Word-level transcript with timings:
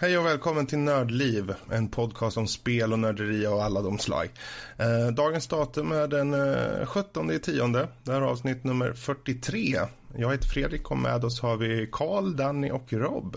Hej 0.00 0.18
och 0.18 0.26
välkommen 0.26 0.66
till 0.66 0.78
Nördliv, 0.78 1.54
en 1.70 1.88
podcast 1.88 2.36
om 2.36 2.46
spel 2.46 2.92
och 2.92 2.98
nörderi 2.98 3.46
och 3.46 3.64
alla 3.64 3.82
de 3.82 3.98
slag. 3.98 4.30
Eh, 4.78 5.14
dagens 5.14 5.46
datum 5.46 5.92
är 5.92 6.08
den 6.08 6.34
eh, 6.34 6.86
17 6.86 7.30
i 7.30 7.38
tionde. 7.38 7.88
Det 8.02 8.12
här 8.12 8.20
är 8.20 8.26
avsnitt 8.26 8.64
nummer 8.64 8.92
43. 8.92 9.78
Jag 10.16 10.30
heter 10.30 10.48
Fredrik 10.48 10.90
och 10.90 10.96
med 10.96 11.24
oss 11.24 11.40
har 11.40 11.56
vi 11.56 11.88
Karl, 11.92 12.36
Danny 12.36 12.70
och 12.70 12.92
Rob. 12.92 13.36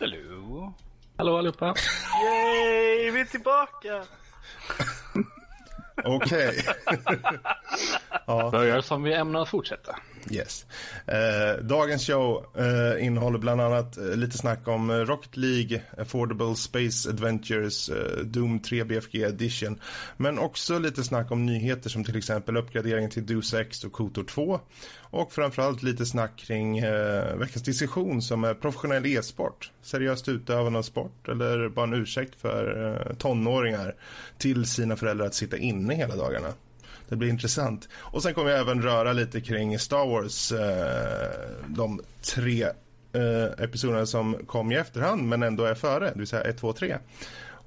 Hallå! 0.00 0.72
Hallå 1.16 1.38
allihopa! 1.38 1.66
Yay, 1.66 3.10
vi 3.10 3.20
är 3.20 3.24
tillbaka! 3.24 4.04
Okej. 6.04 6.64
ja. 8.26 8.50
Börjar 8.50 8.80
som 8.80 9.02
vi 9.02 9.12
ämnar 9.12 9.44
fortsätta. 9.44 9.96
Yes. 10.30 10.66
Eh, 11.06 11.64
dagens 11.64 12.06
show 12.06 12.46
eh, 12.56 13.06
innehåller 13.06 13.38
bland 13.38 13.60
annat 13.60 13.96
eh, 13.96 14.16
lite 14.16 14.38
snack 14.38 14.68
om 14.68 14.90
eh, 14.90 14.96
Rocket 14.96 15.36
League, 15.36 15.82
Affordable 15.98 16.56
Space 16.56 17.08
Adventures, 17.10 17.88
eh, 17.88 18.18
Doom 18.24 18.60
3 18.60 18.84
BFG 18.84 19.22
Edition. 19.22 19.80
Men 20.16 20.38
också 20.38 20.78
lite 20.78 21.04
snack 21.04 21.30
om 21.30 21.46
nyheter 21.46 21.90
som 21.90 22.04
till 22.04 22.16
exempel 22.16 22.56
uppgraderingen 22.56 23.10
till 23.10 23.26
Deus 23.26 23.54
Ex 23.54 23.84
och 23.84 23.92
Kotor 23.92 24.24
2. 24.24 24.60
Och 25.00 25.32
framförallt 25.32 25.82
lite 25.82 26.06
snack 26.06 26.36
kring 26.36 26.78
eh, 26.78 27.36
veckans 27.36 27.62
diskussion 27.62 28.22
som 28.22 28.44
är 28.44 28.54
professionell 28.54 29.06
e-sport. 29.06 29.70
Seriöst 29.82 30.28
utövande 30.28 30.78
av 30.78 30.82
sport 30.82 31.28
eller 31.28 31.68
bara 31.68 31.86
en 31.86 31.94
ursäkt 31.94 32.40
för 32.40 32.92
eh, 33.10 33.16
tonåringar 33.16 33.94
till 34.38 34.66
sina 34.66 34.96
föräldrar 34.96 35.26
att 35.26 35.34
sitta 35.34 35.56
inne 35.56 35.94
hela 35.94 36.16
dagarna. 36.16 36.48
Det 37.08 37.16
blir 37.16 37.28
intressant. 37.28 37.88
Och 37.94 38.22
sen 38.22 38.34
kommer 38.34 38.50
jag 38.50 38.60
även 38.60 38.82
röra 38.82 39.12
lite 39.12 39.40
kring 39.40 39.78
Star 39.78 40.06
Wars, 40.06 40.52
eh, 40.52 41.66
de 41.66 42.00
tre 42.34 42.62
eh, 43.12 43.64
episoderna 43.64 44.06
som 44.06 44.46
kom 44.46 44.72
i 44.72 44.76
efterhand 44.76 45.28
men 45.28 45.42
ändå 45.42 45.64
är 45.64 45.74
före, 45.74 46.10
det 46.10 46.18
vill 46.18 46.26
säga 46.26 46.42
1, 46.42 46.58
2, 46.58 46.72
3. 46.72 46.98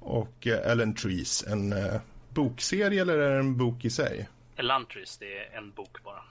Och 0.00 0.46
eh, 0.46 0.70
Ellen 0.70 0.94
Trees, 0.94 1.44
en 1.48 1.72
eh, 1.72 2.00
bokserie 2.34 3.00
eller 3.00 3.18
är 3.18 3.30
det 3.30 3.38
en 3.38 3.56
bok 3.56 3.84
i 3.84 3.90
sig? 3.90 4.28
Elantris, 4.56 5.18
det 5.18 5.38
är 5.38 5.58
en 5.58 5.70
bok 5.70 6.04
bara. 6.04 6.22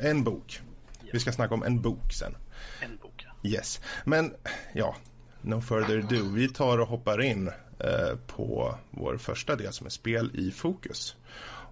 En 0.00 0.24
bok. 0.24 0.60
Yeah. 1.02 1.12
Vi 1.12 1.20
ska 1.20 1.32
snacka 1.32 1.54
om 1.54 1.62
en 1.62 1.80
bok 1.80 2.12
sen. 2.12 2.36
En 2.80 2.96
bok, 2.96 3.26
ja. 3.42 3.50
Yes. 3.50 3.80
Men, 4.04 4.34
ja, 4.74 4.96
no 5.42 5.60
further 5.60 5.98
ado. 5.98 6.30
Vi 6.34 6.48
tar 6.48 6.78
och 6.78 6.88
hoppar 6.88 7.22
in 7.22 7.48
eh, 7.78 8.16
på 8.26 8.74
vår 8.90 9.16
första 9.16 9.56
del 9.56 9.72
som 9.72 9.86
är 9.86 9.90
spel 9.90 10.30
i 10.34 10.50
fokus. 10.50 11.16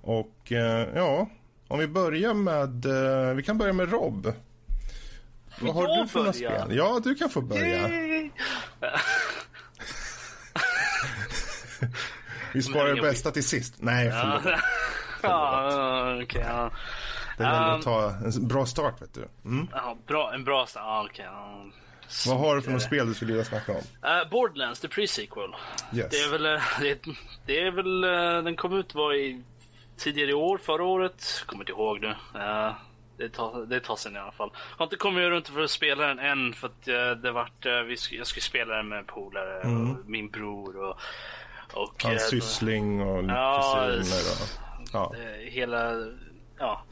Och 0.00 0.52
eh, 0.52 0.88
ja, 0.94 1.28
om 1.68 1.78
vi 1.78 1.86
börjar 1.86 2.34
med, 2.34 2.86
eh, 2.86 3.34
vi 3.34 3.42
kan 3.42 3.58
börja 3.58 3.72
med 3.72 3.90
Rob. 3.90 4.32
Vad 5.60 5.74
har 5.74 6.02
du 6.02 6.08
för 6.08 6.18
några 6.18 6.32
spel? 6.32 6.76
Ja, 6.76 7.00
du 7.04 7.14
kan 7.14 7.30
få 7.30 7.40
börja. 7.40 7.88
vi 12.52 12.62
sparar 12.62 12.94
det 12.94 13.02
bästa 13.02 13.30
till 13.30 13.44
sist. 13.44 13.74
Nej, 13.78 14.10
förlåt. 14.10 14.42
förlåt. 15.20 15.72
ja, 15.72 16.22
okay, 16.22 16.42
ja. 16.42 16.70
Det 17.38 17.44
gäller 17.44 17.76
att 17.76 17.82
ta 17.82 18.10
en 18.10 18.48
bra 18.48 18.66
start, 18.66 19.02
vet 19.02 19.14
du. 19.14 19.28
Mm. 19.44 19.68
Ja, 19.72 19.96
bra, 20.06 20.34
en 20.34 20.44
bra 20.44 20.66
start. 20.66 20.82
Ah, 20.86 21.04
okay, 21.04 21.26
Vad 22.26 22.38
har 22.38 22.56
du 22.56 22.62
för 22.62 22.70
något 22.70 22.82
spel 22.82 23.06
du 23.06 23.14
skulle 23.14 23.32
vilja 23.32 23.44
snacka 23.44 23.72
om? 23.72 23.78
Uh, 23.78 24.30
Borderlands, 24.30 24.80
the 24.80 24.88
pre-sequel. 24.88 25.54
Yes. 25.92 26.06
Det 26.10 26.16
är 26.16 26.30
väl, 26.30 26.42
det, 26.80 26.98
det 27.46 27.60
är 27.60 27.70
väl, 27.70 28.00
den 28.44 28.56
kom 28.56 28.72
ut 28.72 28.94
var 28.94 29.14
i 29.14 29.42
tidigare 29.98 30.30
i 30.30 30.34
år, 30.34 30.58
förra 30.58 30.84
året. 30.84 31.44
Kommer 31.46 31.62
inte 31.62 31.72
ihåg 31.72 32.00
nu. 32.00 32.08
Uh, 32.08 32.72
det 33.16 33.28
tar, 33.28 33.66
det 33.66 33.80
tar 33.80 33.96
sen 33.96 34.16
i 34.16 34.18
alla 34.18 34.32
fall. 34.32 34.50
Jag 34.52 34.78
har 34.78 34.84
inte 34.84 34.96
kommit 34.96 35.28
runt 35.28 35.48
för 35.48 35.60
att 35.60 35.70
spela 35.70 36.06
den 36.06 36.18
än 36.18 36.52
för 36.52 36.66
att 36.66 36.88
uh, 36.88 37.22
det 37.22 37.32
vart, 37.32 37.66
uh, 37.66 37.80
vi, 37.80 37.96
jag 38.10 38.26
skulle 38.26 38.42
spela 38.42 38.76
den 38.76 38.88
med 38.88 39.06
polare 39.06 39.60
mm. 39.60 39.90
och 39.90 40.06
min 40.06 40.30
bror 40.30 40.76
och... 40.76 40.98
och 41.72 42.02
Hans 42.02 42.32
uh, 42.32 42.40
syssling 42.40 43.02
och 43.02 43.24
ja, 43.24 43.86
kusiner 43.98 44.32
och... 44.32 44.76
Ja. 44.92 45.12
hela... 45.40 45.94
Ja. 46.58 46.84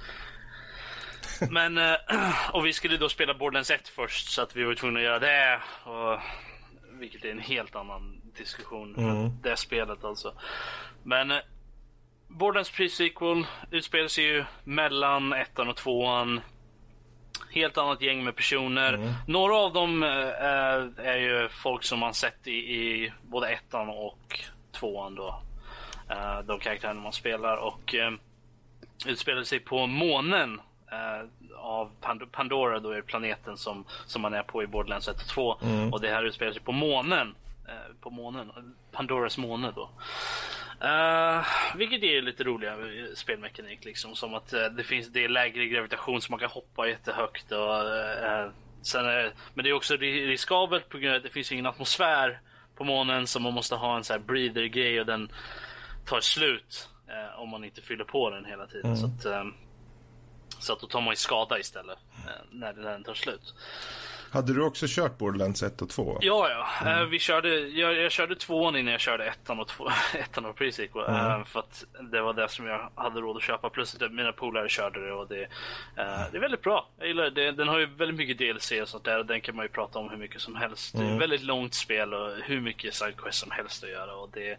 Men, 1.51 1.79
och 2.53 2.67
vi 2.67 2.73
skulle 2.73 2.97
då 2.97 3.09
spela 3.09 3.35
Borderlands 3.35 3.71
1 3.71 3.89
först 3.89 4.31
så 4.31 4.43
att 4.43 4.57
vi 4.57 4.65
var 4.65 4.75
tvungna 4.75 5.01
att 5.01 5.05
göra 5.05 5.19
det. 5.19 5.61
Och, 5.85 6.21
vilket 7.01 7.25
är 7.25 7.31
en 7.31 7.39
helt 7.39 7.77
annan 7.77 8.21
diskussion. 8.39 8.95
Mm. 8.97 9.31
Det 9.43 9.57
spelet 9.57 10.05
alltså. 10.05 10.33
Men 11.03 11.33
Borderlands 12.29 12.71
pre-sequel 12.71 13.47
utspelar 13.71 14.09
sig 14.09 14.25
ju 14.25 14.45
mellan 14.65 15.33
ettan 15.33 15.69
och 15.69 15.77
tvåan. 15.77 16.41
Helt 17.51 17.79
annat 17.79 18.03
gäng 18.03 18.25
med 18.25 18.37
personer. 18.37 18.93
Mm. 18.93 19.13
Några 19.27 19.57
av 19.57 19.73
dem 19.73 20.03
äh, 20.03 20.09
är 21.07 21.17
ju 21.17 21.49
folk 21.49 21.85
som 21.85 21.99
man 21.99 22.15
sett 22.15 22.47
i, 22.47 22.51
i 22.53 23.13
både 23.23 23.49
ettan 23.49 23.89
och 23.89 24.41
tvåan 24.73 25.15
då. 25.15 25.43
Äh, 26.11 26.39
de 26.39 26.59
karaktärerna 26.59 27.01
man 27.01 27.13
spelar 27.13 27.57
och 27.57 27.95
äh, 27.95 28.13
utspelar 29.07 29.43
sig 29.43 29.61
på 29.61 29.87
månen 29.87 30.61
av 31.57 31.91
Pandora 32.33 32.81
då 32.81 32.91
är 32.91 33.03
planeten 33.03 33.57
som, 33.57 33.85
som 34.07 34.23
man 34.23 34.35
är 34.35 34.43
på 34.43 34.63
i 34.63 34.67
Borderlands 34.67 35.09
1 35.09 35.17
och 35.17 35.29
2. 35.29 35.57
Mm. 35.63 35.93
Och 35.93 36.01
det 36.01 36.09
här 36.09 36.25
utspelar 36.25 36.53
sig 36.53 36.63
på 36.63 36.73
månen. 36.73 37.35
På 38.01 38.11
månen. 38.11 38.53
Pandoras 38.93 39.39
måne 39.39 39.73
då. 39.75 39.91
Uh, 40.85 41.47
vilket 41.77 42.03
är 42.03 42.23
lite 42.23 42.45
roliga 42.45 42.77
spelmekanik 43.15 43.85
liksom. 43.85 44.17
Som 44.17 44.35
att 44.35 44.55
uh, 44.55 44.65
det 44.65 44.85
finns 44.85 45.09
det 45.09 45.25
är 45.25 45.29
lägre 45.29 45.67
gravitation 45.67 46.21
så 46.21 46.33
man 46.33 46.41
kan 46.41 46.51
hoppa 46.51 46.89
jättehögt. 46.89 47.53
Och, 47.53 47.85
uh, 47.85 48.51
sen 48.83 49.07
är, 49.07 49.33
men 49.55 49.65
det 49.65 49.71
är 49.71 49.75
också 49.75 49.97
riskabelt 49.97 50.89
på 50.89 50.99
grund 50.99 51.13
av 51.13 51.17
att 51.17 51.23
det 51.23 51.31
finns 51.31 51.53
ingen 51.53 51.67
atmosfär 51.67 52.41
på 52.77 52.85
månen 52.85 53.27
så 53.27 53.41
man 53.41 53.53
måste 53.53 53.75
ha 53.75 53.97
en 53.97 54.05
sån 54.05 54.15
här 54.15 54.27
breather 54.27 54.65
grej 54.65 55.01
och 55.01 55.07
den 55.07 55.33
tar 56.05 56.21
slut 56.21 56.89
om 57.37 57.49
man 57.49 57.65
inte 57.65 57.83
fyller 57.83 58.05
på 58.05 58.31
den 58.31 58.45
hela 58.45 58.67
tiden. 58.67 58.93
Mm. 58.93 58.97
Så, 58.97 59.07
att, 59.07 59.47
så 60.63 60.73
att 60.73 60.81
då 60.81 60.87
tar 60.87 61.01
man 61.01 61.13
ju 61.13 61.17
skada 61.17 61.59
istället 61.59 61.99
när 62.51 62.73
den 62.73 63.05
tar 63.05 63.15
slut. 63.15 63.55
Hade 64.31 64.55
du 64.55 64.63
också 64.63 64.87
kört 64.89 65.19
Borderlands 65.19 65.63
1 65.63 65.83
och 65.83 65.89
2? 65.89 66.19
Ja, 66.21 66.49
ja. 66.51 66.91
Mm. 66.91 67.11
vi 67.11 67.19
körde, 67.19 67.59
jag, 67.59 67.97
jag 67.97 68.13
körde 68.13 68.37
tvåan 68.37 68.77
innan 68.77 68.93
jag 68.93 69.01
körde 69.01 69.25
ettan 69.25 69.61
och, 69.61 69.69
två, 69.69 69.89
ettan 70.15 70.45
och 70.45 70.59
pre-sequel. 70.59 71.05
Mm. 71.09 71.45
för 71.45 71.61
att 71.61 71.85
det 72.13 72.21
var 72.21 72.33
det 72.33 72.49
som 72.49 72.67
jag 72.67 72.91
hade 72.95 73.21
råd 73.21 73.37
att 73.37 73.43
köpa. 73.43 73.71
Plus 73.71 74.03
att 74.03 74.13
mina 74.13 74.33
polare 74.33 74.69
körde 74.69 75.07
det 75.07 75.13
och 75.13 75.29
det, 75.29 75.43
uh, 75.43 76.31
det 76.33 76.37
är 76.37 76.41
väldigt 76.41 76.63
bra. 76.63 76.89
Jag 76.99 77.09
gillar 77.09 77.31
det. 77.31 77.53
Den 77.53 77.69
har 77.69 77.79
ju 77.79 77.87
väldigt 77.87 78.17
mycket 78.17 78.39
DLC 78.39 78.73
och 78.83 78.89
sånt 78.89 79.05
där. 79.05 79.19
Och 79.19 79.27
den 79.27 79.41
kan 79.41 79.57
man 79.57 79.65
ju 79.65 79.69
prata 79.69 79.99
om 79.99 80.11
hur 80.11 80.17
mycket 80.17 80.41
som 80.41 80.57
helst. 80.57 80.95
Mm. 80.95 81.07
Det 81.07 81.13
är 81.13 81.17
ett 81.17 81.23
väldigt 81.23 81.43
långt 81.43 81.75
spel 81.75 82.15
och 82.15 82.31
hur 82.45 82.61
mycket 82.61 82.95
sidequest 82.95 83.39
som 83.39 83.51
helst 83.51 83.85
att 83.85 83.91
göra. 83.91 84.15
Och 84.17 84.31
det, 84.33 84.59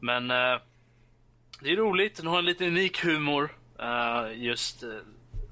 men 0.00 0.28
det 0.28 1.72
är 1.72 1.76
roligt. 1.76 2.16
Den 2.16 2.26
har 2.26 2.38
en 2.38 2.44
lite 2.44 2.66
unik 2.66 3.04
humor. 3.04 3.50
Uh, 3.82 4.44
just 4.44 4.84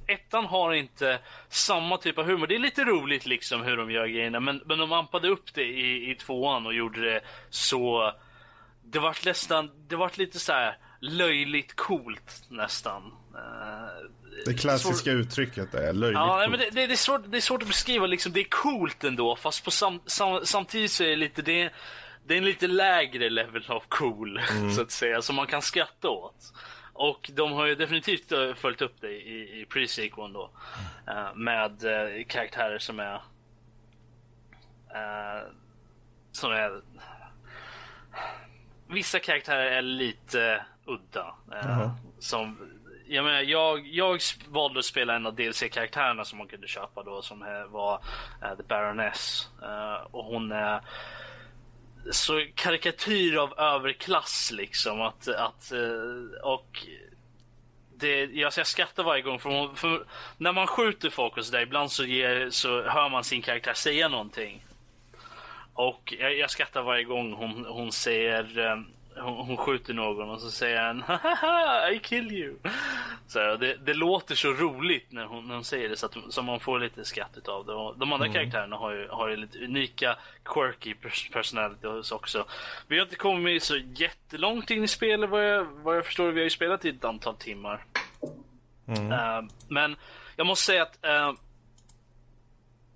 ettan 0.07 0.45
har 0.45 0.73
inte 0.73 1.19
samma 1.49 1.97
typ 1.97 2.19
av 2.19 2.25
humor. 2.25 2.47
Det 2.47 2.55
är 2.55 2.59
lite 2.59 2.85
roligt 2.85 3.27
liksom 3.27 3.63
hur 3.63 3.77
de 3.77 3.91
gör 3.91 4.07
grejerna, 4.07 4.41
men, 4.41 4.63
men 4.67 4.79
de 4.79 4.93
ampade 4.93 5.29
upp 5.29 5.55
det 5.55 5.65
i, 5.65 6.11
i 6.11 6.15
tvåan 6.15 6.67
och 6.67 6.75
gjorde 6.75 7.01
det 7.01 7.21
så... 7.51 8.13
Det 8.89 8.99
vart 8.99 9.25
nästan, 9.25 9.71
det 9.89 9.97
vart 9.97 10.17
lite 10.17 10.39
så 10.39 10.53
här 10.53 10.79
löjligt 11.01 11.77
coolt 11.77 12.45
nästan. 12.49 13.03
Eh, 13.35 14.11
det 14.47 14.55
klassiska 14.55 15.11
svår... 15.11 15.21
uttrycket 15.21 15.75
är 15.75 15.93
löjligt 15.93 16.19
ja, 16.19 16.39
coolt. 16.39 16.51
Men 16.51 16.61
det, 16.61 16.71
det, 16.81 16.87
det, 16.87 16.93
är 16.93 16.97
svårt, 16.97 17.23
det 17.27 17.37
är 17.37 17.41
svårt 17.41 17.63
att 17.63 17.69
beskriva, 17.69 18.07
liksom, 18.07 18.33
det 18.33 18.41
är 18.41 18.49
coolt 18.51 19.05
ändå, 19.05 19.37
fast 19.37 19.65
på 19.65 19.71
sam, 19.71 20.01
sam, 20.07 20.41
samtidigt 20.45 20.91
så 20.91 21.05
är 21.05 21.09
det 21.09 21.17
lite 21.17 21.43
det 21.43 21.73
det 22.27 22.35
är 22.35 22.39
en 22.39 22.45
lite 22.45 22.67
lägre 22.67 23.31
level 23.31 23.65
av 23.69 23.83
cool, 23.89 24.41
mm. 24.51 24.71
så 24.75 24.83
att 24.83 24.91
säga, 24.91 25.23
som 25.23 25.37
man 25.37 25.47
kan 25.47 25.63
skratta 25.63 26.09
åt. 26.09 26.53
Och 26.99 27.31
de 27.35 27.53
har 27.53 27.67
ju 27.67 27.75
definitivt 27.75 28.33
eh, 28.33 28.55
följt 28.55 28.83
upp 28.83 29.01
det 29.01 29.11
i, 29.11 29.61
i 29.61 29.65
pre-sequeln 29.65 30.33
då. 30.33 30.51
Uh, 31.09 31.35
med 31.35 31.85
uh, 31.85 32.25
karaktärer 32.25 32.79
som 32.79 33.01
är... 33.01 33.21
Som 36.33 36.53
är... 36.53 36.81
Vissa 38.89 39.19
karaktärer 39.19 39.71
är 39.71 39.83
lite 39.83 40.65
udda. 40.85 41.35
-huh. 41.51 41.91
Som... 42.19 42.73
Jag, 43.09 43.25
menar, 43.25 43.41
jag, 43.41 43.87
jag 43.87 44.21
valde 44.49 44.79
att 44.79 44.85
spela 44.85 45.17
en 45.17 45.27
av 45.27 45.35
DLC-karaktärerna 45.35 46.25
som 46.25 46.39
man 46.39 46.47
kunde 46.47 46.69
köpa 46.69 47.03
då 47.03 47.23
som 47.23 47.39
var 47.69 48.01
The 48.57 48.63
Baroness. 48.63 49.51
och 50.11 50.25
hon 50.25 50.53
är 50.53 50.81
så 52.11 52.47
karikatyr 52.55 53.37
av 53.37 53.59
överklass 53.59 54.53
liksom. 54.55 55.03
Att, 55.03 55.29
att, 55.29 55.73
eh, 55.73 56.41
och 56.43 56.87
det, 57.97 58.25
jag, 58.25 58.53
jag 58.57 58.67
skrattar 58.67 59.03
varje 59.03 59.23
gång 59.23 59.39
för, 59.39 59.75
för, 59.75 60.07
när 60.39 60.53
man 60.53 60.67
skjuter 60.67 61.11
folk 61.11 61.37
och 61.37 61.45
sådär 61.45 61.63
ibland 61.63 61.93
så, 61.93 62.05
ger, 62.05 62.51
så 62.51 62.83
hör 62.83 63.09
man 63.09 63.25
sin 63.25 63.43
karaktär 63.43 63.75
säga 63.75 64.09
någonting. 64.09 64.65
Och 65.75 66.15
jag, 66.19 66.37
jag 66.37 66.51
skrattar 66.51 66.83
varje 66.83 67.05
gång 67.05 67.33
hon, 67.33 67.65
hon 67.69 67.93
säger 67.93 68.59
eh, 68.59 68.77
hon, 69.21 69.47
hon 69.47 69.57
skjuter 69.57 69.95
någon 69.95 70.31
och 70.31 70.41
så 70.41 70.51
säger 70.51 70.83
han 70.83 71.03
Haha, 71.03 71.91
I 71.91 71.99
kill 71.99 72.33
you. 72.33 72.55
Så 73.27 73.39
här, 73.39 73.57
det, 73.57 73.77
det, 73.77 73.95
låter 73.95 74.35
så 74.35 74.53
roligt 74.53 75.13
när 75.13 75.25
hon, 75.25 75.49
när 75.49 75.55
hon 75.55 75.65
säger 75.65 75.89
det 75.89 75.97
så 75.97 76.07
att 76.07 76.17
så 76.29 76.43
man 76.43 76.61
får 76.61 76.81
lite 76.81 77.05
skratt 77.05 77.49
av 77.49 77.67
det. 77.67 77.73
Och 77.73 77.99
de 77.99 78.13
andra 78.13 78.27
mm. 78.27 78.35
karaktärerna 78.35 78.77
har 78.77 78.93
ju, 78.93 79.09
har 79.09 79.29
ju 79.29 79.37
lite 79.37 79.59
unika 79.59 80.17
quirky 80.45 80.95
personalities 81.33 82.13
också. 82.13 82.45
Vi 82.87 82.99
har 82.99 83.05
inte 83.05 83.17
kommit 83.17 83.63
så 83.63 83.77
jättelångt 83.77 84.71
in 84.71 84.85
i 84.85 84.89
spelet 84.89 85.31
vad 85.31 85.45
jag, 85.45 85.65
vad 85.65 85.97
jag 85.97 86.05
förstår. 86.05 86.31
Vi 86.31 86.41
har 86.41 86.45
ju 86.45 86.51
spelat 86.51 86.85
i 86.85 86.89
ett 86.89 87.05
antal 87.05 87.37
timmar. 87.37 87.85
Mm. 88.89 89.13
Uh, 89.13 89.51
men 89.69 89.97
jag 90.37 90.47
måste 90.47 90.65
säga 90.65 90.83
att 90.83 90.99
uh, 91.05 91.33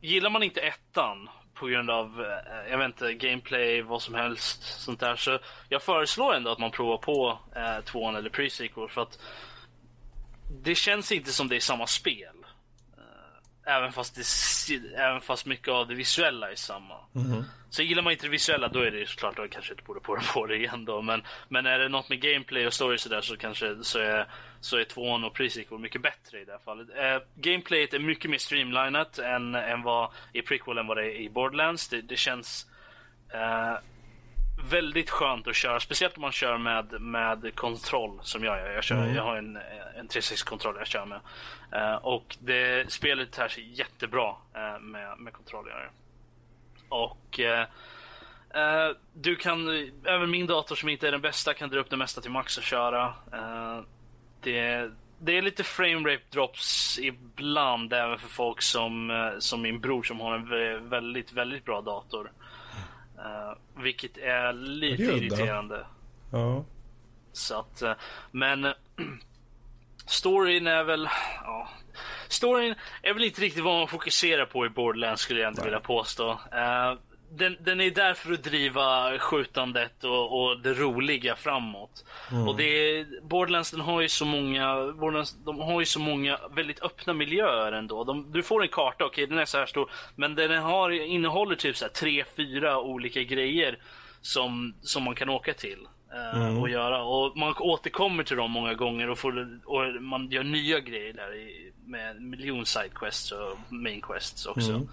gillar 0.01 0.31
man 0.31 0.43
inte 0.43 0.61
ettan 0.61 1.29
på 1.61 1.67
grund 1.67 1.91
av, 1.91 2.21
eh, 2.21 2.71
jag 2.71 2.79
vet 2.79 2.87
inte, 2.87 3.15
gameplay, 3.15 3.83
vad 3.83 4.03
som 4.03 4.15
helst 4.15 4.63
sånt 4.63 5.01
där. 5.01 5.17
Så 5.17 5.39
jag 5.69 5.83
föreslår 5.83 6.35
ändå 6.35 6.51
att 6.51 6.59
man 6.59 6.71
provar 6.71 6.99
på 6.99 7.39
eh, 7.57 7.85
tvåan 7.85 8.17
eller 8.17 8.31
pre-sequel 8.31 8.89
för 8.89 9.03
att 9.03 9.19
det 10.63 10.75
känns 10.75 11.13
inte 11.13 11.33
som 11.33 11.49
det 11.49 11.57
är 11.57 11.61
samma 11.61 11.87
spel. 11.87 12.40
Även 13.65 13.93
fast, 13.93 14.15
det, 14.15 14.97
även 14.97 15.21
fast 15.21 15.47
mycket 15.47 15.69
av 15.69 15.89
det 15.89 15.95
visuella 15.95 16.51
är 16.51 16.55
samma. 16.55 16.95
Mm. 17.15 17.45
Så 17.71 17.83
gillar 17.83 18.03
man 18.03 18.13
inte 18.13 18.27
det 18.27 18.31
visuella 18.31 18.69
då 18.69 18.81
är 18.81 18.91
det 18.91 19.09
såklart 19.09 19.33
att 19.33 19.39
jag 19.39 19.51
kanske 19.51 19.73
inte 19.73 19.85
borde 19.85 20.01
på, 20.01 20.19
på 20.35 20.47
det 20.47 20.57
igen 20.57 20.85
då. 20.85 21.03
Men, 21.03 21.23
men 21.49 21.67
är 21.67 21.79
det 21.79 21.89
något 21.89 22.09
med 22.09 22.21
gameplay 22.21 22.67
och 22.67 22.75
story 22.75 22.99
sådär 22.99 23.21
så 23.21 23.37
kanske 23.37 23.85
så 23.85 23.99
är, 23.99 24.27
så 24.61 24.77
är 24.77 24.85
tvåan 24.85 25.25
och 25.25 25.35
prequel 25.35 25.79
mycket 25.79 26.03
bättre 26.03 26.41
i 26.41 26.45
det 26.45 26.53
här 26.53 26.59
fallet. 26.65 26.89
Eh, 26.97 27.23
gameplayet 27.35 27.95
är 27.95 27.99
mycket 27.99 28.31
mer 28.31 28.39
streamlinat 28.39 29.19
än, 29.19 29.55
än 29.55 29.83
vad 29.83 30.11
i 30.33 30.43
prequel 30.43 30.79
än 30.79 30.87
vad 30.87 30.97
det 30.97 31.21
i 31.21 31.31
Borderlands. 31.31 31.89
Det, 31.89 32.01
det 32.01 32.17
känns 32.17 32.67
eh, 33.33 33.75
väldigt 34.69 35.11
skönt 35.11 35.49
att 35.49 35.57
köra, 35.57 35.81
speciellt 35.81 36.17
om 36.17 36.21
man 36.21 36.33
kör 36.33 36.59
med, 36.59 37.01
med 37.01 37.55
kontroll 37.55 38.21
som 38.23 38.45
jag 38.45 38.59
gör. 38.59 38.71
Jag, 38.71 38.85
kör, 38.85 38.97
mm. 38.97 39.15
jag 39.15 39.23
har 39.23 39.37
en, 39.37 39.59
en 39.99 40.09
360-kontroll 40.09 40.75
jag 40.79 40.87
kör 40.87 41.07
med. 41.07 41.21
Uh, 41.75 41.95
och 41.95 42.37
det, 42.41 42.93
spelet 42.93 43.33
tar 43.33 43.49
sig 43.49 43.79
jättebra 43.79 44.29
uh, 44.31 44.81
med, 44.81 45.19
med 45.19 45.33
kontroller. 45.33 45.91
Och 46.89 47.41
uh, 47.41 48.97
du 49.13 49.37
kan, 49.37 49.69
även 50.05 50.31
min 50.31 50.47
dator 50.47 50.77
som 50.77 50.89
inte 50.89 51.09
är 51.09 51.13
den 51.13 51.21
bästa 51.21 51.55
kan 51.55 51.71
dra 51.71 51.81
upp 51.81 51.91
det 51.91 51.97
mesta 51.97 52.21
till 52.21 52.31
max 52.31 52.59
och 52.59 52.65
köra. 52.65 53.15
det, 54.41 54.91
det 55.19 55.39
är 55.39 55.43
lite 55.43 55.65
frame 55.65 56.13
rate 56.13 56.25
drops 56.31 56.99
ibland 56.99 57.93
även 57.93 58.19
för 58.19 58.29
folk 58.29 58.63
som, 58.63 59.33
som 59.39 59.63
min 59.63 59.81
bror 59.81 60.03
som 60.03 60.21
har 60.21 60.35
en 60.35 60.89
väldigt, 60.89 61.33
väldigt 61.33 61.65
bra 61.65 61.81
dator. 61.81 62.31
Uh, 63.21 63.83
vilket 63.83 64.19
är 64.19 64.53
lite 64.53 65.03
är 65.03 65.17
irriterande. 65.17 65.87
Ja. 66.33 66.65
Så 67.33 67.59
att, 67.59 67.83
uh, 67.83 67.93
men 68.31 68.65
storyn 70.07 70.67
är 70.67 70.85
väl, 70.85 71.09
ja. 71.45 71.69
Storyn 72.29 72.75
är 73.03 73.15
väl 73.15 73.25
inte 73.25 73.41
riktigt 73.41 73.65
vad 73.65 73.79
man 73.79 73.89
fokuserar 73.89 74.47
på 74.47 74.67
i 74.67 74.69
Borderlands 74.69 75.23
skulle 75.23 75.41
jag 75.41 75.51
inte 75.51 75.65
vilja 75.65 75.81
påstå. 75.81 76.31
Uh, 76.31 76.99
den, 77.31 77.57
den, 77.61 77.81
är 77.81 77.91
där 77.91 78.15
för 78.15 78.33
att 78.33 78.45
driva 78.45 79.19
skjutandet 79.19 80.05
och, 80.05 80.43
och 80.43 80.61
det 80.61 80.75
roliga 80.75 81.37
framåt. 81.37 82.05
Mm. 82.31 82.49
Och 82.49 82.57
det 82.57 82.65
är, 82.65 83.07
Borderlands 83.23 83.71
den 83.71 83.81
har 83.81 84.01
ju 84.01 84.09
så 84.09 84.25
många 84.25 84.93
Borderlands, 84.93 85.37
de 85.45 85.61
har 85.61 85.81
ju 85.81 85.87
så 85.87 86.01
många 86.01 86.39
väldigt 86.51 86.83
öppna 86.83 87.13
miljöer 87.13 87.73
ändå. 87.73 88.05
De, 88.05 88.33
du 88.33 88.43
får 88.43 88.63
en 88.63 88.69
karta, 88.69 89.05
okej 89.05 89.25
okay, 89.25 89.27
den 89.27 89.39
är 89.39 89.45
så 89.45 89.59
här 89.59 89.67
stor, 89.67 89.91
men 90.17 90.35
den 90.35 90.63
har, 90.63 90.91
innehåller 90.91 91.57
typ 91.57 91.77
så 91.77 91.85
här 91.85 91.93
tre, 91.93 92.25
fyra 92.37 92.81
olika 92.81 93.23
grejer 93.23 93.79
som, 94.21 94.75
som 94.83 95.03
man 95.03 95.15
kan 95.15 95.29
åka 95.29 95.55
till. 95.55 95.87
Uh, 96.15 96.43
mm. 96.43 96.59
och 96.59 96.69
göra. 96.69 97.03
Och 97.03 97.37
man 97.37 97.55
återkommer 97.59 98.25
till 98.25 98.37
dem 98.37 98.51
många 98.51 98.75
gånger 98.75 99.11
och, 99.11 99.19
får, 99.19 99.61
och 99.65 100.03
man 100.03 100.31
gör 100.31 100.45
nya 100.45 100.81
grejer 100.81 101.13
där 101.13 101.35
i, 101.35 101.73
med 101.85 102.23
miljon 102.23 102.67
sidequests 102.67 103.33
och 103.33 103.59
main 103.73 104.01
quests 104.01 104.47
också. 104.47 104.71
Mm. 104.71 104.89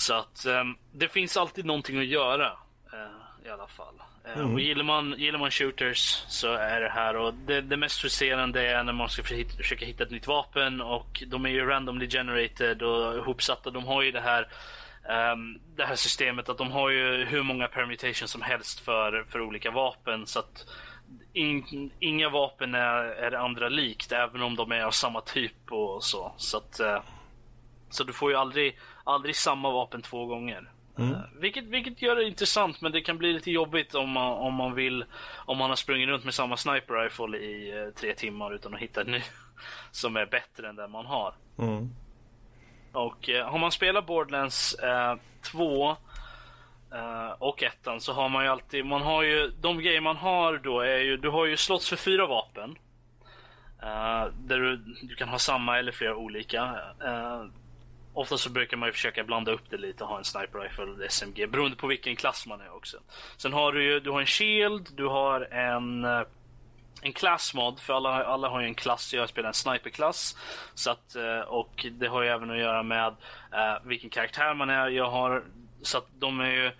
Så 0.00 0.14
att 0.14 0.46
um, 0.46 0.76
det 0.92 1.08
finns 1.08 1.36
alltid 1.36 1.64
någonting 1.64 1.98
att 1.98 2.06
göra 2.06 2.46
uh, 2.92 3.46
i 3.46 3.50
alla 3.50 3.66
fall. 3.66 3.94
Uh, 4.26 4.38
mm. 4.38 4.54
Och 4.54 4.60
gillar 4.60 4.84
man, 4.84 5.14
gillar 5.18 5.38
man 5.38 5.50
shooters 5.50 6.24
så 6.28 6.52
är 6.52 6.80
det 6.80 6.88
här. 6.88 7.16
Och 7.16 7.34
det, 7.34 7.60
det 7.60 7.76
mest 7.76 8.00
frustrerande 8.00 8.66
är 8.66 8.84
när 8.84 8.92
man 8.92 9.08
ska 9.08 9.22
försöka, 9.22 9.56
försöka 9.56 9.86
hitta 9.86 10.04
ett 10.04 10.10
nytt 10.10 10.26
vapen 10.26 10.80
och 10.80 11.22
de 11.26 11.46
är 11.46 11.50
ju 11.50 11.66
randomly 11.66 12.08
generated 12.08 12.82
och 12.82 13.16
ihopsatta. 13.16 13.70
De 13.70 13.84
har 13.84 14.02
ju 14.02 14.12
det 14.12 14.20
här 14.20 14.48
um, 15.32 15.60
det 15.76 15.84
här 15.84 15.96
systemet 15.96 16.48
att 16.48 16.58
de 16.58 16.70
har 16.70 16.90
ju 16.90 17.24
hur 17.24 17.42
många 17.42 17.68
permutations 17.68 18.30
som 18.30 18.42
helst 18.42 18.80
för, 18.80 19.24
för 19.28 19.40
olika 19.40 19.70
vapen. 19.70 20.26
Så 20.26 20.38
att 20.38 20.66
in, 21.32 21.90
inga 21.98 22.28
vapen 22.28 22.74
är, 22.74 23.04
är 23.04 23.32
andra 23.32 23.68
likt 23.68 24.12
även 24.12 24.42
om 24.42 24.56
de 24.56 24.72
är 24.72 24.82
av 24.82 24.90
samma 24.90 25.20
typ 25.20 25.72
och 25.72 26.04
så. 26.04 26.32
Så 26.36 26.56
att 26.56 26.80
uh, 26.80 27.00
så 27.90 28.04
du 28.04 28.12
får 28.12 28.30
ju 28.30 28.36
aldrig, 28.36 28.78
aldrig 29.04 29.36
samma 29.36 29.70
vapen 29.70 30.02
två 30.02 30.26
gånger. 30.26 30.70
Mm. 31.00 31.12
Uh, 31.12 31.20
vilket, 31.38 31.64
vilket 31.64 32.02
gör 32.02 32.16
det 32.16 32.24
intressant 32.24 32.80
men 32.80 32.92
det 32.92 33.00
kan 33.00 33.18
bli 33.18 33.32
lite 33.32 33.50
jobbigt 33.50 33.94
om 33.94 34.10
man, 34.10 34.32
om 34.32 34.54
man 34.54 34.74
vill 34.74 35.04
Om 35.36 35.58
man 35.58 35.70
har 35.70 35.76
sprungit 35.76 36.08
runt 36.08 36.24
med 36.24 36.34
samma 36.34 36.56
sniper 36.56 36.94
rifle 36.94 37.38
i 37.38 37.84
uh, 37.84 37.90
tre 37.90 38.14
timmar 38.14 38.54
utan 38.54 38.74
att 38.74 38.80
hitta 38.80 39.00
en 39.00 39.06
ny 39.06 39.22
Som 39.90 40.16
är 40.16 40.26
bättre 40.26 40.68
än 40.68 40.76
den 40.76 40.90
man 40.90 41.06
har. 41.06 41.34
Mm. 41.58 41.90
Och 42.92 43.28
uh, 43.28 43.42
har 43.44 43.58
man 43.58 43.72
spelat 43.72 44.06
Borderlands 44.06 44.76
2 45.42 45.96
och 47.38 47.62
ettan 47.62 48.00
så 48.00 48.12
har 48.12 48.28
man 48.28 48.44
ju 48.44 48.50
alltid, 48.50 48.86
man 48.86 49.02
har 49.02 49.22
ju, 49.22 49.52
de 49.60 49.78
grejer 49.78 50.00
man 50.00 50.16
har 50.16 50.58
då 50.58 50.80
är 50.80 50.98
ju, 50.98 51.16
du 51.16 51.28
har 51.28 51.46
ju 51.46 51.56
slåss 51.56 51.88
för 51.88 51.96
fyra 51.96 52.26
vapen. 52.26 52.76
där 54.34 54.58
du, 54.58 54.76
du 55.02 55.14
kan 55.14 55.28
ha 55.28 55.38
samma 55.38 55.78
eller 55.78 55.92
flera 55.92 56.16
olika. 56.16 56.76
Ofta 58.14 58.38
så 58.38 58.50
brukar 58.50 58.76
man 58.76 58.88
ju 58.88 58.92
försöka 58.92 59.24
blanda 59.24 59.52
upp 59.52 59.70
det 59.70 59.76
lite 59.76 60.04
och 60.04 60.10
ha 60.10 60.18
en 60.18 60.24
sniper 60.24 60.58
rifle 60.58 60.84
eller 60.84 61.08
SMG 61.08 61.46
beroende 61.46 61.76
på 61.76 61.86
vilken 61.86 62.16
klass 62.16 62.46
man 62.46 62.60
är 62.60 62.76
också. 62.76 62.98
Sen 63.36 63.52
har 63.52 63.72
du 63.72 63.84
ju 63.84 64.00
du 64.00 64.10
har 64.10 64.20
en 64.20 64.26
shield, 64.26 64.88
du 64.96 65.06
har 65.06 65.40
en 65.40 66.04
eh, 66.04 66.22
en 67.02 67.12
klassmod, 67.12 67.80
för 67.80 67.94
alla, 67.94 68.24
alla 68.24 68.48
har 68.48 68.60
ju 68.60 68.66
en 68.66 68.74
klass. 68.74 69.14
Jag 69.14 69.28
spelar 69.28 69.48
en 69.48 69.54
sniperklass. 69.54 70.36
Så 70.74 70.90
att, 70.90 71.16
eh, 71.16 71.40
och 71.40 71.86
det 71.92 72.06
har 72.06 72.22
ju 72.22 72.28
även 72.28 72.50
att 72.50 72.58
göra 72.58 72.82
med 72.82 73.08
uh, 73.08 73.88
vilken 73.88 74.10
karaktär 74.10 74.54
man 74.54 74.70
är. 74.70 74.88
Jag 74.88 75.10
har, 75.10 75.44
så 75.82 75.98
att 75.98 76.06
de 76.18 76.40
är 76.40 76.50
ju 76.50 76.70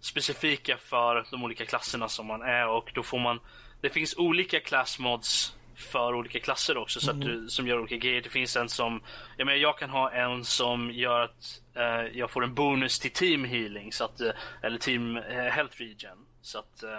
specifika 0.00 0.76
för 0.76 1.26
de 1.30 1.44
olika 1.44 1.66
klasserna 1.66 2.08
som 2.08 2.26
man 2.26 2.42
är 2.42 2.68
och 2.68 2.90
då 2.94 3.02
får 3.02 3.18
man 3.18 3.40
Det 3.80 3.90
finns 3.90 4.16
olika 4.16 4.60
klassmods 4.60 5.56
för 5.82 6.14
olika 6.14 6.40
klasser 6.40 6.76
också 6.76 7.00
så 7.00 7.10
att 7.10 7.20
du, 7.20 7.48
som 7.48 7.66
gör 7.66 7.78
olika 7.78 7.96
grejer. 7.96 8.22
Det 8.22 8.28
finns 8.28 8.56
en 8.56 8.68
som, 8.68 9.02
jag 9.36 9.46
menar 9.46 9.58
jag 9.58 9.78
kan 9.78 9.90
ha 9.90 10.10
en 10.10 10.44
som 10.44 10.90
gör 10.90 11.20
att 11.20 11.60
eh, 11.74 12.18
jag 12.18 12.30
får 12.30 12.44
en 12.44 12.54
bonus 12.54 12.98
till 12.98 13.10
team 13.10 13.44
healing 13.44 13.92
så 13.92 14.04
att, 14.04 14.20
eh, 14.20 14.30
eller 14.62 14.78
team 14.78 15.16
eh, 15.16 15.44
health 15.44 15.76
region. 15.78 16.26
Så 16.42 16.58
att, 16.58 16.82
eh, 16.82 16.98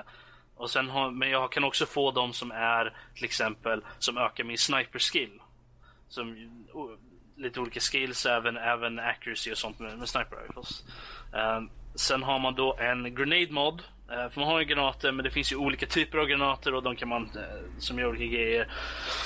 och 0.56 0.70
sen 0.70 0.90
har, 0.90 1.12
men 1.12 1.30
jag 1.30 1.52
kan 1.52 1.64
också 1.64 1.86
få 1.86 2.12
de 2.12 2.34
som 2.34 2.52
är 2.52 2.98
till 3.16 3.26
exempel 3.26 3.82
som 4.00 4.18
ökar 4.18 4.44
min 4.44 4.58
sniper 4.58 5.00
skill. 5.00 5.40
Som, 6.10 6.50
lite 7.42 7.60
olika 7.60 7.80
skills, 7.80 8.26
även, 8.26 8.58
även 8.58 9.00
accuracy 9.00 9.52
och 9.52 9.58
sånt 9.58 9.80
med, 9.80 9.98
med 9.98 10.10
sniper 10.10 10.38
rifles. 10.48 10.84
Uh, 11.34 11.70
sen 11.96 12.24
har 12.24 12.40
man 12.40 12.56
då 12.56 12.76
en 12.80 13.16
grenade 13.16 13.52
mod 13.52 13.84
Eh, 14.12 14.30
för 14.30 14.40
man 14.40 14.50
har 14.50 14.60
ju 14.60 14.66
granater, 14.66 15.12
men 15.12 15.24
det 15.24 15.32
finns 15.32 15.52
ju 15.52 15.56
olika 15.56 15.86
typer 15.86 16.18
av 16.18 16.26
granater 16.26 16.74
och 16.74 16.84
de 16.84 16.96
kan 16.96 17.10
man, 17.10 17.24
eh, 17.24 17.80
som 17.80 18.00
gör 18.00 18.08
olika 18.08 18.26
grejer, 18.26 18.68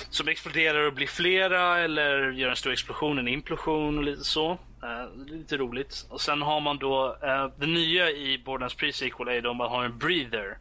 som 0.09 0.27
exploderar 0.27 0.87
och 0.87 0.93
blir 0.93 1.07
flera 1.07 1.79
eller 1.79 2.31
gör 2.31 2.49
en 2.49 2.55
stor 2.55 2.71
explosion, 2.71 3.19
en 3.19 3.27
implosion 3.27 3.97
och 3.97 4.03
lite 4.03 4.23
så. 4.23 4.51
Eh, 4.83 5.25
lite 5.27 5.57
roligt. 5.57 6.05
Och 6.09 6.21
sen 6.21 6.41
har 6.41 6.61
man 6.61 6.77
då, 6.77 7.17
det 7.57 7.65
nya 7.65 8.09
i 8.09 8.41
Borderlands 8.45 8.75
Pre-Sequel 8.77 9.29
är 9.29 9.41
då 9.41 9.49
att 9.49 9.55
man 9.55 9.69
har 9.69 9.83
en 9.83 9.97
breather. 9.97 10.57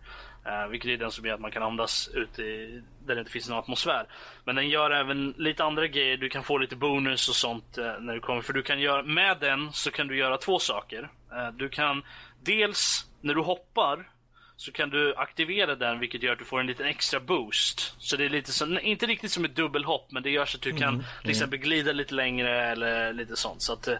Vilket 0.71 0.91
är 0.91 0.97
den 0.97 1.11
som 1.11 1.27
gör 1.27 1.35
att 1.35 1.41
man 1.41 1.51
kan 1.51 1.63
andas 1.63 2.11
ute 2.15 2.43
i, 2.43 2.83
där 3.07 3.15
det 3.15 3.21
inte 3.21 3.33
finns 3.33 3.49
någon 3.49 3.59
atmosfär. 3.59 4.07
Men 4.45 4.57
den 4.57 4.69
gör 4.69 4.91
även 4.91 5.35
lite 5.39 5.65
andra 5.65 5.87
grejer. 5.87 6.17
Du 6.17 6.29
kan 6.29 6.43
få 6.43 6.59
lite 6.59 6.77
bonus 6.77 7.29
och 7.29 7.35
sånt 7.35 7.77
när 8.01 8.15
du 8.15 8.21
kommer. 8.21 8.43
För 8.43 8.53
du 8.53 8.63
kan 8.63 8.81
göra, 8.81 9.03
med 9.03 9.37
den 9.41 9.73
så 9.73 9.91
kan 9.91 10.09
du 10.09 10.17
göra 10.17 10.37
två 10.37 10.59
saker. 10.59 11.09
Du 11.53 11.69
kan 11.69 12.03
dels, 12.43 13.07
när 13.21 13.35
du 13.35 13.41
hoppar, 13.41 14.09
så 14.57 14.73
kan 14.73 14.91
du 14.91 15.15
aktivera 15.15 15.75
den 15.75 15.99
vilket 15.99 16.23
gör 16.23 16.33
att 16.33 16.39
du 16.39 16.45
får 16.45 16.61
en 16.61 16.67
liten 16.67 16.87
extra 16.87 17.21
boost. 17.21 17.95
Så 17.99 18.17
det 18.17 18.25
är 18.25 18.29
lite 18.29 18.53
som, 18.53 18.79
inte 18.79 19.07
riktigt 19.07 19.33
som 19.33 19.45
ett 19.45 19.57
dubbelhopp 19.57 20.11
men 20.11 20.23
det 20.23 20.31
gör 20.31 20.47
så 20.47 20.57
att 20.57 20.63
du 20.63 20.71
mm, 20.71 20.83
kan 20.83 20.95
mm. 20.95 21.07
till 21.21 21.31
exempel 21.31 21.59
glida 21.59 21.93
lite 21.93 22.15
längre 22.15 22.67
eller 22.67 23.13
lite 23.13 23.37
sånt. 23.37 23.63
Så 23.63 23.73
att, 23.73 23.89
uh, 23.89 23.97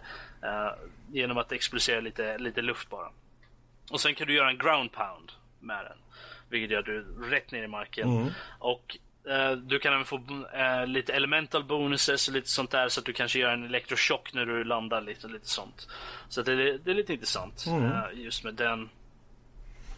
genom 1.11 1.37
att 1.37 1.51
explosera 1.51 1.99
lite, 1.99 2.37
lite 2.37 2.61
luft 2.61 2.89
bara. 2.89 3.09
Och 3.91 4.01
sen 4.01 4.15
kan 4.15 4.27
du 4.27 4.33
göra 4.33 4.49
en 4.49 4.57
ground 4.57 4.91
pound 4.91 5.31
med 5.59 5.85
den. 5.85 5.97
Vilket 6.49 6.71
gör 6.71 6.79
att 6.79 6.85
du 6.85 6.97
är 6.97 7.29
rätt 7.29 7.51
ner 7.51 7.63
i 7.63 7.67
marken. 7.67 8.17
Mm. 8.17 8.31
Och 8.59 8.97
uh, 9.27 9.51
du 9.51 9.79
kan 9.79 9.93
även 9.93 10.05
få 10.05 10.17
uh, 10.17 10.87
lite 10.87 11.13
elemental 11.13 11.63
bonuses 11.63 12.27
och 12.27 12.33
lite 12.33 12.49
sånt 12.49 12.71
där 12.71 12.89
så 12.89 12.99
att 12.99 13.05
du 13.05 13.13
kanske 13.13 13.39
gör 13.39 13.51
en 13.51 13.63
elektrochock 13.63 14.33
när 14.33 14.45
du 14.45 14.63
landar 14.63 15.01
lite, 15.01 15.27
lite 15.27 15.47
sånt. 15.47 15.87
Så 16.29 16.41
det, 16.41 16.77
det 16.77 16.91
är 16.91 16.95
lite 16.95 17.13
intressant 17.13 17.65
mm. 17.67 17.91
just 18.13 18.43
med 18.43 18.53
den 18.53 18.89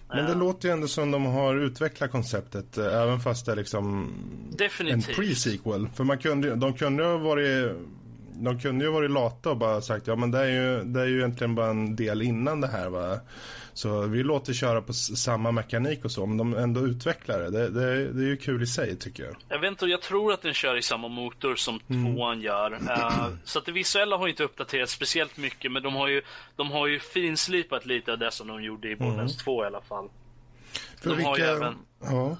Men 0.09 0.25
det 0.25 0.35
låter 0.35 0.67
ju 0.67 0.73
ändå 0.73 0.87
som 0.87 1.11
de 1.11 1.25
har 1.25 1.55
utvecklat 1.55 2.11
konceptet 2.11 2.77
eh, 2.77 3.01
även 3.01 3.19
fast 3.19 3.45
det 3.45 3.51
är 3.51 3.55
liksom 3.55 4.13
Definitivt. 4.57 5.09
en 5.09 5.23
pre-sequel. 5.23 5.89
För 5.93 6.03
man 6.03 6.17
kunde, 6.17 6.55
de 6.55 6.73
kunde 6.73 7.03
ju 7.03 7.09
ha 7.09 7.17
varit 7.17 7.71
de 8.39 8.59
kunde 8.59 8.85
ju 8.85 8.91
varit 8.91 9.11
lata 9.11 9.49
och 9.49 9.57
bara 9.57 9.81
sagt 9.81 10.07
ja 10.07 10.15
men 10.15 10.31
det 10.31 10.39
är 10.39 10.47
ju, 10.49 10.83
det 10.83 11.01
är 11.01 11.05
ju 11.05 11.17
egentligen 11.17 11.55
bara 11.55 11.69
en 11.69 11.95
del 11.95 12.21
innan 12.21 12.61
det 12.61 12.67
här 12.67 12.89
va. 12.89 13.19
Så 13.77 14.01
vi 14.01 14.23
låter 14.23 14.53
köra 14.53 14.81
på 14.81 14.93
samma 14.93 15.51
mekanik 15.51 16.05
och 16.05 16.11
så, 16.11 16.25
men 16.25 16.37
de 16.37 16.53
ändå 16.53 16.81
utvecklar 16.81 17.39
det. 17.39 17.49
Det, 17.49 17.69
det, 17.69 18.13
det 18.13 18.23
är 18.23 18.27
ju 18.27 18.37
kul 18.37 18.63
i 18.63 18.67
sig 18.67 18.95
tycker 18.95 19.23
jag. 19.23 19.35
Jag 19.49 19.59
vet 19.59 19.71
inte, 19.71 19.85
jag 19.85 20.01
tror 20.01 20.33
att 20.33 20.41
den 20.41 20.53
kör 20.53 20.77
i 20.77 20.81
samma 20.81 21.07
motor 21.07 21.55
som 21.55 21.79
mm. 21.87 22.15
tvåan 22.15 22.41
gör. 22.41 22.73
Uh, 22.73 23.29
så 23.43 23.59
att 23.59 23.65
det 23.65 23.71
visuella 23.71 24.17
har 24.17 24.27
inte 24.27 24.43
uppdaterats 24.43 24.93
speciellt 24.93 25.37
mycket, 25.37 25.71
men 25.71 25.83
de 25.83 25.95
har 25.95 26.07
ju, 26.07 26.21
de 26.55 26.71
har 26.71 26.87
ju 26.87 26.99
finslipat 26.99 27.85
lite 27.85 28.11
av 28.11 28.17
det 28.17 28.31
som 28.31 28.47
de 28.47 28.63
gjorde 28.63 28.89
i 28.89 28.95
Borderlands 28.95 29.33
mm. 29.33 29.43
2 29.43 29.63
i 29.63 29.67
alla 29.67 29.81
fall. 29.81 30.09
För 31.01 31.09
de 31.09 31.15
vilka, 31.15 31.45
även... 31.45 31.75
ja, 32.01 32.37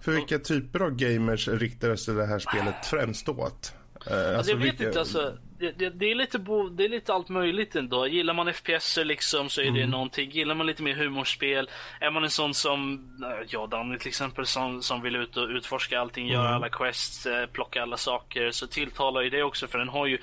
för 0.00 0.12
vilka 0.12 0.38
typer 0.38 0.80
av 0.80 0.90
gamers 0.90 1.48
riktar 1.48 1.96
sig 1.96 2.14
det 2.14 2.26
här 2.26 2.38
spelet 2.38 2.86
främst 2.86 3.28
åt? 3.28 3.72
Alltså, 3.94 4.36
alltså, 4.36 4.52
jag 4.52 4.58
vet 4.58 4.66
vilka... 4.66 4.86
inte, 4.86 5.00
alltså 5.00 5.32
det, 5.72 5.90
det, 5.90 6.10
är 6.10 6.14
lite 6.14 6.38
bo, 6.38 6.68
det 6.68 6.84
är 6.84 6.88
lite 6.88 7.12
allt 7.12 7.28
möjligt 7.28 7.76
ändå. 7.76 8.06
Gillar 8.06 8.34
man 8.34 8.52
FPS 8.52 8.98
liksom 9.04 9.48
så 9.48 9.60
är 9.60 9.64
det 9.64 9.78
mm. 9.78 9.90
någonting. 9.90 10.30
Gillar 10.30 10.54
man 10.54 10.66
lite 10.66 10.82
mer 10.82 10.94
humorspel, 10.94 11.70
är 12.00 12.10
man 12.10 12.24
en 12.24 12.30
sån 12.30 12.54
som, 12.54 13.08
ja 13.48 13.66
Danny 13.66 13.98
till 13.98 14.08
exempel, 14.08 14.46
som, 14.46 14.82
som 14.82 15.02
vill 15.02 15.16
ut 15.16 15.36
och 15.36 15.48
utforska 15.48 16.00
allting, 16.00 16.24
mm. 16.28 16.34
göra 16.34 16.54
alla 16.54 16.68
quests, 16.68 17.26
eh, 17.26 17.46
plocka 17.46 17.82
alla 17.82 17.96
saker, 17.96 18.50
så 18.50 18.66
tilltalar 18.66 19.22
ju 19.22 19.30
det 19.30 19.42
också 19.42 19.66
för 19.66 19.78
den 19.78 19.88
har 19.88 20.06
ju 20.06 20.18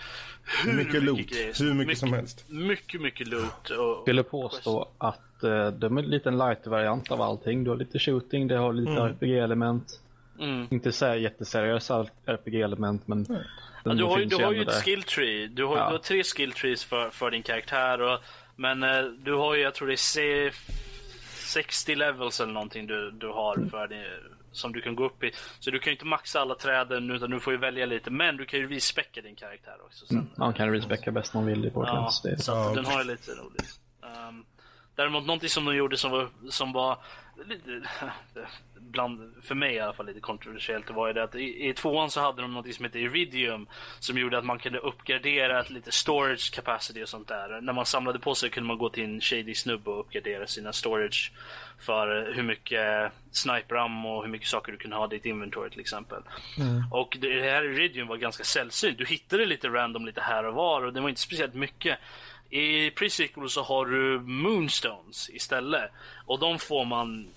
hur 0.63 0.73
mycket, 0.73 0.93
mycket 0.93 1.03
loot, 1.03 1.17
grejer, 1.17 1.53
hur 1.59 1.73
mycket, 1.73 1.87
mycket, 1.87 1.97
som 1.97 2.13
helst. 2.13 2.45
Mycket, 2.49 3.01
mycket 3.01 3.27
loot. 3.27 3.69
Och, 3.69 3.77
Jag 3.77 4.01
skulle 4.01 4.23
påstå 4.23 4.79
quest. 4.79 4.95
att 4.97 5.43
uh, 5.43 5.67
de 5.67 5.97
är 5.97 6.03
en 6.03 6.09
liten 6.09 6.37
light-variant 6.37 7.11
av 7.11 7.21
allting. 7.21 7.63
Du 7.63 7.69
har 7.69 7.77
lite 7.77 7.99
shooting, 7.99 8.47
det 8.47 8.57
har 8.57 8.73
lite 8.73 8.91
mm. 8.91 9.03
RPG-element. 9.03 9.99
Mm. 10.39 10.67
Inte 10.71 10.91
så 10.91 11.15
jätteseriösa 11.15 12.05
RPG-element 12.25 13.07
men 13.07 13.25
mm. 13.25 13.41
Ja, 13.83 13.93
du, 13.93 14.03
har 14.03 14.19
ju, 14.19 14.25
du 14.25 14.35
har 14.35 14.51
ju 14.51 14.61
ett 14.61 14.83
skill 14.83 15.03
tree. 15.03 15.47
Du 15.47 15.65
har, 15.65 15.77
ja. 15.77 15.85
du 15.85 15.91
har 15.91 15.99
tre 15.99 16.23
skill 16.23 16.51
trees 16.51 16.83
för, 16.83 17.09
för 17.09 17.31
din 17.31 17.43
karaktär. 17.43 18.01
Och, 18.01 18.19
men 18.55 18.83
uh, 18.83 19.03
du 19.03 19.33
har 19.33 19.55
ju, 19.55 19.61
jag 19.61 19.73
tror 19.73 19.87
det 19.87 19.93
är 19.93 20.53
60 21.51 21.95
levels 21.95 22.39
eller 22.39 22.53
någonting 22.53 22.87
du, 22.87 23.11
du 23.11 23.27
har 23.27 23.57
mm. 23.57 23.69
för 23.69 23.87
det, 23.87 24.05
som 24.51 24.73
du 24.73 24.81
kan 24.81 24.95
gå 24.95 25.05
upp 25.05 25.23
i. 25.23 25.31
Så 25.59 25.71
du 25.71 25.79
kan 25.79 25.91
ju 25.91 25.95
inte 25.95 26.05
maxa 26.05 26.39
alla 26.39 26.55
träden 26.55 27.11
utan 27.11 27.29
du 27.29 27.39
får 27.39 27.53
ju 27.53 27.59
välja 27.59 27.85
lite. 27.85 28.11
Men 28.11 28.37
du 28.37 28.45
kan 28.45 28.59
ju 28.59 28.67
respäcka 28.67 29.21
din 29.21 29.35
karaktär 29.35 29.75
också. 29.85 30.05
Sen, 30.05 30.17
mm. 30.17 30.29
Man 30.35 30.53
kan 30.53 30.71
respäcka 30.71 31.11
bäst 31.11 31.33
man 31.33 31.45
vill 31.45 31.65
i 31.65 31.69
Borderlands. 31.69 32.21
Ja, 32.23 32.37
så 32.37 32.51
ja, 32.51 32.71
den 32.75 32.85
har 32.85 33.03
ju 33.03 33.07
lite 33.07 33.31
roligt. 33.31 33.79
Um, 34.01 34.45
däremot 34.95 35.25
någonting 35.25 35.49
som 35.49 35.65
de 35.65 35.75
gjorde 35.75 35.97
som 35.97 36.11
var, 36.11 36.29
som 36.49 36.71
var 36.71 36.97
lite, 37.45 37.89
bland, 38.79 39.33
för 39.43 39.55
mig 39.55 39.75
i 39.75 39.79
alla 39.79 39.93
fall 39.93 40.05
lite 40.05 40.19
kontroversiellt 40.19 40.89
var 40.89 41.07
ju 41.07 41.13
det 41.13 41.23
att 41.23 41.35
i, 41.35 41.69
i 41.69 41.73
tvåan 41.73 42.11
så 42.11 42.21
hade 42.21 42.41
de 42.41 42.53
något 42.53 42.75
som 42.75 42.85
heter 42.85 42.99
Iridium 42.99 43.67
som 43.99 44.17
gjorde 44.17 44.37
att 44.37 44.45
man 44.45 44.59
kunde 44.59 44.79
uppgradera 44.79 45.63
lite 45.67 45.91
storage 45.91 46.53
capacity 46.53 47.03
och 47.03 47.09
sånt 47.09 47.27
där. 47.27 47.61
När 47.61 47.73
man 47.73 47.85
samlade 47.85 48.19
på 48.19 48.35
sig 48.35 48.49
kunde 48.49 48.67
man 48.67 48.77
gå 48.77 48.89
till 48.89 49.03
en 49.03 49.21
shady 49.21 49.55
snubbe 49.55 49.89
och 49.89 49.99
uppgradera 49.99 50.47
sina 50.47 50.73
storage 50.73 51.31
för 51.79 52.33
hur 52.35 52.43
mycket 52.43 53.11
sniper 53.31 53.75
ammo 53.75 54.09
och 54.09 54.23
hur 54.23 54.31
mycket 54.31 54.47
saker 54.47 54.71
du 54.71 54.77
kunde 54.77 54.95
ha 54.95 55.05
i 55.05 55.09
ditt 55.09 55.25
inventory 55.25 55.69
till 55.69 55.79
exempel. 55.79 56.21
Mm. 56.57 56.83
Och 56.91 57.17
det 57.21 57.41
här 57.41 57.63
Iridium 57.63 58.07
var 58.07 58.17
ganska 58.17 58.43
sällsynt. 58.43 58.97
Du 58.97 59.05
hittade 59.05 59.45
lite 59.45 59.67
random 59.67 60.05
lite 60.05 60.21
här 60.21 60.45
och 60.45 60.53
var 60.53 60.85
och 60.85 60.93
det 60.93 61.01
var 61.01 61.09
inte 61.09 61.21
speciellt 61.21 61.53
mycket. 61.53 61.99
I 62.51 62.89
Pre-Sequel 62.89 63.47
så 63.47 63.61
har 63.61 63.85
du 63.85 64.19
Moonstones 64.19 65.29
istället. 65.29 65.91
Och 66.25 66.39
de 66.39 66.59
får 66.59 66.85
man 66.85 67.27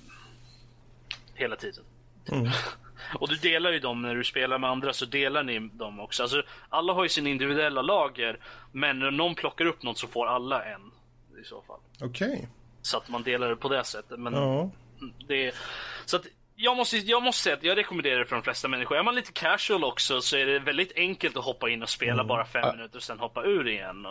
hela 1.34 1.56
tiden. 1.56 1.84
Mm. 2.32 2.50
Och 3.14 3.28
du 3.28 3.36
delar 3.36 3.72
ju 3.72 3.78
dem 3.78 4.02
när 4.02 4.14
du 4.14 4.24
spelar 4.24 4.58
med 4.58 4.70
andra 4.70 4.92
så 4.92 5.04
delar 5.04 5.42
ni 5.42 5.58
dem 5.58 6.00
också. 6.00 6.22
Alltså, 6.22 6.42
alla 6.68 6.92
har 6.92 7.02
ju 7.02 7.08
sin 7.08 7.26
individuella 7.26 7.82
lager 7.82 8.38
men 8.72 8.98
när 8.98 9.10
någon 9.10 9.34
plockar 9.34 9.64
upp 9.64 9.82
något 9.82 9.98
så 9.98 10.06
får 10.06 10.26
alla 10.26 10.64
en. 10.64 10.90
I 11.42 11.44
så 11.44 11.62
fall. 11.62 11.80
Okej. 12.00 12.28
Okay. 12.28 12.46
Så 12.82 12.96
att 12.96 13.08
man 13.08 13.22
delar 13.22 13.48
det 13.48 13.56
på 13.56 13.68
det 13.68 13.84
sättet. 13.84 14.18
Men 14.18 14.34
ja. 14.34 14.70
det, 15.26 15.54
så 16.04 16.16
att 16.16 16.26
jag 16.56 16.76
måste, 16.76 16.96
jag 16.96 17.22
måste 17.22 17.42
säga 17.42 17.56
att 17.56 17.62
jag 17.62 17.78
rekommenderar 17.78 18.18
det 18.18 18.24
för 18.24 18.36
de 18.36 18.42
flesta 18.42 18.68
människor. 18.68 18.96
Är 18.96 19.02
man 19.02 19.14
lite 19.14 19.32
casual 19.32 19.84
också 19.84 20.20
så 20.20 20.36
är 20.36 20.46
det 20.46 20.58
väldigt 20.58 20.92
enkelt 20.96 21.36
att 21.36 21.44
hoppa 21.44 21.70
in 21.70 21.82
och 21.82 21.88
spela 21.88 22.12
mm. 22.12 22.26
bara 22.26 22.44
fem 22.44 22.76
minuter 22.76 22.96
och 22.96 23.02
sen 23.02 23.18
hoppa 23.18 23.44
ur 23.44 23.68
igen. 23.68 24.06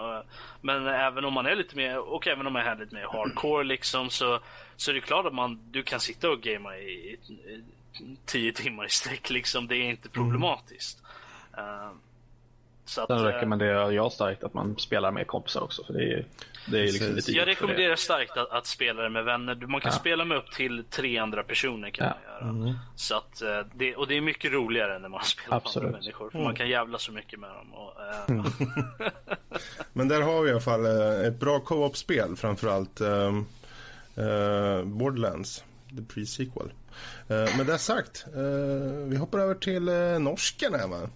Men 0.61 0.87
även 0.87 1.25
om 1.25 1.33
man 1.33 1.45
är 1.45 1.55
lite 1.55 1.75
mer, 1.75 1.97
och 1.97 2.27
även 2.27 2.47
om 2.47 2.53
man 2.53 2.67
är 2.67 2.75
lite 2.75 2.95
mer 2.95 3.07
hardcore 3.11 3.63
liksom 3.63 4.09
så, 4.09 4.39
så 4.75 4.91
är 4.91 4.95
det 4.95 5.01
klart 5.01 5.25
att 5.25 5.33
man, 5.33 5.59
du 5.71 5.83
kan 5.83 5.99
sitta 5.99 6.29
och 6.29 6.41
gamea 6.41 6.77
i, 6.77 6.81
i, 6.81 7.33
i 8.03 8.17
tio 8.25 8.53
timmar 8.53 8.85
i 8.85 8.89
sträck 8.89 9.29
liksom. 9.29 9.67
Det 9.67 9.75
är 9.75 9.89
inte 9.89 10.07
mm. 10.07 10.13
problematiskt. 10.13 11.03
Mm. 11.57 11.69
Uh, 11.69 11.91
så 12.85 13.01
att, 13.01 13.07
Sen 13.07 13.17
eh, 13.17 13.23
rekommenderar 13.23 13.91
jag 13.91 14.11
starkt 14.11 14.43
att 14.43 14.53
man 14.53 14.77
spelar 14.77 15.11
med 15.11 15.27
kompisar 15.27 15.61
också. 15.61 15.83
För 15.83 15.93
det 15.93 16.13
är, 16.13 16.25
det 16.65 16.79
är 16.79 16.83
liksom 16.83 17.15
lite 17.15 17.31
jag 17.31 17.47
rekommenderar 17.47 17.95
starkt 17.95 18.37
att, 18.37 18.51
att, 18.51 18.67
spela 18.67 19.03
det 19.03 19.09
med 19.09 19.25
vänner. 19.25 19.55
Man 19.55 19.81
kan 19.81 19.91
ja. 19.91 19.99
spela 19.99 20.25
med 20.25 20.37
upp 20.37 20.51
till 20.51 20.83
tre 20.89 21.17
andra 21.17 21.43
personer. 21.43 21.89
kan 21.89 22.07
ja. 22.07 22.13
man 22.13 22.59
göra. 22.59 22.67
Mm. 22.67 22.79
Så 22.95 23.17
att, 23.17 23.41
eh, 23.41 23.59
det, 23.73 23.95
och 23.95 24.07
det 24.07 24.17
är 24.17 24.21
mycket 24.21 24.51
roligare 24.51 24.99
när 24.99 25.09
man 25.09 25.23
spelar 25.23 25.57
Absolut. 25.57 25.83
med 25.83 25.95
andra 25.95 25.99
människor. 25.99 26.29
För 26.29 26.37
mm. 26.37 26.45
Man 26.45 26.55
kan 26.55 26.69
jävla 26.69 26.97
så 26.97 27.11
mycket 27.11 27.39
med 27.39 27.49
dem. 27.49 27.73
Och, 27.73 27.93
äh... 28.01 28.45
Men 29.93 30.07
där 30.07 30.21
har 30.21 30.41
vi 30.41 30.49
i 30.49 30.51
alla 30.51 30.61
fall 30.61 30.85
ett 31.25 31.39
bra 31.39 31.59
co-op-spel 31.59 32.35
framförallt. 32.35 33.01
Um, 33.01 33.47
uh, 34.17 34.83
Borderlands, 34.83 35.63
the 35.89 36.01
pre-sequel. 36.13 36.71
Uh, 37.31 37.57
med 37.57 37.65
det 37.65 37.77
sagt, 37.77 38.25
uh, 38.35 39.07
vi 39.07 39.15
hoppar 39.15 39.39
över 39.39 39.55
till 39.55 39.89
uh, 39.89 40.19
norsken 40.19 40.73
här 40.73 40.87
va? 40.87 41.09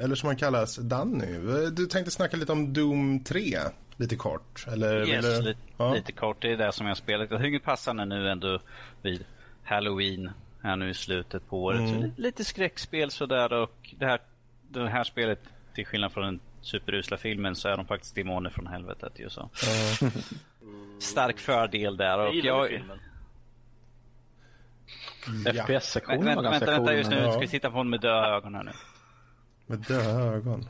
Eller 0.00 0.14
som 0.14 0.26
han 0.26 0.36
kallas, 0.36 0.76
Danny. 0.76 1.38
Du 1.70 1.86
tänkte 1.86 2.10
snacka 2.10 2.36
lite 2.36 2.52
om 2.52 2.72
Doom 2.72 3.24
3, 3.24 3.58
lite 3.96 4.16
kort? 4.16 4.66
Eller, 4.72 5.08
yes, 5.08 5.24
eller? 5.24 5.42
Lite, 5.42 5.60
ja. 5.76 5.94
lite 5.94 6.12
kort. 6.12 6.42
Det 6.42 6.52
är 6.52 6.56
det 6.56 6.72
som 6.72 6.86
jag 6.86 6.96
spelat. 6.96 7.30
Jag 7.30 7.40
tycker 7.40 7.58
passande 7.58 8.04
nu 8.04 8.30
ändå 8.30 8.60
vid 9.02 9.24
Halloween 9.64 10.30
här 10.62 10.76
nu 10.76 10.90
i 10.90 10.94
slutet 10.94 11.48
på 11.48 11.62
året. 11.64 11.80
Mm. 11.80 12.02
Lite, 12.02 12.20
lite 12.20 12.44
skräckspel 12.44 13.10
sådär 13.10 13.52
och 13.52 13.94
det 13.98 14.06
här, 14.06 14.20
det 14.68 14.88
här 14.88 15.04
spelet 15.04 15.40
till 15.74 15.86
skillnad 15.86 16.12
från 16.12 16.24
den 16.24 16.40
superusla 16.60 17.16
filmen 17.16 17.56
så 17.56 17.68
är 17.68 17.76
de 17.76 17.86
faktiskt 17.86 18.14
demoner 18.14 18.50
från 18.50 18.66
helvetet 18.66 19.18
ju 19.18 19.30
så. 19.30 19.50
Mm. 20.02 20.12
Stark 21.00 21.38
fördel 21.38 21.96
där. 21.96 22.18
Och 22.18 22.34
jag, 22.34 22.44
jag 22.44 22.68
filmen. 22.68 22.98
FPS-sektionen 25.44 26.36
var 26.36 26.42
ganska 26.42 26.66
Vänta, 26.66 26.72
vänta 26.72 26.94
just 26.94 27.10
nu. 27.10 27.16
Ja. 27.16 27.30
Ska 27.30 27.40
vi 27.40 27.48
titta 27.48 27.70
på 27.70 27.76
honom 27.76 27.90
med 27.90 28.00
döda 28.00 28.26
ögon 28.26 28.54
här 28.54 28.62
nu. 28.62 28.72
Med 29.66 29.78
döda 29.78 30.20
ögon. 30.20 30.64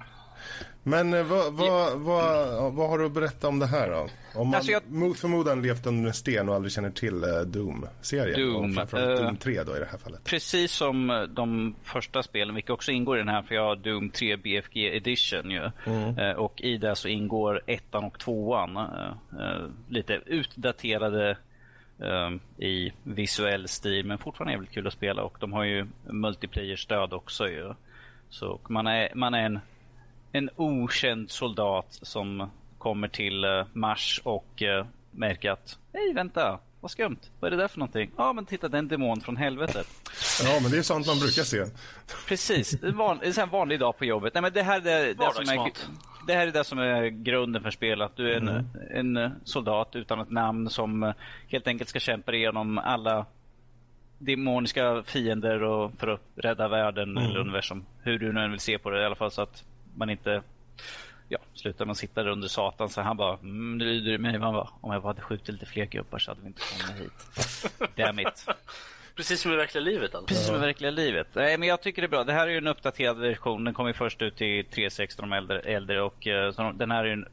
Men 0.87 1.15
eh, 1.15 1.23
vad, 1.23 1.53
vad, 1.53 1.99
vad, 2.01 2.73
vad 2.73 2.91
har 2.91 2.99
du 2.99 3.07
att 3.07 3.13
berätta 3.13 3.49
om 3.49 3.59
det 3.59 3.67
här 3.67 3.91
då? 3.91 4.09
Om 4.41 4.49
man 4.49 4.55
alltså 4.55 4.73
jag... 4.73 4.83
mot 4.87 5.19
förmodan 5.19 5.63
levt 5.63 5.87
under 5.87 6.09
en 6.09 6.15
sten 6.15 6.49
och 6.49 6.55
aldrig 6.55 6.73
känner 6.73 6.91
till 6.91 7.25
uh, 7.25 7.41
Doom-serien. 7.41 8.41
Doom. 8.41 8.79
Och 8.79 8.95
uh, 8.95 9.01
Doom 9.01 9.37
3 9.37 9.63
då 9.63 9.77
i 9.77 9.79
det 9.79 9.89
här 9.91 9.99
fallet. 9.99 10.25
Precis 10.25 10.73
som 10.73 11.27
de 11.31 11.75
första 11.83 12.23
spelen, 12.23 12.55
vilka 12.55 12.73
också 12.73 12.93
ingår 12.93 13.17
i 13.17 13.21
den 13.21 13.29
här, 13.29 13.43
för 13.43 13.55
jag 13.55 13.63
har 13.63 13.77
Doom 13.77 14.11
3 14.11 14.37
BFG 14.37 14.77
Edition 14.77 15.51
ju. 15.51 15.71
Mm. 15.87 16.19
Uh, 16.19 16.33
och 16.33 16.61
i 16.61 16.77
det 16.77 16.97
så 16.97 17.09
ingår 17.09 17.63
ettan 17.67 18.05
och 18.05 18.19
tvåan. 18.19 18.77
Uh, 18.77 19.69
lite 19.89 20.21
utdaterade 20.27 21.37
i 22.59 22.93
visuell 23.03 23.69
stil, 23.69 24.07
men 24.07 24.19
fortfarande 24.19 24.53
jävligt 24.53 24.71
kul 24.71 24.87
att 24.87 24.93
spela 24.93 25.23
och 25.23 25.37
de 25.41 25.53
har 25.53 25.65
ju 25.65 25.87
multiplayer-stöd 26.05 27.13
också 27.13 27.49
ju. 27.49 27.75
Så 28.35 28.61
man 28.69 28.87
är, 28.87 29.09
man 29.14 29.35
är 29.35 29.47
en, 29.47 29.61
en 30.33 30.50
okänd 30.57 31.31
soldat 31.31 31.87
som 31.91 32.50
kommer 32.79 33.09
till 33.09 33.45
uh, 33.45 33.67
Mars 33.73 34.21
och 34.25 34.62
uh, 34.62 34.87
märker 35.11 35.50
att 35.50 35.79
hej 35.93 36.12
vänta, 36.14 36.59
vad 36.81 36.91
skumt. 36.91 37.19
Vad 37.41 37.53
är 37.53 37.57
det 37.57 37.62
där 37.62 37.69
för 37.69 37.79
någonting? 37.79 38.11
Ja 38.17 38.33
men 38.33 38.47
titta 38.47 38.69
det 38.69 38.76
är 38.76 38.79
en 38.79 38.88
demon 38.88 39.21
från 39.21 39.37
helvetet. 39.37 39.87
Ja 40.45 40.59
men 40.62 40.71
det 40.71 40.79
är 40.79 40.83
sånt 40.83 41.07
man 41.07 41.19
brukar 41.19 41.43
se. 41.43 41.64
Precis, 42.29 42.83
en, 42.83 42.97
van, 42.97 43.21
en 43.23 43.49
vanlig 43.49 43.81
dag 43.81 43.99
på 43.99 44.05
jobbet. 44.05 44.35
Nej 44.35 44.43
men 44.43 44.53
det 44.53 44.62
här 44.62 44.76
är 44.76 44.81
det, 44.81 45.14
det, 45.14 45.33
som 45.35 45.49
är, 45.49 45.73
det 46.26 46.35
här 46.35 46.47
är 46.47 46.53
det 46.53 46.64
som 46.64 46.79
är 46.79 47.07
grunden 47.07 47.62
för 47.62 47.71
spelet. 47.71 48.12
Du 48.17 48.33
är 48.33 48.37
en, 48.37 48.49
mm. 48.49 49.17
en 49.17 49.33
soldat 49.45 49.97
utan 49.97 50.21
ett 50.21 50.31
namn 50.31 50.71
som 50.71 51.12
helt 51.49 51.67
enkelt 51.67 51.91
ska 51.91 52.00
kämpa 52.00 52.33
igenom 52.33 52.79
alla 52.79 53.26
demoniska 54.25 55.02
fiender 55.02 55.62
och 55.62 55.93
för 55.99 56.09
att 56.09 56.21
rädda 56.35 56.69
världen 56.69 57.11
mm. 57.11 57.25
eller 57.25 57.40
universum. 57.40 57.85
Hur 58.02 58.19
du 58.19 58.33
nu 58.33 58.40
än 58.40 58.50
vill 58.50 58.61
se 58.61 58.78
på 58.78 58.90
det 58.90 59.02
i 59.02 59.04
alla 59.04 59.14
fall 59.14 59.31
så 59.31 59.43
att 59.43 59.64
man 59.95 60.11
inte 60.11 60.43
ja, 61.28 61.38
slutar 61.54 61.87
man 61.87 61.95
sitta 61.95 62.23
där 62.23 62.31
under 62.31 62.49
Satan 62.49 62.88
så 62.88 63.00
han 63.00 63.16
bara 63.16 63.38
mm, 63.38 63.78
det 63.78 63.85
lyder 63.85 64.12
i 64.12 64.19
mig. 64.19 64.38
Man 64.38 64.54
bara, 64.54 64.69
om 64.81 64.93
jag 64.93 65.02
bara 65.02 65.09
hade 65.09 65.21
skjutit 65.21 65.49
lite 65.49 65.66
fler 65.66 65.85
gubbar 65.85 66.19
så 66.19 66.31
hade 66.31 66.40
vi 66.40 66.47
inte 66.47 66.62
kommit 66.62 67.02
hit. 67.02 67.97
Damn 67.97 68.21
it. 68.21 68.47
Precis 69.14 69.40
som 69.40 69.52
i 69.52 69.57
verkliga 69.57 69.85
livet 69.85 70.14
alltså. 70.14 70.26
Precis 70.26 70.47
som 70.47 70.57
i 70.57 70.59
verkliga 70.59 70.90
livet. 70.90 71.28
Nej, 71.33 71.59
men 71.59 71.69
jag 71.69 71.81
tycker 71.81 72.02
det 72.02 72.07
är 72.07 72.11
bra. 72.11 72.25
Det 72.25 72.33
här 72.33 72.47
är 72.47 72.50
ju 72.50 72.59
en 72.59 72.66
uppdaterad 72.66 73.19
version. 73.19 73.64
Den 73.64 73.75
kom 73.75 73.87
ju 73.87 73.93
först 73.93 74.23
ut 74.23 74.43
i 74.43 74.62
3.16 74.62 75.14
de 75.16 75.33
äldre, 75.33 75.61
äldre 75.61 76.02
och 76.02 76.26
uh, 76.26 76.73
den 76.75 76.90
här 76.90 77.04
är 77.04 77.07
ju 77.07 77.12
en 77.12 77.26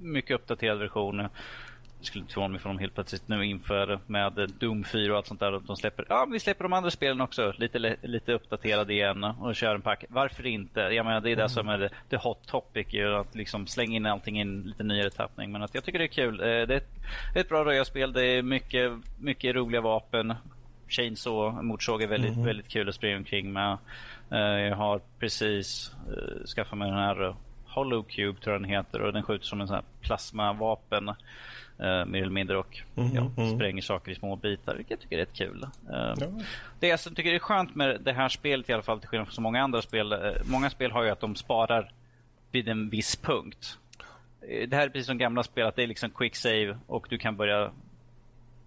mycket 0.00 0.34
uppdaterad 0.34 0.78
version 0.78 1.28
skulle 2.06 2.22
inte 2.22 2.34
förvåna 2.34 2.52
mig 2.52 2.60
för 2.60 2.68
de 2.68 2.78
helt 2.78 2.94
plötsligt 2.94 3.28
nu 3.28 3.44
inför 3.44 4.00
med 4.06 4.50
Doom 4.58 4.84
4 4.84 5.12
och 5.12 5.16
allt 5.16 5.26
sånt 5.26 5.40
där. 5.40 5.60
De 5.66 5.76
släpper, 5.76 6.06
ja 6.08 6.26
vi 6.32 6.40
släpper 6.40 6.64
de 6.64 6.72
andra 6.72 6.90
spelen 6.90 7.20
också. 7.20 7.52
Lite, 7.56 7.96
lite 8.02 8.32
uppdaterade 8.32 8.92
igen 8.92 9.24
och 9.24 9.56
kör 9.56 9.74
en 9.74 9.82
pack. 9.82 10.04
Varför 10.08 10.46
inte? 10.46 10.80
Jag 10.80 11.06
menar 11.06 11.20
det 11.20 11.32
är 11.32 11.36
det 11.36 11.48
som 11.48 11.68
är 11.68 11.90
det, 12.08 12.16
hot 12.16 12.46
topic 12.46 12.86
ju. 12.90 13.14
Att 13.14 13.34
liksom 13.34 13.66
slänga 13.66 13.96
in 13.96 14.06
allting 14.06 14.38
i 14.38 14.40
en 14.40 14.62
lite 14.62 14.82
nyare 14.82 15.10
tappning. 15.10 15.52
Men 15.52 15.62
att 15.62 15.74
jag 15.74 15.84
tycker 15.84 15.98
det 15.98 16.04
är 16.04 16.06
kul. 16.06 16.36
Det 16.36 16.50
är 16.50 16.70
ett, 16.70 16.90
ett 17.34 17.48
bra 17.48 17.64
röjarspel. 17.64 18.12
Det 18.12 18.26
är 18.26 18.42
mycket, 18.42 18.92
mycket 19.18 19.54
roliga 19.54 19.80
vapen. 19.80 20.34
Chainsaw, 20.88 21.62
motorsåg 21.62 22.02
är 22.02 22.06
väldigt, 22.06 22.32
mm. 22.32 22.44
väldigt 22.44 22.68
kul 22.68 22.88
att 22.88 22.94
springa 22.94 23.16
omkring 23.16 23.52
med. 23.52 23.78
Jag 24.68 24.76
har 24.76 25.00
precis 25.18 25.92
skaffat 26.56 26.78
mig 26.78 26.90
den 26.90 26.98
här 26.98 27.34
Hollow 27.74 28.02
Cube 28.02 28.40
tror 28.40 28.54
jag 28.54 28.62
den 28.62 28.70
heter 28.70 29.00
och 29.00 29.12
den 29.12 29.22
skjuter 29.22 29.46
som 29.46 29.60
en 29.60 29.66
sån 29.66 29.74
här 29.74 29.84
plasmavapen 30.00 31.14
eh, 31.84 32.04
mer 32.04 32.22
eller 32.22 32.30
mindre 32.30 32.58
och 32.58 32.80
mm, 32.96 33.14
ja, 33.14 33.30
mm. 33.36 33.56
spränger 33.56 33.82
saker 33.82 34.12
i 34.12 34.14
små 34.14 34.36
bitar, 34.36 34.74
vilket 34.74 34.90
jag 34.90 35.00
tycker 35.00 35.16
är 35.16 35.20
rätt 35.20 35.34
kul. 35.34 35.66
Eh, 35.90 36.14
ja. 36.16 36.26
Det 36.80 36.88
jag 36.88 37.00
tycker 37.00 37.34
är 37.34 37.38
skönt 37.38 37.74
med 37.74 38.00
det 38.00 38.12
här 38.12 38.28
spelet 38.28 38.70
i 38.70 38.72
alla 38.72 38.82
fall, 38.82 39.00
till 39.00 39.08
skillnad 39.08 39.26
från 39.26 39.34
så 39.34 39.40
många 39.40 39.62
andra 39.62 39.82
spel. 39.82 40.12
Eh, 40.12 40.18
många 40.44 40.70
spel 40.70 40.90
har 40.90 41.04
ju 41.04 41.10
att 41.10 41.20
de 41.20 41.34
sparar 41.34 41.92
vid 42.50 42.68
en 42.68 42.90
viss 42.90 43.16
punkt. 43.16 43.78
Det 44.40 44.76
här 44.76 44.86
är 44.86 44.88
precis 44.88 45.06
som 45.06 45.18
gamla 45.18 45.42
spel, 45.42 45.66
att 45.66 45.76
det 45.76 45.82
är 45.82 45.86
liksom 45.86 46.10
quick 46.10 46.36
save 46.36 46.78
och 46.86 47.06
du 47.10 47.18
kan 47.18 47.36
börja 47.36 47.70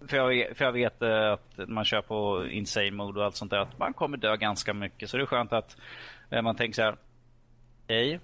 för 0.07 0.17
jag, 0.17 0.57
för 0.57 0.65
jag 0.65 0.71
vet 0.71 1.01
att 1.01 1.59
man 1.67 1.85
kör 1.85 2.01
på 2.01 2.47
insane 2.51 2.91
mode 2.91 3.19
och 3.19 3.25
allt 3.25 3.35
sånt 3.35 3.51
där, 3.51 3.57
att 3.57 3.79
man 3.79 3.93
kommer 3.93 4.17
dö 4.17 4.35
ganska 4.35 4.73
mycket. 4.73 5.09
Så 5.09 5.17
det 5.17 5.23
är 5.23 5.25
skönt 5.25 5.53
att 5.53 5.77
man 6.43 6.55
tänker 6.55 6.75
så 6.75 6.81
här. 6.81 6.95
Hej, 7.87 8.19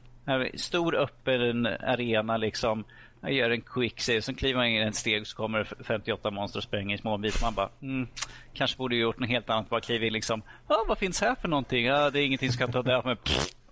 Stor 0.56 0.96
öppen 0.96 1.66
arena 1.66 2.38
liksom. 2.38 2.84
Jag 3.24 3.34
gör 3.34 3.50
en 3.50 3.62
quick 3.62 4.02
save, 4.02 4.22
sen 4.22 4.36
kliver 4.36 4.60
man 4.60 4.68
in 4.68 4.88
ett 4.88 4.96
steg 4.96 5.28
så 5.28 5.36
kommer 5.36 5.60
det 5.60 5.84
58 5.84 6.32
monster 6.32 6.60
och 6.60 6.64
spränger 6.64 6.96
i 6.96 6.98
små 6.98 7.18
bitar. 7.18 7.42
Man 7.42 7.54
bara, 7.54 7.70
mm, 7.82 8.08
kanske 8.54 8.78
borde 8.78 8.96
gjort 8.96 9.20
något 9.20 9.30
helt 9.30 9.50
annat. 9.50 9.70
Bara 9.70 9.82
kliva 9.82 10.06
in 10.06 10.14
liksom, 10.14 10.42
ah, 10.68 10.84
vad 10.88 10.98
finns 10.98 11.22
här 11.22 11.36
för 11.42 11.48
någonting? 11.48 11.90
Ah, 11.90 12.10
det 12.10 12.20
är 12.20 12.26
ingenting 12.26 12.52
som 12.52 12.58
kan 12.58 12.72
ta 12.72 12.82
död 12.82 13.06
med 13.06 13.18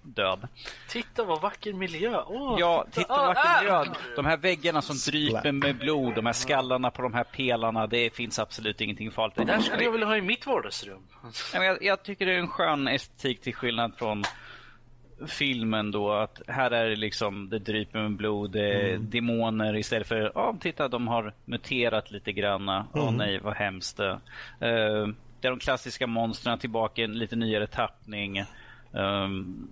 död. 0.02 0.48
Titta 0.90 1.24
vad 1.24 1.42
vacker 1.42 1.74
miljö! 1.74 2.22
Oh, 2.22 2.60
ja, 2.60 2.86
titta, 2.92 3.02
titta 3.02 3.18
vad 3.18 3.36
vacker 3.36 3.62
miljö! 3.62 3.86
De 4.16 4.26
här 4.26 4.38
väggarna 4.38 4.82
som 4.82 4.96
dryper 5.12 5.52
med 5.52 5.78
blod, 5.78 6.16
de 6.16 6.26
här 6.26 6.34
skallarna 6.34 6.92
på 6.92 7.02
de 7.02 7.14
här 7.14 7.24
pelarna, 7.24 7.88
det 7.88 8.16
finns 8.16 8.40
absolut 8.40 8.82
ingenting 8.82 9.12
farligt. 9.12 9.38
Det 9.38 9.44
där 9.44 9.60
skulle 9.60 9.84
jag 9.84 9.92
vilja 9.92 10.08
ha 10.08 10.18
i 10.18 10.22
mitt 10.22 10.46
vardagsrum. 10.46 11.02
Jag, 11.54 11.84
jag 11.84 12.04
tycker 12.04 12.26
det 12.26 12.34
är 12.34 12.40
en 12.40 12.48
skön 12.48 12.88
estetik 12.88 13.42
till 13.42 13.56
skillnad 13.56 13.94
från 13.98 14.24
filmen 15.28 15.92
då 15.92 16.12
att 16.12 16.42
här 16.48 16.72
är 16.72 16.90
det 16.90 16.96
liksom 16.96 17.50
det 17.50 17.60
dryper 17.60 18.02
med 18.02 18.12
blod, 18.12 18.52
det 18.52 18.90
mm. 18.90 19.10
demoner 19.10 19.76
istället 19.76 20.08
för 20.08 20.32
ja, 20.36 20.56
titta 20.60 20.88
de 20.88 21.08
har 21.08 21.34
muterat 21.46 22.12
lite 22.12 22.32
granna. 22.32 22.88
Åh 22.94 23.02
mm. 23.02 23.14
oh, 23.14 23.18
nej 23.18 23.40
vad 23.40 23.54
hemskt. 23.54 24.00
Uh, 24.00 24.18
det 24.60 25.48
är 25.48 25.50
de 25.50 25.60
klassiska 25.60 26.08
monstren 26.08 26.60
tillbaka 26.60 27.02
i 27.02 27.06
en 27.06 27.20
lite 27.20 27.36
nyare 27.36 27.68
tappning. 27.68 28.46
Um, 28.92 29.70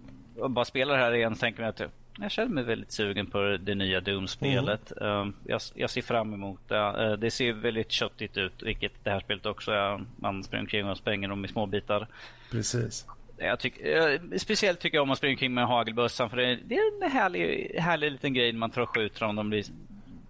bara 0.50 0.66
spelar 0.66 0.98
här 0.98 1.14
igen 1.14 1.36
så 1.36 1.40
tänker 1.40 1.62
man 1.62 1.70
att 1.70 1.82
jag 2.22 2.32
känner 2.32 2.50
mig 2.50 2.64
väldigt 2.64 2.92
sugen 2.92 3.26
på 3.28 3.58
det 3.62 3.76
nya 3.76 4.02
Doom-spelet. 4.02 4.92
Mm. 5.02 5.12
Um, 5.12 5.34
jag, 5.46 5.62
jag, 5.76 5.90
ser 5.90 6.02
fram 6.02 6.34
emot 6.34 6.60
det. 6.68 6.76
Uh, 6.76 7.12
det 7.12 7.32
ser 7.32 7.54
väldigt 7.54 7.92
köttigt 7.92 8.38
ut, 8.38 8.64
vilket 8.64 8.92
det 9.04 9.10
här 9.10 9.20
spelet 9.20 9.46
också 9.46 9.72
är. 9.72 10.06
Man 10.16 10.44
springer 10.44 10.64
omkring 10.64 10.90
och 10.90 10.98
spränger 10.98 11.28
dem 11.28 11.46
i 11.46 11.48
små 11.48 11.66
bitar. 11.66 12.08
Precis. 12.52 13.06
Jag 13.40 13.60
tycker, 13.60 14.38
speciellt 14.38 14.80
tycker 14.80 14.98
jag 14.98 15.04
om 15.04 15.12
att 15.12 15.18
springa 15.18 15.34
omkring 15.34 15.54
med 15.54 15.68
hagelbössan 15.68 16.30
för 16.30 16.38
det, 16.38 16.60
det, 16.66 16.76
är 16.76 17.04
en 17.04 17.12
härlig, 17.12 17.76
härlig 17.80 18.12
liten 18.12 18.34
grej 18.34 18.52
när 18.52 18.60
man 18.60 18.72
tror 18.72 18.84
och 18.84 18.96
skjuter 18.96 19.26
dem. 19.26 19.36
De 19.36 19.50
blir, 19.50 19.66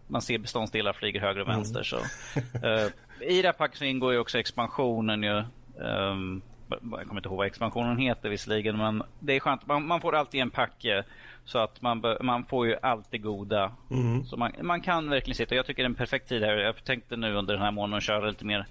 man 0.07 0.21
ser 0.21 0.37
beståndsdelar 0.37 0.93
flyger 0.93 1.19
höger 1.19 1.41
och 1.41 1.47
mm. 1.47 1.57
vänster. 1.57 1.83
Så. 1.83 1.97
uh, 1.97 2.89
I 3.29 3.41
det 3.41 3.47
här 3.47 3.53
packet 3.53 3.77
så 3.77 3.85
ingår 3.85 4.13
ju 4.13 4.19
också 4.19 4.39
expansionen. 4.39 5.23
Ju, 5.23 5.43
um, 5.77 6.41
jag 6.69 7.07
kommer 7.07 7.15
inte 7.15 7.29
ihåg 7.29 7.37
vad 7.37 7.47
expansionen 7.47 7.97
heter 7.97 8.29
visserligen, 8.29 8.77
men 8.77 9.03
det 9.19 9.35
är 9.35 9.39
skönt. 9.39 9.67
Man, 9.67 9.87
man 9.87 10.01
får 10.01 10.15
alltid 10.15 10.41
en 10.41 10.49
packe 10.49 11.03
så 11.45 11.59
att 11.59 11.81
man, 11.81 12.03
man 12.21 12.45
får 12.45 12.67
ju 12.67 12.75
allt 12.81 13.11
det 13.11 13.17
goda. 13.17 13.71
Mm. 13.91 14.25
Så 14.25 14.37
man, 14.37 14.51
man 14.61 14.81
kan 14.81 15.09
verkligen 15.09 15.35
sitta. 15.35 15.55
Jag 15.55 15.65
tycker 15.65 15.83
det 15.83 15.85
är 15.85 15.89
en 15.89 15.95
perfekt 15.95 16.29
tid 16.29 16.43
här. 16.43 16.57
Jag 16.57 16.83
tänkte 16.83 17.15
nu 17.15 17.33
under 17.33 17.53
den 17.53 17.63
här 17.63 17.71
månaden 17.71 18.01
köra 18.01 18.29
lite 18.29 18.45
mer 18.45 18.65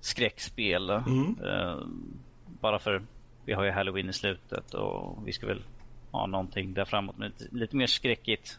skräckspel. 0.00 0.90
Mm. 0.90 1.38
Uh, 1.44 1.82
bara 2.60 2.78
för 2.78 3.02
vi 3.44 3.52
har 3.52 3.64
ju 3.64 3.70
Halloween 3.70 4.08
i 4.08 4.12
slutet 4.12 4.74
och 4.74 5.18
vi 5.26 5.32
ska 5.32 5.46
väl 5.46 5.62
ha 6.10 6.26
någonting 6.26 6.74
där 6.74 6.84
framåt 6.84 7.18
med 7.18 7.32
lite, 7.50 7.76
mer 7.76 7.86
skräckigt 7.86 8.58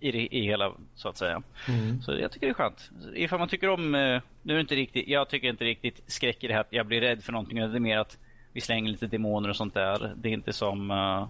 i, 0.00 0.12
det, 0.12 0.34
i 0.36 0.42
hela 0.42 0.72
så 0.94 1.08
att 1.08 1.16
säga. 1.16 1.42
Mm. 1.68 2.02
Så 2.02 2.12
jag 2.12 2.32
tycker 2.32 2.46
det 2.46 2.50
är 2.50 2.54
skönt. 2.54 2.90
Ifall 3.14 3.38
man 3.38 3.48
tycker 3.48 3.68
om, 3.68 3.94
eh, 3.94 4.20
nu 4.42 4.52
är 4.52 4.54
det 4.54 4.60
inte 4.60 4.74
riktigt, 4.74 5.08
jag 5.08 5.28
tycker 5.28 5.48
inte 5.48 5.64
riktigt 5.64 6.02
skräck 6.06 6.44
i 6.44 6.46
det 6.46 6.54
här 6.54 6.60
att 6.60 6.72
jag 6.72 6.86
blir 6.86 7.00
rädd 7.00 7.24
för 7.24 7.32
någonting. 7.32 7.58
Det 7.58 7.64
är 7.64 7.80
mer 7.80 7.98
att 7.98 8.18
vi 8.52 8.60
slänger 8.60 8.90
lite 8.90 9.06
demoner 9.06 9.48
och 9.48 9.56
sånt 9.56 9.74
där. 9.74 10.14
Det 10.16 10.28
är 10.28 10.32
inte 10.32 10.52
som 10.52 10.90
uh, 10.90 11.28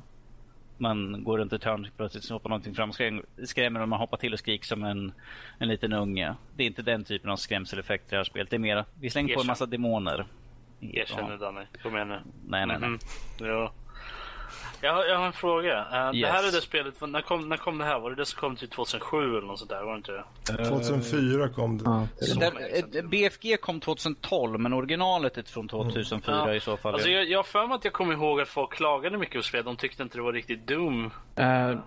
man 0.79 1.25
går 1.25 1.39
runt 1.39 1.53
ett 1.53 1.65
hörn 1.65 1.89
plötsligt 1.97 2.25
så 2.25 2.35
hoppar 2.35 2.49
någonting 2.49 2.75
fram 2.75 2.91
och 2.91 2.97
skrämmer 3.49 3.81
och 3.81 3.89
man 3.89 4.01
hoppar 4.01 4.17
till 4.17 4.33
och 4.33 4.39
skriker 4.39 4.67
som 4.67 4.85
en, 4.85 5.13
en 5.59 5.69
liten 5.69 5.93
unge. 5.93 6.35
Det 6.57 6.63
är 6.63 6.67
inte 6.67 6.83
den 6.83 7.05
typen 7.05 7.31
av 7.31 7.37
skrämseleffekter 7.37 8.09
i 8.09 8.11
det 8.11 8.17
här 8.17 8.25
spelet. 8.25 8.51
Det 8.51 8.57
är 8.57 8.59
mer, 8.59 8.85
vi 9.01 9.11
slänger 9.11 9.35
på 9.35 9.41
en 9.41 9.47
massa 9.47 9.67
demoner. 9.67 10.27
Erkänn 10.81 11.31
det 11.31 11.37
Danne. 11.37 11.67
Kom 11.83 11.97
igen 11.97 12.09
nu. 12.09 12.21
Nej, 12.47 12.67
nej, 12.67 12.79
nej. 12.81 12.89
Mm 12.89 12.99
-hmm. 13.39 13.71
Jag 14.81 14.95
har, 14.95 15.05
jag 15.05 15.19
har 15.19 15.27
en 15.27 15.33
fråga. 15.33 15.87
Uh, 15.93 16.17
yes. 16.17 16.27
Det 16.27 16.33
här 16.33 16.49
är 16.49 16.53
det 16.53 16.61
spelet, 16.61 17.01
när 17.01 17.21
kom, 17.21 17.49
när 17.49 17.57
kom 17.57 17.79
det 17.79 17.85
här? 17.85 17.99
Var 18.01 18.11
det 18.11 18.17
det 18.17 18.27
som 18.27 18.41
kom 18.41 18.57
till 18.57 18.69
2007 18.69 19.17
eller 19.17 19.47
något 19.47 19.59
sånt 19.59 19.71
där? 19.71 19.83
Var 19.83 19.93
det 19.93 19.97
inte 19.97 20.13
det? 20.13 20.65
2004 20.69 21.49
kom 21.49 21.79
det. 21.79 21.85
Ja, 21.85 22.51
det 22.93 23.03
BFG 23.03 23.61
kom 23.61 23.81
2012 23.81 24.61
men 24.61 24.73
originalet 24.73 25.39
är 25.39 25.43
från 25.43 25.69
2004 25.69 26.43
mm. 26.43 26.57
i 26.57 26.61
så 26.61 26.77
fall. 26.77 26.95
Alltså, 26.95 27.09
jag 27.09 27.39
har 27.39 27.45
för 27.45 27.67
mig 27.67 27.75
att 27.75 27.85
jag 27.85 27.93
kommer 27.93 28.15
ihåg 28.15 28.41
att 28.41 28.49
folk 28.49 28.73
klagade 28.73 29.19
mycket 29.19 29.37
på 29.37 29.43
spelet. 29.43 29.67
De 29.67 29.77
tyckte 29.77 30.03
inte 30.03 30.19
det 30.19 30.23
var 30.23 30.33
riktigt 30.33 30.67
Doom. 30.67 31.11
Uh, 31.39 31.79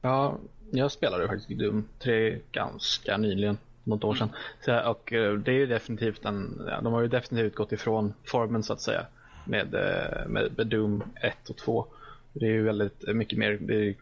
ja, 0.00 0.38
jag 0.70 0.92
spelade 0.92 1.28
faktiskt 1.28 1.60
Doom 1.60 1.88
3 1.98 2.38
ganska 2.52 3.16
nyligen 3.16 3.58
något 3.86 4.04
år 4.04 4.14
sedan. 4.14 4.28
Så, 4.64 4.90
och 4.90 5.12
eh, 5.12 5.34
det 5.34 5.50
är 5.50 5.56
ju 5.56 5.66
definitivt 5.66 6.24
en, 6.24 6.62
ja, 6.66 6.80
de 6.80 6.92
har 6.92 7.02
ju 7.02 7.08
definitivt 7.08 7.54
gått 7.54 7.72
ifrån 7.72 8.14
formen 8.24 8.62
så 8.62 8.72
att 8.72 8.80
säga 8.80 9.06
med, 9.44 9.74
eh, 9.74 10.28
med, 10.28 10.52
med 10.56 10.66
Doom 10.66 11.02
1 11.20 11.50
och 11.50 11.56
2. 11.56 11.86
Det 12.32 12.46
är 12.46 12.50
ju 12.50 12.62
väldigt 12.62 13.14
mycket 13.14 13.38
mer, 13.38 13.58
det 13.60 13.74
är 13.74 13.94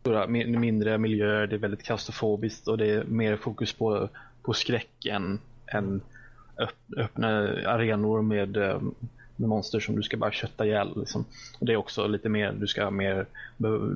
stora, 0.00 0.26
mindre 0.26 0.98
miljöer, 0.98 1.46
det 1.46 1.56
är 1.56 1.58
väldigt 1.58 1.82
klaustrofobiskt 1.82 2.68
och 2.68 2.78
det 2.78 2.86
är 2.86 3.04
mer 3.04 3.36
fokus 3.36 3.72
på, 3.72 4.08
på 4.42 4.52
skräck 4.52 5.06
än, 5.06 5.38
än 5.66 6.00
öppna 6.96 7.28
arenor 7.66 8.22
med, 8.22 8.56
eh, 8.56 8.80
med 9.36 9.48
monster 9.48 9.80
som 9.80 9.96
du 9.96 10.02
ska 10.02 10.16
bara 10.16 10.32
kötta 10.32 10.66
ihjäl. 10.66 10.92
Liksom. 10.96 11.24
Och 11.60 11.66
det 11.66 11.72
är 11.72 11.76
också 11.76 12.06
lite 12.06 12.28
mer, 12.28 12.52
du 12.52 12.66
ska 12.66 12.90
mer, 12.90 13.26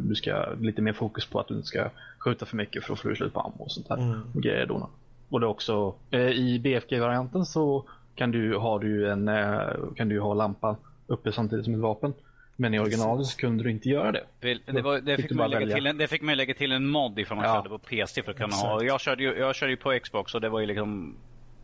du 0.01 0.15
ska 0.15 0.55
lite 0.61 0.83
mer 0.83 0.93
fokus 0.93 1.27
på 1.27 1.41
att 1.41 1.49
du 1.49 1.55
inte 1.55 1.67
ska 1.67 1.91
skjuta 2.25 2.47
för 2.47 2.57
mycket 2.57 2.85
för 2.85 2.93
att 2.93 3.01
få 3.01 3.15
slut 3.15 3.33
på 3.33 3.41
ammo 3.41 3.65
och 3.65 3.73
sånt 3.73 3.89
där. 3.89 3.97
Mm. 3.97 4.21
Och 4.35 4.43
grejer 4.43 4.67
då. 4.67 4.89
Och 5.29 5.41
det 5.41 5.47
också, 5.47 5.95
eh, 6.11 6.21
i 6.21 6.59
BFG-varianten 6.59 7.47
så 7.47 7.85
kan 8.15 8.31
du, 8.31 8.57
har 8.57 8.79
du 8.79 9.11
en, 9.11 9.29
eh, 9.29 9.59
kan 9.97 10.09
du 10.09 10.21
ha 10.21 10.35
lampan 10.35 10.77
uppe 11.07 11.33
samtidigt 11.33 11.65
som 11.65 11.75
ett 11.75 11.81
vapen. 11.81 12.15
Men 12.57 12.75
i 12.75 12.79
originalet 12.79 13.27
så 13.27 13.37
kunde 13.37 13.65
du 13.65 13.71
inte 13.71 13.89
göra 13.89 14.13
det. 14.13 14.25
Det, 14.67 14.83
var, 14.83 15.01
det, 15.01 15.17
fick, 15.17 15.31
man 15.31 15.51
lägga 15.51 15.75
till 15.75 15.87
en, 15.87 15.99
det 15.99 16.09
fick 16.09 16.23
man 16.23 16.37
lägga 16.37 16.55
till 16.55 16.73
en 16.73 16.87
mod 16.87 17.19
ifall 17.19 17.37
man 17.37 17.47
ja. 17.47 17.55
körde 17.55 17.69
på 17.69 17.79
PC 17.79 18.23
för 18.23 18.31
att 18.31 18.37
kunna 18.37 18.57
ha. 18.57 18.83
Jag 18.83 19.01
körde, 19.01 19.23
ju, 19.23 19.39
jag 19.39 19.55
körde 19.55 19.73
ju 19.73 19.77
på 19.77 19.99
Xbox 20.03 20.35
och 20.35 20.41
det 20.41 20.49
var 20.49 20.61
ju 20.61 20.67
liksom 20.67 21.17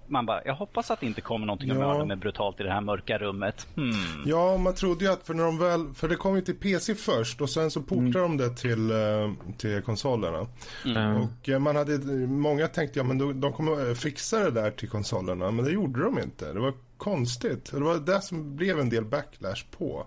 man 0.09 0.27
bara, 0.27 0.45
jag 0.45 0.55
hoppas 0.55 0.91
att 0.91 1.01
det 1.01 1.07
inte 1.07 1.21
kommer 1.21 1.47
någonting 1.47 1.69
ja. 1.69 1.75
att 1.75 1.81
mörda 1.81 2.05
med 2.05 2.19
brutalt 2.19 2.61
i 2.61 2.63
det 2.63 2.73
här 2.73 2.81
mörka 2.81 3.19
rummet. 3.19 3.67
Hmm. 3.75 3.93
Ja, 4.27 4.57
man 4.57 4.75
trodde 4.75 5.05
ju 5.05 5.11
att 5.11 5.27
för 5.27 5.35
när 5.35 5.45
de 5.45 5.59
väl, 5.59 5.95
för 5.95 6.09
det 6.09 6.17
kom 6.17 6.37
ju 6.37 6.43
till 6.43 6.57
PC 6.57 6.95
först 6.95 7.41
och 7.41 7.51
sen 7.51 7.71
så 7.71 7.83
portade 7.83 8.25
mm. 8.25 8.37
de 8.37 8.37
det 8.37 8.57
till, 8.57 8.91
eh, 8.91 9.55
till 9.59 9.83
konsolerna. 9.83 10.47
Mm. 10.85 11.23
Och 11.23 11.49
eh, 11.49 11.59
man 11.59 11.77
hade, 11.77 11.99
många 12.27 12.69
tänkte 12.69 12.99
ja 12.99 13.05
men 13.05 13.19
de, 13.19 13.41
de 13.41 13.53
kommer 13.53 13.95
fixa 13.95 14.39
det 14.39 14.51
där 14.51 14.71
till 14.71 14.89
konsolerna, 14.89 15.51
men 15.51 15.65
det 15.65 15.71
gjorde 15.71 16.03
de 16.03 16.19
inte. 16.19 16.53
Det 16.53 16.61
var 16.61 16.73
konstigt. 16.97 17.71
Det 17.73 17.81
var 17.81 17.97
det 17.97 18.21
som 18.21 18.57
blev 18.57 18.81
en 18.81 18.91
del 18.91 19.05
backlash 19.05 19.65
på 19.79 20.07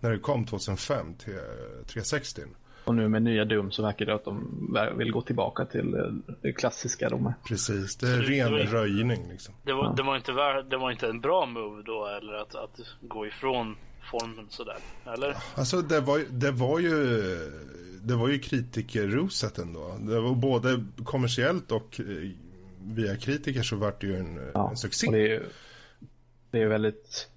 när 0.00 0.10
det 0.10 0.18
kom 0.18 0.46
2005 0.46 1.14
till 1.14 1.38
360. 1.86 2.42
Och 2.88 2.94
nu 2.94 3.08
med 3.08 3.22
nya 3.22 3.44
Doom 3.44 3.70
så 3.70 3.82
verkar 3.82 4.06
det 4.06 4.14
att 4.14 4.24
de 4.24 4.76
vill 4.96 5.12
gå 5.12 5.22
tillbaka 5.22 5.64
till 5.64 6.20
det 6.42 6.52
klassiska. 6.52 7.08
De 7.08 7.32
Precis, 7.48 7.96
det 7.96 8.06
är 8.06 8.16
ren 8.16 8.52
det 8.52 8.64
var, 8.64 8.72
röjning. 8.72 9.28
Liksom. 9.30 9.54
Det, 9.62 9.72
var, 9.72 9.84
ja. 9.84 9.94
det, 9.96 10.02
var 10.02 10.16
inte, 10.16 10.32
det 10.70 10.76
var 10.76 10.90
inte 10.90 11.08
en 11.08 11.20
bra 11.20 11.46
move 11.46 11.82
då, 11.82 12.06
eller 12.06 12.32
att, 12.32 12.54
att 12.54 12.80
gå 13.00 13.26
ifrån 13.26 13.76
formen 14.10 14.46
sådär, 14.48 14.76
eller? 15.06 15.36
Alltså 15.54 15.82
det 15.82 16.00
var, 16.00 16.20
det 16.30 16.50
var 16.50 16.78
ju 16.78 16.92
det 18.02 18.14
var 18.14 18.28
ju 18.28 18.38
kritikerroset 18.38 19.58
ändå. 19.58 19.96
Det 20.00 20.20
var 20.20 20.34
både 20.34 20.84
kommersiellt 21.04 21.72
och 21.72 22.00
eh, 22.00 22.30
via 22.82 23.16
kritiker 23.16 23.62
så 23.62 23.76
vart 23.76 24.00
det 24.00 24.06
ju 24.06 24.16
en, 24.16 24.50
ja, 24.54 24.70
en 24.70 24.76
succé. 24.76 25.10
Det 25.10 25.18
är, 25.18 25.28
ju, 25.28 25.42
det 26.50 26.62
är 26.62 26.66
väldigt 26.66 27.28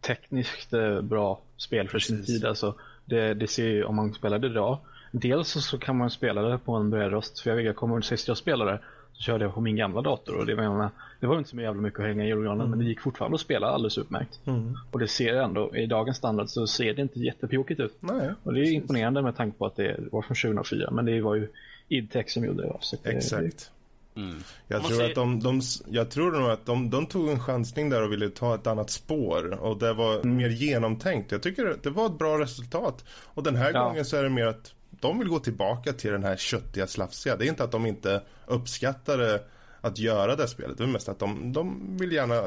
tekniskt 0.00 0.72
eh, 0.72 1.00
bra 1.00 1.40
spel 1.56 1.88
för 1.88 1.92
Precis. 1.92 2.16
sin 2.16 2.24
tid. 2.24 2.44
Alltså, 2.44 2.74
det, 3.04 3.34
det 3.34 3.46
ser 3.46 3.68
ju, 3.68 3.84
om 3.84 3.96
man 3.96 4.14
spelar 4.14 4.38
det 4.38 4.46
idag 4.46 4.78
Dels 5.20 5.48
så 5.48 5.78
kan 5.78 5.96
man 5.96 6.10
spela 6.10 6.42
det 6.42 6.58
på 6.58 6.72
en 6.72 6.90
bred 6.90 7.10
röst, 7.10 7.40
för 7.40 7.50
jag, 7.50 7.56
vet, 7.56 7.66
jag 7.66 7.76
kommer 7.76 7.94
ihåg 7.94 8.04
sist 8.04 8.28
jag 8.28 8.36
spelade 8.36 8.80
Så 9.12 9.22
körde 9.22 9.44
jag 9.44 9.54
på 9.54 9.60
min 9.60 9.76
gamla 9.76 10.02
dator 10.02 10.36
och 10.38 10.46
det 10.46 10.54
var, 10.54 10.90
det 11.20 11.26
var 11.26 11.38
inte 11.38 11.50
så 11.50 11.56
jävla 11.56 11.82
mycket 11.82 12.00
att 12.00 12.06
hänga 12.06 12.24
i 12.24 12.26
julgranen 12.26 12.60
mm. 12.60 12.70
men 12.70 12.78
det 12.78 12.84
gick 12.84 13.00
fortfarande 13.00 13.34
att 13.34 13.40
spela 13.40 13.66
alldeles 13.66 13.98
utmärkt. 13.98 14.40
Mm. 14.46 14.74
Och 14.90 14.98
det 14.98 15.08
ser 15.08 15.34
ändå, 15.34 15.76
i 15.76 15.86
dagens 15.86 16.16
standard 16.16 16.48
så 16.48 16.66
ser 16.66 16.94
det 16.94 17.02
inte 17.02 17.20
jättepjokigt 17.20 17.80
ut. 17.80 17.96
Nej, 18.00 18.30
och 18.42 18.54
det 18.54 18.60
är 18.60 18.72
imponerande 18.72 19.22
med 19.22 19.36
tanke 19.36 19.58
på 19.58 19.66
att 19.66 19.76
det 19.76 19.96
var 20.12 20.22
från 20.22 20.36
2004 20.36 20.90
men 20.90 21.04
det 21.04 21.20
var 21.20 21.34
ju 21.34 21.48
Idtech 21.88 22.30
som 22.30 22.44
gjorde 22.44 22.62
det. 22.62 23.10
Exakt. 23.10 23.70
Mm. 24.16 24.36
Jag, 24.68 24.84
tror 24.84 25.04
att 25.04 25.14
de, 25.14 25.40
de, 25.40 25.60
jag 25.88 26.10
tror 26.10 26.32
nog 26.32 26.50
att 26.50 26.66
de, 26.66 26.90
de 26.90 27.06
tog 27.06 27.28
en 27.28 27.40
chansning 27.40 27.90
där 27.90 28.02
och 28.02 28.12
ville 28.12 28.30
ta 28.30 28.54
ett 28.54 28.66
annat 28.66 28.90
spår 28.90 29.62
och 29.62 29.78
det 29.78 29.92
var 29.92 30.14
mm. 30.14 30.36
mer 30.36 30.48
genomtänkt. 30.48 31.32
Jag 31.32 31.42
tycker 31.42 31.76
det 31.82 31.90
var 31.90 32.06
ett 32.06 32.18
bra 32.18 32.38
resultat. 32.38 33.04
Och 33.24 33.42
den 33.42 33.56
här 33.56 33.72
ja. 33.74 33.84
gången 33.84 34.04
så 34.04 34.16
är 34.16 34.22
det 34.22 34.30
mer 34.30 34.46
att 34.46 34.74
de 35.00 35.18
vill 35.18 35.28
gå 35.28 35.38
tillbaka 35.38 35.92
till 35.92 36.12
den 36.12 36.24
här 36.24 36.36
köttiga, 36.36 36.86
slafsiga. 36.86 37.36
Det 37.36 37.46
är 37.46 37.48
inte 37.48 37.64
att 37.64 37.72
de 37.72 37.86
inte 37.86 38.22
uppskattade 38.46 39.42
att 39.80 39.98
göra 39.98 40.36
det 40.36 40.48
spelet. 40.48 40.78
Det 40.78 40.84
är 40.84 40.88
mest 40.88 41.08
att 41.08 41.18
de, 41.18 41.52
de 41.52 41.96
vill 41.96 42.12
gärna... 42.12 42.42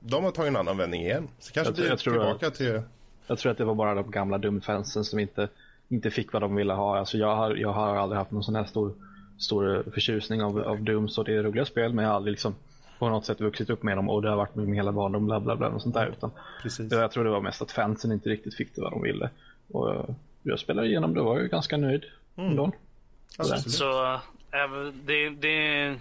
De 0.00 0.24
har 0.24 0.30
tagit 0.30 0.48
en 0.48 0.56
annan 0.56 0.76
vändning 0.76 1.02
igen. 1.02 1.28
Så 1.38 1.52
kanske 1.52 1.70
jag, 1.70 1.74
blir 1.74 1.88
jag 1.88 1.98
tillbaka 1.98 2.46
att, 2.46 2.54
till... 2.54 2.82
Jag 3.26 3.38
tror 3.38 3.52
att 3.52 3.58
det 3.58 3.64
var 3.64 3.74
bara 3.74 3.94
de 3.94 4.10
gamla 4.10 4.38
dumfansen 4.38 5.04
som 5.04 5.18
inte, 5.18 5.48
inte 5.88 6.10
fick 6.10 6.32
vad 6.32 6.42
de 6.42 6.54
ville 6.54 6.72
ha. 6.72 6.98
Alltså 6.98 7.18
jag 7.18 7.36
har, 7.36 7.54
jag 7.54 7.72
har 7.72 7.96
aldrig 7.96 8.18
haft 8.18 8.30
någon 8.30 8.44
sån 8.44 8.54
här 8.54 8.64
stor 8.64 8.94
stor 9.38 9.84
förtjusning 9.94 10.42
av, 10.42 10.58
av 10.58 10.82
Doom 10.82 11.08
så 11.08 11.22
det 11.22 11.34
är 11.34 11.42
roliga 11.42 11.64
spel 11.64 11.92
men 11.92 12.04
jag 12.04 12.10
har 12.10 12.16
aldrig 12.16 12.32
liksom 12.32 12.54
på 12.98 13.08
något 13.08 13.24
sätt 13.24 13.40
vuxit 13.40 13.70
upp 13.70 13.82
med 13.82 13.96
dem 13.96 14.08
och 14.08 14.22
det 14.22 14.28
har 14.28 14.36
varit 14.36 14.54
med 14.54 14.66
min 14.66 14.74
hela 14.74 14.92
barndom 14.92 15.26
bla 15.26 15.40
bla 15.40 15.56
bla 15.56 15.68
och 15.68 15.82
sånt 15.82 15.94
där 15.94 16.06
utan 16.06 16.30
Precis. 16.62 16.92
jag 16.92 17.10
tror 17.10 17.24
det 17.24 17.30
var 17.30 17.40
mest 17.40 17.62
att 17.62 17.72
fansen 17.72 18.12
inte 18.12 18.28
riktigt 18.28 18.54
fick 18.54 18.74
det 18.74 18.80
vad 18.80 18.92
de 18.92 19.02
ville 19.02 19.30
och 19.72 19.94
eh, 19.94 20.04
jag 20.50 20.58
spelade 20.58 20.88
igenom 20.88 21.14
det 21.14 21.22
var 21.22 21.38
ju 21.38 21.48
ganska 21.48 21.76
nöjd 21.76 22.04
mm. 22.36 22.50
ändå. 22.50 22.72
Alltså, 23.38 23.70
så 23.70 24.14
äh, 24.14 24.20
det, 25.04 25.30
det 25.30 25.96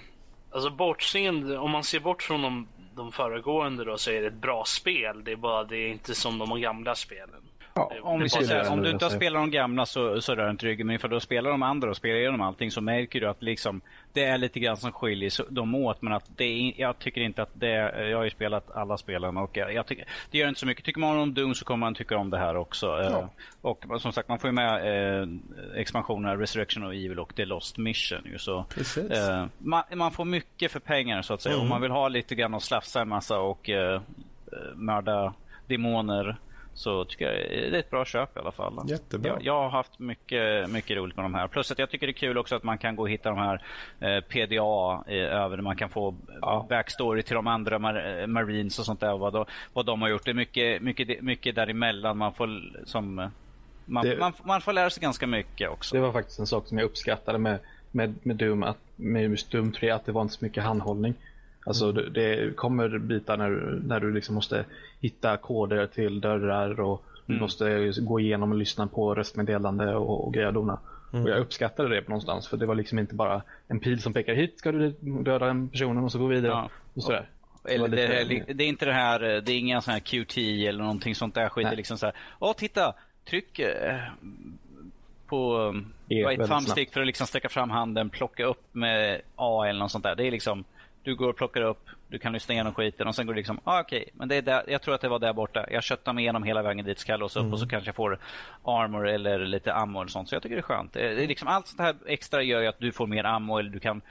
alltså 0.52 0.70
bortseende 0.70 1.58
om 1.58 1.72
man 1.72 1.84
ser 1.84 2.00
bort 2.00 2.24
från 2.24 2.42
de, 2.42 2.68
de 2.96 3.12
föregående 3.12 3.84
då 3.84 3.98
så 3.98 4.12
är 4.12 4.22
det 4.22 4.28
ett 4.28 4.42
bra 4.42 4.64
spel 4.66 5.24
det 5.24 5.32
är 5.32 5.36
bara 5.36 5.64
det 5.64 5.78
är 5.78 5.88
inte 5.88 6.16
som 6.16 6.38
de 6.38 6.62
gamla 6.62 6.96
spelen. 6.96 7.42
Ja, 7.78 7.92
om, 8.02 8.20
vi 8.20 8.30
säger, 8.30 8.72
om 8.72 8.82
du 8.82 8.90
inte 8.90 9.06
har 9.06 9.10
spelat 9.10 9.42
de 9.42 9.52
gamla 9.52 9.86
så, 9.86 10.22
så 10.22 10.36
rör 10.36 10.50
inte 10.50 10.66
ryggen. 10.66 10.88
Men 10.88 11.00
för 11.00 11.08
du 11.08 11.20
spelar 11.20 11.52
de 11.52 11.64
andra 11.64 11.90
och 11.90 11.98
spelar 11.98 12.16
igenom 12.16 12.42
allting 12.42 12.72
så 12.72 12.82
märker 12.82 13.22
du 13.22 13.30
att 13.30 13.44
liksom, 13.44 13.82
det 14.14 14.24
är 14.24 14.38
lite 14.38 14.60
grann 14.60 14.78
som 14.78 14.92
skiljer 14.92 15.52
dem 15.52 15.76
åt. 15.76 16.02
Men 16.02 16.14
att 16.14 16.24
det 16.36 16.44
är, 16.44 16.74
jag 16.78 17.00
tycker 17.00 17.22
inte 17.22 17.42
att 17.42 17.50
det 17.54 17.70
Jag 18.10 18.18
har 18.18 18.24
ju 18.24 18.30
spelat 18.30 18.72
alla 18.72 18.98
spelen 18.98 19.38
och 19.38 19.58
jag, 19.58 19.74
jag 19.74 19.86
tycker, 19.86 20.06
det 20.32 20.38
gör 20.38 20.48
inte 20.48 20.60
så 20.60 20.66
mycket. 20.66 20.86
Tycker 20.86 21.00
man 21.00 21.20
om 21.20 21.34
Doom 21.34 21.56
så 21.56 21.66
kommer 21.66 21.86
man 21.86 21.96
tycka 21.96 22.18
om 22.18 22.30
det 22.30 22.38
här 22.38 22.56
också. 22.56 22.86
Ja. 22.86 23.20
Eh, 23.20 23.28
och 23.62 23.86
som 24.00 24.12
sagt, 24.12 24.30
man 24.30 24.40
får 24.40 24.48
ju 24.48 24.54
med 24.54 25.22
eh, 25.22 25.28
expansionerna 25.76 26.36
Resurrection 26.36 26.84
of 26.84 26.94
Evil 26.94 27.20
och 27.20 27.36
The 27.36 27.46
Lost 27.46 27.78
Mission. 27.78 28.22
Ju, 28.26 28.38
så, 28.38 28.66
eh, 29.12 29.46
man, 29.58 29.84
man, 29.94 30.12
får 30.12 30.26
mycket 30.26 30.72
för 30.72 30.80
pengar 30.80 31.22
så 31.22 31.34
att 31.34 31.42
säga. 31.42 31.56
Mm. 31.56 31.64
Om 31.64 31.70
man 31.70 31.82
vill 31.82 31.92
ha 31.92 32.08
lite 32.08 32.36
grann 32.36 32.54
och 32.54 32.64
slafsa 32.64 33.02
en 33.02 33.10
massa 33.10 33.40
och 33.40 33.70
eh, 33.70 34.02
mörda 34.76 35.34
demoner 35.68 36.38
så 36.76 37.06
tycker 37.06 37.26
jag 37.26 37.36
det 37.72 37.78
är 37.78 37.80
ett 37.80 37.90
bra 37.90 38.06
köp 38.06 38.38
i 38.38 38.40
alla 38.40 38.52
fall. 38.52 38.84
Jättebra. 38.88 39.32
Jag, 39.32 39.44
jag, 39.44 39.62
har 39.62 39.70
haft 39.70 40.00
mycket, 40.00 40.70
mycket 40.70 40.98
roligt 40.98 41.16
med 41.16 41.26
de 41.26 41.34
här. 41.34 41.48
Plus 41.48 41.72
att 41.72 41.80
jag 41.80 41.90
tycker 41.90 42.08
det 42.08 42.12
är 42.12 42.14
kul 42.14 42.38
också 42.38 42.56
att 42.56 42.64
man 42.64 42.78
kan 42.78 42.96
gå 42.96 43.04
och 43.04 43.10
hitta 43.10 43.30
de 43.30 43.38
här 43.38 43.62
eh, 44.00 44.22
PDA 44.22 45.04
eh, 45.08 45.44
över. 45.44 45.62
Man 45.62 45.76
kan 45.76 45.90
få 45.90 46.16
ja. 46.42 46.66
backstory 46.70 47.24
till 47.24 47.36
de 47.36 47.48
andra 47.48 47.80
mar 47.80 48.20
eh, 48.20 48.28
Marines 48.28 48.80
och 48.80 48.86
sånt 48.86 49.00
där. 49.00 49.18
Vad, 49.18 49.34
då, 49.34 49.46
vad 49.74 49.86
de 49.86 50.02
har 50.02 50.10
gjort. 50.10 50.26
Det 50.26 50.32
är 50.32 50.36
mycket, 50.36 50.82
mycket, 50.82 51.22
mycket 51.22 51.56
däremellan. 51.56 52.18
Man 52.18 52.34
får 52.34 52.62
som... 52.86 53.30
Man, 53.86 54.06
det, 54.06 54.18
man, 54.18 54.34
man, 54.44 54.62
får 54.62 54.74
lära 54.74 54.90
sig 54.90 55.02
ganska 55.02 55.28
mycket 55.28 55.70
också. 55.70 55.96
Det 55.96 56.02
var 56.02 56.12
faktiskt 56.12 56.40
en 56.40 56.48
sak 56.48 56.68
som 56.68 56.78
jag 56.78 56.86
uppskattade 56.86 57.38
med, 57.38 57.60
med, 57.92 58.16
med 58.24 58.36
Doom, 58.36 58.64
att, 58.64 58.78
med 58.96 59.40
Doom 59.52 59.72
3, 59.72 59.90
att 59.90 60.06
det 60.06 60.12
var 60.12 60.22
inte 60.22 60.34
så 60.34 60.46
mycket 60.46 60.64
handhållning. 60.64 61.14
Alltså 61.66 61.90
mm. 61.90 62.14
det 62.14 62.56
kommer 62.56 62.98
bitar 62.98 63.38
när, 63.38 63.80
när 63.84 64.00
du 64.00 64.14
liksom 64.14 64.36
måste 64.36 64.66
hitta 65.00 65.38
koder 65.38 65.88
till 65.88 66.22
dörrar 66.22 66.80
och 66.80 67.06
du 67.26 67.34
mm. 67.34 67.42
måste 67.42 67.94
gå 68.02 68.20
igenom 68.20 68.52
och 68.52 68.58
lyssna 68.58 68.88
på 68.88 69.16
röstmeddelande 69.16 69.96
och, 69.96 70.28
och 70.28 70.34
greja 70.34 70.52
dona. 70.52 70.80
Mm. 71.14 71.26
Och 71.26 71.32
jag 71.32 71.40
uppskattade 71.40 71.96
det 71.96 72.02
på 72.02 72.10
någonstans 72.10 72.48
för 72.48 72.58
det 72.58 72.66
var 72.66 72.76
liksom 72.76 73.00
inte 73.00 73.16
bara 73.16 73.42
en 73.68 73.80
pil 73.80 74.02
som 74.02 74.14
pekar 74.14 74.34
hit 74.34 74.60
ska 74.60 74.72
du 74.72 74.90
döda 75.00 75.46
den 75.46 75.70
personen 75.70 76.04
och 76.04 76.12
så 76.12 76.20
gå 76.20 76.26
vidare. 76.26 76.52
Ja. 76.52 76.70
Och 76.94 77.04
sådär. 77.04 77.30
Eller 77.70 77.88
det, 77.88 78.24
det, 78.24 78.54
det, 78.54 78.64
är 78.64 78.68
inte 78.68 78.86
det 78.86 78.94
här, 78.94 79.20
det 79.20 79.52
är 79.52 79.58
ingen 79.58 79.82
sån 79.82 79.94
här 79.94 80.00
QT 80.00 80.38
eller 80.38 80.80
någonting 80.80 81.16
sånt 81.16 81.36
där 81.36 81.50
skit. 81.50 81.68
Det 81.68 81.74
är 81.74 81.78
liksom 81.78 81.98
så 81.98 82.06
här, 82.06 82.16
åh 82.40 82.54
titta, 82.54 82.94
tryck 83.30 83.60
eh, 83.60 84.00
på 85.28 85.74
e, 86.10 86.22
ett 86.22 86.48
thumbstick 86.48 86.94
för 86.94 87.02
att 87.02 87.08
liksom 87.08 87.28
sträcka 87.28 87.50
fram 87.50 87.70
handen, 87.70 88.10
plocka 88.10 88.46
upp 88.46 88.64
med 88.72 89.22
A 89.36 89.66
eller 89.68 89.80
något 89.80 89.92
sånt 89.92 90.04
där. 90.04 90.16
Det 90.16 90.28
är 90.28 90.32
liksom 90.32 90.64
du 91.06 91.16
går 91.16 91.30
och 91.30 91.36
plockar 91.36 91.62
upp, 91.62 91.90
du 92.08 92.20
kan 92.20 92.34
lyssna 92.34 92.54
igenom 92.54 92.74
skiten 92.74 93.08
och 93.08 93.16
sen 93.16 93.26
går 93.26 93.34
du 93.34 93.38
liksom, 93.38 93.60
ah, 93.64 93.82
okej, 93.82 94.02
okay, 94.02 94.12
men 94.14 94.28
det 94.28 94.36
är 94.36 94.42
där, 94.42 94.64
jag 94.68 94.82
tror 94.82 94.96
att 94.96 95.02
det 95.02 95.08
var 95.08 95.20
där 95.20 95.34
borta. 95.34 95.66
Jag 95.72 95.84
köttar 95.84 96.14
mig 96.14 96.24
igenom 96.24 96.44
hela 96.44 96.62
vägen 96.62 96.86
dit, 96.86 97.00
ska 97.00 97.18
låsa 97.18 97.40
upp 97.40 97.44
mm. 97.44 97.54
och 97.54 97.60
så 97.60 97.68
kanske 97.68 97.88
jag 97.88 97.96
får 97.96 98.20
armor 98.64 99.08
eller 99.08 99.40
lite 99.40 99.74
ammo 99.74 100.02
eller 100.02 100.10
sånt. 100.10 100.30
Så 100.30 100.36
jag 100.36 100.44
tycker 100.44 100.56
det 100.56 100.60
är 100.60 100.64
skönt. 100.64 100.94
Det 100.94 101.24
är 101.24 101.28
liksom, 101.28 101.48
allt 101.48 101.68
sånt 101.68 101.82
här 101.82 101.96
extra 102.06 102.42
gör 102.42 102.62
ju 102.62 102.68
att 102.68 102.80
du 102.80 102.92
får 102.92 103.08
mer 103.08 103.24
ammo 103.24 103.58
eller 103.58 103.70
du 103.70 103.80
kan 103.80 104.02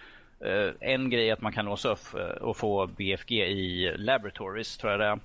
Uh, 0.46 0.72
en 0.80 1.10
grej 1.10 1.28
är 1.28 1.32
att 1.32 1.40
man 1.40 1.52
kan 1.52 1.64
låsa 1.64 1.88
upp 1.88 2.14
uh, 2.14 2.20
och 2.20 2.56
få 2.56 2.86
BFG 2.86 3.32
i 3.32 3.94
Laboratories, 3.96 4.76
tror 4.76 4.92
jag 4.92 5.00
det 5.00 5.06
är. 5.06 5.18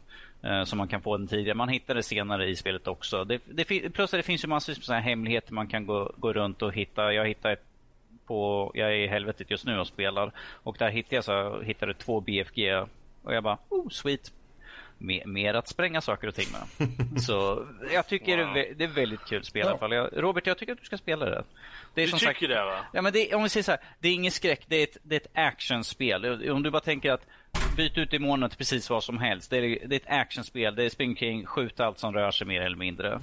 Uh, 0.60 0.64
som 0.64 0.78
man 0.78 0.88
kan 0.88 1.02
få 1.02 1.18
den 1.18 1.28
tidigare. 1.28 1.58
Man 1.58 1.70
hittar 1.70 1.96
det 1.96 2.04
senare 2.04 2.50
i 2.50 2.56
spelet 2.56 2.88
också. 2.88 3.24
Det, 3.24 3.42
det, 3.46 3.90
plus 3.90 4.12
det 4.12 4.24
finns 4.24 4.44
ju 4.44 4.48
massor 4.48 4.92
med 4.92 5.04
hemligheter 5.04 5.54
man 5.54 5.68
kan 5.68 5.86
gå, 5.86 6.12
gå 6.18 6.34
runt 6.34 6.62
och 6.62 6.74
hitta. 6.74 7.14
Jag 7.14 7.28
hittade 7.28 7.54
ett 7.54 7.69
på, 8.30 8.72
jag 8.74 8.90
är 8.90 8.96
i 8.96 9.08
helvetet 9.08 9.52
just 9.52 9.66
nu 9.66 9.80
och 9.80 9.88
spelar. 9.88 10.32
Och 10.64 10.76
där 10.80 10.90
hittade 10.90 11.16
jag 11.16 11.24
så 11.24 11.62
hittade 11.62 11.94
två 11.94 12.22
BFG 12.22 12.86
och 13.24 13.34
jag 13.34 13.44
bara, 13.44 13.58
oh 13.70 13.90
sweet. 13.90 14.32
Mer, 15.02 15.26
mer 15.26 15.54
att 15.54 15.68
spränga 15.68 16.02
saker 16.02 16.28
och 16.28 16.36
ting 16.36 16.48
med. 16.52 17.22
så 17.22 17.68
jag 17.94 18.08
tycker 18.08 18.38
wow. 18.46 18.54
det, 18.54 18.70
är, 18.70 18.74
det 18.74 18.84
är 18.84 18.88
väldigt 18.88 19.26
kul 19.26 19.44
spel 19.44 19.60
ja. 19.60 19.66
i 19.66 19.70
alla 19.70 19.80
fall. 19.80 19.92
Jag, 19.92 20.10
Robert, 20.14 20.48
jag 20.48 20.58
tycker 20.58 20.74
att 20.74 20.80
du 20.80 20.86
ska 20.86 20.98
spela 20.98 21.26
det. 21.26 21.44
det 21.94 22.02
är 22.02 22.06
du 22.06 22.12
tycker 22.12 22.26
sagt, 22.26 22.40
det 22.40 22.66
va? 22.66 22.86
Ja, 22.94 23.02
men 23.02 23.14
det, 23.14 23.36
om 23.36 23.44
vi 23.44 23.50
säger 23.50 23.64
så 23.64 23.72
här, 23.72 23.80
det 24.00 24.08
är 24.08 24.14
ingen 24.14 24.32
skräck, 24.32 24.66
det 24.68 24.76
är 24.76 24.84
ett, 24.84 24.98
det 25.04 25.16
är 25.16 25.20
ett 25.20 25.32
actionspel. 25.34 26.52
Om 26.52 26.64
du 26.64 26.72
bara 26.72 26.82
tänker 26.82 27.12
att 27.12 27.26
byt 27.78 27.98
ut 27.98 28.12
demonerna 28.12 28.50
till 28.50 28.58
precis 28.58 28.90
vad 28.90 29.04
som 29.04 29.18
helst. 29.18 29.50
Det 29.50 29.58
är, 29.58 29.88
det 29.88 29.96
är 29.96 30.00
ett 30.00 30.22
actionspel, 30.22 30.76
det 30.76 30.84
är 30.84 30.90
spring 30.90 31.16
kring, 31.16 31.46
skjuta 31.46 31.86
allt 31.86 31.98
som 31.98 32.14
rör 32.14 32.32
sig 32.32 32.48
mer 32.48 32.62
eller 32.62 32.78
mindre. 32.78 33.22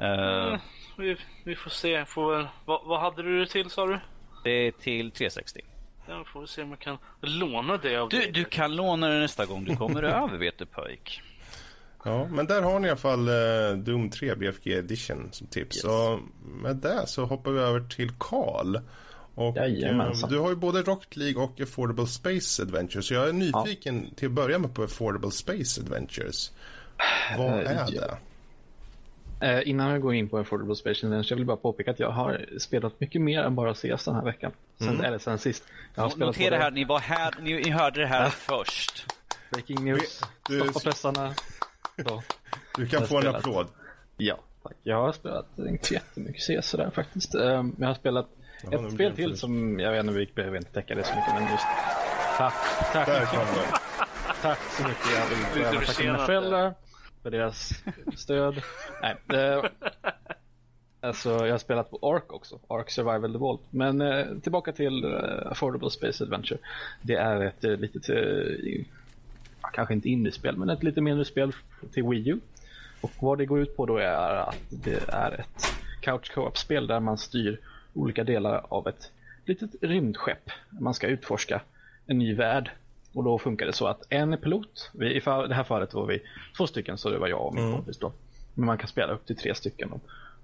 Uh, 0.00 0.06
mm, 0.08 0.58
vi, 0.98 1.16
vi, 1.44 1.56
får 1.56 1.70
se. 1.70 2.04
Får 2.04 2.36
väl, 2.36 2.46
vad, 2.64 2.84
vad 2.84 3.00
hade 3.00 3.22
du 3.22 3.40
det 3.40 3.46
till 3.46 3.70
sa 3.70 3.86
du? 3.86 3.98
Det 4.42 4.50
är 4.50 4.70
till 4.70 5.10
360. 5.10 5.60
Ja, 6.08 6.24
får 6.32 6.40
vi 6.40 6.46
se 6.46 6.62
om 6.62 6.70
jag 6.70 6.78
kan 6.78 6.98
låna 7.20 7.76
det 7.76 7.96
av 7.96 8.08
du, 8.08 8.18
dig. 8.18 8.32
Du 8.32 8.44
kan 8.44 8.76
låna 8.76 9.08
det 9.08 9.20
nästa 9.20 9.46
gång 9.46 9.64
du 9.64 9.76
kommer 9.76 10.02
över, 10.22 10.38
vet 10.38 10.58
du 10.58 10.66
pojk. 10.66 11.22
Ja, 12.04 12.28
men 12.30 12.46
där 12.46 12.62
har 12.62 12.80
ni 12.80 12.86
i 12.86 12.90
alla 12.90 12.98
fall 12.98 13.28
uh, 13.28 13.76
Doom 13.76 14.10
3 14.10 14.34
BFG 14.34 14.66
Edition 14.66 15.28
som 15.32 15.46
tips. 15.46 15.76
Yes. 15.76 15.84
Och 15.84 16.20
med 16.62 16.76
det 16.76 17.06
så 17.06 17.24
hoppar 17.24 17.50
vi 17.50 17.60
över 17.60 17.80
till 17.80 18.10
Karl. 18.18 18.76
Och 19.34 19.56
uh, 19.56 20.28
du 20.28 20.38
har 20.38 20.48
ju 20.48 20.56
både 20.56 20.82
Rocket 20.82 21.16
League 21.16 21.42
och 21.42 21.60
Affordable 21.60 22.06
Space 22.06 22.62
Adventures. 22.62 23.06
Så 23.06 23.14
jag 23.14 23.28
är 23.28 23.32
nyfiken 23.32 24.06
ja. 24.08 24.14
till 24.16 24.28
att 24.28 24.32
börja 24.32 24.58
med 24.58 24.74
på 24.74 24.82
Affordable 24.82 25.30
Space 25.30 25.80
Adventures. 25.80 26.52
Vad 27.38 27.48
uh, 27.48 27.70
är 27.70 27.90
det? 27.90 28.16
Eh, 29.42 29.68
innan 29.68 29.90
jag 29.90 30.00
går 30.00 30.14
in 30.14 30.28
på 30.28 30.38
Affordable 30.38 30.76
Space 30.76 31.06
Adventure, 31.06 31.32
jag 31.32 31.36
vill 31.36 31.46
bara 31.46 31.56
påpeka 31.56 31.90
att 31.90 32.00
jag 32.00 32.10
har 32.10 32.58
spelat 32.58 33.00
mycket 33.00 33.20
mer 33.20 33.42
än 33.42 33.54
bara 33.54 33.74
CS 33.74 34.04
den 34.04 34.14
här 34.14 34.24
veckan. 34.24 34.52
Sen, 34.78 34.88
mm. 34.88 35.04
Eller 35.04 35.18
sen 35.18 35.38
sist. 35.38 35.64
Jag 35.94 36.02
har 36.02 36.10
spelat 36.10 36.26
Notera 36.26 36.56
här, 36.56 36.70
ni 36.70 36.84
var 36.84 36.98
här, 36.98 37.34
ni, 37.40 37.54
ni 37.54 37.70
hörde 37.70 38.00
det 38.00 38.06
här 38.06 38.28
först. 38.28 39.06
Breaking 39.50 39.84
news, 39.84 40.22
du, 40.48 40.60
stoppa 40.60 40.80
pressarna. 40.80 41.34
Så. 42.08 42.22
Du 42.76 42.88
kan 42.88 43.06
få 43.06 43.18
en 43.18 43.26
applåd. 43.26 43.66
Ja, 44.16 44.38
tack. 44.62 44.76
Jag 44.82 44.96
har 44.96 45.12
spelat 45.12 45.46
inte 45.58 45.94
jättemycket 45.94 46.42
CS 46.42 46.68
sådär 46.68 46.90
faktiskt. 46.94 47.34
Um, 47.34 47.76
jag 47.78 47.86
har 47.86 47.94
spelat 47.94 48.28
ja, 48.70 48.86
ett 48.86 48.92
spel 48.92 49.16
till 49.16 49.38
som, 49.38 49.80
jag 49.80 49.92
vet 49.92 50.00
inte, 50.00 50.18
vi 50.18 50.26
behöver 50.34 50.56
inte 50.56 50.72
täcka 50.72 50.94
det 50.94 51.04
så 51.04 51.14
mycket, 51.14 51.34
men 51.34 51.42
just 51.52 51.66
Tack, 52.36 52.54
tack. 52.92 53.08
Tack 54.42 54.58
så 54.58 54.88
mycket. 54.88 55.62
Jag 55.62 55.70
vill 55.70 55.86
tacka 55.86 56.04
mina 56.04 56.26
föräldrar 56.26 56.74
för 57.22 57.30
deras 57.30 57.72
stöd. 58.16 58.62
Nej, 59.02 59.16
eh, 59.40 59.64
alltså, 61.00 61.30
jag 61.30 61.50
har 61.50 61.58
spelat 61.58 61.90
på 61.90 62.14
Ark 62.14 62.32
också, 62.32 62.58
Ark 62.68 62.90
Survival 62.90 63.34
Evolved. 63.34 63.66
Men 63.70 64.00
eh, 64.00 64.26
tillbaka 64.42 64.72
till 64.72 65.04
eh, 65.04 65.50
Affordable 65.50 65.90
Space 65.90 66.24
Adventure. 66.24 66.58
Det 67.02 67.14
är 67.14 67.40
ett 67.40 67.64
eh, 67.64 67.76
litet, 67.76 68.08
eh, 68.08 68.84
kanske 69.72 69.94
inte 69.94 70.08
indiespel, 70.08 70.56
men 70.56 70.70
ett 70.70 70.82
lite 70.82 71.00
mindre 71.00 71.24
spel 71.24 71.52
till 71.92 72.04
Wii 72.04 72.28
U. 72.28 72.40
Och 73.00 73.12
vad 73.20 73.38
det 73.38 73.46
går 73.46 73.60
ut 73.60 73.76
på 73.76 73.86
då 73.86 73.96
är 73.96 74.48
att 74.48 74.64
det 74.70 75.08
är 75.08 75.32
ett 75.40 75.74
couch 76.00 76.34
co-op-spel 76.34 76.86
där 76.86 77.00
man 77.00 77.18
styr 77.18 77.60
olika 77.94 78.24
delar 78.24 78.66
av 78.68 78.88
ett 78.88 79.10
litet 79.44 79.70
rymdskepp. 79.80 80.50
Man 80.68 80.94
ska 80.94 81.06
utforska 81.06 81.60
en 82.06 82.18
ny 82.18 82.34
värld 82.34 82.70
och 83.14 83.24
då 83.24 83.38
funkar 83.38 83.66
det 83.66 83.72
så 83.72 83.86
att 83.86 84.02
en 84.08 84.32
är 84.32 84.36
pilot. 84.36 84.90
Vi, 84.92 85.16
I 85.16 85.20
det 85.20 85.54
här 85.54 85.64
fallet 85.64 85.94
var 85.94 86.06
vi 86.06 86.22
två 86.56 86.66
stycken 86.66 86.98
så 86.98 87.10
det 87.10 87.18
var 87.18 87.28
jag 87.28 87.46
och 87.46 87.54
min 87.54 87.64
mm. 87.64 87.76
kompis 87.76 87.98
då. 87.98 88.12
Men 88.54 88.66
man 88.66 88.78
kan 88.78 88.88
spela 88.88 89.12
upp 89.12 89.26
till 89.26 89.36
tre 89.36 89.54
stycken. 89.54 89.90
Då. 89.90 90.00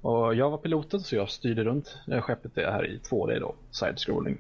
Och 0.08 0.34
jag 0.34 0.50
var 0.50 0.58
piloten 0.58 1.00
så 1.00 1.16
jag 1.16 1.30
styrde 1.30 1.64
runt 1.64 1.96
skeppet 2.20 2.54
det 2.54 2.70
här 2.70 2.86
i 2.86 2.98
2D 3.10 3.40
då, 3.40 3.54
side-scrolling. 3.70 4.36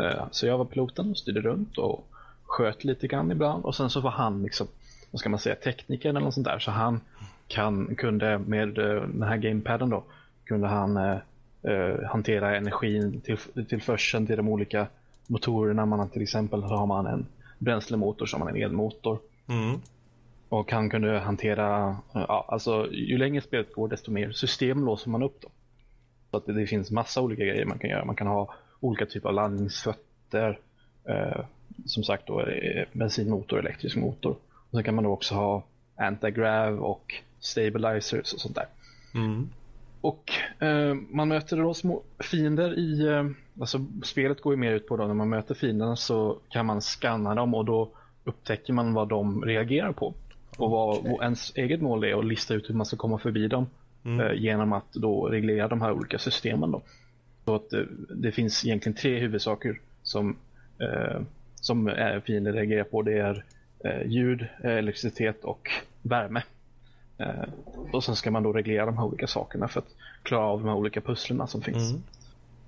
Eh, 0.00 0.24
så 0.30 0.46
jag 0.46 0.58
var 0.58 0.64
piloten 0.64 1.10
och 1.10 1.16
styrde 1.16 1.40
runt 1.40 1.78
och 1.78 2.06
sköt 2.44 2.84
lite 2.84 3.06
grann 3.06 3.30
ibland 3.30 3.64
och 3.64 3.74
sen 3.74 3.90
så 3.90 4.00
var 4.00 4.10
han 4.10 4.42
liksom, 4.42 4.66
vad 5.10 5.20
ska 5.20 5.28
man 5.28 5.38
säga, 5.38 5.54
teknikern 5.54 6.16
eller 6.16 6.24
något 6.24 6.34
sånt 6.34 6.46
där. 6.46 6.58
Så 6.58 6.70
han 6.70 7.00
kan, 7.48 7.94
kunde 7.96 8.38
med 8.38 8.78
eh, 8.78 9.02
den 9.02 9.22
här 9.22 9.36
gamepaden 9.36 9.90
då, 9.90 10.04
kunde 10.44 10.68
han 10.68 10.96
eh, 10.96 11.18
eh, 11.62 12.04
hantera 12.04 12.56
energin 12.56 13.20
till, 13.20 13.38
tillförseln 13.68 14.26
till 14.26 14.36
de 14.36 14.48
olika 14.48 14.86
motorerna. 15.26 15.86
Man 15.86 15.98
har 15.98 16.06
till 16.06 16.22
exempel 16.22 16.60
så 16.60 16.68
har 16.68 16.86
man 16.86 17.06
en 17.06 17.26
bränslemotor 17.58 18.26
som 18.26 18.48
en 18.48 18.56
elmotor. 18.56 19.18
Mm. 19.48 19.80
Och 20.48 20.72
han 20.72 20.90
kunde 20.90 21.18
hantera, 21.18 21.96
ja, 22.12 22.46
alltså 22.48 22.88
ju 22.92 23.18
längre 23.18 23.40
spelet 23.40 23.74
går 23.74 23.88
desto 23.88 24.10
mer 24.10 24.32
system 24.32 24.84
låser 24.84 25.10
man 25.10 25.22
upp 25.22 25.40
då. 25.40 25.48
Så 26.30 26.36
att 26.36 26.46
det, 26.46 26.52
det 26.52 26.66
finns 26.66 26.90
massa 26.90 27.20
olika 27.20 27.44
grejer 27.44 27.64
man 27.64 27.78
kan 27.78 27.90
göra. 27.90 28.04
Man 28.04 28.16
kan 28.16 28.26
ha 28.26 28.54
olika 28.80 29.06
typer 29.06 29.28
av 29.28 29.34
landningsfötter. 29.34 30.58
Eh, 31.04 31.44
som 31.86 32.04
sagt 32.04 32.26
då 32.26 32.40
eh, 32.40 32.84
bensinmotor, 32.92 33.58
elektrisk 33.58 33.96
motor. 33.96 34.36
Och 34.52 34.70
sen 34.70 34.84
kan 34.84 34.94
man 34.94 35.04
då 35.04 35.10
också 35.10 35.34
ha 35.34 35.62
anti-grav 35.96 36.78
och 36.78 37.14
stabilizers 37.40 38.32
och 38.32 38.40
sånt 38.40 38.54
där. 38.54 38.66
Mm. 39.14 39.48
Och 40.06 40.32
eh, 40.62 40.94
man 40.94 41.28
möter 41.28 41.56
då 41.56 41.74
små 41.74 42.02
fiender 42.18 42.78
i, 42.78 43.06
eh, 43.06 43.24
alltså 43.60 43.86
spelet 44.04 44.40
går 44.40 44.52
ju 44.52 44.56
mer 44.56 44.72
ut 44.72 44.88
på 44.88 44.96
då 44.96 45.06
när 45.06 45.14
man 45.14 45.28
möter 45.28 45.54
fienderna 45.54 45.96
så 45.96 46.38
kan 46.48 46.66
man 46.66 46.80
scanna 46.80 47.34
dem 47.34 47.54
och 47.54 47.64
då 47.64 47.90
upptäcker 48.24 48.72
man 48.72 48.94
vad 48.94 49.08
de 49.08 49.44
reagerar 49.44 49.92
på. 49.92 50.14
Och 50.56 50.70
vad 50.70 50.98
Okej. 50.98 51.18
ens 51.22 51.56
eget 51.56 51.80
mål 51.80 52.04
är 52.04 52.18
att 52.18 52.24
lista 52.24 52.54
ut 52.54 52.70
hur 52.70 52.74
man 52.74 52.86
ska 52.86 52.96
komma 52.96 53.18
förbi 53.18 53.48
dem 53.48 53.66
eh, 54.04 54.32
genom 54.34 54.72
att 54.72 54.92
då 54.92 55.26
reglera 55.26 55.68
de 55.68 55.80
här 55.80 55.92
olika 55.92 56.18
systemen. 56.18 56.70
Då. 56.70 56.82
Så 57.44 57.54
att 57.54 57.72
eh, 57.72 57.80
det 58.08 58.32
finns 58.32 58.64
egentligen 58.64 58.96
tre 58.96 59.18
huvudsaker 59.18 59.80
som, 60.02 60.36
eh, 60.80 61.20
som 61.54 61.88
eh, 61.88 62.20
fiender 62.20 62.52
reagerar 62.52 62.84
på. 62.84 63.02
Det 63.02 63.18
är 63.18 63.44
ljud, 64.06 64.46
elektricitet 64.62 65.44
och 65.44 65.70
värme. 66.02 66.42
Eh, 67.18 67.44
och 67.92 68.04
sen 68.04 68.16
ska 68.16 68.30
man 68.30 68.42
då 68.42 68.52
reglera 68.52 68.86
de 68.86 68.98
här 68.98 69.04
olika 69.04 69.26
sakerna 69.26 69.68
för 69.68 69.80
att 69.80 69.94
klara 70.22 70.44
av 70.44 70.58
de 70.58 70.68
här 70.68 70.76
olika 70.76 71.00
pusslerna 71.00 71.46
som 71.46 71.62
finns. 71.62 71.90
Mm. 71.90 72.02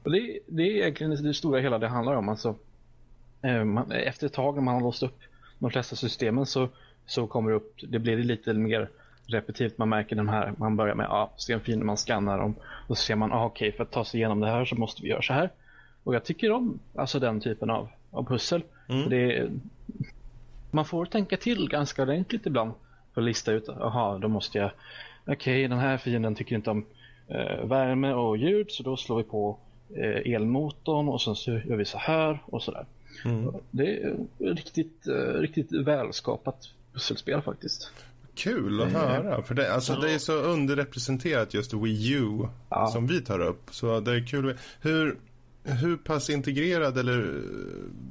Och 0.03 0.11
det, 0.11 0.39
det 0.47 0.63
är 0.63 0.77
egentligen 0.77 1.23
det 1.23 1.35
stora 1.35 1.61
hela 1.61 1.79
det 1.79 1.89
handlar 1.89 2.15
om. 2.15 2.29
Alltså, 2.29 2.55
eh, 3.43 3.65
man, 3.65 3.93
efter 3.93 4.27
ett 4.27 4.33
tag 4.33 4.55
när 4.55 4.63
man 4.63 4.75
har 4.75 4.81
låst 4.81 5.03
upp 5.03 5.19
de 5.59 5.71
flesta 5.71 5.97
systemen 5.97 6.47
så, 6.47 6.69
så 7.07 7.27
kommer 7.27 7.51
det 7.51 7.57
upp, 7.57 7.75
det 7.89 7.99
blir 7.99 8.17
lite 8.17 8.55
mer 8.55 8.89
repetitivt. 9.27 9.79
Man 9.79 9.89
märker 9.89 10.17
den 10.17 10.29
här, 10.29 10.53
man 10.57 10.77
börjar 10.77 10.95
med 10.95 11.07
ja, 11.11 11.31
stenfiender, 11.37 11.87
man 11.87 11.97
skannar 11.97 12.39
dem 12.39 12.55
och 12.63 12.99
så 12.99 13.05
ser 13.05 13.17
man, 13.17 13.33
ah, 13.33 13.45
okej 13.45 13.73
för 13.73 13.83
att 13.83 13.91
ta 13.91 14.05
sig 14.05 14.21
igenom 14.21 14.41
det 14.41 14.51
här 14.51 14.65
så 14.65 14.77
måste 14.77 15.03
vi 15.03 15.09
göra 15.09 15.23
så 15.23 15.33
här. 15.33 15.51
Och 16.05 16.15
jag 16.15 16.25
tycker 16.25 16.53
om 16.53 16.79
alltså 16.95 17.19
den 17.19 17.41
typen 17.41 17.71
av, 17.71 17.89
av 18.11 18.25
pussel. 18.25 18.63
För 18.87 19.11
det, 19.11 19.51
man 20.71 20.85
får 20.85 21.05
tänka 21.05 21.37
till 21.37 21.69
ganska 21.69 22.03
ordentligt 22.03 22.47
ibland 22.47 22.73
att 23.19 23.25
lista 23.25 23.53
ut, 23.53 23.65
jaha, 23.67 24.19
då 24.19 24.29
måste 24.29 24.59
jag, 24.59 24.71
okej 25.27 25.69
den 25.69 25.79
här 25.79 25.99
fienden 25.99 26.35
tycker 26.35 26.57
inte 26.57 26.71
om 26.71 26.85
eh, 27.29 27.65
värme 27.65 28.13
och 28.13 28.37
ljud 28.37 28.71
så 28.71 28.83
då 28.83 28.97
slår 28.97 29.17
vi 29.17 29.25
på 29.25 29.59
eh, 29.97 30.35
elmotorn 30.35 31.09
och 31.09 31.23
sen 31.23 31.35
så 31.35 31.51
gör 31.51 31.77
vi 31.77 31.85
så 31.85 31.99
här 31.99 32.43
och 32.47 32.63
sådär. 32.63 32.87
Mm. 33.25 33.55
Det 33.71 34.03
är 34.03 34.17
riktigt, 34.39 35.09
eh, 35.09 35.41
riktigt 35.41 35.73
välskapat 35.73 36.57
pusselspel 36.93 37.43
faktiskt. 37.43 37.91
Kul 38.35 38.83
att 38.83 38.93
höra. 38.93 39.43
För 39.43 39.55
det, 39.55 39.75
alltså, 39.75 39.95
det 39.95 40.11
är 40.11 40.19
så 40.19 40.33
underrepresenterat 40.33 41.55
just 41.55 41.75
Wii 41.75 42.13
U 42.13 42.49
Ja. 42.71 42.87
som 42.87 43.07
vi 43.07 43.21
tar 43.21 43.41
upp. 43.41 43.63
Så 43.71 44.01
det 44.01 44.13
är 44.13 44.27
kul. 44.27 44.57
Hur, 44.81 45.17
hur 45.65 45.97
pass 45.97 46.31
integrerad 46.31 46.99
eller 46.99 47.43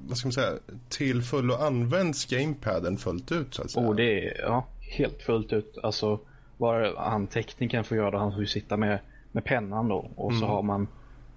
vad 0.08 0.18
ska 0.18 0.28
man 0.28 0.34
säga 0.34 0.54
till 0.90 1.22
fullo 1.22 1.54
används 1.54 2.26
gamepaden 2.26 2.98
fullt 2.98 3.32
ut 3.32 3.54
så 3.54 3.62
att 3.62 3.72
säga? 3.72 3.88
Och 3.88 3.96
det 3.96 4.28
är 4.28 4.42
ja, 4.42 4.68
helt 4.88 5.22
fullt 5.22 5.54
ut. 5.54 5.78
Alltså 5.84 6.20
vad 6.58 6.96
han 6.96 7.28
tekniken 7.28 7.84
får 7.84 7.98
göra, 7.98 8.20
han 8.20 8.32
får 8.32 8.42
ju 8.42 8.48
sitta 8.48 8.78
med, 8.78 9.00
med 9.32 9.44
pennan 9.44 9.88
då 9.88 10.10
och 10.16 10.34
så 10.34 10.46
har 10.46 10.62
man 10.62 10.88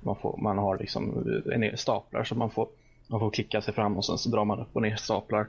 man, 0.00 0.16
får, 0.16 0.36
man 0.36 0.58
har 0.58 0.78
liksom 0.78 1.26
en 1.52 1.76
staplar 1.76 2.24
så 2.24 2.34
man 2.34 2.50
får, 2.50 2.68
man 3.06 3.20
får 3.20 3.30
klicka 3.30 3.62
sig 3.62 3.74
fram 3.74 3.96
och 3.96 4.04
sen 4.04 4.18
så 4.18 4.30
drar 4.30 4.44
man 4.44 4.60
upp 4.60 4.68
och 4.72 4.82
ner 4.82 4.96
staplar. 4.96 5.46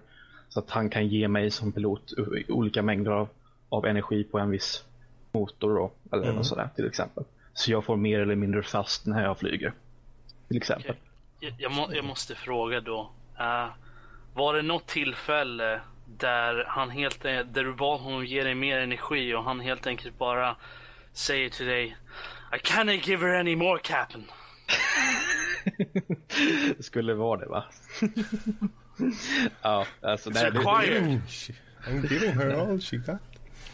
Så 0.50 0.60
att 0.60 0.70
han 0.70 0.90
kan 0.90 1.08
ge 1.08 1.28
mig 1.28 1.52
som 1.52 1.72
pilot 1.72 2.14
olika 2.50 2.82
mängder 2.82 3.12
av, 3.12 3.28
av 3.70 3.86
energi 3.86 4.24
på 4.24 4.40
en 4.40 4.50
viss 4.50 4.84
motor 5.32 5.76
då, 5.76 5.92
eller 6.12 6.34
något 6.34 6.46
sådär 6.46 6.70
till 6.76 6.88
exempel. 6.88 7.24
Så 7.54 7.72
jag 7.72 7.86
får 7.86 7.96
mer 7.96 8.20
eller 8.20 8.36
mindre 8.36 8.64
fast 8.64 9.06
när 9.06 9.24
jag 9.24 9.38
flyger. 9.40 9.74
Till 10.48 10.58
exempel. 10.58 10.96
Jag, 11.40 11.54
jag, 11.58 11.72
må, 11.72 11.90
jag 11.94 12.06
måste 12.06 12.36
fråga 12.36 12.82
då. 12.82 13.10
eh, 13.40 13.68
var 14.34 14.54
det 14.54 14.62
något 14.62 14.88
tillfälle 14.88 15.82
där 16.18 16.66
han 16.68 16.90
helt 16.90 17.26
en- 17.26 17.54
där 17.54 17.64
du 17.64 17.74
bad 17.74 18.00
honom 18.00 18.26
ge 18.26 18.44
dig 18.44 18.56
mer 18.56 18.78
energi 18.80 19.34
och 19.34 19.44
han 19.44 19.60
helt 19.60 19.88
enkelt 19.88 20.18
bara 20.18 20.56
säger 21.14 21.50
till 21.50 21.66
dig 21.66 21.98
I 22.54 22.58
can't 22.58 23.08
give 23.10 23.28
her 23.28 23.40
any 23.40 23.56
more 23.56 23.80
Captain. 23.84 24.24
Det 26.78 26.84
skulle 26.84 27.14
vara 27.14 27.40
det 27.40 27.46
va? 27.46 27.64
ja, 29.62 29.86
alltså 30.02 30.30
It's 30.30 30.34
nej. 30.34 30.98
Mm, 30.98 31.20
she- 31.28 31.54
I'm 31.88 32.08
giving 32.14 32.32
her 32.32 32.50
all 32.50 32.80
she 32.82 32.98
got. 32.98 33.18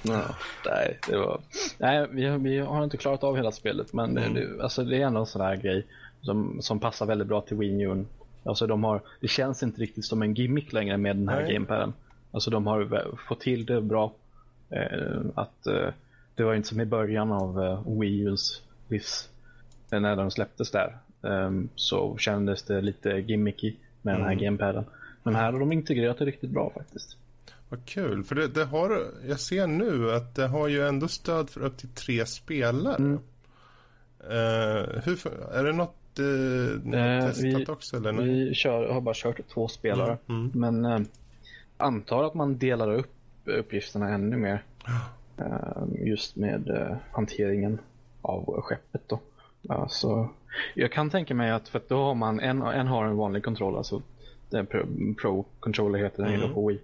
Ja, 0.02 0.36
nej, 0.66 1.00
det 1.10 1.18
var... 1.18 1.40
Nej, 1.78 2.08
vi, 2.12 2.26
har- 2.26 2.38
vi 2.38 2.60
har 2.60 2.84
inte 2.84 2.98
klarat 2.98 3.24
av 3.24 3.36
hela 3.36 3.52
spelet, 3.52 3.94
men 3.94 4.14
det, 4.14 4.30
det, 4.34 4.64
alltså, 4.64 4.84
det 4.84 4.98
är 5.02 5.06
ändå 5.08 5.20
en 5.20 5.26
sån 5.26 5.42
här 5.42 5.56
grej 5.56 5.86
som, 6.22 6.58
som 6.62 6.80
passar 6.80 7.06
väldigt 7.06 7.28
bra 7.28 7.42
till 7.42 7.58
Wii 7.58 7.82
U. 7.82 8.06
Alltså, 8.44 8.68
de 8.68 8.84
har, 8.84 9.02
det 9.22 9.28
känns 9.28 9.64
inte 9.64 9.82
riktigt 9.82 10.06
som 10.06 10.22
en 10.22 10.34
gimmick 10.34 10.74
längre 10.74 10.98
med 10.98 11.16
den 11.16 11.28
här 11.30 11.42
gamepaden. 11.54 11.94
Alltså, 12.32 12.50
de 12.52 12.68
har 12.68 13.12
fått 13.28 13.40
till 13.40 13.66
det 13.66 13.82
bra. 13.82 14.14
Eh, 14.70 15.20
att, 15.36 15.68
eh, 15.68 15.90
det 16.36 16.44
var 16.44 16.54
inte 16.56 16.68
som 16.68 16.82
i 16.82 16.86
början 16.86 17.32
av 17.32 17.64
eh, 17.64 18.00
Wii 18.00 18.28
U's 18.28 18.62
livs, 18.88 19.30
eh, 19.92 20.00
när 20.00 20.16
de 20.16 20.32
släpptes 20.32 20.72
där. 20.72 20.98
ehm, 21.24 21.70
så 21.76 22.18
kändes 22.18 22.64
det 22.64 22.82
lite 22.82 23.10
gimmicky 23.10 23.74
med 24.02 24.16
den 24.16 24.24
här 24.26 24.34
gamepaden. 24.36 24.86
Men 25.24 25.36
här 25.36 25.52
har 25.52 25.60
de 25.60 25.72
integrerat 25.72 26.18
det 26.18 26.26
riktigt 26.26 26.50
bra 26.50 26.72
faktiskt. 26.76 27.18
Vad 27.70 27.86
kul. 27.86 28.24
För 28.24 28.36
det, 28.36 28.48
det 28.48 28.66
har, 28.66 29.04
jag 29.28 29.40
ser 29.40 29.68
nu 29.68 30.12
att 30.12 30.36
det 30.36 30.48
har 30.48 30.68
ju 30.68 30.88
ändå 30.88 31.08
stöd 31.08 31.50
för 31.50 31.62
upp 31.62 31.78
till 31.78 31.90
tre 31.90 32.26
spelare. 32.26 32.96
Mm. 32.96 33.20
Eh, 34.20 35.02
hur, 35.06 35.20
är 35.54 35.64
det 35.64 35.74
något 35.74 36.20
eh, 36.20 36.26
ni 36.84 36.98
har 36.98 37.08
Eh, 37.08 37.26
testat 37.28 37.44
vi- 37.44 37.66
också? 37.68 37.98
Eller? 37.98 38.12
Vi 38.14 38.54
kör, 38.56 38.90
har 38.94 39.02
bara 39.02 39.16
kört 39.16 39.40
två 39.54 39.68
spelare. 39.68 40.18
Mm, 40.30 40.52
Men 40.54 40.86
eh, 40.86 41.00
antar 41.78 42.24
att 42.24 42.34
man 42.34 42.58
delar 42.58 42.94
upp 42.94 43.12
uppgifterna 43.46 44.10
ännu 44.10 44.38
mer. 44.38 44.64
Eh, 45.38 46.08
just 46.08 46.36
med 46.36 46.70
eh, 46.70 46.96
hanteringen 47.12 47.80
av 48.22 48.62
skeppet 48.62 49.02
då. 49.08 49.20
Ja, 49.62 49.88
så 49.90 50.30
jag 50.76 50.92
kan 50.92 51.10
tänka 51.10 51.34
mig 51.36 51.52
att 51.52 51.68
för 51.70 51.80
att 51.80 51.90
då 51.90 52.04
har 52.04 52.16
man 52.16 52.40
en, 52.40 52.62
en 52.62 52.88
har 52.88 53.06
en 53.06 53.18
vanlig 53.18 53.44
kontroll, 53.44 53.78
alltså 53.78 54.02
den 54.50 54.66
pro, 55.22 55.46
controller 55.60 56.00
heter 56.00 56.24
den 56.24 56.34
Mm. 56.34 56.54
på 56.54 56.68
Wii. 56.68 56.80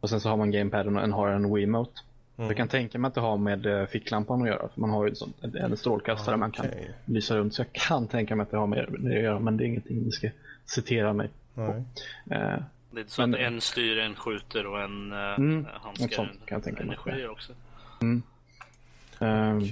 Och 0.00 0.10
sen 0.10 0.20
så 0.20 0.28
har 0.28 0.36
man 0.36 0.50
gamepaden 0.50 0.96
och 0.96 1.02
en 1.02 1.12
har 1.12 1.28
en 1.28 1.54
Wiimote. 1.54 2.00
Jag 2.36 2.56
kan 2.56 2.68
tänka 2.68 2.98
mig 2.98 3.08
att 3.08 3.14
det 3.14 3.20
har 3.20 3.36
med 3.36 3.66
eh, 3.66 3.86
ficklampan 3.86 4.42
att 4.42 4.48
göra. 4.48 4.68
För 4.68 4.80
man 4.80 4.90
har 4.90 5.06
ju 5.06 5.14
en, 5.42 5.56
en- 5.56 5.76
strålkastare 5.76 6.36
man 6.36 6.50
kan 6.50 6.66
lysa 7.04 7.36
runt. 7.36 7.54
Så 7.54 7.60
jag 7.60 7.72
kan 7.72 8.06
tänka 8.06 8.36
mig 8.36 8.42
att 8.44 8.50
det 8.50 8.56
har 8.56 8.66
med 8.66 8.86
det 8.98 9.16
att 9.16 9.22
göra. 9.22 9.38
Men 9.38 9.56
det 9.56 9.64
är 9.64 9.66
ingenting 9.66 10.02
ni 10.02 10.10
ska 10.12 10.28
citera 10.66 11.12
mig 11.12 11.28
Nej. 11.54 11.82
Eh, 12.96 13.04
Det 13.04 13.08
är 13.08 13.10
så 13.10 13.22
Men- 13.22 13.34
att 13.34 13.40
en 13.40 13.60
styr, 13.60 13.98
en 13.98 14.14
skjuter 14.14 14.66
och 14.66 14.80
en 14.82 15.12
uh, 15.12 15.18
Mm, 15.38 15.66
handskar 15.82 16.08
sånt 16.16 16.30
kan 16.46 16.56
jag 16.56 16.64
tänka 16.64 16.84
mig. 16.84 16.96
energi 17.06 17.26
också. 17.26 17.52
ehm, 19.20 19.62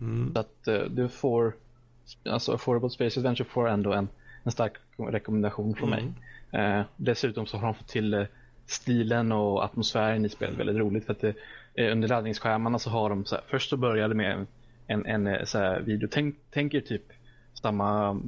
Mm. 0.00 0.32
Så 0.34 0.40
att 0.40 0.68
eh, 0.68 0.80
du 0.80 1.08
får, 1.08 1.52
alltså 2.24 2.52
Affordable 2.52 2.90
Space 2.90 3.20
Adventure 3.20 3.48
får 3.48 3.68
ändå 3.68 3.92
en, 3.92 4.08
en 4.42 4.52
stark 4.52 4.72
rekommendation 4.96 5.74
från 5.74 5.90
mig. 5.90 6.12
Eh, 6.50 6.82
dessutom 6.96 7.46
så 7.46 7.56
har 7.56 7.66
de 7.66 7.74
fått 7.74 7.88
till 7.88 8.14
eh, 8.14 8.24
stilen 8.66 9.32
och 9.32 9.64
atmosfären 9.64 10.24
i 10.24 10.28
spelet 10.28 10.58
väldigt 10.58 10.76
roligt 10.76 11.04
för 11.06 11.12
att 11.12 11.20
det, 11.20 11.34
eh, 11.74 11.92
under 11.92 12.08
laddningsskärmarna 12.08 12.78
så 12.78 12.90
har 12.90 13.08
de 13.10 13.24
så 13.24 13.34
här, 13.34 13.44
först 13.48 13.70
så 13.70 13.76
började 13.76 14.14
med 14.14 14.32
en, 14.32 14.46
en, 14.86 15.06
en 15.06 15.26
eh, 15.26 15.44
så 15.44 15.58
här 15.58 15.80
video, 15.80 16.08
tänk, 16.12 16.36
tänk 16.50 16.74
er 16.74 16.80
typ 16.80 17.12
samma 17.54 18.20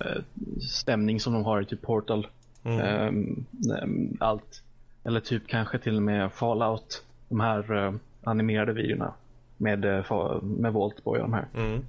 eh, 0.00 0.22
stämning 0.60 1.20
som 1.20 1.32
de 1.32 1.44
har 1.44 1.60
i 1.62 1.64
typ 1.64 1.82
Portal. 1.82 2.26
Ehm, 2.68 3.44
ehm, 3.82 4.16
allt. 4.20 4.62
Eller 5.04 5.20
typ 5.20 5.46
kanske 5.46 5.78
till 5.78 5.96
och 5.96 6.02
med 6.02 6.32
Fallout. 6.32 7.04
De 7.28 7.40
här 7.40 7.72
eh, 7.72 7.94
animerade 8.22 8.72
videorna 8.72 9.14
med, 9.56 9.84
eh, 9.84 10.42
med 10.42 10.72
Voltboy 10.72 11.18
och 11.18 11.24
de 11.24 11.32
här. 11.32 11.46
Mm. 11.54 11.84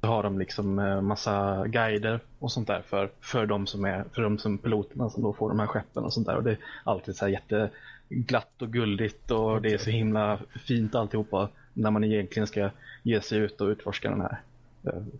Så 0.00 0.06
har 0.06 0.22
de 0.22 0.38
liksom 0.38 0.78
eh, 0.78 1.00
massa 1.00 1.66
guider 1.66 2.20
och 2.38 2.52
sånt 2.52 2.66
där 2.66 2.82
för, 2.82 3.10
för 3.20 3.46
de 3.46 3.66
som 3.66 3.84
är 3.84 4.04
för 4.12 4.22
de 4.22 4.38
som 4.38 4.58
piloterna 4.58 5.10
som 5.10 5.22
då 5.22 5.32
får 5.32 5.48
de 5.48 5.58
här 5.58 5.66
skeppen 5.66 6.04
och 6.04 6.12
sånt 6.12 6.26
där. 6.26 6.36
Och 6.36 6.42
det 6.42 6.50
är 6.50 6.58
alltid 6.84 7.16
så 7.16 7.24
här 7.24 7.32
jätteglatt 7.32 8.62
och 8.62 8.72
guldigt 8.72 9.30
och 9.30 9.62
det 9.62 9.72
är 9.72 9.78
så 9.78 9.90
himla 9.90 10.38
fint 10.66 10.94
alltihopa 10.94 11.48
när 11.72 11.90
man 11.90 12.04
egentligen 12.04 12.46
ska 12.46 12.70
ge 13.02 13.20
sig 13.20 13.38
ut 13.38 13.60
och 13.60 13.68
utforska 13.68 14.10
den 14.10 14.20
här 14.20 14.38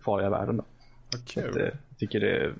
farliga 0.01 0.29
världen. 0.29 0.57
Då. 0.57 0.63
Kul. 1.25 1.53
Det, 1.53 1.77
jag 1.89 1.97
tycker 1.97 2.19
det 2.19 2.53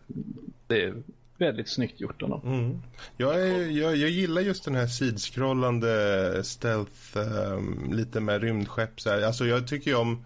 det 0.68 0.84
är 0.84 0.94
väldigt 1.42 1.70
snyggt 1.70 2.02
gjort 2.02 2.22
av 2.22 2.30
dem. 2.30 2.42
Mm. 2.46 2.82
Jag, 3.18 3.42
är, 3.42 3.68
jag, 3.68 3.96
jag 3.96 4.10
gillar 4.10 4.42
just 4.42 4.66
den 4.66 4.76
här 4.76 4.88
sidskrollande 4.88 6.42
stealth, 6.44 7.18
um, 7.18 7.94
lite 7.94 8.20
med 8.20 8.42
rymdskepp. 8.42 9.02
Så 9.02 9.10
här. 9.10 9.22
Alltså 9.22 9.46
jag 9.46 9.68
tycker 9.68 9.92
ju 9.92 9.98
om 9.98 10.26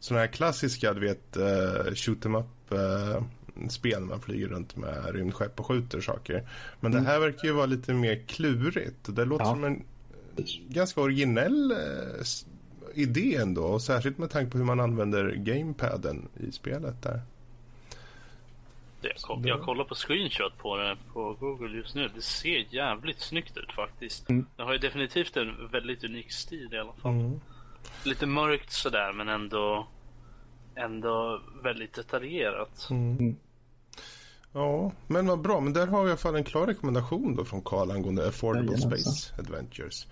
sådana 0.00 0.20
här 0.20 0.32
klassiska, 0.32 0.92
du 0.92 1.00
vet, 1.00 1.36
uh, 1.36 1.94
shoot 1.94 2.26
em 2.26 2.34
up 2.34 2.46
uh, 2.72 3.22
spel. 3.68 4.00
Man 4.00 4.20
flyger 4.20 4.48
runt 4.48 4.76
med 4.76 5.14
rymdskepp 5.14 5.60
och 5.60 5.66
skjuter 5.66 6.00
saker. 6.00 6.48
Men 6.80 6.92
mm. 6.92 7.04
det 7.04 7.10
här 7.10 7.18
verkar 7.20 7.48
ju 7.48 7.54
vara 7.54 7.66
lite 7.66 7.94
mer 7.94 8.22
klurigt. 8.26 9.16
Det 9.16 9.24
låter 9.24 9.44
ja. 9.44 9.50
som 9.50 9.64
en 9.64 9.82
ganska 10.68 11.00
originell 11.00 11.72
uh, 11.72 12.24
idé 12.94 13.36
ändå. 13.36 13.62
Och 13.62 13.82
särskilt 13.82 14.18
med 14.18 14.30
tanke 14.30 14.50
på 14.50 14.58
hur 14.58 14.64
man 14.64 14.80
använder 14.80 15.34
gamepaden 15.34 16.28
i 16.48 16.52
spelet 16.52 17.02
där. 17.02 17.20
Jag, 19.02 19.46
jag 19.46 19.62
kollar 19.62 19.84
på 19.84 19.94
screenshot 19.94 20.58
på 20.58 20.76
det 20.76 20.96
på 21.12 21.36
Google 21.40 21.76
just 21.76 21.94
nu. 21.94 22.10
Det 22.14 22.22
ser 22.22 22.74
jävligt 22.74 23.20
snyggt 23.20 23.56
ut 23.56 23.72
faktiskt. 23.72 24.30
Mm. 24.30 24.46
Det 24.56 24.62
har 24.62 24.72
ju 24.72 24.78
definitivt 24.78 25.36
en 25.36 25.68
väldigt 25.72 26.04
unik 26.04 26.32
stil 26.32 26.68
i 26.72 26.78
alla 26.78 26.92
fall. 26.92 27.12
Mm. 27.12 27.40
Lite 28.04 28.26
mörkt 28.26 28.72
sådär 28.72 29.12
men 29.12 29.28
ändå 29.28 29.86
ändå 30.74 31.40
väldigt 31.62 31.94
detaljerat. 31.94 32.88
Mm. 32.90 33.36
Ja, 34.52 34.92
men 35.06 35.26
vad 35.26 35.40
bra. 35.40 35.60
Men 35.60 35.72
där 35.72 35.86
har 35.86 36.02
vi 36.02 36.08
i 36.08 36.10
alla 36.10 36.18
fall 36.18 36.36
en 36.36 36.44
klar 36.44 36.66
rekommendation 36.66 37.36
då 37.36 37.44
från 37.44 37.62
Karl 37.62 37.90
angående 37.90 38.28
Affordable 38.28 38.78
Space 38.78 39.34
Adventures. 39.38 40.06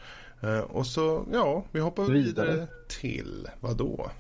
Uh, 0.45 0.59
och 0.59 0.87
så, 0.87 1.27
ja, 1.33 1.65
vi 1.73 1.81
hoppar 1.81 2.05
vidare, 2.05 2.51
vidare 2.51 2.69
till 2.89 3.49
vad 3.61 3.77
då? 3.77 4.11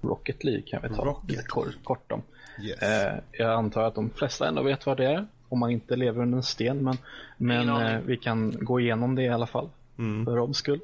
Rocket 0.00 0.44
League 0.44 0.62
kan 0.62 0.82
vi 0.82 0.88
ta 0.88 1.04
Rocket. 1.04 1.30
lite 1.30 1.42
kort, 1.42 1.84
kort 1.84 2.12
om. 2.12 2.22
Yes. 2.62 2.82
Eh, 2.82 3.14
jag 3.32 3.50
antar 3.50 3.82
att 3.82 3.94
de 3.94 4.10
flesta 4.10 4.48
ändå 4.48 4.62
vet 4.62 4.86
vad 4.86 4.96
det 4.96 5.06
är. 5.06 5.26
Om 5.48 5.58
man 5.58 5.70
inte 5.70 5.96
lever 5.96 6.22
under 6.22 6.36
en 6.36 6.42
sten. 6.42 6.84
Men, 6.84 6.96
men 7.36 7.68
eh, 7.68 8.00
vi 8.06 8.16
kan 8.16 8.56
gå 8.60 8.80
igenom 8.80 9.14
det 9.14 9.22
i 9.22 9.28
alla 9.28 9.46
fall. 9.46 9.68
Mm. 9.98 10.24
För 10.24 10.36
Robs 10.36 10.58
skull. 10.58 10.80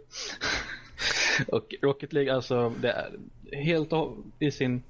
och 1.49 1.75
Rocket 1.83 2.13
League, 2.13 2.35
alltså 2.35 2.73
det 2.81 2.91
är 2.91 3.11
helt 3.57 3.91
i 4.39 4.51
sin 4.51 4.83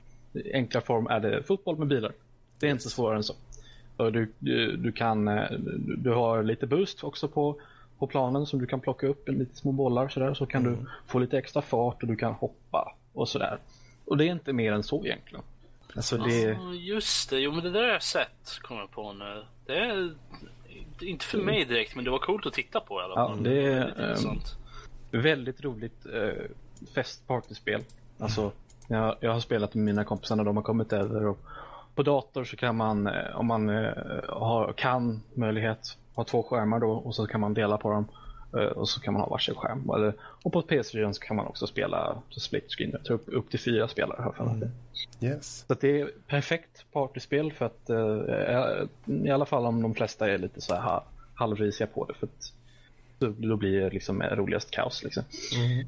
enkla 0.54 0.80
form 0.80 1.06
är 1.06 1.20
det 1.20 1.42
fotboll 1.42 1.78
med 1.78 1.88
bilar. 1.88 2.12
Det 2.58 2.66
är 2.66 2.70
inte 2.70 2.90
svårare 2.90 3.16
än 3.16 3.22
så. 3.22 3.34
Och 3.96 4.12
du, 4.12 4.32
du, 4.38 4.76
du 4.76 4.92
kan, 4.92 5.28
eh, 5.28 5.50
du, 5.50 5.96
du, 5.96 6.10
har 6.10 6.42
lite 6.42 6.66
boost 6.66 7.04
också 7.04 7.28
på, 7.28 7.60
på 7.98 8.06
planen 8.06 8.46
som 8.46 8.60
du 8.60 8.66
kan 8.66 8.80
plocka 8.80 9.06
upp 9.06 9.28
en 9.28 9.38
lite 9.38 9.56
små 9.56 9.72
bollar 9.72 10.08
sådär. 10.08 10.34
Så 10.34 10.46
kan 10.46 10.66
mm. 10.66 10.78
du 10.78 10.86
få 11.06 11.18
lite 11.18 11.38
extra 11.38 11.62
fart 11.62 12.02
och 12.02 12.08
du 12.08 12.16
kan 12.16 12.32
hoppa 12.32 12.94
och 13.12 13.28
sådär. 13.28 13.58
Och 14.04 14.16
det 14.16 14.24
är 14.24 14.32
inte 14.32 14.52
mer 14.52 14.72
än 14.72 14.82
så 14.82 15.04
egentligen. 15.04 15.44
Alltså 15.96 16.16
det... 16.16 16.52
Oh, 16.52 16.76
just 16.76 17.30
det, 17.30 17.38
jo 17.38 17.52
men 17.52 17.64
det 17.64 17.70
där 17.70 17.82
har 17.82 17.88
jag 17.88 18.02
sett, 18.02 18.58
kommer 18.62 18.80
jag 18.80 18.90
på 18.90 19.12
nu. 19.12 19.44
Det 19.66 19.78
är 19.78 20.14
inte 21.00 21.24
för 21.24 21.38
mig 21.38 21.64
direkt, 21.64 21.94
men 21.94 22.04
det 22.04 22.10
var 22.10 22.18
coolt 22.18 22.46
att 22.46 22.52
titta 22.52 22.80
på 22.80 23.00
i 23.00 23.04
alla 23.04 23.14
fall. 23.14 23.36
Ja, 23.36 23.50
det 23.50 23.64
är 23.64 24.16
um, 24.30 24.40
väldigt 25.22 25.64
roligt 25.64 26.06
uh, 26.06 26.32
festpartyspel. 26.94 27.82
Alltså, 28.18 28.52
jag, 28.88 29.16
jag 29.20 29.32
har 29.32 29.40
spelat 29.40 29.74
med 29.74 29.84
mina 29.84 30.04
kompisar 30.04 30.36
när 30.36 30.44
de 30.44 30.56
har 30.56 30.64
kommit 30.64 30.92
över 30.92 31.26
och 31.26 31.38
på 31.94 32.02
dator 32.02 32.44
så 32.44 32.56
kan 32.56 32.76
man, 32.76 33.06
eh, 33.06 33.36
om 33.36 33.46
man 33.46 33.68
uh, 33.68 33.92
har, 34.28 34.72
kan 34.72 35.22
möjlighet, 35.34 35.98
ha 36.14 36.24
två 36.24 36.42
skärmar 36.42 36.78
då 36.78 36.90
och 36.90 37.14
så 37.14 37.26
kan 37.26 37.40
man 37.40 37.54
dela 37.54 37.78
på 37.78 37.90
dem. 37.90 38.08
Eh, 38.56 38.64
och 38.64 38.88
så 38.88 39.00
kan 39.00 39.14
man 39.14 39.22
ha 39.22 39.28
varsin 39.28 39.54
skärm. 39.54 39.90
Eller, 39.90 40.14
och 40.20 40.52
på 40.52 40.62
PS4 40.62 41.12
så 41.12 41.20
kan 41.20 41.36
man 41.36 41.46
också 41.46 41.66
spela 41.66 42.22
split 42.30 42.72
screen. 42.72 42.90
Jag 42.90 43.04
tror 43.04 43.14
upp, 43.14 43.28
upp 43.28 43.50
till 43.50 43.60
fyra 43.60 43.88
spelare. 43.88 44.32
Har 44.36 44.46
mm. 44.46 44.68
yes. 45.20 45.64
Så 45.68 45.74
det 45.74 46.00
är 46.00 46.10
perfekt 46.26 46.84
partyspel 46.92 47.52
för 47.52 47.66
att 47.66 47.90
uh, 47.90 49.26
i 49.26 49.30
alla 49.30 49.46
fall 49.46 49.66
om 49.66 49.82
de 49.82 49.94
flesta 49.94 50.30
är 50.30 50.38
lite 50.38 50.60
så 50.60 50.74
här 50.74 51.00
halvrisiga 51.34 51.86
på 51.86 52.04
det. 52.04 52.14
För 52.14 52.26
att 52.26 52.52
då 53.18 53.56
blir 53.56 53.80
det 53.80 53.90
liksom 53.90 54.22
roligast 54.22 54.70
kaos. 54.70 55.02
Liksom. 55.02 55.22
Mm. 55.56 55.86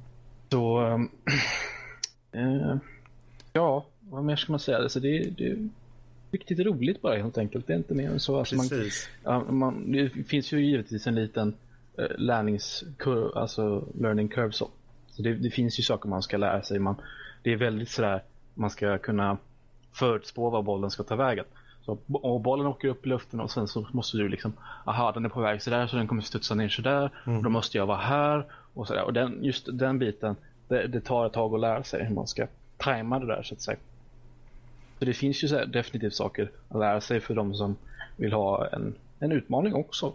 Så 0.51 0.81
um, 0.81 1.11
uh, 2.37 2.77
ja, 3.53 3.87
vad 4.01 4.25
mer 4.25 4.37
ska 4.37 4.53
man 4.53 4.61
säga? 4.61 4.79
Alltså 4.79 5.01
det, 5.01 5.23
det 5.39 5.69
riktigt 6.31 6.59
roligt 6.59 7.03
bara 7.03 7.17
helt 7.17 7.39
enkelt. 7.39 7.67
Det 7.67 7.73
är 7.73 7.77
inte 7.77 7.95
mer 7.95 8.11
än 8.11 8.21
så. 8.21 8.39
Alltså 8.39 8.57
man, 8.57 8.69
ja, 9.25 9.45
man, 9.53 9.93
det 9.93 10.09
finns 10.09 10.53
ju 10.53 10.67
givetvis 10.67 11.07
en 11.07 11.15
liten 11.15 11.55
Eh, 11.55 11.74
lärningskurv, 11.97 13.39
alltså 13.39 13.85
learning 14.01 14.29
curve 14.29 14.53
så. 14.53 14.71
så 15.11 15.23
det, 15.23 15.35
det, 15.35 15.51
finns 15.51 15.79
ju 15.79 15.83
saker 15.83 16.09
man 16.09 16.23
ska 16.23 16.37
lära 16.37 16.63
sig. 16.63 16.79
Man, 16.79 16.97
det 17.43 17.53
är 17.53 17.57
väldigt 17.57 17.89
sådär, 17.89 18.23
man 18.55 18.71
ska 18.71 18.99
kunna 18.99 19.37
förutspå 19.93 20.51
vad 20.51 20.65
bollen 20.65 20.91
ska 20.91 21.03
ta 21.03 21.17
vägen. 21.17 21.45
Så, 21.85 21.99
och 22.07 22.41
bollen 22.41 22.67
åker 22.67 22.89
upp 22.89 23.07
i 23.07 23.09
luften 23.09 23.41
och 23.41 23.51
sen 23.51 23.69
så 23.69 23.87
måste 23.93 24.17
du 24.17 24.29
liksom, 24.29 24.53
aha 24.85 25.13
den 25.13 25.25
är 25.25 25.29
på 25.29 25.41
väg 25.41 25.63
sådär 25.63 25.87
så 25.87 25.97
den 25.97 26.09
kommer 26.09 26.23
studsa 26.23 26.55
ner 26.55 26.69
sådär. 26.69 27.11
Mm. 27.27 27.39
Och 27.39 27.45
då 27.45 27.51
måste 27.51 27.79
jag 27.79 27.87
vara 27.87 27.99
här 27.99 28.47
och 28.75 28.87
sådär. 28.87 29.05
Och 29.05 29.13
den, 29.13 29.45
just 29.45 29.69
den 29.73 29.99
biten, 29.99 30.37
det, 30.69 30.87
det, 30.87 31.01
tar 31.01 31.27
ett 31.27 31.33
tag 31.33 31.55
att 31.55 31.61
lära 31.61 31.83
sig 31.83 32.05
hur 32.05 32.15
man 32.15 32.27
ska 32.27 32.47
tajma 32.77 33.19
det 33.19 33.27
där 33.27 33.43
så 33.43 33.55
att 33.55 33.61
säga. 33.61 33.79
Så 34.99 35.05
det 35.05 35.15
finns 35.15 35.45
ju 35.45 35.49
så 35.49 35.65
definitivt 35.65 36.15
saker 36.15 36.51
att 36.69 36.79
lära 36.79 37.01
sig 37.01 37.21
för 37.21 37.35
de 37.35 37.55
som 37.55 37.77
vill 38.17 38.33
ha 38.33 38.69
en, 38.69 38.95
en 39.19 39.33
utmaning 39.33 39.75
också. 39.75 40.13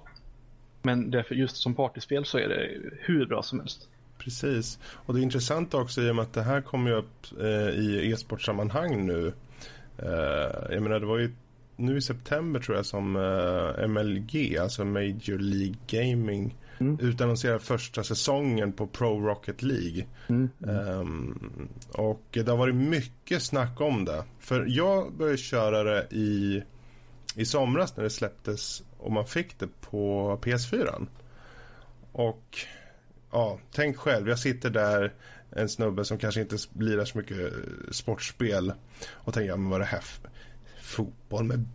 Men 0.82 1.12
därför 1.12 1.36
just 1.36 1.58
som 1.58 1.76
partyspel 1.76 2.26
så 2.26 2.38
är 2.38 2.50
det 2.50 2.70
hur 3.00 3.26
bra 3.26 3.44
som 3.44 3.60
helst. 3.60 3.90
Precis. 4.18 4.80
Och 5.06 5.14
det 5.14 5.20
är 5.20 5.24
intressant 5.24 5.74
också 5.74 6.02
i 6.02 6.12
och 6.12 6.16
med 6.16 6.24
att 6.24 6.34
det 6.34 6.42
här 6.42 6.62
kommer 6.62 6.92
upp 6.92 7.26
eh, 7.40 7.70
i 7.70 8.12
e-sportsammanhang 8.12 9.06
nu. 9.06 9.34
Eh, 9.98 10.74
jag 10.74 10.84
menar 10.84 11.00
det 11.00 11.06
var 11.06 11.18
ju 11.18 11.32
nu 11.76 11.98
i 11.98 12.02
september 12.02 12.60
tror 12.60 12.78
jag 12.78 12.86
som 12.86 13.16
eh, 13.16 13.88
MLG, 13.88 14.58
alltså 14.58 14.86
Major 14.86 15.38
League 15.38 15.76
Gaming 15.88 16.56
mm. 16.80 17.00
utannonserade 17.02 17.60
första 17.60 18.04
säsongen 18.04 18.74
på 18.74 18.88
Pro 18.88 19.28
Rocket 19.28 19.62
League. 19.62 20.06
Mm. 20.28 20.50
Um, 20.60 21.70
och 21.92 22.24
det 22.32 22.48
har 22.48 22.58
varit 22.58 22.76
mycket 22.76 23.44
snack 23.44 23.82
om 23.82 24.06
det. 24.06 24.24
För 24.40 24.66
jag 24.68 25.14
började 25.14 25.38
köra 25.38 25.84
det 25.84 26.08
i, 26.12 26.64
i 27.36 27.46
somras 27.46 27.98
när 27.98 28.04
det 28.04 28.10
släpptes 28.10 28.84
och 29.00 29.12
man 29.12 29.26
fick 29.26 29.60
det 29.60 29.68
på 29.82 30.38
PS4. 30.42 31.08
Och 32.12 32.58
ja, 33.32 33.60
tänk 33.72 33.98
själv, 33.98 34.30
jag 34.30 34.40
sitter 34.40 34.70
där 34.70 35.14
en 35.52 35.70
snubbe 35.70 36.06
som 36.06 36.18
kanske 36.18 36.42
inte 36.42 36.58
lirar 36.80 37.06
så 37.06 37.18
mycket 37.18 37.54
sportspel 37.92 38.74
och 39.10 39.34
tänker, 39.34 39.50
ja, 39.50 39.58
men 39.58 39.70
vad 39.70 39.82
är 39.82 39.86
det 39.86 39.92
här 39.92 40.04
fotboll 40.82 41.44
med 41.44 41.66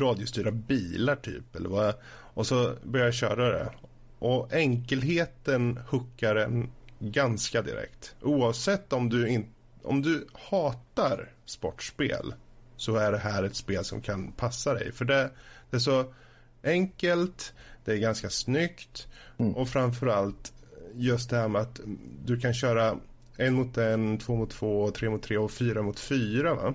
radiostyrda 0.00 0.50
bilar 0.50 1.16
typ 1.16 1.56
eller 1.56 1.68
vad? 1.68 1.94
Och 2.08 2.46
så 2.46 2.74
börjar 2.82 3.06
jag 3.06 3.14
köra 3.14 3.48
det. 3.48 3.70
Och 4.18 4.52
enkelheten 4.52 5.80
hookar 5.88 6.36
en 6.36 6.70
ganska 6.98 7.62
direkt. 7.62 8.14
Oavsett 8.22 8.92
om 8.92 9.08
du, 9.08 9.28
in, 9.28 9.46
om 9.82 10.02
du 10.02 10.26
hatar 10.32 11.32
sportspel 11.44 12.34
så 12.76 12.96
är 12.96 13.12
det 13.12 13.18
här 13.18 13.42
ett 13.42 13.56
spel 13.56 13.84
som 13.84 14.00
kan 14.00 14.32
passa 14.32 14.74
dig. 14.74 14.92
För 14.92 15.04
det, 15.04 15.30
det 15.70 15.76
är 15.76 15.80
så 15.80 16.12
enkelt, 16.66 17.52
det 17.84 17.92
är 17.92 17.96
ganska 17.96 18.30
snyggt 18.30 19.06
mm. 19.38 19.52
och 19.52 19.68
framförallt 19.68 20.52
just 20.94 21.30
det 21.30 21.36
här 21.36 21.48
med 21.48 21.62
att 21.62 21.80
du 22.24 22.40
kan 22.40 22.54
köra 22.54 22.98
en 23.36 23.54
mot 23.54 23.78
en, 23.78 24.18
två 24.18 24.36
mot 24.36 24.50
två, 24.50 24.90
tre 24.90 25.10
mot 25.10 25.22
tre 25.22 25.38
och 25.38 25.50
fyra 25.50 25.82
mot 25.82 26.00
fyra. 26.00 26.54
Va? 26.54 26.74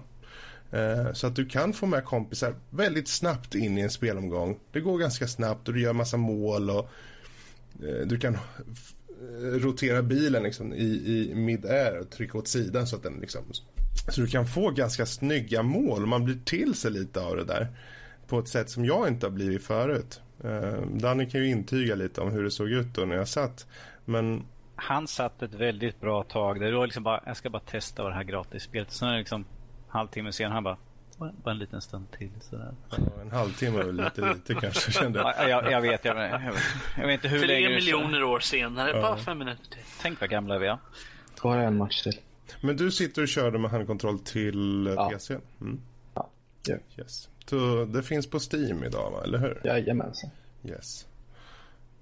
Eh, 0.72 1.14
så 1.14 1.28
att 1.28 1.36
du 1.36 1.46
kan 1.46 1.74
få 1.74 1.86
med 1.86 2.06
kompisar 2.06 2.56
väldigt 2.70 3.08
snabbt 3.08 3.56
in 3.56 3.78
i 3.78 3.82
en 3.82 3.90
spelomgång. 3.90 4.60
Det 4.72 4.82
går 4.82 4.98
ganska 4.98 5.28
snabbt 5.28 5.68
och 5.68 5.74
du 5.74 5.82
gör 5.82 5.94
massa 5.94 6.18
mål 6.18 6.70
och 6.70 6.90
eh, 7.84 8.08
du 8.08 8.20
kan 8.20 8.38
rotera 9.42 10.02
bilen 10.02 10.44
liksom 10.44 10.74
i, 10.74 10.86
i 10.86 11.36
mid-air 11.36 12.00
och 12.00 12.10
trycka 12.10 12.38
åt 12.38 12.48
sidan 12.48 12.88
så 12.88 12.96
att 12.96 13.04
den 13.04 13.18
liksom 13.22 13.42
så 14.10 14.22
du 14.22 14.28
kan 14.28 14.48
få 14.48 14.70
ganska 14.70 15.06
snygga 15.06 15.64
mål 15.64 16.02
och 16.02 16.08
man 16.08 16.26
blir 16.26 16.40
till 16.46 16.76
sig 16.76 16.92
lite 16.92 17.22
av 17.22 17.36
det 17.36 17.44
där 17.44 17.68
på 18.32 18.40
ett 18.40 18.48
sätt 18.48 18.70
som 18.70 18.86
jag 18.86 19.08
inte 19.08 19.26
har 19.26 19.32
blivit 19.32 19.64
förut. 19.64 20.22
Uh, 20.46 20.88
Danny 20.88 21.30
kan 21.30 21.42
ju 21.42 21.50
intyga 21.50 21.96
lite 21.96 22.22
om 22.22 22.32
hur 22.32 22.44
det 22.44 22.52
såg 22.52 22.70
ut 22.70 22.88
då 22.94 23.02
när 23.02 23.16
jag 23.16 23.28
satt. 23.28 23.68
Men... 24.06 24.46
Han 24.76 25.08
satt 25.08 25.42
ett 25.42 25.54
väldigt 25.54 26.02
bra 26.02 26.24
tag. 26.24 26.60
Det 26.60 26.72
var 26.72 26.86
liksom 26.86 27.04
bara, 27.04 27.24
jag 27.26 27.38
ska 27.38 27.50
bara 27.50 27.62
testa 27.62 28.04
det 28.04 28.14
här 28.14 28.24
gratisspelet. 28.24 28.92
Sen 28.92 29.08
är 29.08 29.12
det 29.12 29.20
liksom 29.20 29.46
halvtimme 29.88 30.32
sen 30.32 30.52
han 30.52 30.64
bara, 30.64 30.78
bara 31.18 31.52
en 31.52 31.58
liten 31.58 31.82
stund 31.82 32.12
till. 32.12 32.32
Sådär. 32.42 32.74
Ja, 32.90 32.98
en 33.22 33.32
halvtimme 33.32 33.84
var 33.84 33.92
lite 33.92 34.34
lite 34.34 34.54
kanske 34.54 34.92
kände 35.00 35.20
jag. 35.20 35.50
jag, 35.50 35.72
jag 35.72 35.82
vet, 35.82 36.06
jag, 36.06 36.18
jag, 36.18 36.42
jag 36.98 37.08
vet 37.08 37.14
inte 37.14 37.28
hur 37.28 37.40
Tre 37.40 37.48
länge 37.48 37.68
Tre 37.68 37.76
miljoner 37.76 38.24
år 38.24 38.40
senare, 38.40 38.90
ja. 38.90 39.02
bara 39.02 39.18
fem 39.18 39.38
minuter 39.38 39.64
till. 39.64 39.84
Tänk 40.02 40.22
vad 40.22 40.30
gamla 40.30 40.58
vi 40.58 40.68
är. 40.68 40.78
Bara 41.44 41.64
en 41.64 41.78
match 41.78 42.04
till. 42.04 42.20
Men 42.62 42.78
du 42.78 42.92
sitter 42.92 43.22
och 43.22 43.28
körde 43.28 43.60
med 43.60 43.72
handkontroll 43.72 44.20
till 44.20 44.94
ja. 44.96 45.10
PC? 45.10 45.38
Mm. 45.62 45.82
Ja. 46.14 46.30
Yeah. 46.68 46.82
Yes. 46.98 47.31
Så 47.52 47.86
det 47.86 48.04
finns 48.04 48.30
på 48.30 48.40
Steam 48.52 48.84
idag, 48.84 49.12
va? 49.12 49.24
eller 49.24 49.38
hur? 49.38 49.62
Jajamensan. 49.64 50.30
Yes. 50.64 51.08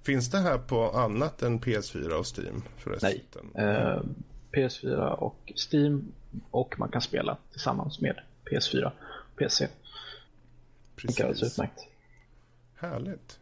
Finns 0.02 0.32
det 0.32 0.38
här 0.38 0.58
på 0.58 0.92
annat 0.92 1.42
än 1.42 1.60
PS4 1.60 2.12
och 2.12 2.26
Steam? 2.38 2.64
Förresten? 2.78 3.12
Nej. 3.54 3.66
Eh, 3.66 4.02
PS4 4.52 5.08
och 5.08 5.54
Steam 5.72 6.12
och 6.52 6.80
man 6.80 6.90
kan 6.90 7.02
spela 7.02 7.38
tillsammans 7.52 8.02
med 8.02 8.20
PS4. 8.46 8.92
PC. 9.38 9.68
Precis. 10.96 11.18
Det 11.18 11.24
alldeles 11.24 11.54
utmärkt. 11.54 11.88
Härligt. 12.76 13.40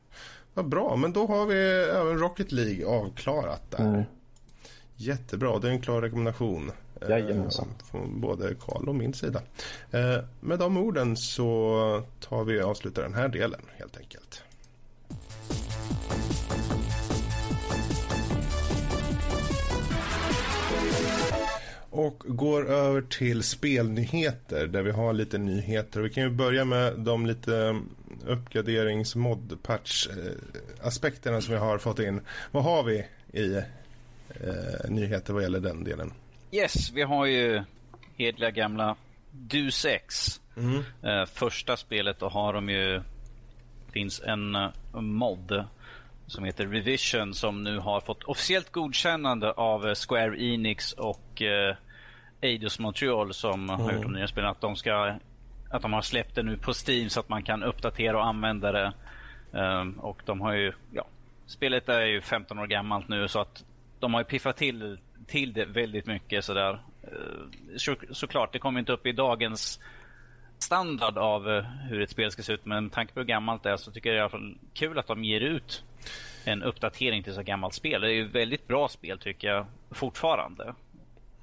Vad 0.54 0.68
bra, 0.68 0.96
men 0.96 1.14
då 1.14 1.28
har 1.28 1.46
vi 1.46 1.60
även 1.84 2.20
Rocket 2.20 2.52
League 2.52 2.86
avklarat 2.86 3.72
där. 3.72 3.86
Mm. 3.86 4.04
Jättebra, 4.96 5.60
det 5.60 5.68
är 5.68 5.72
en 5.72 5.82
klar 5.82 6.02
rekommendation. 6.02 6.72
Eh, 7.02 7.10
Jajamensan. 7.10 7.68
Från 7.92 8.22
både 8.22 8.56
Karl 8.56 8.90
och 8.90 8.96
min 8.96 9.14
sida. 9.14 9.42
Eh, 9.92 10.18
med 10.40 10.60
de 10.60 10.78
orden 10.78 11.18
så 11.18 12.04
tar 12.20 12.44
vi 12.44 12.62
och 12.62 12.70
avslutar 12.70 13.02
den 13.02 13.14
här 13.14 13.28
delen 13.28 13.62
helt 13.78 13.98
enkelt. 13.98 14.44
Och 21.90 22.24
går 22.28 22.70
över 22.70 23.02
till 23.02 23.44
spelnyheter 23.44 24.68
där 24.68 24.82
vi 24.82 24.92
har 24.92 25.14
lite 25.14 25.38
nyheter. 25.38 26.02
Vi 26.02 26.10
kan 26.10 26.24
ju 26.24 26.30
börja 26.30 26.66
med 26.66 27.00
de 27.00 27.26
lite 27.26 27.82
uppgraderings 28.26 29.16
mod 29.16 29.58
patch 29.64 30.08
aspekterna 30.82 31.42
som 31.42 31.54
vi 31.54 31.60
har 31.60 31.78
fått 31.78 32.00
in. 32.00 32.22
Vad 32.52 32.64
har 32.64 32.84
vi 32.84 33.06
i 33.32 33.56
eh, 34.30 34.90
nyheter 34.90 35.34
vad 35.34 35.44
gäller 35.44 35.60
den 35.60 35.84
delen? 35.84 36.14
Yes, 36.52 36.92
vi 36.92 37.02
har 37.02 37.26
ju 37.26 37.64
hedliga 38.18 38.52
gamla 38.52 38.96
Deus 39.32 39.86
Ex. 39.86 40.42
Mm. 40.58 40.84
Eh, 41.04 41.26
första 41.26 41.78
spelet 41.78 42.20
då 42.20 42.30
har 42.30 42.54
de 42.54 42.70
ju 42.70 43.02
finns 43.92 44.22
en 44.26 44.56
uh, 44.56 45.02
mod 45.02 45.66
som 46.28 46.44
heter 46.44 46.68
Revision 46.68 47.34
som 47.34 47.64
nu 47.64 47.80
har 47.80 48.02
fått 48.02 48.24
officiellt 48.24 48.72
godkännande 48.72 49.52
av 49.52 49.88
eh, 49.88 49.96
Square 49.96 50.44
Enix 50.44 50.94
och 50.94 51.42
uh, 51.42 51.76
Eidos 52.42 52.80
Montreal 52.80 53.34
som 53.34 53.70
har 53.70 53.92
gjort 53.92 54.04
de 54.04 54.14
nya 54.14 54.28
spelen. 54.28 54.50
Att 54.50 54.62
de, 54.62 54.76
ska, 54.76 55.16
att 55.70 55.82
de 55.82 55.94
har 55.94 56.02
släppt 56.02 56.36
det 56.36 56.44
nu 56.44 56.58
på 56.58 56.74
Steam 56.88 57.10
så 57.10 57.20
att 57.20 57.30
man 57.30 57.44
kan 57.44 57.64
uppdatera 57.64 58.18
och 58.18 58.26
använda 58.26 58.72
det. 58.72 58.94
Um, 59.52 60.00
och 60.00 60.22
de 60.26 60.42
har 60.42 60.54
ju, 60.54 60.74
ja, 60.92 61.08
spelet 61.46 61.90
är 61.90 62.06
ju 62.06 62.22
15 62.22 62.60
år 62.60 62.68
gammalt 62.68 63.08
nu 63.08 63.28
så 63.28 63.40
att 63.40 63.64
de 64.00 64.14
har 64.14 64.22
ju 64.22 64.26
piffat 64.26 64.58
till, 64.58 64.98
till 65.28 65.54
det 65.54 65.66
väldigt 65.66 66.06
mycket 66.06 66.46
sådär. 66.46 66.82
Eh, 67.04 67.78
så, 67.78 67.96
såklart, 68.12 68.54
det 68.54 68.60
kommer 68.60 68.80
inte 68.80 68.92
upp 68.92 69.06
i 69.06 69.12
dagens 69.12 69.80
standard 70.60 71.18
av 71.18 71.50
eh, 71.50 71.64
hur 71.90 72.02
ett 72.02 72.10
spel 72.10 72.32
ska 72.32 72.44
se 72.44 72.54
ut. 72.54 72.66
Men 72.66 72.84
med 72.84 72.94
tanke 72.94 73.14
på 73.14 73.20
hur 73.20 73.28
gammalt 73.28 73.64
det 73.64 73.70
är 73.70 73.78
så 73.78 73.92
tycker 73.92 74.10
jag 74.10 74.18
i 74.18 74.20
alla 74.20 74.30
fall 74.30 74.58
kul 74.74 75.00
att 75.00 75.08
de 75.08 75.24
ger 75.24 75.42
ut 75.42 75.84
en 76.46 76.64
uppdatering 76.64 77.24
till 77.24 77.34
så 77.34 77.44
gammalt 77.44 77.74
spel. 77.74 78.02
Det 78.02 78.08
är 78.08 78.14
ju 78.14 78.28
väldigt 78.28 78.68
bra 78.68 78.88
spel 78.88 79.20
tycker 79.20 79.48
jag 79.48 79.66
fortfarande. 79.92 80.74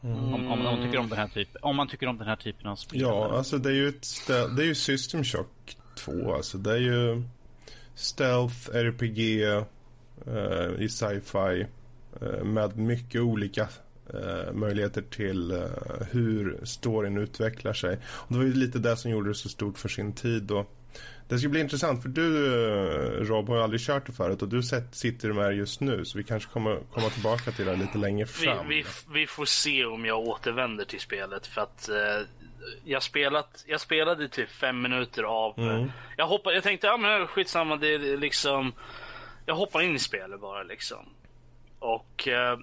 Om, 0.00 0.52
om, 0.52 0.62
man 0.62 0.82
tycker 0.82 0.98
om, 0.98 1.08
den 1.08 1.18
här 1.18 1.28
typ, 1.28 1.48
om 1.60 1.76
man 1.76 1.88
tycker 1.88 2.06
om 2.06 2.18
den 2.18 2.28
här 2.28 2.36
typen 2.36 2.66
av 2.66 2.76
spel. 2.76 3.00
Ja, 3.00 3.36
alltså 3.36 3.58
det 3.58 3.68
är 3.68 3.74
ju, 3.74 3.88
ett 3.88 4.06
det 4.26 4.62
är 4.62 4.66
ju 4.66 4.74
System 4.74 5.24
Shock 5.24 5.76
2. 5.96 6.34
Alltså 6.34 6.58
det 6.58 6.72
är 6.72 6.78
ju 6.78 7.22
Stealth, 7.94 8.70
RPG 8.72 9.42
eh, 10.26 10.70
i 10.78 10.88
sci-fi 10.88 11.66
med 12.42 12.76
mycket 12.78 13.20
olika 13.20 13.68
eh, 14.14 14.52
möjligheter 14.52 15.02
till 15.02 15.50
eh, 15.50 15.58
hur 16.10 16.60
storyn 16.62 17.18
utvecklar 17.18 17.72
sig. 17.72 17.98
Och 18.06 18.32
det 18.32 18.36
var 18.36 18.44
ju 18.44 18.54
lite 18.54 18.78
det 18.78 18.96
som 18.96 19.10
gjorde 19.10 19.30
det 19.30 19.34
så 19.34 19.48
stort 19.48 19.78
för 19.78 19.88
sin 19.88 20.12
tid. 20.12 20.50
Och 20.50 20.70
det 21.28 21.38
ska 21.38 21.48
bli 21.48 21.60
intressant 21.60 22.02
för 22.02 22.08
du 22.08 22.46
eh, 22.46 23.24
Rob 23.24 23.48
har 23.48 23.56
ju 23.56 23.62
aldrig 23.62 23.80
kört 23.80 24.06
det 24.06 24.12
förut 24.12 24.42
och 24.42 24.48
du 24.48 24.62
sitter 24.92 25.32
med 25.32 25.56
just 25.56 25.80
nu 25.80 26.04
så 26.04 26.18
vi 26.18 26.24
kanske 26.24 26.52
kommer 26.52 26.80
komma 26.92 27.08
tillbaka 27.08 27.50
till 27.50 27.66
det 27.66 27.76
lite 27.76 27.98
längre 27.98 28.24
Vi, 28.24 28.46
fram. 28.46 28.68
vi, 28.68 28.84
vi 29.12 29.26
får 29.26 29.44
se 29.44 29.84
om 29.84 30.04
jag 30.04 30.18
återvänder 30.18 30.84
till 30.84 31.00
spelet 31.00 31.46
för 31.46 31.60
att 31.60 31.88
eh, 31.88 32.26
jag, 32.84 33.02
spelat, 33.02 33.64
jag 33.66 33.80
spelade 33.80 34.28
typ 34.28 34.50
fem 34.50 34.82
minuter 34.82 35.22
av... 35.22 35.58
Mm. 35.58 35.90
Jag, 36.16 36.26
hoppar, 36.26 36.52
jag 36.52 36.62
tänkte, 36.62 36.86
ja 36.86 36.96
men 36.96 37.26
skitsamma, 37.26 37.76
det 37.76 37.94
är 37.94 38.16
liksom... 38.16 38.72
Jag 39.46 39.54
hoppar 39.54 39.82
in 39.82 39.94
i 39.94 39.98
spelet 39.98 40.40
bara 40.40 40.62
liksom. 40.62 41.06
Och... 41.84 42.28
Eh, 42.28 42.58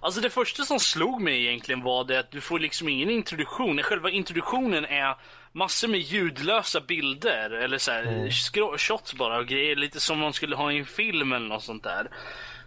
alltså 0.00 0.20
det 0.20 0.30
första 0.30 0.62
som 0.62 0.80
slog 0.80 1.20
mig 1.20 1.46
egentligen 1.46 1.82
var 1.82 2.04
det 2.04 2.18
att 2.18 2.30
du 2.30 2.40
får 2.40 2.58
liksom 2.58 2.88
ingen 2.88 3.10
introduktion. 3.10 3.82
Själva 3.82 4.10
introduktionen 4.10 4.84
är 4.84 5.16
massor 5.52 5.88
med 5.88 6.00
ljudlösa 6.00 6.80
bilder 6.80 7.50
eller 7.50 7.78
så 7.78 7.90
här, 7.92 8.04
skro- 8.30 8.78
shots 8.78 9.14
bara 9.14 9.38
och 9.38 9.46
grejer. 9.46 9.76
Lite 9.76 10.00
som 10.00 10.18
man 10.18 10.32
skulle 10.32 10.56
ha 10.56 10.72
i 10.72 10.78
en 10.78 10.86
film 10.86 11.32
eller 11.32 11.48
något 11.48 11.62
sånt 11.62 11.82
där. 11.84 12.08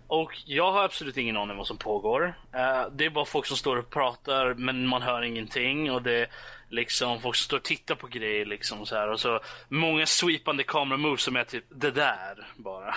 Och 0.08 0.32
jag 0.46 0.72
har 0.72 0.84
absolut 0.84 1.18
ingen 1.18 1.38
aning 1.38 1.58
vad 1.58 1.68
som 1.68 1.78
pågår. 1.78 2.36
Eh, 2.54 2.88
det 2.92 3.06
är 3.06 3.10
bara 3.10 3.26
folk 3.26 3.46
som 3.46 3.58
står 3.58 3.78
och 3.78 3.90
pratar 3.90 4.54
men 4.54 4.88
man 4.88 5.02
hör 5.02 5.22
ingenting. 5.22 5.92
Och 5.92 6.02
det 6.02 6.14
är 6.14 6.28
liksom 6.70 7.22
folk 7.22 7.36
som 7.36 7.44
står 7.44 7.58
och 7.58 7.64
tittar 7.64 7.96
på 7.96 8.08
grejer 8.08 8.46
liksom 8.46 8.86
så 8.86 8.96
här. 8.96 9.10
Och 9.10 9.20
så 9.20 9.40
många 9.70 10.06
sweepande 10.06 10.64
kameramoves 10.64 11.22
som 11.22 11.36
är 11.36 11.44
typ 11.44 11.66
det 11.70 11.92
där 11.92 12.48
bara. 12.56 12.96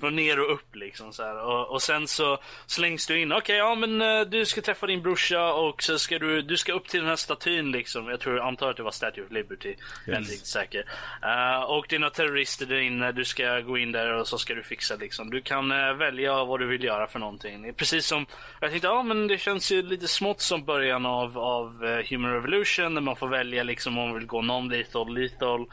Från 0.00 0.16
ner 0.16 0.40
och 0.40 0.52
upp 0.52 0.76
liksom 0.76 1.12
så 1.12 1.22
här. 1.22 1.44
Och, 1.44 1.70
och 1.70 1.82
sen 1.82 2.08
så 2.08 2.38
slängs 2.66 3.06
du 3.06 3.20
in. 3.20 3.32
Okej, 3.32 3.56
ja 3.56 3.74
men 3.74 4.02
eh, 4.02 4.20
du 4.20 4.46
ska 4.46 4.60
träffa 4.60 4.86
din 4.86 5.02
brorsa 5.02 5.52
och 5.52 5.82
så 5.82 5.98
ska 5.98 6.18
du, 6.18 6.42
du 6.42 6.56
ska 6.56 6.72
upp 6.72 6.88
till 6.88 7.00
den 7.00 7.08
här 7.08 7.16
statyn 7.16 7.70
liksom. 7.72 8.08
Jag 8.08 8.20
tror, 8.20 8.40
antar 8.40 8.70
att 8.70 8.76
det 8.76 8.82
var 8.82 8.90
Statue 8.90 9.24
of 9.24 9.30
Liberty. 9.30 9.74
Jag 10.06 10.14
är 10.14 10.18
inte 10.18 10.32
säker. 10.32 10.84
Eh, 11.22 11.62
och 11.62 11.86
det 11.88 11.96
är 11.96 12.00
några 12.00 12.10
terrorister 12.10 12.66
där 12.66 12.80
inne. 12.80 13.12
Du 13.12 13.24
ska 13.24 13.60
gå 13.60 13.78
in 13.78 13.92
där 13.92 14.12
och 14.12 14.28
så 14.28 14.38
ska 14.38 14.54
du 14.54 14.62
fixa 14.62 14.96
liksom. 14.96 15.30
Du 15.30 15.40
kan 15.40 15.70
eh, 15.70 15.92
välja 15.92 16.44
vad 16.44 16.60
du 16.60 16.66
vill 16.66 16.84
göra 16.84 17.06
för 17.06 17.18
någonting. 17.18 17.74
Precis 17.74 18.06
som, 18.06 18.26
jag 18.60 18.70
tänkte, 18.70 18.88
ja 18.88 19.02
men 19.02 19.26
det 19.26 19.38
känns 19.38 19.72
ju 19.72 19.82
lite 19.82 20.08
smått 20.08 20.40
som 20.40 20.64
början 20.64 21.06
av, 21.06 21.38
av 21.38 21.84
eh, 21.84 22.10
Human 22.10 22.32
Revolution. 22.32 22.94
Där 22.94 23.02
man 23.02 23.16
får 23.16 23.28
välja 23.28 23.62
liksom 23.62 23.98
om 23.98 24.04
man 24.08 24.18
vill 24.18 24.26
gå 24.26 24.42
non-lethal, 24.42 25.14
lethal. 25.14 25.66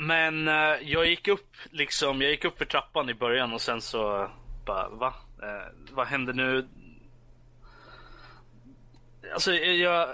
Men 0.00 0.48
eh, 0.48 0.76
jag 0.82 1.06
gick 1.06 1.28
upp 1.28 1.56
liksom, 1.70 2.22
jag 2.22 2.30
gick 2.30 2.44
upp 2.44 2.58
för 2.58 2.64
trappan 2.64 3.10
i 3.10 3.14
början 3.14 3.52
och 3.52 3.60
sen 3.60 3.80
så 3.80 4.30
bara, 4.66 4.88
va? 4.88 5.14
Eh, 5.42 5.72
vad 5.90 6.06
händer 6.06 6.32
nu? 6.32 6.68
Alltså 9.32 9.52
eh, 9.52 9.72
jag... 9.72 10.08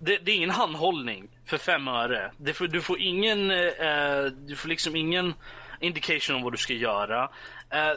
Det, 0.00 0.16
det 0.16 0.32
är 0.32 0.36
ingen 0.36 0.50
handhållning 0.50 1.28
för 1.44 1.58
fem 1.58 1.88
öre. 1.88 2.32
Det 2.36 2.52
får, 2.52 2.68
du 2.68 2.82
får 2.82 3.00
ingen, 3.00 3.50
eh, 3.50 4.24
du 4.24 4.56
får 4.56 4.68
liksom 4.68 4.96
ingen 4.96 5.34
indication 5.80 6.36
om 6.36 6.42
vad 6.42 6.52
du 6.52 6.56
ska 6.58 6.72
göra. 6.74 7.30
Eh, 7.70 7.92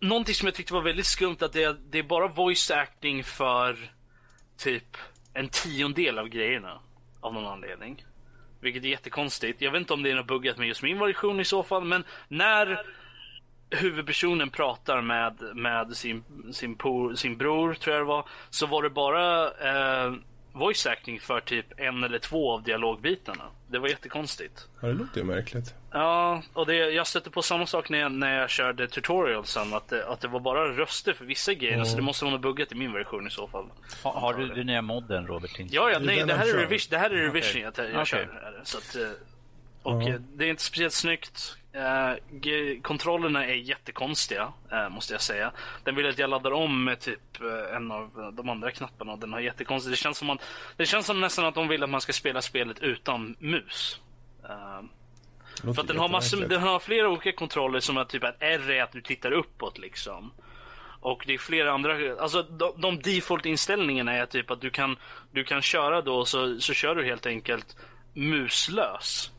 någonting 0.00 0.34
som 0.34 0.46
jag 0.46 0.54
tyckte 0.54 0.74
var 0.74 0.82
väldigt 0.82 1.06
skumt 1.06 1.36
att 1.40 1.52
det, 1.52 1.76
det 1.90 1.98
är 1.98 2.02
bara 2.02 2.28
voice 2.28 2.70
acting 2.70 3.24
för 3.24 3.90
typ 4.56 4.96
en 5.34 5.48
tiondel 5.48 6.18
av 6.18 6.28
grejerna. 6.28 6.80
Av 7.20 7.34
någon 7.34 7.46
anledning. 7.46 8.04
Vilket 8.60 8.84
är 8.84 8.88
jättekonstigt. 8.88 9.60
Jag 9.60 9.70
vet 9.70 9.80
inte 9.80 9.92
om 9.92 10.02
det 10.02 10.10
är 10.10 10.14
något 10.14 10.26
buggat 10.26 10.58
med 10.58 10.68
just 10.68 10.82
min 10.82 10.98
version 10.98 11.40
i 11.40 11.44
så 11.44 11.62
fall, 11.62 11.84
men 11.84 12.04
när 12.28 12.80
huvudpersonen 13.70 14.50
pratar 14.50 15.00
med, 15.00 15.42
med 15.54 15.96
sin, 15.96 16.24
sin, 16.52 16.74
por, 16.74 17.14
sin 17.14 17.36
bror, 17.36 17.74
tror 17.74 17.96
jag 17.96 18.02
det 18.02 18.08
var, 18.08 18.28
så 18.50 18.66
var 18.66 18.82
det 18.82 18.90
bara 18.90 19.46
eh, 19.46 20.14
voice 20.52 20.86
acting 20.86 21.20
för 21.20 21.40
typ 21.40 21.80
en 21.80 22.04
eller 22.04 22.18
två 22.18 22.52
av 22.52 22.62
dialogbitarna. 22.62 23.44
Det 23.70 23.78
var 23.78 23.88
jättekonstigt. 23.88 24.68
Ja, 24.80 24.88
det 24.88 24.94
låter 24.94 25.18
ju 25.20 25.24
märkligt. 25.24 25.74
Ja, 25.90 26.42
och 26.52 26.66
det, 26.66 26.74
jag 26.74 27.06
stötte 27.06 27.30
på 27.30 27.42
samma 27.42 27.66
sak 27.66 27.88
när 27.88 27.98
jag, 27.98 28.12
när 28.12 28.38
jag 28.40 28.50
körde 28.50 28.88
tutorialsen, 28.88 29.74
att 29.74 29.88
det, 29.88 30.06
att 30.06 30.20
det 30.20 30.28
var 30.28 30.40
bara 30.40 30.68
röster 30.76 31.12
för 31.12 31.24
vissa 31.24 31.54
grejer, 31.54 31.84
så 31.84 31.96
det 31.96 32.02
måste 32.02 32.24
vara 32.24 32.32
något 32.32 32.42
buggat 32.42 32.72
i 32.72 32.74
min 32.74 32.92
version 32.92 33.26
i 33.26 33.30
så 33.30 33.48
fall. 33.48 33.66
Har, 34.02 34.12
har 34.12 34.34
du 34.34 34.48
den 34.48 34.66
nya 34.66 34.82
modden 34.82 35.26
Robert? 35.26 35.50
Ja, 35.58 35.90
ja 35.90 35.98
nej, 35.98 36.24
det 36.26 36.34
här 36.34 36.46
är 36.46 36.58
revision, 36.58 36.90
det 36.90 36.98
här 36.98 37.10
är 37.10 37.14
revision 37.14 37.62
jag, 37.62 37.72
jag 37.78 37.90
Okej. 37.90 38.04
kör. 38.04 38.60
Så 38.64 38.78
att, 38.78 38.96
eh, 38.96 39.10
och 39.82 40.02
eh, 40.02 40.20
det 40.20 40.44
är 40.44 40.48
inte 40.48 40.62
speciellt 40.62 40.94
snyggt. 40.94 41.56
G- 42.30 42.80
kontrollerna 42.82 43.46
är 43.46 43.54
jättekonstiga, 43.54 44.52
eh, 44.72 44.88
måste 44.88 45.14
jag 45.14 45.20
säga. 45.20 45.52
Den 45.84 45.94
vill 45.94 46.08
att 46.08 46.18
jag 46.18 46.30
laddar 46.30 46.52
om 46.52 46.84
med 46.84 47.00
typ 47.00 47.40
eh, 47.40 47.76
en 47.76 47.90
av 47.92 48.32
de 48.36 48.48
andra 48.48 48.70
knapparna 48.70 49.12
och 49.12 49.18
den 49.18 49.32
har 49.32 49.40
jättekonstigt. 49.40 49.92
Det 49.92 49.96
känns 50.02 50.18
som 50.18 50.30
att, 50.30 50.40
det 50.76 50.86
känns 50.86 51.06
som 51.06 51.20
nästan 51.20 51.44
att 51.44 51.54
de 51.54 51.68
vill 51.68 51.82
att 51.82 51.90
man 51.90 52.00
ska 52.00 52.12
spela 52.12 52.42
spelet 52.42 52.78
utan 52.78 53.36
mus. 53.38 54.00
För 55.74 55.80
att 55.80 55.86
den 55.88 55.98
har, 55.98 56.08
massor, 56.08 56.40
den 56.48 56.62
har 56.62 56.78
flera 56.78 57.08
olika 57.08 57.32
kontroller 57.32 57.80
som 57.80 57.96
att 57.96 58.08
typ 58.08 58.24
att 58.24 58.36
R 58.40 58.70
är 58.70 58.82
att 58.82 58.92
du 58.92 59.00
tittar 59.00 59.32
uppåt 59.32 59.78
liksom. 59.78 60.32
Och 61.00 61.24
det 61.26 61.34
är 61.34 61.38
flera 61.38 61.72
andra, 61.72 62.20
alltså 62.20 62.42
de, 62.42 62.72
de 62.80 63.00
default-inställningarna 63.02 64.12
är 64.12 64.26
typ 64.26 64.50
att 64.50 64.60
du 64.60 64.70
kan, 64.70 64.96
du 65.32 65.44
kan 65.44 65.62
köra 65.62 66.02
då 66.02 66.24
så, 66.24 66.60
så 66.60 66.74
kör 66.74 66.94
du 66.94 67.04
helt 67.04 67.26
enkelt 67.26 67.76
muslös. 68.14 69.30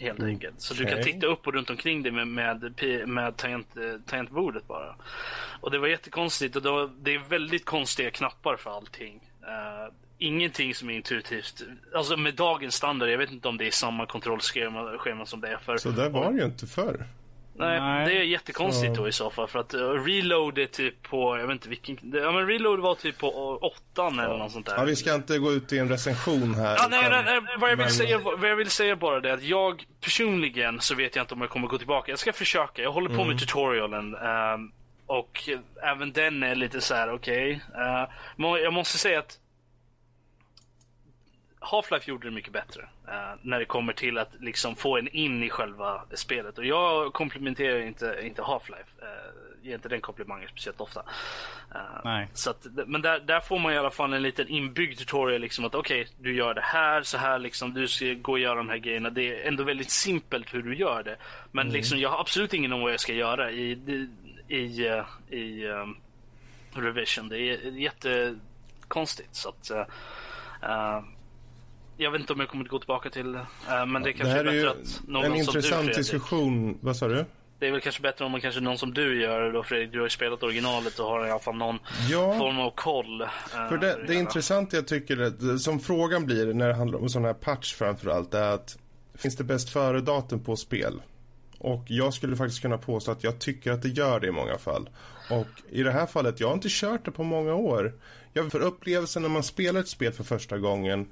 Helt 0.00 0.22
enkelt. 0.22 0.60
Så 0.60 0.74
du 0.74 0.84
kan 0.84 1.02
titta 1.02 1.26
upp 1.26 1.46
och 1.46 1.54
runt 1.54 1.70
omkring 1.70 2.02
dig 2.02 2.12
med, 2.12 2.28
med, 2.28 2.74
med 3.06 3.36
tangent, 3.36 3.66
tangentbordet 4.06 4.66
bara. 4.66 4.94
Och 5.60 5.70
det 5.70 5.78
var 5.78 5.88
jättekonstigt 5.88 6.56
och 6.56 6.62
det, 6.62 6.70
var, 6.70 6.90
det 7.00 7.14
är 7.14 7.18
väldigt 7.18 7.64
konstiga 7.64 8.10
knappar 8.10 8.56
för 8.56 8.70
allting. 8.70 9.20
Eh, 9.42 9.92
ingenting 10.18 10.74
som 10.74 10.90
är 10.90 10.94
intuitivt. 10.94 11.62
Alltså 11.94 12.16
med 12.16 12.34
dagens 12.34 12.74
standard, 12.74 13.08
jag 13.08 13.18
vet 13.18 13.30
inte 13.30 13.48
om 13.48 13.56
det 13.56 13.66
är 13.66 13.70
samma 13.70 14.06
kontrollschema 14.06 14.98
schema 14.98 15.26
som 15.26 15.40
det 15.40 15.48
är 15.48 15.56
för 15.56 15.76
Så 15.76 15.90
där 15.90 16.10
var 16.10 16.32
det 16.32 16.38
ju 16.38 16.44
inte 16.44 16.66
förr. 16.66 17.06
Nej, 17.60 17.80
Nej. 17.80 18.06
det 18.06 18.20
är 18.20 18.24
jättekonstigt 18.24 18.96
Så- 18.96 19.02
då 19.02 19.08
i 19.08 19.12
så 19.12 19.30
fall. 19.30 19.48
För 19.48 19.58
att 19.58 19.74
uh, 19.74 20.04
reload 20.04 20.58
är 20.58 20.66
typ 20.66 21.02
på, 21.02 21.38
jag 21.38 21.46
vet 21.46 21.52
inte 21.52 21.68
vilken, 21.68 21.98
ja 22.24 22.32
men 22.32 22.46
reload 22.46 22.80
var 22.80 22.94
typ 22.94 23.18
på 23.18 23.26
uh, 23.26 23.64
åttan 23.70 24.18
eller 24.18 24.38
något 24.38 24.52
sånt 24.52 24.66
där. 24.66 24.74
Ja, 24.76 24.84
vi 24.84 24.96
ska 24.96 25.14
inte 25.14 25.38
gå 25.38 25.52
ut 25.52 25.72
i 25.72 25.78
en 25.78 25.88
recension 25.88 26.54
här. 26.54 26.76
Ja, 26.78 26.86
nej, 26.90 27.06
nej, 27.10 27.22
nej, 27.26 27.40
vad 27.58 27.70
jag 27.70 27.76
vill 27.76 27.84
men- 27.84 27.90
säga, 27.94 28.18
vad 28.18 28.50
jag 28.50 28.56
vill 28.56 28.70
säga 28.70 28.96
bara 28.96 29.20
det 29.20 29.30
är 29.30 29.34
att 29.34 29.42
jag 29.42 29.84
personligen 30.00 30.80
så 30.80 30.94
vet 30.94 31.16
jag 31.16 31.22
inte 31.22 31.34
om 31.34 31.40
jag 31.40 31.50
kommer 31.50 31.68
gå 31.68 31.78
tillbaka. 31.78 32.12
Jag 32.12 32.18
ska 32.18 32.32
försöka. 32.32 32.82
Jag 32.82 32.92
håller 32.92 33.08
på 33.08 33.14
Mm. 33.14 33.28
med 33.28 33.38
tutorialen. 33.38 34.14
ehm, 34.14 34.72
och 35.06 35.48
även 35.82 36.12
den 36.12 36.42
är 36.42 36.54
lite 36.54 36.80
så 36.80 36.94
här, 36.94 37.12
okej. 37.14 37.60
Eh, 37.74 38.10
men 38.36 38.50
jag 38.50 38.72
måste 38.72 38.98
säga 38.98 39.18
att 39.18 39.38
Half-Life 41.60 42.08
gjorde 42.08 42.26
det 42.26 42.34
mycket 42.34 42.52
bättre. 42.52 42.82
eh, 43.08 43.38
när 43.42 43.58
det 43.58 43.64
kommer 43.64 43.92
till 43.92 44.18
att 44.18 44.30
liksom 44.40 44.76
få 44.76 44.98
en 44.98 45.08
in 45.08 45.42
i 45.42 45.50
själva 45.50 46.02
spelet. 46.14 46.58
Och 46.58 46.64
jag 46.64 47.12
komplimenterar 47.12 47.80
inte, 47.80 48.20
inte 48.22 48.42
Half-Life. 48.42 49.02
Uh, 49.02 49.40
ger 49.62 49.74
inte 49.74 49.88
den 49.88 50.00
komplimangen 50.00 50.48
speciellt 50.48 50.80
ofta. 50.80 51.02
Eh, 51.74 52.00
Nej. 52.04 52.28
Så 52.34 52.50
att, 52.50 52.66
men 52.86 53.02
där, 53.02 53.20
där 53.20 53.40
får 53.40 53.58
man 53.58 53.72
i 53.72 53.78
alla 53.78 53.90
fall 53.90 54.12
en 54.12 54.22
liten 54.22 54.48
inbyggd 54.48 54.98
tutorial. 54.98 55.40
Liksom 55.40 55.64
att 55.64 55.74
okej, 55.74 56.08
du 56.18 56.34
gör 56.34 56.54
det 56.54 56.60
här, 56.60 57.02
så 57.02 57.18
här 57.18 57.38
liksom. 57.38 57.74
Du 57.74 57.88
ska 57.88 58.14
gå 58.14 58.32
och 58.32 58.38
göra 58.38 58.54
de 58.54 58.68
här 58.68 58.78
grejerna. 58.78 59.10
Det 59.10 59.42
är 59.42 59.48
ändå 59.48 59.64
väldigt 59.64 59.90
simpelt 59.90 60.54
hur 60.54 60.62
du 60.62 60.76
gör 60.76 61.02
det. 61.02 61.16
Men 61.52 61.68
liksom, 61.68 61.98
jag 61.98 62.10
har 62.10 62.20
absolut 62.20 62.54
ingen 62.54 62.72
om 62.72 62.80
vad 62.80 62.92
jag 62.92 63.00
ska 63.00 63.12
göra 63.12 63.50
i, 63.50 63.70
i, 63.72 64.08
i, 64.48 64.88
eh, 64.88 65.04
i 65.38 65.66
um, 65.66 65.96
Revision. 66.74 67.28
Det 67.28 67.38
är 67.38 67.70
jättekonstigt. 67.78 69.34
Så 69.34 69.48
att, 69.48 69.70
eh, 69.70 69.86
eh, 70.62 71.02
jag 72.00 72.10
vet 72.10 72.20
inte 72.20 72.32
om 72.32 72.40
jag 72.40 72.48
kommer 72.48 72.64
att 72.64 72.70
gå 72.70 72.78
tillbaka 72.78 73.10
till 73.10 73.32
det. 73.32 73.46
eh, 73.68 73.86
men 73.86 74.02
det 74.02 74.08
Det 74.08 74.12
kanske 74.12 74.34
här 74.34 74.44
är 74.44 74.44
är 74.44 74.44
bättre 74.44 74.56
ju 74.60 74.68
att 74.68 75.00
någon 75.08 75.24
en 75.24 75.30
som 75.30 75.36
du 75.36 75.38
intressant 75.58 75.76
Fredrik. 75.84 75.96
diskussion. 75.96 76.78
Vad 76.80 76.96
sa 76.96 77.08
du? 77.08 77.24
Det 77.58 77.66
är 77.66 77.70
väl 77.72 77.80
kanske 77.80 78.02
bättre 78.02 78.24
om 78.24 78.32
man 78.32 78.40
kanske 78.40 78.60
någon 78.60 78.78
som 78.78 78.94
du 78.94 79.22
gör 79.22 79.40
det 79.42 79.52
då 79.52 79.62
Fredrik. 79.62 79.92
Du 79.92 79.98
har 79.98 80.06
ju 80.06 80.10
spelat 80.10 80.42
originalet 80.42 80.98
och 80.98 81.06
har 81.06 81.26
i 81.26 81.30
alla 81.30 81.40
fall 81.40 81.56
någon 81.56 81.78
Ja. 82.10 82.38
form 82.38 82.58
av 82.60 82.70
koll. 82.70 83.20
eh, 83.22 83.28
För 83.68 83.78
det, 83.78 84.04
det 84.06 84.14
intressanta 84.14 84.76
jag 84.76 84.86
tycker, 84.86 85.56
som 85.58 85.80
frågan 85.80 86.26
blir 86.26 86.54
när 86.54 86.68
det 86.68 86.74
handlar 86.74 86.98
om 86.98 87.08
sån 87.08 87.24
här 87.24 87.34
patch 87.34 87.74
framförallt, 87.74 88.34
är 88.34 88.50
att 88.54 88.78
finns 89.14 89.36
det 89.36 89.44
bäst 89.44 89.70
före-datum 89.70 90.44
på 90.44 90.56
spel? 90.56 91.02
Och 91.58 91.84
jag 91.88 92.14
skulle 92.14 92.36
faktiskt 92.36 92.62
kunna 92.62 92.78
påstå 92.78 93.10
att 93.12 93.24
jag 93.24 93.38
tycker 93.38 93.72
att 93.72 93.82
det 93.82 93.88
gör 93.88 94.20
det 94.20 94.26
i 94.26 94.30
många 94.30 94.58
fall. 94.58 94.88
Och 95.30 95.46
i 95.70 95.82
det 95.82 95.92
här 95.92 96.06
fallet, 96.06 96.40
jag 96.40 96.48
har 96.48 96.54
inte 96.54 96.68
kört 96.70 97.04
det 97.04 97.10
på 97.10 97.22
många 97.24 97.54
år. 97.54 97.92
Jag 98.32 98.52
för 98.52 98.60
upplevelsen 98.60 99.22
när 99.22 99.28
man 99.28 99.42
spelar 99.42 99.80
ett 99.80 99.88
spel 99.88 100.12
för 100.12 100.24
första 100.24 100.58
gången, 100.58 101.06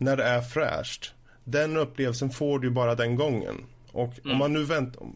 när 0.00 0.16
det 0.16 0.24
är 0.24 0.40
fräscht, 0.40 1.14
den 1.44 1.76
upplevelsen 1.76 2.30
får 2.30 2.58
du 2.58 2.68
ju 2.68 2.74
bara 2.74 2.94
den 2.94 3.16
gången. 3.16 3.64
Och 3.92 4.12
om 4.24 4.36
man 4.38 4.52
nu 4.52 4.64
väntar, 4.64 5.06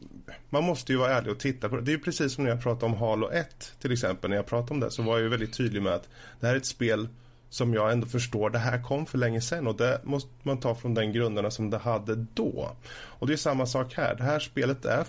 man 0.51 0.65
måste 0.65 0.93
ju 0.93 0.99
vara 0.99 1.11
ärlig 1.11 1.33
och 1.33 1.39
titta 1.39 1.69
på 1.69 1.77
det. 1.77 1.83
Det 1.83 1.91
är 1.91 1.97
ju 1.97 2.03
precis 2.03 2.35
som 2.35 2.45
när 2.45 2.51
jag 2.51 2.63
pratade 2.63 2.93
om 2.93 2.99
Halo 2.99 3.31
1 3.31 3.75
till 3.81 3.93
exempel. 3.93 4.31
När 4.31 4.37
jag 4.37 4.47
pratade 4.47 4.75
om 4.75 4.81
det 4.81 4.91
så 4.91 5.03
var 5.03 5.13
jag 5.13 5.23
ju 5.23 5.29
väldigt 5.29 5.57
tydlig 5.57 5.83
med 5.83 5.93
att 5.93 6.09
det 6.41 6.47
här 6.47 6.55
är 6.55 6.59
ett 6.59 6.67
spel 6.67 7.09
som 7.51 7.75
jag 7.75 7.93
ändå 7.93 8.07
förstår, 8.07 8.51
det 8.51 8.59
här 8.59 8.83
kom 8.83 9.07
för 9.07 9.19
länge 9.19 9.41
sedan 9.41 9.67
och 9.67 9.77
det 9.77 10.01
måste 10.05 10.31
man 10.43 10.61
ta 10.61 10.75
från 10.75 10.95
den 10.95 11.13
grunderna 11.13 11.51
som 11.51 11.71
det 11.71 11.79
hade 11.79 12.15
då. 12.15 12.77
Och 12.93 13.27
det 13.27 13.33
är 13.33 13.37
samma 13.37 13.67
sak 13.67 13.95
här. 13.95 14.15
Det 14.15 14.23
här 14.23 14.39
spelet 14.39 14.85
är 14.85 15.05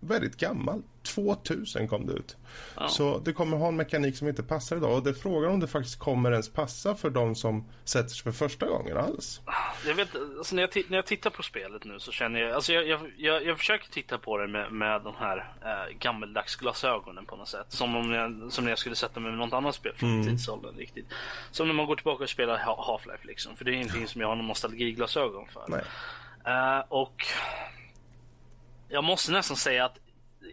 väldigt 0.00 0.36
gammalt. 0.36 0.84
2000 1.02 1.88
kom 1.88 2.06
det 2.06 2.12
ut. 2.12 2.36
Så 2.88 3.18
det 3.18 3.32
kommer 3.32 3.56
ha 3.56 3.68
en 3.68 3.76
mekanik 3.76 4.16
som 4.16 4.28
inte 4.28 4.42
passar 4.42 4.76
idag 4.76 4.92
och 4.96 5.02
det 5.02 5.10
är 5.10 5.14
frågan 5.14 5.50
om 5.52 5.60
det 5.60 5.66
faktiskt 5.66 5.98
kommer 5.98 6.32
ens 6.32 6.48
passa 6.48 6.94
för 6.94 7.10
de 7.10 7.34
som 7.34 7.64
sätter 7.84 8.08
sig 8.08 8.22
för 8.22 8.32
första 8.32 8.66
gången 8.66 8.96
alls. 8.96 9.40
Jag 9.86 9.94
vet, 9.94 10.08
alltså 10.38 10.54
när, 10.54 10.62
jag 10.62 10.90
när 10.90 10.98
jag 10.98 11.06
tittar 11.06 11.30
på 11.30 11.42
spelet 11.42 11.84
nu 11.84 11.98
så 11.98 12.12
känner 12.12 12.40
jag, 12.40 12.52
alltså 12.52 12.72
jag, 12.72 12.86
jag, 12.86 13.00
jag, 13.16 13.46
jag 13.46 13.58
försöker 13.58 13.88
titta 13.90 14.18
på 14.18 14.38
det 14.38 14.48
med, 14.48 14.72
med 14.72 15.02
de 15.02 15.14
här 15.18 15.52
eh, 15.64 15.96
gammeldags 15.98 16.56
glasögonen 16.56 17.26
på 17.26 17.36
något 17.36 17.48
sätt. 17.48 17.66
Som 17.68 17.96
om 17.96 18.10
jag, 18.12 18.52
som 18.52 18.64
när 18.64 18.70
jag 18.70 18.78
skulle 18.78 18.96
sätta 18.96 19.20
mig 19.20 19.30
med 19.30 19.38
något 19.38 19.52
annat 19.52 19.74
spel 19.74 19.92
från 19.96 20.24
tidsåldern 20.24 20.74
riktigt. 20.76 21.06
Som 21.50 21.66
när 21.66 21.74
man 21.74 21.86
går 21.86 21.96
tillbaka 21.96 22.24
och 22.24 22.30
spelar 22.30 22.58
Ha- 22.58 22.98
Half-Life 22.98 23.26
liksom. 23.26 23.56
För 23.56 23.64
det 23.64 23.70
är 23.70 23.74
ingenting 23.74 24.06
som 24.08 24.20
jag 24.20 24.28
har 24.28 24.36
någon 24.36 24.46
nostalgiglasögon 24.46 25.46
för. 25.48 25.64
Nej. 25.68 25.82
Eh, 26.44 26.84
och 26.88 27.22
jag 28.90 29.04
måste 29.04 29.32
nästan 29.32 29.56
säga 29.56 29.84
att 29.84 29.98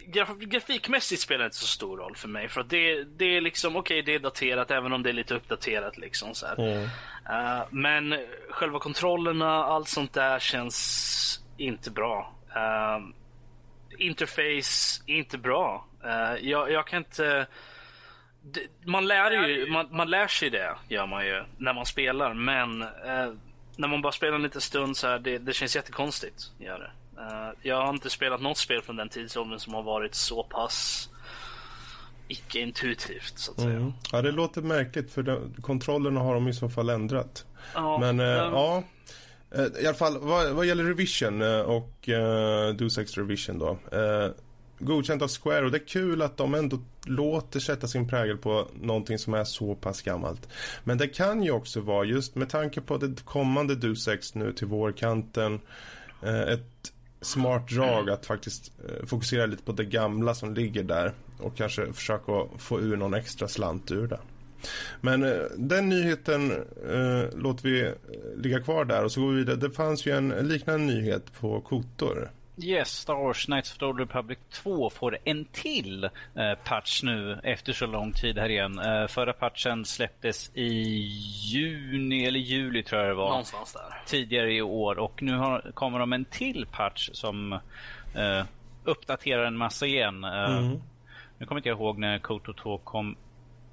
graf 0.07 0.29
grafikmässigt 0.37 1.21
spelar 1.21 1.39
det 1.39 1.45
inte 1.45 1.57
så 1.57 1.67
stor 1.67 1.97
roll 1.97 2.15
för 2.15 2.27
mig. 2.27 2.47
För 2.49 2.61
att 2.61 2.69
det, 2.69 3.03
det 3.03 3.25
är 3.37 3.41
liksom, 3.41 3.75
okej 3.75 4.01
det 4.01 4.15
är 4.15 4.19
daterat 4.19 4.71
även 4.71 4.93
om 4.93 5.03
det 5.03 5.09
är 5.09 5.13
lite 5.13 5.35
uppdaterat 5.35 5.97
liksom 5.97 6.33
så 6.35 6.47
här. 6.47 6.59
Eh, 7.29 7.65
men 7.69 8.19
själva 8.49 8.79
kontrollerna, 8.79 9.49
allt 9.63 9.87
sånt 9.87 10.13
där 10.13 10.39
känns 10.39 11.43
inte 11.57 11.91
bra. 11.91 12.33
Uh, 12.55 13.07
interface, 13.99 15.03
inte 15.05 15.37
bra. 15.37 15.87
Eh, 16.03 16.47
jag, 16.49 16.71
jag 16.71 16.87
kan 16.87 16.97
inte... 16.97 17.47
det- 18.43 18.67
Man 18.85 19.07
lär, 19.07 19.31
ju, 19.47 19.71
man, 19.71 19.87
man 19.95 20.09
lär 20.09 20.27
sig 20.27 20.49
det, 20.49 20.75
gör 20.89 21.05
man 21.07 21.25
ju, 21.25 21.43
när 21.57 21.73
man 21.73 21.85
spelar. 21.85 22.33
Men 22.33 22.79
när 23.77 23.87
man 23.87 24.01
bara 24.01 24.11
spelar 24.11 24.35
en 24.35 24.43
liten 24.43 24.61
stund 24.61 24.97
så 24.97 25.07
här, 25.07 25.19
det, 25.19 25.37
det 25.37 25.53
känns 25.53 25.75
jättekonstigt. 25.75 26.43
Gör 26.59 26.79
det. 26.79 26.91
Eh, 27.17 27.49
jag 27.61 27.81
har 27.81 27.89
inte 27.89 28.09
spelat 28.09 28.41
något 28.41 28.57
spel 28.57 28.81
från 28.81 28.95
den 28.95 29.09
tidsåldern 29.09 29.59
som 29.59 29.73
har 29.73 29.83
varit 29.83 30.15
så 30.15 30.43
pass 30.43 31.09
icke-intuitivt, 32.27 33.33
så 33.39 33.51
att 33.51 33.59
säga. 33.59 33.69
Mm. 33.77 33.93
Ja, 34.11 34.21
det 34.21 34.31
låter 34.31 34.61
märkligt 34.61 35.11
för 35.11 35.41
kontrollerna 35.61 36.19
har 36.19 36.33
de 36.33 36.47
i 36.47 36.53
så 36.53 36.69
fall 36.69 36.89
ändrat. 36.89 37.45
Ja, 37.73 37.97
Men 37.97 38.19
eh, 38.19 38.25
men- 38.25 38.35
ja, 38.53 38.83
Eh, 39.51 39.83
i 39.83 39.87
alla 39.87 39.95
fall 39.97 40.17
vad, 40.19 40.51
vad 40.51 40.65
gäller 40.65 40.83
Revision 40.83 41.41
och 41.65 42.09
uh, 42.09 42.75
Deus 42.75 42.97
Ex 42.97 43.17
Revision 43.17 43.59
då. 43.59 43.77
eh, 43.91 44.31
godkänt 44.79 45.21
av 45.21 45.27
Square 45.27 45.65
och 45.65 45.71
det 45.71 45.77
är 45.77 45.87
kul 45.87 46.21
att 46.21 46.37
de 46.37 46.53
ändå 46.53 46.79
låter 47.05 47.59
sätta 47.59 47.87
sin 47.87 48.07
prägel 48.07 48.37
på 48.37 48.67
någonting 48.81 49.17
som 49.19 49.33
är 49.33 49.43
så 49.43 49.75
pass 49.75 50.01
gammalt. 50.01 50.49
Men 50.83 50.97
det 50.97 51.07
kan 51.07 51.43
ju 51.43 51.51
också 51.51 51.81
vara 51.81 52.05
just 52.05 52.35
med 52.35 52.49
tanke 52.49 52.81
på 52.81 52.97
det 52.97 53.25
kommande 53.25 53.75
Deus 53.75 54.07
Ex 54.07 54.35
nu 54.35 54.53
till 54.53 54.67
vårkanten 54.67 55.61
ett 56.47 56.93
smart 57.21 57.69
drag 57.69 58.09
att 58.09 58.25
faktiskt 58.25 58.71
eh, 58.85 59.05
fokusera 59.05 59.45
lite 59.45 59.63
på 59.63 59.71
det 59.71 59.85
gamla 59.85 60.35
som 60.35 60.53
ligger 60.53 60.83
där 60.83 61.13
och 61.39 61.57
kanske 61.57 61.93
försöka 61.93 62.45
få 62.57 62.79
ur 62.79 62.97
någon 62.97 63.13
extra 63.13 63.47
slant 63.47 63.91
ur 63.91 64.07
det. 64.07 64.19
Men 65.01 65.23
eh, 65.23 65.41
den 65.57 65.89
nyheten 65.89 66.51
eh, 66.89 67.37
låter 67.39 67.63
vi 67.63 67.81
eh, 67.81 67.91
ligga 68.35 68.59
kvar 68.59 68.85
där 68.85 69.03
och 69.03 69.11
så 69.11 69.21
går 69.21 69.31
vi 69.31 69.37
vidare. 69.37 69.55
Det 69.55 69.71
fanns 69.71 70.05
ju 70.05 70.11
en 70.11 70.29
liknande 70.29 70.85
nyhet 70.85 71.33
på 71.39 71.61
Kotor. 71.61 72.31
Yes, 72.59 72.89
Star 72.89 73.15
Wars 73.15 73.45
Knights 73.45 73.71
of 73.71 73.77
the 73.77 73.85
Old 73.85 73.99
Republic 73.99 74.39
2 74.51 74.89
får 74.89 75.17
en 75.23 75.45
till 75.45 76.03
eh, 76.03 76.09
patch 76.63 77.03
nu 77.03 77.39
efter 77.43 77.73
så 77.73 77.85
lång 77.87 78.11
tid 78.11 78.37
här 78.37 78.49
igen. 78.49 78.79
Eh, 78.79 79.07
förra 79.07 79.33
patchen 79.33 79.85
släpptes 79.85 80.51
i 80.53 80.67
juni 81.51 82.25
eller 82.25 82.39
juli 82.39 82.83
tror 82.83 83.01
jag 83.01 83.09
det 83.09 83.15
var. 83.15 83.29
Någonstans 83.29 83.73
där. 83.73 84.01
Tidigare 84.05 84.53
i 84.53 84.61
år 84.61 84.99
och 84.99 85.23
nu 85.23 85.37
har, 85.37 85.71
kommer 85.73 85.99
de 85.99 86.13
en 86.13 86.25
till 86.25 86.65
patch 86.71 87.09
som 87.13 87.53
eh, 88.15 88.43
uppdaterar 88.83 89.45
en 89.45 89.57
massa 89.57 89.85
igen. 89.85 90.23
Eh, 90.23 90.61
Nu 91.39 91.45
kommer 91.45 91.59
inte 91.59 91.69
jag 91.69 91.77
ihåg 91.79 91.97
när 91.97 92.19
Kotor 92.19 92.53
2 92.53 92.77
kom 92.77 93.15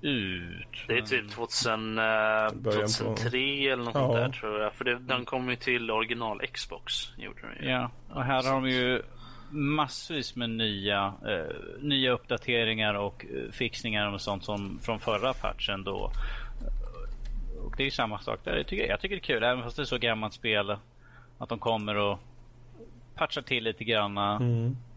ut. 0.05 0.67
Det 0.89 0.99
är 0.99 1.03
typ 1.03 1.31
2000, 1.31 1.99
eh, 1.99 2.05
på- 2.65 2.71
2003 2.71 3.69
eller 3.71 3.85
något 3.85 3.95
Ja. 3.95 4.15
där 4.17 4.29
tror 4.29 4.61
jag. 4.61 4.73
För 4.75 4.85
det, 4.85 4.99
den 4.99 5.25
kom 5.25 5.49
ju 5.51 5.57
till 5.57 5.91
original 5.91 6.41
Xbox. 6.47 6.93
Gjorde 7.17 7.41
den 7.41 7.65
ju. 7.67 7.71
Ja, 7.71 7.91
och 8.11 8.25
här 8.25 8.43
har 8.43 8.53
de 8.53 8.69
ju 8.69 9.03
massvis 9.51 10.37
med 10.37 10.51
nya, 10.51 11.15
eh, 11.29 11.57
nya 11.81 12.13
uppdateringar 12.13 12.95
och 12.95 13.25
eh, 13.25 13.51
fixningar 13.53 14.13
och 14.13 14.21
sånt 14.21 14.45
som 14.45 14.79
från 14.83 14.99
förra 15.01 15.33
patchen 15.35 15.85
då. 15.85 16.13
Och 17.65 17.75
det 17.77 17.83
är 17.83 17.85
ju 17.85 17.91
samma 17.91 18.19
sak 18.19 18.41
där. 18.45 18.57
Jag 18.57 18.67
tycker, 18.67 18.87
jag 18.89 19.01
tycker 19.01 19.15
det 19.17 19.21
är 19.21 19.35
kul, 19.35 19.43
även 19.43 19.63
fast 19.65 19.77
det 19.77 19.83
är 19.83 19.85
så 19.85 19.99
gammalt 19.99 20.33
spel, 20.35 20.71
att 21.39 21.49
de 21.49 21.59
kommer 21.59 21.95
och 21.97 22.19
patchar 23.15 23.43
till 23.43 23.65
lite 23.65 23.85
granna. 23.85 24.39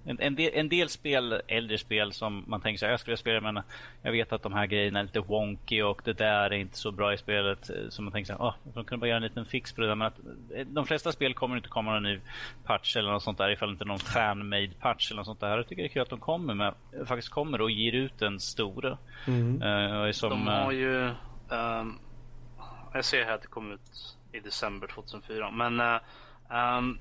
En, 0.10 0.20
en, 0.20 0.36
del, 0.36 0.52
en 0.54 0.70
del 0.70 0.90
spel, 0.90 1.42
äldre 1.48 1.78
spel 1.78 2.14
som 2.14 2.44
man 2.48 2.62
tänker 2.62 2.86
här, 2.86 2.92
jag 2.94 3.00
skulle 3.00 3.18
spela 3.18 3.52
men 3.52 3.64
jag 4.02 4.12
vet 4.12 4.32
att 4.34 4.44
de 4.44 4.54
här 4.54 4.66
grejerna 4.66 5.00
är 5.00 5.04
lite 5.04 5.20
wonky 5.20 5.82
och 5.82 6.02
det 6.06 6.14
där 6.14 6.50
är 6.50 6.54
inte 6.54 6.78
så 6.78 6.92
bra 6.92 7.14
i 7.14 7.18
spelet. 7.18 7.70
eh, 7.70 7.76
Så 7.90 8.02
man 8.02 8.14
tänker 8.14 8.34
så 8.34 8.40
här, 8.44 8.50
oh, 8.50 8.54
de 8.74 8.86
kunde 8.86 9.00
bara 9.02 9.08
göra 9.08 9.18
en 9.18 9.24
liten 9.24 9.46
fix 9.46 9.74
på 9.74 9.82
det 9.82 9.88
där. 9.88 9.96
Men 9.96 10.08
att, 10.08 10.20
eh, 10.56 10.66
de 10.68 10.86
flesta 10.88 11.12
spel 11.12 11.34
kommer 11.34 11.56
inte 11.58 11.70
komma 11.70 11.94
någon 11.94 12.04
ny 12.04 12.20
patch 12.64 12.96
eller 12.96 13.12
något 13.12 13.24
sånt 13.24 13.38
där 13.38 13.50
ifall 13.50 13.70
inte 13.70 13.86
någon 13.86 14.00
fan-made 14.00 14.72
patch 14.80 15.12
eller 15.12 15.18
något 15.20 15.26
sånt 15.26 15.40
där. 15.40 15.58
Jag 15.58 15.68
tycker 15.68 15.82
det 15.84 15.88
är 15.88 15.94
kul 15.94 16.02
att 16.02 16.10
de 16.10 16.20
kommer 16.20 16.54
med, 16.54 16.74
faktiskt 17.06 17.30
kommer 17.30 17.62
och 17.62 17.72
ger 17.72 17.92
ut 17.94 18.22
en 18.22 18.40
stora. 18.40 18.98
Eh, 19.28 20.00
och 20.00 20.08
är 20.08 20.12
som, 20.12 20.30
De 20.30 20.48
har 20.48 20.72
ju... 20.72 21.06
ehm, 21.52 21.94
jag 22.94 23.06
ser 23.06 23.26
här 23.26 23.34
att 23.34 23.42
det 23.42 23.48
kom 23.48 23.72
ut 23.72 24.16
i 24.32 24.40
december 24.40 24.88
2004. 24.88 25.52
Men 25.52 25.80
uh, 25.82 25.98
um, 26.78 27.00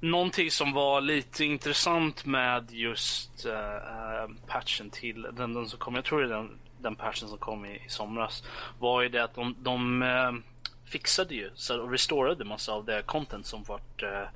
någonting 0.00 0.50
som 0.50 0.72
var 0.72 1.00
lite 1.00 1.44
intressant 1.44 2.24
med 2.24 2.70
just 2.70 3.46
uh, 3.46 4.36
patchen 4.46 4.90
till 4.90 5.22
den, 5.22 5.54
den 5.54 5.68
som 5.68 5.78
kom, 5.78 5.94
jag 5.94 6.04
tror 6.04 6.20
det 6.20 6.26
är 6.26 6.36
den, 6.36 6.58
den 6.80 6.96
patchen 6.96 7.28
som 7.28 7.38
kom 7.38 7.64
i, 7.64 7.82
i 7.86 7.88
somras, 7.88 8.44
var 8.78 9.02
ju 9.02 9.08
det 9.08 9.24
att 9.24 9.34
de, 9.34 9.56
de 9.58 10.02
eh, 10.02 10.32
fixade 10.84 11.34
ju 11.34 11.50
och 11.80 11.90
restorade 11.90 12.44
massa 12.44 12.72
av 12.72 12.84
det 12.84 13.02
content 13.02 13.46
som 13.46 13.62
vart 13.62 14.02
uh, 14.02 14.28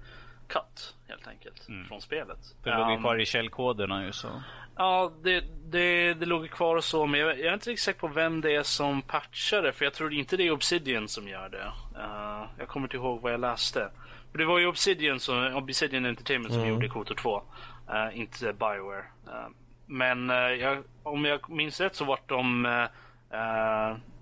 cut 0.46 0.94
helt 1.08 1.28
enkelt 1.28 1.68
mm. 1.68 1.88
från 1.88 2.00
spelet. 2.00 2.38
Det 2.62 2.70
låg 2.70 2.90
um, 2.90 3.00
kvar 3.00 3.20
i 3.20 3.26
källkoderna 3.26 4.04
ju 4.04 4.12
så. 4.12 4.28
Ja, 4.76 5.12
det, 5.22 5.44
det, 5.70 6.14
det 6.14 6.26
låg 6.26 6.50
kvar 6.50 6.76
och 6.76 6.84
så, 6.84 7.06
men 7.06 7.20
jag, 7.20 7.38
jag, 7.38 7.46
är 7.46 7.54
inte 7.54 7.70
riktigt 7.70 7.84
säker 7.84 8.00
på 8.00 8.08
vem 8.08 8.40
det 8.40 8.54
är 8.54 8.62
som 8.62 9.02
patchar 9.02 9.62
det, 9.62 9.72
för 9.72 9.84
jag 9.84 9.94
tror 9.94 10.12
inte 10.12 10.36
det 10.36 10.46
är 10.46 10.50
Obsidian 10.50 11.08
som 11.08 11.28
gör 11.28 11.48
det. 11.48 11.72
Uh, 11.98 12.48
jag 12.58 12.68
kommer 12.68 12.86
inte 12.86 12.96
ihåg 12.96 13.20
vad 13.20 13.32
jag 13.32 13.40
läste. 13.40 13.90
Det 14.32 14.44
var 14.44 14.58
ju 14.58 14.66
Obsidian, 14.66 15.20
som, 15.20 15.54
Obsidian 15.54 16.06
Entertainment 16.06 16.52
som 16.52 16.62
mm. 16.62 16.74
gjorde 16.74 16.88
Kotor 16.88 17.14
2, 17.14 17.36
uh, 17.36 17.42
eh, 17.96 18.20
inte 18.20 18.52
Bioware. 18.52 19.04
Uh, 19.26 19.48
men 19.86 20.28
jag, 20.58 20.84
om 21.02 21.24
jag 21.24 21.50
minns 21.50 21.80
rätt 21.80 21.94
så 21.94 22.04
vart 22.04 22.28
de, 22.28 22.62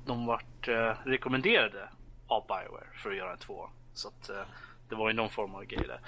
de 0.06 0.26
vart 0.26 0.68
rekommenderade 1.04 1.88
av 2.26 2.46
Bioware 2.46 2.86
för 2.94 3.10
att 3.10 3.16
göra 3.16 3.32
en 3.32 3.38
2. 3.38 3.68
Så 3.92 4.08
att, 4.08 4.30
det 4.88 4.94
var 4.94 5.08
ju 5.08 5.14
någon 5.14 5.30
form 5.30 5.54
av 5.54 5.64
grej 5.64 5.86
där. 5.86 6.00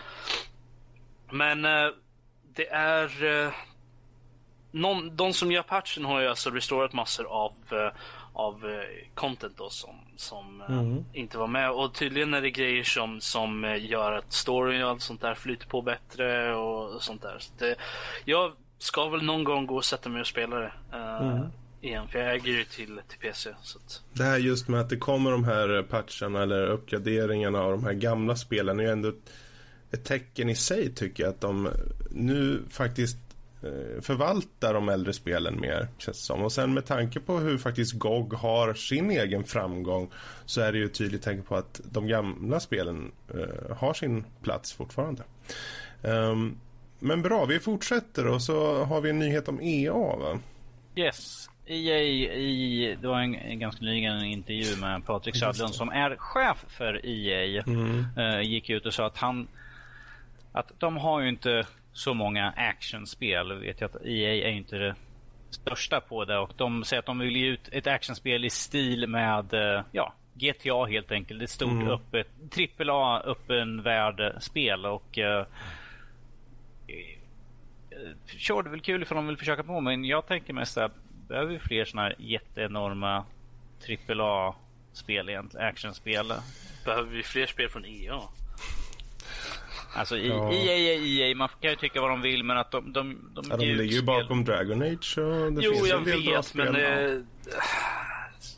Men 1.30 1.62
det 2.54 2.68
är 2.68 3.10
någon, 4.70 5.16
de 5.16 5.32
som 5.32 5.52
gör 5.52 5.62
patchen 5.62 6.04
har 6.04 6.20
ju 6.20 6.28
alltså 6.28 6.50
restorat 6.50 6.92
massor 6.92 7.26
av, 7.26 7.52
uh, 7.72 7.88
av 8.40 8.64
uh, 8.64 8.80
content 9.14 9.56
då 9.56 9.70
som, 9.70 9.94
som 10.16 10.60
uh, 10.60 10.78
mm. 10.78 11.04
inte 11.12 11.38
var 11.38 11.46
med. 11.46 11.70
Och 11.70 11.94
tydligen 11.94 12.34
är 12.34 12.42
det 12.42 12.50
grejer 12.50 12.84
som, 12.84 13.20
som 13.20 13.78
gör 13.80 14.12
att 14.12 14.32
storyn 14.32 14.82
och 14.82 14.90
allt 14.90 15.02
sånt 15.02 15.20
där 15.20 15.34
flyter 15.34 15.66
på 15.66 15.82
bättre 15.82 16.54
och 16.54 17.02
sånt 17.02 17.22
där. 17.22 17.36
Så 17.38 17.52
det, 17.58 17.76
jag 18.24 18.52
ska 18.78 19.08
väl 19.08 19.22
någon 19.22 19.44
gång 19.44 19.66
gå 19.66 19.76
och 19.76 19.84
sätta 19.84 20.08
mig 20.08 20.20
och 20.20 20.26
spela 20.26 20.56
det. 20.56 20.72
Mm. 20.92 21.46
Igen, 21.80 22.08
för 22.08 22.18
jag 22.18 22.34
äger 22.34 22.52
ju 22.52 22.64
till, 22.64 23.00
till 23.08 23.18
PC. 23.18 23.50
Så 23.62 23.78
att... 23.78 24.02
Det 24.12 24.24
här 24.24 24.38
just 24.38 24.68
med 24.68 24.80
att 24.80 24.88
det 24.88 24.96
kommer 24.96 25.30
de 25.30 25.44
här 25.44 25.82
patcherna 25.82 26.42
eller 26.42 26.66
uppgraderingarna 26.66 27.60
av 27.60 27.70
de 27.70 27.84
här 27.84 27.92
gamla 27.92 28.36
spelen 28.36 28.80
är 28.80 28.84
ju 28.84 28.90
ändå 28.90 29.12
ett, 29.90 30.04
tecken 30.04 30.48
i 30.48 30.54
sig 30.54 30.94
tycker 30.94 31.22
jag 31.22 31.30
att 31.30 31.40
de 31.40 31.68
nu 32.10 32.62
faktiskt 32.70 33.16
Eh, 33.16 33.29
förvalta 34.00 34.72
de 34.72 34.88
äldre 34.88 35.12
spelen 35.12 35.60
mer, 35.60 35.88
känns 35.98 36.16
det 36.16 36.24
som. 36.24 36.42
Och 36.42 36.52
sen 36.52 36.74
med 36.74 36.86
tanke 36.86 37.20
på 37.20 37.38
hur 37.38 37.58
faktiskt 37.58 37.92
GOG 37.92 38.32
har 38.32 38.74
sin 38.74 39.10
egen 39.10 39.44
framgång 39.44 40.10
så 40.46 40.60
är 40.60 40.72
det 40.72 40.78
ju 40.78 40.88
tydligt 40.88 41.22
tänka 41.22 41.42
på 41.42 41.56
att 41.56 41.80
de 41.84 42.06
gamla 42.06 42.60
spelen 42.60 43.12
uh, 43.34 43.76
har 43.76 43.94
sin 43.94 44.24
plats 44.42 44.72
fortfarande. 44.72 45.22
Um, 46.02 46.60
men 46.98 47.22
bra, 47.22 47.44
vi 47.44 47.60
fortsätter 47.60 48.26
och 48.26 48.42
så 48.42 48.84
har 48.84 49.00
vi 49.00 49.10
en 49.10 49.18
nyhet 49.18 49.48
om 49.48 49.60
EA 49.60 49.92
va? 49.92 50.38
Yes. 50.96 51.50
EA 51.66 51.98
i, 51.98 52.96
det 53.00 53.08
var 53.08 53.20
en, 53.20 53.34
en 53.34 53.58
ganska 53.58 53.84
nyligen 53.84 54.16
en 54.16 54.24
intervju 54.24 54.76
med 54.76 55.06
Patrik 55.06 55.36
Södlund 55.36 55.74
som 55.74 55.88
är 55.88 56.16
chef 56.16 56.64
för 56.68 57.06
EA. 57.06 57.62
Mm. 57.66 58.04
Uh, 58.18 58.42
gick 58.42 58.70
ut 58.70 58.86
och 58.86 58.94
sa 58.94 59.06
att 59.06 59.16
han 59.16 59.48
att 60.52 60.72
de 60.78 60.96
har 60.96 61.20
ju 61.20 61.28
inte 61.28 61.66
så 62.00 62.14
många 62.14 62.50
actionspel. 62.56 63.52
Vet 63.52 63.80
jag 63.80 63.90
att 63.90 64.02
EA 64.04 64.48
är 64.48 64.50
inte 64.50 64.76
det 64.76 64.94
största 65.50 66.00
på 66.00 66.24
det 66.24 66.38
och 66.38 66.52
de 66.56 66.84
säger 66.84 66.98
att 66.98 67.06
de 67.06 67.18
vill 67.18 67.36
ge 67.36 67.46
ut 67.46 67.68
ett 67.72 67.86
actionspel 67.86 68.44
i 68.44 68.50
stil 68.50 69.06
med 69.06 69.54
eh, 69.54 69.84
ja, 69.92 70.14
GTA 70.34 70.84
helt 70.84 71.12
enkelt. 71.12 71.42
Ett 71.42 71.50
stort 71.50 71.70
mm. 71.70 71.88
öppet 71.88 72.28
AAA 72.88 73.20
öppen 73.20 73.82
värld-spel 73.82 74.86
och 74.86 75.18
uh, 75.18 75.44
sure, 78.26 78.62
det 78.62 78.68
är 78.68 78.70
väl 78.70 78.80
kul 78.80 79.02
ifall 79.02 79.16
de 79.16 79.26
vill 79.26 79.36
försöka 79.36 79.62
på 79.62 79.80
men 79.80 80.04
jag 80.04 80.26
tänker 80.26 80.52
mest 80.52 80.78
att 80.78 80.92
behöver 81.28 81.52
vi 81.52 81.58
fler 81.58 81.84
sådana 81.84 82.08
här 82.08 82.16
jätteenorma 82.18 83.24
AAA-spel 84.08 85.28
egentligen, 85.28 85.66
actionspel. 85.66 86.32
Behöver 86.84 87.10
vi 87.10 87.22
fler 87.22 87.46
spel 87.46 87.68
från 87.68 87.84
EA? 87.84 88.20
Alltså 89.94 90.18
ja. 90.18 90.52
EA 90.52 90.76
är 90.76 91.06
EA, 91.06 91.36
man 91.36 91.48
kan 91.60 91.70
ju 91.70 91.76
tycka 91.76 92.00
vad 92.00 92.10
de 92.10 92.22
vill 92.22 92.44
men 92.44 92.58
att 92.58 92.70
de... 92.70 92.92
De, 92.92 93.30
de, 93.34 93.44
ja, 93.50 93.56
de 93.56 93.66
ligger 93.66 93.96
ju 93.96 94.02
bakom 94.02 94.44
Dragon 94.44 94.82
Age 94.82 95.18
och 95.18 95.52
det 95.52 95.62
jo, 95.62 95.72
finns 95.72 95.88
jag 95.88 95.98
en 95.98 96.04
vet 96.04 96.54
men... 96.54 96.72
Det... 96.72 97.22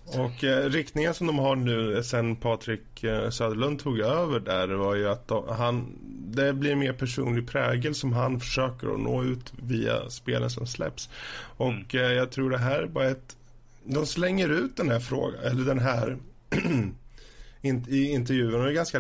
Och 0.07 0.45
eh, 0.45 0.71
riktningen 0.71 1.15
som 1.15 1.27
de 1.27 1.39
har 1.39 1.57
nu 1.57 2.03
sen 2.03 2.37
Patrik 2.37 3.05
eh, 3.05 3.31
Söderlund 3.31 3.79
tog 3.79 3.99
över 4.01 4.41
där 4.41 4.69
var 4.69 4.95
ju 4.95 5.09
att 5.09 5.29
de, 5.29 5.49
han, 5.49 5.99
det 6.35 6.53
blir 6.53 6.75
mer 6.75 6.93
personlig 6.93 7.49
prägel 7.49 7.95
som 7.95 8.13
han 8.13 8.41
försöker 8.41 8.95
att 8.95 9.01
nå 9.01 9.25
ut 9.25 9.53
via 9.57 10.11
spelen 10.11 10.51
som 10.51 10.67
släpps. 10.67 11.11
Och 11.57 11.95
mm. 11.95 12.07
eh, 12.07 12.13
jag 12.13 12.31
tror 12.31 12.51
det 12.51 12.59
här 12.59 12.83
är 12.83 12.87
bara 12.87 13.09
ett, 13.09 13.37
de 13.85 14.07
slänger 14.07 14.49
ut 14.49 14.77
den 14.77 14.91
här 14.91 15.01
frågan, 15.01 15.41
eller 15.45 15.65
den 15.65 15.79
här 15.79 16.17
i 17.89 18.11
intervjun. 18.11 18.55
Och 18.55 18.65
det 18.65 18.71
är 18.71 18.75
ganska 18.75 18.99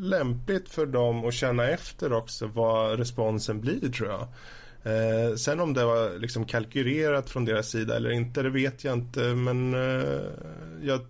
lämpligt 0.00 0.68
för 0.68 0.86
dem 0.86 1.24
att 1.24 1.34
känna 1.34 1.68
efter 1.68 2.12
också 2.12 2.46
vad 2.46 2.98
responsen 2.98 3.60
blir 3.60 3.88
tror 3.88 4.08
jag. 4.08 4.28
Eh, 4.82 5.34
sen 5.34 5.60
om 5.60 5.74
det 5.74 5.84
var 5.84 6.18
liksom 6.18 6.44
kalkylerat 6.44 7.30
från 7.30 7.44
deras 7.44 7.68
sida 7.68 7.96
eller 7.96 8.10
inte, 8.10 8.42
det 8.42 8.50
vet 8.50 8.84
jag 8.84 8.94
inte. 8.94 9.20
Men 9.20 9.74
eh, 9.74 10.22
jag 10.82 11.00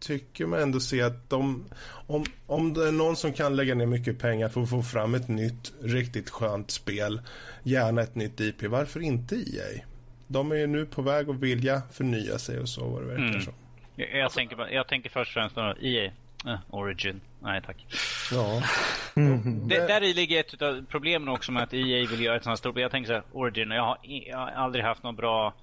tycker 0.00 0.46
mig 0.46 0.62
ändå 0.62 0.80
se 0.80 1.02
att 1.02 1.30
de, 1.30 1.64
om, 2.06 2.24
om 2.46 2.74
det 2.74 2.88
är 2.88 2.92
någon 2.92 3.16
som 3.16 3.32
kan 3.32 3.56
lägga 3.56 3.74
ner 3.74 3.86
mycket 3.86 4.18
pengar 4.18 4.48
för 4.48 4.62
att 4.62 4.70
få 4.70 4.82
fram 4.82 5.14
ett 5.14 5.28
nytt 5.28 5.72
riktigt 5.82 6.30
skönt 6.30 6.70
spel, 6.70 7.20
gärna 7.62 8.02
ett 8.02 8.14
nytt 8.14 8.40
IP, 8.40 8.62
varför 8.62 9.00
inte 9.00 9.34
EA? 9.34 9.84
De 10.26 10.52
är 10.52 10.56
ju 10.56 10.66
nu 10.66 10.86
på 10.86 11.02
väg 11.02 11.30
att 11.30 11.36
vilja 11.36 11.82
förnya 11.92 12.38
sig 12.38 12.58
och 12.58 12.68
så 12.68 12.88
vad 12.88 13.02
det 13.02 13.08
verkar 13.08 13.24
mm. 13.24 13.40
som. 13.40 13.54
Jag, 13.96 14.14
jag, 14.14 14.32
tänker, 14.32 14.68
jag 14.68 14.88
tänker 14.88 15.10
först 15.10 15.36
och 15.36 15.52
främst 15.52 15.82
EA. 15.82 16.10
Uh, 16.46 16.58
Origin. 16.70 17.20
Nej 17.40 17.62
tack. 17.66 17.86
Ja. 18.32 18.62
Mm. 19.14 19.68
Det, 19.68 19.86
där 19.86 20.02
i 20.02 20.14
ligger 20.14 20.40
ett 20.40 20.62
av 20.62 20.84
problemen 20.88 21.28
också 21.28 21.52
med 21.52 21.62
att 21.62 21.74
EA 21.74 22.06
vill 22.06 22.20
göra 22.20 22.36
ett 22.36 22.42
sånt 22.42 22.50
här 22.50 22.56
stort... 22.56 22.78
Jag 22.78 22.90
tänker 22.90 23.08
så 23.08 23.12
här, 23.12 23.22
Origin. 23.32 23.70
Jag 23.70 23.82
har, 23.82 23.98
jag 24.02 24.38
har 24.38 24.50
aldrig 24.50 24.84
haft 24.84 25.02
något 25.02 25.16
bra 25.16 25.54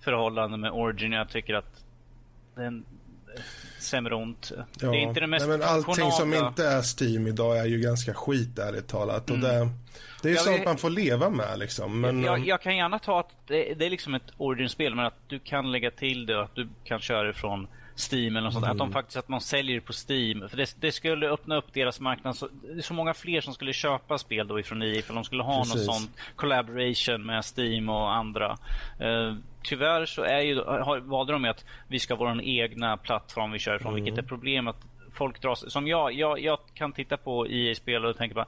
förhållande 0.00 0.56
med 0.56 0.70
Origin. 0.70 1.12
Jag 1.12 1.28
tycker 1.28 1.54
att 1.54 1.84
den 2.54 2.84
sämre 3.78 4.14
ont. 4.14 4.52
Ja. 4.54 4.90
Det 4.90 4.96
är 4.96 5.00
inte 5.00 5.20
det 5.20 5.26
mest 5.26 5.48
Nej, 5.48 5.58
men 5.58 5.68
Allting 5.68 6.10
som 6.10 6.34
inte 6.34 6.66
är 6.66 6.82
Steam 7.02 7.26
idag 7.26 7.58
är 7.58 7.64
ju 7.64 7.78
ganska 7.78 8.14
skit 8.14 8.58
ärligt 8.58 8.88
talat. 8.88 9.30
Och 9.30 9.36
mm. 9.36 9.48
det, 9.48 9.68
det 10.22 10.28
är 10.28 10.32
ju 10.32 10.38
sånt 10.38 10.64
man 10.64 10.76
får 10.76 10.90
leva 10.90 11.30
med 11.30 11.58
liksom. 11.58 12.00
Men, 12.00 12.22
jag, 12.22 12.46
jag 12.46 12.62
kan 12.62 12.76
gärna 12.76 12.98
ta 12.98 13.20
att 13.20 13.30
det, 13.46 13.74
det 13.74 13.86
är 13.86 13.90
liksom 13.90 14.14
ett 14.14 14.32
Origin-spel 14.36 14.94
men 14.94 15.06
att 15.06 15.18
du 15.28 15.38
kan 15.38 15.72
lägga 15.72 15.90
till 15.90 16.26
det 16.26 16.36
och 16.36 16.44
att 16.44 16.54
du 16.54 16.68
kan 16.84 17.00
köra 17.00 17.30
ifrån 17.30 17.68
Steam 17.96 18.36
eller 18.36 18.40
något 18.40 18.52
sånt. 18.52 18.64
Mm. 18.64 18.72
Att 18.72 18.78
de 18.78 18.84
mm. 18.84 18.92
faktiskt 18.92 19.16
att 19.16 19.28
man 19.28 19.40
säljer 19.40 19.80
på 19.80 19.92
Steam. 19.92 20.48
För 20.48 20.56
det, 20.56 20.76
det, 20.80 20.92
skulle 20.92 21.28
öppna 21.28 21.56
upp 21.56 21.72
deras 21.72 22.00
marknad. 22.00 22.36
Så, 22.36 22.48
det 22.62 22.78
är 22.78 22.82
så 22.82 22.94
många 22.94 23.14
fler 23.14 23.40
som 23.40 23.54
skulle 23.54 23.72
köpa 23.72 24.18
spel 24.18 24.48
då 24.48 24.60
ifrån 24.60 24.82
EA 24.82 25.02
för 25.02 25.14
de 25.14 25.24
skulle 25.24 25.42
ha 25.42 25.62
Precis. 25.62 25.86
någon 25.86 25.94
sån 25.94 26.08
collaboration 26.36 27.26
med 27.26 27.44
Steam 27.56 27.88
och 27.88 28.14
andra. 28.14 28.56
Uh, 29.00 29.36
tyvärr 29.62 30.06
så 30.06 30.22
är 30.22 30.40
ju, 30.40 30.62
har, 30.64 30.98
valde 30.98 31.32
de 31.32 31.44
att 31.44 31.64
vi 31.88 31.98
ska 31.98 32.16
vara 32.16 32.30
en 32.30 32.40
egna 32.40 32.96
plattform 32.96 33.52
vi 33.52 33.58
kör 33.58 33.76
ifrån. 33.76 33.92
Mm. 33.92 34.04
Vilket 34.04 34.24
är 34.24 34.28
problemet. 34.28 34.76
Folk 35.12 35.42
dras, 35.42 35.72
som 35.72 35.86
jag, 35.86 36.12
jag, 36.12 36.40
jag 36.40 36.58
kan 36.74 36.92
titta 36.92 37.16
på 37.16 37.48
EA-spel 37.48 38.04
och 38.04 38.16
tänka 38.16 38.34
bara 38.34 38.46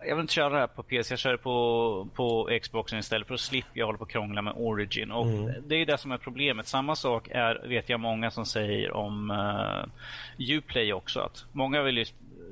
jag 0.00 0.16
vill 0.16 0.22
inte 0.22 0.34
köra 0.34 0.48
det 0.48 0.58
här 0.58 0.66
på 0.66 0.82
PC, 0.82 1.12
jag 1.12 1.18
kör 1.18 1.32
det 1.32 1.38
på, 1.38 2.08
på 2.14 2.50
Xboxen 2.62 2.98
istället 2.98 3.26
för 3.26 3.34
att 3.34 3.40
slippa 3.40 3.68
jag 3.72 3.98
på 3.98 4.02
och 4.02 4.10
krångla 4.10 4.42
med 4.42 4.52
Origin. 4.56 5.10
Och 5.10 5.26
mm. 5.26 5.54
Det 5.66 5.74
är 5.74 5.86
det 5.86 5.98
som 5.98 6.12
är 6.12 6.18
problemet. 6.18 6.66
Samma 6.66 6.96
sak 6.96 7.28
är, 7.30 7.68
vet 7.68 7.88
jag 7.88 8.00
många 8.00 8.30
som 8.30 8.46
säger 8.46 8.92
om 8.92 9.30
uh, 9.30 10.56
Uplay 10.56 10.92
också. 10.92 11.20
Att 11.20 11.44
många 11.52 11.82
vill 11.82 11.98
ju 11.98 12.04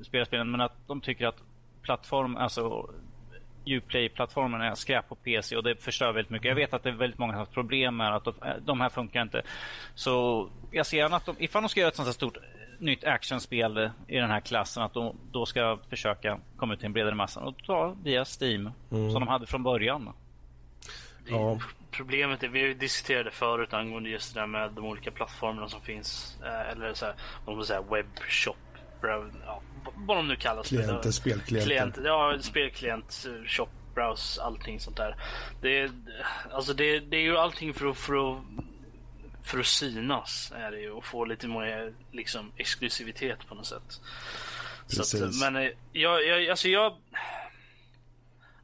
spela 0.03 0.25
spelen 0.25 0.51
men 0.51 0.61
att 0.61 0.73
de 0.87 1.01
tycker 1.01 1.27
att 1.27 1.43
plattform, 1.83 2.37
alltså 2.37 2.91
Uplay-plattformen 3.67 4.61
är 4.61 4.75
skräp 4.75 5.09
på 5.09 5.15
PC 5.15 5.57
och 5.57 5.63
det 5.63 5.83
förstör 5.83 6.13
väldigt 6.13 6.31
mycket. 6.31 6.49
Jag 6.49 6.55
vet 6.55 6.75
att 6.75 6.83
det 6.83 6.89
är 6.89 6.95
väldigt 6.95 7.19
många 7.19 7.33
som 7.33 7.39
har 7.39 7.47
problem 7.47 7.97
med 7.97 8.15
att 8.17 8.27
de 8.61 8.81
här 8.81 8.89
funkar 8.89 9.23
inte. 9.23 9.43
Så 9.95 10.49
jag 10.71 10.87
ser 10.87 10.97
gärna 10.97 11.17
att 11.17 11.27
de, 11.27 11.37
ifall 11.39 11.63
de 11.63 11.69
ska 11.69 11.81
göra 11.81 11.89
ett 11.89 11.97
sånt 11.97 12.09
här 12.09 12.13
stort 12.13 12.37
nytt 12.81 13.05
actionspel 13.05 13.91
i 14.09 14.17
den 14.17 14.31
här 14.31 14.41
klassen 14.41 14.83
att 14.83 14.95
de 14.95 15.17
då 15.33 15.47
ska 15.47 15.79
försöka 15.91 16.39
komma 16.57 16.75
ut 16.75 16.79
till 16.79 16.87
en 16.87 16.93
bredare 16.93 17.15
massa 17.15 17.41
och 17.41 17.65
ta 17.65 17.97
via 18.03 18.25
Steam 18.41 18.71
mm. 18.91 19.11
som 19.11 19.21
de 19.21 19.29
hade 19.29 19.47
från 19.47 19.63
början. 19.63 20.13
Ja. 21.29 21.59
Problemet 21.91 22.43
är, 22.43 22.49
vi 22.49 22.75
diskuterade 22.75 23.31
förut 23.31 23.75
angående 23.75 24.11
just 24.11 24.35
det 24.35 24.41
där 24.41 24.47
med 24.47 24.71
de 24.73 24.85
olika 24.85 25.11
plattformarna 25.11 25.69
som 25.69 25.81
finns. 25.81 26.39
Eh, 26.45 26.71
eller 26.71 26.95
så 26.95 27.07
här, 27.07 27.15
om 27.45 27.57
man 27.57 27.65
säger 27.65 27.83
webbshop, 27.83 28.57
ja, 29.03 29.61
vad 29.95 30.17
de 30.17 30.29
nu 30.29 30.37
kallas. 30.37 30.69
Klienter, 30.69 31.11
spelklienter. 31.11 31.67
Klient, 31.67 31.99
ja, 32.05 32.37
spelklient, 32.41 33.27
shop, 33.47 33.69
browse, 33.95 34.43
allting 34.43 34.81
sånt 34.81 34.97
där. 34.97 35.17
Det, 35.61 35.91
alltså 36.53 36.75
det, 36.75 37.01
det 37.01 37.17
är 37.17 37.23
ju 37.23 37.37
allting 37.37 37.75
för 37.75 37.87
att, 37.87 37.97
för 37.97 38.33
att 38.33 38.39
för 39.47 39.61
att 39.61 39.67
synas 39.67 40.53
är 40.57 40.71
det 40.71 40.81
ju 40.81 40.91
och 40.91 41.05
få 41.05 41.25
lite 41.25 41.49
mer 41.49 41.95
liksom, 42.13 42.53
exklusivitet 42.57 43.47
på 43.49 43.55
något 43.55 43.67
sätt. 43.67 44.01
Så 44.87 45.03
att, 45.03 45.35
men 45.41 45.57
eh, 45.57 45.71
jag, 45.93 46.27
jag, 46.27 46.49
alltså 46.49 46.69
jag... 46.69 46.97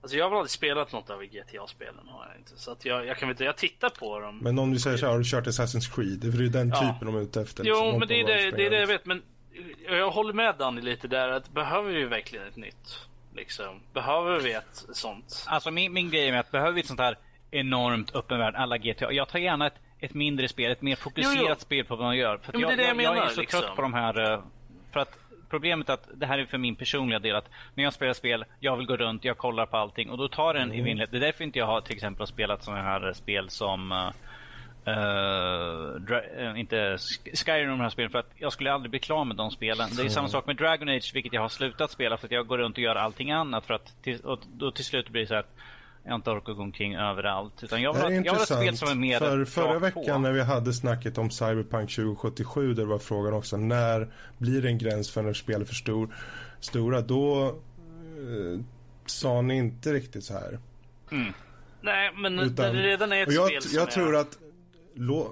Alltså 0.02 0.16
jag 0.16 0.30
har 0.30 0.36
aldrig 0.36 0.50
spelat 0.50 0.92
något 0.92 1.10
av 1.10 1.24
GTA-spelen 1.24 2.08
har 2.08 2.26
jag 2.28 2.36
inte. 2.38 2.52
Så 2.56 2.70
att 2.70 2.84
jag, 2.84 3.06
jag 3.06 3.18
kan 3.18 3.30
inte, 3.30 3.44
jag 3.44 3.56
tittar 3.56 3.88
på 3.88 4.20
dem. 4.20 4.38
Men 4.38 4.58
om 4.58 4.72
du 4.72 4.78
säger 4.78 4.96
så 4.96 5.06
här, 5.06 5.12
har 5.12 5.18
du 5.18 5.24
kört 5.24 5.46
Assassin's 5.46 5.94
Creed? 5.94 6.18
Det 6.18 6.38
är 6.38 6.42
ju 6.42 6.48
den 6.48 6.68
ja. 6.68 6.80
typen 6.80 7.06
de 7.06 7.16
är 7.16 7.20
ute 7.20 7.40
efter. 7.40 7.64
Jo, 7.64 7.74
liksom, 7.74 7.98
men 7.98 8.08
det 8.08 8.20
är 8.20 8.26
det, 8.26 8.56
det 8.56 8.66
är 8.66 8.70
det 8.70 8.80
jag 8.80 8.86
vet. 8.86 9.06
Men 9.06 9.22
jag 9.88 10.10
håller 10.10 10.32
med 10.32 10.54
Danny 10.58 10.80
lite 10.80 11.08
där 11.08 11.28
att 11.28 11.52
behöver 11.52 11.92
vi 11.92 12.04
verkligen 12.04 12.46
ett 12.46 12.56
nytt 12.56 12.98
Liksom. 13.34 13.80
Behöver 13.92 14.40
vi 14.40 14.52
ett 14.52 14.86
sånt? 14.92 15.44
Alltså 15.48 15.70
min, 15.70 15.92
min 15.92 16.10
grej 16.10 16.28
är 16.28 16.38
att 16.38 16.50
behöver 16.50 16.72
vi 16.72 16.80
ett 16.80 16.86
sånt 16.86 17.00
här 17.00 17.18
enormt 17.50 18.14
öppen 18.14 18.38
värld, 18.38 18.54
alla 18.54 18.78
GTA. 18.78 19.12
Jag 19.12 19.28
tar 19.28 19.38
gärna 19.38 19.66
ett, 19.66 19.74
ett 20.02 20.14
mindre 20.14 20.48
spel, 20.48 20.70
ett 20.72 20.82
mer 20.82 20.96
fokuserat 20.96 21.36
Jo, 21.38 21.46
jo. 21.48 21.54
spel 21.58 21.84
på 21.84 21.96
vad 21.96 22.06
man 22.06 22.16
gör. 22.16 22.36
För 22.36 22.52
Jo, 22.54 22.60
jag, 22.60 22.70
det 22.70 22.74
är 22.74 22.78
jag 22.78 22.88
jag, 22.88 22.96
menar, 22.96 23.26
är 23.26 23.28
så 23.28 23.40
liksom. 23.40 23.60
trött 23.60 23.76
på 23.76 23.82
de 23.82 23.94
här... 23.94 24.32
eh, 24.32 24.40
För 24.92 25.00
att 25.00 25.18
problemet 25.50 25.88
är 25.88 25.92
att 25.94 26.08
det 26.14 26.26
här 26.26 26.38
är 26.38 26.46
för 26.46 26.58
min 26.58 26.76
personliga 26.76 27.18
del 27.18 27.36
att 27.36 27.48
när 27.74 27.84
jag 27.84 27.92
spelar 27.92 28.12
spel, 28.12 28.44
jag 28.60 28.76
vill 28.76 28.86
gå 28.86 28.96
runt, 28.96 29.24
jag 29.24 29.38
kollar 29.38 29.66
på 29.66 29.76
allting 29.76 30.10
och 30.10 30.18
då 30.18 30.28
tar 30.28 30.54
det 30.54 30.60
en 30.60 30.72
evinnerlighet. 30.72 31.10
Det 31.10 31.16
är 31.16 31.20
därför 31.20 31.44
inte 31.44 31.58
jag 31.58 31.66
har 31.66 31.80
till 31.80 31.94
exempel 31.94 32.26
spelat 32.26 32.62
sådana 32.64 32.82
här 32.82 33.12
spel 33.12 33.50
som 33.50 33.92
eh, 33.92 34.08
eh, 34.84 34.94
Dra- 35.98 36.38
eh, 36.52 36.60
inte 36.60 36.76
Sk- 36.96 37.44
Skyrim 37.44 37.68
de 37.68 37.80
här 37.80 37.88
spelen 37.90 38.10
för 38.10 38.18
att 38.18 38.30
jag 38.36 38.52
skulle 38.52 38.72
aldrig 38.72 38.90
bli 38.90 38.98
klar 39.00 39.24
med 39.24 39.36
de 39.36 39.50
spelen. 39.50 39.88
Det 39.96 40.02
är 40.02 40.08
samma 40.08 40.28
sak 40.28 40.46
med 40.46 40.56
Dragon 40.56 40.88
Age 40.88 41.10
vilket 41.14 41.32
jag 41.32 41.40
har 41.42 41.48
slutat 41.48 41.90
spela 41.90 42.16
för 42.16 42.26
att 42.26 42.32
jag 42.32 42.46
går 42.46 42.58
runt 42.58 42.76
och 42.76 42.82
gör 42.82 42.96
allting 42.96 43.30
annat 43.32 43.66
för 43.66 43.74
att 43.74 44.02
till, 44.02 44.20
och 44.20 44.40
då 44.52 44.70
till 44.70 44.84
slut 44.84 45.08
blir 45.08 45.22
det 45.22 45.26
så 45.28 45.34
här 45.34 45.40
att 45.40 45.56
jag 46.04 46.14
inte 46.14 46.30
orkar 46.30 46.52
gå 46.52 46.62
omkring 46.62 46.94
överallt. 46.96 47.62
Utan 47.62 47.82
jag 47.82 47.92
vill, 47.92 48.02
ha- 48.02 48.08
är 48.10 48.14
jag 48.14 48.22
vill 48.22 48.30
ha 48.32 48.42
ett 48.42 48.46
spel 48.48 48.76
som 48.76 48.88
är 48.88 48.94
mer 48.94 49.18
För 49.18 49.44
förra 49.44 49.78
veckan 49.78 50.04
på. 50.06 50.18
när 50.18 50.32
vi 50.32 50.42
hade 50.42 50.72
snacket 50.72 51.18
om 51.18 51.30
Cyberpunk 51.30 51.90
2077 51.94 52.74
där 52.74 52.84
var 52.84 52.98
frågan 52.98 53.34
också 53.34 53.56
när 53.56 54.08
blir 54.38 54.62
det 54.62 54.68
en 54.68 54.78
gräns 54.78 55.10
för 55.10 55.22
när 55.22 55.32
spel 55.32 55.60
är 55.60 55.64
för 55.64 55.74
stor, 55.74 56.14
stora 56.60 57.00
då 57.00 57.46
eh, 57.46 58.60
sa 59.06 59.42
ni 59.42 59.56
inte 59.56 59.92
riktigt 59.92 60.24
så 60.24 60.34
här. 60.34 60.58
Nej, 61.80 62.10
men 62.16 62.38
Utan- 62.40 62.74
det 62.74 62.82
redan 62.82 63.12
är 63.12 63.22
ett 63.22 63.32
jag, 63.32 63.46
spel 63.48 63.62
som 63.62 63.74
jag 63.78 63.88
är... 63.88 63.92
tror 63.92 64.16
att 64.16 64.38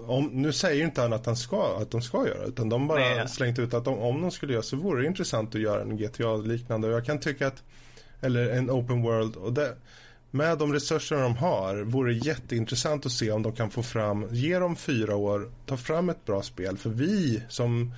om, 0.07 0.27
nu 0.33 0.53
säger 0.53 0.85
inte 0.85 1.01
han 1.01 1.13
att, 1.13 1.27
han 1.27 1.37
ska, 1.37 1.77
att 1.83 1.91
de 1.91 2.03
ska 2.03 2.27
göra 2.27 2.45
utan 2.45 2.69
de 2.69 2.87
bara 2.89 2.99
Nej. 3.01 3.29
slängt 3.29 3.59
ut 3.59 3.75
att 3.75 3.85
de, 3.85 3.99
om 3.99 4.21
de 4.23 4.31
skulle 4.31 4.53
göra 4.53 4.63
så 4.63 4.77
vore 4.77 5.01
det 5.03 5.07
intressant 5.07 5.55
att 5.55 5.61
göra 5.61 5.83
en 5.83 5.97
GTA-liknande 5.97 6.89
jag 6.89 7.05
kan 7.07 7.21
tycka 7.21 7.47
att 7.47 7.63
eller 8.21 8.49
en 8.51 8.71
open 8.71 9.03
world 9.03 9.37
och 9.37 9.53
det, 9.53 9.77
med 10.31 10.59
de 10.59 10.73
resurser 10.73 11.17
de 11.17 11.37
har 11.37 11.77
vore 11.77 12.13
det 12.13 12.19
jätteintressant 12.19 13.07
att 13.07 13.13
se 13.13 13.31
om 13.33 13.43
de 13.43 13.53
kan 13.53 13.71
få 13.71 13.83
fram, 13.83 14.27
ge 14.31 14.59
dem 14.59 14.77
fyra 14.77 15.17
år, 15.17 15.51
ta 15.67 15.77
fram 15.77 16.09
ett 16.09 16.25
bra 16.25 16.43
spel 16.43 16.79
för 16.79 16.91
vi 16.91 17.43
som 17.49 17.93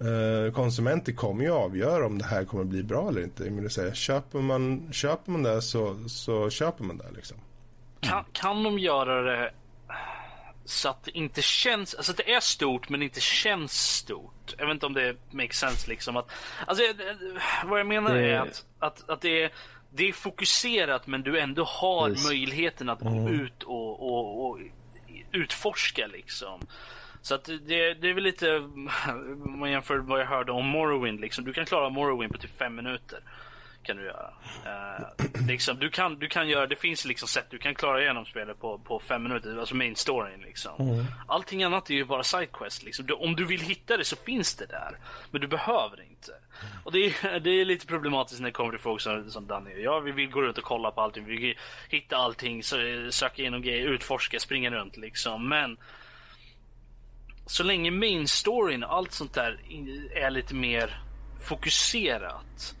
eh, 0.00 0.52
konsumenter 0.52 1.12
kommer 1.12 1.44
ju 1.44 1.50
avgöra 1.50 2.06
om 2.06 2.18
det 2.18 2.24
här 2.24 2.44
kommer 2.44 2.64
bli 2.64 2.82
bra 2.82 3.08
eller 3.08 3.22
inte. 3.22 3.44
Jag 3.44 3.72
säga, 3.72 3.94
köper 3.94 4.38
man, 4.38 4.92
köper 4.92 5.32
man 5.32 5.42
det 5.42 5.62
så, 5.62 6.08
så 6.08 6.50
köper 6.50 6.84
man 6.84 6.98
det 6.98 7.10
liksom. 7.16 7.36
Kan, 8.00 8.24
kan 8.32 8.62
de 8.62 8.78
göra 8.78 9.22
det 9.22 9.50
så 10.64 10.88
att 10.88 11.04
det 11.04 11.10
inte 11.10 11.42
känns, 11.42 11.94
alltså 11.94 12.12
att 12.12 12.16
det 12.16 12.34
är 12.34 12.40
stort 12.40 12.88
men 12.88 13.02
inte 13.02 13.20
känns 13.20 13.72
stort. 13.72 14.54
Jag 14.58 14.66
vet 14.66 14.74
inte 14.74 14.86
om 14.86 14.92
det 14.92 15.16
makes 15.30 15.58
sense 15.58 15.90
liksom. 15.90 16.16
Att, 16.16 16.30
alltså, 16.66 16.82
vad 17.64 17.80
jag 17.80 17.86
menar 17.86 18.16
är 18.16 18.38
att, 18.38 18.64
att, 18.78 19.10
att 19.10 19.20
det, 19.20 19.42
är, 19.42 19.52
det 19.96 20.08
är 20.08 20.12
fokuserat 20.12 21.06
men 21.06 21.22
du 21.22 21.40
ändå 21.40 21.64
har 21.64 22.08
Precis. 22.08 22.28
möjligheten 22.28 22.88
att 22.88 23.00
gå 23.00 23.30
ut 23.30 23.62
och, 23.62 24.02
och, 24.02 24.50
och 24.50 24.58
utforska 25.32 26.06
liksom. 26.06 26.60
Så 27.22 27.34
att 27.34 27.44
det, 27.44 27.94
det 27.94 28.10
är 28.10 28.14
väl 28.14 28.24
lite, 28.24 28.56
om 29.44 29.58
man 29.58 29.70
jämför 29.70 29.98
vad 29.98 30.20
jag 30.20 30.26
hörde 30.26 30.52
om 30.52 30.66
Morrowind 30.66 31.20
liksom. 31.20 31.44
Du 31.44 31.52
kan 31.52 31.66
klara 31.66 31.88
Morrowind 31.88 32.32
på 32.32 32.38
typ 32.38 32.58
fem 32.58 32.74
minuter. 32.74 33.18
Kan 33.84 33.96
du 33.96 34.04
göra. 34.04 34.32
Eh, 34.66 35.26
liksom, 35.48 35.78
du, 35.78 35.90
kan, 35.90 36.18
du 36.18 36.28
kan 36.28 36.48
göra, 36.48 36.66
det 36.66 36.76
finns 36.76 37.04
liksom 37.04 37.28
sätt 37.28 37.46
du 37.50 37.58
kan 37.58 37.74
klara 37.74 38.02
igenom 38.02 38.24
spelet 38.24 38.60
på, 38.60 38.78
på 38.78 39.00
fem 39.00 39.22
minuter, 39.22 39.58
alltså 39.58 39.74
main 39.74 39.96
storyn 39.96 40.40
liksom. 40.40 41.04
Allting 41.28 41.62
annat 41.64 41.90
är 41.90 41.94
ju 41.94 42.04
bara 42.04 42.22
sidequest 42.22 42.82
liksom. 42.82 43.06
Du, 43.06 43.14
om 43.14 43.36
du 43.36 43.44
vill 43.44 43.60
hitta 43.60 43.96
det 43.96 44.04
så 44.04 44.16
finns 44.16 44.54
det 44.56 44.66
där. 44.66 44.98
Men 45.30 45.40
du 45.40 45.46
behöver 45.46 45.96
det 45.96 46.04
inte. 46.04 46.32
Och 46.84 46.92
det 46.92 46.98
är, 46.98 47.40
det 47.40 47.50
är 47.50 47.64
lite 47.64 47.86
problematiskt 47.86 48.40
när 48.40 48.48
det 48.48 48.52
kommer 48.52 48.70
till 48.70 48.80
folk 48.80 49.00
som, 49.00 49.30
som 49.30 49.46
Danny. 49.46 49.82
Ja, 49.82 50.00
vi 50.00 50.12
vill 50.12 50.30
gå 50.30 50.42
runt 50.42 50.58
och 50.58 50.64
kolla 50.64 50.90
på 50.90 51.00
allting, 51.00 51.24
vi 51.24 51.36
vill 51.36 51.58
hitta 51.88 52.16
allting, 52.16 52.60
sö- 52.60 53.10
söka 53.10 53.42
igenom 53.42 53.62
grejer, 53.62 53.86
utforska, 53.88 54.40
springa 54.40 54.70
runt 54.70 54.96
liksom. 54.96 55.48
Men 55.48 55.76
så 57.46 57.62
länge 57.62 57.90
main 57.90 58.28
storyn 58.28 58.84
och 58.84 58.94
allt 58.94 59.12
sånt 59.12 59.34
där 59.34 59.60
är 60.14 60.30
lite 60.30 60.54
mer 60.54 61.00
fokuserat. 61.48 62.74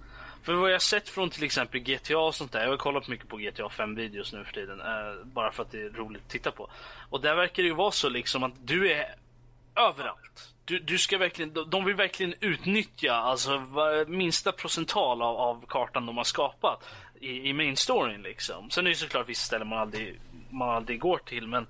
För 0.44 0.54
vad 0.54 0.72
jag 0.72 0.82
sett 0.82 1.08
från 1.08 1.30
till 1.30 1.44
exempel 1.44 1.80
GTA 1.80 2.18
och 2.18 2.34
sånt 2.34 2.52
där, 2.52 2.62
jag 2.62 2.70
har 2.70 2.76
kollat 2.76 3.08
mycket 3.08 3.28
på 3.28 3.36
GTA 3.36 3.68
5 3.68 3.94
videos 3.94 4.32
nu 4.32 4.44
för 4.44 4.52
tiden, 4.52 4.80
eh, 4.80 5.24
bara 5.24 5.52
för 5.52 5.62
att 5.62 5.70
det 5.70 5.82
är 5.82 5.90
roligt 5.90 6.22
att 6.22 6.30
titta 6.30 6.50
på. 6.50 6.70
Och 7.10 7.20
där 7.20 7.34
verkar 7.34 7.62
det 7.62 7.68
ju 7.68 7.74
vara 7.74 7.90
så 7.90 8.08
liksom 8.08 8.42
att 8.42 8.52
du 8.64 8.92
är 8.92 9.14
överallt. 9.76 10.54
Du, 10.64 10.78
du 10.78 10.98
ska 10.98 11.18
verkligen, 11.18 11.52
de- 11.70 11.84
vill 11.84 11.94
verkligen 11.94 12.34
utnyttja 12.40 13.12
alltså 13.14 13.64
minsta 14.06 14.52
procental 14.52 15.22
av, 15.22 15.36
av 15.36 15.64
kartan 15.68 16.06
de 16.06 16.16
har 16.16 16.24
skapat 16.24 16.84
i, 17.20 17.48
i 17.48 17.52
main 17.52 17.76
storyn 17.76 18.22
liksom. 18.22 18.70
Sen 18.70 18.86
är 18.86 18.90
det 18.90 18.96
såklart 18.96 19.28
vissa 19.28 19.46
ställen 19.46 19.68
man 19.68 19.78
aldrig, 19.78 20.20
man 20.50 20.68
aldrig 20.68 21.00
går 21.00 21.18
till 21.18 21.46
men 21.46 21.66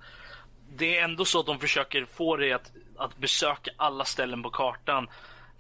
det 0.77 0.99
är 0.99 1.05
ändå 1.05 1.25
så 1.25 1.41
att 1.41 1.47
de 1.47 1.59
försöker 1.59 2.05
få 2.05 2.37
dig 2.37 2.53
att, 2.53 2.73
att 2.97 3.17
besöka 3.17 3.71
alla 3.77 4.05
ställen 4.05 4.43
på 4.43 4.51
kartan 4.51 5.09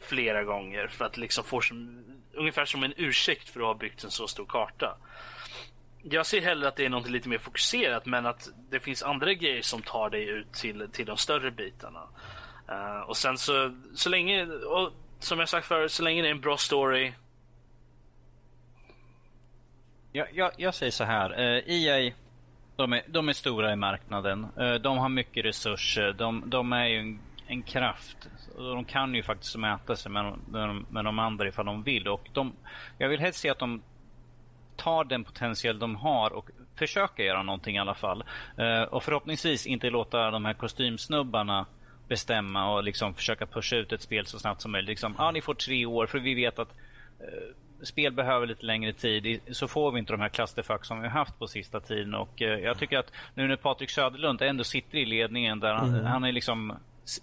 flera 0.04 0.44
gånger 0.44 0.86
för 0.86 1.04
att 1.04 1.16
liksom 1.16 1.44
få 1.44 1.60
som, 1.60 2.04
ungefär 2.32 2.64
som 2.64 2.82
en 2.82 2.94
ursäkt 2.96 3.48
för 3.48 3.60
att 3.60 3.66
ha 3.66 3.74
byggt 3.74 4.04
en 4.04 4.10
så 4.10 4.26
stor 4.26 4.46
karta. 4.46 4.96
Jag 6.02 6.26
ser 6.26 6.40
hellre 6.40 6.68
att 6.68 6.76
det 6.76 6.84
är 6.84 6.88
något 6.88 7.10
lite 7.10 7.28
mer 7.28 7.38
fokuserat 7.38 8.06
men 8.06 8.26
att 8.26 8.48
det 8.70 8.80
finns 8.80 9.02
andra 9.02 9.34
grejer 9.34 9.62
som 9.62 9.82
tar 9.82 10.10
dig 10.10 10.28
ut 10.28 10.52
till, 10.52 10.88
till 10.92 11.06
de 11.06 11.16
större 11.16 11.50
bitarna. 11.50 12.02
Uh, 12.70 13.00
och 13.00 13.16
sen 13.16 13.38
så, 13.38 13.74
så 13.94 14.10
länge, 14.10 14.46
och 14.46 14.92
som 15.18 15.38
jag 15.38 15.48
sagt 15.48 15.66
förut, 15.66 15.92
så 15.92 16.02
länge 16.02 16.22
det 16.22 16.28
är 16.28 16.32
en 16.32 16.40
bra 16.40 16.56
story. 16.56 17.12
Jag, 20.12 20.28
jag, 20.32 20.52
jag 20.56 20.74
säger 20.74 20.92
så 20.92 21.04
här. 21.04 21.30
Eh, 21.30 21.56
uh, 21.56 21.62
EA, 21.66 22.12
de 22.76 22.92
är, 22.92 23.02
de 23.06 23.28
är 23.28 23.32
stora 23.32 23.72
i 23.72 23.76
marknaden. 23.76 24.46
Uh, 24.60 24.74
de 24.74 24.98
har 24.98 25.08
mycket 25.08 25.44
resurser. 25.44 26.12
De, 26.12 26.42
de 26.46 26.72
är 26.72 26.86
ju 26.86 26.98
en, 26.98 27.20
en 27.46 27.62
kraft. 27.62 28.28
De 28.56 28.84
kan 28.84 29.14
ju 29.14 29.22
faktiskt 29.22 29.56
mäta 29.56 29.96
sig 29.96 30.12
med, 30.12 30.34
med, 30.48 30.84
med 30.90 31.04
de 31.04 31.18
andra 31.18 31.48
ifall 31.48 31.66
de 31.66 31.82
vill. 31.82 32.08
Och 32.08 32.28
de, 32.32 32.52
jag 32.98 33.08
vill 33.08 33.20
helst 33.20 33.40
se 33.40 33.50
att 33.50 33.58
de 33.58 33.82
tar 34.76 35.04
den 35.04 35.24
potential 35.24 35.78
de 35.78 35.96
har 35.96 36.32
och 36.32 36.50
försöker 36.74 37.24
göra 37.24 37.42
någonting 37.42 37.76
i 37.76 37.78
alla 37.78 37.94
fall. 37.94 38.24
Eh, 38.56 38.82
och 38.82 39.02
förhoppningsvis 39.02 39.66
inte 39.66 39.90
låta 39.90 40.30
de 40.30 40.44
här 40.44 40.54
kostymsnubbarna 40.54 41.66
bestämma 42.08 42.74
och 42.74 42.84
liksom 42.84 43.14
försöka 43.14 43.46
pusha 43.46 43.76
ut 43.76 43.92
ett 43.92 44.02
spel 44.02 44.26
så 44.26 44.38
snabbt 44.38 44.60
som 44.60 44.72
möjligt. 44.72 44.88
Liksom, 44.88 45.14
ah, 45.18 45.30
ni 45.30 45.40
får 45.40 45.54
tre 45.54 45.86
år 45.86 46.06
för 46.06 46.18
vi 46.18 46.34
vet 46.34 46.58
att 46.58 46.74
eh, 47.20 47.54
spel 47.82 48.12
behöver 48.12 48.46
lite 48.46 48.66
längre 48.66 48.92
tid. 48.92 49.40
Så 49.50 49.68
får 49.68 49.92
vi 49.92 49.98
inte 49.98 50.12
de 50.12 50.20
här 50.20 50.28
clusterfuck 50.28 50.84
som 50.84 51.00
vi 51.00 51.08
har 51.08 51.18
haft 51.18 51.38
på 51.38 51.46
sista 51.46 51.80
tiden. 51.80 52.14
Och 52.14 52.42
eh, 52.42 52.58
jag 52.58 52.78
tycker 52.78 52.98
att 52.98 53.12
nu 53.34 53.48
när 53.48 53.56
Patrik 53.56 53.90
Söderlund 53.90 54.42
ändå 54.42 54.64
sitter 54.64 54.98
i 54.98 55.04
ledningen 55.04 55.60
där 55.60 55.72
han, 55.72 56.04
han 56.04 56.24
är 56.24 56.32
liksom 56.32 56.72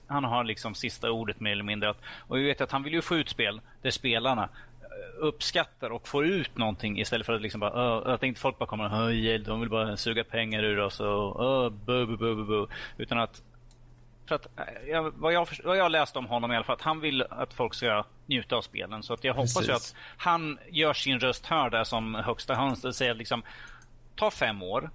han 0.08 0.24
har 0.24 0.44
liksom 0.44 0.76
sista 0.76 1.12
ordet 1.12 1.40
mer 1.40 1.52
eller 1.52 1.64
mindre. 1.64 1.90
Att, 1.90 2.02
och 2.28 2.38
vi 2.38 2.44
vet 2.44 2.62
att 2.62 2.72
han 2.72 2.84
vill 2.84 2.94
ju 2.94 3.02
få 3.02 3.16
ut 3.16 3.30
spel 3.30 3.62
där 3.82 3.92
spelarna 3.92 4.44
eh, 4.44 4.88
uppskattar 5.26 5.90
och 5.90 6.08
får 6.08 6.26
ut 6.26 6.58
någonting 6.58 7.00
istället 7.00 7.26
för 7.26 7.34
att 7.34 7.42
liksom 7.42 7.60
bara 7.60 8.14
att 8.14 8.24
inte 8.24 8.40
folk 8.42 8.58
bara 8.58 8.66
kommer 8.66 8.84
och 8.86 9.42
de 9.42 9.60
vill 9.60 9.70
bara 9.70 9.98
suga 9.98 10.24
pengar 10.24 10.64
ur 10.64 10.80
oss 10.80 11.00
och 11.00 11.40
"Åh, 11.40 11.70
bu, 11.70 12.06
bu, 12.06 12.18
bu, 12.18 12.44
bu, 12.46 12.68
utan 12.98 13.20
att 13.20 13.42
för 14.26 14.36
att, 14.36 14.46
eh, 14.60 14.90
jag, 14.90 15.12
vad, 15.18 15.34
jag, 15.34 15.48
först- 15.48 15.64
vad 15.64 15.78
jag 15.78 15.92
läst 15.92 16.16
om 16.16 16.26
honom 16.26 16.52
i 16.52 16.56
alla 16.56 16.64
fall, 16.64 16.76
att 16.76 16.82
han 16.82 17.00
vill 17.00 17.22
att 17.30 17.54
folk 17.54 17.74
ska 17.74 18.04
njuta 18.26 18.56
av 18.56 18.62
spelen. 18.62 19.04
Så 19.04 19.14
att 19.14 19.24
jag 19.24 19.34
hoppas 19.34 19.68
ju 19.70 19.72
att 19.74 19.96
han 20.18 20.60
gör 20.70 20.94
sin 20.94 21.20
röst 21.20 21.46
hörd 21.46 21.72
där 21.72 21.84
som 21.84 22.16
högsta 22.16 22.56
höns. 22.56 22.82
Det 22.82 22.94
säger 22.94 23.14
liksom, 23.14 23.44
ta 24.16 24.32
fem 24.32 24.64
år. 24.64 24.90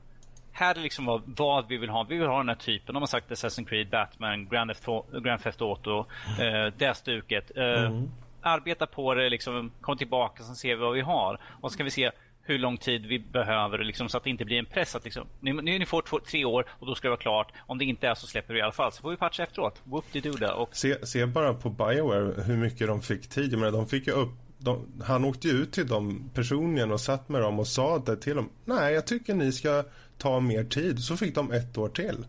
Här 0.59 0.74
är 0.74 0.80
liksom 0.80 1.07
vad, 1.07 1.22
vad 1.26 1.68
vi 1.68 1.76
vill 1.76 1.90
ha. 1.90 2.02
Vi 2.02 2.16
vill 2.16 2.26
ha 2.26 2.38
den 2.38 2.48
här 2.48 2.57
typen. 2.57 2.94
De 2.94 3.02
har 3.02 3.07
sagt 3.07 3.30
Assassin's 3.30 3.64
Creed, 3.64 3.88
Batman, 3.90 4.48
Grand 4.48 4.70
Theft, 4.70 4.86
Grand 5.24 5.42
Theft 5.42 5.62
Auto, 5.62 5.98
eh, 6.40 6.72
det 6.78 6.94
stuket. 6.96 7.57
Eh, 7.57 8.00
Arbeta 8.42 8.86
på 8.86 9.14
det, 9.14 9.28
liksom, 9.30 9.70
kom 9.80 9.96
tillbaka, 9.98 10.42
så 10.42 10.54
ser 10.54 10.68
vi 10.68 10.82
vad 10.82 10.94
vi 10.94 11.00
har. 11.00 11.40
Och 11.61 11.70
så 11.70 11.74
ska 11.74 11.84
vi 11.84 11.90
se 11.90 12.11
hur 12.42 12.59
lång 12.59 12.76
tid 12.76 13.07
vi 13.07 13.18
behöver 13.18 13.78
liksom, 13.78 14.09
så 14.09 14.16
att 14.16 14.24
det 14.24 14.30
inte 14.30 14.44
blir 14.44 14.59
en 14.59 14.66
press. 14.66 14.94
Att 14.94 15.04
liksom, 15.04 15.26
ni, 15.40 15.52
ni 15.52 15.86
får 15.86 16.02
två, 16.02 16.20
tre 16.20 16.44
år 16.44 16.66
och 16.70 16.86
då 16.86 16.94
ska 16.94 17.09
det 17.09 17.11
vara 17.11 17.20
klart. 17.20 17.52
Om 17.66 17.78
det 17.78 17.84
inte 17.84 18.09
är 18.09 18.14
så 18.14 18.26
släpper 18.26 18.54
vi 18.54 18.61
i 18.61 18.62
alla 18.62 18.72
fall. 18.72 18.92
Så 18.92 19.02
får 19.02 19.11
vi 19.11 19.16
patcha 19.16 19.42
efteråt. 19.42 19.82
whoop 19.84 20.04
de 20.12 20.20
do. 20.20 20.46
Och 20.46 20.76
Se, 20.76 21.07
se 21.07 21.26
bara 21.26 21.54
på 21.54 21.70
Bioware 21.70 22.42
hur 22.42 22.57
mycket 22.57 22.86
de 22.86 23.02
fick 23.02 23.28
tid. 23.28 23.52
Jag 23.52 23.59
menar, 23.59 23.72
de 23.72 23.86
fick 23.86 24.07
ju 24.07 24.12
upp, 24.12 24.32
de, 24.59 24.86
han 25.04 25.24
åkte 25.24 25.48
ju 25.48 25.54
ut 25.54 25.72
till 25.72 25.86
dem 25.86 26.30
personligen 26.34 26.92
och 26.92 27.00
satt 27.00 27.28
med 27.28 27.40
dem 27.40 27.59
och 27.59 27.66
sa 27.66 27.98
det 27.98 28.16
till 28.16 28.36
dem. 28.36 28.50
Nej, 28.64 28.94
jag 28.94 29.07
tycker 29.07 29.34
ni 29.34 29.52
ska 29.52 29.84
ta 30.18 30.40
mer 30.40 30.64
tid. 30.64 30.98
Så 30.98 31.16
fick 31.16 31.34
de 31.34 31.52
ett 31.52 31.78
år 31.78 31.88
till. 31.88 32.26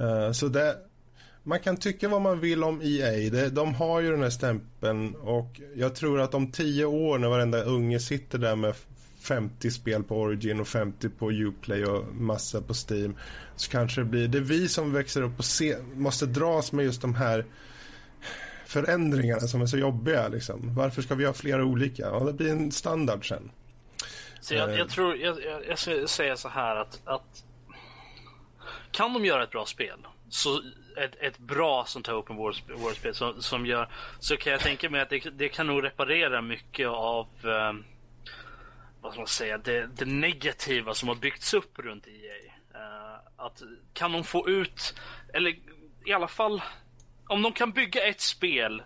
Eh, 0.00 0.32
så 0.32 0.48
det, 0.48 0.76
man 1.42 1.60
kan 1.60 1.76
tycka 1.76 2.08
vad 2.08 2.22
man 2.22 2.40
vill 2.40 2.64
om 2.64 2.80
EA. 2.82 3.30
Det, 3.30 3.50
de 3.50 3.74
har 3.74 4.00
ju 4.00 4.10
den 4.10 4.22
här 4.22 4.30
stämpeln 4.30 5.14
och 5.14 5.60
jag 5.74 5.94
tror 5.94 6.20
att 6.20 6.34
om 6.34 6.52
tio 6.52 6.84
år 6.84 7.18
när 7.18 7.28
varenda 7.28 7.62
unge 7.62 8.00
sitter 8.00 8.38
där 8.38 8.56
med 8.56 8.74
50 9.20 9.70
spel 9.70 10.02
på 10.02 10.20
Origin 10.20 10.60
och 10.60 10.68
50 10.68 11.08
på 11.08 11.30
Uplay 11.30 11.84
och 11.84 12.14
massa 12.14 12.60
på 12.60 12.74
Steam 12.74 13.16
så 13.56 13.70
kanske 13.70 14.00
det 14.00 14.04
blir, 14.04 14.28
det 14.28 14.38
är 14.38 14.42
vi 14.42 14.68
som 14.68 14.92
växer 14.92 15.22
upp 15.22 15.38
och 15.38 15.44
se, 15.44 15.76
måste 15.94 16.26
dras 16.26 16.72
med 16.72 16.84
just 16.84 17.00
de 17.00 17.14
här 17.14 17.44
förändringarna 18.66 19.40
som 19.40 19.62
är 19.62 19.66
så 19.66 19.78
jobbiga 19.78 20.28
liksom. 20.28 20.74
Varför 20.74 21.02
ska 21.02 21.14
vi 21.14 21.24
ha 21.24 21.32
flera 21.32 21.64
olika? 21.64 22.02
Ja, 22.02 22.20
det 22.20 22.32
blir 22.32 22.50
en 22.50 22.72
standard 22.72 23.28
sen. 23.28 23.50
Så 24.44 24.54
jag, 24.54 24.78
jag 24.78 24.88
tror, 24.88 25.16
jag, 25.16 25.44
jag, 25.44 25.66
jag 25.66 25.78
ska 25.78 26.06
säga 26.06 26.36
så 26.36 26.48
här 26.48 26.76
att, 26.76 27.00
att 27.04 27.44
kan 28.90 29.12
de 29.12 29.24
göra 29.24 29.42
ett 29.42 29.50
bra 29.50 29.66
spel, 29.66 30.06
så 30.28 30.62
ett, 30.96 31.16
ett 31.20 31.38
bra 31.38 31.84
sånt 31.84 32.06
här 32.06 32.18
open 32.18 32.36
world-spel 32.36 33.14
som, 33.14 33.42
som 33.42 33.66
gör, 33.66 33.88
så 34.18 34.36
kan 34.36 34.52
jag 34.52 34.60
tänka 34.60 34.90
mig 34.90 35.00
att 35.00 35.10
det, 35.10 35.30
det 35.30 35.48
kan 35.48 35.66
nog 35.66 35.84
reparera 35.84 36.42
mycket 36.42 36.88
av 36.88 37.28
eh, 37.44 37.72
vad 39.00 39.12
ska 39.12 39.20
man 39.20 39.26
säga, 39.26 39.58
det, 39.58 39.86
det, 39.86 40.04
negativa 40.04 40.94
som 40.94 41.08
har 41.08 41.16
byggts 41.16 41.54
upp 41.54 41.78
runt 41.78 42.06
EA. 42.06 42.52
Uh, 42.80 43.20
att 43.36 43.62
kan 43.92 44.12
de 44.12 44.24
få 44.24 44.48
ut, 44.48 44.94
eller 45.34 45.54
i 46.06 46.12
alla 46.12 46.28
fall, 46.28 46.62
om 47.28 47.42
de 47.42 47.52
kan 47.52 47.72
bygga 47.72 48.06
ett 48.06 48.20
spel, 48.20 48.82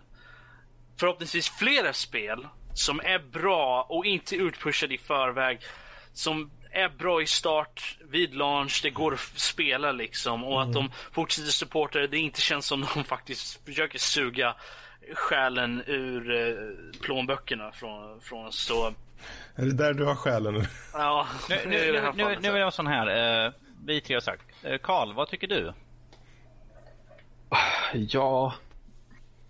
förhoppningsvis 1.00 1.48
flera 1.48 1.92
spel, 1.92 2.48
som 2.78 3.00
är 3.00 3.18
bra 3.18 3.86
och 3.88 4.06
inte 4.06 4.36
utpushade 4.36 4.94
i 4.94 4.98
förväg, 4.98 5.60
som 6.12 6.50
är 6.70 6.88
bra 6.88 7.22
i 7.22 7.26
start, 7.26 7.98
vid 8.10 8.34
launch, 8.34 8.80
det 8.82 8.90
går 8.90 9.14
att 9.14 9.20
spela 9.20 9.92
liksom 9.92 10.44
och 10.44 10.62
mm. 10.62 10.68
att 10.68 10.74
de 10.74 10.90
fortsätter 11.12 11.50
supporta 11.50 11.98
det. 11.98 12.06
Det 12.06 12.18
inte 12.18 12.40
känns 12.40 12.66
som 12.66 12.86
de 12.94 13.04
faktiskt 13.04 13.64
försöker 13.66 13.98
suga 13.98 14.54
själen 15.14 15.82
ur 15.86 16.30
eh, 16.30 17.00
plånböckerna 17.00 17.72
från, 17.72 18.20
från 18.20 18.52
så. 18.52 18.86
Är 19.54 19.64
det 19.64 19.74
där 19.74 19.94
du 19.94 20.04
har 20.04 20.14
själen? 20.14 20.64
Ja, 20.92 21.26
nu, 21.48 21.56
nu, 21.66 21.92
nu, 21.92 22.12
nu, 22.14 22.36
nu 22.40 22.48
är 22.48 22.56
jag 22.56 22.74
sån 22.74 22.86
här. 22.86 23.46
Uh, 23.46 23.52
vi 23.86 24.00
tre 24.00 24.16
har 24.16 24.20
sagt. 24.20 24.42
Karl, 24.82 25.08
uh, 25.08 25.14
vad 25.14 25.28
tycker 25.28 25.46
du? 25.46 25.72
Ja 27.92 28.54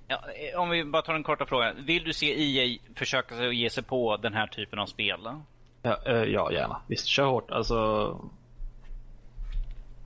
ja. 0.09 0.17
Eh, 0.17 0.61
om 0.61 0.71
vi 0.71 0.85
bara 0.85 1.03
tar 1.03 1.15
en 1.15 1.23
korta 1.23 1.47
fråga. 1.47 1.73
Vill 1.73 2.05
du 2.05 2.13
se 2.13 2.27
EA 2.27 2.79
försöka 2.95 3.47
ge 3.53 3.71
sig 3.71 3.83
på 3.83 4.17
den 4.17 4.35
här 4.35 4.47
typen 4.47 4.79
av 4.79 4.87
spel? 4.87 5.21
Ja, 5.83 5.99
eh, 6.07 6.23
ja 6.23 6.53
gärna. 6.53 6.81
Visst, 6.87 7.07
kör 7.07 7.27
hårt. 7.27 7.51
Alltså, 7.51 8.17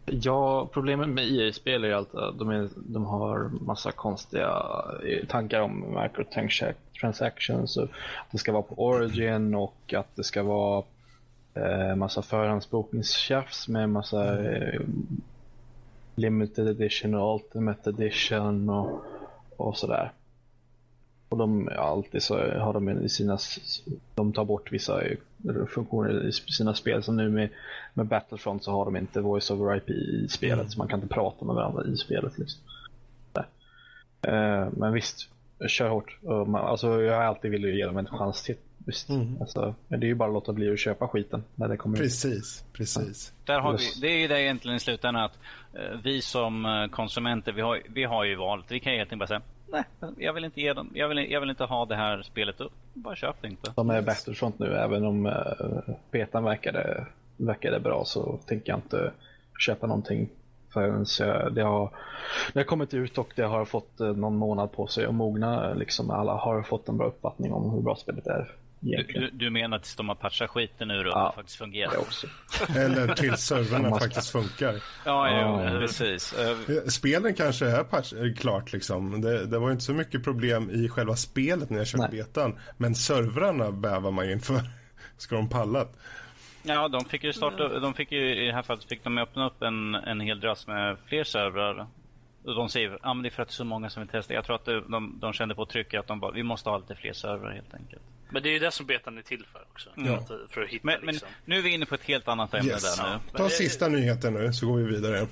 Ja, 0.07 0.68
problemet 0.72 1.09
med 1.09 1.24
EA-spel 1.24 1.84
är 1.84 1.92
att 1.92 2.12
de, 2.12 2.50
är, 2.50 2.68
de 2.76 3.05
har 3.05 3.50
massa 3.61 3.92
konstiga 3.92 4.62
eh, 5.07 5.26
tankar 5.26 5.61
om 5.61 6.00
microtransactions. 6.03 7.76
Och 7.76 7.82
att 7.84 7.90
det 8.30 8.38
ska 8.38 8.53
vara 8.53 8.62
på 8.62 8.74
Origin 8.74 9.55
och 9.55 9.94
att 9.96 10.16
det 10.16 10.24
ska 10.24 10.42
vara 10.42 10.84
eh, 11.55 11.96
massa 11.96 12.22
förhandsbokningstjafs 12.22 13.68
med 13.68 13.90
massa 13.90 14.53
eh, 14.53 14.80
limited 16.14 16.68
edition 16.68 17.14
och 17.14 17.34
ultimate 17.34 17.90
edition 17.90 18.70
och, 18.70 19.05
och 19.62 19.76
sådär. 19.76 20.12
Och 21.28 21.38
de, 21.38 21.68
alltid 21.78 22.22
så 22.22 22.58
har 22.58 22.72
de 22.72 22.88
i 22.88 23.08
sina, 23.08 23.38
de 24.14 24.32
tar 24.32 24.44
bort 24.44 24.72
vissa 24.72 25.02
funktioner 25.68 26.28
i 26.28 26.32
sina 26.32 26.74
spel. 26.74 27.02
Som 27.02 27.16
nu 27.16 27.28
med, 27.28 27.48
med 27.94 28.06
Battlefront 28.06 28.64
så 28.64 28.70
har 28.70 28.84
de 28.84 28.96
inte 28.96 29.20
voice 29.20 29.50
over 29.50 29.76
IP 29.76 29.90
i 29.90 30.28
spelet. 30.28 30.58
Mm. 30.58 30.70
Så 30.70 30.78
man 30.78 30.88
kan 30.88 31.02
inte 31.02 31.14
prata 31.14 31.44
med 31.44 31.54
varandra 31.54 31.84
i 31.86 31.96
spelet. 31.96 32.38
Liksom. 32.38 32.62
Uh, 34.28 34.68
men 34.72 34.92
visst, 34.92 35.28
kör 35.68 35.88
hårt. 35.88 36.18
Uh, 36.24 36.44
man, 36.44 36.64
alltså, 36.64 37.02
jag 37.02 37.16
har 37.16 37.22
alltid 37.22 37.50
velat 37.50 37.70
ge 37.70 37.86
dem 37.86 37.96
en 37.96 38.06
chans 38.06 38.42
till. 38.42 38.56
Visst. 38.86 39.08
Mm. 39.08 39.36
Alltså, 39.40 39.74
det 39.88 39.96
är 39.96 40.04
ju 40.04 40.14
bara 40.14 40.28
att 40.28 40.34
låta 40.34 40.52
bli 40.52 40.72
att 40.72 40.78
köpa 40.78 41.08
skiten 41.08 41.44
när 41.54 41.68
det 41.68 41.76
kommer 41.76 41.96
Precis, 41.96 42.64
ut. 42.66 42.72
precis. 42.72 43.32
Ja. 43.44 43.54
Där 43.54 43.60
har 43.60 43.72
vi, 43.72 44.00
det 44.00 44.06
är 44.06 44.18
ju 44.18 44.28
det 44.28 44.42
egentligen 44.42 44.76
i 44.76 44.80
slutändan 44.80 45.24
att 45.24 45.38
uh, 45.74 46.00
vi 46.04 46.22
som 46.22 46.64
eh, 46.64 46.86
konsumenter, 46.86 47.52
vi 47.52 47.60
har, 47.60 47.82
vi 47.88 48.04
har 48.04 48.24
ju 48.24 48.36
valet. 48.36 48.64
Vi 48.68 48.80
kan 48.80 48.92
ju 48.92 48.98
helt 48.98 49.12
enkelt 49.12 49.30
bara 49.30 49.40
säga 49.40 49.51
nej, 49.72 49.84
jag 50.16 50.32
vill 50.32 50.44
inte 50.44 50.60
ge 50.60 50.72
dem, 50.72 50.90
jag 50.94 51.08
vill, 51.08 51.30
jag 51.30 51.40
vill 51.40 51.50
inte 51.50 51.64
ha 51.64 51.86
det 51.86 51.96
här 51.96 52.22
spelet 52.22 52.60
upp. 52.60 52.72
Bara 52.94 53.16
köp 53.16 53.36
det 53.40 53.48
inte. 53.48 53.72
De 53.76 53.90
är 53.90 54.02
Battlefront 54.02 54.58
nu, 54.58 54.76
även 54.76 55.04
om 55.04 55.26
uh, 55.26 55.94
betan 56.10 56.44
verkade, 56.44 57.06
verkade 57.36 57.80
bra 57.80 58.04
så 58.04 58.38
tänker 58.46 58.72
jag 58.72 58.78
inte 58.78 59.12
köpa 59.58 59.86
någonting 59.86 60.28
förrän 60.72 61.04
det 61.54 61.62
har, 61.62 61.90
det 62.52 62.58
har 62.58 62.64
kommit 62.64 62.94
ut 62.94 63.18
och 63.18 63.32
det 63.36 63.42
har 63.42 63.64
fått 63.64 64.00
eh, 64.00 64.06
någon 64.06 64.36
månad 64.36 64.72
på 64.72 64.86
sig 64.86 65.06
att 65.06 65.14
mogna. 65.14 65.74
Liksom 65.74 66.10
alla 66.10 66.32
har 66.32 66.62
fått 66.62 66.88
en 66.88 66.96
bra 66.96 67.06
uppfattning 67.06 67.52
om 67.52 67.70
hur 67.70 67.80
bra 67.80 67.96
spelet 67.96 68.26
är. 68.26 68.54
Du, 68.85 69.30
du, 69.33 69.51
menar 69.51 69.78
tills 69.78 69.97
de 69.97 70.09
har 70.09 70.14
patchat 70.14 70.51
skiten 70.51 70.91
ur 70.91 71.07
och 71.07 71.12
ja, 71.12 71.28
det 71.28 71.37
faktiskt 71.37 71.59
fungerar? 71.59 71.93
Eller 72.76 73.14
tills 73.14 73.41
servrarna 73.47 73.99
faktiskt 73.99 74.30
funkar. 74.30 74.74
Ja, 75.05 75.30
ja, 75.30 75.64
ja, 75.64 75.78
precis. 75.78 76.35
Spelen 76.89 77.35
kanske 77.35 77.66
är 77.66 77.85
patch, 77.85 78.12
klart 78.37 78.72
liksom. 78.72 79.20
Det, 79.20 79.47
det, 79.47 79.59
var 79.59 79.70
inte 79.70 79.85
så 79.85 79.93
mycket 79.93 80.24
problem 80.24 80.70
i 80.70 80.89
själva 80.89 81.16
spelet 81.16 81.70
när 81.70 81.78
jag 81.78 81.87
körde 81.87 82.09
Nej. 82.09 82.11
betan. 82.11 82.59
Men 82.76 82.95
servrarna 82.95 83.72
bävar 83.72 84.11
man 84.11 84.30
inför. 84.30 84.61
Ska 85.16 85.37
de 85.37 85.49
pallat? 85.49 85.99
Ja, 86.62 86.89
de 86.89 87.05
fick 87.05 87.24
ju 87.24 87.33
starta, 87.33 87.78
de 87.78 87.95
fick 87.95 88.12
ju, 88.12 88.45
i 88.45 88.47
det 88.47 88.55
här 88.55 88.62
fallet 88.62 88.85
fick 88.85 89.05
de 89.05 89.18
öppna 89.18 89.47
upp 89.47 89.62
en, 89.62 89.95
en 89.95 90.20
hel 90.20 90.41
drös 90.41 90.66
med 90.66 90.97
fler 91.07 91.24
servrar. 91.24 91.87
De 92.45 92.68
säger 92.68 92.95
att 92.95 93.01
ah, 93.03 93.14
det 93.14 93.28
är 93.28 93.30
för 93.30 93.43
att 93.43 93.49
det 93.49 93.53
är 93.53 93.55
så 93.55 93.64
många 93.64 93.91
som 93.91 94.03
vill 94.03 94.11
testa. 94.11 94.35
Jag 94.35 94.45
tror 94.45 94.57
att 94.57 94.64
de, 94.64 95.18
de 95.20 95.33
kände 95.33 95.55
på 95.55 95.66
trycket 95.66 96.01
att 96.01 96.07
de 96.07 96.20
bara, 96.20 96.33
vi 96.33 96.43
måste 96.43 96.70
ha 96.70 96.78
lite 96.78 96.95
fler 96.95 97.12
servrar 97.12 97.51
helt 97.51 97.74
enkelt. 97.74 98.03
Men 98.33 98.43
det 98.43 98.49
är 98.49 98.53
ju 98.53 98.59
det 98.59 98.70
som 98.70 98.87
betan 98.87 99.18
är 99.18 99.22
till 99.22 99.47
för 99.53 99.62
också. 99.72 99.91
Mm. 99.97 100.14
Att, 100.14 100.28
för 100.49 100.62
att 100.62 100.68
hitta, 100.68 100.87
men, 100.87 101.01
liksom. 101.01 101.28
men 101.28 101.55
nu 101.55 101.59
är 101.59 101.62
vi 101.62 101.70
inne 101.70 101.87
på 101.87 101.95
ett 101.95 102.05
helt 102.05 102.28
annat 102.28 102.55
ämne 102.55 102.72
yes. 102.72 102.97
där 102.97 103.12
nu. 103.12 103.39
Ta 103.39 103.49
sista 103.49 103.89
nyheten 103.89 104.35
nu 104.35 104.53
så 104.53 104.66
går 104.66 104.76
vi 104.76 104.85
vidare. 104.85 105.26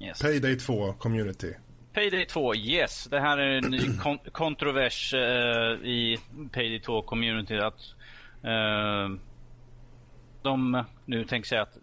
Yes. 0.00 0.22
Payday 0.22 0.58
2 0.58 0.92
Community. 0.92 1.54
Payday 1.92 2.26
2, 2.26 2.54
yes. 2.54 3.04
Det 3.10 3.20
här 3.20 3.38
är 3.38 3.58
en 3.58 3.70
ny 3.70 3.96
kon 4.02 4.18
kontrovers 4.18 5.14
uh, 5.14 5.20
i 5.84 6.18
Payday 6.52 6.80
2 6.80 7.02
Community. 7.02 7.56
Att 7.56 7.80
uh, 8.44 9.18
de 10.42 10.84
nu 11.04 11.24
tänker 11.24 11.48
sig 11.48 11.58
att 11.58 11.78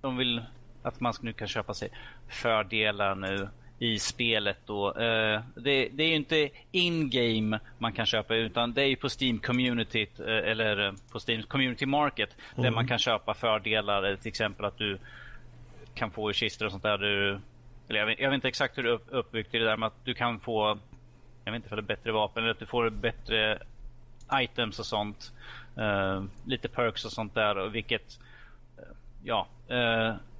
de 0.00 0.16
vill 0.16 0.42
att 0.82 1.00
man 1.00 1.14
nu 1.20 1.32
kan 1.32 1.48
köpa 1.48 1.74
sig 1.74 1.90
fördelar 2.28 3.14
nu 3.14 3.48
i 3.78 3.98
spelet 3.98 4.56
då. 4.66 4.88
Uh, 4.88 5.40
det, 5.54 5.88
det, 5.88 6.04
är 6.04 6.08
ju 6.08 6.14
inte 6.14 6.48
in-game 6.70 7.58
man 7.78 7.92
kan 7.92 8.06
köpa 8.06 8.34
utan 8.34 8.72
det 8.72 8.82
är 8.82 8.86
ju 8.86 8.96
på 8.96 9.08
Steam 9.20 9.38
Community 9.38 10.06
uh, 10.20 10.26
eller 10.26 10.94
på 11.12 11.18
Steam 11.28 11.42
Community 11.42 11.86
Market 11.86 12.36
mm. 12.52 12.62
där 12.62 12.70
man 12.70 12.88
kan 12.88 12.98
köpa 12.98 13.34
fördelar. 13.34 14.16
Till 14.16 14.28
exempel 14.28 14.64
att 14.64 14.78
du 14.78 14.98
kan 15.94 16.10
få 16.10 16.30
i 16.30 16.34
kistor 16.34 16.66
och 16.66 16.72
sånt 16.72 16.82
där. 16.82 16.98
Du, 16.98 17.40
eller 17.88 17.98
jag 17.98 18.06
vet, 18.06 18.20
jag 18.20 18.30
vet 18.30 18.34
inte 18.34 18.48
exakt 18.48 18.78
hur 18.78 18.82
det 18.82 18.90
är 18.90 19.00
uppbyggt 19.08 19.54
i 19.54 19.58
det 19.58 19.64
där 19.64 19.76
med 19.76 19.86
att 19.86 20.04
du 20.04 20.14
kan 20.14 20.40
få 20.40 20.78
jag 21.44 21.52
vet 21.52 21.58
inte 21.58 21.68
för 21.68 21.76
det 21.76 21.82
bättre 21.82 22.12
vapen 22.12 22.42
eller 22.42 22.52
att 22.52 22.58
du 22.58 22.66
får 22.66 22.90
bättre 22.90 23.58
items 24.32 24.78
och 24.78 24.86
sånt. 24.86 25.32
Uh, 25.78 26.24
lite 26.44 26.68
perks 26.68 27.04
och 27.04 27.12
sånt 27.12 27.34
där 27.34 27.58
och 27.58 27.74
vilket 27.74 28.18
ja, 29.24 29.46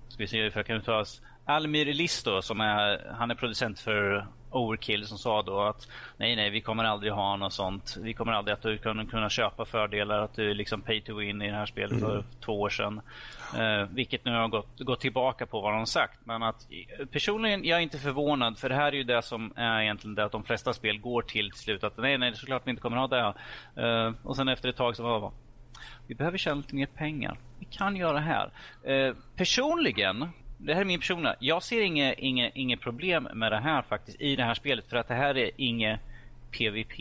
ska 0.09 0.19
vi 0.19 0.27
se 0.27 0.43
hur 0.43 0.53
jag 0.55 0.67
kan 0.67 0.77
uttalas. 0.77 1.23
Almir 1.49 1.95
Listo 1.95 2.43
som 2.43 2.61
är, 2.61 3.13
han 3.19 3.31
är 3.31 3.35
producent 3.35 3.81
för 3.81 4.27
Overkill 4.51 5.07
som 5.07 5.19
sa 5.19 5.43
då 5.43 5.61
att 5.61 5.89
nej, 6.17 6.37
nej, 6.37 6.51
vi 6.51 6.61
kommer 6.61 6.85
aldrig 6.85 7.13
ha 7.13 7.37
något 7.37 7.53
sånt. 7.53 7.97
Vi 8.03 8.15
kommer 8.15 8.33
aldrig 8.33 8.55
att 8.55 8.63
du 8.63 8.79
kan 8.79 9.07
kunna 9.07 9.31
köpa 9.31 9.65
fördelar, 9.65 10.19
att 10.19 10.35
du 10.35 10.51
är 10.51 10.55
liksom 10.55 10.83
pay 10.83 11.01
to 11.01 11.15
win 11.15 11.43
i 11.43 11.51
det 11.51 11.57
här 11.57 11.67
spelet 11.67 12.01
för 12.01 12.13
mm. 12.13 12.25
två 12.41 12.61
år 12.61 12.69
sedan. 12.69 13.01
Eh, 13.59 13.89
vilket 13.91 14.25
nu 14.25 14.33
har 14.33 14.49
gått, 14.49 14.81
gått 14.81 15.01
tillbaka 15.01 15.47
på 15.47 15.61
vad 15.61 15.73
de 15.73 15.87
sagt. 15.87 16.21
Men 16.25 16.43
att 16.43 16.69
personligen, 17.11 17.65
jag 17.65 17.79
är 17.79 17.83
inte 17.83 17.99
förvånad 17.99 18.59
för 18.59 18.69
det 18.69 18.75
här 18.75 18.93
är 18.93 18.97
ju 18.97 19.05
det 19.05 19.23
som 19.23 19.53
är 19.57 19.81
egentligen 19.81 20.15
det 20.15 20.25
att 20.25 20.33
de 20.33 20.45
flesta 20.45 20.73
spel 20.73 20.99
går 21.01 21.23
till 21.23 21.51
till 21.51 21.61
slut. 21.61 21.85
Att 21.85 21.97
nej, 21.97 22.19
nej, 22.19 22.35
såklart 22.35 22.63
vi 22.67 22.71
inte 22.71 22.83
kommer 22.83 22.97
ha 22.97 23.07
det. 23.07 23.35
Eh, 23.77 24.13
och 24.23 24.37
sen 24.37 24.49
efter 24.49 24.69
ett 24.69 24.77
tag 24.77 24.97
så 24.97 25.03
var 25.03 25.21
det 25.21 25.31
vi 26.07 26.15
behöver 26.15 26.39
tjäna 26.39 26.57
lite 26.57 26.75
mer 26.75 26.87
pengar. 26.87 27.39
Vi 27.59 27.65
kan 27.65 27.97
göra 27.97 28.13
det 28.13 28.21
här. 28.21 28.51
Eh, 28.83 29.15
personligen 29.37 30.29
det 30.59 30.75
här 30.75 30.81
är 30.81 30.85
min 30.85 31.01
personliga. 31.01 31.37
Jag 31.39 31.63
ser 31.63 31.83
inget, 31.83 32.19
inget, 32.19 32.57
inget 32.57 32.81
problem 32.81 33.29
med 33.35 33.53
det 33.53 33.61
här 33.61 33.83
faktiskt 33.83 34.21
i 34.21 34.37
det 34.37 34.45
här 34.45 34.55
spelet 34.55 34.89
för 34.89 34.97
att 34.97 35.09
det 35.09 35.15
här 35.15 35.37
är 35.37 35.51
inget 35.57 36.01
PVP. 36.51 37.01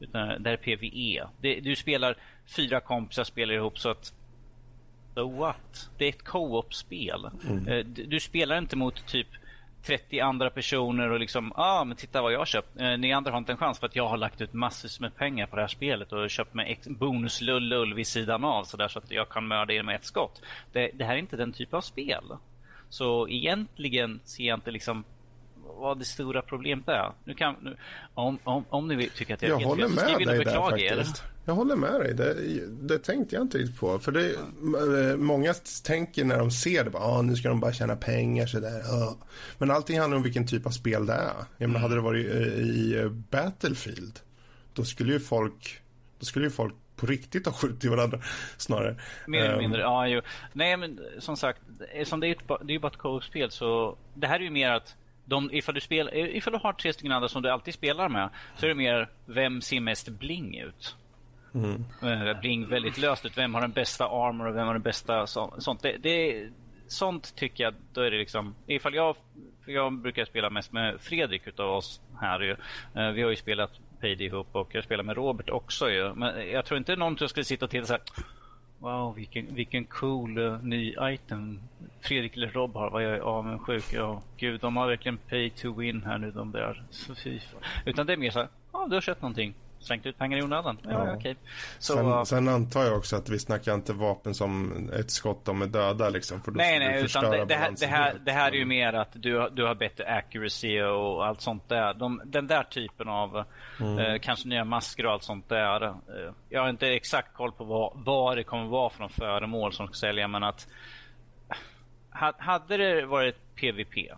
Utan 0.00 0.42
det 0.42 0.50
här 0.50 0.58
är 0.62 0.76
PVE. 0.76 1.26
Det, 1.40 1.60
du 1.60 1.76
spelar 1.76 2.16
fyra 2.56 2.80
kompisar 2.80 3.24
spelar 3.24 3.54
ihop 3.54 3.78
så 3.78 3.88
att 3.88 4.12
So 5.14 5.36
what? 5.36 5.90
Det 5.98 6.04
är 6.04 6.08
ett 6.08 6.24
co-op-spel. 6.24 7.30
Mm. 7.48 7.68
Eh, 7.68 7.84
du, 7.84 8.04
du, 8.04 8.20
spelar 8.20 8.58
inte 8.58 8.76
mot 8.76 9.06
typ 9.06 9.26
30 9.82 10.20
andra 10.20 10.50
personer 10.50 11.10
och 11.10 11.20
liksom, 11.20 11.52
ah 11.56 11.84
men 11.84 11.96
titta 11.96 12.22
vad 12.22 12.32
jag 12.32 12.38
har 12.38 12.46
köpt. 12.46 12.80
Eh, 12.80 12.98
ni 12.98 13.12
andra 13.12 13.30
har 13.30 13.38
inte 13.38 13.52
en 13.52 13.58
chans 13.58 13.78
för 13.78 13.86
att 13.86 13.96
jag 13.96 14.08
har 14.08 14.16
lagt 14.16 14.40
ut 14.40 14.52
massor 14.52 15.02
med 15.02 15.16
pengar 15.16 15.46
på 15.46 15.56
det 15.56 15.62
här 15.62 15.68
spelet 15.68 16.12
och 16.12 16.30
köpt 16.30 16.54
mig 16.54 16.80
bonuslull 16.86 17.94
vid 17.94 18.06
sidan 18.06 18.44
av 18.44 18.64
sådär 18.64 18.88
så 18.88 18.98
att 18.98 19.10
jag 19.10 19.28
kan 19.28 19.48
mörda 19.48 19.72
er 19.72 19.82
med 19.82 19.96
ett 19.96 20.04
skott. 20.04 20.42
Det, 20.72 20.90
det 20.94 21.04
här 21.04 21.14
är 21.14 21.18
inte 21.18 21.36
den 21.36 21.52
typen 21.52 21.76
av 21.76 21.80
spel. 21.80 22.24
Så 22.96 23.28
egentligen 23.28 24.20
ser 24.24 24.44
jag 24.44 24.56
inte 24.56 24.70
liksom 24.70 25.04
vad 25.78 25.98
det 25.98 26.04
stora 26.04 26.42
problemet 26.42 26.88
är. 26.88 27.12
Nu 27.24 27.34
kan, 27.34 27.54
nu, 27.62 27.76
om, 28.14 28.38
om, 28.44 28.64
om 28.68 28.88
ni 28.88 29.08
tycker 29.08 29.34
att 29.34 29.42
jag, 29.42 29.60
jag 29.60 29.66
håller 29.66 29.88
med 29.88 30.28
dig 30.28 30.44
där 30.44 30.70
faktiskt. 30.70 31.24
Er. 31.24 31.30
Jag 31.44 31.54
håller 31.54 31.76
med 31.76 32.00
dig. 32.00 32.14
Det, 32.14 32.34
det 32.88 32.98
tänkte 32.98 33.34
jag 33.34 33.44
inte 33.44 33.58
riktigt 33.58 33.80
på. 33.80 33.98
För 33.98 34.12
det, 34.12 34.34
mm. 34.34 35.26
Många 35.26 35.54
tänker 35.84 36.24
när 36.24 36.38
de 36.38 36.50
ser 36.50 36.84
det, 36.84 36.90
bara, 36.90 37.02
ah, 37.02 37.22
nu 37.22 37.36
ska 37.36 37.48
de 37.48 37.60
bara 37.60 37.72
tjäna 37.72 37.96
pengar 37.96 38.46
sådär. 38.46 38.80
Ah. 38.80 39.16
Men 39.58 39.70
allting 39.70 40.00
handlar 40.00 40.16
om 40.16 40.22
vilken 40.22 40.46
typ 40.46 40.66
av 40.66 40.70
spel 40.70 41.06
det 41.06 41.12
är. 41.12 41.44
Jag 41.58 41.68
menar, 41.68 41.80
hade 41.80 41.94
det 41.94 42.00
varit 42.00 42.26
i, 42.26 42.28
i 42.28 43.08
Battlefield, 43.30 44.20
då 44.72 44.84
skulle 44.84 45.12
ju 45.12 45.20
folk, 45.20 45.80
då 46.18 46.26
skulle 46.26 46.44
ju 46.44 46.50
folk 46.50 46.74
på 46.96 47.06
riktigt 47.06 47.46
har 47.46 47.52
skjutit 47.52 47.90
varandra 47.90 48.18
snarare. 48.56 48.96
Mer 49.26 49.40
eller 49.40 49.54
um, 49.54 49.58
mindre, 49.58 49.80
ja 49.80 50.08
ju. 50.08 50.22
Nej 50.52 50.76
men 50.76 51.00
som 51.18 51.36
sagt, 51.36 51.60
som 52.04 52.20
det 52.20 52.26
är 52.26 52.28
ju 52.28 52.36
det 52.62 52.74
är 52.74 52.78
bara 52.78 52.92
ett 52.92 52.96
co-spel 52.96 53.50
så 53.50 53.96
det 54.14 54.26
här 54.26 54.40
är 54.40 54.44
ju 54.44 54.50
mer 54.50 54.70
att 54.70 54.96
de, 55.24 55.50
ifall, 55.52 55.74
du 55.74 55.80
spel, 55.80 56.10
ifall 56.12 56.52
du 56.52 56.58
har 56.58 56.72
tre 56.72 56.92
stycken 56.92 57.12
andra 57.12 57.28
som 57.28 57.42
du 57.42 57.50
alltid 57.50 57.74
spelar 57.74 58.08
med 58.08 58.28
så 58.56 58.66
är 58.66 58.68
det 58.68 58.74
mer 58.74 59.08
vem 59.26 59.60
ser 59.60 59.80
mest 59.80 60.08
bling 60.08 60.58
ut. 60.58 60.96
Mm. 61.54 61.84
Eh, 62.02 62.40
bling 62.40 62.68
väldigt 62.68 62.98
löst 62.98 63.26
ut. 63.26 63.38
Vem 63.38 63.54
har 63.54 63.60
den 63.60 63.72
bästa 63.72 64.04
armor 64.04 64.46
och 64.46 64.56
vem 64.56 64.66
har 64.66 64.74
den 64.74 64.82
bästa 64.82 65.26
så, 65.26 65.54
sånt. 65.58 65.82
Det, 65.82 65.96
det, 66.02 66.48
sånt 66.86 67.36
tycker 67.36 67.64
jag, 67.64 67.74
då 67.92 68.00
är 68.00 68.10
det 68.10 68.18
liksom... 68.18 68.54
Ifall 68.66 68.94
jag, 68.94 69.16
jag 69.66 69.92
brukar 69.92 70.24
spela 70.24 70.50
mest 70.50 70.72
med 70.72 71.00
Fredrik 71.00 71.46
utav 71.46 71.70
oss 71.70 72.00
här 72.20 72.40
ju. 72.40 72.56
Eh, 72.94 73.10
vi 73.10 73.22
har 73.22 73.30
ju 73.30 73.36
spelat 73.36 73.70
Payday 74.00 74.26
ihop 74.26 74.48
och 74.52 74.74
jag 74.74 74.84
spelar 74.84 75.04
med 75.04 75.16
Robert 75.16 75.50
också 75.50 75.90
ju. 75.90 76.14
Men 76.14 76.50
jag 76.50 76.64
tror 76.64 76.78
inte 76.78 76.96
någon 76.96 77.28
skulle 77.28 77.44
sitta 77.44 77.64
och 77.64 77.70
titta 77.70 77.86
så 77.86 77.92
här. 77.92 78.02
Wow, 78.78 79.14
vilken, 79.14 79.54
vilken 79.54 79.84
cool 79.84 80.38
uh, 80.38 80.62
ny 80.62 80.94
item 81.00 81.60
Fredrik 82.00 82.36
eller 82.36 82.48
Rob 82.48 82.74
har. 82.74 82.90
Vad 82.90 83.02
jag 83.02 83.12
är 83.12 83.20
avundsjuk. 83.20 83.84
Ja, 83.92 84.22
gud, 84.36 84.60
de 84.60 84.76
har 84.76 84.86
verkligen 84.86 85.18
pay 85.18 85.50
to 85.50 85.74
win 85.74 86.02
här 86.02 86.18
nu 86.18 86.30
de 86.30 86.52
där. 86.52 86.82
Så 86.90 87.14
Utan 87.84 88.06
det 88.06 88.12
är 88.12 88.16
mer 88.16 88.30
så 88.30 88.38
här. 88.38 88.48
Ja, 88.72 88.78
ah, 88.78 88.86
du 88.86 88.94
har 88.94 89.00
köpt 89.00 89.22
någonting 89.22 89.54
slängt 89.86 90.06
ut 90.06 90.18
pengar 90.18 90.38
i 90.38 90.42
onödan. 90.42 90.78
Ja, 90.82 91.06
ja. 91.06 91.14
Okej. 91.14 91.36
Så, 91.78 91.92
sen, 91.92 92.26
sen, 92.26 92.48
antar 92.48 92.84
jag 92.84 92.96
också 92.96 93.16
att 93.16 93.28
vi 93.28 93.38
snackar 93.38 93.74
inte 93.74 93.92
vapen 93.92 94.34
som 94.34 94.72
ett 94.92 95.10
skott 95.10 95.44
de 95.44 95.62
är 95.62 95.66
döda 95.66 96.08
liksom. 96.08 96.40
För 96.42 96.52
nej, 96.52 96.78
nej, 96.78 97.04
utan 97.04 97.30
det, 97.30 97.44
det, 97.44 97.54
här, 97.54 97.74
det, 97.80 97.86
här, 97.86 98.14
det 98.24 98.32
här 98.32 98.52
är 98.52 98.56
ju 98.56 98.64
mer 98.64 98.92
att 98.92 99.10
du, 99.12 99.50
du 99.52 99.64
har 99.64 99.74
bättre 99.74 100.06
accuracy 100.06 100.82
och 100.82 101.26
allt 101.26 101.40
sånt 101.40 101.68
där. 101.68 101.94
De, 101.94 102.22
den 102.24 102.46
där 102.46 102.62
typen 102.62 103.08
av, 103.08 103.44
mm. 103.80 103.98
eh, 103.98 104.18
kanske 104.18 104.48
nya 104.48 104.64
masker 104.64 105.06
och 105.06 105.12
allt 105.12 105.22
sånt 105.22 105.48
där. 105.48 105.84
Eh, 105.84 105.92
jag 106.48 106.60
har 106.60 106.70
inte 106.70 106.88
exakt 106.88 107.34
koll 107.34 107.52
på 107.52 107.64
vad, 107.64 107.92
vad 107.94 108.36
det 108.36 108.44
kommer 108.44 108.66
vara 108.66 108.90
för 108.90 109.00
någon 109.00 109.10
föremål 109.10 109.72
som 109.72 109.86
ska 109.86 109.94
sälja, 109.94 110.28
men 110.28 110.44
att 110.44 110.68
hade 112.38 112.76
det 112.76 113.06
varit 113.06 113.36
PVP, 113.54 114.12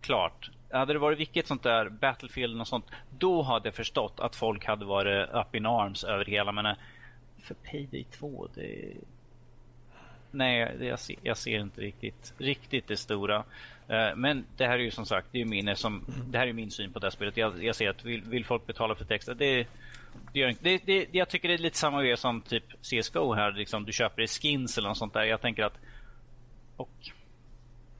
klart, 0.00 0.50
hade 0.78 0.92
det 0.92 0.98
varit 0.98 1.18
vilket 1.18 1.46
sånt 1.46 1.62
där 1.62 1.88
Battlefield 1.88 2.60
och 2.60 2.68
sånt, 2.68 2.90
då 3.18 3.42
hade 3.42 3.68
jag 3.68 3.74
förstått 3.74 4.20
att 4.20 4.36
folk 4.36 4.66
hade 4.66 4.84
varit 4.84 5.28
up 5.32 5.54
in 5.54 5.66
arms 5.66 6.04
över 6.04 6.24
hela. 6.24 6.52
Men 6.52 6.66
eh, 6.66 6.76
för 7.42 7.54
Payday 7.54 8.04
2, 8.04 8.48
det... 8.54 8.92
Nej, 10.30 10.76
det, 10.78 10.86
jag, 10.86 10.98
ser, 10.98 11.16
jag 11.22 11.36
ser 11.36 11.58
inte 11.58 11.80
riktigt, 11.80 12.34
riktigt 12.38 12.88
det 12.88 12.96
stora. 12.96 13.38
Uh, 13.90 14.16
men 14.16 14.44
det 14.56 14.66
här 14.66 14.74
är 14.74 14.82
ju 14.82 14.90
som 14.90 15.06
sagt, 15.06 15.28
det 15.30 15.40
är 15.40 15.44
min, 15.44 15.76
som, 15.76 16.04
det 16.26 16.38
här 16.38 16.46
är 16.46 16.52
min 16.52 16.70
syn 16.70 16.92
på 16.92 16.98
det 16.98 17.06
här 17.06 17.10
spelet. 17.10 17.36
Jag, 17.36 17.64
jag 17.64 17.76
ser 17.76 17.90
att 17.90 18.04
vill, 18.04 18.22
vill, 18.22 18.44
folk 18.44 18.66
betala 18.66 18.94
för 18.94 19.04
texten, 19.04 19.36
det, 19.38 19.66
det, 20.32 20.40
gör, 20.40 20.54
det, 20.60 20.78
det, 20.86 21.06
jag 21.12 21.28
tycker 21.28 21.48
det 21.48 21.54
är 21.54 21.58
lite 21.58 21.78
samma 21.78 22.02
grej 22.02 22.16
som 22.16 22.40
typ 22.40 22.64
CSGO 22.82 23.34
här. 23.34 23.52
Liksom, 23.52 23.84
du 23.84 23.92
köper 23.92 24.22
i 24.22 24.26
skins 24.26 24.78
eller 24.78 24.88
något 24.88 24.98
sånt 24.98 25.14
där. 25.14 25.24
Jag 25.24 25.40
tänker 25.40 25.64
att... 25.64 25.78
Och 26.76 27.10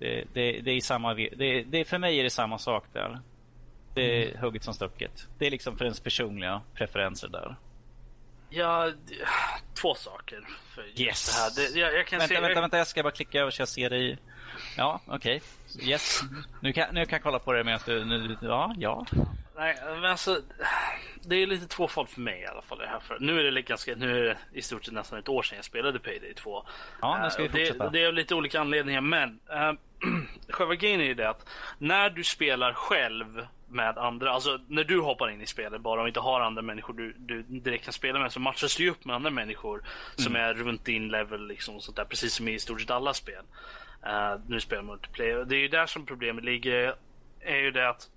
det, 0.05 0.25
det, 0.33 0.61
det 0.61 0.71
är 0.71 0.81
samma, 0.81 1.15
det, 1.15 1.63
det, 1.63 1.85
för 1.85 1.99
mig 1.99 2.19
är 2.19 2.25
det 2.25 2.31
samma 2.31 2.59
sak 2.59 2.85
där. 2.93 3.21
Det 3.95 4.23
är 4.23 4.29
mm. 4.29 4.41
hugget 4.41 4.63
som 4.63 4.75
stucket. 4.75 5.29
Det 5.39 5.47
är 5.47 5.51
liksom 5.51 5.79
för 5.79 5.85
ens 5.85 6.01
personliga 6.01 6.63
preferenser 6.75 7.29
där. 7.29 7.57
Ja, 8.51 8.93
två 9.75 9.95
saker. 9.95 10.49
För 10.75 11.01
yes. 11.01 11.27
Det 11.55 11.63
här. 11.63 11.73
Det, 11.73 11.81
jag, 11.81 11.95
jag 11.95 12.07
kan 12.07 12.19
vänta, 12.19 12.35
se... 12.35 12.41
vänta, 12.41 12.61
vänta, 12.61 12.79
jag 12.79 12.87
ska 12.87 13.03
bara 13.03 13.13
klicka 13.13 13.41
över 13.41 13.51
så 13.51 13.61
jag 13.61 13.69
ser 13.69 13.95
i... 13.95 14.19
Ja, 14.77 15.01
okej. 15.07 15.41
Okay. 15.75 15.89
Yes. 15.91 16.21
Nu 16.61 16.73
kan, 16.73 16.95
nu 16.95 17.07
kan 17.07 17.17
jag 17.17 17.23
kolla 17.23 17.39
på 17.39 17.53
det 17.53 17.65
med 17.65 17.75
att 17.75 17.87
du... 17.87 18.05
Nu, 18.05 18.37
ja, 18.43 18.75
ja. 18.79 19.07
Nej, 19.57 19.77
men 19.85 20.05
alltså. 20.05 20.41
Det 21.23 21.37
är 21.37 21.47
lite 21.47 21.67
tvåfalt 21.67 22.11
för 22.11 22.21
mig 22.21 22.41
i 22.41 22.47
alla 22.47 22.63
fall. 22.63 22.79
Det 22.79 22.87
här 22.87 23.01
för. 23.01 23.19
Nu 23.21 23.41
är 23.41 23.53
det 23.53 23.63
ganska, 23.63 23.95
nu 23.95 24.19
är 24.19 24.25
det 24.25 24.37
i 24.53 24.63
stort 24.63 24.85
sett 24.85 24.95
nästan 24.95 25.19
ett 25.19 25.29
år 25.29 25.43
sedan 25.43 25.57
jag 25.57 25.65
spelade 25.65 25.99
Payday 25.99 26.35
2. 26.35 26.67
Ja, 27.01 27.21
nu 27.23 27.31
ska 27.31 27.43
vi 27.43 27.49
fortsätta. 27.49 27.85
Det, 27.85 27.91
det 27.91 28.05
är 28.05 28.09
av 28.09 28.15
lite 28.15 28.35
olika 28.35 28.61
anledningar, 28.61 29.01
men 29.01 29.41
uh, 29.53 29.73
själva 30.49 30.75
grejen 30.75 31.01
är 31.01 31.05
ju 31.05 31.15
det 31.15 31.29
att 31.29 31.49
när 31.79 32.11
du 32.11 32.25
spelar 32.25 32.73
själv 32.73 33.47
med 33.69 33.99
andra, 33.99 34.31
alltså 34.31 34.59
när 34.69 34.85
du 34.85 35.01
hoppar 35.01 35.31
in 35.31 35.43
i 35.43 35.47
spelet 35.47 35.81
bara 35.81 36.03
och 36.03 36.09
inte 36.09 36.21
har 36.21 36.41
andra 36.41 36.63
människor 36.63 36.95
du, 36.95 37.15
du 37.19 37.43
direkt 37.43 37.85
kan 37.85 37.93
spela 37.93 38.19
med 38.19 38.33
så 38.33 38.41
matchas 38.41 38.77
du 38.77 38.91
upp 38.91 39.05
med 39.05 39.17
andra 39.17 39.31
människor 39.31 39.79
mm. 39.79 39.89
som 40.17 40.37
är 40.37 40.55
runt 40.55 40.85
din 40.85 41.09
level 41.09 41.47
liksom 41.47 41.81
sånt 41.81 41.97
där, 41.97 42.05
precis 42.05 42.35
som 42.35 42.49
i 42.49 42.59
stort 42.59 42.81
sett 42.81 42.91
alla 42.91 43.15
spel. 43.15 43.43
Uh, 44.07 44.41
nu 44.47 44.61
spelar 44.61 44.83
multiplayer. 44.83 45.45
Det 45.45 45.57
är 45.57 45.61
ju 45.61 45.69
där 45.69 45.87
som 45.87 46.07
problemet 46.07 46.45
ligger, 46.45 46.95
är 47.41 47.57
ju 47.57 47.71
det 47.71 47.89
att 47.89 48.09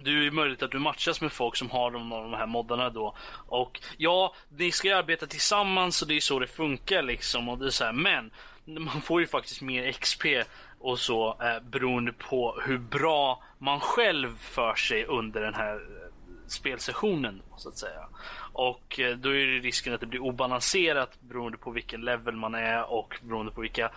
det 0.00 0.10
är 0.10 0.30
möjligt 0.30 0.62
att 0.62 0.70
du 0.70 0.78
matchas 0.78 1.20
med 1.20 1.32
folk 1.32 1.56
som 1.56 1.70
har 1.70 1.90
de, 1.90 2.08
de 2.08 2.32
här 2.32 2.46
moddarna 2.46 2.90
då. 2.90 3.16
Och 3.46 3.80
ja, 3.96 4.34
ni 4.48 4.72
ska 4.72 4.88
ju 4.88 4.94
arbeta 4.94 5.26
tillsammans 5.26 6.02
och 6.02 6.08
det 6.08 6.16
är 6.16 6.20
så 6.20 6.38
det 6.38 6.46
funkar 6.46 7.02
liksom. 7.02 7.48
Och 7.48 7.58
det 7.58 7.66
är 7.66 7.70
så 7.70 7.84
här, 7.84 7.92
men 7.92 8.30
man 8.64 9.00
får 9.02 9.20
ju 9.20 9.26
faktiskt 9.26 9.62
mer 9.62 9.92
XP 9.92 10.24
och 10.80 10.98
så 10.98 11.36
eh, 11.42 11.62
beroende 11.70 12.12
på 12.12 12.60
hur 12.64 12.78
bra 12.78 13.42
man 13.58 13.80
själv 13.80 14.38
för 14.38 14.74
sig 14.74 15.04
under 15.04 15.40
den 15.40 15.54
här 15.54 15.74
eh, 15.74 16.12
spelsessionen 16.46 17.42
så 17.56 17.68
att 17.68 17.78
säga. 17.78 18.08
Och 18.52 19.00
eh, 19.00 19.16
då 19.16 19.28
är 19.28 19.46
det 19.46 19.58
risken 19.58 19.94
att 19.94 20.00
det 20.00 20.06
blir 20.06 20.22
obalanserat 20.22 21.20
beroende 21.20 21.58
på 21.58 21.70
vilken 21.70 22.00
level 22.00 22.36
man 22.36 22.54
är 22.54 22.92
och 22.92 23.18
beroende 23.22 23.52
på 23.52 23.60
vilka 23.60 23.90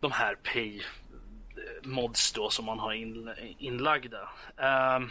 de 0.00 0.12
här 0.12 0.34
pay 0.34 0.76
eh, 0.76 0.82
mods 1.88 2.32
då 2.32 2.50
som 2.50 2.64
man 2.64 2.78
har 2.78 2.92
in, 2.92 3.30
inlagda. 3.58 4.28
Um, 4.56 5.10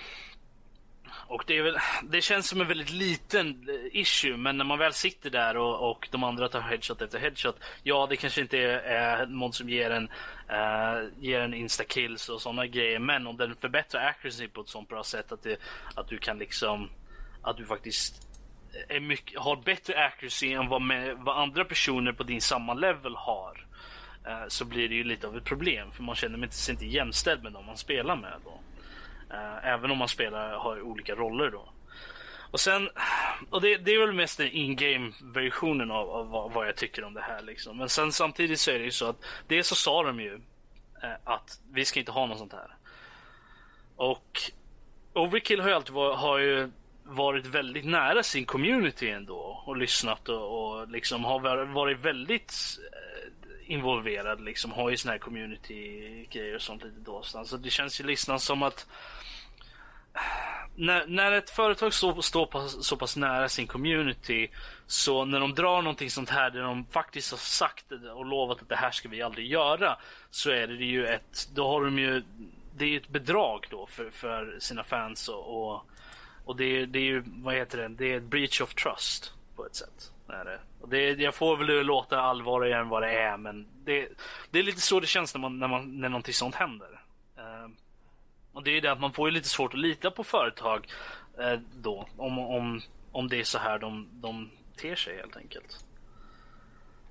och 1.28 1.44
det, 1.48 1.58
är 1.58 1.64
väl, 1.64 1.78
det 2.04 2.22
känns 2.22 2.48
som 2.48 2.62
en 2.62 2.68
väldigt 2.68 2.92
liten 2.92 3.70
eh, 3.70 4.00
issue, 4.00 4.38
men 4.38 4.58
när 4.58 4.66
man 4.66 4.80
väl 4.80 4.94
sitter 4.94 5.30
där 5.30 5.58
och, 5.58 5.92
och 5.92 6.08
de 6.12 6.24
andra 6.24 6.50
tar 6.50 6.62
headshot 6.62 7.02
efter 7.02 7.20
headshot. 7.20 7.60
Ja, 7.84 8.08
det 8.10 8.16
kanske 8.16 8.42
inte 8.42 8.58
är, 8.58 9.22
eh, 9.22 9.28
någon 9.28 9.54
som 9.54 9.70
ger 9.70 9.92
en, 9.92 10.10
eh, 10.50 11.10
ger 11.20 11.40
en 11.40 11.54
insta-kills 11.54 12.30
och 12.30 12.42
sådana 12.42 12.68
grejer. 12.68 13.00
Men 13.00 13.28
om 13.28 13.38
den 13.38 13.56
förbättrar 13.56 14.06
accuracy 14.06 14.48
på 14.48 14.62
ett 14.62 14.70
sånt 14.70 14.90
bra 14.90 15.04
sätt 15.04 15.32
att, 15.32 15.44
det, 15.44 15.58
att 15.96 16.08
du 16.08 16.18
kan 16.18 16.38
liksom, 16.38 16.90
att 17.42 17.58
du 17.58 17.66
faktiskt 17.66 18.28
eh, 18.74 18.96
är 18.96 19.00
mycket, 19.00 19.40
har 19.40 19.56
bättre 19.56 20.06
accuracy 20.06 20.54
än 20.54 20.68
vad, 20.68 20.82
med, 20.82 21.18
vad 21.18 21.38
andra 21.38 21.66
personer 21.66 22.12
på 22.12 22.24
din 22.24 22.42
samma 22.42 22.74
level 22.74 23.16
har. 23.16 23.66
Eh, 24.28 24.48
så 24.48 24.66
blir 24.66 24.90
det 24.90 24.96
ju 24.96 25.04
lite 25.04 25.28
av 25.28 25.38
ett 25.38 25.46
problem 25.46 25.92
för 25.92 26.04
man 26.04 26.16
känner 26.16 26.48
sig 26.48 26.74
inte 26.74 26.86
jämställd 26.86 27.44
med 27.44 27.52
dem 27.52 27.66
man 27.66 27.78
spelar 27.78 28.16
med. 28.16 28.34
Då. 28.44 28.60
Eh, 29.34 29.68
även 29.68 29.92
om 29.92 29.98
man 29.98 30.08
spelar 30.08 30.54
har 30.54 30.82
olika 30.82 31.16
roller 31.16 31.52
då. 31.52 31.70
Och 32.52 32.60
sen, 32.60 32.90
och 33.50 33.62
det, 33.62 33.78
det 33.78 33.94
är 33.94 34.00
väl 34.00 34.16
mest 34.16 34.38
den 34.38 34.52
in-game 34.52 35.12
versionen 35.22 35.92
av, 35.92 36.10
av 36.10 36.30
vad, 36.30 36.52
vad, 36.52 36.68
jag 36.68 36.76
tycker 36.76 37.04
om 37.04 37.14
det 37.14 37.22
här 37.22 37.42
liksom. 37.42 37.78
Men 37.78 37.90
sen 37.90 38.12
samtidigt 38.12 38.60
så 38.60 38.72
är 38.72 38.80
det 38.80 38.86
ju 38.86 38.92
så 38.92 39.10
att 39.10 39.26
det 39.48 39.64
så 39.64 39.76
sa 39.76 40.04
de 40.04 40.20
ju 40.20 40.34
eh, 41.04 41.14
att 41.24 41.62
vi 41.72 41.86
ska 41.86 42.00
inte 42.00 42.12
ha 42.12 42.26
något 42.26 42.38
sånt 42.38 42.54
här. 42.54 42.76
Och 43.96 44.42
Overkill 45.14 45.62
har 45.62 45.70
ju 45.70 45.76
alltid 45.76 45.94
varit, 45.94 46.18
har 46.18 46.38
ju 46.38 46.72
varit 47.04 47.46
väldigt 47.46 47.86
nära 47.86 48.24
sin 48.24 48.46
community 48.46 49.10
ändå 49.10 49.64
och 49.66 49.78
lyssnat 49.78 50.30
och, 50.30 50.80
och 50.80 50.88
liksom 50.88 51.24
har 51.24 51.66
varit 51.66 52.00
väldigt 52.00 52.54
eh, 52.92 53.72
involverad 53.72 54.42
liksom. 54.42 54.72
Har 54.72 54.90
ju 54.90 54.98
såna 54.98 55.12
här 55.12 55.20
community-grejer 55.20 56.56
och 56.56 56.62
sånt 56.62 56.84
lite 56.84 57.00
då. 57.00 57.24
Så 57.24 57.58
det 57.58 57.70
känns 57.70 58.02
ju 58.02 58.06
nästan 58.06 58.40
som 58.40 58.64
att 58.64 58.88
när, 60.76 61.08
när 61.08 61.32
ett 61.32 61.50
företag 61.50 61.94
står, 61.94 62.22
står 62.22 62.46
på, 62.46 62.68
så 62.68 62.98
pass 62.98 63.18
nära 63.18 63.50
sin 63.50 63.68
community 63.68 64.50
så 64.88 65.26
när 65.26 65.40
de 65.40 65.54
drar 65.56 65.82
någonting 65.82 66.10
sånt 66.10 66.30
här 66.30 66.50
där 66.50 66.62
de 66.62 66.86
faktiskt 66.86 67.32
har 67.32 67.38
sagt 67.38 67.86
och 68.16 68.26
lovat 68.26 68.62
att 68.62 68.70
det 68.70 68.76
här 68.76 68.92
ska 68.92 69.10
vi 69.10 69.22
aldrig 69.22 69.48
göra 69.48 69.98
så 70.30 70.52
är 70.52 70.68
det 70.68 70.86
ju 70.86 71.08
ett, 71.08 71.50
då 71.54 71.68
har 71.68 71.86
de 71.86 72.00
ju, 72.00 72.24
det 72.76 72.86
är 72.86 72.98
ett 72.98 73.10
bedrag 73.10 73.68
då 73.70 73.86
för, 73.86 74.10
för 74.10 74.58
sina 74.60 74.84
fans 74.84 75.30
och, 75.30 75.72
och, 75.74 75.86
och 76.46 76.56
det, 76.56 76.66
är, 76.66 76.86
det 76.86 77.00
är 77.00 77.04
ju, 77.04 77.24
vad 77.26 77.56
heter 77.56 77.78
det, 77.78 77.88
det 77.88 78.14
är 78.14 78.18
ett 78.18 78.24
breach 78.24 78.62
of 78.62 78.74
trust 78.74 79.34
på 79.56 79.66
ett 79.66 79.76
sätt. 79.76 80.10
Är 80.28 80.46
det. 80.46 80.60
Och 80.82 80.90
det, 80.90 81.10
jag 81.10 81.36
får 81.36 81.58
väl 81.58 81.86
låta 81.86 82.22
allvarligare 82.22 82.82
än 82.82 82.90
vad 82.90 83.04
det 83.04 83.12
är, 83.12 83.38
men 83.38 83.68
det, 83.86 84.08
det 84.52 84.60
är 84.60 84.64
lite 84.64 84.82
så 84.82 85.00
det 85.00 85.08
känns 85.08 85.34
när, 85.34 85.42
man, 85.42 85.60
när, 85.60 85.68
man, 85.68 86.00
när 86.00 86.10
någonting 86.10 86.34
sånt 86.34 86.56
händer. 86.56 87.02
Uh, 87.38 87.70
och 88.54 88.64
det 88.64 88.78
är 88.78 88.82
det 88.82 88.92
att 88.92 89.00
man 89.00 89.14
får 89.14 89.30
ju 89.30 89.34
lite 89.34 89.48
svårt 89.48 89.74
att 89.74 89.80
lita 89.80 90.12
på 90.12 90.24
företag 90.24 90.88
uh, 91.40 91.60
då, 91.76 92.08
om, 92.18 92.40
om, 92.40 92.82
om 93.12 93.28
det 93.28 93.40
är 93.40 93.44
så 93.44 93.58
här 93.58 93.80
de, 93.80 94.08
de 94.12 94.50
ter 94.78 94.96
sig 94.96 95.18
helt 95.18 95.38
enkelt. 95.38 95.86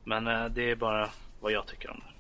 Men 0.05 0.29
uh, 0.29 0.45
det 0.47 0.71
är 0.71 0.77
bara 0.77 1.11
vad 1.41 1.53
jag 1.53 1.67
tycker 1.67 1.91
om 1.91 1.97
det. 2.07 2.13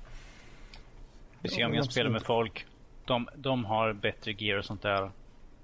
Vi 1.43 1.49
ser 1.49 1.67
om 1.67 1.75
jag 1.75 1.85
spelar 1.85 2.11
med 2.11 2.23
folk. 2.23 2.67
De, 3.05 3.29
de 3.35 3.65
har 3.65 3.93
bättre 3.93 4.33
gear 4.33 4.59
och 4.59 4.65
sånt 4.65 4.83
där. 4.83 5.11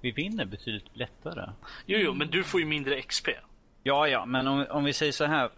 Vi 0.01 0.11
vinner 0.11 0.45
betydligt 0.45 0.97
lättare. 0.97 1.53
Jo, 1.87 1.99
jo, 1.99 2.15
men 2.15 2.29
du 2.29 2.45
får 2.45 2.61
ju 2.61 2.67
mindre 2.67 3.03
XP. 3.03 3.29
Ja, 3.83 4.09
ja, 4.09 4.27
men 4.27 4.47
om, 4.47 4.67
om 4.71 4.85
vi 4.85 4.93
säger 4.93 5.13
så 5.13 5.25
här. 5.25 5.51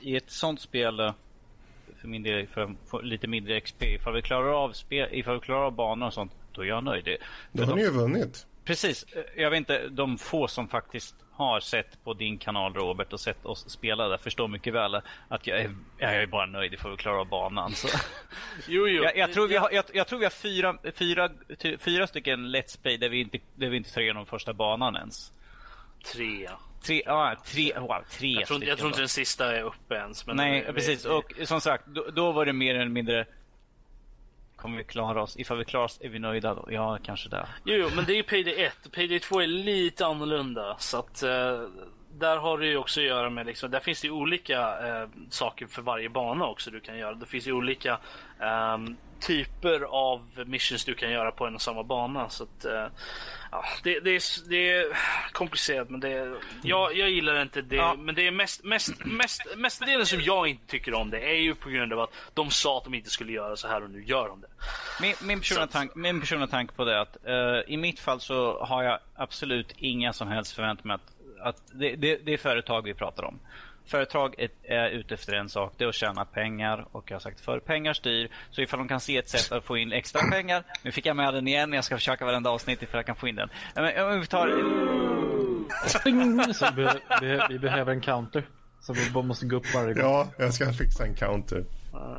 I 0.00 0.16
ett 0.16 0.30
sånt 0.30 0.60
spel, 0.60 1.00
eh, 1.00 1.14
för 2.06 2.10
min 2.10 2.22
del, 2.22 2.46
för, 2.46 2.74
för 2.90 3.02
lite 3.02 3.26
mindre 3.26 3.60
XP. 3.60 3.82
Ifall 3.82 4.14
vi 4.14 4.22
klarar 4.22 4.64
av 4.64 4.72
spel, 4.72 5.08
ifall 5.12 5.34
vi 5.34 5.40
klarar 5.40 5.64
av 5.64 5.72
banor 5.72 6.06
och 6.06 6.14
sånt, 6.14 6.32
då 6.52 6.62
är 6.62 6.66
jag 6.66 6.84
nöjd. 6.84 7.16
Då 7.52 7.62
har 7.62 7.70
de, 7.70 7.76
ni 7.76 7.82
ju 7.82 7.90
vunnit. 7.90 8.46
Precis. 8.64 9.06
Jag 9.36 9.50
vet 9.50 9.56
inte, 9.56 9.88
de 9.88 10.18
få 10.18 10.48
som 10.48 10.68
faktiskt 10.68 11.14
har 11.32 11.60
sett 11.60 12.04
på 12.04 12.14
din 12.14 12.38
kanal 12.38 12.74
Robert 12.74 13.12
och 13.12 13.20
sett 13.20 13.46
oss 13.46 13.70
spela 13.70 14.08
där 14.08 14.16
förstår 14.16 14.48
mycket 14.48 14.74
väl 14.74 14.94
att 15.28 15.46
jag 15.46 15.60
är, 15.60 15.76
jag 15.98 16.14
är 16.14 16.26
bara 16.26 16.46
nöjd 16.46 16.74
ifall 16.74 16.90
vi 16.90 16.96
klarar 16.96 17.18
av 17.18 17.28
banan. 17.28 17.72
Så. 17.72 17.88
Jo, 18.68 18.88
jo. 18.88 19.02
Jag, 19.02 19.16
jag, 19.16 19.32
tror 19.32 19.48
vi 19.48 19.56
har, 19.56 19.70
jag, 19.70 19.84
jag, 19.92 20.06
tror 20.06 20.18
vi 20.18 20.24
har 20.24 20.30
fyra, 20.30 20.76
fyra, 20.94 21.30
fyra 21.78 22.06
stycken 22.06 22.56
Let's 22.56 22.82
Play 22.82 22.98
där 22.98 23.08
vi 23.08 23.20
inte, 23.20 23.38
där 23.54 23.68
vi 23.68 23.76
inte 23.76 23.94
tar 23.94 24.00
igenom 24.00 24.26
första 24.26 24.52
banan 24.52 24.96
ens. 24.96 25.32
Tre. 26.12 26.48
Tre, 26.86 27.02
ja, 27.06 27.34
tre, 27.44 27.72
wow, 27.78 28.04
tre 28.10 28.28
jag 28.28 28.48
tror, 28.48 28.64
jag 28.64 28.78
tror 28.78 28.88
inte 28.88 29.00
den 29.00 29.08
sista 29.08 29.56
är 29.56 29.62
uppe 29.62 29.94
ens. 29.94 30.26
Men 30.26 30.36
Nej, 30.36 30.64
det, 30.66 30.72
precis. 30.72 31.02
Det, 31.02 31.08
och 31.08 31.32
som 31.44 31.60
sagt, 31.60 31.86
då, 31.86 32.06
då 32.14 32.32
var 32.32 32.46
det 32.46 32.52
mer 32.52 32.74
eller 32.74 32.90
mindre 32.90 33.26
Kommer 34.56 34.78
vi 34.78 34.84
klara 34.84 35.22
oss? 35.22 35.36
Ifall 35.36 35.58
vi 35.58 35.64
klarar 35.64 35.84
oss, 35.84 35.98
är 36.00 36.08
vi 36.08 36.18
nöjda 36.18 36.54
då? 36.54 36.68
Ja, 36.70 36.98
kanske 37.02 37.28
det. 37.28 37.46
Jo, 37.64 37.74
jo 37.74 37.88
men 37.96 38.04
det 38.04 38.12
är 38.12 38.16
ju 38.16 38.22
Payday 38.22 38.64
1. 38.64 38.92
Payday 38.92 39.20
2 39.20 39.40
är 39.40 39.46
lite 39.46 40.06
annorlunda. 40.06 40.76
Så 40.78 40.98
att 40.98 41.22
uh, 41.22 41.68
där 42.12 42.36
har 42.36 42.58
det 42.58 42.66
ju 42.66 42.76
också 42.76 43.00
att 43.00 43.06
göra 43.06 43.30
med 43.30 43.46
liksom, 43.46 43.70
där 43.70 43.80
finns 43.80 44.00
det 44.00 44.06
ju 44.06 44.12
olika 44.12 44.60
uh, 45.02 45.08
saker 45.30 45.66
för 45.66 45.82
varje 45.82 46.08
bana 46.08 46.46
också 46.46 46.70
du 46.70 46.80
kan 46.80 46.98
göra. 46.98 47.14
Det 47.14 47.26
finns 47.26 47.46
ju 47.46 47.52
olika 47.52 47.98
um, 48.74 48.96
typer 49.20 49.80
av 49.80 50.44
missions 50.46 50.84
du 50.84 50.94
kan 50.94 51.10
göra 51.10 51.30
på 51.30 51.46
en 51.46 51.54
och 51.54 51.62
samma 51.62 51.82
bana. 51.82 52.28
Så 52.28 52.44
att, 52.44 52.64
uh, 52.64 52.86
ja, 53.50 53.64
det, 53.82 54.00
det, 54.00 54.10
är, 54.10 54.48
det 54.48 54.70
är 54.70 54.86
komplicerat 55.32 55.90
men 55.90 56.00
det 56.00 56.08
är, 56.08 56.36
jag, 56.62 56.96
jag 56.96 57.10
gillar 57.10 57.42
inte 57.42 57.62
det. 57.62 57.76
Ja. 57.76 57.94
Men 57.98 58.14
det 58.14 58.26
är 58.26 58.30
mest, 58.30 58.64
mest, 58.64 59.04
mest, 59.04 59.42
mestadelen 59.56 60.06
som 60.06 60.20
jag 60.20 60.48
inte 60.48 60.66
tycker 60.66 60.94
om 60.94 61.10
det 61.10 61.20
är 61.20 61.40
ju 61.40 61.54
på 61.54 61.68
grund 61.68 61.92
av 61.92 62.00
att 62.00 62.10
de 62.34 62.50
sa 62.50 62.78
att 62.78 62.84
de 62.84 62.94
inte 62.94 63.10
skulle 63.10 63.32
göra 63.32 63.56
så 63.56 63.68
här 63.68 63.82
och 63.82 63.90
nu 63.90 64.04
gör 64.04 64.28
de 64.28 64.40
det. 64.40 64.48
Min, 65.00 65.14
min, 65.22 65.38
personliga, 65.38 65.66
tank, 65.66 65.94
min 65.94 66.20
personliga 66.20 66.48
tanke 66.48 66.74
på 66.74 66.84
det 66.84 66.94
är 66.94 66.98
att 66.98 67.16
uh, 67.28 67.72
i 67.74 67.76
mitt 67.76 68.00
fall 68.00 68.20
så 68.20 68.64
har 68.64 68.82
jag 68.82 68.98
absolut 69.14 69.74
inga 69.76 70.12
som 70.12 70.28
helst 70.28 70.52
förväntningar 70.52 70.94
att, 70.94 71.12
att 71.40 71.62
det, 71.72 71.96
det, 71.96 72.16
det 72.16 72.32
är 72.32 72.38
företag 72.38 72.82
vi 72.82 72.94
pratar 72.94 73.24
om 73.24 73.38
företag 73.86 74.34
är 74.62 74.88
ute 74.88 75.14
efter 75.14 75.32
en 75.32 75.48
sak, 75.48 75.74
det 75.76 75.84
är 75.84 75.88
att 75.88 75.94
tjäna 75.94 76.24
pengar. 76.24 76.86
Och 76.92 77.10
jag 77.10 77.14
har 77.14 77.20
sagt 77.20 77.40
för 77.40 77.60
pengar 77.60 77.92
styr. 77.92 78.30
Så 78.50 78.62
ifall 78.62 78.78
de 78.78 78.88
kan 78.88 79.00
se 79.00 79.16
ett 79.16 79.28
sätt 79.28 79.52
att 79.52 79.64
få 79.64 79.76
in 79.76 79.92
extra 79.92 80.20
pengar. 80.30 80.64
Nu 80.82 80.92
fick 80.92 81.06
jag 81.06 81.16
med 81.16 81.34
den 81.34 81.48
igen, 81.48 81.72
jag 81.72 81.84
ska 81.84 81.96
försöka 81.96 82.24
varenda 82.24 82.50
avsnitt 82.50 82.82
ifall 82.82 82.98
jag 82.98 83.06
kan 83.06 83.16
få 83.16 83.28
in 83.28 83.36
den. 83.36 83.48
Men 83.74 84.12
om 84.12 84.20
vi 84.20 84.26
tar... 84.26 84.48
Så 86.52 86.66
vi, 87.20 87.40
vi 87.48 87.58
behöver 87.58 87.92
en 87.92 88.00
counter. 88.00 88.42
Så 88.80 88.92
vi 88.92 89.10
bara 89.10 89.24
måste 89.24 89.46
gå 89.46 89.56
upp 89.56 89.74
varje 89.74 89.94
gång. 89.94 90.04
Ja, 90.04 90.28
jag 90.38 90.54
ska 90.54 90.72
fixa 90.72 91.04
en 91.04 91.14
counter. 91.14 91.64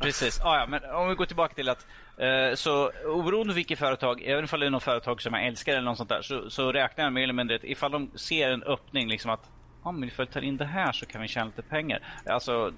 Precis. 0.02 0.40
Ah, 0.40 0.58
ja, 0.58 0.66
men 0.66 0.84
om 0.84 1.08
vi 1.08 1.14
går 1.14 1.26
tillbaka 1.26 1.54
till 1.54 1.68
att 1.68 1.86
eh, 2.16 2.54
så 2.54 2.90
oberoende 3.06 3.54
vilket 3.54 3.78
företag, 3.78 4.22
även 4.22 4.48
om 4.52 4.60
det 4.60 4.66
är 4.66 4.70
något 4.70 4.82
företag 4.82 5.22
som 5.22 5.34
jag 5.34 5.46
älskar 5.46 5.72
eller 5.72 5.82
något 5.82 5.96
sånt 5.96 6.08
där, 6.08 6.22
så, 6.22 6.50
så 6.50 6.72
räknar 6.72 7.04
jag 7.04 7.12
mer 7.12 7.22
eller 7.22 7.32
mindre 7.32 7.58
ifall 7.62 7.92
de 7.92 8.10
ser 8.14 8.50
en 8.50 8.62
öppning 8.62 9.08
liksom 9.08 9.30
att 9.30 9.50
ja, 9.84 9.92
men 9.92 10.08
ifall 10.08 10.26
vi 10.26 10.32
tar 10.32 10.40
in 10.40 10.56
det 10.56 10.64
här 10.64 10.92
så 10.92 11.06
kan 11.06 11.22
vi 11.22 11.28
tjäna 11.28 11.46
lite 11.46 11.62
pengar. 11.62 12.02
Alltså, 12.26 12.72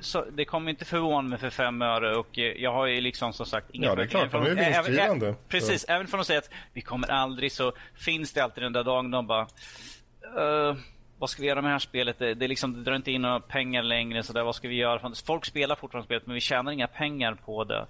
så, 0.00 0.24
det 0.32 0.44
kommer 0.44 0.70
inte 0.70 0.84
förvåna 0.84 1.28
mig 1.28 1.38
för 1.38 1.50
fem 1.50 1.82
öre 1.82 2.16
och 2.16 2.38
eh, 2.38 2.44
jag 2.44 2.72
har 2.72 2.86
ju 2.86 3.00
liksom 3.00 3.32
som 3.32 3.46
sagt 3.46 3.66
Ja, 3.72 3.94
det 3.94 4.02
är 4.02 4.06
klart. 4.06 4.32
De 4.32 4.46
är 4.46 4.54
vinstdrivande. 4.54 5.34
Precis. 5.48 5.80
Så. 5.80 5.92
Även 5.92 6.06
om 6.06 6.18
de 6.18 6.24
säger 6.24 6.40
att 6.40 6.50
vi 6.72 6.80
kommer 6.80 7.10
aldrig 7.10 7.52
så 7.52 7.72
finns 7.94 8.32
det 8.32 8.40
alltid 8.40 8.62
den 8.62 8.72
där 8.72 8.84
dagen 8.84 9.10
de 9.10 9.26
bara 9.26 9.46
uh, 10.38 10.76
vad 11.18 11.30
ska 11.30 11.42
vi 11.42 11.48
göra 11.48 11.62
med 11.62 11.68
det 11.68 11.74
här 11.74 11.78
spelet? 11.78 12.18
Det, 12.18 12.34
det, 12.34 12.48
liksom, 12.48 12.72
det 12.74 12.82
drar 12.82 12.96
inte 12.96 13.12
in 13.12 13.22
några 13.22 13.40
pengar 13.40 13.82
längre. 13.82 14.22
Så 14.22 14.32
där, 14.32 14.42
vad 14.42 14.54
ska 14.54 14.68
vi 14.68 14.74
göra? 14.74 15.12
Folk 15.26 15.44
spelar 15.44 15.76
fortfarande 15.76 16.06
spelet 16.06 16.26
men 16.26 16.34
vi 16.34 16.40
tjänar 16.40 16.72
inga 16.72 16.86
pengar 16.86 17.34
på 17.34 17.64
det. 17.64 17.86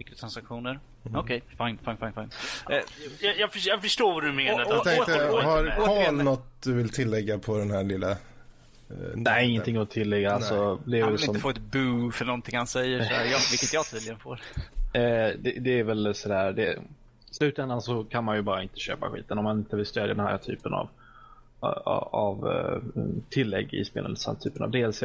Mikrotransaktioner? 0.00 0.80
Mm. 1.04 1.20
Okej, 1.20 1.42
okay, 1.46 1.66
fine, 1.66 1.78
fine, 1.84 1.96
fine. 1.96 2.12
fine. 2.12 2.30
Eh, 2.76 2.82
jag, 3.20 3.38
jag, 3.38 3.50
jag, 3.54 3.82
förstår 3.82 4.12
vad 4.12 4.22
du 4.22 4.32
menar. 4.32 4.64
Och, 4.64 4.70
och, 4.70 4.76
jag 4.76 4.84
tänkte, 4.84 5.12
har 5.12 5.86
Karl 5.86 6.14
något 6.14 6.62
du 6.62 6.72
vill 6.72 6.90
tillägga 6.90 7.38
på 7.38 7.58
den 7.58 7.70
här 7.70 7.84
lilla... 7.84 8.10
Uh, 8.10 8.16
Nej, 9.14 9.50
ingenting 9.50 9.76
att 9.76 9.90
tillägga. 9.90 10.32
Alltså, 10.32 10.68
han 10.68 10.90
vill 10.90 11.18
som... 11.18 11.28
inte 11.28 11.40
få 11.40 11.50
ett 11.50 11.58
boo 11.58 12.10
för 12.10 12.24
någonting 12.24 12.56
han 12.56 12.66
säger, 12.66 13.04
så 13.04 13.12
jag, 13.12 13.40
vilket 13.50 13.72
jag 13.72 13.90
tydligen 13.90 14.18
får. 14.18 14.40
Eh, 14.92 15.00
det, 15.38 15.60
det, 15.60 15.78
är 15.78 15.84
väl 15.84 16.14
sådär, 16.14 16.52
det, 16.52 16.72
i 17.30 17.34
slutändan 17.34 17.82
så 17.82 18.04
kan 18.04 18.24
man 18.24 18.36
ju 18.36 18.42
bara 18.42 18.62
inte 18.62 18.78
köpa 18.78 19.10
skiten 19.10 19.38
om 19.38 19.44
man 19.44 19.58
inte 19.58 19.76
vill 19.76 19.86
stödja 19.86 20.14
den 20.14 20.26
här 20.26 20.38
typen 20.38 20.74
av, 20.74 20.88
av, 21.60 22.08
av 22.14 22.46
uh, 22.46 22.82
tillägg 23.30 23.74
i 23.74 23.84
spelet, 23.84 24.24
den 24.26 24.36
typen 24.36 24.62
av 24.62 24.70
DLC. 24.70 25.02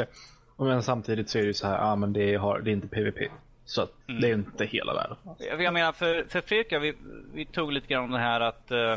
Men 0.58 0.84
samtidigt 0.84 1.30
så 1.30 1.38
är 1.38 1.42
det 1.42 1.48
ju 1.48 1.54
så 1.54 1.68
här, 1.68 1.80
ah, 1.82 1.96
men 1.96 2.14
det, 2.14 2.36
har, 2.36 2.60
det 2.60 2.70
är 2.70 2.74
inte 2.74 2.88
PVP. 2.88 3.32
Så 3.66 3.88
mm. 4.08 4.22
det 4.22 4.30
är 4.30 4.34
inte 4.34 4.66
hela 4.66 4.94
världen. 4.94 5.18
Jag 5.60 5.74
menar, 5.74 5.92
för, 5.92 6.26
för 6.30 6.42
Fredrik, 6.42 6.74
vi, 6.82 6.94
vi 7.34 7.46
tog 7.46 7.72
lite 7.72 7.88
grann 7.88 8.04
om 8.04 8.12
det 8.12 8.20
här 8.20 8.42
att 8.42 8.72
uh, 8.72 8.96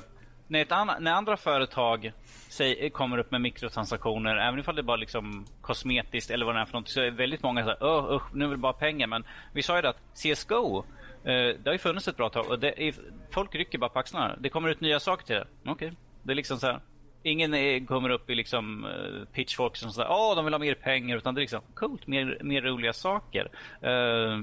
när, 0.49 0.63
ett 0.63 0.73
anna, 0.73 0.99
när 0.99 1.13
andra 1.13 1.37
företag 1.37 2.13
säg, 2.49 2.91
kommer 2.91 3.19
upp 3.19 3.31
med 3.31 3.41
mikrotransaktioner, 3.41 4.37
även 4.37 4.61
ifall 4.61 4.77
det 4.77 4.83
bara 4.83 4.97
liksom 4.97 5.47
kosmetiskt 5.61 6.31
eller 6.31 6.47
vad 6.47 6.55
det 6.55 6.61
är 6.61 6.65
för 6.65 6.79
något, 6.79 6.89
så 6.89 7.01
är 7.01 7.11
väldigt 7.11 7.43
många 7.43 7.65
så 7.65 7.69
här, 7.69 7.79
oh, 7.81 8.17
usch, 8.17 8.35
nu 8.35 8.45
är 8.45 8.51
det 8.51 8.57
bara 8.57 8.73
pengar. 8.73 9.07
Men 9.07 9.25
vi 9.53 9.63
sa 9.63 9.77
ju 9.77 9.83
det 9.83 9.89
att 9.89 10.03
CSGO, 10.15 10.79
uh, 10.79 10.85
det 11.25 11.63
har 11.65 11.73
ju 11.73 11.79
funnits 11.79 12.09
ett 12.09 12.17
bra 12.17 12.29
tag 12.29 12.51
och 12.51 12.59
det 12.59 12.89
är, 12.89 12.95
folk 13.31 13.55
rycker 13.55 13.79
bara 13.79 13.91
på 13.91 13.99
axlarna. 13.99 14.37
Det 14.41 14.49
kommer 14.49 14.69
ut 14.69 14.81
nya 14.81 15.01
saker 15.01 15.27
till 15.27 15.35
det. 15.35 15.47
Okej, 15.63 15.73
okay. 15.73 15.91
det 16.23 16.33
är 16.33 16.37
liksom 16.37 16.59
så 16.59 16.67
här. 16.67 16.81
Ingen 17.23 17.55
är, 17.55 17.87
kommer 17.87 18.11
upp 18.11 18.31
i 18.31 18.35
liksom 18.35 18.85
uh, 18.85 19.25
pitchfork 19.33 19.77
som 19.77 19.91
säger 19.91 20.11
åh, 20.11 20.37
de 20.37 20.45
vill 20.45 20.55
ha 20.55 20.59
mer 20.59 20.75
pengar. 20.75 21.17
Utan 21.17 21.35
det 21.35 21.39
är 21.39 21.43
liksom 21.43 21.61
coolt, 21.75 22.07
mer, 22.07 22.39
mer 22.43 22.63
roliga 22.63 22.93
saker. 22.93 23.51
Uh, 23.85 24.43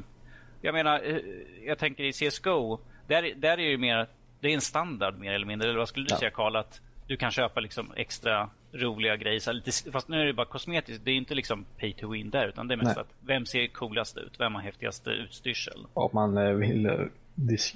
jag 0.66 0.74
menar, 0.74 1.02
eh, 1.04 1.18
jag 1.66 1.78
tänker 1.78 2.04
i 2.04 2.14
CSGO, 2.14 2.80
där, 3.08 3.34
där 3.36 3.60
är 3.60 3.72
det 3.72 3.78
mer, 3.78 4.08
det 4.40 4.48
är 4.48 4.54
en 4.54 4.62
standard 4.62 5.20
mer 5.20 5.32
eller 5.32 5.46
mindre. 5.46 5.70
Eller 5.70 5.80
vad 5.80 5.88
skulle 5.88 6.06
du 6.06 6.14
ja. 6.14 6.20
säga 6.20 6.32
Karl? 6.32 6.56
Att 6.56 6.82
du 7.08 7.18
kan 7.18 7.32
köpa 7.32 7.60
liksom 7.60 7.92
extra 7.96 8.50
roliga 8.72 9.16
grejer. 9.16 9.40
Så 9.40 9.52
lite, 9.52 9.72
fast 9.92 10.08
nu 10.08 10.22
är 10.22 10.26
det 10.26 10.34
bara 10.34 10.46
kosmetiskt. 10.46 11.06
Det 11.06 11.12
är 11.12 11.16
inte 11.16 11.36
liksom 11.36 11.66
pay 11.80 11.94
to 11.94 12.12
win 12.12 12.30
där. 12.30 12.48
Utan 12.48 12.68
det 12.68 12.74
är 12.74 12.78
mest 12.78 12.96
Nej. 12.96 13.02
att 13.02 13.14
vem 13.22 13.46
ser 13.46 13.68
coolast 13.68 14.18
ut? 14.18 14.34
Vem 14.40 14.56
har 14.56 14.62
häftigast 14.62 15.08
utstyrsel? 15.08 15.86
Om 15.94 16.10
man 16.14 16.38
eh, 16.38 16.54
vill, 16.54 16.86
eh, 16.86 16.94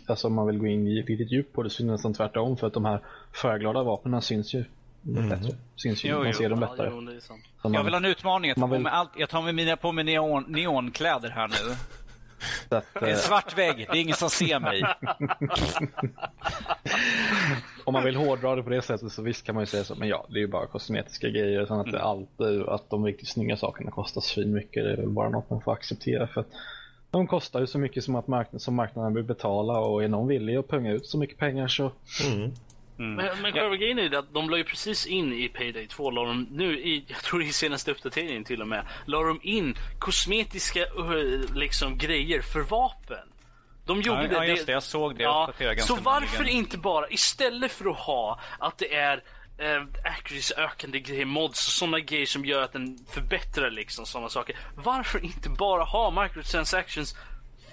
alltså 0.06 0.28
om 0.28 0.34
man 0.34 0.48
vill 0.48 0.58
gå 0.58 0.68
in 0.68 0.88
i 0.88 1.02
riktigt 1.02 1.32
djup 1.32 1.54
på 1.54 1.64
det 1.64 1.70
så 1.70 1.84
är 1.84 1.86
det 1.86 1.92
nästan 1.92 2.14
tvärtom. 2.14 2.58
För 2.58 2.68
att 2.68 2.74
de 2.74 2.86
här 2.86 3.00
färgglada 3.42 3.84
vapnen 3.84 4.22
syns 4.22 4.54
ju 4.54 4.64
mm. 5.08 5.30
bättre. 5.30 5.56
Syns 5.76 6.04
ju, 6.04 6.10
jo, 6.10 6.24
man 6.24 6.34
ser 6.34 6.50
dem 6.50 6.60
lättare. 6.60 6.90
Ja, 6.90 7.14
jo, 7.64 7.74
jag 7.74 7.84
vill 7.84 7.94
ha 7.94 8.00
en 8.00 8.06
utmaning. 8.06 8.50
Jag 8.50 8.58
tar, 8.58 8.68
vill... 8.68 8.88
allt, 8.88 9.12
jag 9.18 9.30
tar 9.30 9.42
med 9.42 9.56
mina, 9.56 9.78
på 9.78 9.92
mig 9.92 10.04
neon, 10.04 10.46
neonkläder 10.48 11.30
här 11.30 11.48
nu. 11.48 11.76
Att, 12.70 12.86
en 13.02 13.10
eh, 13.10 13.16
svart 13.16 13.58
vägg, 13.58 13.78
det 13.78 13.98
är 13.98 14.02
ingen 14.02 14.16
som 14.16 14.30
ser 14.30 14.60
mig. 14.60 14.84
Om 17.84 17.93
man 17.93 18.04
vill 18.04 18.16
hårdra 18.16 18.55
det 18.55 18.63
på 18.63 18.70
det 18.70 18.82
sättet 18.82 19.12
så 19.12 19.22
visst 19.22 19.46
kan 19.46 19.55
man 19.55 19.62
ju 19.62 19.66
säga 19.66 19.84
så. 19.84 19.96
Men 19.96 20.08
ja, 20.08 20.26
det 20.30 20.36
är 20.36 20.42
ju 20.42 20.47
bara 20.47 20.68
kosmetiska 20.68 21.30
grejer. 21.30 21.66
Sen 21.66 21.80
att, 21.80 21.88
mm. 21.88 22.01
allt, 22.01 22.42
att 22.68 22.89
de 22.89 23.05
riktigt 23.05 23.30
snygga 23.30 23.58
sakerna 23.58 23.92
kostar 23.92 24.22
svin 24.22 24.54
mycket. 24.54 24.84
Det 24.84 24.92
är 24.92 24.97
väl 24.97 25.09
bara 25.09 25.30
något 25.30 25.50
man 25.50 25.62
får 25.62 25.74
acceptera. 25.74 26.28
För 26.28 26.42
att 26.42 26.47
de 27.12 27.28
kostar 27.28 27.59
ju 27.59 27.68
så 27.68 27.80
mycket 27.80 28.04
som, 28.04 28.16
att 28.16 28.28
marknaden, 28.28 28.59
som 28.59 28.76
marknaden 28.76 29.13
vill 29.13 29.24
betala. 29.24 29.80
Och 29.80 30.04
är 30.04 30.08
någon 30.08 30.28
villig 30.28 30.55
att 30.55 30.68
punga 30.68 30.92
ut 30.92 31.05
så 31.05 31.18
mycket 31.18 31.38
pengar 31.38 31.68
så 31.68 31.92
mm. 32.26 32.51
Mm. 33.00 33.13
Men, 33.13 33.42
men 33.42 33.54
själva 33.54 33.76
grejen 33.76 34.00
är 34.00 34.16
att 34.16 34.34
de 34.34 34.50
la 34.50 34.58
ju 34.58 34.63
precis 34.63 35.05
in 35.05 35.34
i 35.34 35.50
Payday 35.50 35.88
2, 35.88 36.12
la 36.12 36.26
de, 36.26 36.47
nu 36.51 36.80
i, 36.80 37.05
jag 37.08 37.17
tror 37.17 37.43
i 37.43 37.51
senaste 37.51 37.92
uppdateringen 37.92 38.43
till 38.43 38.62
och 38.62 38.67
med, 38.67 38.86
la 39.05 39.24
de 39.24 39.39
in 39.43 39.76
kosmetiska 40.00 40.86
uh, 40.86 41.55
liksom 41.55 41.97
grejer 41.97 42.42
för 42.42 42.62
vapen. 42.62 43.30
De 43.86 44.01
gjorde 44.01 44.21
ja, 44.21 44.28
det. 44.28 44.36
Ja, 44.36 44.46
just 44.46 44.66
det. 44.66 44.71
Jag 44.71 44.84
såg 44.84 45.17
det. 45.17 45.24
Ja, 45.24 45.54
så 45.78 45.96
varför 45.96 46.39
nyligen. 46.39 46.59
inte 46.59 46.78
bara, 46.78 47.09
istället 47.09 47.71
för 47.71 47.89
att 47.89 47.97
ha 47.97 48.39
att 48.59 48.78
det 48.78 48.96
är 48.96 49.24
eh, 49.58 49.84
accuracy 50.04 50.54
ökande 50.58 51.00
grejer, 51.00 51.26
mods 51.26 51.67
och 51.67 51.74
sådana 51.74 52.00
grejer 52.00 52.26
som 52.26 52.46
gör 52.46 52.62
att 52.62 52.74
den 52.74 52.97
förbättrar 53.12 53.71
liksom 53.71 54.05
sådana 54.05 54.30
saker. 54.30 54.55
Varför 54.76 55.26
inte 55.26 55.50
bara 55.50 55.84
ha 55.84 56.24
microtransactions 56.24 57.16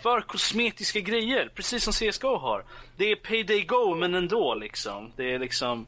för 0.07 0.20
kosmetiska 0.20 1.01
grejer, 1.01 1.51
precis 1.55 1.85
som 1.85 1.93
CSGO 1.93 2.37
har. 2.37 2.65
Det 2.97 3.12
är 3.12 3.16
payday 3.16 3.62
go, 3.62 3.95
men 3.95 4.15
ändå 4.15 4.55
liksom. 4.55 5.12
Det 5.16 5.35
är 5.35 5.39
liksom... 5.39 5.87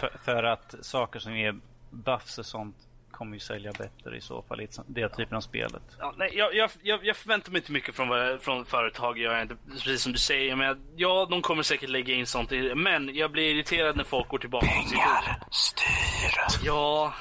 För, 0.00 0.12
för 0.24 0.44
att 0.44 0.74
saker 0.80 1.20
som 1.20 1.36
ger 1.36 1.60
buffs 1.90 2.38
och 2.38 2.46
sånt 2.46 2.76
kommer 3.10 3.34
ju 3.34 3.40
sälja 3.40 3.72
bättre 3.72 4.16
i 4.16 4.20
så 4.20 4.42
fall 4.42 4.60
i 4.60 4.68
det 4.86 5.08
typen 5.08 5.36
av 5.36 5.40
spelet. 5.40 5.82
Ja, 5.98 6.14
nej, 6.16 6.30
jag, 6.34 6.54
jag, 6.54 6.70
jag, 7.02 7.16
förväntar 7.16 7.52
mig 7.52 7.58
inte 7.58 7.72
mycket 7.72 7.94
från, 7.94 8.38
från 8.38 8.64
företag, 8.64 9.18
jag 9.18 9.34
är 9.38 9.42
inte, 9.42 9.56
precis 9.72 10.02
som 10.02 10.12
du 10.12 10.18
säger. 10.18 10.56
Men 10.56 10.82
ja, 10.96 11.26
de 11.30 11.42
kommer 11.42 11.62
säkert 11.62 11.90
lägga 11.90 12.14
in 12.14 12.26
sånt. 12.26 12.50
Men 12.74 13.14
jag 13.14 13.30
blir 13.30 13.54
irriterad 13.54 13.96
när 13.96 14.04
folk 14.04 14.28
går 14.28 14.38
tillbaka 14.38 14.66
Pengar 14.66 15.42
styr. 15.50 16.66
Ja, 16.66 17.14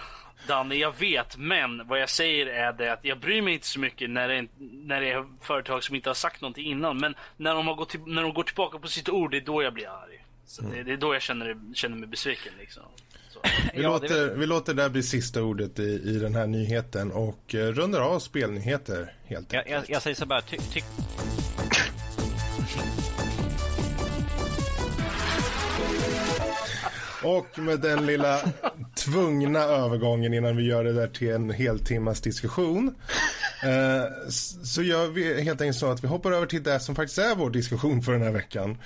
Danne, 0.48 0.76
jag 0.76 1.00
vet, 1.00 1.38
men 1.38 1.88
vad 1.88 2.02
jag 2.02 2.10
säger 2.10 2.46
är 2.46 2.74
det 2.74 2.94
att 2.94 3.06
jag 3.06 3.20
bryr 3.20 3.42
mig 3.42 3.54
inte 3.54 3.68
så 3.68 3.80
mycket 3.80 4.10
när 4.10 4.28
det, 4.28 4.36
är, 4.36 4.48
när 4.60 5.02
det 5.02 5.12
är 5.12 5.26
företag 5.42 5.84
som 5.84 5.96
inte 5.96 6.10
har 6.10 6.14
sagt 6.14 6.42
någonting 6.42 6.66
innan. 6.66 6.98
Men 6.98 7.16
när 7.38 7.56
de, 7.56 7.68
har 7.68 7.76
gått 7.76 7.90
till, 7.90 8.00
när 8.06 8.22
de 8.22 8.34
går 8.34 8.44
tillbaka 8.44 8.80
på 8.80 8.88
sitt 8.88 9.10
ord, 9.10 9.32
det 9.32 9.38
är 9.38 9.42
då 9.42 9.64
jag 9.64 9.74
blir 9.74 9.88
arg. 9.88 10.26
Så 10.46 10.62
mm. 10.62 10.76
det, 10.76 10.84
det, 10.84 10.94
är 10.94 10.98
då 10.98 11.14
jag 11.14 11.22
känner, 11.22 11.58
känner 11.74 11.98
mig 11.98 12.08
besviken. 12.08 12.54
Liksom. 12.60 12.84
Vi, 13.74 13.82
ja, 13.82 13.90
låter, 13.90 14.36
vi 14.36 14.46
låter 14.46 14.74
det 14.74 14.90
bli 14.90 15.04
sista 15.04 15.44
ordet 15.44 15.80
i, 15.80 16.02
i 16.04 16.20
den 16.20 16.36
här 16.36 16.48
nyheten 16.48 17.12
och 17.12 17.54
uh, 17.54 17.60
rundar 17.60 18.02
av 18.02 18.20
spelnyheter 18.20 19.14
helt 19.26 19.54
enkelt. 19.54 19.70
Jag, 19.70 19.80
jag, 19.80 19.90
jag 19.90 20.02
säger 20.02 20.16
så 20.16 20.26
bara, 20.26 20.42
ty, 20.42 20.58
ty 20.58 20.82
Och 27.24 27.60
med 27.60 27.80
den 27.80 28.06
lilla 28.06 28.40
tvungna 28.96 29.60
övergången 29.60 30.34
innan 30.34 30.58
vi 30.58 30.64
gör 30.64 30.84
det 30.84 30.94
där 30.94 31.08
till 31.08 31.32
en 31.32 31.50
heltimmas 31.50 32.22
diskussion. 32.22 32.96
Eh, 33.64 34.32
så 34.64 34.82
gör 34.82 35.08
vi 35.08 35.42
helt 35.42 35.62
enkelt 35.62 35.78
så 35.78 35.92
att 35.92 36.04
vi 36.04 36.08
hoppar 36.08 36.32
över 36.32 36.46
till 36.46 36.64
det 36.64 36.80
som 36.80 36.96
faktiskt 36.96 37.18
är 37.18 37.36
vår 37.36 37.50
diskussion 37.50 38.02
för 38.02 38.12
den 38.12 38.22
här 38.22 38.32
veckan. 38.32 38.78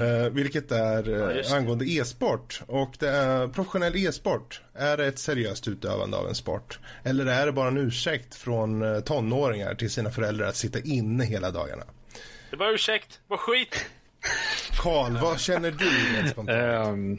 Eh, 0.00 0.30
vilket 0.30 0.72
är 0.72 1.38
eh, 1.38 1.52
angående 1.52 1.84
e-sport. 1.84 2.62
Och 2.66 2.94
det 2.98 3.08
är 3.08 3.48
professionell 3.48 3.96
e-sport. 3.96 4.62
Är 4.74 4.96
det 4.96 5.06
ett 5.06 5.18
seriöst 5.18 5.68
utövande 5.68 6.16
av 6.16 6.28
en 6.28 6.34
sport? 6.34 6.78
Eller 7.04 7.26
är 7.26 7.46
det 7.46 7.52
bara 7.52 7.68
en 7.68 7.78
ursäkt 7.78 8.34
från 8.34 8.82
eh, 8.82 9.00
tonåringar 9.00 9.74
till 9.74 9.90
sina 9.90 10.10
föräldrar 10.10 10.46
att 10.46 10.56
sitta 10.56 10.78
inne 10.80 11.24
hela 11.24 11.50
dagarna? 11.50 11.84
Det 12.50 12.56
var 12.56 12.74
ursäkt. 12.74 13.20
Vad 13.28 13.38
skit. 13.38 13.86
Karl, 14.82 15.16
vad 15.16 15.40
känner 15.40 15.70
du 15.70 16.16
rent 16.16 16.30
spontant? 16.30 16.88
Um, 16.88 17.18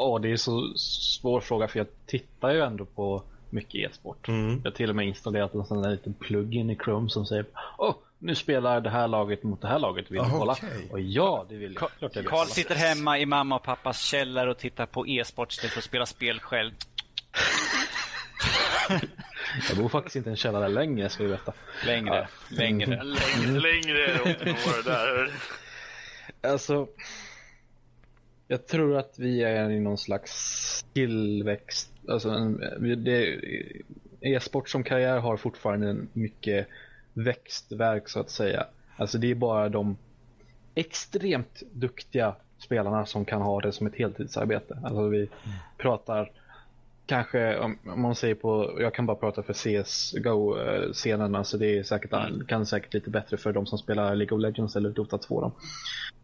oh, 0.00 0.20
det 0.20 0.32
är 0.32 0.36
så 0.36 0.72
svår 0.76 1.40
fråga 1.40 1.68
för 1.68 1.78
jag 1.78 1.86
tittar 2.06 2.50
ju 2.50 2.60
ändå 2.60 2.84
på 2.84 3.22
mycket 3.50 3.74
e-sport. 3.74 4.28
Mm. 4.28 4.60
Jag 4.64 4.70
har 4.70 4.76
till 4.76 4.90
och 4.90 4.96
med 4.96 5.06
installerat 5.06 5.54
en 5.54 5.64
sån 5.66 5.82
där 5.82 5.90
liten 5.90 6.14
plugin 6.14 6.70
i 6.70 6.76
Chrome 6.76 7.08
som 7.10 7.26
säger 7.26 7.44
Åh, 7.78 7.90
oh, 7.90 7.94
nu 8.18 8.34
spelar 8.34 8.80
det 8.80 8.90
här 8.90 9.08
laget 9.08 9.42
mot 9.42 9.60
det 9.60 9.68
här 9.68 9.78
laget. 9.78 10.10
Vill 10.10 10.18
du 10.18 10.24
Ah, 10.24 10.38
kolla? 10.38 10.52
okej. 10.52 10.88
Och 10.92 11.00
ja, 11.00 11.46
det 11.48 11.56
vill 11.56 11.78
jag. 12.00 12.12
Karl 12.12 12.24
kolla. 12.24 12.46
sitter 12.46 12.74
hemma 12.74 13.18
i 13.18 13.26
mamma 13.26 13.56
och 13.56 13.62
pappas 13.62 14.00
källare 14.02 14.50
och 14.50 14.58
tittar 14.58 14.86
på 14.86 15.06
e-sport 15.06 15.52
istället 15.52 15.72
för 15.72 15.80
att 15.80 15.84
spela 15.84 16.06
spel 16.06 16.40
själv. 16.40 16.72
Jag 19.68 19.78
bor 19.78 19.88
faktiskt 19.88 20.16
inte 20.16 20.28
i 20.28 20.32
en 20.32 20.36
källare 20.36 20.68
längre 20.68 21.08
ska 21.08 21.22
vi 21.22 21.28
veta. 21.30 21.52
Längre, 21.86 22.28
längre. 22.48 23.02
Längre, 23.04 23.60
längre 23.60 24.20
åt 24.20 24.26
år 24.46 24.84
där. 24.84 25.30
Alltså, 26.50 26.86
jag 28.50 28.66
tror 28.66 28.96
att 28.96 29.18
vi 29.18 29.42
är 29.42 29.70
i 29.70 29.80
någon 29.80 29.98
slags 29.98 30.84
tillväxt. 30.92 31.92
Alltså, 32.08 32.54
E-sport 32.80 33.40
e-sport 34.20 34.68
som 34.68 34.84
karriär 34.84 35.18
har 35.18 35.36
fortfarande 35.36 35.88
en 35.88 36.08
mycket 36.12 36.66
växtverk 37.12 38.08
så 38.08 38.20
att 38.20 38.30
säga. 38.30 38.66
Alltså 38.96 39.18
det 39.18 39.30
är 39.30 39.34
bara 39.34 39.68
de 39.68 39.96
extremt 40.74 41.62
duktiga 41.72 42.34
spelarna 42.58 43.06
som 43.06 43.24
kan 43.24 43.42
ha 43.42 43.60
det 43.60 43.72
som 43.72 43.86
ett 43.86 43.96
heltidsarbete. 43.96 44.78
Alltså 44.84 45.08
vi 45.08 45.28
pratar 45.78 46.30
kanske, 47.10 47.58
om, 47.58 47.78
om 47.86 48.00
man 48.00 48.14
säger 48.14 48.34
på, 48.34 48.76
jag 48.80 48.94
kan 48.94 49.06
bara 49.06 49.16
prata 49.16 49.42
för 49.42 49.52
CSGO-scenen, 49.52 51.34
alltså 51.34 51.58
det 51.58 51.78
är 51.78 51.82
säkert, 51.82 52.46
kan 52.48 52.66
säkert 52.66 52.94
lite 52.94 53.10
bättre 53.10 53.36
för 53.36 53.52
de 53.52 53.66
som 53.66 53.78
spelar 53.78 54.14
League 54.14 54.36
of 54.36 54.42
Legends 54.42 54.76
eller 54.76 54.90
Dota 54.90 55.18
2 55.18 55.40
då. 55.40 55.52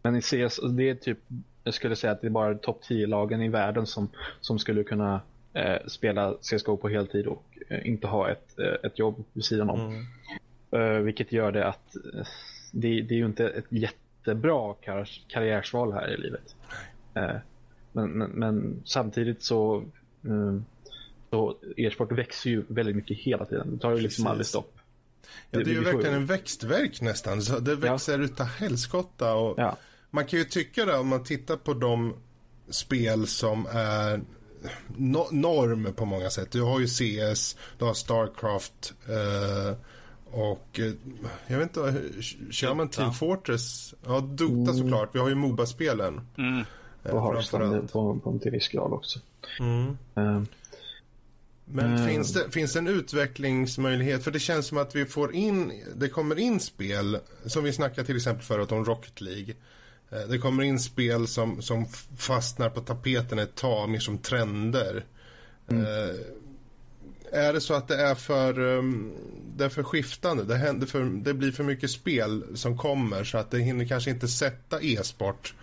Men 0.01 0.15
i 0.15 0.21
CS, 0.21 0.59
det 0.69 0.89
är 0.89 0.95
typ, 0.95 1.17
jag 1.63 1.73
skulle 1.73 1.95
säga 1.95 2.13
att 2.13 2.21
det 2.21 2.27
är 2.27 2.31
bara 2.31 2.55
topp 2.55 2.81
10-lagen 2.89 3.41
i 3.41 3.47
världen 3.47 3.85
som, 3.85 4.09
som 4.41 4.59
skulle 4.59 4.83
kunna 4.83 5.21
eh, 5.53 5.87
spela 5.87 6.33
CSGO 6.33 6.77
på 6.77 6.89
heltid 6.89 7.27
och 7.27 7.57
eh, 7.69 7.87
inte 7.87 8.07
ha 8.07 8.29
ett, 8.29 8.59
eh, 8.59 8.75
ett 8.83 8.99
jobb 8.99 9.23
vid 9.33 9.45
sidan 9.45 9.69
om. 9.69 10.05
Eh, 10.71 10.99
vilket 10.99 11.31
gör 11.31 11.51
det 11.51 11.67
att 11.67 11.95
eh, 11.95 12.25
det, 12.71 13.01
det 13.01 13.13
är 13.13 13.17
ju 13.17 13.25
inte 13.25 13.49
ett 13.49 13.67
jättebra 13.69 14.73
kar 14.73 15.09
karriärsval 15.27 15.93
här 15.93 16.13
i 16.13 16.17
livet. 16.17 16.55
Eh, 17.13 17.35
men, 17.91 18.09
men, 18.11 18.29
men 18.29 18.81
samtidigt 18.85 19.43
så, 19.43 19.83
mm, 20.23 20.65
så 21.29 21.57
e-sport 21.77 22.11
växer 22.11 22.49
ju 22.49 22.63
väldigt 22.67 22.95
mycket 22.95 23.17
hela 23.17 23.45
tiden. 23.45 23.71
Det 23.73 23.79
tar 23.81 23.91
ju 23.95 24.01
liksom 24.01 24.27
aldrig 24.27 24.45
stopp. 24.45 24.73
Ja, 25.51 25.59
det 25.59 25.71
är 25.71 25.73
ju 25.73 25.83
verkligen 25.83 26.15
en 26.15 26.25
växtverk 26.25 27.01
nästan. 27.01 27.41
Så 27.41 27.59
det 27.59 27.75
växer 27.75 28.19
utav 28.19 28.45
helskotta. 28.45 29.33
Och 29.33 29.59
Ja. 29.59 29.77
Man 30.09 30.25
kan 30.25 30.39
ju 30.39 30.45
tycka 30.45 30.85
det 30.85 30.97
om 30.97 31.07
man 31.07 31.23
tittar 31.23 31.55
på 31.55 31.73
de 31.73 32.13
spel 32.69 33.27
som 33.27 33.65
är 33.71 34.21
no 34.95 35.27
norm 35.31 35.93
på 35.95 36.05
många 36.05 36.29
sätt. 36.29 36.51
Du 36.51 36.61
har 36.61 36.79
ju 36.79 36.87
CS, 36.87 37.57
du 37.77 37.85
har 37.85 37.93
Starcraft 37.93 38.93
eh, 39.07 39.77
och 40.25 40.79
eh, 40.79 40.91
jag 41.47 41.57
vet 41.57 41.77
inte, 41.77 42.01
kör 42.51 42.73
man 42.73 42.89
Team 42.89 43.13
Fortress? 43.13 43.93
Ja, 44.05 44.19
Dota 44.19 44.73
såklart. 44.73 45.09
Vi 45.15 45.19
har 45.19 45.29
ju 45.29 45.35
Moba-spelen. 45.35 46.21
Mm. 46.37 46.63
eh, 47.03 47.11
Och 47.11 47.21
har 47.21 47.33
framförallt. 47.33 47.91
på, 47.91 48.19
på 48.23 48.29
en 48.29 48.39
till 48.39 48.51
viss 48.51 48.67
grad 48.67 48.91
också. 48.93 49.19
Mm. 49.59 49.97
Eh, 50.15 50.41
Men 51.71 51.85
Mm. 51.95 52.07
finns, 52.07 52.33
det, 52.33 52.51
finns 52.51 52.73
det 52.73 52.79
en 52.79 52.87
utvecklingsmöjlighet? 52.87 54.23
För 54.23 54.31
det 54.31 54.39
känns 54.39 54.67
som 54.67 54.77
att 54.77 54.95
vi 54.95 55.05
får 55.05 55.35
in, 55.35 55.83
det 55.95 56.09
kommer 56.09 56.39
in 56.39 56.59
spel, 56.59 57.19
som 57.45 57.63
vi 57.63 57.73
snackade 57.73 58.05
till 58.07 58.15
exempel 58.15 58.45
förut 58.45 58.71
om 58.71 58.85
Rocket 58.85 59.21
League. 59.21 59.53
Eh, 60.11 60.19
Det 60.29 60.37
kommer 60.37 60.63
in 60.63 60.79
spel 60.79 61.27
som, 61.27 61.61
som 61.61 61.85
fastnar 62.17 62.69
på 62.69 62.81
tapeten 62.81 63.39
ett 63.39 63.55
tag, 63.55 63.89
mer 63.89 63.99
som 63.99 64.17
trender. 64.17 65.05
Eh, 65.71 66.15
är 67.31 67.53
det 67.53 67.61
så 67.61 67.73
att 67.73 67.87
det 67.87 67.95
är 68.01 68.15
för, 68.15 68.59
um, 68.59 69.13
det 69.57 69.65
är 69.65 69.69
för 69.69 69.83
skiftande? 69.83 70.43
Det, 70.43 70.55
händer 70.55 70.87
för, 70.87 71.03
det 71.03 71.33
blir 71.33 71.51
för 71.51 71.63
mycket 71.63 71.91
spel 71.91 72.43
som 72.55 72.77
kommer 72.77 73.23
så 73.23 73.37
att 73.37 73.51
det 73.51 73.59
hinner 73.59 73.85
kanske 73.85 74.09
inte 74.09 74.27
sätta 74.27 74.81
e-sport 74.81 75.55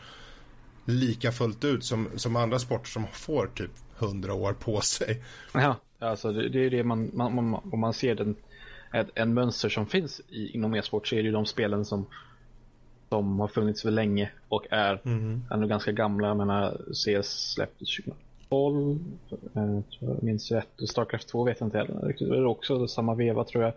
lika 0.85 1.33
fullt 1.33 1.65
ut 1.65 1.85
som, 1.85 2.09
som 2.17 2.37
andra 2.37 2.59
sporter 2.59 2.91
som 2.91 3.07
får 3.13 3.47
typ 3.47 3.71
100 3.99 4.35
år 4.35 4.53
på 4.53 4.81
sig. 4.81 5.25
Ja, 5.53 5.77
alltså 6.11 6.33
det, 6.33 6.49
det 6.49 6.59
är 6.67 6.71
det 6.71 6.85
man, 6.85 7.11
man, 7.15 7.35
man, 7.35 7.61
om 7.73 7.81
man 7.81 7.93
ser 7.93 8.15
den, 8.15 8.37
ett, 8.93 9.09
en 9.15 9.35
mönster 9.35 9.69
som 9.69 9.87
finns 9.87 10.21
i, 10.29 10.55
inom 10.55 10.75
e-sport 10.75 11.09
så 11.09 11.15
är 11.15 11.19
det 11.19 11.27
ju 11.27 11.33
de 11.33 11.47
spelen 11.47 11.85
som, 11.85 12.07
som 13.09 13.41
har 13.41 13.49
funnits 13.49 13.83
för 13.83 13.91
länge 13.91 14.31
och 14.49 14.67
är 14.71 15.01
ändå 15.51 15.67
ganska 15.67 15.93
gamla. 15.93 16.29
Jag 16.29 16.37
menar 16.37 16.77
CS 16.93 17.53
släpptes 17.53 17.89
2012, 18.49 18.99
eh, 19.55 19.81
jag 19.99 20.23
minns 20.23 20.51
rätt. 20.53 20.81
Och 20.81 20.89
Starcraft 20.89 21.29
2 21.29 21.45
vet 21.45 21.61
jag 21.61 21.67
inte 21.67 21.79
heller 21.79 22.07
riktigt. 22.07 22.29
Det 22.29 22.37
är 22.37 22.47
också 22.47 22.89
samma 22.89 23.15
veva 23.15 23.45
tror 23.45 23.65
jag. 23.65 23.73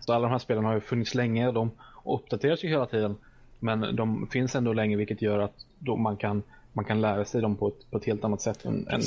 Så 0.00 0.12
alla 0.12 0.22
de 0.22 0.30
här 0.30 0.38
spelen 0.38 0.64
har 0.64 0.74
ju 0.74 0.80
funnits 0.80 1.14
länge. 1.14 1.52
De 1.52 1.70
uppdateras 2.04 2.64
ju 2.64 2.68
hela 2.68 2.86
tiden. 2.86 3.16
Men 3.58 3.96
de 3.96 4.26
finns 4.26 4.54
ändå 4.54 4.72
länge 4.72 4.96
vilket 4.96 5.22
gör 5.22 5.38
att 5.38 5.66
man, 5.98 6.16
kan, 6.16 6.42
man 6.72 6.84
kan 6.84 7.00
lära 7.00 7.24
sig 7.24 7.40
dem 7.42 7.56
på 7.56 7.68
ett, 7.68 7.90
på 7.90 7.98
ett 7.98 8.04
helt 8.04 8.24
annat 8.24 8.40
sätt 8.40 8.64
än, 8.64 8.86
än. 8.88 9.02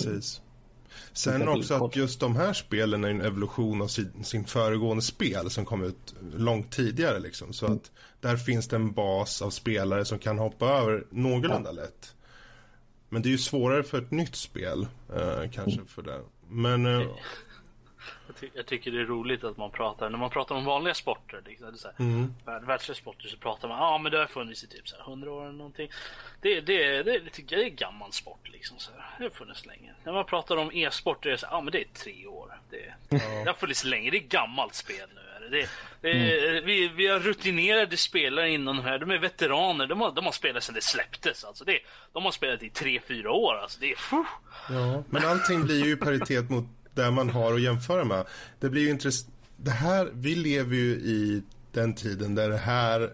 Sen 1.14 1.48
också 1.48 1.86
att 1.86 1.96
just 1.96 2.20
de 2.20 2.36
här 2.36 2.54
spelen 2.54 3.04
är 3.04 3.10
en 3.10 3.22
evolution 3.22 3.82
av 3.82 3.88
sin, 3.88 4.24
sin 4.24 4.46
föregående 4.46 5.04
spel 5.04 5.50
som 5.50 5.66
kom 5.66 5.84
ut 5.84 6.16
långt 6.34 6.72
tidigare 6.72 7.20
liksom. 7.20 7.54
Så 7.54 7.66
att 7.66 7.92
där 8.22 8.38
finns 8.38 8.68
det 8.68 8.76
en 8.76 8.92
bas 8.92 9.42
av 9.42 9.50
spelare 9.50 10.06
som 10.06 10.20
kan 10.20 10.40
hoppa 10.40 10.66
över 10.66 11.06
någorlunda 11.10 11.72
lätt. 11.72 12.16
Men 13.10 13.22
det 13.22 13.30
är 13.30 13.32
ju 13.32 13.38
svårare 13.38 13.84
för 13.84 13.98
ett 13.98 14.12
nytt 14.12 14.36
spel 14.36 14.88
eh, 15.16 15.52
kanske 15.52 15.80
för 15.88 16.02
det. 16.02 16.22
Men 16.50 16.86
eh, 16.86 17.08
ty- 18.40 18.50
jag 18.54 18.66
tycker 18.66 18.92
det 18.92 19.02
är 19.02 19.06
roligt 19.06 19.44
att 19.44 19.58
man 19.58 19.72
pratar, 19.72 20.10
när 20.10 20.18
man 20.18 20.30
pratar 20.30 20.56
om 20.56 20.66
vanliga 20.66 20.94
sporter, 20.94 21.42
liksom, 21.46 21.78
så 21.78 21.88
här, 21.88 21.96
Mm. 22.06 22.34
värld- 22.46 22.64
världsliga 22.66 22.96
sporter 22.96 23.28
så 23.28 23.38
pratar 23.38 23.68
man, 23.68 23.78
ja 23.78 23.98
men 23.98 24.12
det 24.12 24.18
har 24.18 24.28
funnits 24.28 24.64
i 24.64 24.68
typ 24.68 24.88
så 24.90 24.96
här 24.96 25.04
100 25.04 25.32
år 25.32 25.44
eller 25.44 25.54
någonting. 25.58 25.90
Det, 26.42 26.62
det, 26.62 27.04
det, 27.04 27.20
det 27.20 27.30
tycker 27.30 27.56
jag 27.58 27.66
är 27.66 27.70
gammal 27.70 28.12
sport 28.14 28.50
liksom. 28.50 28.78
Så 28.80 28.92
här. 28.98 29.16
Det 29.18 29.24
har 29.24 29.30
funnits 29.32 29.66
länge. 29.66 29.94
När 30.04 30.14
man 30.14 30.26
pratar 30.26 30.58
om 30.58 30.72
e-sport, 30.74 31.24
det 31.24 31.32
är 31.32 31.38
så 31.38 31.46
här, 31.46 31.54
ja 31.54 31.62
men 31.62 31.72
det 31.72 31.80
är 31.82 31.88
tre 32.04 32.26
år. 32.28 32.60
Det, 32.70 32.94
det 33.10 33.46
har 33.48 33.54
funnits 33.54 33.84
länge, 33.84 34.10
det 34.12 34.18
är 34.18 34.28
gammalt 34.28 34.76
spel 34.76 35.10
nu. 35.16 35.22
är 35.46 35.50
det. 35.50 35.50
Det, 35.50 35.68
det, 36.02 36.50
Mm. 36.50 36.66
vi, 36.66 36.88
vi 36.88 37.08
har 37.08 37.20
rutinerade 37.20 37.98
spelare 37.98 38.50
inom 38.50 38.78
de 38.78 38.84
här, 38.84 39.00
de 39.00 39.12
är 39.12 39.18
veteraner, 39.18 39.88
de 39.88 40.02
har, 40.02 40.12
de 40.12 40.26
har 40.26 40.32
spelat 40.32 40.64
sedan 40.64 40.76
det 40.76 40.82
släpptes. 40.84 41.44
Alltså 41.44 41.66
det, 41.66 41.80
de 42.14 42.26
har 42.26 42.32
spelat 42.32 42.64
i 42.64 42.70
tre 42.70 43.00
fyra 43.08 43.32
år. 43.32 43.56
Alltså 43.56 43.80
det. 43.80 43.96
Ja, 44.70 45.04
men 45.10 45.26
allting 45.26 45.64
blir 45.64 45.86
ju 45.86 45.92
i 45.92 45.96
paritet 45.96 46.50
mot 46.50 46.66
det 46.94 47.12
man 47.12 47.30
har 47.30 47.54
att 47.54 47.62
jämföra 47.62 48.06
med. 48.06 48.26
Det 48.60 48.70
blir 48.70 48.82
ju 48.82 48.90
intressant. 48.90 49.34
Det 49.58 49.72
här, 49.72 50.12
vi 50.14 50.36
lever 50.36 50.76
ju 50.76 50.92
i 50.92 51.44
den 51.72 51.96
tiden 51.96 52.36
där 52.36 52.50
det 52.50 52.58
här 52.58 53.14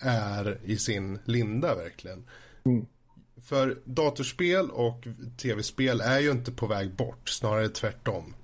är 0.00 0.58
i 0.64 0.76
sin 0.76 1.18
linda 1.24 1.74
verkligen. 1.74 2.24
För 3.42 3.78
datorspel 3.84 4.70
och 4.70 5.06
tv-spel 5.36 6.00
är 6.00 6.18
ju 6.18 6.30
inte 6.30 6.52
på 6.52 6.66
väg 6.66 6.94
bort, 6.94 7.28
snarare 7.28 7.68
tvärtom. 7.68 8.34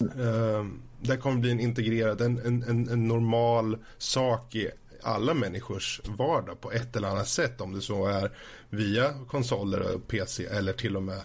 Ehm, 0.00 0.82
det 1.00 1.16
kommer 1.16 1.40
bli 1.40 1.50
en 1.50 1.60
integrerad, 1.60 2.20
en, 2.20 2.38
en, 2.38 2.62
en, 2.62 2.88
en 2.88 3.08
normal 3.08 3.78
sak 3.98 4.54
i 4.54 4.70
alla 5.02 5.34
människors 5.34 6.00
vardag 6.04 6.60
på 6.60 6.72
ett 6.72 6.96
eller 6.96 7.08
annat 7.08 7.28
sätt. 7.28 7.60
Om 7.60 7.72
det 7.72 7.80
så 7.80 8.06
är 8.06 8.30
via 8.70 9.14
konsoler 9.28 9.94
och 9.94 10.08
PC 10.08 10.46
eller 10.46 10.72
till 10.72 10.96
och 10.96 11.02
med 11.02 11.20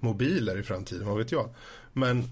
mobiler 0.00 0.58
i 0.58 0.62
framtiden, 0.62 1.06
vad 1.06 1.18
vet 1.18 1.32
jag. 1.32 1.54
Men 1.94 2.24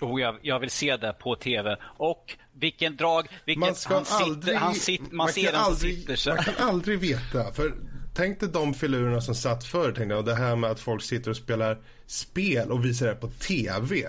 Oh, 0.00 0.20
jag, 0.20 0.36
jag 0.42 0.60
vill 0.60 0.70
se 0.70 0.96
det 0.96 1.12
på 1.12 1.36
tv. 1.36 1.76
Och 1.82 2.36
vilken 2.52 2.96
drag, 2.96 3.28
vilken, 3.44 3.60
man 3.60 3.74
ska 3.74 3.94
han 3.94 4.04
sitter, 4.04 4.24
aldrig... 4.24 4.56
han 4.56 4.74
sitter, 4.74 5.04
man, 5.04 5.16
man 5.16 5.28
ser 5.28 5.42
kan 5.42 5.52
den 5.52 5.60
aldrig, 5.62 5.98
sitter 5.98 6.16
så. 6.16 6.30
Man 6.30 6.44
kan 6.44 6.68
aldrig 6.68 6.98
veta. 7.00 7.52
För 7.52 7.74
tänk 8.14 8.40
dig 8.40 8.48
de 8.48 8.74
filurerna 8.74 9.20
som 9.20 9.34
satt 9.34 9.64
förr. 9.64 9.84
Tänkte 9.92 10.02
jag, 10.04 10.18
och 10.18 10.24
det 10.24 10.34
här 10.34 10.56
med 10.56 10.70
att 10.70 10.80
folk 10.80 11.02
sitter 11.02 11.30
och 11.30 11.36
spelar 11.36 11.78
spel 12.06 12.70
och 12.70 12.84
visar 12.84 13.06
det 13.06 13.14
på 13.14 13.28
TV. 13.28 14.02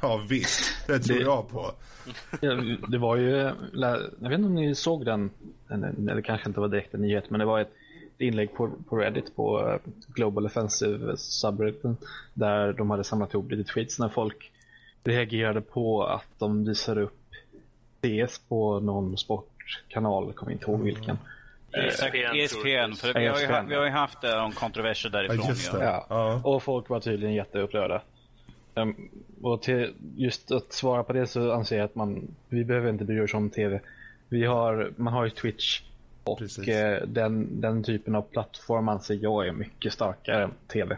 Ja 0.00 0.24
visst, 0.28 0.60
det 0.86 0.98
tror 0.98 1.16
Det- 1.16 1.22
jag 1.22 1.48
på. 1.48 1.72
Det 2.88 2.98
var 2.98 3.16
ju, 3.16 3.30
jag 3.72 3.98
vet 4.20 4.32
inte 4.32 4.46
om 4.46 4.54
ni 4.54 4.74
såg 4.74 5.04
den, 5.04 5.30
eller 6.10 6.22
kanske 6.22 6.48
inte 6.48 6.60
var 6.60 6.68
direkt 6.68 6.94
en 6.94 7.00
nyhet, 7.00 7.30
men 7.30 7.40
det 7.40 7.46
var 7.46 7.60
ett, 7.60 7.72
inlägg 8.18 8.54
på, 8.54 8.70
på 8.88 8.96
Reddit 8.96 9.36
på 9.36 9.68
eh, 9.68 9.90
Global 10.14 10.46
Offensive 10.46 11.16
subredditen 11.16 11.96
där 12.34 12.72
de 12.72 12.90
hade 12.90 13.04
samlat 13.04 13.34
ihop 13.34 13.50
lite 13.50 13.72
tweets 13.72 13.98
när 13.98 14.08
folk 14.08 14.51
reagerade 15.04 15.60
på 15.60 16.04
att 16.04 16.38
de 16.38 16.64
visade 16.64 17.02
upp 17.02 17.18
DS 18.00 18.38
på 18.38 18.80
någon 18.80 19.18
sportkanal, 19.18 20.26
jag 20.26 20.36
kommer 20.36 20.52
inte 20.52 20.70
ihåg 20.70 20.80
vilken. 20.80 21.18
ESPN, 21.72 22.36
ESPN 22.36 22.96
för 22.96 23.14
vi 23.20 23.26
har, 23.26 23.40
ju, 23.40 23.68
vi 23.68 23.74
har 23.74 23.84
ju 23.84 23.90
haft 23.90 24.24
en 24.24 24.52
kontroverser 24.52 25.10
därifrån. 25.10 25.38
Ja, 25.42 25.48
just 25.48 25.72
det. 25.72 25.84
Ja. 25.84 26.06
Ja. 26.08 26.40
Och 26.44 26.62
folk 26.62 26.88
var 26.88 27.00
tydligen 27.00 27.34
jätteupprörda. 27.34 28.02
Um, 28.74 29.10
och 29.42 29.62
till, 29.62 29.94
just 30.16 30.50
att 30.50 30.72
svara 30.72 31.04
på 31.04 31.12
det 31.12 31.26
så 31.26 31.52
anser 31.52 31.76
jag 31.76 31.84
att 31.84 31.94
man, 31.94 32.34
vi 32.48 32.64
behöver 32.64 32.90
inte 32.90 33.04
bry 33.04 33.20
oss 33.20 33.34
om 33.34 33.50
TV. 33.50 33.80
Vi 34.28 34.44
har, 34.44 34.92
man 34.96 35.12
har 35.12 35.24
ju 35.24 35.30
Twitch 35.30 35.82
och 36.24 36.38
Precis. 36.38 36.68
eh, 36.68 37.02
den, 37.06 37.60
den 37.60 37.84
typen 37.84 38.14
av 38.14 38.22
plattform 38.22 38.88
anser 38.88 39.18
jag 39.22 39.46
är 39.46 39.52
mycket 39.52 39.92
starkare 39.92 40.42
än 40.42 40.52
TV. 40.68 40.96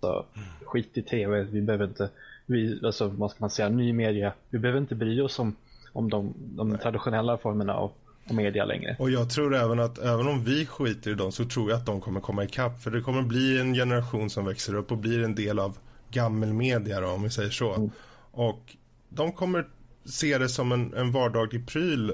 Så 0.00 0.24
skit 0.64 0.98
i 0.98 1.02
TV, 1.02 1.42
vi 1.42 1.60
behöver 1.60 1.84
inte, 1.84 2.10
vi, 2.52 2.80
alltså, 2.84 3.08
vad 3.08 3.30
ska 3.30 3.36
man 3.40 3.50
säga, 3.50 3.68
ny 3.68 3.92
media, 3.92 4.32
vi 4.50 4.58
behöver 4.58 4.80
inte 4.80 4.94
bry 4.94 5.20
oss 5.20 5.38
om, 5.38 5.56
om 5.92 6.10
de, 6.10 6.34
de 6.36 6.78
traditionella 6.78 7.38
formerna 7.38 7.74
av, 7.74 7.92
media 8.30 8.64
längre. 8.64 8.96
Och 8.98 9.10
jag 9.10 9.30
tror 9.30 9.54
även 9.54 9.80
att 9.80 9.98
även 9.98 10.28
om 10.28 10.44
vi 10.44 10.66
skiter 10.66 11.10
i 11.10 11.14
dem 11.14 11.32
så 11.32 11.44
tror 11.44 11.70
jag 11.70 11.78
att 11.78 11.86
de 11.86 12.00
kommer 12.00 12.20
komma 12.20 12.44
ikapp. 12.44 12.82
För 12.82 12.90
det 12.90 13.00
kommer 13.00 13.22
bli 13.22 13.60
en 13.60 13.74
generation 13.74 14.30
som 14.30 14.44
växer 14.44 14.74
upp 14.74 14.92
och 14.92 14.98
blir 14.98 15.24
en 15.24 15.34
del 15.34 15.58
av 15.58 15.78
gammelmedia 16.10 17.00
då, 17.00 17.08
om 17.08 17.22
vi 17.22 17.30
säger 17.30 17.50
så. 17.50 17.90
Och 18.30 18.76
de 19.08 19.32
kommer 19.32 19.66
se 20.04 20.38
det 20.38 20.48
som 20.48 20.72
en, 20.72 20.94
en 20.94 21.12
vardaglig 21.12 21.66
pryl, 21.66 22.12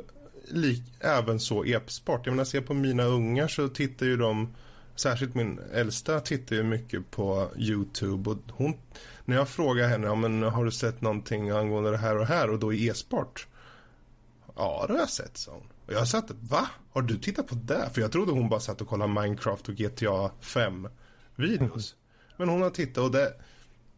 lik, 0.50 0.82
även 1.00 1.40
så 1.40 1.64
e-sport. 1.64 2.20
Jag 2.24 2.32
menar, 2.32 2.44
se 2.44 2.60
på 2.60 2.74
mina 2.74 3.02
ungar 3.02 3.48
så 3.48 3.68
tittar 3.68 4.06
ju 4.06 4.16
de, 4.16 4.54
särskilt 4.94 5.34
min 5.34 5.60
äldsta 5.74 6.20
tittar 6.20 6.56
ju 6.56 6.62
mycket 6.62 7.10
på 7.10 7.48
YouTube 7.56 8.30
och 8.30 8.38
hon, 8.50 8.74
när 9.28 9.36
jag 9.36 9.48
frågar 9.48 9.88
henne, 9.88 10.06
ja, 10.06 10.14
men 10.14 10.42
har 10.42 10.64
du 10.64 10.70
sett 10.70 11.00
någonting 11.00 11.50
angående 11.50 11.90
det 11.90 11.96
här 11.96 12.18
och 12.18 12.26
här 12.26 12.50
och 12.50 12.58
då 12.58 12.72
i 12.72 12.88
e-sport? 12.88 13.46
Ja, 14.56 14.84
det 14.86 14.92
har 14.92 15.00
jag 15.00 15.10
sett, 15.10 15.36
sa 15.36 15.52
hon. 15.52 15.68
Och 15.86 15.92
jag 15.92 16.08
satt, 16.08 16.30
va? 16.40 16.68
Har 16.92 17.02
du 17.02 17.18
tittat 17.18 17.46
på 17.46 17.54
det? 17.54 17.90
För 17.92 18.00
jag 18.00 18.12
trodde 18.12 18.32
hon 18.32 18.48
bara 18.48 18.60
satt 18.60 18.80
och 18.80 18.88
kollade 18.88 19.12
Minecraft 19.12 19.68
och 19.68 19.74
GTA 19.74 20.30
5 20.40 20.88
videos. 21.36 21.96
Men 22.36 22.48
hon 22.48 22.62
har 22.62 22.70
tittat 22.70 23.04
och 23.04 23.10
det, 23.10 23.34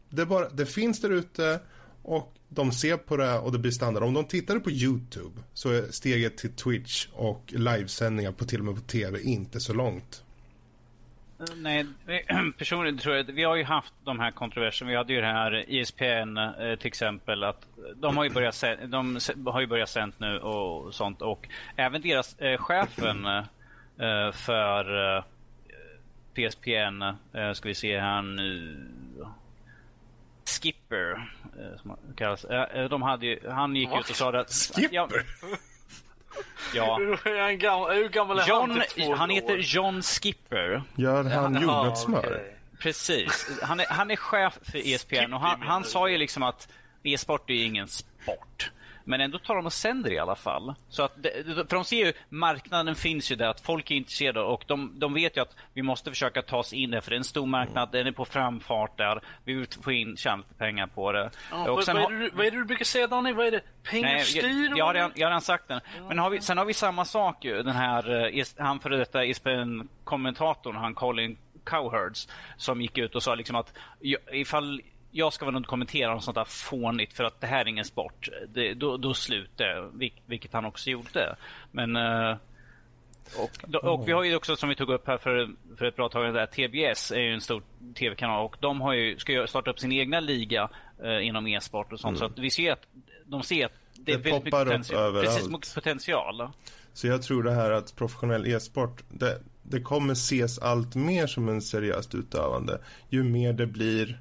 det, 0.09 0.25
bara, 0.25 0.49
det 0.49 0.65
finns 0.65 1.01
där 1.01 1.09
ute 1.09 1.59
och 2.03 2.33
de 2.49 2.71
ser 2.71 2.97
på 2.97 3.17
det 3.17 3.37
och 3.39 3.51
det 3.51 3.59
blir 3.59 3.71
standard. 3.71 4.03
Om 4.03 4.13
de 4.13 4.25
tittade 4.25 4.59
på 4.59 4.71
YouTube 4.71 5.41
så 5.53 5.69
är 5.69 5.91
steget 5.91 6.37
till 6.37 6.55
Twitch 6.55 7.07
och 7.13 7.43
livesändningar 7.47 8.31
på 8.31 8.45
till 8.45 8.59
och 8.59 8.65
med 8.65 8.75
på 8.75 8.81
tv 8.81 9.21
inte 9.21 9.59
så 9.59 9.73
långt. 9.73 10.23
Nej, 11.55 11.85
personligen 12.57 12.97
tror 12.97 13.15
jag 13.15 13.23
vi 13.23 13.43
har 13.43 13.55
ju 13.55 13.63
haft 13.63 13.93
de 14.03 14.19
här 14.19 14.31
kontroverserna. 14.31 14.91
Vi 14.91 14.97
hade 14.97 15.13
ju 15.13 15.21
det 15.21 15.27
här 15.27 15.65
ESPN 15.67 16.37
eh, 16.37 16.75
till 16.75 16.87
exempel. 16.87 17.43
att 17.43 17.67
De 17.95 18.17
har 18.17 18.23
ju 18.23 18.29
börjat, 18.29 18.63
de 18.85 19.19
har 19.45 19.61
ju 19.61 19.67
börjat 19.67 19.89
sänt 19.89 20.19
nu 20.19 20.39
och 20.39 20.93
sånt. 20.93 21.21
Och 21.21 21.47
även 21.75 22.01
deras 22.01 22.39
eh, 22.39 22.57
chefen 22.57 23.25
eh, 23.25 24.31
för 24.31 25.15
eh, 25.17 25.23
PSPN, 26.33 27.01
eh, 27.33 27.53
ska 27.53 27.67
vi 27.69 27.75
se 27.75 27.99
här 27.99 28.21
nu. 28.21 28.77
Skipper, 30.61 31.11
eh, 31.59 31.81
som 31.81 31.89
han 31.89 31.99
kallas. 32.15 32.45
Eh, 32.45 32.89
De 32.89 33.01
hade 33.01 33.25
ju, 33.25 33.49
han 33.49 33.75
gick 33.75 33.89
Va? 33.89 33.99
ut 33.99 34.09
och 34.09 34.15
sa 34.15 34.39
att... 34.39 34.51
Skipper? 34.51 34.95
Ja, 34.95 35.09
ja. 36.73 36.95
Hur, 37.23 37.39
han 37.41 37.57
gammal, 37.59 37.95
hur 37.95 38.09
gammal 38.09 38.39
är 38.39 38.47
John, 38.47 38.71
han? 38.71 38.81
Typ 38.81 39.05
två 39.05 39.15
han 39.15 39.29
heter? 39.29 39.57
John 39.57 40.01
Skipper. 40.01 40.83
Gör 40.95 41.23
han 41.23 41.53
Ja, 41.53 41.61
jordnötssmör? 41.61 42.19
okej. 42.25 42.57
Precis. 42.79 43.49
Han 43.61 43.79
är, 43.79 43.85
han 43.89 44.11
är 44.11 44.15
chef 44.15 44.59
för 44.61 44.87
ESPN 44.93 45.33
och 45.33 45.39
han, 45.39 45.61
han 45.61 45.83
sa 45.83 46.09
ju 46.09 46.17
liksom 46.17 46.43
att 46.43 46.67
e-sport 47.03 47.49
är 47.49 47.53
ju 47.53 47.63
ingen 47.63 47.87
sport. 47.87 48.71
Men 49.03 49.21
ändå 49.21 49.37
tar 49.37 49.55
de 49.55 49.65
och 49.65 49.73
sänder 49.73 50.11
i 50.13 50.19
alla 50.19 50.35
fall. 50.35 50.73
Så 50.89 51.03
att 51.03 51.11
det, 51.23 51.45
för 51.69 51.75
de 51.75 51.83
ser 51.85 52.05
ju, 52.05 52.13
marknaden 52.29 52.95
finns 52.95 53.31
ju 53.31 53.35
där, 53.35 53.47
att 53.47 53.61
folk 53.61 53.91
är 53.91 53.95
intresserade 53.95 54.41
och 54.41 54.63
de, 54.67 54.99
de 54.99 55.13
vet 55.13 55.37
ju 55.37 55.41
att 55.41 55.55
vi 55.73 55.81
måste 55.81 56.09
försöka 56.09 56.41
ta 56.41 56.57
oss 56.57 56.73
in 56.73 56.91
där, 56.91 57.01
för 57.01 57.09
det 57.09 57.15
är 57.15 57.17
en 57.17 57.23
stor 57.23 57.45
marknad, 57.45 57.89
den 57.91 58.07
är 58.07 58.11
på 58.11 58.25
framfart 58.25 58.97
där. 58.97 59.21
Vi 59.45 59.53
vill 59.53 59.67
få 59.83 59.91
in, 59.91 60.17
tjäna 60.17 60.43
pengar 60.57 60.87
på 60.87 61.11
det. 61.11 61.31
Ja, 61.51 61.69
och 61.69 61.75
vad, 61.75 61.83
sen 61.85 61.95
vad, 61.95 62.05
är 62.13 62.17
det, 62.17 62.23
du- 62.23 62.31
vad 62.33 62.45
är 62.45 62.51
det 62.51 62.57
du 62.57 62.65
brukar 62.65 62.85
säga 62.85 63.07
Danny? 63.07 63.33
Vad 63.33 63.47
är 63.47 63.51
det? 63.51 63.61
Pengar 63.83 64.07
Nej, 64.09 64.23
styr? 64.25 64.67
jag, 64.69 64.77
jag, 64.77 64.85
har 64.85 64.93
redan, 64.93 65.11
jag 65.15 65.25
har 65.27 65.31
redan 65.31 65.41
sagt 65.41 65.67
den. 65.67 65.81
Men 66.07 66.19
har 66.19 66.29
vi, 66.29 66.41
sen 66.41 66.57
har 66.57 66.65
vi 66.65 66.73
samma 66.73 67.05
sak 67.05 67.45
ju. 67.45 67.63
Den 67.63 67.75
här, 67.75 68.35
eh, 68.37 68.45
han 68.57 68.79
före 68.79 68.97
detta 68.97 69.23
ESPN-kommentatorn, 69.25 70.75
han 70.75 70.93
Colin 70.95 71.37
Cowherds, 71.63 72.27
som 72.57 72.81
gick 72.81 72.97
ut 72.97 73.15
och 73.15 73.23
sa 73.23 73.35
liksom 73.35 73.55
att 73.55 73.73
ifall 74.31 74.81
jag 75.11 75.33
ska 75.33 75.45
väl 75.45 75.55
inte 75.55 75.69
kommentera 75.69 76.13
något 76.13 76.23
sånt 76.23 76.35
där 76.35 76.45
fånigt 76.45 77.13
för 77.13 77.23
att 77.23 77.41
det 77.41 77.47
här 77.47 77.61
är 77.61 77.67
ingen 77.67 77.85
sport. 77.85 78.29
Det, 78.47 78.73
då, 78.73 78.97
då 78.97 79.13
slutar 79.13 79.89
vil- 79.97 80.21
vilket 80.25 80.53
han 80.53 80.65
också 80.65 80.89
gjorde. 80.89 81.35
Men 81.71 81.95
eh, 81.95 82.35
och, 83.37 83.83
och 83.83 84.07
vi 84.07 84.11
har 84.11 84.23
ju 84.23 84.35
också 84.35 84.55
som 84.55 84.69
vi 84.69 84.75
tog 84.75 84.89
upp 84.89 85.07
här 85.07 85.17
för, 85.17 85.49
för 85.77 85.85
ett 85.85 85.95
bra 85.95 86.09
tag 86.09 86.33
där, 86.33 86.45
TBS 86.45 87.11
är 87.11 87.19
ju 87.19 87.33
en 87.33 87.41
stor 87.41 87.63
tv-kanal 87.95 88.45
och 88.45 88.55
de 88.59 88.81
har 88.81 88.93
ju, 88.93 89.17
ska 89.17 89.31
ju 89.31 89.47
starta 89.47 89.71
upp 89.71 89.79
sin 89.79 89.91
egna 89.91 90.19
liga 90.19 90.69
eh, 91.03 91.27
inom 91.27 91.47
e-sport 91.47 91.93
och 91.93 91.99
sånt. 91.99 92.17
Så 92.17 92.25
att 92.25 92.39
vi 92.39 92.49
ser 92.49 92.71
att 92.71 92.87
de 93.25 93.43
ser 93.43 93.65
att 93.65 93.71
det, 93.93 94.11
är 94.11 94.17
Det 94.17 94.23
väldigt 94.23 94.43
mycket 94.43 94.59
potential. 94.59 95.13
Precis, 95.13 95.49
mycket 95.49 95.73
potential. 95.73 96.49
Så 96.93 97.07
jag 97.07 97.21
tror 97.21 97.43
det 97.43 97.51
här 97.51 97.71
att 97.71 97.95
professionell 97.95 98.47
e-sport, 98.47 99.03
det, 99.09 99.41
det 99.63 99.81
kommer 99.81 100.13
ses 100.13 100.59
allt 100.59 100.95
mer 100.95 101.27
som 101.27 101.49
en 101.49 101.61
seriöst 101.61 102.15
utövande. 102.15 102.81
Ju 103.09 103.23
mer 103.23 103.53
det 103.53 103.67
blir 103.67 104.19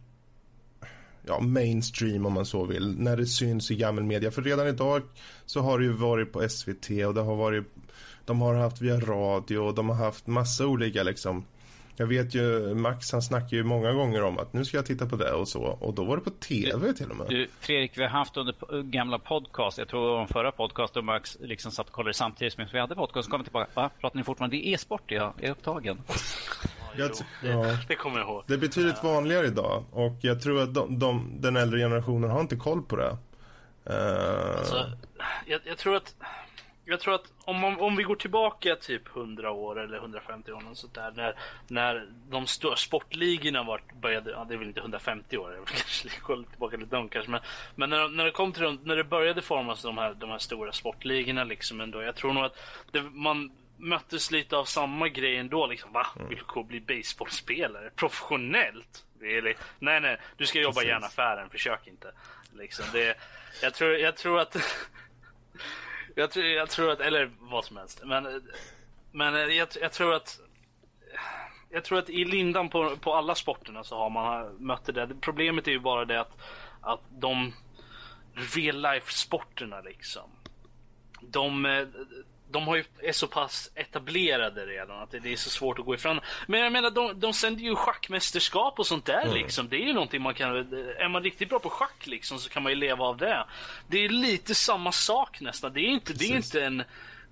ja, 1.30 1.40
mainstream 1.40 2.26
om 2.26 2.32
man 2.32 2.46
så 2.46 2.64
vill, 2.64 2.94
när 2.98 3.16
det 3.16 3.26
syns 3.26 3.70
i 3.70 3.76
gammal 3.76 4.04
media. 4.04 4.30
För 4.30 4.42
redan 4.42 4.66
idag 4.66 5.02
så 5.46 5.60
har 5.60 5.78
det 5.78 5.84
ju 5.84 5.92
varit 5.92 6.32
på 6.32 6.48
SVT 6.48 6.90
och 7.06 7.14
det 7.14 7.20
har 7.20 7.36
varit, 7.36 7.64
de 8.24 8.40
har 8.40 8.54
haft 8.54 8.80
via 8.80 9.00
radio 9.00 9.58
och 9.58 9.74
de 9.74 9.88
har 9.88 9.96
haft 9.96 10.26
massa 10.26 10.66
olika 10.66 11.02
liksom. 11.02 11.44
Jag 11.96 12.06
vet 12.06 12.34
ju, 12.34 12.74
Max 12.74 13.12
han 13.12 13.22
snackar 13.22 13.56
ju 13.56 13.64
många 13.64 13.92
gånger 13.92 14.22
om 14.22 14.38
att 14.38 14.52
nu 14.52 14.64
ska 14.64 14.76
jag 14.76 14.86
titta 14.86 15.06
på 15.06 15.16
det 15.16 15.32
och 15.32 15.48
så. 15.48 15.62
Och 15.62 15.94
då 15.94 16.04
var 16.04 16.16
det 16.16 16.22
på 16.22 16.30
tv 16.30 16.92
till 16.92 17.10
och 17.10 17.16
med. 17.16 17.26
Du, 17.28 17.48
Fredrik, 17.60 17.98
vi 17.98 18.02
har 18.02 18.08
haft 18.08 18.36
under 18.36 18.82
gamla 18.82 19.18
podcast, 19.18 19.78
jag 19.78 19.88
tror 19.88 20.06
det 20.06 20.12
var 20.12 20.18
den 20.18 20.28
förra 20.28 20.52
podcasten, 20.52 21.04
Max 21.04 21.38
liksom 21.40 21.72
satt 21.72 21.86
och 21.86 21.92
kollade 21.92 22.14
samtidigt 22.14 22.54
som 22.54 22.64
vi 22.72 22.78
hade 22.78 22.94
podcast, 22.94 23.24
så 23.24 23.30
kom 23.30 23.40
vi 23.40 23.44
tillbaka. 23.44 23.70
Va? 23.74 23.90
Pratar 24.00 24.16
ni 24.16 24.24
fortfarande? 24.24 24.56
Det 24.56 24.68
är 24.68 24.74
e-sport, 24.74 25.02
ja. 25.06 25.34
Jag 25.36 25.46
är 25.46 25.50
upptagen. 25.50 25.98
Jag 26.96 27.14
t- 27.14 27.24
ja. 27.42 27.76
Det 27.88 27.94
kommer 27.96 28.18
jag 28.18 28.28
ihåg. 28.28 28.44
Det 28.46 28.54
är 28.54 28.58
betydligt 28.58 29.02
vanligare 29.04 29.46
idag 29.46 29.84
och 29.92 30.12
jag 30.20 30.42
tror 30.42 30.62
att 30.62 30.74
de, 30.74 30.98
de, 30.98 31.32
den 31.40 31.56
äldre 31.56 31.78
generationen 31.80 32.30
har 32.30 32.40
inte 32.40 32.56
koll 32.56 32.82
på 32.82 32.96
det. 32.96 33.16
Eh, 33.86 34.58
Alltså, 34.58 34.90
jag, 35.46 35.60
jag 35.64 35.78
tror 35.78 35.96
att 35.96 36.14
jag 36.84 37.00
tror 37.00 37.14
att 37.14 37.32
om, 37.44 37.60
man, 37.60 37.80
om 37.80 37.96
vi 37.96 38.02
går 38.02 38.16
tillbaka 38.16 38.76
typ 38.76 39.16
100 39.16 39.50
år 39.50 39.80
eller 39.80 39.96
150 39.98 40.52
år, 40.52 40.62
sånt 40.74 40.94
där, 40.94 41.12
när, 41.16 41.34
när 41.68 42.06
de 42.30 42.46
stora 42.46 42.76
sportligorna 42.76 43.62
var, 43.62 43.80
började, 44.02 44.30
ja, 44.30 44.44
det 44.48 44.54
är 44.54 44.58
väl 44.58 44.68
inte 44.68 44.80
150 44.80 45.36
år, 45.38 45.54
jag 45.56 45.66
kanske 45.66 46.08
kolla 46.22 46.44
tillbaka 46.50 46.76
lite 46.76 46.96
långt 46.96 47.12
kanske, 47.12 47.30
men, 47.30 47.40
men 47.74 47.90
när, 47.90 48.08
när 48.08 48.24
det 48.24 48.30
kom 48.30 48.52
till 48.52 48.62
de, 48.62 48.78
när 48.84 48.96
det 48.96 49.04
började 49.04 49.42
formas 49.42 49.82
de 49.82 49.98
här, 49.98 50.14
de 50.14 50.30
här 50.30 50.38
stora 50.38 50.72
sportligorna 50.72 51.44
liksom 51.44 51.80
ändå, 51.80 52.02
jag 52.02 52.14
tror 52.16 52.32
nog 52.32 52.44
att 52.44 52.56
det, 52.90 53.02
man 53.02 53.50
möttes 53.80 54.30
lite 54.30 54.56
av 54.56 54.64
samma 54.64 55.08
grej 55.08 55.36
ändå, 55.36 55.66
liksom, 55.66 55.92
va? 55.92 56.06
Vill 56.28 56.38
du 56.38 56.44
gå 56.46 56.62
bli 56.62 56.80
baseballspelare? 56.80 57.90
Professionellt? 57.96 59.04
Really? 59.20 59.54
Nej, 59.78 60.00
nej, 60.00 60.20
du 60.36 60.46
ska 60.46 60.60
jobba 60.60 60.82
i 60.82 60.86
järnaffären, 60.86 61.50
försök 61.50 61.86
inte. 61.86 62.12
Liksom, 62.52 62.84
det, 62.92 63.16
jag, 63.62 63.74
tror, 63.74 63.90
jag 63.90 64.16
tror 64.16 64.40
att 64.40 64.56
jag 66.14 66.30
tror, 66.30 66.46
jag 66.46 66.70
tror 66.70 66.90
att, 66.90 67.00
eller 67.00 67.30
vad 67.38 67.64
som 67.64 67.76
helst. 67.76 68.02
Men, 68.04 68.42
men 69.12 69.56
jag, 69.56 69.68
jag 69.80 69.92
tror 69.92 70.14
att 70.14 70.40
jag 71.70 71.84
tror 71.84 71.98
att 71.98 72.10
i 72.10 72.24
lindan 72.24 72.68
på, 72.68 72.96
på 72.96 73.14
alla 73.14 73.34
sporterna 73.34 73.84
så 73.84 73.96
har 73.96 74.10
man 74.10 74.56
mött 74.58 74.84
det 74.84 74.92
där. 74.92 75.10
Problemet 75.20 75.68
är 75.68 75.72
ju 75.72 75.78
bara 75.78 76.04
det 76.04 76.20
att, 76.20 76.38
att 76.80 77.00
de 77.10 77.52
real 78.34 78.82
life 78.82 79.12
sporterna 79.12 79.80
liksom. 79.80 80.30
De, 81.20 81.86
de 82.50 82.68
har 82.68 82.76
ju, 82.76 82.84
är 83.02 83.12
så 83.12 83.26
pass 83.26 83.70
etablerade 83.74 84.66
redan 84.66 85.02
att 85.02 85.10
det, 85.10 85.18
det 85.18 85.32
är 85.32 85.36
så 85.36 85.50
svårt 85.50 85.78
att 85.78 85.84
gå 85.84 85.94
ifrån. 85.94 86.20
Men 86.46 86.60
jag 86.60 86.72
menar, 86.72 86.90
de, 86.90 87.20
de 87.20 87.32
sänder 87.32 87.62
ju 87.62 87.74
schackmästerskap 87.74 88.78
och 88.78 88.86
sånt 88.86 89.04
där 89.04 89.34
liksom. 89.34 89.68
Det 89.68 89.76
är 89.76 89.86
ju 89.86 89.92
någonting 89.92 90.22
man 90.22 90.34
kan, 90.34 90.56
är 90.98 91.08
man 91.08 91.22
riktigt 91.22 91.48
bra 91.48 91.58
på 91.58 91.70
schack 91.70 92.06
liksom 92.06 92.38
så 92.38 92.50
kan 92.50 92.62
man 92.62 92.72
ju 92.72 92.76
leva 92.76 93.04
av 93.04 93.16
det. 93.16 93.44
Det 93.88 94.04
är 94.04 94.08
lite 94.08 94.54
samma 94.54 94.92
sak 94.92 95.40
nästan. 95.40 95.72
Det 95.72 95.80
är 95.80 95.88
inte, 95.88 96.12
det 96.12 96.24
är 96.24 96.36
inte 96.36 96.64
en 96.64 96.82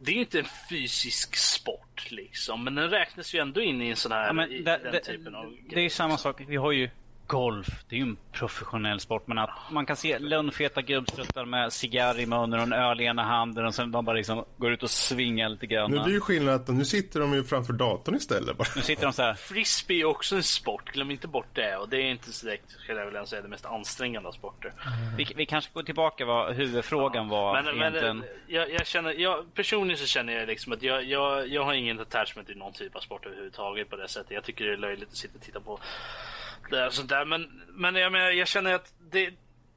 det 0.01 0.13
är 0.13 0.17
inte 0.17 0.39
en 0.39 0.47
fysisk 0.71 1.37
sport 1.37 2.11
liksom, 2.11 2.65
men 2.65 2.75
den 2.75 2.91
räknas 2.91 3.35
ju 3.35 3.39
ändå 3.39 3.61
in 3.61 3.83
i 3.83 3.89
en 3.89 3.97
sån 3.97 4.13
här, 4.13 4.27
Ja, 4.27 4.33
men 4.33 4.53
i 4.53 4.63
det, 4.63 4.81
den 4.83 4.93
det, 4.93 5.01
typen 5.01 5.35
av 5.35 5.57
det 5.71 5.77
är 5.77 5.83
ju 5.83 5.91
samma 5.91 6.19
sak. 6.19 6.41
Vi 6.47 6.57
har 6.57 6.73
ju 6.73 6.91
golf, 7.29 7.69
det 7.89 7.97
är 7.97 7.99
ju 7.99 8.03
en 8.03 8.17
professionell 8.33 9.01
sport. 9.01 9.27
Men 9.27 9.39
att 9.39 9.51
man 9.71 9.87
kan 9.87 9.97
se 9.97 10.19
lönnfeta 10.19 10.83
gubbstruttar 10.83 11.45
med 11.45 11.73
cigarr 11.73 12.21
i 12.21 12.27
munnen 12.27 12.61
och 12.61 12.67
en 12.67 12.73
öl 12.73 13.01
i 13.01 13.05
ena 13.05 13.23
handen 13.23 13.67
och 13.67 13.75
sen 13.75 13.93
de 13.93 14.05
bara 14.05 14.17
liksom 14.17 14.45
går 14.57 14.73
ut 14.73 14.83
och 14.83 14.91
svingar 14.91 15.49
lite 15.49 15.67
grann. 15.67 15.91
Nu 15.91 16.03
blir 16.03 16.15
ju 16.15 16.21
skillnaden 16.21 16.61
att 16.61 16.69
nu 16.69 16.85
sitter 16.85 17.21
de 17.21 17.35
ju 17.35 17.45
framför 17.45 17.73
datorn 17.73 18.15
istället 18.15 18.57
bara. 18.57 18.69
Nu 18.77 18.83
sitter 18.83 19.03
de 19.03 19.13
så 19.13 19.23
här. 19.23 19.35
Frisbee 19.35 20.01
är 20.01 20.05
också 20.05 20.37
en 20.37 20.43
sport, 20.43 20.93
glöm 20.93 21.11
inte 21.11 21.29
bort 21.29 21.49
det. 21.53 21.77
Och 21.77 21.89
det 21.89 21.97
är 21.97 22.11
inte 22.11 22.33
så 22.33 22.47
direkt, 22.47 22.71
skulle 22.71 22.99
jag 22.99 23.07
vilja 23.07 23.27
säga, 23.27 23.43
det 23.43 23.49
mest 23.49 23.67
ansträngande 23.67 24.29
av 24.29 24.33
sporter. 24.33 24.73
Vi, 25.17 25.27
vi 25.37 25.47
kanske 25.47 25.71
går 25.75 25.83
tillbaka 25.83 26.25
vad 26.25 26.55
huvudfrågan 26.55 27.29
var 27.29 27.63
Men, 27.63 27.77
egentligen. 27.77 28.19
men 28.19 28.29
jag, 28.47 28.71
jag 28.71 28.87
känner, 28.87 29.13
jag, 29.13 29.55
personligen 29.55 29.99
så 29.99 30.07
känner 30.07 30.33
jag 30.33 30.47
liksom 30.47 30.73
att 30.73 30.83
jag, 30.83 31.05
jag, 31.05 31.49
jag 31.49 31.65
har 31.65 31.75
ingen 31.75 32.01
attachment 32.01 32.49
till 32.49 32.59
någon 32.59 32.73
typ 32.73 32.97
av 32.97 33.01
sport 33.01 33.27
överhuvudtaget 33.27 33.91
på 33.91 33.97
det 33.97 34.09
sättet. 34.09 34.31
Jag 34.31 34.45
tycker 34.45 34.65
det 34.65 34.73
är 34.73 34.77
löjligt 34.77 35.09
att 35.09 35.17
sitta 35.17 35.35
och 35.39 35.45
titta 35.45 35.61
på 35.61 35.81
och 36.73 36.93
sånt 36.95 37.09
där. 37.09 37.25
Men, 37.25 37.47
men 37.71 37.95
jag, 37.95 38.13
menar, 38.13 38.31
jag 38.31 38.49
känner 38.49 38.75
att 38.75 38.93
det, 39.13 39.31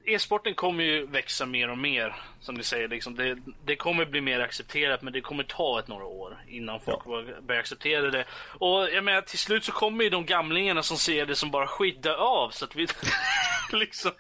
e-sporten 0.06 0.54
kommer 0.56 0.84
ju 0.84 1.06
växa 1.08 1.46
mer 1.46 1.70
och 1.70 1.78
mer. 1.78 2.16
Som 2.40 2.58
du 2.58 2.64
säger, 2.64 2.88
liksom. 2.88 3.16
det, 3.16 3.38
det 3.66 3.76
kommer 3.76 4.06
bli 4.06 4.22
mer 4.22 4.40
accepterat 4.40 5.02
men 5.02 5.14
det 5.14 5.22
kommer 5.22 5.44
ta 5.44 5.80
ett 5.80 5.88
några 5.88 6.06
år 6.06 6.44
innan 6.50 6.80
folk 6.80 7.06
börjar 7.48 7.60
acceptera 7.62 8.12
det. 8.12 8.26
Och 8.60 8.90
jag 8.94 9.04
menar 9.04 9.22
till 9.22 9.40
slut 9.40 9.64
så 9.64 9.72
kommer 9.72 10.04
ju 10.04 10.10
de 10.10 10.26
gamlingarna 10.26 10.84
som 10.84 10.98
ser 10.98 11.26
det 11.26 11.36
som 11.36 11.52
bara 11.52 11.68
skit 11.68 12.04
dö 12.04 12.16
av. 12.16 12.50
Så 12.50 12.66
att 12.66 12.76
vi 12.76 12.88
liksom... 13.72 14.12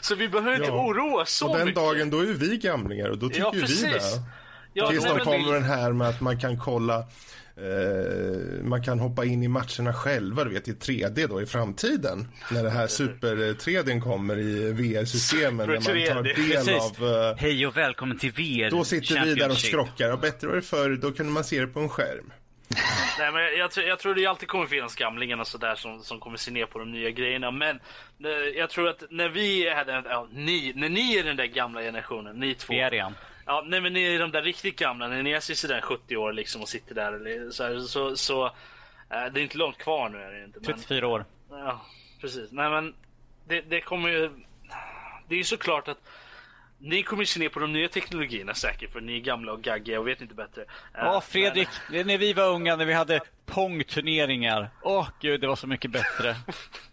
Så 0.00 0.14
vi 0.14 0.28
behöver 0.28 0.54
inte 0.56 0.66
Ja. 0.68 0.84
oroa 0.86 1.24
så 1.24 1.48
Och 1.50 1.56
den 1.56 1.66
mycket. 1.66 1.82
dagen 1.82 2.10
då 2.10 2.20
är 2.20 2.26
vi 2.26 2.56
gamlingar 2.56 3.08
och 3.08 3.18
då 3.18 3.28
tycker 3.28 3.40
Ja, 3.40 3.50
ju 3.54 3.60
vi 3.60 3.66
precis. 3.66 3.82
det. 4.14 4.22
Ja, 4.72 4.88
Tills 4.90 5.04
de 5.04 5.18
kommer 5.18 5.52
den 5.52 5.62
här 5.64 5.92
med 5.92 6.08
att 6.08 6.20
man 6.20 6.40
kan 6.40 6.58
kolla 6.58 7.04
eh, 7.56 8.64
man 8.64 8.82
kan 8.82 8.98
hoppa 9.00 9.24
in 9.24 9.42
i 9.42 9.48
matcherna 9.48 9.92
själva, 9.94 10.44
du 10.44 10.50
vet 10.50 10.68
i 10.68 10.72
3D 10.72 11.26
då 11.28 11.42
i 11.42 11.46
framtiden. 11.46 12.28
När 12.50 12.62
det 12.62 12.70
här 12.70 12.86
super 12.86 13.36
3D 13.36 14.00
kommer 14.00 14.38
i 14.38 14.72
VR-systemen. 14.72 15.66
När 15.68 15.74
man 15.74 15.82
tar 15.82 15.92
3D. 15.94 16.22
del 16.22 16.34
Precis. 16.34 17.00
av... 17.00 17.08
Eh, 17.08 17.36
Hej 17.36 17.66
och 17.66 17.76
välkommen 17.76 18.18
till 18.18 18.32
VR 18.32 18.70
då 18.70 18.84
sitter 18.84 19.24
vi 19.24 19.34
där 19.34 19.50
och 19.50 19.58
skrockar. 19.58 20.12
Och 20.12 20.18
bättre 20.18 20.48
var 20.48 20.54
det 20.54 20.62
förr, 20.62 20.90
då 21.02 21.12
kunde 21.12 21.32
man 21.32 21.44
se 21.44 21.60
det 21.60 21.66
på 21.66 21.80
en 21.80 21.88
skärm. 21.88 22.32
Nej, 23.18 23.32
men 23.32 23.58
jag, 23.58 23.70
tror- 23.70 23.86
jag 23.86 23.98
tror 23.98 24.14
det 24.14 24.26
alltid 24.26 24.48
kommer 24.48 24.66
finnas 24.66 24.94
gamlingarna 24.96 25.44
sådär 25.44 25.74
som, 25.74 26.00
som 26.02 26.20
kommer 26.20 26.36
se 26.36 26.50
ner 26.50 26.66
på 26.66 26.78
de 26.78 26.92
nya 26.92 27.10
grejerna. 27.10 27.50
Men 27.50 27.76
eh, 28.24 28.30
jag 28.56 28.70
tror 28.70 28.88
att 28.88 29.02
när 29.10 29.28
vi 29.28 29.66
är 29.66 29.84
den, 29.84 30.04
ja, 30.06 30.28
ni, 30.32 30.72
när 30.76 30.88
ni 30.88 31.16
är 31.16 31.24
den 31.24 31.36
där 31.36 31.46
gamla 31.46 31.80
generationen, 31.80 32.36
ni 32.36 32.54
två. 32.54 32.72
Vi 32.72 32.80
är 32.80 32.90
det 32.90 32.96
igen. 32.96 33.14
Ja, 33.46 33.64
nej 33.66 33.80
men 33.80 33.92
ni 33.92 34.02
är 34.02 34.18
de 34.18 34.30
där 34.30 34.42
riktigt 34.42 34.78
gamla, 34.78 35.08
när 35.08 35.22
ni 35.22 35.30
är 35.30 35.40
sådär 35.40 35.80
70 35.80 36.16
år 36.16 36.32
liksom 36.32 36.62
och 36.62 36.68
sitter 36.68 36.94
där 36.94 37.50
så, 37.50 37.64
här, 37.64 37.78
så, 37.80 38.16
så 38.16 38.44
eh, 39.10 39.24
det 39.32 39.40
är 39.40 39.42
inte 39.42 39.58
långt 39.58 39.78
kvar 39.78 40.08
nu 40.08 40.18
är 40.18 40.32
det 40.32 40.44
inte. 40.44 40.58
Men, 40.60 40.74
34 40.74 41.08
år. 41.08 41.24
ja, 41.50 41.80
precis. 42.20 42.52
Nej 42.52 42.70
men 42.70 42.94
det, 43.48 43.60
det 43.60 43.80
kommer 43.80 44.08
ju, 44.08 44.30
det 45.28 45.34
är 45.34 45.38
ju 45.38 45.44
såklart 45.44 45.88
att 45.88 45.98
ni 46.78 47.02
kommer 47.02 47.24
se 47.24 47.40
ner 47.40 47.48
på 47.48 47.60
de 47.60 47.72
nya 47.72 47.88
teknologierna 47.88 48.54
säkert 48.54 48.92
för 48.92 49.00
ni 49.00 49.16
är 49.16 49.20
gamla 49.20 49.52
och 49.52 49.62
gaggiga 49.62 50.00
och 50.00 50.08
vet 50.08 50.20
inte 50.20 50.34
bättre. 50.34 50.62
Eh, 50.62 50.66
Ja, 50.94 51.20
Fredrik, 51.20 51.68
är 51.92 52.04
när 52.04 52.18
vi 52.18 52.32
var 52.32 52.48
unga, 52.48 52.76
när 52.76 52.84
vi 52.84 52.92
hade 52.92 53.20
pongturneringar. 53.46 54.70
Åh 54.82 55.08
gud, 55.20 55.40
det 55.40 55.46
var 55.46 55.56
så 55.56 55.66
mycket 55.66 55.90
bättre. 55.90 56.36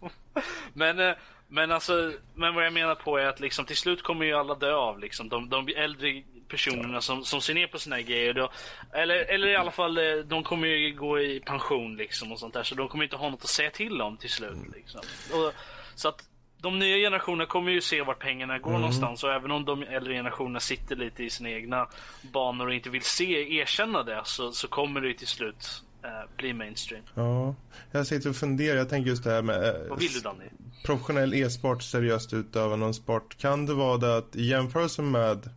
Men, 0.72 0.98
eh, 0.98 1.14
men 1.48 1.72
alltså, 1.72 2.12
men 2.34 2.54
vad 2.54 2.66
jag 2.66 2.72
menar 2.72 2.94
på 2.94 3.18
är 3.18 3.26
att 3.26 3.40
liksom 3.40 3.64
till 3.64 3.76
slut 3.76 4.02
kommer 4.02 4.26
ju 4.26 4.34
alla 4.34 4.54
dö 4.54 4.74
av 4.74 4.98
liksom. 4.98 5.28
De, 5.28 5.48
de 5.48 5.68
äldre 5.76 6.22
personerna 6.50 7.00
som, 7.00 7.24
som 7.24 7.40
ser 7.40 7.54
ner 7.54 7.66
på 7.66 7.78
här 7.90 8.00
grejer. 8.00 8.34
Då, 8.34 8.50
eller, 8.92 9.16
eller 9.16 9.48
i 9.48 9.56
alla 9.56 9.70
fall, 9.70 9.98
eh, 9.98 10.02
de 10.26 10.42
kommer 10.42 10.68
ju 10.68 10.94
gå 10.94 11.20
i 11.20 11.40
pension 11.40 11.96
liksom 11.96 12.32
och 12.32 12.38
sånt 12.38 12.54
där. 12.54 12.62
Så 12.62 12.74
de 12.74 12.88
kommer 12.88 13.04
inte 13.04 13.16
ha 13.16 13.30
något 13.30 13.42
att 13.42 13.48
säga 13.48 13.70
till 13.70 14.02
om 14.02 14.16
till 14.16 14.30
slut. 14.30 14.58
Liksom. 14.74 15.00
Och, 15.32 15.52
så 15.94 16.08
att 16.08 16.24
de 16.62 16.78
nya 16.78 16.96
generationerna 16.96 17.46
kommer 17.46 17.72
ju 17.72 17.80
se 17.80 18.02
vart 18.02 18.18
pengarna 18.18 18.58
går 18.58 18.70
någonstans. 18.72 19.24
Och 19.24 19.32
även 19.32 19.50
om 19.50 19.64
de 19.64 19.82
äldre 19.82 20.14
generationerna 20.14 20.60
sitter 20.60 20.96
lite 20.96 21.24
i 21.24 21.30
sina 21.30 21.50
egna 21.50 21.88
banor 22.32 22.66
och 22.66 22.74
inte 22.74 22.90
vill 22.90 23.02
se, 23.02 23.58
erkänna 23.58 24.02
det. 24.02 24.20
Så, 24.24 24.52
så 24.52 24.68
kommer 24.68 25.00
det 25.00 25.08
ju 25.08 25.14
till 25.14 25.26
slut 25.26 25.82
eh, 26.04 26.36
bli 26.36 26.52
mainstream. 26.52 27.04
Ja, 27.14 27.54
jag 27.92 28.06
sitter 28.06 28.30
och 28.30 28.36
funderar. 28.36 28.76
Jag 28.76 28.88
tänker 28.88 29.10
just 29.10 29.24
det 29.24 29.30
här 29.30 29.42
med... 29.42 29.64
eh, 29.68 29.88
Vad 29.88 29.98
vill 29.98 30.12
du 30.12 30.20
Danny? 30.20 30.44
professionell 30.84 31.34
e-sport, 31.34 31.82
seriöst 31.82 32.32
utövande 32.32 32.86
av 32.86 32.92
sport. 32.92 33.38
Kan 33.38 33.66
det 33.66 33.74
vara 33.74 33.96
det 33.96 34.16
att 34.16 34.36
i 34.36 34.42
jämförelse 34.46 35.02
med, 35.02 35.50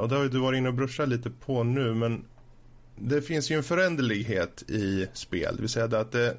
och 0.00 0.08
det 0.08 0.16
har 0.16 0.24
du 0.28 0.38
varit 0.38 0.58
inne 0.58 0.68
och 0.68 0.74
bruschat 0.74 1.08
lite 1.08 1.30
på 1.30 1.64
nu, 1.64 1.94
men 1.94 2.24
det 2.96 3.22
finns 3.22 3.50
ju 3.50 3.56
en 3.56 3.62
föränderlighet 3.62 4.62
i 4.70 5.06
spel. 5.12 5.56
Det 5.56 5.60
vill 5.62 5.70
säga 5.70 5.98
att 5.98 6.12
det, 6.12 6.36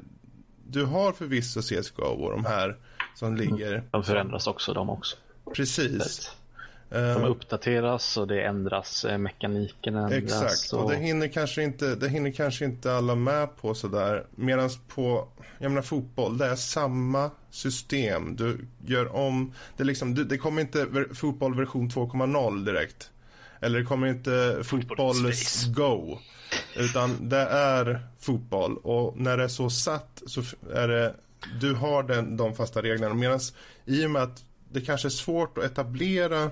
du 0.67 0.85
har 0.85 1.13
förvisso 1.13 1.61
CSGO 1.61 2.03
och 2.03 2.31
de 2.31 2.45
här 2.45 2.77
som 3.15 3.35
ligger 3.35 3.83
De 3.91 4.03
förändras 4.03 4.47
också 4.47 4.73
de 4.73 4.89
också. 4.89 5.17
precis. 5.55 6.29
De 6.29 6.37
Eh, 6.93 7.25
uppdateras 7.25 8.17
och 8.17 8.27
det 8.27 8.41
ändras, 8.41 9.05
eh, 9.05 9.17
mekaniken 9.17 9.95
ändras. 9.95 10.23
Exakt, 10.23 10.73
och 10.73 10.91
det 10.91 10.97
hinner, 10.97 11.27
kanske 11.27 11.63
inte, 11.63 11.95
det 11.95 12.09
hinner 12.09 12.31
kanske 12.31 12.65
inte 12.65 12.93
alla 12.93 13.15
med 13.15 13.57
på 13.57 13.73
sådär. 13.73 14.25
Medan 14.35 14.69
på, 14.87 15.27
jag 15.59 15.69
menar 15.69 15.81
fotboll, 15.81 16.37
det 16.37 16.45
är 16.45 16.55
samma 16.55 17.31
system. 17.49 18.35
Du 18.35 18.67
gör 18.85 19.15
om, 19.15 19.53
det, 19.77 19.83
liksom, 19.83 20.27
det 20.29 20.37
kommer 20.37 20.61
inte 20.61 20.87
fotboll 21.13 21.55
version 21.55 21.89
2.0 21.89 22.65
direkt. 22.65 23.09
Eller 23.63 23.79
det 23.79 23.85
kommer 23.85 24.07
inte 24.07 24.59
fotboll 24.63 25.15
Space. 25.15 25.69
go. 25.69 26.19
Utan 26.75 27.29
det 27.29 27.41
är 27.47 28.07
fotboll 28.19 28.77
och 28.77 29.17
när 29.17 29.37
det 29.37 29.43
är 29.43 29.47
så 29.47 29.69
satt 29.69 30.23
så 30.27 30.41
är 30.73 30.87
det, 30.87 31.15
du 31.59 31.73
har 31.73 32.03
den, 32.03 32.37
de 32.37 32.55
fasta 32.55 32.81
reglerna. 32.81 33.13
Medan 33.13 33.39
i 33.85 34.05
och 34.05 34.11
med 34.11 34.21
att 34.21 34.43
det 34.71 34.81
kanske 34.81 35.07
är 35.07 35.09
svårt 35.09 35.57
att 35.57 35.63
etablera 35.63 36.51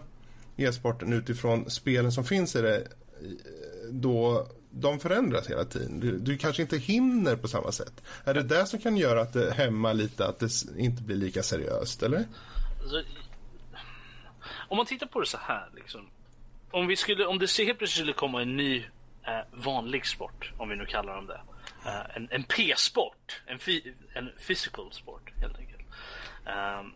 e-sporten 0.57 1.13
utifrån 1.13 1.69
spelen 1.69 2.11
som 2.11 2.23
finns 2.23 2.55
i 2.55 2.61
det 2.61 2.87
då 3.89 4.47
de 4.71 4.99
förändras 4.99 5.49
hela 5.49 5.65
tiden. 5.65 5.99
Du, 5.99 6.17
du 6.19 6.37
kanske 6.37 6.61
inte 6.61 6.77
hinner 6.77 7.35
på 7.35 7.47
samma 7.47 7.71
sätt. 7.71 7.93
Är 8.23 8.33
det 8.33 8.43
det 8.43 8.65
som 8.65 8.79
kan 8.79 8.97
göra 8.97 9.21
att 9.21 9.33
det 9.33 9.51
hämmar 9.51 9.93
lite, 9.93 10.27
att 10.27 10.39
det 10.39 10.49
inte 10.77 11.03
blir 11.03 11.15
lika 11.15 11.43
seriöst, 11.43 12.03
eller? 12.03 12.25
Alltså, 12.81 13.03
om 14.69 14.77
man 14.77 14.85
tittar 14.85 15.07
på 15.07 15.19
det 15.19 15.25
så 15.25 15.37
här 15.41 15.69
liksom. 15.75 16.01
Om, 16.71 16.87
vi 16.87 16.95
skulle, 16.95 17.25
om 17.25 17.39
det 17.39 17.57
helt 17.57 17.77
plötsligt 17.77 17.89
skulle 17.91 18.13
komma 18.13 18.41
en 18.41 18.57
ny 18.57 18.77
eh, 19.27 19.39
vanlig 19.51 20.05
sport, 20.05 20.51
om 20.57 20.69
vi 20.69 20.75
nu 20.75 20.85
kallar 20.85 21.15
dem 21.15 21.27
det. 21.27 21.41
Eh, 21.85 22.15
en, 22.15 22.27
en 22.31 22.43
P-sport, 22.43 23.41
en, 23.47 23.59
fi, 23.59 23.93
en 24.13 24.31
physical 24.47 24.91
sport 24.93 25.29
helt 25.41 25.57
enkelt. 25.57 25.81
Um, 26.79 26.93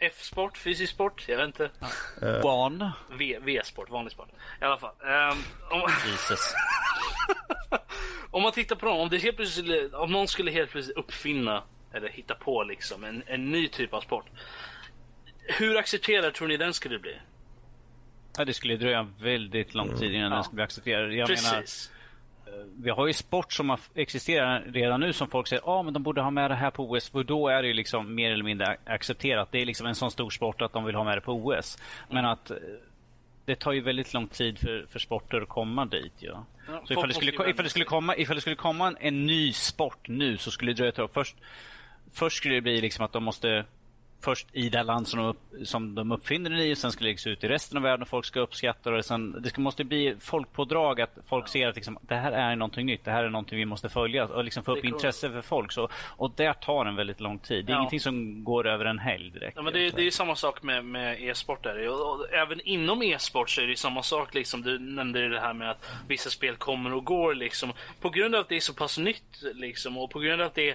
F-sport, 0.00 0.58
fysisk 0.58 0.92
sport, 0.92 1.24
jag 1.28 1.36
vet 1.36 1.46
inte. 1.46 1.70
Barn. 2.42 2.90
V- 3.10 3.38
V-sport, 3.42 3.90
vanlig 3.90 4.12
sport. 4.12 4.28
I 4.60 4.64
alla 4.64 4.78
fall. 4.78 4.94
Ehm, 5.06 5.38
om, 5.70 5.90
Jesus. 6.06 6.54
om 8.30 8.42
man 8.42 8.52
tittar 8.52 8.76
på 8.76 8.86
dem, 8.86 8.96
om, 8.96 9.08
det 9.08 9.18
helt 9.18 9.36
plötsligt, 9.36 9.66
skulle- 9.66 9.96
om 9.96 10.12
någon 10.12 10.28
skulle 10.28 10.50
helt 10.50 10.70
plötsligt 10.70 10.96
uppfinna 10.96 11.64
eller 11.94 12.08
hitta 12.08 12.34
på 12.34 12.62
liksom 12.62 13.04
en, 13.04 13.22
en 13.26 13.50
ny 13.50 13.68
typ 13.68 13.94
av 13.94 14.00
sport. 14.00 14.26
Hur 15.58 15.76
accepterad 15.76 16.34
tror 16.34 16.48
ni 16.48 16.56
den 16.56 16.74
skulle 16.74 16.98
bli? 16.98 17.16
Ja, 18.38 18.44
det 18.44 18.54
skulle 18.54 18.76
dröja 18.76 19.08
väldigt 19.20 19.74
lång 19.74 19.96
tid 19.96 20.14
innan 20.14 20.30
Ja. 20.30 20.34
den 20.34 20.44
skulle 20.44 20.54
bli 20.54 20.64
accepterad. 20.64 21.02
Jag 21.12 21.28
menar, 21.28 21.60
Precis. 21.60 21.92
vi 22.76 22.90
har 22.90 23.06
ju 23.06 23.12
sport 23.12 23.52
som 23.52 23.70
har- 23.70 23.80
existerar 23.94 24.64
redan 24.66 25.00
nu 25.00 25.12
som 25.12 25.28
folk 25.28 25.46
säger 25.46 25.62
ah, 25.66 25.82
men 25.82 25.94
de 25.94 26.02
borde 26.02 26.20
ha 26.22 26.30
med 26.30 26.50
det 26.50 26.54
här 26.54 26.70
på 26.70 26.90
OS. 26.90 27.08
För 27.10 27.24
då 27.24 27.48
är 27.48 27.62
det 27.62 27.68
ju 27.68 27.74
liksom 27.74 28.14
mer 28.14 28.32
eller 28.32 28.44
mindre 28.44 28.76
accepterat. 28.84 29.48
Det 29.52 29.58
är 29.62 29.66
liksom 29.66 29.86
en 29.86 29.94
sån 29.94 30.10
stor 30.10 30.30
sport 30.30 30.62
att 30.62 30.72
de 30.72 30.84
vill 30.84 30.94
ha 30.94 31.04
med 31.04 31.16
det 31.16 31.20
på 31.20 31.32
OS. 31.32 31.78
Men 32.10 32.24
att 32.24 32.50
eh, 32.50 32.56
det 33.44 33.54
tar 33.56 33.72
ju 33.72 33.80
väldigt 33.80 34.14
lång 34.14 34.28
tid 34.28 34.58
för, 34.58 34.86
för 34.90 34.98
sporter 34.98 35.40
att 35.40 35.48
komma 35.48 35.84
dit. 35.86 36.12
Ja. 36.18 36.44
Så 36.86 36.92
ifall 36.92 37.08
det, 37.08 37.14
skulle, 37.14 37.32
ifall, 37.50 37.64
det 37.64 37.70
skulle 37.70 37.84
komma, 37.84 38.16
ifall 38.16 38.34
det 38.36 38.40
skulle 38.40 38.56
komma 38.56 38.86
en, 38.88 38.96
en 39.00 39.26
ny 39.26 39.52
sport 39.52 40.08
nu 40.08 40.36
så 40.36 40.50
skulle 40.50 40.70
det 40.72 40.76
dröja 40.76 40.88
ett 40.88 40.94
tag. 40.96 41.10
Först, 41.14 41.36
först 42.12 42.36
skulle 42.36 42.54
det 42.54 42.60
bli 42.60 42.80
liksom 42.80 43.04
att 43.04 43.12
de 43.12 43.24
måste 43.24 43.64
först 44.24 44.46
i 44.52 44.68
det 44.68 44.82
land 44.82 45.08
som 45.08 45.18
de, 45.20 45.26
upp, 45.28 45.66
som 45.68 45.94
de 45.94 46.12
uppfinner 46.12 46.50
den 46.50 46.58
i 46.60 46.74
och 46.74 46.78
sen 46.78 46.92
ska 46.92 46.98
det 46.98 47.04
läggas 47.04 47.26
ut 47.26 47.44
i 47.44 47.48
resten 47.48 47.76
av 47.76 47.82
världen 47.82 48.02
och 48.02 48.08
folk 48.08 48.24
ska 48.24 48.40
uppskatta 48.40 48.90
det. 48.90 49.02
Sen, 49.02 49.42
det 49.42 49.48
ska, 49.48 49.60
måste 49.60 49.84
bli 49.84 50.16
folkpådrag 50.20 51.00
att 51.00 51.18
folk 51.28 51.48
ser 51.48 51.68
att 51.68 51.74
liksom, 51.76 51.98
det 52.02 52.14
här 52.14 52.32
är 52.32 52.56
någonting 52.56 52.86
nytt. 52.86 53.04
Det 53.04 53.10
här 53.10 53.24
är 53.24 53.28
någonting 53.28 53.58
vi 53.58 53.64
måste 53.64 53.88
följa 53.88 54.24
och 54.24 54.44
liksom 54.44 54.64
få 54.64 54.72
upp 54.72 54.80
kommer- 54.80 54.94
intresse 54.94 55.30
för 55.30 55.42
folk. 55.42 55.72
Så, 55.72 55.88
och 56.16 56.32
det 56.36 56.52
tar 56.54 56.86
en 56.86 56.96
väldigt 56.96 57.20
lång 57.20 57.38
tid. 57.38 57.64
Det 57.66 57.72
är 57.72 57.74
Ja. 57.74 57.78
ingenting 57.80 58.00
som 58.00 58.44
går 58.44 58.66
över 58.68 58.84
en 58.84 58.98
helg 58.98 59.30
direkt. 59.30 59.56
Ja, 59.56 59.62
men 59.62 59.72
det, 59.72 59.86
är- 59.86 59.90
det 59.92 60.00
är 60.02 60.04
ju 60.04 60.10
samma 60.10 60.36
sak 60.36 60.62
med, 60.62 60.84
med 60.84 61.22
e-sport. 61.22 61.62
Där. 61.62 61.88
Och, 61.88 62.14
och 62.20 62.32
även 62.32 62.60
inom 62.60 63.02
e-sport 63.02 63.50
så 63.50 63.60
är 63.60 63.66
det 63.66 63.76
samma 63.76 64.02
sak. 64.02 64.34
Liksom. 64.34 64.62
Du 64.62 64.78
nämnde 64.78 65.28
det 65.28 65.40
här 65.40 65.52
med 65.54 65.70
att 65.70 65.90
vissa 66.08 66.30
spel 66.30 66.56
kommer 66.56 66.94
och 66.94 67.04
går. 67.04 67.34
Liksom. 67.34 67.72
På 68.00 68.10
grund 68.10 68.34
av 68.34 68.40
att 68.40 68.48
det 68.48 68.56
är 68.56 68.60
så 68.60 68.74
pass 68.74 68.98
nytt 68.98 69.42
liksom, 69.54 69.98
och 69.98 70.10
på 70.10 70.18
grund 70.18 70.40
av 70.42 70.46
att 70.46 70.54
det 70.54 70.74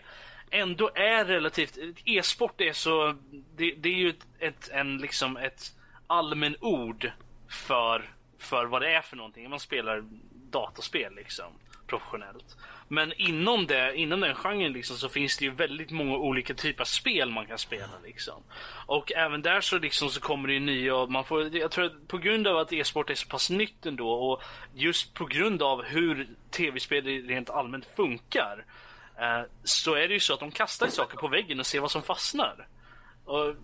ändå 0.52 0.91
är 0.95 1.26
relativt... 1.26 1.78
E-sport 2.06 2.61
är 2.61 2.74
så... 2.74 3.15
Det, 3.56 3.72
det 3.72 3.90
är 3.90 3.94
ju 3.94 4.10
ett, 4.10 4.28
ett, 4.40 4.69
en, 4.69 4.98
liksom 4.98 5.38
ett 5.38 5.61
allmän 6.07 6.56
ord 6.61 7.11
för, 7.49 8.10
för 8.40 8.65
vad 8.65 8.82
det 8.82 8.95
är 8.95 9.02
för 9.02 9.15
någonting. 9.15 9.49
Man 9.49 9.60
spelar 9.60 10.03
dataspel 10.52 11.15
liksom 11.15 11.53
professionellt. 11.88 12.57
Men 12.88 13.14
inom, 13.14 13.68
det, 13.68 13.95
inom 13.95 14.19
den 14.19 14.36
genren 14.36 14.74
liksom, 14.74 14.98
så 14.98 15.10
finns 15.10 15.38
det 15.38 15.45
ju 15.45 15.52
väldigt 15.52 15.91
många 15.91 16.18
olika 16.18 16.53
typer 16.53 16.82
av 16.82 16.86
spel 16.86 17.32
man 17.32 17.45
kan 17.45 17.57
spela. 17.57 17.99
Liksom. 18.03 18.44
Och 18.86 19.11
även 19.11 19.41
där 19.41 19.61
så, 19.61 19.78
liksom, 19.78 20.10
så 20.10 20.22
kommer 20.22 20.48
det 20.48 20.53
ju 20.53 20.60
nya. 20.60 21.06
Man 21.06 21.24
får, 21.24 21.56
jag 21.56 21.72
tror 21.72 21.86
att 21.86 22.07
på 22.07 22.18
grund 22.18 22.48
av 22.48 22.57
att 22.57 22.74
e-sport 22.74 23.10
är 23.10 23.15
så 23.15 23.28
pass 23.28 23.49
nytt 23.49 23.86
ändå 23.86 24.10
och 24.10 24.44
just 24.76 25.14
på 25.14 25.26
grund 25.26 25.61
av 25.61 25.84
hur 25.84 26.28
tv-spel 26.52 27.06
rent 27.06 27.49
allmänt 27.49 27.86
funkar. 27.95 28.65
Eh, 29.19 29.41
så 29.64 29.94
är 29.94 30.07
det 30.07 30.14
ju 30.14 30.19
så 30.19 30.34
att 30.34 30.39
de 30.39 30.52
kastar 30.52 30.88
saker 30.88 31.18
på 31.18 31.27
väggen 31.27 31.60
och 31.60 31.65
ser 31.65 31.80
vad 31.80 31.91
som 31.91 32.02
fastnar. 32.02 32.68
Och 33.26 33.56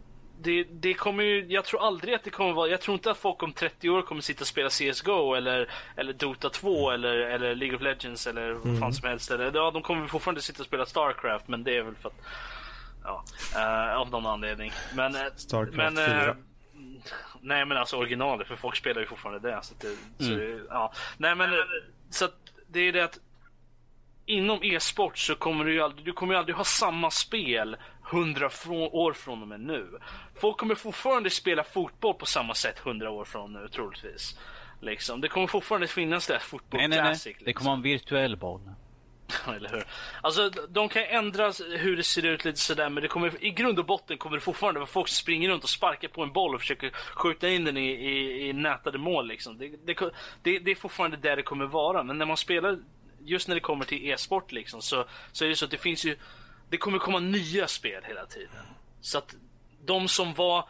det, 0.41 0.63
det 0.63 0.93
kommer 0.93 1.23
ju, 1.23 1.45
jag 1.45 1.65
tror 1.65 1.85
aldrig 1.85 2.13
att 2.13 2.23
det 2.23 2.29
kommer 2.29 2.53
vara, 2.53 2.69
jag 2.69 2.81
tror 2.81 2.95
inte 2.95 3.11
att 3.11 3.17
folk 3.17 3.43
om 3.43 3.53
30 3.53 3.89
år 3.89 4.01
kommer 4.01 4.21
sitta 4.21 4.41
och 4.41 4.47
spela 4.47 4.69
CSGO 4.69 5.33
eller, 5.33 5.69
eller 5.95 6.13
Dota 6.13 6.49
2 6.49 6.91
eller, 6.91 7.17
eller 7.17 7.55
League 7.55 7.75
of 7.75 7.81
Legends 7.81 8.27
eller 8.27 8.53
vad 8.53 8.65
mm. 8.65 8.79
fan 8.79 8.93
som 8.93 9.09
helst. 9.09 9.31
Eller, 9.31 9.51
ja, 9.55 9.71
de 9.71 9.81
kommer 9.81 10.07
fortfarande 10.07 10.41
sitta 10.41 10.59
och 10.59 10.67
spela 10.67 10.85
Starcraft 10.85 11.47
men 11.47 11.63
det 11.63 11.77
är 11.77 11.83
väl 11.83 11.95
för 11.95 12.09
att, 12.09 12.21
ja, 13.03 13.23
uh, 13.55 13.97
av 13.97 14.09
någon 14.09 14.25
anledning. 14.25 14.71
Men, 14.95 15.15
eh, 15.15 15.21
Starcraft 15.35 15.77
men, 15.77 15.95
4. 15.95 16.29
Uh, 16.29 16.35
nej 17.41 17.65
men 17.65 17.77
alltså 17.77 17.97
originalet, 17.97 18.47
för 18.47 18.55
folk 18.55 18.75
spelar 18.75 19.01
ju 19.01 19.07
fortfarande 19.07 19.49
det. 19.49 19.59
Så, 19.63 19.73
det, 19.79 19.87
mm. 20.25 20.59
så 20.59 20.65
ja. 20.69 20.93
Nej 21.17 21.35
men, 21.35 21.49
så 22.09 22.25
att 22.25 22.35
det 22.67 22.79
är 22.79 22.93
det 22.93 23.03
att 23.03 23.19
inom 24.25 24.63
e-sport 24.63 25.17
så 25.17 25.35
kommer 25.35 25.65
du 25.65 25.73
ju 25.73 25.81
aldrig, 25.81 26.05
du 26.05 26.13
kommer 26.13 26.33
ju 26.33 26.39
aldrig 26.39 26.55
ha 26.55 26.63
samma 26.63 27.11
spel 27.11 27.77
hundra 28.01 28.45
år 28.71 29.13
från 29.13 29.41
och 29.41 29.47
med 29.47 29.59
nu. 29.59 29.99
Folk 30.35 30.57
kommer 30.57 30.75
fortfarande 30.75 31.29
spela 31.29 31.63
fotboll 31.63 32.13
på 32.13 32.25
samma 32.25 32.53
sätt 32.53 32.79
hundra 32.79 33.09
år 33.09 33.25
från 33.25 33.53
nu 33.53 33.67
troligtvis. 33.67 34.39
Liksom. 34.81 35.21
Det 35.21 35.27
kommer 35.27 35.47
fortfarande 35.47 35.87
finnas 35.87 36.27
där 36.27 36.39
fotboll 36.39 36.79
nej, 36.79 36.87
nej, 36.87 37.01
nej. 37.03 37.11
Liksom. 37.11 37.45
Det 37.45 37.53
kommer 37.53 37.69
vara 37.69 37.77
en 37.77 37.83
virtuell 37.83 38.37
boll. 38.37 38.61
Eller 39.55 39.69
hur? 39.69 39.83
Alltså, 40.21 40.49
de 40.49 40.89
kan 40.89 41.03
ändra 41.03 41.51
hur 41.77 41.97
det 41.97 42.03
ser 42.03 42.25
ut 42.25 42.45
lite 42.45 42.59
sådär, 42.59 42.89
men 42.89 43.03
det 43.03 43.07
kommer, 43.07 43.45
i 43.45 43.49
grund 43.49 43.79
och 43.79 43.85
botten 43.85 44.17
kommer 44.17 44.37
det 44.37 44.41
fortfarande 44.41 44.79
vara 44.79 44.87
folk 44.87 45.07
som 45.07 45.15
springer 45.15 45.49
runt 45.49 45.63
och 45.63 45.69
sparkar 45.69 46.07
på 46.07 46.23
en 46.23 46.31
boll 46.31 46.55
och 46.55 46.61
försöker 46.61 46.89
skjuta 46.89 47.49
in 47.49 47.65
den 47.65 47.77
i, 47.77 47.89
i, 47.89 48.49
i 48.49 48.53
nätade 48.53 48.97
mål. 48.97 49.27
Liksom. 49.27 49.57
Det, 49.57 49.67
det, 49.67 49.93
det, 50.43 50.59
det 50.59 50.71
är 50.71 50.75
fortfarande 50.75 51.17
där 51.17 51.35
det 51.35 51.43
kommer 51.43 51.65
vara, 51.65 52.03
men 52.03 52.17
när 52.17 52.25
man 52.25 52.37
spelar, 52.37 52.79
just 53.25 53.47
när 53.47 53.55
det 53.55 53.61
kommer 53.61 53.85
till 53.85 54.09
e-sport, 54.09 54.51
liksom, 54.51 54.81
så, 54.81 55.05
så 55.31 55.45
är 55.45 55.49
det 55.49 55.55
så 55.55 55.65
att 55.65 55.71
det 55.71 55.77
finns 55.77 56.05
ju 56.05 56.15
det 56.73 56.77
kommer 56.77 56.99
komma 56.99 57.19
nya 57.19 57.67
spel 57.67 58.03
hela 58.07 58.25
tiden. 58.25 58.65
Så 59.01 59.17
att 59.17 59.35
de 59.85 60.07
som 60.07 60.33
var 60.33 60.67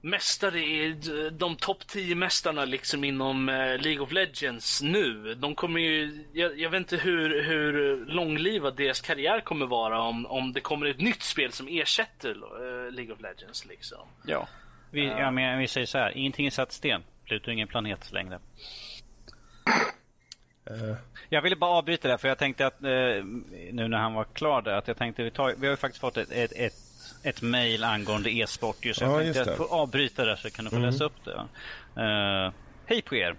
mästare 0.00 0.60
i 0.60 0.92
de 1.32 1.56
topp 1.56 1.86
10 1.86 2.14
mästarna 2.14 2.64
liksom 2.64 3.04
inom 3.04 3.48
eh, 3.48 3.78
League 3.78 4.00
of 4.00 4.12
Legends 4.12 4.82
nu. 4.82 5.34
De 5.34 5.54
kommer 5.54 5.80
ju, 5.80 6.24
jag, 6.32 6.58
jag, 6.58 6.70
vet 6.70 6.78
inte 6.78 6.96
hur, 6.96 7.42
hur 7.42 7.96
långlivad 8.06 8.76
deras 8.76 9.00
karriär 9.00 9.40
kommer 9.40 9.66
vara 9.66 10.02
om, 10.02 10.26
om 10.26 10.52
det 10.52 10.60
kommer 10.60 10.86
ett 10.86 11.00
nytt 11.00 11.22
spel 11.22 11.52
som 11.52 11.68
ersätter 11.68 12.34
uh, 12.34 12.92
League 12.92 13.14
of 13.14 13.20
Legends 13.20 13.66
liksom. 13.66 14.08
Ja, 14.26 14.48
vi, 14.90 15.04
ja, 15.04 15.30
men 15.30 15.58
vi 15.58 15.68
säger 15.68 15.86
så 15.86 15.98
här, 15.98 16.16
ingenting 16.16 16.46
är 16.46 16.50
satt 16.50 16.72
sten. 16.72 17.02
Pluto 17.24 17.48
är 17.48 17.52
ingen 17.52 17.68
planet 17.68 18.12
längre. 18.12 18.40
Uh. 20.70 20.94
Jag 21.28 21.42
ville 21.42 21.56
bara 21.56 21.70
avbryta 21.70 22.08
det 22.08 22.18
för 22.18 22.28
jag 22.28 22.38
tänkte 22.38 22.66
att 22.66 22.82
eh, 22.82 23.24
nu 23.72 23.88
när 23.88 23.98
han 23.98 24.14
var 24.14 24.24
klar 24.24 24.62
där 24.62 24.72
att 24.72 24.88
jag 24.88 24.96
tänkte 24.96 25.22
vi, 25.22 25.30
tar, 25.30 25.54
vi 25.58 25.66
har 25.66 25.72
ju 25.72 25.76
faktiskt 25.76 26.00
fått 26.00 26.16
ett, 26.16 26.32
ett, 26.32 26.52
ett, 26.52 26.74
ett 27.22 27.42
mail 27.42 27.84
angående 27.84 28.30
e-sport 28.30 28.84
just. 28.84 29.00
Jag 29.00 29.26
ja, 29.26 29.32
tänkte 29.32 29.52
att 29.52 29.70
avbryta 29.70 30.24
det 30.24 30.36
så 30.36 30.50
kan 30.50 30.64
du 30.64 30.70
få 30.70 30.76
mm. 30.76 30.90
läsa 30.90 31.04
upp 31.04 31.24
det. 31.24 31.46
Uh, 32.02 32.52
Hej 32.86 33.02
på 33.02 33.16
er! 33.16 33.36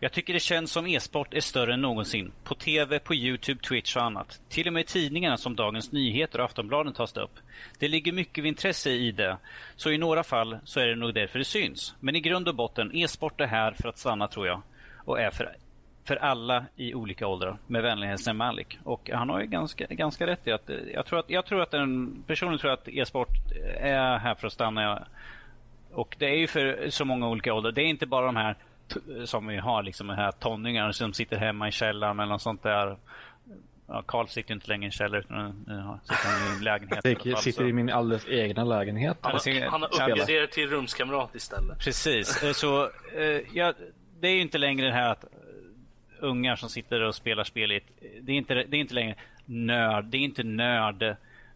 Jag 0.00 0.12
tycker 0.12 0.32
det 0.32 0.40
känns 0.40 0.72
som 0.72 0.86
e-sport 0.86 1.34
är 1.34 1.40
större 1.40 1.74
än 1.74 1.80
någonsin. 1.80 2.32
På 2.44 2.54
TV, 2.54 2.98
på 2.98 3.14
Youtube, 3.14 3.60
Twitch 3.60 3.96
och 3.96 4.02
annat. 4.02 4.40
Till 4.48 4.66
och 4.66 4.72
med 4.72 4.80
i 4.80 4.84
tidningarna 4.84 5.36
som 5.36 5.56
Dagens 5.56 5.92
Nyheter 5.92 6.38
och 6.38 6.44
Aftonbladet 6.44 6.94
tas 6.94 7.12
det 7.12 7.20
upp. 7.20 7.38
Det 7.78 7.88
ligger 7.88 8.12
mycket 8.12 8.44
intresse 8.44 8.90
i 8.90 9.12
det, 9.12 9.36
så 9.76 9.90
i 9.90 9.98
några 9.98 10.22
fall 10.22 10.58
så 10.64 10.80
är 10.80 10.86
det 10.86 10.96
nog 10.96 11.14
därför 11.14 11.38
det 11.38 11.44
syns. 11.44 11.94
Men 12.00 12.16
i 12.16 12.20
grund 12.20 12.48
och 12.48 12.54
botten, 12.54 12.90
e-sport 12.94 13.40
är 13.40 13.46
här 13.46 13.72
för 13.72 13.88
att 13.88 13.98
stanna 13.98 14.28
tror 14.28 14.46
jag. 14.46 14.62
Och 15.04 15.20
är 15.20 15.30
för 15.30 15.56
för 16.04 16.16
alla 16.16 16.64
i 16.76 16.94
olika 16.94 17.26
åldrar. 17.26 17.58
Med 17.66 17.82
vänlig 17.82 18.06
hälsning 18.06 18.36
Malik. 18.36 18.78
Och 18.84 19.10
han 19.10 19.28
har 19.28 19.40
ju 19.40 19.46
ganska, 19.46 19.86
ganska 19.86 20.26
rätt 20.26 20.46
i 20.46 20.52
att 20.52 20.70
jag 20.94 21.06
tror 21.06 21.18
att, 21.18 21.30
jag 21.30 21.46
tror 21.46 21.62
att 21.62 21.74
en, 21.74 22.22
personligen 22.26 22.58
tror 22.58 22.72
att 22.72 22.88
e-sport 22.88 23.28
är 23.76 24.18
här 24.18 24.34
för 24.34 24.46
att 24.46 24.52
stanna. 24.52 25.06
Och 25.92 26.16
det 26.18 26.26
är 26.26 26.36
ju 26.36 26.46
för 26.46 26.90
så 26.90 27.04
många 27.04 27.28
olika 27.28 27.54
åldrar. 27.54 27.72
Det 27.72 27.82
är 27.82 27.86
inte 27.86 28.06
bara 28.06 28.26
de 28.26 28.36
här 28.36 28.56
som 29.24 29.46
vi 29.46 29.56
har, 29.56 29.82
liksom 29.82 30.06
de 30.06 30.14
här 30.14 30.32
tonningarna 30.32 30.92
som 30.92 31.12
sitter 31.12 31.36
hemma 31.36 31.68
i 31.68 31.72
källaren 31.72 32.20
eller 32.20 32.32
något 32.32 32.42
sånt 32.42 32.62
där. 32.62 32.96
Ja, 33.86 34.02
Karl 34.06 34.26
sitter 34.26 34.54
inte 34.54 34.68
längre 34.68 34.82
i 34.82 34.86
en 34.86 34.92
källare 34.92 35.20
utan 35.20 36.00
sitter 36.02 36.52
i 36.52 36.56
en 36.56 36.64
lägenhet. 36.64 37.24
Jag 37.24 37.38
sitter 37.38 37.64
i 37.68 37.72
min 37.72 37.90
alldeles 37.90 38.26
egna 38.28 38.64
lägenhet. 38.64 39.18
Han, 39.20 39.32
har, 39.32 39.70
han 39.70 39.82
har 39.82 39.88
uppgraderat 39.88 40.50
till 40.50 40.70
rumskamrat 40.70 41.34
istället. 41.34 41.78
Precis. 41.78 42.42
Eh, 42.42 42.52
så 42.52 42.90
ja, 43.52 43.72
det 44.20 44.28
är 44.28 44.32
ju 44.32 44.40
inte 44.40 44.58
längre 44.58 44.86
det 44.86 44.92
här 44.92 45.10
att 45.10 45.24
ungar 46.20 46.56
som 46.56 46.68
sitter 46.68 47.00
och 47.00 47.14
spelar 47.14 47.44
spel 47.44 47.72
i 47.72 47.76
ett, 47.76 47.86
det 48.22 48.32
är 48.32 48.36
inte, 48.36 48.54
det 48.54 48.76
är 48.76 48.80
inte 48.80 48.94
längre 48.94 49.14
nörd, 49.44 50.04
det 50.04 50.16
är 50.16 50.20
inte 50.20 50.42
nörd 50.42 51.02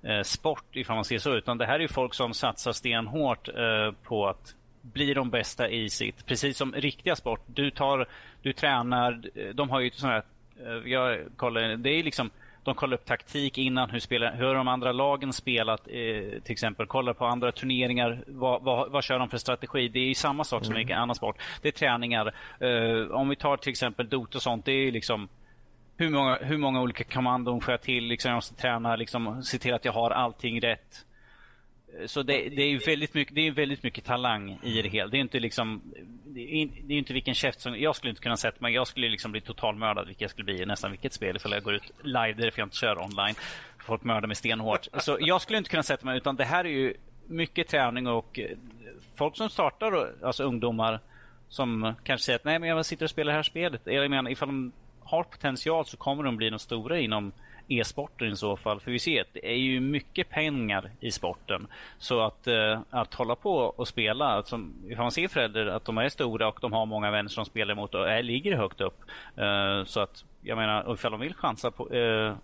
eh, 0.03 0.23
sport 0.23 0.77
ifall 0.77 0.97
man 0.97 1.05
ser 1.05 1.19
så, 1.19 1.37
utan 1.37 1.59
det 1.59 1.67
här 1.67 1.81
är 1.81 1.89
folk 1.89 2.15
som 2.15 2.35
satsar 2.35 2.73
stenhårt 2.73 3.49
eh, 3.49 3.93
på 4.03 4.27
att 4.29 4.55
bli 4.83 5.15
de 5.15 5.31
bästa 5.31 5.69
i 5.69 5.91
sitt. 5.91 6.27
Precis 6.27 6.57
som 6.57 6.73
riktiga 6.73 7.17
sport. 7.17 7.41
Du 7.47 7.71
tar, 7.71 8.07
du 8.43 8.53
tränar, 8.53 9.23
de 9.53 9.71
har 9.71 9.81
ju 9.81 9.91
sådana 9.91 10.15
här, 10.15 10.25
eh, 10.67 10.93
jag 10.93 11.19
kollar, 11.37 11.77
det 11.77 11.91
är 11.91 12.03
liksom 12.03 12.31
de 12.69 12.75
kollar 12.75 12.95
upp 12.95 13.05
taktik 13.05 13.59
innan, 13.59 13.91
hur, 13.91 13.99
spelar, 13.99 14.35
hur 14.37 14.45
har 14.45 14.55
de 14.55 14.69
andra 14.69 14.93
lagen 14.93 15.33
spelat 15.33 15.81
eh, 15.81 16.41
till 16.43 16.53
exempel. 16.53 16.87
Kollar 16.87 17.13
på 17.13 17.27
andra 17.27 17.53
turneringar, 17.53 18.25
vad, 18.27 18.63
vad, 18.63 18.91
vad 18.91 19.05
kör 19.05 19.19
de 19.19 19.29
för 19.29 19.39
strategi? 19.39 19.89
Det 19.89 19.99
är 19.99 20.15
samma 20.15 20.45
sak 20.45 20.65
som 20.65 20.75
mm. 20.75 20.89
i 20.89 20.93
annan 20.93 21.15
sport. 21.15 21.37
Det 21.63 21.69
är 21.69 21.73
träningar. 21.73 22.35
Eh, 22.61 23.11
om 23.11 23.29
vi 23.29 23.37
tar 23.37 23.57
till 23.57 23.71
exempel 23.71 24.09
Dota 24.09 24.39
och 24.39 24.43
sånt, 24.43 24.65
det 24.65 24.73
är 24.73 24.93
liksom 24.93 25.29
hur 25.97 26.11
många, 26.11 26.39
hur 26.41 26.59
många 26.59 26.81
olika 26.81 27.05
kommandon 27.05 27.61
får 27.61 27.73
jag 27.73 27.83
till? 27.83 28.05
Liksom, 28.05 28.29
jag 28.29 28.37
måste 28.37 28.55
träna, 28.55 28.97
liksom, 28.97 29.43
se 29.43 29.59
till 29.59 29.75
att 29.75 29.85
jag 29.85 29.93
har 29.93 30.11
allting 30.11 30.61
rätt. 30.61 31.05
Så 32.07 32.23
det, 32.23 32.49
det, 32.49 32.63
är 32.63 32.87
väldigt 32.87 33.15
mycket, 33.15 33.35
det 33.35 33.47
är 33.47 33.51
väldigt 33.51 33.83
mycket 33.83 34.05
talang 34.05 34.59
i 34.63 34.83
det 34.83 34.89
hela. 34.89 35.11
Det 35.11 35.17
är 35.17 35.21
inte 35.21 35.41
liksom 35.41 35.83
det 36.25 36.55
är, 36.55 36.69
det 36.85 36.95
är 36.95 36.99
inte 36.99 37.13
vilken 37.13 37.35
käft 37.35 37.61
som... 37.61 37.81
Jag 37.81 37.97
skulle 37.97 38.11
inte 38.11 38.23
kunna 38.23 38.37
sätta 38.37 38.57
mig. 38.61 38.75
Jag 38.75 38.87
skulle 38.87 39.09
liksom 39.09 39.33
bli 39.33 39.41
totalmördad 39.41 40.07
vilket 40.07 40.21
jag 40.21 40.31
skulle 40.31 40.45
bli 40.45 40.63
i 40.63 40.67
nästan 40.67 40.91
vilket 40.91 41.13
spel 41.13 41.37
ifall 41.37 41.53
jag 41.53 41.63
går 41.63 41.75
ut 41.75 41.93
live. 42.03 42.33
Det 42.33 42.43
är 42.43 42.45
därför 42.45 42.61
jag 42.61 42.67
inte 42.67 42.77
kör 42.77 42.99
online. 42.99 43.35
Folk 43.79 44.05
mördar 44.05 44.27
mig 44.27 44.37
stenhårt. 44.37 44.89
Så 44.99 45.19
jag 45.21 45.43
skulle 45.43 45.59
inte 45.59 45.71
kunna 45.71 45.83
sätta 45.83 46.07
mig 46.07 46.17
utan 46.17 46.37
det 46.37 46.45
här 46.45 46.65
är 46.65 46.69
ju 46.69 46.95
mycket 47.27 47.69
träning 47.69 48.07
och 48.07 48.39
eh, 48.39 48.57
folk 49.17 49.37
som 49.37 49.51
startar, 49.51 50.15
alltså 50.23 50.45
ungdomar 50.45 51.01
som 51.49 51.95
kanske 52.05 52.25
säger 52.25 52.39
att 52.39 52.45
nej 52.45 52.59
men 52.59 52.69
jag 52.69 52.87
sitter 52.87 53.05
och 53.05 53.11
spelar 53.11 53.33
det 53.33 53.37
här 53.37 53.43
spelet. 53.43 53.87
Eller 53.87 54.03
Jag 54.03 54.11
menar, 54.11 54.31
ifall 54.31 54.49
de 54.49 54.73
har 55.01 55.23
potential 55.23 55.87
så 55.87 55.97
kommer 55.97 56.23
de 56.23 56.37
bli 56.37 56.51
de 56.51 56.59
stora 56.59 56.99
inom 56.99 57.33
e-sporten 57.69 58.33
i 58.33 58.37
så 58.37 58.57
fall. 58.57 58.81
För 58.81 58.91
vi 58.91 58.99
ser 58.99 59.21
att 59.21 59.33
det 59.33 59.53
är 59.53 59.57
ju 59.57 59.81
mycket 59.81 60.31
pengar 60.31 60.91
i 61.01 61.11
sporten. 61.11 61.67
Så 61.99 62.21
att, 62.21 62.47
eh, 62.47 62.81
att 62.91 63.15
hålla 63.15 63.35
på 63.35 63.57
och 63.57 63.89
spela, 63.89 64.25
alltså, 64.25 64.61
ifall 64.89 65.05
man 65.05 65.13
ser 65.13 65.29
föräldrar 65.29 65.67
att 65.67 65.85
de 65.85 65.99
är 65.99 66.09
stora 66.09 66.49
och 66.49 66.59
de 66.61 66.73
har 66.73 66.87
många 66.87 67.11
vänner 67.11 67.29
som 67.29 67.45
spelar 67.45 67.73
emot 67.73 67.95
och 67.95 68.11
är, 68.11 68.23
ligger 68.23 68.57
högt 68.57 68.81
upp. 68.81 69.01
Eh, 69.37 69.85
så 69.85 70.01
att, 70.01 70.25
jag 70.43 70.59
menar, 70.59 70.95
ifall 70.95 71.13
de 71.13 71.21
vill 71.21 71.35
chansa 71.35 71.71
på 71.71 71.95
eh, 71.95 72.35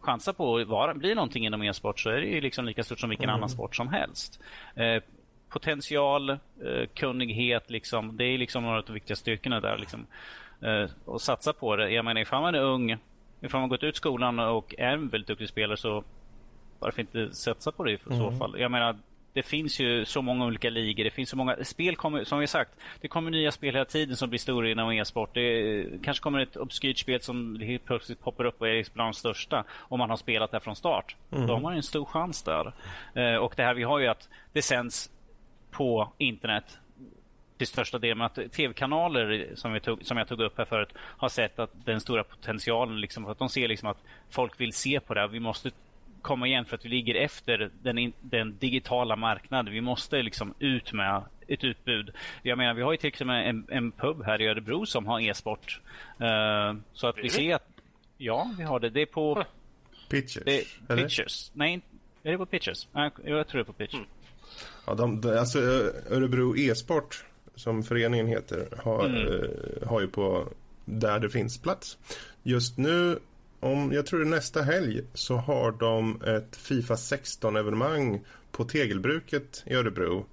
chansa 0.00 0.32
på 0.32 0.56
att 0.56 0.68
vara, 0.68 0.94
bli 0.94 1.14
någonting 1.14 1.46
inom 1.46 1.62
e-sport 1.62 2.00
så 2.00 2.10
är 2.10 2.20
det 2.20 2.26
ju 2.26 2.40
liksom 2.40 2.64
lika 2.64 2.84
stort 2.84 3.00
som 3.00 3.10
vilken 3.10 3.28
mm. 3.28 3.36
annan 3.36 3.48
sport 3.48 3.76
som 3.76 3.88
helst. 3.88 4.40
Eh, 4.74 5.02
potential, 5.48 6.30
eh, 6.30 6.38
kunnighet, 6.94 7.70
liksom, 7.70 8.16
det 8.16 8.24
är 8.24 8.38
liksom 8.38 8.62
några 8.62 8.78
av 8.78 8.84
de 8.84 8.92
viktiga 8.92 9.16
styrkorna 9.16 9.60
där. 9.60 9.78
Liksom. 9.78 10.06
Eh, 10.62 10.90
och 11.04 11.20
satsa 11.20 11.52
på 11.52 11.76
det. 11.76 11.90
Jag 11.90 12.04
menar 12.04 12.20
ifall 12.20 12.42
man 12.42 12.54
är 12.54 12.60
ung 12.60 12.96
ifall 13.40 13.60
man 13.60 13.68
gått 13.68 13.82
ut 13.82 13.96
skolan 13.96 14.38
och 14.38 14.74
är 14.78 14.92
en 14.92 15.08
väldigt 15.08 15.28
duktig 15.28 15.48
spelare 15.48 15.76
så 15.76 16.04
varför 16.78 17.00
inte 17.00 17.34
satsa 17.34 17.72
på 17.72 17.84
det 17.84 17.92
i 17.92 17.98
så 18.06 18.26
mm. 18.26 18.38
fall? 18.38 18.56
Jag 18.58 18.70
menar, 18.70 18.96
det 19.32 19.42
finns 19.42 19.80
ju 19.80 20.04
så 20.04 20.22
många 20.22 20.46
olika 20.46 20.70
ligor. 20.70 21.04
Det 21.04 21.10
finns 21.10 21.30
så 21.30 21.36
många 21.36 21.56
spel 21.64 21.96
kommer, 21.96 22.24
som 22.24 22.38
vi 22.38 22.46
sagt, 22.46 22.70
det 23.00 23.08
kommer 23.08 23.30
nya 23.30 23.52
spel 23.52 23.74
hela 23.74 23.84
tiden 23.84 24.16
som 24.16 24.28
blir 24.28 24.38
stora 24.38 24.70
inom 24.70 24.92
e-sport. 24.92 25.30
Det 25.34 25.86
kanske 26.02 26.22
kommer 26.22 26.38
ett 26.38 26.56
obskyrt 26.56 26.98
spel 26.98 27.20
som 27.20 27.60
helt 27.60 27.84
plötsligt 27.84 28.20
poppar 28.20 28.44
upp 28.44 28.60
och 28.60 28.68
är 28.68 28.86
bland 28.94 29.08
de 29.08 29.14
största 29.14 29.64
om 29.72 29.98
man 29.98 30.10
har 30.10 30.16
spelat 30.16 30.50
det 30.50 30.60
från 30.60 30.76
start. 30.76 31.16
Mm. 31.30 31.46
Då 31.46 31.54
har 31.54 31.60
man 31.60 31.76
en 31.76 31.82
stor 31.82 32.04
chans 32.04 32.42
där. 32.42 32.72
Eh, 33.14 33.36
och 33.36 33.54
det 33.56 33.62
här 33.62 33.74
vi 33.74 33.82
har 33.82 33.98
ju 33.98 34.06
att 34.06 34.28
det 34.52 34.62
sänds 34.62 35.10
på 35.70 36.12
internet 36.18 36.78
till 37.60 37.66
största 37.66 37.98
delen. 37.98 38.22
Att 38.22 38.52
tv-kanaler 38.52 39.48
som, 39.54 39.72
vi 39.72 39.80
tog, 39.80 40.04
som 40.04 40.16
jag 40.16 40.28
tog 40.28 40.40
upp 40.40 40.58
här 40.58 40.64
förut 40.64 40.88
har 40.96 41.28
sett 41.28 41.58
att 41.58 41.70
den 41.84 42.00
stora 42.00 42.24
potentialen, 42.24 43.00
liksom, 43.00 43.26
att 43.26 43.38
de 43.38 43.48
ser 43.48 43.68
liksom 43.68 43.88
att 43.88 43.98
folk 44.30 44.60
vill 44.60 44.72
se 44.72 45.00
på 45.00 45.14
det. 45.14 45.28
Vi 45.28 45.40
måste 45.40 45.70
komma 46.22 46.46
igen 46.46 46.64
för 46.64 46.76
att 46.76 46.84
vi 46.84 46.88
ligger 46.88 47.14
efter 47.14 47.70
den, 47.82 48.12
den 48.20 48.58
digitala 48.58 49.16
marknaden. 49.16 49.72
Vi 49.72 49.80
måste 49.80 50.22
liksom 50.22 50.54
ut 50.58 50.92
med 50.92 51.22
ett 51.48 51.64
utbud. 51.64 52.10
Jag 52.42 52.58
menar, 52.58 52.74
vi 52.74 52.82
har 52.82 52.92
ju 52.92 52.96
till 52.96 53.08
exempel 53.08 53.36
en, 53.36 53.66
en 53.68 53.92
pub 53.92 54.24
här 54.24 54.40
i 54.40 54.46
Örebro 54.46 54.86
som 54.86 55.06
har 55.06 55.20
e-sport. 55.20 55.80
Uh, 56.20 56.80
så 56.92 57.06
att 57.06 57.18
vi 57.18 57.28
ser 57.28 57.54
att, 57.54 57.68
ja, 58.16 58.50
vi 58.58 58.64
har 58.64 58.80
det. 58.80 58.90
Det 58.90 59.02
är 59.02 59.06
på 59.06 59.44
Pitchers? 60.08 60.44
det, 60.44 60.96
Pitchers. 60.96 61.50
Nej, 61.54 61.80
är 62.22 62.32
det 62.32 62.38
på 62.38 62.46
Pitchers? 62.46 62.88
Nej, 62.92 63.10
jag 63.24 63.48
tror 63.48 63.58
det 63.58 63.62
är 63.62 63.64
på 63.64 63.72
Pitchers. 63.72 63.94
Mm. 63.94 64.08
Ja, 64.86 64.94
de, 64.94 65.38
alltså 65.38 65.58
Örebro 66.10 66.56
e-sport 66.56 67.24
som 67.60 67.82
föreningen 67.82 68.26
heter 68.26 68.68
har, 68.78 69.06
mm. 69.06 69.26
uh, 69.26 69.48
har 69.86 70.00
ju 70.00 70.08
på 70.08 70.48
där 70.84 71.18
det 71.18 71.30
finns 71.30 71.58
plats. 71.58 71.98
Just 72.42 72.78
nu 72.78 73.18
om, 73.60 73.92
jag 73.92 74.06
tror 74.06 74.20
det 74.20 74.30
nästa 74.30 74.62
helg 74.62 75.00
så 75.14 75.36
har 75.36 75.72
de 75.72 76.22
ett 76.22 76.56
Fifa 76.56 76.94
16-evenemang 76.94 78.20
på 78.52 78.64
Tegelbruket 78.64 79.62
i 79.66 79.74
Örebro. 79.74 80.26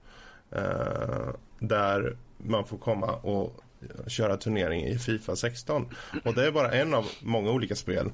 Eh, 0.51 1.29
där 1.59 2.17
man 2.37 2.65
får 2.65 2.77
komma 2.77 3.15
och 3.15 3.63
köra 4.07 4.37
turnering 4.37 4.85
i 4.85 4.99
Fifa 4.99 5.35
16. 5.35 5.85
Och 6.25 6.33
det 6.33 6.47
är 6.47 6.51
bara 6.51 6.71
en 6.71 6.93
av 6.93 7.05
många 7.21 7.51
olika 7.51 7.75
spel. 7.75 8.11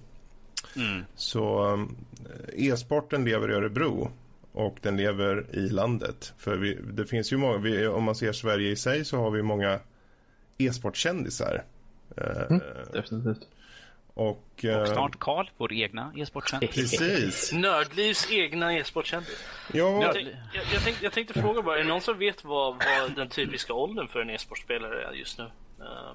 Mm. 0.76 1.04
Så 1.16 1.74
eh, 1.74 2.68
e-sporten 2.68 3.26
lever 3.26 3.52
i 3.52 3.54
Örebro 3.54 4.12
och 4.54 4.78
den 4.82 4.98
lever 4.98 5.46
i 5.56 5.70
landet. 5.70 6.34
För 6.38 6.58
vi, 6.58 6.74
det 6.74 7.06
finns 7.06 7.34
ju 7.34 7.38
många, 7.38 7.58
vi, 7.58 7.88
om 7.88 8.04
man 8.04 8.16
ser 8.16 8.32
Sverige 8.32 8.72
i 8.72 8.76
sig 8.76 9.06
så 9.06 9.18
har 9.18 9.32
vi 9.32 9.42
många 9.42 9.80
e-sportkändisar. 10.58 11.64
Eh, 12.18 12.42
mm, 12.50 12.62
definitivt. 12.94 13.48
Och, 14.14 14.30
och 14.30 14.66
eh, 14.66 14.86
snart 14.86 15.20
Karl, 15.20 15.50
vår 15.58 15.74
egna 15.74 16.14
e-sportkändis. 16.16 16.70
Precis. 16.70 17.54
Nördlivs 17.54 18.32
egna 18.32 18.74
e-sportkändis. 18.74 19.44
Ja. 19.74 20.02
Jag, 20.02 20.14
tänkte, 20.14 20.38
jag, 20.54 20.64
jag, 20.74 20.84
tänkte, 20.84 21.04
jag 21.04 21.14
tänkte 21.14 21.42
fråga 21.42 21.62
bara, 21.62 21.76
är 21.80 21.84
det 21.84 21.90
någon 21.90 22.02
som 22.02 22.18
vet 22.18 22.44
vad, 22.44 22.74
vad 22.74 23.16
den 23.16 23.30
typiska 23.30 23.74
åldern 23.74 24.08
för 24.08 24.20
en 24.20 24.30
e-sportspelare 24.30 25.04
är 25.04 25.14
just 25.14 25.38
nu? 25.38 25.44
Uh, 25.44 26.14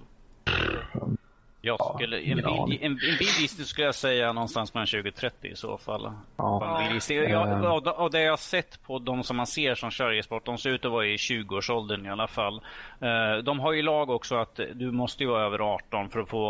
jag 1.61 1.95
skulle, 1.95 2.21
en, 2.21 2.39
en, 2.39 2.73
en, 2.73 2.83
en 2.83 2.97
bildgissning 2.97 3.67
skulle 3.67 3.87
jag 3.87 3.95
säga 3.95 4.33
någonstans 4.33 4.75
mellan 4.75 4.87
20 4.87 5.09
och 5.09 5.15
30 5.15 5.49
i 5.49 5.57
så 5.57 5.79
fall. 5.79 6.13
Ja. 6.37 6.83
Jag, 7.09 7.65
av, 7.65 7.89
av 7.89 8.11
det 8.11 8.21
jag 8.21 8.39
sett 8.39 8.83
på 8.83 8.99
de 8.99 9.25
som 9.25 9.37
man 9.37 9.47
ser 9.47 9.75
som 9.75 9.91
kör 9.91 10.13
e-sport, 10.13 10.47
de 10.47 10.59
ser 10.59 10.71
ut 10.71 10.85
att 10.85 10.93
vara 10.93 11.07
i 11.07 11.17
20-årsåldern 11.17 12.07
i 12.07 12.11
alla 12.11 12.29
fall. 12.29 12.61
Uh, 13.03 13.45
de 13.45 13.61
har 13.61 13.73
ju 13.73 13.83
lag 13.83 14.11
också 14.11 14.37
att 14.37 14.61
du 14.75 14.91
måste 14.91 15.27
vara 15.27 15.45
över 15.45 15.75
18 15.75 16.11
för 16.11 16.21
att 16.21 16.29
få 16.29 16.49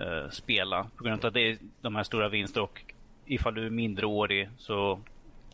uh, 0.00 0.30
spela. 0.30 0.86
På 0.96 1.04
grund 1.04 1.24
av 1.24 1.28
att 1.28 1.34
det 1.34 1.50
är 1.50 1.58
de 1.80 1.96
här 1.96 2.02
stora 2.02 2.28
vinsterna 2.28 2.64
och 2.64 2.82
ifall 3.26 3.54
du 3.54 3.66
är 3.66 3.70
mindreårig 3.70 4.48
så... 4.58 5.00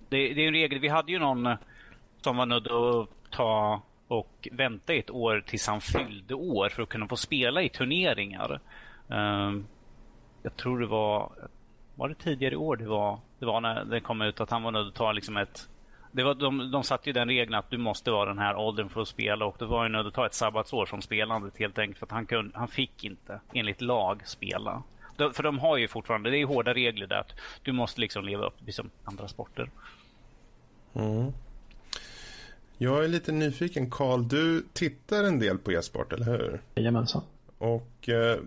Det, 0.09 0.35
det 0.35 0.45
är 0.45 0.47
en 0.47 0.55
regel. 0.55 0.79
Vi 0.79 0.89
hade 0.89 1.13
ju 1.13 1.19
någon 1.19 1.57
som 2.21 2.37
var 2.37 2.47
nödd 2.47 2.69
att 2.69 3.09
ta 3.31 3.83
och 4.15 4.49
vänta 4.53 4.95
ett 4.95 5.11
år 5.11 5.45
tills 5.47 5.67
han 5.67 5.81
fyllde 5.81 6.35
år 6.35 6.69
för 6.69 6.83
att 6.83 6.89
kunna 6.89 7.09
få 7.09 7.17
spela 7.17 7.63
i 7.63 7.69
turneringar. 7.69 8.61
Ehm, 9.09 9.67
jag 10.43 10.57
tror 10.57 10.81
det 10.81 10.87
var, 10.87 11.33
var 11.95 12.09
det 12.09 12.15
tidigare 12.15 12.55
i 12.55 12.57
år 12.57 12.77
det 12.77 12.87
var, 12.87 13.19
det 13.39 13.47
var 13.47 13.61
när 13.61 13.85
det 13.85 14.01
kom 14.01 14.23
ut 14.23 14.41
att 14.41 14.51
han 14.51 14.63
var 14.63 14.71
nödd 14.71 14.87
att 14.87 14.95
ta 14.95 15.13
liksom 15.13 15.37
ett 15.37 15.69
det 16.15 16.23
var, 16.23 16.35
de, 16.35 16.71
de 16.71 16.83
satte 16.83 17.09
ju 17.09 17.13
den 17.13 17.29
regeln 17.29 17.55
att 17.55 17.71
du 17.71 17.79
måste 17.79 18.11
vara 18.11 18.29
den 18.29 18.39
här 18.39 18.57
åldern 18.57 18.89
för 18.89 19.01
att 19.01 19.09
spela 19.09 19.45
och 19.45 19.57
då 19.59 19.67
var 19.67 19.83
ju 19.83 19.89
nöjd 19.89 20.07
att 20.07 20.15
ta 20.15 20.27
ett 20.27 20.35
sabbatsår 20.35 20.87
från 20.87 21.03
spelandet 21.03 21.59
helt 21.59 21.79
enkelt 21.79 21.99
för 21.99 22.07
att 22.07 22.13
han, 22.13 22.27
kunde, 22.27 22.59
han 22.59 22.69
fick 22.69 23.05
inte 23.05 23.41
enligt 23.53 23.81
lag 23.81 24.27
spela. 24.27 24.83
De, 25.17 25.35
för 25.35 25.43
de 25.43 25.59
har 25.59 25.77
ju 25.77 25.89
fortfarande, 25.89 26.31
det 26.31 26.39
är 26.39 26.47
hårda 26.47 26.75
regler 26.75 27.07
där 27.07 27.17
att 27.17 27.41
du 27.63 27.73
måste 27.73 28.01
liksom 28.01 28.25
leva 28.25 28.47
upp 28.47 28.57
som 28.59 28.67
liksom 28.67 28.91
andra 29.05 29.29
sporter. 29.29 29.71
Mm. 30.95 31.33
Jag 32.79 33.05
är 33.05 33.09
lite 33.09 33.33
nyfiken. 33.33 33.91
Karl, 33.91 34.29
du 34.29 34.65
tittar 34.73 35.25
en 35.25 35.39
del 35.39 35.59
på 35.59 35.73
e-sport, 35.73 36.13
eller 36.13 36.27
hur? 36.27 36.61
Jajamensan. 36.75 37.23
Och 37.59 38.09
eh, 38.09 38.39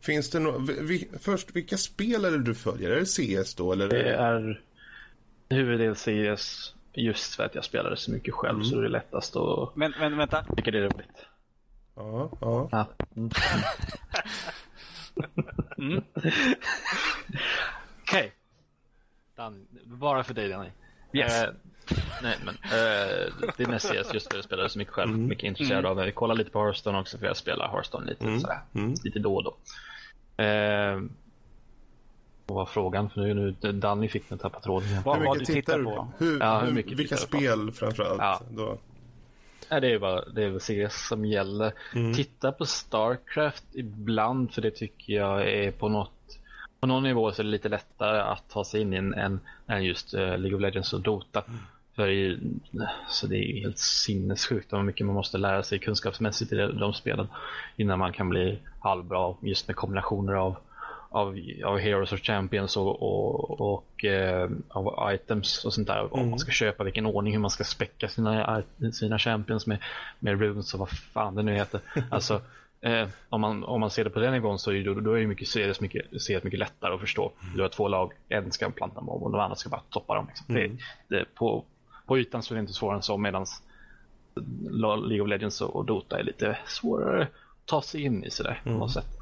finns 0.00 0.30
det 0.30 0.38
no 0.38 0.58
vi, 0.58 1.08
Först, 1.20 1.56
vilka 1.56 1.76
spelare 1.76 2.38
du 2.38 2.54
följer? 2.54 2.90
Är 2.90 3.00
det 3.00 3.06
CS 3.06 3.54
då? 3.54 3.72
Eller? 3.72 3.88
Det 3.88 4.10
är 4.12 4.62
huvuddel 5.48 5.94
CS 5.94 6.74
just 6.92 7.34
för 7.34 7.44
att 7.44 7.54
jag 7.54 7.64
spelade 7.64 7.96
så 7.96 8.10
mycket 8.10 8.34
själv 8.34 8.56
mm. 8.56 8.64
så 8.64 8.80
det 8.80 8.86
är 8.86 8.90
lättast 8.90 9.36
att... 9.36 9.76
Men, 9.76 9.94
men 9.98 10.16
vänta. 10.16 10.44
Jag 10.48 10.56
tycker 10.56 10.72
det 10.72 10.78
är 10.78 10.82
roligt. 10.82 11.26
Ja, 11.94 12.30
ja. 12.40 12.68
ja. 12.72 12.86
Mm. 13.16 13.30
mm. 15.78 16.02
Okej. 18.02 18.32
Okay. 19.34 19.50
Bara 19.84 20.24
för 20.24 20.34
dig 20.34 20.48
Danny. 20.48 20.70
Yes. 21.12 21.42
Uh, 21.42 21.50
Nej, 22.22 22.36
men 22.44 22.54
uh, 22.54 23.50
det 23.56 23.62
är 23.62 23.66
mest 23.66 23.86
CS 23.86 24.14
just 24.14 24.26
för 24.26 24.30
att 24.30 24.34
jag 24.34 24.44
spelar 24.44 24.68
så 24.68 24.78
mycket 24.78 24.94
själv. 24.94 25.10
Mm. 25.10 25.26
Mycket 25.26 25.44
intresserad 25.44 25.78
mm. 25.78 25.90
av 25.90 25.96
det. 25.96 26.04
Jag 26.04 26.14
kollar 26.14 26.34
lite 26.34 26.50
på 26.50 26.62
Hearthstone 26.62 26.98
också 27.00 27.18
för 27.18 27.26
jag 27.26 27.36
spelar 27.36 27.68
Hearthstone 27.68 28.06
lite, 28.06 28.24
mm. 28.24 28.40
sådär, 28.40 28.60
mm. 28.74 28.94
lite 29.04 29.18
då 29.18 29.36
och 29.36 29.44
då. 29.44 29.50
Uh, 30.44 31.02
vad 32.46 32.56
var 32.56 32.66
frågan? 32.66 33.10
För 33.10 33.20
nu, 33.20 33.34
nu 33.34 33.72
Danny 33.72 34.08
fick 34.08 34.30
mig 34.30 34.38
tappa 34.38 34.60
tråden. 34.60 34.88
Vad 35.04 35.18
hur 35.18 35.30
mycket 35.30 35.46
tittar 35.46 35.78
du 35.78 35.84
på? 35.84 36.08
Hur, 36.18 36.40
ja, 36.40 36.60
hur 36.60 36.72
mycket 36.72 36.98
vilka 36.98 37.16
spel 37.16 37.72
framförallt? 37.72 38.20
Ja. 38.20 38.40
Då? 38.50 38.78
Nej, 39.70 39.80
det 39.80 39.92
är 39.92 39.98
bara 39.98 40.24
det 40.24 40.44
är 40.44 40.48
väl 40.48 40.60
CS 40.88 41.08
som 41.08 41.24
gäller. 41.24 41.72
Mm. 41.94 42.14
Titta 42.14 42.52
på 42.52 42.66
Starcraft 42.66 43.64
ibland 43.72 44.52
för 44.52 44.62
det 44.62 44.70
tycker 44.70 45.12
jag 45.12 45.48
är 45.48 45.70
på 45.70 45.88
något 45.88 46.12
på 46.80 46.86
någon 46.86 47.02
nivå 47.02 47.32
så 47.32 47.42
är 47.42 47.44
det 47.44 47.50
lite 47.50 47.68
lättare 47.68 48.20
att 48.20 48.50
ta 48.50 48.64
sig 48.64 48.80
in 48.80 48.92
i 48.92 48.96
en, 48.96 49.14
en, 49.14 49.40
än 49.66 49.84
just 49.84 50.14
uh, 50.14 50.20
League 50.20 50.54
of 50.54 50.60
Legends 50.60 50.92
och 50.92 51.00
Dota. 51.00 51.42
Mm. 51.48 51.60
För 51.98 52.38
så 53.08 53.26
det 53.26 53.36
är 53.36 53.60
helt 53.60 53.78
sinnessjukt 53.78 54.72
hur 54.72 54.82
mycket 54.82 55.06
man 55.06 55.14
måste 55.14 55.38
lära 55.38 55.62
sig 55.62 55.78
kunskapsmässigt 55.78 56.52
i 56.52 56.56
de 56.56 56.92
spelen 56.92 57.28
innan 57.76 57.98
man 57.98 58.12
kan 58.12 58.28
bli 58.28 58.58
halvbra 58.80 59.34
just 59.42 59.66
med 59.68 59.76
kombinationer 59.76 60.32
av, 60.32 60.56
av, 61.10 61.38
av 61.64 61.78
Heroes 61.78 62.12
och 62.12 62.18
Champions 62.18 62.76
och, 62.76 63.02
och, 63.02 63.60
och 63.60 64.04
eh, 64.04 64.50
av 64.68 65.14
items 65.14 65.64
och 65.64 65.74
sånt 65.74 65.86
där. 65.86 66.00
Mm. 66.00 66.12
Om 66.12 66.30
man 66.30 66.38
ska 66.38 66.50
köpa, 66.50 66.84
vilken 66.84 67.06
ordning, 67.06 67.32
hur 67.32 67.40
man 67.40 67.50
ska 67.50 67.64
späcka 67.64 68.08
sina, 68.08 68.62
sina 68.92 69.18
Champions 69.18 69.66
med, 69.66 69.78
med 70.18 70.40
runes 70.40 70.74
och 70.74 70.80
vad 70.80 70.90
fan 70.90 71.34
det 71.34 71.42
nu 71.42 71.54
heter. 71.54 71.80
Alltså, 72.10 72.40
eh, 72.80 73.08
om, 73.28 73.40
man, 73.40 73.64
om 73.64 73.80
man 73.80 73.90
ser 73.90 74.04
det 74.04 74.10
på 74.10 74.20
den 74.20 74.32
nivån 74.32 74.58
så 74.58 74.70
är 74.70 74.74
det, 74.74 75.00
då 75.00 75.12
är 75.12 75.20
det 75.20 75.26
mycket, 75.26 75.48
så 75.48 75.58
är 75.58 75.68
det 75.68 75.80
mycket, 75.80 76.22
så 76.22 76.32
är 76.32 76.36
det 76.36 76.44
mycket 76.44 76.60
lättare 76.60 76.94
att 76.94 77.00
förstå. 77.00 77.32
Du 77.54 77.62
har 77.62 77.68
två 77.68 77.88
lag, 77.88 78.12
en 78.28 78.52
ska 78.52 78.70
planta 78.70 79.00
mob 79.00 79.22
och 79.22 79.30
de 79.30 79.40
andra 79.40 79.56
ska 79.56 79.68
bara 79.68 79.82
toppa 79.90 80.14
dem. 80.14 80.26
Liksom. 80.28 80.56
Mm. 80.56 80.78
Det, 81.08 81.16
det, 81.16 81.24
på, 81.34 81.64
på 82.08 82.18
ytan 82.18 82.42
så 82.42 82.54
är 82.54 82.56
det 82.56 82.60
inte 82.60 82.72
svårare 82.72 82.96
än 82.96 83.02
så 83.02 83.16
medan 83.16 83.46
League 85.08 85.20
of 85.20 85.28
Legends 85.28 85.60
och 85.60 85.84
Dota 85.84 86.18
är 86.18 86.22
lite 86.22 86.58
svårare 86.66 87.22
att 87.22 87.28
ta 87.64 87.82
sig 87.82 88.02
in 88.02 88.24
i 88.24 88.30
sådär 88.30 88.60
på 88.64 88.70
något 88.70 88.76
mm. 88.76 88.88
sätt. 88.88 89.18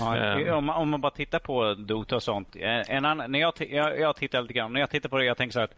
Ja, 0.00 0.34
um, 0.36 0.54
om, 0.54 0.64
man, 0.64 0.76
om, 0.76 0.88
man, 0.90 1.00
bara 1.00 1.10
tittar 1.10 1.38
på 1.38 1.74
Dota 1.74 2.16
och 2.16 2.22
sånt. 2.22 2.56
Eh, 2.56 2.90
en 2.90 3.04
annan, 3.04 3.32
när 3.32 3.38
jag, 3.38 3.52
jag, 3.58 4.00
jag 4.00 4.16
tittar 4.16 4.42
lite 4.42 4.54
grann, 4.54 4.72
när 4.72 4.80
jag 4.80 4.90
tittar 4.90 5.08
på 5.08 5.18
det 5.18 5.24
jag 5.24 5.36
tänker 5.36 5.52
så 5.52 5.58
här 5.58 5.64
att 5.64 5.74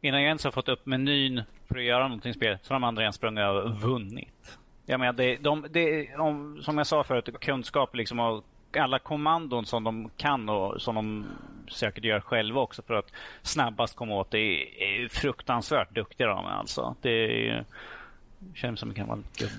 innan 0.00 0.20
jag 0.20 0.26
ens 0.26 0.44
har 0.44 0.50
fått 0.50 0.68
upp 0.68 0.86
menyn 0.86 1.42
för 1.68 1.78
att 1.78 1.84
göra 1.84 2.08
någonting 2.08 2.34
spel 2.34 2.58
så 2.62 2.74
har 2.74 2.80
de 2.80 2.84
andra 2.84 3.02
ens 3.02 3.16
sprungit 3.16 3.44
och 3.44 3.70
vunnit. 3.70 4.58
Jag 4.86 5.00
menar, 5.00 5.12
det, 5.12 5.36
de, 5.36 5.66
det, 5.70 6.08
de, 6.16 6.58
som 6.62 6.78
jag 6.78 6.86
sa 6.86 7.04
förut, 7.04 7.40
kunskap 7.40 7.94
liksom 7.94 8.20
och 8.20 8.44
alla 8.76 8.98
kommandon 8.98 9.66
som 9.66 9.84
de 9.84 10.10
kan 10.16 10.48
och 10.48 10.82
som 10.82 10.94
de 10.94 11.26
säkert 11.70 12.04
gör 12.04 12.20
själva 12.20 12.60
också 12.60 12.82
för 12.82 12.94
att 12.94 13.12
snabbast 13.42 13.96
komma 13.96 14.14
åt 14.14 14.30
det 14.30 14.38
är, 14.38 14.82
är 14.82 15.08
fruktansvärt 15.08 15.94
duktiga 15.94 16.26
de 16.26 16.46
alltså. 16.46 16.96
Det 17.02 17.48
är, 17.48 17.64
känns 18.54 18.80
som 18.80 18.88
det 18.88 18.94
kan 18.94 19.08
vara 19.08 19.18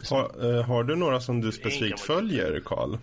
har, 0.10 0.64
har 0.64 0.84
du 0.84 0.96
några 0.96 1.20
som 1.20 1.42
du 1.42 1.52
specifikt 1.52 2.00
följer, 2.00 2.62
Karl? 2.66 2.98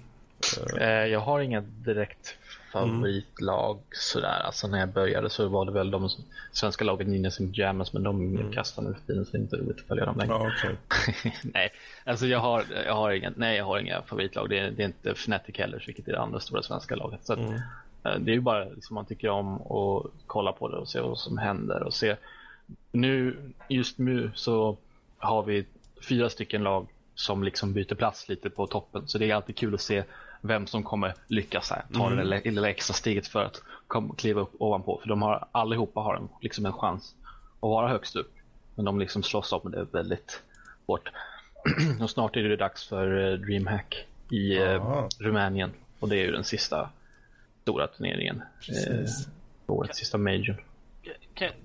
Eh, 0.80 0.88
jag 0.88 1.20
har 1.20 1.40
inga 1.40 1.60
direkt 1.60 2.36
favoritlag 2.74 3.76
mm. 3.76 3.84
sådär. 3.90 4.40
Alltså 4.44 4.68
när 4.68 4.78
jag 4.78 4.88
började 4.88 5.30
så 5.30 5.48
var 5.48 5.64
det 5.64 5.72
väl 5.72 5.90
de 5.90 6.08
svenska 6.52 6.84
lagen 6.84 7.10
Ninjas 7.10 7.40
and 7.40 7.56
Jammers 7.56 7.92
men 7.92 8.02
de 8.02 8.36
mm. 8.36 8.52
kastade 8.52 8.88
nu 8.88 8.94
för 8.94 9.00
tiden 9.06 9.24
så 9.24 9.32
det 9.32 9.38
är 9.38 9.40
inte 9.40 9.56
roligt 9.56 9.76
att 9.80 9.86
följa 9.86 10.04
dem 10.04 10.18
längre. 10.18 10.34
Ah, 10.34 10.46
okay. 10.46 10.76
nej, 11.42 11.72
alltså 12.04 12.26
jag 12.26 12.38
har, 12.38 12.64
jag 12.86 12.94
har 12.94 13.10
inga, 13.10 13.32
nej 13.36 13.56
jag 13.56 13.64
har 13.64 13.78
inga 13.78 14.02
favoritlag. 14.02 14.48
Det 14.48 14.58
är, 14.58 14.70
det 14.70 14.82
är 14.82 14.86
inte 14.86 15.10
Fnatic 15.10 15.58
heller 15.58 15.82
vilket 15.86 16.08
är 16.08 16.12
det 16.12 16.20
andra 16.20 16.40
stora 16.40 16.62
svenska 16.62 16.96
laget. 16.96 17.20
Så 17.26 17.32
att, 17.32 17.38
mm. 17.38 17.60
Eh, 18.04 18.18
det 18.18 18.30
är 18.30 18.34
ju 18.34 18.40
bara 18.40 18.64
liksom 18.64 18.94
man 18.94 19.06
tycker 19.06 19.28
om 19.28 19.54
att 19.54 20.10
kolla 20.26 20.52
på 20.52 20.68
det 20.68 20.76
och 20.76 20.88
se 20.88 21.00
vad 21.00 21.18
som 21.18 21.38
händer 21.38 21.82
och 21.82 21.94
se. 21.94 22.16
Nu, 22.92 23.36
just 23.68 23.98
nu 23.98 24.30
så 24.34 24.76
har 25.18 25.42
vi 25.42 25.66
fyra 26.08 26.30
stycken 26.30 26.62
lag 26.62 26.86
som 27.14 27.44
liksom 27.44 27.72
byter 27.72 27.94
plats 27.94 28.28
lite 28.28 28.50
på 28.50 28.66
toppen 28.66 29.08
så 29.08 29.18
det 29.18 29.30
är 29.30 29.34
alltid 29.34 29.56
kul 29.56 29.74
att 29.74 29.80
se 29.80 30.04
vem 30.44 30.66
som 30.66 30.82
kommer 30.82 31.14
lyckas 31.26 31.70
här, 31.70 31.82
ta 31.94 32.06
mm. 32.06 32.28
det 32.28 32.40
lilla, 32.44 32.68
extra 32.68 32.94
steget 32.94 33.26
för 33.26 33.44
att 33.44 33.62
kom, 33.86 34.14
kliva 34.14 34.40
upp 34.40 34.52
ovanpå. 34.58 34.98
För 35.02 35.08
de 35.08 35.22
har 35.22 35.48
allihopa 35.52 36.00
har 36.00 36.16
en, 36.16 36.28
liksom 36.40 36.66
en 36.66 36.72
chans 36.72 37.14
att 37.56 37.60
vara 37.60 37.88
högst 37.88 38.16
upp. 38.16 38.32
Men 38.74 38.84
de 38.84 38.98
liksom 38.98 39.22
slåss 39.22 39.52
om 39.52 39.70
det 39.70 39.86
väldigt 39.92 40.42
hårt. 40.86 41.10
och 42.00 42.10
snart 42.10 42.36
är 42.36 42.42
det 42.42 42.56
dags 42.56 42.88
för 42.88 43.16
uh, 43.16 43.38
DreamHack 43.38 44.06
i 44.30 44.58
uh, 44.58 45.08
Rumänien. 45.18 45.72
Och 46.00 46.08
det 46.08 46.16
är 46.16 46.24
ju 46.24 46.32
den 46.32 46.44
sista 46.44 46.90
stora 47.62 47.86
turneringen. 47.86 48.42
Uh, 48.90 49.06
årets 49.66 49.98
sista 49.98 50.18
major. 50.18 50.64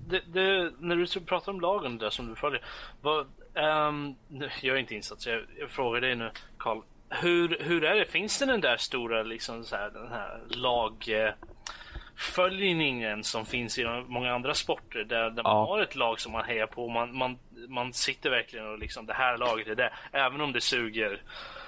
Det, 0.08 0.20
det, 0.26 0.72
när 0.78 0.96
du 0.96 1.20
pratar 1.20 1.52
om 1.52 1.60
lagen 1.60 1.98
där 1.98 2.10
som 2.10 2.28
du 2.28 2.36
följer, 2.36 2.64
vad, 3.00 3.26
Um, 3.54 4.14
jag 4.62 4.76
är 4.76 4.80
inte 4.80 4.94
insatt 4.94 5.20
så 5.20 5.30
jag, 5.30 5.42
jag 5.58 5.70
frågar 5.70 6.00
dig 6.00 6.14
nu 6.14 6.30
Karl. 6.56 6.82
Hur, 7.10 7.56
hur 7.60 7.84
är 7.84 7.94
det? 7.94 8.04
Finns 8.04 8.38
det 8.38 8.46
den 8.46 8.60
där 8.60 8.76
stora 8.76 9.22
liksom 9.22 9.64
så 9.64 9.76
här, 9.76 9.90
den 9.90 10.08
här 10.08 10.40
lagföljningen 10.48 13.24
som 13.24 13.46
finns 13.46 13.78
i 13.78 14.04
många 14.08 14.34
andra 14.34 14.54
sporter 14.54 15.04
där, 15.04 15.30
där 15.30 15.42
ja. 15.44 15.54
man 15.54 15.68
har 15.68 15.80
ett 15.80 15.96
lag 15.96 16.20
som 16.20 16.32
man 16.32 16.44
hejar 16.44 16.66
på. 16.66 16.88
Man, 16.88 17.16
man, 17.16 17.38
man 17.68 17.92
sitter 17.92 18.30
verkligen 18.30 18.66
och 18.66 18.78
liksom 18.78 19.06
det 19.06 19.14
här 19.14 19.38
laget 19.38 19.68
är 19.68 19.74
det. 19.74 19.92
Även 20.12 20.40
om 20.40 20.52
det 20.52 20.60
suger. 20.60 21.22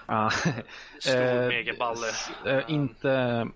Ja. 0.07 0.31
Stor 1.01 1.43
eh, 1.43 1.49
megaballe. 1.49 2.07
Eh, 2.47 2.63
inte 2.69 3.47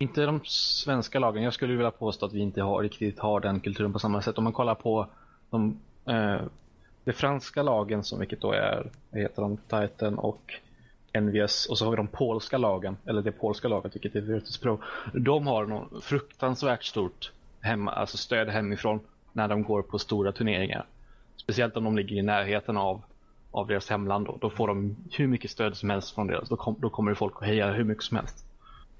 inte 0.00 0.26
de 0.26 0.40
svenska 0.44 1.18
lagen. 1.18 1.42
Jag 1.42 1.54
skulle 1.54 1.74
vilja 1.74 1.90
påstå 1.90 2.26
att 2.26 2.32
vi 2.32 2.40
inte 2.40 2.62
har, 2.62 2.82
riktigt 2.82 3.18
har 3.18 3.40
den 3.40 3.60
kulturen 3.60 3.92
på 3.92 3.98
samma 3.98 4.22
sätt. 4.22 4.38
Om 4.38 4.44
man 4.44 4.52
kollar 4.52 4.74
på 4.74 5.06
de, 5.50 5.80
eh, 6.06 6.40
de 7.04 7.12
franska 7.12 7.62
lagen 7.62 8.04
som 8.04 8.18
vilket 8.18 8.40
då 8.40 8.52
är, 8.52 8.90
heter 9.12 9.42
de, 9.42 9.56
Titan 9.56 10.18
och 10.18 10.54
NVS 11.12 11.66
och 11.66 11.78
så 11.78 11.84
har 11.84 11.90
vi 11.90 11.96
de 11.96 12.08
polska 12.08 12.58
lagen, 12.58 12.96
eller 13.06 13.22
det 13.22 13.32
polska 13.32 13.68
laget 13.68 13.94
vilket 13.94 14.14
är 14.14 14.20
Virtus 14.20 14.58
Pro. 14.58 14.80
De 15.14 15.46
har 15.46 15.66
något 15.66 16.04
fruktansvärt 16.04 16.84
stort 16.84 17.32
hemma, 17.60 17.92
alltså 17.92 18.16
stöd 18.16 18.48
hemifrån 18.48 19.00
när 19.32 19.48
de 19.48 19.62
går 19.62 19.82
på 19.82 19.98
stora 19.98 20.32
turneringar. 20.32 20.86
Speciellt 21.36 21.76
om 21.76 21.84
de 21.84 21.96
ligger 21.96 22.16
i 22.16 22.22
närheten 22.22 22.76
av, 22.76 23.02
av 23.50 23.66
deras 23.66 23.90
hemland. 23.90 24.26
Då. 24.26 24.38
då 24.40 24.50
får 24.50 24.68
de 24.68 24.96
hur 25.10 25.26
mycket 25.26 25.50
stöd 25.50 25.76
som 25.76 25.90
helst 25.90 26.14
från 26.14 26.26
deras. 26.26 26.48
Då, 26.48 26.56
kom, 26.56 26.76
då 26.78 26.90
kommer 26.90 27.14
folk 27.14 27.34
att 27.36 27.46
heja 27.46 27.72
hur 27.72 27.84
mycket 27.84 28.04
som 28.04 28.16
helst. 28.16 28.46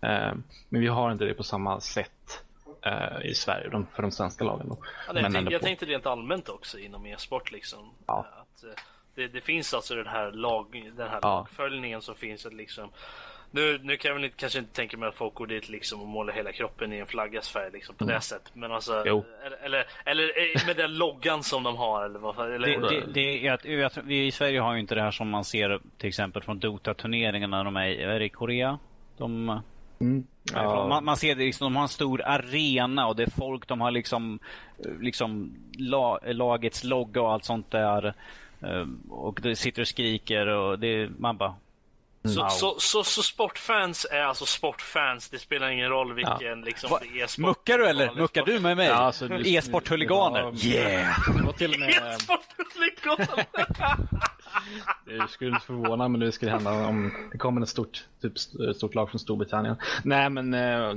Eh, 0.00 0.32
men 0.68 0.80
vi 0.80 0.86
har 0.86 1.12
inte 1.12 1.24
det 1.24 1.34
på 1.34 1.42
samma 1.42 1.80
sätt 1.80 2.44
eh, 2.82 3.30
i 3.30 3.34
Sverige 3.34 3.68
de, 3.68 3.86
för 3.94 4.02
de 4.02 4.10
svenska 4.10 4.44
lagen. 4.44 4.68
Då. 4.68 4.78
Ja, 5.06 5.12
nej, 5.12 5.22
jag, 5.22 5.32
tänkte, 5.32 5.52
jag 5.52 5.62
tänkte 5.62 5.86
rent 5.86 6.06
allmänt 6.06 6.48
också 6.48 6.78
inom 6.78 7.06
e-sport. 7.06 7.52
Liksom, 7.52 7.90
ja. 8.06 8.26
att, 8.32 8.64
eh, 8.64 8.70
det, 9.20 9.28
det, 9.28 9.40
finns 9.40 9.74
alltså 9.74 9.94
den 9.94 10.06
här, 10.06 10.32
lag, 10.32 10.92
den 10.96 11.08
här 11.08 11.18
ja. 11.22 11.28
lagföljningen 11.28 12.02
som 12.02 12.14
finns. 12.14 12.46
Att 12.46 12.52
liksom, 12.52 12.90
nu, 13.50 13.78
nu 13.82 13.96
kan 13.96 14.08
jag 14.08 14.14
väl 14.14 14.24
inte, 14.24 14.36
kanske 14.36 14.58
inte 14.58 14.72
tänka 14.72 14.96
mig 14.96 15.08
att 15.08 15.14
folk 15.14 15.34
går 15.34 15.46
dit 15.46 15.68
liksom 15.68 16.00
och 16.00 16.08
målar 16.08 16.32
hela 16.32 16.52
kroppen 16.52 16.92
i 16.92 16.98
en 16.98 17.06
flaggas 17.06 17.48
färg 17.48 17.70
liksom, 17.72 17.94
på 17.94 18.04
mm. 18.04 18.14
det 18.14 18.20
sättet. 18.20 18.54
Men 18.54 18.72
alltså, 18.72 19.00
eller, 19.00 19.24
eller, 19.62 19.86
eller, 20.04 20.66
med 20.66 20.76
den 20.76 20.94
loggan 20.98 21.42
som 21.42 21.62
de 21.62 21.76
har. 21.76 22.04
Eller 22.04 22.18
vad, 22.18 22.54
eller, 22.54 22.68
det, 22.68 23.00
det, 23.00 23.12
det, 23.12 23.38
jag, 23.38 23.66
jag, 23.66 23.90
vi 24.04 24.26
i 24.26 24.30
Sverige 24.30 24.60
har 24.60 24.74
ju 24.74 24.80
inte 24.80 24.94
det 24.94 25.02
här 25.02 25.10
som 25.10 25.28
man 25.28 25.44
ser 25.44 25.80
till 25.98 26.08
exempel 26.08 26.42
från 26.42 26.58
Dota-turneringarna. 26.58 27.64
De 27.64 27.76
är, 27.76 27.82
är 27.82 28.20
i 28.20 28.28
Korea? 28.28 28.78
De 29.16 29.60
Mm. 30.00 30.26
Ja. 30.54 30.88
Man, 30.88 31.04
man, 31.04 31.16
ser 31.16 31.34
det 31.34 31.44
liksom, 31.44 31.64
de 31.64 31.76
har 31.76 31.82
en 31.82 31.88
stor 31.88 32.22
arena 32.24 33.06
och 33.06 33.16
det 33.16 33.22
är 33.22 33.30
folk, 33.30 33.68
de 33.68 33.80
har 33.80 33.90
liksom, 33.90 34.38
liksom 35.00 35.56
la, 35.78 36.18
lagets 36.22 36.84
logga 36.84 37.22
och 37.22 37.32
allt 37.32 37.44
sånt 37.44 37.70
där. 37.70 38.14
Eh, 38.62 38.86
och 39.08 39.40
det 39.42 39.56
sitter 39.56 39.82
och 39.82 39.88
skriker 39.88 40.46
och 40.46 40.78
det, 40.78 41.10
man 41.18 41.36
bara... 41.36 41.54
Så, 42.24 42.48
så, 42.48 42.74
så, 42.78 43.04
så, 43.04 43.22
sportfans 43.22 44.06
är 44.10 44.22
alltså 44.22 44.46
sportfans. 44.46 45.28
Det 45.28 45.38
spelar 45.38 45.70
ingen 45.70 45.88
roll 45.88 46.14
vilken 46.14 46.36
ja. 46.40 46.54
liksom, 46.54 46.98
det 47.02 47.20
är 47.20 47.26
sport. 47.26 47.46
Muckar 47.46 47.78
du 47.78 47.88
eller? 47.88 48.14
Muckar 48.14 48.44
du 48.44 48.60
med 48.60 48.76
mig? 48.76 48.86
Ja, 48.86 48.94
alltså, 48.94 49.28
E-sporthuliganer. 49.44 50.40
Ja, 50.40 50.70
yeah! 50.70 51.10
E-sporthuliganer! 51.10 52.16
Det 55.04 55.28
skulle 55.28 55.50
inte 55.50 55.66
förvåna 55.66 56.08
men 56.08 56.20
det 56.20 56.32
skulle 56.32 56.50
hända 56.50 56.86
om 56.86 57.12
det 57.32 57.38
kommer 57.38 57.62
ett 57.62 57.68
stort, 57.68 58.04
typ, 58.22 58.38
stort 58.76 58.94
lag 58.94 59.10
från 59.10 59.18
Storbritannien. 59.18 59.76
Nej 60.04 60.30
men 60.30 60.54
eh, 60.54 60.90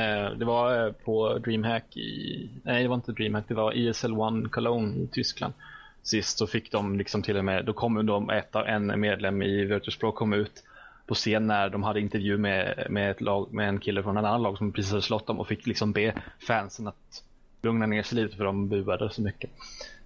eh, 0.00 0.30
det 0.36 0.44
var 0.44 0.86
eh, 0.86 0.92
på 0.92 1.38
DreamHack 1.38 1.96
i, 1.96 2.48
nej 2.62 2.82
det 2.82 2.88
var 2.88 2.94
inte 2.94 3.12
DreamHack, 3.12 3.44
det 3.48 3.54
var 3.54 3.72
ESL 3.72 4.12
One 4.12 4.48
Cologne 4.48 5.02
i 5.02 5.06
Tyskland. 5.06 5.54
Sist 6.02 6.38
så 6.38 6.46
fick 6.46 6.72
de 6.72 6.98
liksom 6.98 7.22
till 7.22 7.36
och 7.36 7.44
med, 7.44 7.64
då 7.64 7.72
kom 7.72 8.06
de, 8.06 8.30
ett, 8.30 8.54
en 8.54 9.00
medlem 9.00 9.42
i 9.42 9.64
Virtus 9.64 9.96
Pro 9.96 10.12
kom 10.12 10.32
ut 10.32 10.64
på 11.06 11.14
scen 11.14 11.46
när 11.46 11.68
de 11.68 11.82
hade 11.82 12.00
intervju 12.00 12.38
med, 12.38 12.86
med, 12.90 13.10
ett 13.10 13.20
lag, 13.20 13.52
med 13.52 13.68
en 13.68 13.78
kille 13.80 14.02
från 14.02 14.16
en 14.16 14.24
annan 14.24 14.42
lag 14.42 14.58
som 14.58 14.72
precis 14.72 14.90
hade 14.90 15.02
slått 15.02 15.26
dem 15.26 15.40
och 15.40 15.48
fick 15.48 15.66
liksom 15.66 15.92
be 15.92 16.22
fansen 16.46 16.88
att 16.88 17.24
lugna 17.62 17.86
ner 17.86 18.02
sig 18.02 18.22
lite 18.22 18.36
för 18.36 18.44
de 18.44 18.68
buade 18.68 19.10
så 19.10 19.22
mycket. 19.22 19.50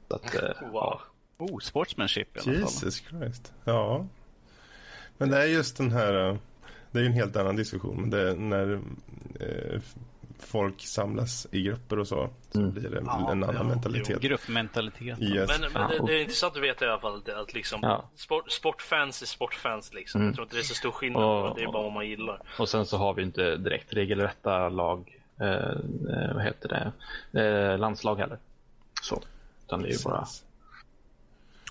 Så 0.08 0.14
att, 0.14 0.34
wow. 0.60 0.70
ja. 0.72 1.00
Oh, 1.38 1.58
sportsmanship 1.58 2.36
i 2.36 2.40
alla 2.40 2.58
Jesus. 2.58 3.02
Christ. 3.08 3.52
Ja. 3.64 4.06
Men 5.18 5.30
det 5.30 5.42
är 5.42 5.46
just 5.46 5.76
den 5.76 5.90
här... 5.90 6.28
Eh, 6.28 6.36
det 6.90 6.98
är 6.98 7.02
ju 7.02 7.08
en 7.08 7.14
helt 7.14 7.36
annan 7.36 7.56
diskussion. 7.56 7.96
Men 8.00 8.10
det 8.10 8.30
är 8.30 8.36
när 8.36 8.80
eh, 9.40 9.80
folk 10.38 10.80
samlas 10.80 11.46
i 11.50 11.62
grupper 11.62 11.98
och 11.98 12.08
så. 12.08 12.30
Så 12.50 12.58
mm. 12.58 12.72
blir 12.72 12.90
det 12.90 12.98
en, 12.98 13.04
ja, 13.06 13.32
en 13.32 13.44
annan 13.44 13.56
ja, 13.56 13.62
mentalitet. 13.62 14.18
Jo, 14.22 14.28
gruppmentalitet. 14.28 15.22
Yes. 15.22 15.60
Men, 15.60 15.72
men 15.72 15.90
det, 15.90 16.06
det, 16.06 16.18
är 16.18 16.20
intressant 16.20 16.56
att 16.56 16.62
veta 16.62 16.84
i 16.84 16.88
alla 16.88 17.00
fall 17.00 17.22
att 17.36 17.54
liksom, 17.54 17.80
ja. 17.82 18.04
sport, 18.16 18.50
sportfans 18.50 19.22
är 19.22 19.26
sportfans. 19.26 19.94
Liksom. 19.94 20.20
Mm. 20.20 20.28
Jag 20.28 20.34
tror 20.34 20.44
inte 20.44 20.56
det 20.56 20.60
är 20.60 20.64
så 20.64 20.74
stor 20.74 20.90
skillnad. 20.90 21.22
Och, 21.22 21.56
det 21.56 21.62
är 21.62 21.72
bara 21.72 21.82
vad 21.82 21.92
man 21.92 22.08
gillar. 22.08 22.40
Och 22.58 22.68
sen 22.68 22.86
så 22.86 22.96
har 22.96 23.14
vi 23.14 23.22
inte 23.22 23.56
direkt 23.56 23.92
regelrätta 23.92 24.68
lag. 24.68 25.20
Eh, 25.40 25.48
eh 25.48 26.34
vad 26.34 26.42
heter 26.42 26.92
det? 27.32 27.40
Eh, 27.40 27.78
landslag 27.78 28.16
heller. 28.16 28.38
Så. 29.02 29.22
Utan 29.66 29.82
det 29.82 29.88
är 29.88 29.92
ju 29.92 30.04
bara 30.04 30.26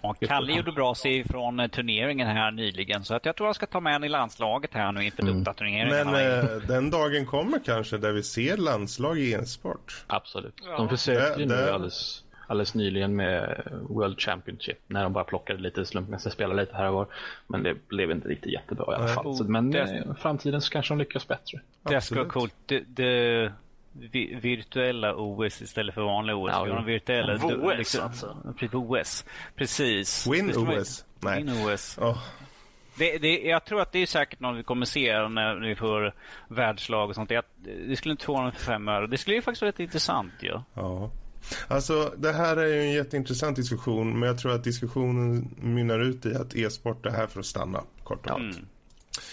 och 0.04 0.20
Kalle 0.20 0.54
gjorde 0.54 0.72
bra 0.72 0.96
sig 0.96 1.24
från 1.24 1.60
eh, 1.60 1.68
turneringen 1.68 2.28
här 2.28 2.52
nyligen 2.52 3.04
så 3.04 3.16
att 3.16 3.26
jag 3.26 3.36
tror 3.36 3.48
jag 3.48 3.56
ska 3.56 3.66
ta 3.66 3.80
med 3.80 3.94
honom 3.94 4.04
i 4.06 4.10
landslaget 4.10 4.74
här 4.74 4.92
nu 4.92 5.06
inför 5.06 5.24
mm. 5.24 5.46
turneringen 5.46 5.90
Men 5.90 6.08
eh, 6.08 6.46
den 6.68 6.90
dagen 6.90 7.26
kommer 7.26 7.60
kanske 7.66 7.98
där 7.98 8.12
vi 8.12 8.24
ser 8.24 8.58
landslag 8.58 9.20
i 9.20 9.34
e-sport. 9.34 10.06
Absolut. 10.08 10.54
Ja. 10.66 10.78
De 10.78 10.90
försökte 10.90 11.40
ju 11.40 11.46
nu 11.46 11.70
alldeles, 11.70 12.24
alldeles 12.48 12.76
nyligen 12.76 13.16
med 13.16 13.64
World 13.90 14.20
Championship 14.20 14.80
när 14.88 15.04
de 15.04 15.14
bara 15.14 15.24
plockade 15.24 15.60
lite 15.60 15.86
slumpmässigt 15.86 16.36
spela 16.36 16.54
lite 16.54 16.76
här 16.76 16.88
och 16.88 16.94
var. 16.94 17.08
Men 17.48 17.64
det 17.64 17.88
blev 17.88 18.12
inte 18.12 18.28
riktigt 18.28 18.54
jättebra 18.54 18.94
i 18.94 18.96
alla 18.96 19.08
fall. 19.08 19.36
Så, 19.36 19.44
men 19.44 19.72
det... 19.72 19.82
Eh, 19.82 20.16
framtiden 20.16 20.62
så 20.62 20.72
kanske 20.72 20.94
de 20.94 21.00
lyckas 21.00 21.28
bättre. 21.28 21.60
Det 21.84 22.02
skulle 22.02 22.22
vara 22.22 22.30
coolt. 22.30 22.56
Det, 22.66 22.84
det 22.88 23.52
virtuella 24.42 25.16
OS 25.16 25.62
istället 25.62 25.96
för 25.96 26.02
vanliga 26.02 26.36
OS. 26.36 26.52
Ja, 26.54 26.64
vi 26.64 26.70
har 26.70 26.78
de 26.78 26.86
virtuella. 26.86 27.38
VOS 27.38 27.78
liksom, 27.78 28.04
alltså? 28.04 28.38
OS. 28.74 29.26
Precis. 29.56 30.28
Win-OS? 30.28 31.06
Nej. 31.20 31.44
Win-OS. 31.44 31.98
Oh. 31.98 32.18
Det, 32.98 33.18
det, 33.18 33.40
jag 33.40 33.66
tror 33.66 33.82
att 33.82 33.92
det 33.92 34.00
är 34.00 34.06
säkert 34.06 34.40
något 34.40 34.58
vi 34.58 34.64
kommer 34.64 34.86
se 34.86 35.28
när 35.28 35.56
vi 35.56 35.76
får 35.76 36.14
världslag 36.48 37.10
och 37.10 37.16
sånt. 37.16 37.30
Det, 37.30 37.46
det 37.88 37.96
skulle 37.96 38.12
inte 38.12 38.26
förvåna 38.26 38.44
mig 38.44 38.52
för 38.52 38.66
fem 38.66 38.88
öre. 38.88 39.08
Det 39.08 39.18
skulle 39.18 39.36
ju 39.36 39.42
faktiskt 39.42 39.62
vara 39.62 39.72
rätt 39.72 39.80
intressant 39.80 40.34
ju. 40.42 40.50
Ja. 40.50 40.64
ja. 40.74 41.12
Alltså 41.68 42.14
det 42.18 42.34
här 42.34 42.58
är 42.58 42.68
ju 42.68 42.82
en 42.82 42.92
jätteintressant 42.92 43.56
diskussion 43.56 44.20
men 44.20 44.28
jag 44.28 44.38
tror 44.38 44.54
att 44.54 44.64
diskussionen 44.64 45.56
mynnar 45.58 46.00
ut 46.00 46.26
i 46.26 46.36
att 46.36 46.56
e-sport 46.56 47.06
är 47.06 47.12
här 47.12 47.28
för 47.28 47.40
att 47.40 47.46
stanna 47.46 47.84
kort 48.04 48.26
och 48.26 48.32
gott. 48.32 48.40
Mm. 48.40 48.66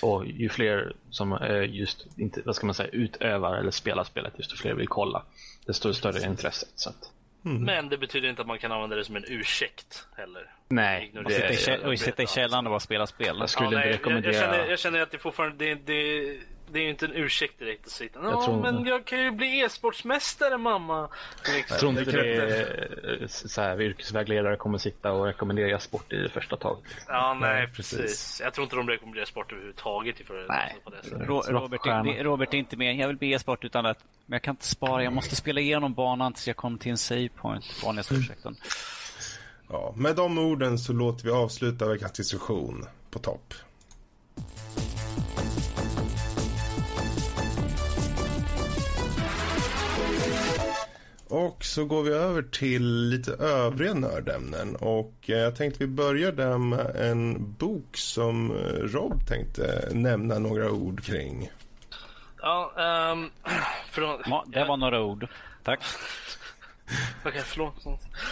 Och 0.02 0.27
ju 0.27 0.48
fler 0.48 0.93
som 1.11 1.39
just 1.69 2.07
inte, 2.16 2.43
vad 2.44 2.57
ska 2.57 2.66
man 2.66 2.74
säga, 2.74 2.89
utövar 2.89 3.55
eller 3.55 3.70
spelar 3.70 4.05
spelet, 4.05 4.32
desto 4.36 4.57
fler 4.57 4.74
vill 4.74 4.89
kolla. 4.89 5.23
Desto 5.66 5.94
större 5.94 6.27
intresset. 6.27 6.73
Så 6.74 6.90
att... 6.90 7.11
mm. 7.44 7.62
Men 7.62 7.89
det 7.89 7.98
betyder 7.98 8.28
inte 8.28 8.43
att 8.43 8.48
man 8.48 8.59
kan 8.59 8.73
använda 8.73 8.97
det 8.97 9.05
som 9.05 9.16
en 9.16 9.24
ursäkt 9.28 10.07
heller. 10.16 10.55
Nej. 10.69 11.12
Och 11.24 11.32
sitta, 11.32 11.74
i, 11.74 11.94
och 11.94 11.98
sitta 11.98 12.23
i 12.23 12.27
källaren 12.27 12.66
och 12.66 12.70
bara 12.70 12.81
spela 12.81 13.07
spel. 13.07 13.36
Jag 13.40 13.51
skulle 13.51 13.66
ja, 13.66 13.69
inte 13.69 13.89
nej, 13.89 13.93
rekommendera... 13.93 14.32
Jag, 14.32 14.44
jag, 14.44 14.52
känner, 14.52 14.70
jag 14.70 14.78
känner 14.78 15.01
att 15.01 15.11
det 15.11 15.19
fortfarande 15.19 15.65
det, 15.65 15.74
det, 15.74 16.39
det 16.73 16.79
är 16.79 16.83
ju 16.83 16.91
inte 16.91 17.07
en 17.07 17.13
ursäkt 17.13 17.59
direkt 17.59 17.87
att 17.87 17.93
sitta. 17.93 18.21
Ja, 18.23 18.45
tror... 18.45 18.63
men 18.63 18.85
jag 18.85 19.05
kan 19.05 19.25
ju 19.25 19.31
bli 19.31 19.61
e-sportsmästare 19.61 20.59
mamma. 20.59 21.09
Liksom. 21.57 21.65
Jag 21.69 21.79
tror 21.79 21.99
inte 21.99 22.11
det 22.11 22.37
är 22.37 23.27
så 23.27 23.61
här, 23.61 23.81
yrkesvägledare 23.81 24.57
kommer 24.57 24.79
sitta 24.79 25.13
och 25.13 25.27
rekommendera 25.27 25.81
sport 25.81 26.13
i 26.13 26.17
det 26.17 26.29
första 26.29 26.57
taget. 26.57 26.85
Ja, 27.09 27.39
nej, 27.41 27.67
precis. 27.67 27.99
precis. 27.99 28.41
Jag 28.45 28.55
tror 28.55 28.63
inte 28.65 28.77
de 28.77 28.89
rekommenderar 28.89 29.25
sport 29.25 29.53
överhuvudtaget. 29.53 30.27
För 30.27 30.47
nej. 30.49 30.77
På 30.85 30.91
det 30.91 31.03
sättet. 31.03 31.29
Robert, 31.29 31.87
är, 31.87 32.25
Robert 32.25 32.55
är 32.55 32.59
inte 32.59 32.77
med. 32.77 32.97
Jag 32.97 33.07
vill 33.09 33.17
bli 33.17 33.33
e-sport 33.33 33.65
utan 33.65 33.87
att 33.87 33.99
men 34.27 34.37
jag 34.37 34.43
kan 34.43 34.53
inte 34.53 34.67
spara. 34.67 35.05
Jag 35.05 35.13
måste 35.13 35.37
spela 35.37 35.61
igenom 35.61 35.95
banan 35.95 36.33
tills 36.33 36.47
jag 36.47 36.57
kommer 36.57 36.79
till 36.79 36.91
en 36.91 36.99
save 36.99 37.29
point. 37.29 37.83
Vanligaste 37.85 38.15
ursäkten. 38.15 38.57
Ja, 39.69 39.93
med 39.97 40.17
de 40.17 40.39
orden 40.39 40.79
så 40.79 40.93
låter 40.93 41.25
vi 41.25 41.31
avsluta 41.31 41.89
veckans 41.89 42.13
diskussion 42.13 42.87
på 43.11 43.19
topp. 43.19 43.55
Och 51.31 51.65
så 51.65 51.85
går 51.85 52.02
vi 52.02 52.11
över 52.11 52.43
till 52.43 53.09
lite 53.09 53.32
övriga 53.32 53.94
nördämnen. 53.94 54.77
Och 54.77 55.15
eh, 55.27 55.39
jag 55.39 55.57
tänkte 55.57 55.85
vi 55.85 55.86
börjar 55.86 56.32
där 56.32 56.59
med 56.59 56.97
en 56.97 57.52
bok 57.52 57.97
som 57.97 58.51
eh, 58.51 58.73
Rob 58.73 59.27
tänkte 59.28 59.89
nämna 59.93 60.39
några 60.39 60.70
ord 60.70 61.05
kring. 61.05 61.51
Ja, 62.43 62.73
um, 63.12 63.31
från, 63.90 64.23
ja 64.27 64.44
det 64.47 64.65
var 64.65 64.77
några 64.77 65.02
ord. 65.02 65.28
Tack. 65.62 65.81
Okej, 67.20 67.31
okay, 67.31 67.43
förlåt. 67.43 67.74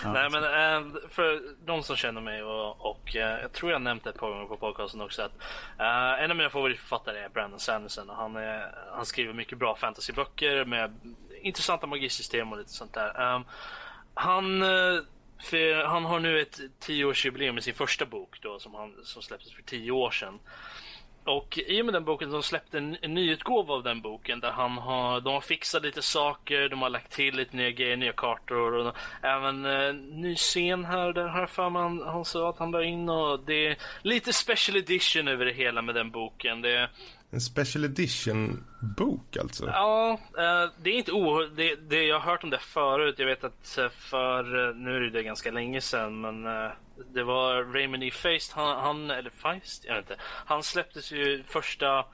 Ja. 0.02 0.12
Nej, 0.12 0.30
men 0.30 0.44
äh, 0.44 0.94
för 1.08 1.42
de 1.66 1.82
som 1.82 1.96
känner 1.96 2.20
mig 2.20 2.42
och, 2.42 2.90
och 2.90 3.16
äh, 3.16 3.40
jag 3.40 3.52
tror 3.52 3.72
jag 3.72 3.82
nämnt 3.82 4.04
det 4.04 4.10
ett 4.10 4.18
par 4.18 4.30
gånger 4.30 4.46
på 4.46 4.56
podcasten 4.56 5.00
också 5.00 5.22
att 5.22 5.32
äh, 5.78 6.24
en 6.24 6.30
av 6.30 6.36
mina 6.36 6.50
favoritförfattare 6.50 7.18
är 7.18 7.28
Brandon 7.28 7.60
Sanderson 7.60 8.10
och 8.10 8.16
han, 8.16 8.36
är, 8.36 8.74
han 8.92 9.06
skriver 9.06 9.32
mycket 9.32 9.58
bra 9.58 9.76
fantasyböcker 9.76 10.64
med 10.64 11.14
intressanta 11.43 11.86
magisystem 11.86 12.52
och 12.52 12.59
lite 12.59 12.73
sånt 12.73 12.94
där. 12.94 13.35
Um, 13.35 13.44
han 14.15 14.62
eh, 14.62 15.02
för 15.40 15.85
han 15.85 16.05
har 16.05 16.20
nu 16.20 16.40
ett 16.40 16.60
tioårsjubileum 16.81 17.55
med 17.55 17.65
sin 17.65 17.74
första 17.74 18.06
bok 18.06 18.39
då 18.43 18.59
som, 18.59 18.74
han, 18.74 18.94
som 19.02 19.23
släpptes 19.23 19.52
för 19.52 19.62
tio 19.62 19.90
år 19.90 20.10
sedan. 20.10 20.39
Och 21.24 21.59
i 21.66 21.82
och 21.82 21.85
med 21.85 21.94
den 21.94 22.05
boken, 22.05 22.31
de 22.31 22.43
släppte 22.43 22.78
en, 22.78 22.97
en 23.02 23.15
nyutgåva 23.15 23.74
av 23.74 23.82
den 23.82 24.02
boken 24.02 24.40
där 24.40 24.51
han 24.51 24.78
har, 24.78 25.20
de 25.20 25.35
har 25.35 25.40
fixat 25.40 25.82
lite 25.82 26.02
saker, 26.02 26.69
de 26.69 26.82
har 26.82 26.90
lagt 26.90 27.12
till 27.12 27.36
lite 27.36 27.56
nya 27.56 27.70
grejer, 27.70 27.97
nya 27.97 28.12
kartor 28.12 28.73
och 28.73 28.97
även 29.23 29.65
eh, 29.65 29.94
ny 29.94 30.36
scen 30.36 30.85
här 30.85 31.12
där 31.12 31.27
har 31.27 31.47
för 31.47 31.70
mig 31.70 31.82
han, 31.82 32.02
han 32.06 32.24
sa 32.24 32.51
att 32.51 32.59
han 32.59 32.70
la 32.70 32.85
in 32.85 33.09
och 33.09 33.40
det 33.40 33.66
är 33.66 33.77
lite 34.02 34.32
special 34.32 34.77
edition 34.77 35.28
över 35.28 35.44
det 35.44 35.52
hela 35.52 35.82
med 35.82 35.94
den 35.94 36.10
boken. 36.10 36.62
Det, 36.62 36.90
en 37.30 37.40
special 37.40 37.84
edition-bok 37.84 39.36
alltså? 39.36 39.66
Ja, 39.66 40.20
eh, 40.38 40.72
det 40.82 40.90
är 40.90 40.94
inte 40.94 41.12
o... 41.12 41.44
Det, 41.56 41.74
det, 41.74 42.02
jag 42.02 42.20
har 42.20 42.30
hört 42.30 42.44
om 42.44 42.50
det 42.50 42.59
förut. 42.59 43.14
Jag 43.18 43.26
vet 43.26 43.44
att 43.44 43.78
eh, 43.78 43.88
för... 43.88 44.68
Eh, 44.68 44.74
nu 44.74 44.96
är 44.96 45.10
det 45.10 45.22
ganska 45.22 45.50
länge 45.50 45.80
sedan, 45.80 46.20
men 46.20 46.46
eh, 46.46 46.70
det 47.14 47.22
var 47.22 47.64
Raymond 47.74 48.02
E. 48.05 48.10
Feist, 48.10 48.52
han, 48.52 48.80
han, 48.80 49.10
eller 49.10 49.30
Feist, 49.30 49.84
jag 49.84 49.94
vet 49.94 50.10
inte. 50.10 50.22
Han 50.22 50.62
släpptes 50.62 51.12
ju 51.12 51.42
första 51.42 52.05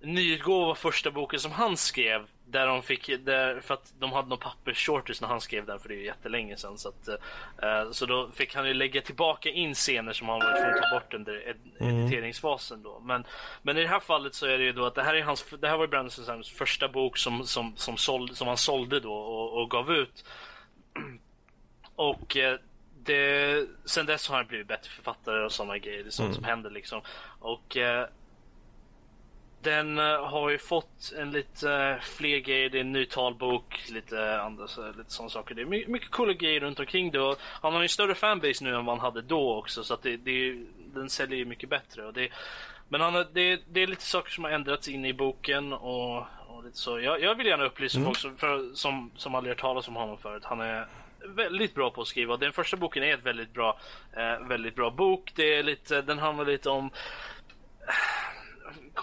nyutgåva 0.00 0.74
första 0.74 1.10
boken 1.10 1.40
som 1.40 1.52
han 1.52 1.76
skrev. 1.76 2.26
Där 2.48 2.66
de 2.66 2.82
fick, 2.82 3.24
där, 3.24 3.60
för 3.60 3.74
att 3.74 3.92
de 3.98 4.12
hade 4.12 4.28
någon 4.28 4.38
pappersshortage 4.38 5.22
när 5.22 5.28
han 5.28 5.40
skrev 5.40 5.66
den 5.66 5.78
för 5.78 5.88
det 5.88 5.94
är 5.94 5.98
ju 5.98 6.04
jättelänge 6.04 6.56
sedan. 6.56 6.78
Så, 6.78 6.88
att, 6.88 7.08
uh, 7.08 7.92
så 7.92 8.06
då 8.06 8.30
fick 8.34 8.54
han 8.54 8.66
ju 8.66 8.74
lägga 8.74 9.00
tillbaka 9.00 9.48
in 9.48 9.74
scener 9.74 10.12
som 10.12 10.28
han 10.28 10.38
var 10.38 10.52
tvungen 10.52 10.74
att 10.74 10.82
ta 10.82 10.98
bort 10.98 11.14
under 11.14 11.48
ed 11.48 11.56
mm. 11.80 11.98
editeringsfasen 11.98 12.82
då. 12.82 13.00
Men, 13.00 13.24
men 13.62 13.78
i 13.78 13.82
det 13.82 13.88
här 13.88 14.00
fallet 14.00 14.34
så 14.34 14.46
är 14.46 14.58
det 14.58 14.64
ju 14.64 14.72
då 14.72 14.86
att 14.86 14.94
det 14.94 15.02
här 15.02 15.14
är 15.14 15.22
hans, 15.22 15.44
det 15.60 15.68
här 15.68 15.76
var 15.76 15.84
ju 15.84 15.88
Brandon 15.88 16.44
första 16.44 16.88
bok 16.88 17.18
som, 17.18 17.46
som, 17.46 17.76
som, 17.76 17.96
såld, 17.96 18.36
som 18.36 18.48
han 18.48 18.56
sålde 18.56 19.00
då 19.00 19.14
och, 19.14 19.62
och 19.62 19.70
gav 19.70 19.92
ut. 19.92 20.24
Och 21.96 22.36
uh, 22.36 22.58
det, 23.06 23.66
sen 23.84 24.06
dess 24.06 24.28
har 24.28 24.36
han 24.36 24.46
blivit 24.46 24.66
bättre 24.66 24.90
författare 24.90 25.44
och 25.44 25.52
sådana 25.52 25.78
grejer. 25.78 26.02
Det 26.02 26.08
är 26.08 26.10
sånt 26.10 26.26
mm. 26.26 26.34
som 26.34 26.44
händer 26.44 26.70
liksom. 26.70 27.00
Och 27.40 27.76
eh, 27.76 28.06
den 29.62 29.98
eh, 29.98 30.24
har 30.24 30.50
ju 30.50 30.58
fått 30.58 31.12
en 31.18 31.30
lite 31.30 31.72
eh, 31.72 32.00
fler 32.00 32.38
grejer. 32.38 32.70
Det 32.70 32.78
är 32.78 32.80
en 32.80 32.92
ny 32.92 33.04
talbok, 33.04 33.84
lite 33.88 34.40
andra 34.40 34.66
lite 34.98 35.12
sådana 35.12 35.30
saker. 35.30 35.54
Det 35.54 35.62
är 35.62 35.66
mycket, 35.66 35.88
mycket 35.88 36.10
coola 36.10 36.32
grejer 36.32 36.60
runt 36.60 36.80
omkring 36.80 37.10
det. 37.10 37.20
Och 37.20 37.38
han 37.40 37.72
har 37.72 37.80
ju 37.80 37.84
en 37.84 37.88
större 37.88 38.14
fanbase 38.14 38.64
nu 38.64 38.74
än 38.74 38.84
vad 38.84 38.96
han 38.98 39.04
hade 39.04 39.22
då 39.22 39.54
också. 39.54 39.84
Så 39.84 39.94
att 39.94 40.02
det, 40.02 40.16
det, 40.16 40.64
den 40.94 41.10
säljer 41.10 41.38
ju 41.38 41.44
mycket 41.44 41.68
bättre. 41.68 42.06
Och 42.06 42.12
det, 42.12 42.28
men 42.88 43.00
han, 43.00 43.12
det, 43.32 43.60
det 43.68 43.80
är 43.80 43.86
lite 43.86 44.02
saker 44.02 44.30
som 44.30 44.44
har 44.44 44.50
ändrats 44.50 44.88
in 44.88 45.04
i 45.04 45.12
boken. 45.12 45.72
Och, 45.72 46.16
och 46.46 46.64
lite 46.64 46.78
så. 46.78 47.00
Jag, 47.00 47.22
jag 47.22 47.34
vill 47.34 47.46
gärna 47.46 47.64
upplysa 47.64 47.98
mm. 47.98 48.06
folk 48.06 48.18
som, 48.18 48.36
för, 48.36 48.74
som, 48.74 49.10
som 49.16 49.34
aldrig 49.34 49.50
hört 49.50 49.60
talas 49.60 49.88
om 49.88 49.96
honom 49.96 50.18
förut. 50.18 50.44
Han 50.44 50.60
är 50.60 50.86
väldigt 51.24 51.74
bra 51.74 51.90
på 51.90 52.00
att 52.00 52.08
skriva. 52.08 52.36
Den 52.36 52.52
första 52.52 52.76
boken 52.76 53.02
är 53.02 53.14
ett 53.14 53.26
väldigt 53.26 53.52
bra, 53.52 53.78
eh, 54.16 54.48
väldigt 54.48 54.74
bra 54.74 54.90
bok. 54.90 55.32
Det 55.34 55.54
är 55.54 55.62
lite, 55.62 56.02
den 56.02 56.18
handlar 56.18 56.44
lite 56.44 56.70
om 56.70 56.90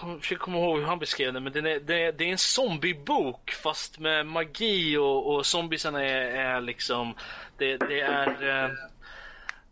jag 0.02 0.20
försöker 0.20 0.42
komma 0.42 0.58
ihåg 0.58 0.78
hur 0.78 0.86
han 0.86 0.98
beskrev 0.98 1.32
det, 1.32 1.40
men 1.40 1.52
den 1.52 1.66
är, 1.66 1.80
det, 1.80 2.02
är, 2.02 2.12
det 2.12 2.24
är 2.24 2.28
en 2.28 2.38
zombiebok 2.38 3.50
fast 3.50 3.98
med 3.98 4.26
magi 4.26 4.96
och, 4.96 5.34
och 5.34 5.46
zombiesarna 5.46 6.04
är, 6.04 6.26
är 6.26 6.60
liksom, 6.60 7.14
det, 7.58 7.76
det 7.76 8.00
är 8.00 8.64
eh, 8.64 8.70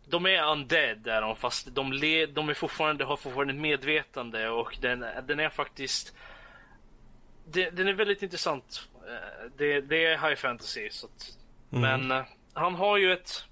de 0.05 0.25
är 0.25 0.51
undead 0.51 1.07
är 1.07 1.21
de, 1.21 1.35
fast 1.35 1.75
de, 1.75 1.93
le, 1.93 2.25
de 2.25 2.49
är 2.49 2.53
fortfarande, 2.53 3.03
har 3.03 3.17
fortfarande 3.17 3.53
ett 3.53 3.59
medvetande 3.59 4.49
och 4.49 4.77
den, 4.81 5.05
den 5.27 5.39
är 5.39 5.49
faktiskt 5.49 6.13
det, 7.45 7.69
den 7.69 7.87
är 7.87 7.93
väldigt 7.93 8.23
intressant. 8.23 8.89
Eh, 9.07 9.51
det, 9.57 9.81
det 9.81 10.05
är 10.05 10.29
high 10.29 10.35
fantasy 10.35 10.89
så 10.89 11.07
att, 11.07 11.37
mm. 11.71 11.81
men 11.81 12.19
eh, 12.19 12.25
han 12.53 12.75
har 12.75 12.97
ju 12.97 13.13
ett, 13.13 13.45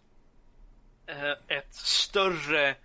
eh, 1.07 1.57
ett 1.57 1.73
större 1.73 2.75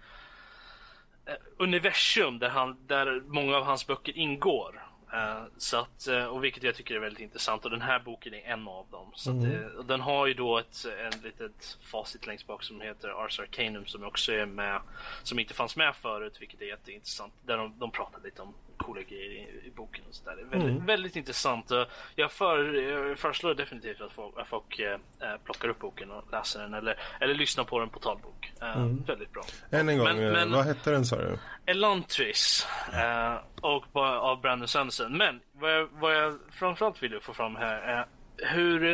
universum 1.59 2.39
där, 2.39 2.49
han, 2.49 2.77
där 2.87 3.23
många 3.27 3.57
av 3.57 3.65
hans 3.65 3.87
böcker 3.87 4.19
ingår. 4.19 4.83
Uh, 5.15 5.45
så 5.59 5.77
att, 5.77 6.09
uh, 6.11 6.25
och 6.25 6.45
vilket 6.45 6.63
jag 6.63 6.75
tycker 6.75 6.95
är 6.95 6.99
väldigt 6.99 7.23
intressant 7.23 7.65
och 7.65 7.71
den 7.71 7.81
här 7.81 7.99
boken 7.99 8.35
är 8.35 8.43
en 8.43 8.69
av 8.69 8.87
dem. 8.91 9.11
Så 9.15 9.31
mm. 9.31 9.81
att, 9.81 9.89
den 9.89 10.01
har 10.01 10.27
ju 10.27 10.35
då 10.35 10.59
ett 10.59 10.85
en 10.85 11.21
litet 11.23 11.79
facit 11.83 12.27
längst 12.27 12.47
bak 12.47 12.63
som 12.63 12.81
heter 12.81 13.09
Ars 13.09 13.41
Arcanum 13.41 13.87
som 13.87 14.05
också 14.05 14.33
är 14.33 14.47
med, 14.47 14.81
som 15.23 15.39
inte 15.39 15.55
fanns 15.55 15.77
med 15.77 15.97
förut 15.97 16.37
vilket 16.41 16.61
är 16.61 16.67
jätteintressant. 16.67 17.33
Där 17.43 17.57
de, 17.57 17.79
de 17.79 17.91
pratar 17.91 18.21
lite 18.25 18.43
om 18.43 18.55
coola 18.77 19.03
grejer 19.03 19.31
i, 19.31 19.67
i 19.67 19.73
boken 19.77 20.05
och 20.09 20.15
sådär. 20.15 20.37
Väldigt, 20.51 20.71
mm. 20.71 20.87
väldigt 20.87 21.17
intressant. 21.17 21.71
Jag, 22.15 22.33
för, 22.33 22.75
jag 22.75 23.19
föreslår 23.19 23.55
definitivt 23.55 24.01
att 24.01 24.13
folk, 24.13 24.35
att 24.39 24.49
folk 24.49 24.79
äh, 24.79 24.99
plockar 25.45 25.69
upp 25.69 25.79
boken 25.79 26.11
och 26.11 26.25
läser 26.33 26.61
den 26.61 26.75
eller, 26.75 26.99
eller 27.21 27.35
lyssnar 27.35 27.65
på 27.65 27.81
den 27.81 27.89
på 27.89 27.99
talbok. 27.99 28.53
Äh, 28.63 28.77
mm. 28.77 29.03
Väldigt 29.07 29.33
bra. 29.33 29.43
Än 29.71 29.89
en 29.89 29.99
gång, 29.99 30.07
men, 30.07 30.33
men, 30.33 30.53
vad 30.53 30.65
hette 30.65 30.91
den 30.91 31.05
sa 31.05 31.17
du? 31.17 31.39
Elantris 31.67 32.67
äh, 32.93 33.37
och 33.61 33.97
av 33.97 34.41
Brandon 34.41 34.69
Sanderson. 34.69 35.17
Men 35.17 35.41
vad 35.53 35.73
jag, 35.73 35.89
vad 35.93 36.17
jag 36.17 36.39
framförallt 36.51 37.03
vill 37.03 37.21
få 37.21 37.35
fram 37.35 37.57
här 37.57 37.79
är 37.79 38.07
hur 38.37 38.85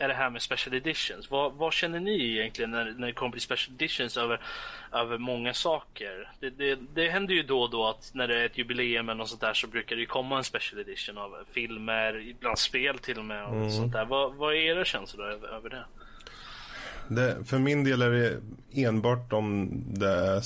är 0.00 0.08
det 0.08 0.14
här 0.14 0.30
med 0.30 0.42
special 0.42 0.76
editions. 0.76 1.30
Vad, 1.30 1.52
vad 1.52 1.72
känner 1.72 2.00
ni 2.00 2.38
egentligen 2.38 2.70
när, 2.70 2.94
när 2.98 3.06
det 3.06 3.12
kommer 3.12 3.32
till 3.32 3.40
special 3.40 3.74
editions 3.74 4.16
över, 4.16 4.40
över 4.92 5.18
många 5.18 5.54
saker? 5.54 6.32
Det, 6.40 6.50
det, 6.50 6.78
det 6.94 7.10
händer 7.10 7.34
ju 7.34 7.42
då 7.42 7.62
och 7.62 7.70
då 7.70 7.86
att 7.86 8.10
när 8.14 8.28
det 8.28 8.40
är 8.40 8.46
ett 8.46 8.58
jubileum 8.58 9.08
eller 9.08 9.24
sånt 9.24 9.40
där 9.40 9.54
så 9.54 9.66
brukar 9.66 9.96
det 9.96 10.00
ju 10.00 10.06
komma 10.06 10.38
en 10.38 10.44
special 10.44 10.80
edition 10.80 11.18
av 11.18 11.36
filmer, 11.52 12.28
ibland 12.28 12.58
spel 12.58 12.98
till 12.98 13.18
och 13.18 13.24
med 13.24 13.44
och 13.44 13.56
mm. 13.56 13.70
sånt 13.70 13.92
där. 13.92 14.04
Vad, 14.04 14.34
vad 14.34 14.54
är 14.54 14.58
era 14.58 14.84
känslor 14.84 15.26
över, 15.26 15.48
över 15.48 15.70
det? 15.70 15.84
det? 17.08 17.44
För 17.44 17.58
min 17.58 17.84
del 17.84 18.02
är 18.02 18.10
det 18.10 18.40
enbart 18.74 19.32
om 19.32 19.70
det 19.86 20.10
är 20.10 20.42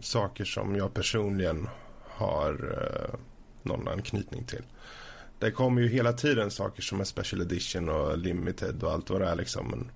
saker 0.00 0.44
som 0.44 0.76
jag 0.76 0.94
personligen 0.94 1.68
har 2.04 2.52
eh, 2.52 3.18
någon 3.62 3.88
anknytning 3.88 4.44
till. 4.44 4.62
Det 5.38 5.50
kommer 5.50 5.82
ju 5.82 5.88
hela 5.88 6.12
tiden 6.12 6.50
saker 6.50 6.82
som 6.82 7.00
är 7.00 7.04
special 7.04 7.42
edition 7.42 7.88
och 7.88 8.18
limited 8.18 8.82
och 8.82 8.92
allt 8.92 9.10
vad 9.10 9.20
det 9.20 9.28
är 9.28 9.36
liksom. 9.36 9.68
Men 9.70 9.90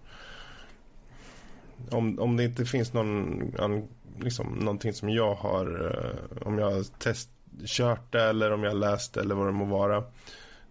om, 1.91 2.19
om 2.19 2.37
det 2.37 2.45
inte 2.45 2.65
finns 2.65 2.93
någon, 2.93 3.89
liksom, 4.21 4.47
någonting 4.47 4.93
som 4.93 5.09
jag 5.09 5.35
har, 5.35 5.91
eh, 5.91 6.47
om 6.47 6.59
jag 6.59 6.71
har 6.71 6.85
testkört 6.99 8.13
det 8.13 8.23
eller 8.23 8.53
om 8.53 8.63
jag 8.63 8.71
har 8.71 8.79
läst 8.79 9.15
det 9.15 9.21
eller 9.21 9.35
vad 9.35 9.47
det 9.47 9.53
må 9.53 9.65
vara. 9.65 10.05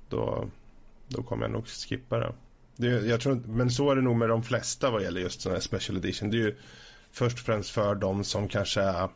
Då, 0.09 0.47
då 1.07 1.23
kommer 1.23 1.43
jag 1.43 1.51
nog 1.51 1.67
skippa 1.67 2.17
det. 2.19 2.33
det 2.75 2.87
jag 2.87 3.21
tror, 3.21 3.35
men 3.45 3.71
så 3.71 3.91
är 3.91 3.95
det 3.95 4.01
nog 4.01 4.15
med 4.15 4.29
de 4.29 4.43
flesta 4.43 4.91
vad 4.91 5.03
gäller 5.03 5.21
just 5.21 5.41
sådana 5.41 5.55
här 5.55 5.61
special 5.61 5.97
edition. 5.97 6.31
Det 6.31 6.37
är 6.37 6.41
ju 6.41 6.55
först 7.11 7.39
och 7.39 7.45
främst 7.45 7.69
för 7.69 7.95
de 7.95 8.23
som 8.23 8.47
kanske 8.47 8.81
är 8.81 9.09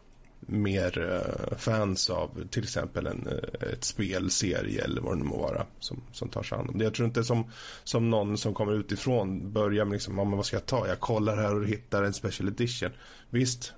mer 0.46 1.12
eh, 1.14 1.58
fans 1.58 2.10
av 2.10 2.48
till 2.50 2.64
exempel 2.64 3.08
en, 3.08 3.28
eh, 3.28 3.70
ett 3.72 3.84
spel, 3.84 4.32
spelserie 4.32 4.84
eller 4.84 5.02
vad 5.02 5.14
det 5.14 5.18
nu 5.18 5.24
må 5.24 5.38
vara 5.38 5.66
som, 5.80 6.02
som 6.12 6.30
tar 6.30 6.44
sig 6.44 6.58
an 6.58 6.70
om 6.70 6.78
det. 6.78 6.84
Jag 6.84 6.94
tror 6.94 7.08
inte 7.08 7.24
som, 7.24 7.52
som 7.84 8.10
någon 8.10 8.38
som 8.38 8.54
kommer 8.54 8.74
utifrån 8.74 9.54
börjar 9.54 9.86
med 9.86 9.94
liksom, 9.94 10.18
ja, 10.18 10.24
men 10.24 10.38
vad 10.38 10.46
ska 10.46 10.56
jag 10.56 10.66
ta? 10.66 10.88
Jag 10.88 11.00
kollar 11.00 11.38
här 11.38 11.56
och 11.56 11.68
hittar 11.68 12.04
en 12.04 12.14
special 12.14 12.50
edition. 12.50 12.90
Visst, 13.30 13.74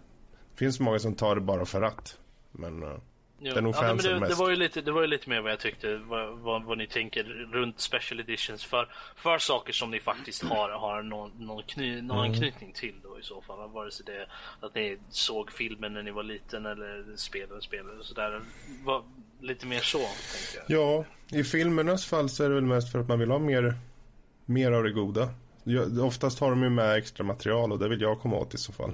det 0.52 0.58
finns 0.58 0.80
många 0.80 1.00
som 1.00 1.16
tar 1.16 1.36
det 1.36 1.42
bara 1.42 1.66
för 1.66 1.82
att. 1.82 2.18
Men 2.52 2.84
uh, 2.84 2.98
Jo. 3.40 3.52
Ja, 3.56 3.62
men 3.62 3.98
det, 3.98 4.28
det, 4.28 4.36
var 4.36 4.50
ju 4.50 4.56
lite, 4.56 4.82
det 4.82 4.92
var 4.92 5.02
ju 5.02 5.08
lite 5.08 5.30
mer 5.30 5.42
vad 5.42 5.52
jag 5.52 5.60
tyckte, 5.60 5.98
vad, 5.98 6.38
vad, 6.38 6.64
vad, 6.64 6.78
ni 6.78 6.88
tänker 6.88 7.24
runt 7.52 7.80
special 7.80 8.20
editions 8.20 8.66
för, 8.66 8.90
för 9.16 9.38
saker 9.38 9.74
som 9.74 9.92
ni 9.92 10.00
faktiskt 10.00 10.44
har, 10.44 10.70
har 10.70 11.02
någon, 11.02 11.32
någon, 11.38 11.64
kny, 11.64 12.02
någon 12.02 12.18
mm. 12.18 12.32
anknytning 12.32 12.74
till 12.74 12.96
då 13.04 13.20
i 13.20 13.24
så 13.24 13.42
fall. 13.42 13.70
Vare 13.70 13.92
sig 13.92 14.06
det 14.06 14.28
att 14.66 14.76
ni 14.76 14.98
såg 15.10 15.52
filmen 15.52 15.94
när 15.94 16.04
ni 16.04 16.12
var 16.12 16.24
liten 16.24 16.66
eller 16.66 17.16
spelade 17.16 17.62
spelade 17.62 18.00
och 18.00 18.06
sådär. 18.06 18.42
Var, 18.84 19.04
lite 19.42 19.66
mer 19.66 19.80
så, 19.80 19.98
tänker 19.98 20.74
jag. 20.74 20.82
Ja, 20.82 21.06
i 21.40 21.44
filmernas 21.44 22.06
fall 22.06 22.30
så 22.30 22.44
är 22.44 22.50
det 22.50 22.56
väl 22.56 22.66
mest 22.66 22.92
för 22.92 23.00
att 23.00 23.08
man 23.08 23.20
vill 23.20 23.32
ha 23.32 23.40
mer, 23.40 23.76
mer 24.46 24.72
av 24.72 24.84
det 24.84 24.92
goda. 24.92 25.30
Jag, 25.64 26.00
oftast 26.00 26.40
har 26.40 26.50
de 26.50 26.64
ju 26.64 26.70
med 26.70 26.96
extra 26.96 27.24
material 27.24 27.72
och 27.72 27.80
det 27.80 27.88
vill 27.88 28.02
jag 28.02 28.20
komma 28.20 28.36
åt 28.36 28.54
i 28.54 28.58
så 28.58 28.74
fall. 28.74 28.94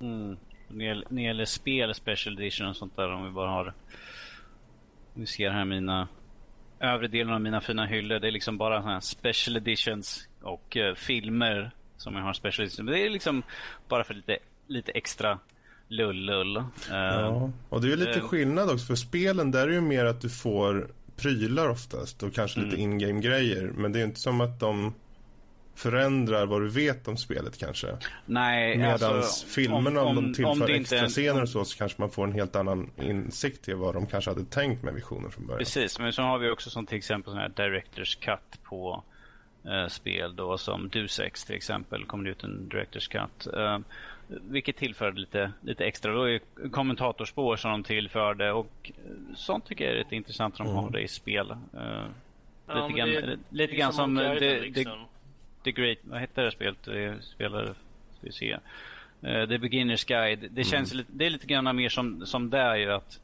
Mm. 0.00 0.36
När 0.68 1.04
det 1.08 1.22
gäller 1.22 1.44
spel, 1.44 1.94
special 1.94 2.38
edition 2.38 2.66
och 2.66 2.76
sånt 2.76 2.96
där 2.96 3.12
om 3.12 3.24
vi 3.24 3.30
bara 3.30 3.50
har 3.50 3.74
Vi 5.14 5.26
ser 5.26 5.50
här 5.50 5.64
mina 5.64 6.08
övre 6.80 7.08
delen 7.08 7.34
av 7.34 7.40
mina 7.40 7.60
fina 7.60 7.86
hyllor. 7.86 8.18
Det 8.18 8.28
är 8.28 8.32
liksom 8.32 8.58
bara 8.58 8.80
här 8.80 9.00
special 9.00 9.56
editions 9.56 10.28
och 10.42 10.76
uh, 10.76 10.94
filmer 10.94 11.70
som 11.96 12.14
jag 12.14 12.22
har 12.22 12.32
special 12.32 12.66
edition. 12.66 12.84
Men 12.84 12.94
det 12.94 13.06
är 13.06 13.10
liksom 13.10 13.42
bara 13.88 14.04
för 14.04 14.14
lite, 14.14 14.38
lite 14.66 14.92
extra 14.92 15.38
lull-lull. 15.88 16.56
Uh, 16.56 16.64
ja, 16.90 17.50
och 17.68 17.80
det 17.80 17.86
är 17.86 17.90
ju 17.90 17.96
lite 17.96 18.20
uh, 18.20 18.28
skillnad 18.28 18.70
också 18.70 18.86
för 18.86 18.94
spelen 18.94 19.50
där 19.50 19.68
är 19.68 19.72
ju 19.72 19.80
mer 19.80 20.04
att 20.04 20.20
du 20.20 20.30
får 20.30 20.88
prylar 21.16 21.68
oftast 21.68 22.22
och 22.22 22.34
kanske 22.34 22.60
lite 22.60 22.76
mm. 22.76 22.92
in-game 22.92 23.20
grejer. 23.20 23.72
Men 23.74 23.92
det 23.92 24.00
är 24.00 24.04
inte 24.04 24.20
som 24.20 24.40
att 24.40 24.60
de 24.60 24.94
förändrar 25.78 26.46
vad 26.46 26.60
du 26.62 26.68
vet 26.68 27.08
om 27.08 27.16
spelet 27.16 27.58
kanske. 27.58 27.86
Nej, 28.26 28.76
Medan 28.78 28.92
alltså, 29.16 29.46
filmerna 29.46 30.00
om, 30.02 30.18
om, 30.18 30.24
de 30.24 30.34
tillför 30.34 30.50
om 30.52 30.62
extra 30.62 30.98
inte, 30.98 31.08
scener 31.08 31.42
och 31.42 31.48
så, 31.48 31.64
så 31.64 31.78
kanske 31.78 32.00
man 32.00 32.10
får 32.10 32.24
en 32.24 32.32
helt 32.32 32.56
annan 32.56 32.90
insikt 32.96 33.68
i 33.68 33.72
vad 33.72 33.94
de 33.94 34.06
kanske 34.06 34.30
hade 34.30 34.44
tänkt 34.44 34.82
med 34.82 34.94
visionen 34.94 35.30
från 35.30 35.46
början. 35.46 35.58
Precis, 35.58 35.98
men 35.98 36.12
så 36.12 36.22
har 36.22 36.38
vi 36.38 36.50
också 36.50 36.70
som 36.70 36.86
till 36.86 36.98
exempel 36.98 37.32
sån 37.32 37.40
här 37.40 37.48
Directors 37.56 38.16
Cut 38.16 38.62
på 38.62 39.04
eh, 39.64 39.86
spel 39.88 40.36
då 40.36 40.58
som 40.58 40.88
Dusex 40.88 41.44
till 41.44 41.56
exempel 41.56 42.04
kom 42.04 42.24
det 42.24 42.30
ut 42.30 42.44
en 42.44 42.68
Directors 42.68 43.08
Cut. 43.08 43.46
Eh, 43.54 43.78
vilket 44.28 44.76
tillförde 44.76 45.20
lite, 45.20 45.52
lite 45.60 45.84
extra. 45.84 46.12
Då 46.12 46.28
är 46.28 46.40
kommentatorspår 46.70 47.56
som 47.56 47.70
de 47.70 47.82
tillförde 47.82 48.52
och 48.52 48.92
sånt 49.36 49.66
tycker 49.66 49.84
jag 49.84 49.94
är 49.94 49.98
rätt 49.98 50.12
intressant 50.12 50.58
när 50.58 50.66
de 50.66 50.74
har 50.74 50.90
det 50.90 51.00
i 51.00 51.08
spel. 51.08 51.56
Ja, 51.72 52.74
lite 52.74 52.88
men 52.88 52.96
grann, 52.96 53.08
det- 53.08 53.38
lite 53.50 53.72
det 53.72 53.78
grann 53.78 53.92
som 53.92 54.16
som 54.16 54.18
Island, 54.18 54.38
the, 54.38 54.60
liksom. 54.60 54.98
The 55.72 55.80
Great, 55.82 55.98
vad 56.02 56.20
hette 56.20 56.42
det 56.42 56.50
spelet? 56.50 56.82
Det 56.84 57.22
spelade, 57.22 57.66
ska 57.66 58.20
vi 58.20 58.32
se. 58.32 58.52
Eh, 59.22 59.48
the 59.48 59.58
Beginner's 59.58 60.08
Guide. 60.08 60.48
Det 60.50 60.64
känns 60.64 60.94
lite, 60.94 61.10
det 61.12 61.26
är 61.26 61.30
lite 61.30 61.46
grann 61.46 61.76
mer 61.76 61.88
som, 61.88 62.26
som 62.26 62.50
där 62.50 62.76
ju 62.76 62.92
att 62.92 63.20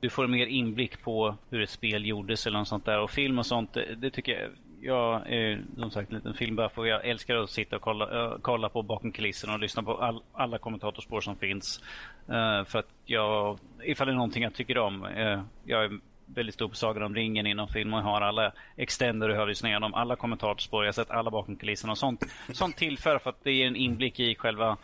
du 0.00 0.10
får 0.10 0.26
mer 0.26 0.46
inblick 0.46 1.02
på 1.02 1.36
hur 1.50 1.62
ett 1.62 1.70
spel 1.70 2.06
gjordes 2.06 2.46
eller 2.46 2.58
något 2.58 2.68
sånt 2.68 2.84
där. 2.84 3.00
Och 3.00 3.10
film 3.10 3.38
och 3.38 3.46
sånt, 3.46 3.72
det, 3.72 3.94
det 3.94 4.10
tycker 4.10 4.40
jag. 4.40 4.50
Jag 4.82 5.32
är 5.32 5.60
som 5.78 5.90
sagt 5.90 6.10
en 6.10 6.16
liten 6.16 6.34
filmbuff 6.34 6.78
och 6.78 6.86
jag 6.86 7.06
älskar 7.06 7.36
att 7.36 7.50
sitta 7.50 7.76
och 7.76 7.82
kolla, 7.82 8.24
eh, 8.24 8.36
kolla 8.42 8.68
på 8.68 8.82
bakom 8.82 9.12
kulisserna 9.12 9.54
och 9.54 9.60
lyssna 9.60 9.82
på 9.82 9.96
all, 9.96 10.22
alla 10.32 10.58
kommentatorspår 10.58 11.20
som 11.20 11.36
finns. 11.36 11.82
Eh, 12.28 12.64
för 12.64 12.78
att 12.78 12.88
jag, 13.04 13.58
ifall 13.84 14.06
det 14.06 14.12
är 14.12 14.16
någonting 14.16 14.42
jag 14.42 14.54
tycker 14.54 14.78
om. 14.78 15.04
eh, 15.04 15.42
jag 15.64 15.84
är 15.84 15.98
väldigt 16.34 16.54
stor 16.54 16.68
på 16.68 16.74
Sagan 16.74 17.02
om 17.02 17.14
ringen 17.14 17.46
inom 17.46 17.68
film 17.68 17.94
och 17.94 18.02
har 18.02 18.20
alla 18.20 18.52
extender 18.76 19.40
och 19.40 19.48
lyssnat 19.48 19.68
igenom 19.68 19.94
alla 19.94 20.16
kommentatorspår. 20.16 20.84
Jag 20.84 20.88
har 20.88 20.92
sett 20.92 21.10
alla 21.10 21.30
bakom 21.30 21.56
kulisserna 21.56 21.92
och 21.92 21.98
sånt. 21.98 22.22
Sånt 22.52 22.76
tillför 22.76 23.18
för 23.18 23.30
att 23.30 23.44
det 23.44 23.52
ger 23.52 23.66
en 23.66 23.76
inblick 23.76 24.20
i 24.20 24.34
själva 24.34 24.76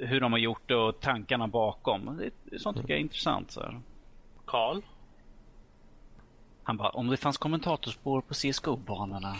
eh, 0.00 0.08
hur 0.08 0.20
de 0.20 0.32
har 0.32 0.38
gjort 0.38 0.62
det 0.66 0.74
och 0.74 1.00
tankarna 1.00 1.48
bakom. 1.48 2.20
Det, 2.44 2.58
sånt 2.58 2.76
tycker 2.76 2.90
jag 2.90 2.98
är 2.98 3.02
intressant. 3.02 3.58
Karl? 4.46 4.80
Han 6.62 6.76
bara, 6.76 6.88
om 6.88 7.06
det 7.06 7.16
fanns 7.16 7.38
kommentatorspår 7.38 8.20
på 8.20 8.34
CSGO-banorna. 8.34 9.36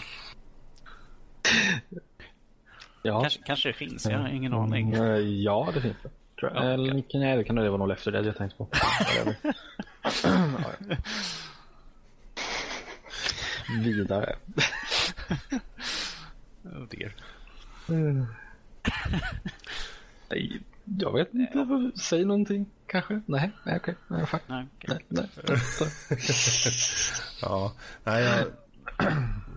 Ja, 3.02 3.20
Kanske, 3.20 3.42
kanske 3.42 3.68
det 3.68 3.72
finns, 3.72 4.06
jag 4.06 4.18
har 4.18 4.28
ingen 4.28 4.54
aning. 4.54 4.92
Mm, 4.92 5.10
eh, 5.10 5.18
ja 5.18 5.68
det 5.74 5.80
finns 5.80 5.96
det. 6.02 6.10
Tror 6.40 6.52
jag. 6.54 6.64
Ja, 6.64 6.68
Eller 6.68 7.18
nej, 7.18 7.36
det 7.36 7.44
kan 7.44 7.56
det 7.56 7.70
vara 7.70 7.78
nog 7.78 7.90
efter 7.90 8.12
det 8.12 8.26
jag 8.26 8.36
tänkte 8.36 8.56
på. 8.58 8.68
Vidare. 13.84 14.36
Oh 16.64 16.86
dear. 16.90 17.12
Nej, 20.30 20.60
Jag 20.84 21.12
vet 21.12 21.34
inte. 21.34 21.90
Säg 22.00 22.24
någonting 22.24 22.66
kanske? 22.86 23.20
Nej, 23.26 23.50
nej 23.64 23.76
okej. 23.76 23.94
Nej, 24.08 24.26
fuck. 24.26 24.42
Nej, 24.46 24.66
okej. 24.76 24.98
Nej, 25.08 25.28
nej. 25.38 25.58
Ja, 27.42 27.72
nej, 28.04 28.24
jag... 28.24 28.46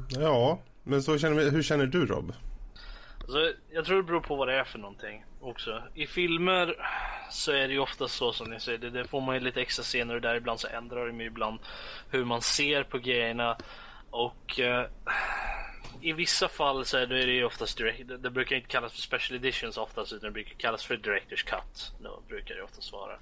ja, 0.22 0.60
men 0.84 1.04
så 1.04 1.18
känner 1.18 1.36
vi, 1.36 1.50
hur 1.50 1.64
känner 1.64 1.86
du 1.86 2.06
Rob? 2.06 2.34
Alltså, 3.24 3.54
jag 3.72 3.86
tror 3.86 3.98
det 3.98 4.04
beror 4.04 4.22
på 4.22 4.36
vad 4.36 4.48
det 4.48 4.60
är 4.60 4.64
för 4.64 4.80
någonting 4.80 5.26
också. 5.42 5.84
I 5.94 6.08
filmer 6.08 6.76
så 7.30 7.52
är 7.52 7.68
det 7.68 7.74
ju 7.74 7.80
ofta 7.80 8.08
så 8.08 8.34
som 8.34 8.50
ni 8.50 8.60
säger, 8.60 8.78
det, 8.78 8.90
det 8.90 9.08
får 9.08 9.22
man 9.22 9.36
ju 9.36 9.42
lite 9.42 9.62
extra 9.62 9.84
scener 9.84 10.16
och 10.16 10.22
där 10.22 10.36
ibland 10.36 10.60
så 10.60 10.68
ändrar 10.68 11.08
de 11.08 11.22
ju 11.22 11.28
ibland 11.28 11.60
hur 12.10 12.26
man 12.26 12.42
ser 12.42 12.84
på 12.84 12.98
grejerna. 12.98 13.58
Och 14.10 14.60
eh, 14.60 14.86
i 16.04 16.14
vissa 16.14 16.48
fall 16.48 16.86
så 16.86 16.98
är 16.98 17.08
det, 17.08 17.24
är 17.24 17.28
det 17.28 17.34
ju 17.34 17.46
oftast 17.46 17.78
direkt, 17.78 18.08
det, 18.08 18.18
det 18.18 18.30
brukar 18.30 18.56
inte 18.56 18.68
kallas 18.68 18.94
för 18.94 19.02
special 19.02 19.40
editions 19.40 19.78
oftast 19.78 20.14
utan 20.14 20.28
det 20.28 20.32
brukar 20.32 20.56
kallas 20.56 20.86
för 20.86 20.98
directors 20.98 21.44
cut. 21.44 21.92
Då 22.00 22.20
brukar 22.28 22.56
det 22.56 22.64
oftast 22.64 22.94
vara. 22.94 23.14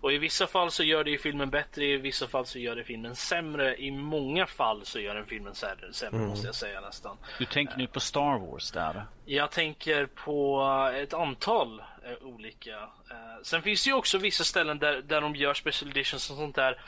Och 0.00 0.12
i 0.12 0.18
vissa 0.18 0.46
fall 0.46 0.70
så 0.70 0.82
gör 0.82 1.04
det 1.04 1.10
ju 1.10 1.18
filmen 1.18 1.50
bättre, 1.50 1.84
i 1.84 1.96
vissa 1.96 2.28
fall 2.28 2.46
så 2.46 2.58
gör 2.58 2.76
det 2.76 2.84
filmen 2.84 3.16
sämre. 3.16 3.76
I 3.76 3.90
många 3.90 4.46
fall 4.46 4.80
så 4.84 5.00
gör 5.00 5.14
den 5.14 5.26
filmen 5.26 5.54
sämre, 5.54 5.92
sämre 5.92 6.26
måste 6.26 6.46
jag 6.46 6.54
säga 6.54 6.80
nästan. 6.80 7.16
Du 7.38 7.44
tänker 7.44 7.76
nu 7.76 7.86
på 7.86 8.00
Star 8.00 8.38
Wars 8.38 8.70
där? 8.70 9.04
Jag 9.24 9.50
tänker 9.50 10.06
på 10.06 10.62
ett 10.94 11.14
antal 11.14 11.80
eh, 11.80 12.26
olika. 12.26 12.76
Eh, 13.10 13.42
sen 13.42 13.62
finns 13.62 13.84
det 13.84 13.90
ju 13.90 13.94
också 13.94 14.18
vissa 14.18 14.44
ställen 14.44 14.78
där, 14.78 15.02
där 15.02 15.20
de 15.20 15.36
gör 15.36 15.54
special 15.54 15.90
editions 15.90 16.30
och 16.30 16.36
sånt 16.36 16.56
där. 16.56 16.80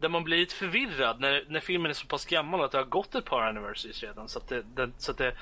Där 0.00 0.08
man 0.08 0.24
blir 0.24 0.36
lite 0.36 0.54
förvirrad 0.54 1.20
när, 1.20 1.44
när 1.48 1.60
filmen 1.60 1.90
är 1.90 1.94
så 1.94 2.06
pass 2.06 2.24
gammal 2.24 2.64
att 2.64 2.72
det 2.72 2.78
har 2.78 2.84
gått 2.84 3.14
ett 3.14 3.24
par 3.24 3.42
anniversaries 3.42 4.02
redan. 4.02 4.28
Så 4.28 4.38
att 4.38 4.48
det, 4.48 4.62
det, 4.74 4.90
så 4.98 5.10
att 5.10 5.18
det, 5.18 5.32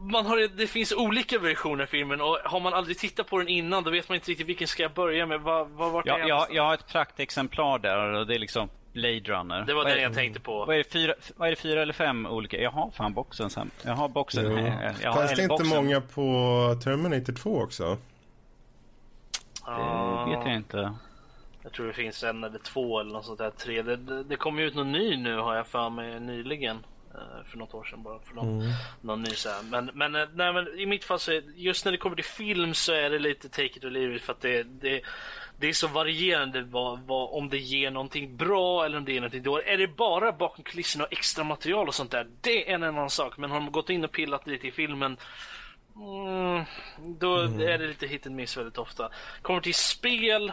man 0.00 0.26
har, 0.26 0.56
det 0.56 0.66
finns 0.66 0.92
olika 0.92 1.38
versioner 1.38 1.82
av 1.82 1.86
filmen 1.86 2.20
och 2.20 2.38
har 2.44 2.60
man 2.60 2.74
aldrig 2.74 2.98
tittat 2.98 3.26
på 3.26 3.38
den 3.38 3.48
innan 3.48 3.84
då 3.84 3.90
vet 3.90 4.08
man 4.08 4.16
inte 4.16 4.30
riktigt 4.30 4.46
vilken 4.48 4.68
ska 4.68 4.82
jag 4.82 4.92
börja 4.92 5.26
med. 5.26 5.40
Vad, 5.40 5.68
vad, 5.68 5.92
vart 5.92 6.06
är 6.06 6.10
Ja, 6.10 6.18
jag 6.18 6.28
jag, 6.28 6.46
jag 6.50 6.62
har 6.62 6.74
ett 6.74 6.86
praktexemplar 6.86 7.78
där 7.78 7.98
och 7.98 8.26
det 8.26 8.34
är 8.34 8.38
liksom 8.38 8.68
Blade 8.92 9.20
Runner. 9.20 9.64
Det 9.66 9.74
var 9.74 9.84
den 9.84 10.02
jag 10.02 10.14
tänkte 10.14 10.40
på. 10.40 10.64
Vad 10.64 10.74
är, 10.74 10.78
det, 10.78 10.92
fyra, 10.92 11.14
vad 11.36 11.46
är 11.48 11.50
det, 11.50 11.56
fyra 11.56 11.82
eller 11.82 11.92
fem 11.92 12.26
olika? 12.26 12.60
Jag 12.60 12.70
har 12.70 12.90
fan 12.90 13.14
boxen 13.14 13.50
sen. 13.50 13.70
Jag 13.84 13.92
har 13.92 14.08
boxen. 14.08 14.44
Jo. 14.44 14.56
här. 14.56 14.94
Jag 15.02 15.12
har, 15.12 15.18
Fanns 15.18 15.34
det 15.34 15.42
inte 15.42 15.48
boxen. 15.48 15.68
många 15.68 16.00
på 16.00 16.80
Terminator 16.84 17.32
2 17.32 17.60
också? 17.62 17.98
Det 19.66 20.36
vet 20.36 20.46
jag 20.46 20.54
inte. 20.54 20.94
Jag 21.62 21.72
tror 21.72 21.86
det 21.86 21.92
finns 21.92 22.22
en 22.22 22.44
eller 22.44 22.58
två 22.58 23.00
eller 23.00 23.12
något 23.12 23.24
sånt 23.24 23.38
där. 23.38 23.50
Tre. 23.50 23.82
Det, 23.82 23.96
det, 23.96 24.24
det 24.24 24.36
kom 24.36 24.58
ju 24.58 24.64
ut 24.66 24.74
någon 24.74 24.92
ny 24.92 25.16
nu 25.16 25.36
har 25.38 25.54
jag 25.56 25.66
för 25.66 25.90
mig 25.90 26.20
nyligen. 26.20 26.76
eh, 27.14 27.44
För 27.46 27.58
något 27.58 27.74
år 27.74 27.84
sedan 27.84 28.02
bara. 28.02 28.18
För 28.20 28.34
någon, 28.34 28.62
någon 29.00 29.22
ny 29.22 29.30
så 29.30 29.48
här. 29.48 29.62
Men, 29.62 29.90
men, 29.94 30.14
eh, 30.14 30.28
nej, 30.34 30.52
men 30.52 30.78
i 30.78 30.86
mitt 30.86 31.04
fall 31.04 31.18
så 31.18 31.32
är, 31.32 31.42
just 31.56 31.84
när 31.84 31.92
det 31.92 31.98
kommer 31.98 32.16
till 32.16 32.24
film 32.24 32.74
så 32.74 32.92
är 32.92 33.10
det 33.10 33.18
lite 33.18 33.48
take 33.48 33.64
it 33.64 33.84
or 33.84 33.90
leave 33.90 34.16
it. 34.16 34.22
För 34.22 34.32
att 34.32 34.40
det, 34.40 34.62
det, 34.62 35.02
det 35.58 35.68
är 35.68 35.72
så 35.72 35.88
varierande 35.88 36.62
vad, 36.62 37.00
vad, 37.00 37.30
om 37.32 37.48
det 37.48 37.58
ger 37.58 37.90
någonting 37.90 38.36
bra 38.36 38.84
eller 38.84 38.98
om 38.98 39.04
det 39.04 39.12
ger 39.12 39.20
någonting 39.20 39.42
dåligt. 39.42 39.66
Är 39.66 39.78
det 39.78 39.88
bara 39.88 40.32
bakom 40.32 40.64
kulisserna 40.64 41.04
och 41.04 41.12
extra 41.12 41.44
material 41.44 41.88
och 41.88 41.94
sånt 41.94 42.10
där. 42.10 42.26
Det 42.40 42.70
är 42.70 42.74
en 42.74 42.82
annan 42.82 43.10
sak. 43.10 43.36
Men 43.36 43.50
har 43.50 43.60
de 43.60 43.72
gått 43.72 43.90
in 43.90 44.04
och 44.04 44.12
pillat 44.12 44.46
lite 44.46 44.66
i 44.66 44.70
filmen. 44.72 45.16
Mm, 45.96 46.64
då 47.18 47.36
är 47.38 47.78
det 47.78 47.86
lite 47.86 48.06
hit 48.06 48.26
and 48.26 48.36
miss 48.36 48.56
väldigt 48.56 48.78
ofta. 48.78 49.10
Kommer 49.42 49.60
till 49.60 49.74
spel. 49.74 50.52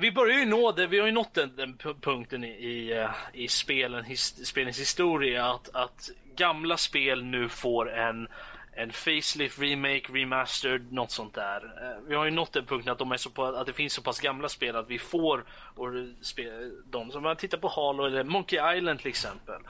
Vi 0.00 0.12
börjar 0.12 0.38
ju 0.38 0.46
nå 0.46 0.72
det, 0.72 0.86
vi 0.86 0.98
har 0.98 1.06
ju 1.06 1.12
nått 1.12 1.34
den, 1.34 1.56
den 1.56 1.76
punkten 2.00 2.44
i, 2.44 2.48
i, 2.48 2.92
eh, 2.92 3.10
i 3.32 3.48
spelen, 3.48 4.04
his, 4.04 4.46
spelens 4.46 4.80
historia 4.80 5.46
att, 5.46 5.74
att 5.74 6.10
gamla 6.36 6.76
spel 6.76 7.24
nu 7.24 7.48
får 7.48 7.92
en, 7.92 8.28
en 8.72 8.92
facelift, 8.92 9.58
remake, 9.58 10.12
remastered, 10.12 10.92
något 10.92 11.10
sånt 11.10 11.34
där. 11.34 11.64
Eh, 11.82 12.08
vi 12.08 12.14
har 12.14 12.24
ju 12.24 12.30
nått 12.30 12.52
den 12.52 12.66
punkten 12.66 12.92
att, 12.92 12.98
de 12.98 13.12
är 13.12 13.16
så 13.16 13.30
på, 13.30 13.44
att 13.44 13.66
det 13.66 13.72
finns 13.72 13.92
så 13.92 14.02
pass 14.02 14.20
gamla 14.20 14.48
spel 14.48 14.76
att 14.76 14.90
vi 14.90 14.98
får 14.98 15.44
och, 15.74 15.88
spe, 16.20 16.50
dem. 16.84 17.10
Så 17.10 17.18
om 17.18 17.22
man 17.22 17.36
tittar 17.36 17.58
på 17.58 17.68
Halo 17.68 18.04
eller 18.04 18.24
Monkey 18.24 18.76
Island 18.76 18.98
till 18.98 19.08
exempel. 19.08 19.60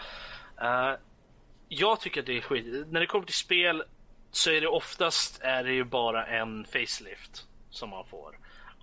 Uh, 0.62 0.94
jag 1.68 2.00
tycker 2.00 2.20
att 2.20 2.26
det 2.26 2.36
är 2.36 2.40
skit. 2.40 2.86
När 2.88 3.00
det 3.00 3.06
kommer 3.06 3.26
till 3.26 3.34
spel 3.34 3.82
så 4.30 4.50
är 4.50 4.60
det 4.60 4.68
oftast 4.68 5.40
är 5.42 5.64
det 5.64 5.72
ju 5.72 5.84
bara 5.84 6.26
en 6.26 6.64
facelift 6.64 7.46
som 7.70 7.90
man 7.90 8.04
får. 8.04 8.39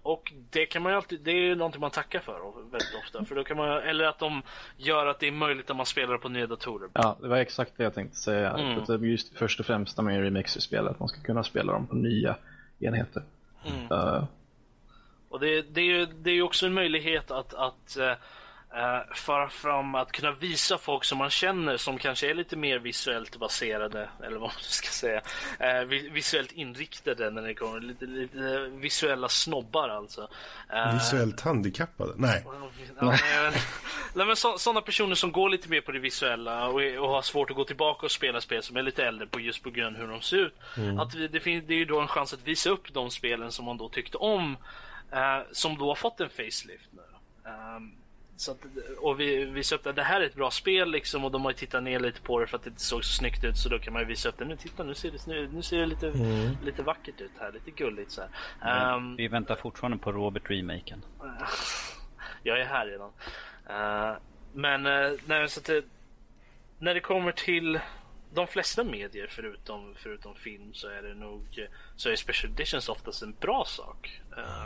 Och 0.07 0.34
det 0.49 0.65
kan 0.65 0.84
man 0.84 0.91
ju 0.91 0.95
alltid, 0.95 1.21
det 1.21 1.31
är 1.31 1.41
ju 1.41 1.55
någonting 1.55 1.81
man 1.81 1.91
tackar 1.91 2.19
för 2.19 2.39
väldigt 2.71 2.95
ofta. 3.03 3.25
För 3.25 3.35
då 3.35 3.43
kan 3.43 3.57
man, 3.57 3.69
eller 3.69 4.05
att 4.05 4.19
de 4.19 4.41
gör 4.77 5.05
att 5.05 5.19
det 5.19 5.27
är 5.27 5.31
möjligt 5.31 5.69
att 5.69 5.77
man 5.77 5.85
spelar 5.85 6.17
på 6.17 6.29
nya 6.29 6.47
datorer. 6.47 6.89
Ja, 6.93 7.17
det 7.21 7.27
var 7.27 7.38
exakt 7.38 7.77
det 7.77 7.84
jag 7.84 7.93
tänkte 7.93 8.17
säga. 8.17 8.53
Mm. 8.53 8.79
Är 8.79 9.05
just 9.05 9.38
först 9.38 9.59
och 9.59 9.65
främst 9.65 9.97
med 9.97 10.21
remix-spel, 10.21 10.88
att 10.88 10.99
man 10.99 11.09
ska 11.09 11.21
kunna 11.21 11.43
spela 11.43 11.73
dem 11.73 11.88
på 11.88 11.95
nya 11.95 12.35
enheter. 12.79 13.23
Mm. 13.65 13.91
Eh, 13.91 14.23
Och 15.29 15.39
det, 15.39 15.61
det, 15.61 15.81
är 15.81 15.85
ju, 15.85 16.05
det 16.05 16.29
är 16.29 16.35
ju 16.35 16.43
också 16.43 16.65
en 16.65 16.73
möjlighet 16.73 17.31
att, 17.31 17.53
att 17.53 17.97
eh, 18.78 19.14
föra 19.16 19.49
fram, 19.49 19.95
att 19.95 20.12
kunna 20.12 20.32
visa 20.32 20.78
folk 20.78 21.04
som 21.04 21.18
man 21.18 21.30
känner 21.30 21.78
som 21.78 21.98
kanske 21.98 22.30
är 22.30 22.34
lite 22.34 22.56
mer 22.56 22.80
visuellt 22.80 23.38
baserade, 23.40 24.10
eller 24.24 24.38
vad 24.38 24.41
man 24.49 24.60
ska 24.60 24.88
säga, 24.88 25.22
vi- 25.86 26.10
visuellt 26.10 26.52
inriktade 26.52 27.30
när 27.30 27.41
det 27.41 27.54
kommer, 27.54 27.80
lite, 27.80 28.06
lite 28.06 28.68
visuella 28.74 29.30
snobbar 29.30 29.90
alltså. 29.90 30.28
Eh, 30.74 30.94
Visuellt 30.94 31.41
handikappade? 31.41 32.14
Nej. 32.18 32.44
Ja, 34.16 34.26
men, 34.26 34.36
så, 34.36 34.58
sådana 34.58 34.82
personer 34.82 35.16
som 35.16 35.32
går 35.32 35.49
lite 35.49 35.70
mer 35.70 35.82
på 35.82 35.91
det 35.91 35.99
visuella 35.99 36.68
och, 36.68 36.82
och 36.82 37.10
har 37.10 37.22
svårt 37.22 37.49
att 37.49 37.56
gå 37.56 37.64
tillbaka 37.64 38.06
och 38.06 38.12
spela 38.12 38.41
spel 38.41 38.64
som 38.64 38.78
är 38.78 38.82
lite 38.84 39.06
äldre 39.06 39.28
på 39.28 39.40
just 39.40 39.64
på 39.64 39.70
grund 39.70 39.95
av 39.95 40.02
hur 40.02 40.08
de 40.12 40.22
ser 40.22 40.38
ut. 40.38 40.54
Att 40.99 41.16
vi, 41.16 41.28
det, 41.28 41.40
fin, 41.40 41.64
det 41.68 41.74
är 41.74 41.78
ju 41.78 41.86
då 41.86 41.99
en 41.99 42.08
chans 42.08 42.34
att 42.34 42.44
visa 42.48 42.70
upp 42.70 42.94
de 42.94 43.10
spelen 43.12 43.52
som 43.52 43.66
man 43.66 43.78
då 43.78 43.90
tyckte 43.90 44.18
om. 44.18 44.58
Som 45.52 45.78
då 45.78 45.88
har 45.88 45.95
fått 45.95 46.20
en 46.20 46.30
facelift 46.30 46.90
nu. 46.91 47.02
Ehm, 47.52 47.91
så 48.38 48.51
att, 48.51 48.57
och 48.97 49.19
vi 49.19 49.45
visa 49.45 49.76
upp 49.76 49.88
att 49.88 49.95
det 49.95 50.03
här 50.03 50.22
är 50.22 50.26
ett 50.26 50.35
bra 50.35 50.51
spel 50.51 50.91
liksom 50.91 51.26
och 51.26 51.31
de 51.31 51.41
har 51.45 51.51
ju 51.51 51.57
tittat 51.57 51.84
ner 51.84 51.99
lite 51.99 52.22
på 52.22 52.39
det 52.39 52.47
för 52.47 52.57
att 52.57 52.64
det 52.64 52.69
inte 52.69 52.81
såg 52.81 53.05
så 53.05 53.14
snyggt 53.14 53.43
ut 53.43 53.57
så 53.57 53.69
då 53.69 53.80
kan 53.80 53.93
man 53.93 54.01
ju 54.01 54.07
visa 54.07 54.30
upp 54.30 54.38
det. 54.38 54.45
Nu 54.45 54.55
titta 54.57 54.84
nu 54.84 54.95
ser 54.95 55.11
det, 55.11 55.27
nu, 55.27 55.49
nu 55.53 55.61
ser 55.61 55.77
det 55.77 55.85
lite, 55.85 56.14
lite 56.65 56.84
vackert 56.84 57.22
ut 57.22 57.31
här, 57.39 57.51
lite 57.51 57.72
gulligt 57.72 58.11
så 58.11 58.22
här. 58.22 58.95
Ehm, 58.95 59.15
Vi 59.15 59.27
väntar 59.27 59.55
fortfarande 59.55 59.97
på 59.97 60.11
Robert-remaken. 60.11 61.01
jag 62.43 62.61
är 62.61 62.65
här 62.65 62.88
redan. 62.88 63.11
Eh, 63.69 64.18
men 64.53 64.85
uh, 64.85 65.19
nej, 65.26 65.49
så 65.49 65.59
att 65.59 65.65
det, 65.65 65.85
när 66.80 66.93
det 66.93 66.99
kommer 66.99 67.31
till 67.31 67.80
de 68.34 68.47
flesta 68.47 68.84
medier 68.84 69.27
förutom, 69.30 69.95
förutom 69.97 70.35
film 70.35 70.73
så 70.73 70.88
är 70.88 71.01
det 71.01 71.14
nog 71.14 71.68
så 71.95 72.09
är 72.09 72.15
special 72.15 72.51
editions 72.53 72.89
oftast 72.89 73.23
en 73.23 73.35
bra 73.39 73.64
sak. 73.65 74.22
Eh, 74.38 74.65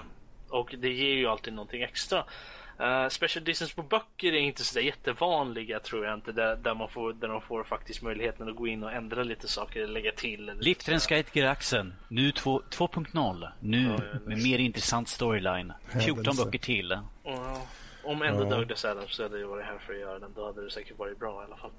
och 0.49 0.75
det 0.77 0.89
ger 0.89 1.13
ju 1.13 1.27
alltid 1.27 1.53
någonting 1.53 1.81
extra. 1.81 2.25
Uh, 2.79 3.09
special 3.09 3.43
editions 3.43 3.73
på 3.73 3.83
böcker 3.83 4.33
är 4.33 4.39
inte 4.39 4.63
så 4.63 4.79
jättevanliga 4.79 5.79
tror 5.79 6.05
jag 6.05 6.13
inte. 6.13 6.31
Där, 6.31 6.55
där, 6.55 6.75
man 6.75 6.89
får, 6.89 7.13
där 7.13 7.27
de 7.27 7.41
får 7.41 7.63
faktiskt 7.63 8.01
möjligheten 8.01 8.49
att 8.49 8.55
gå 8.55 8.67
in 8.67 8.83
och 8.83 8.91
ändra 8.91 9.23
lite 9.23 9.47
saker, 9.47 9.87
lägga 9.87 10.11
till. 10.11 10.49
Eller 10.49 10.61
Liftrens 10.61 11.07
guide 11.07 11.25
till 11.25 11.41
galaxen. 11.41 11.93
Nu 12.07 12.31
2.0. 12.31 13.47
Nu 13.59 13.83
ja, 13.83 14.03
ja, 14.13 14.19
med 14.25 14.43
mer 14.43 14.59
intressant 14.59 15.09
storyline. 15.09 15.73
14 16.05 16.35
böcker 16.37 16.59
till. 16.59 16.91
Uh, 16.91 17.57
om 18.03 18.21
ändå 18.21 18.43
ja. 18.43 18.49
Douglas 18.49 18.85
Adams 18.85 19.19
hade 19.19 19.37
ju 19.37 19.45
varit 19.45 19.65
här 19.65 19.77
för 19.77 19.93
att 19.93 19.99
göra 19.99 20.19
den, 20.19 20.33
då 20.35 20.45
hade 20.45 20.63
det 20.63 20.71
säkert 20.71 20.97
varit 20.97 21.19
bra 21.19 21.41
i 21.41 21.45
alla 21.45 21.57
fall. 21.57 21.71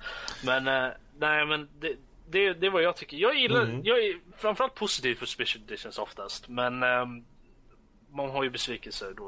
Men 0.44 0.69
uh, 0.69 0.93
nej, 1.19 1.47
men 1.47 1.69
det, 1.81 1.97
det, 2.31 2.52
det 2.52 2.66
är 2.66 2.70
vad 2.70 2.82
jag 2.82 2.97
tycker. 2.97 3.16
Jag 3.16 3.35
gillar, 3.35 3.62
mm. 3.62 3.81
jag 3.85 3.98
är 3.98 4.19
framförallt 4.36 4.74
positiv 4.74 5.14
för 5.14 5.27
special 5.27 5.64
editions 5.64 5.98
oftast, 5.98 6.48
men 6.48 6.82
um, 6.82 7.24
man 8.10 8.31
har 8.31 8.44
ju 8.44 8.51
besvikelser 8.51 9.14
då. 9.16 9.27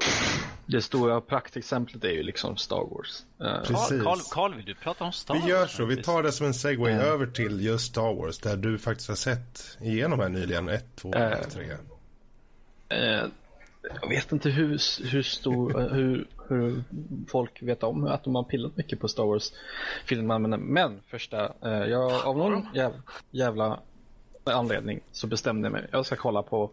Det 0.66 0.82
stora 0.82 1.20
praktexemplet 1.20 2.04
är 2.04 2.10
ju 2.10 2.22
liksom 2.22 2.56
Star 2.56 2.76
Wars. 2.90 3.22
Uh, 3.40 3.62
Precis. 3.62 4.02
Carl, 4.02 4.18
Carl, 4.30 4.54
vill 4.54 4.64
du 4.64 4.74
prata 4.74 5.04
om 5.04 5.12
Star 5.12 5.34
Wars? 5.34 5.44
Vi 5.44 5.50
gör 5.50 5.66
så, 5.66 5.84
vi 5.84 6.02
tar 6.02 6.22
det 6.22 6.32
som 6.32 6.46
en 6.46 6.54
segway 6.54 6.92
mm. 6.92 7.04
över 7.04 7.26
till 7.26 7.60
just 7.60 7.84
Star 7.84 8.14
Wars, 8.14 8.38
där 8.38 8.56
du 8.56 8.78
faktiskt 8.78 9.08
har 9.08 9.16
sett 9.16 9.78
igenom 9.80 10.20
här 10.20 10.28
nyligen, 10.28 10.68
1, 10.68 10.96
2, 10.96 11.12
3. 11.50 11.76
Jag 14.00 14.08
vet 14.08 14.32
inte 14.32 14.50
hur, 14.50 14.68
hur 15.10 15.22
stor, 15.22 15.80
eh, 15.80 15.86
hur, 15.86 16.26
hur 16.48 16.84
folk 17.28 17.62
vet 17.62 17.82
om 17.82 18.06
att 18.06 18.24
de 18.24 18.34
har 18.34 18.42
pillat 18.42 18.76
mycket 18.76 19.00
på 19.00 19.08
Star 19.08 19.24
Wars-filmerna. 19.24 20.38
Men, 20.38 20.60
men 20.60 21.00
första, 21.06 21.52
eh, 21.62 21.70
jag, 21.70 22.26
av 22.26 22.36
någon 22.38 22.66
jävla, 22.74 23.02
jävla 23.30 23.80
anledning 24.52 25.00
så 25.12 25.26
bestämde 25.26 25.66
jag 25.66 25.72
mig. 25.72 25.86
Jag 25.90 26.06
ska 26.06 26.16
kolla 26.16 26.42
på 26.42 26.70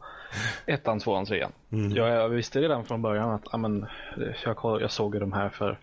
ettan, 0.66 1.00
tvåan, 1.00 1.26
trean. 1.26 1.52
Mm. 1.72 1.92
Jag, 1.92 2.10
jag 2.10 2.30
visste 2.30 2.62
redan 2.62 2.86
från 2.86 3.02
början 3.02 3.30
att 3.30 3.54
amen, 3.54 3.86
jag, 4.44 4.82
jag 4.82 4.92
såg 4.92 5.20
de 5.20 5.34
här 5.34 5.50
för, 5.50 5.80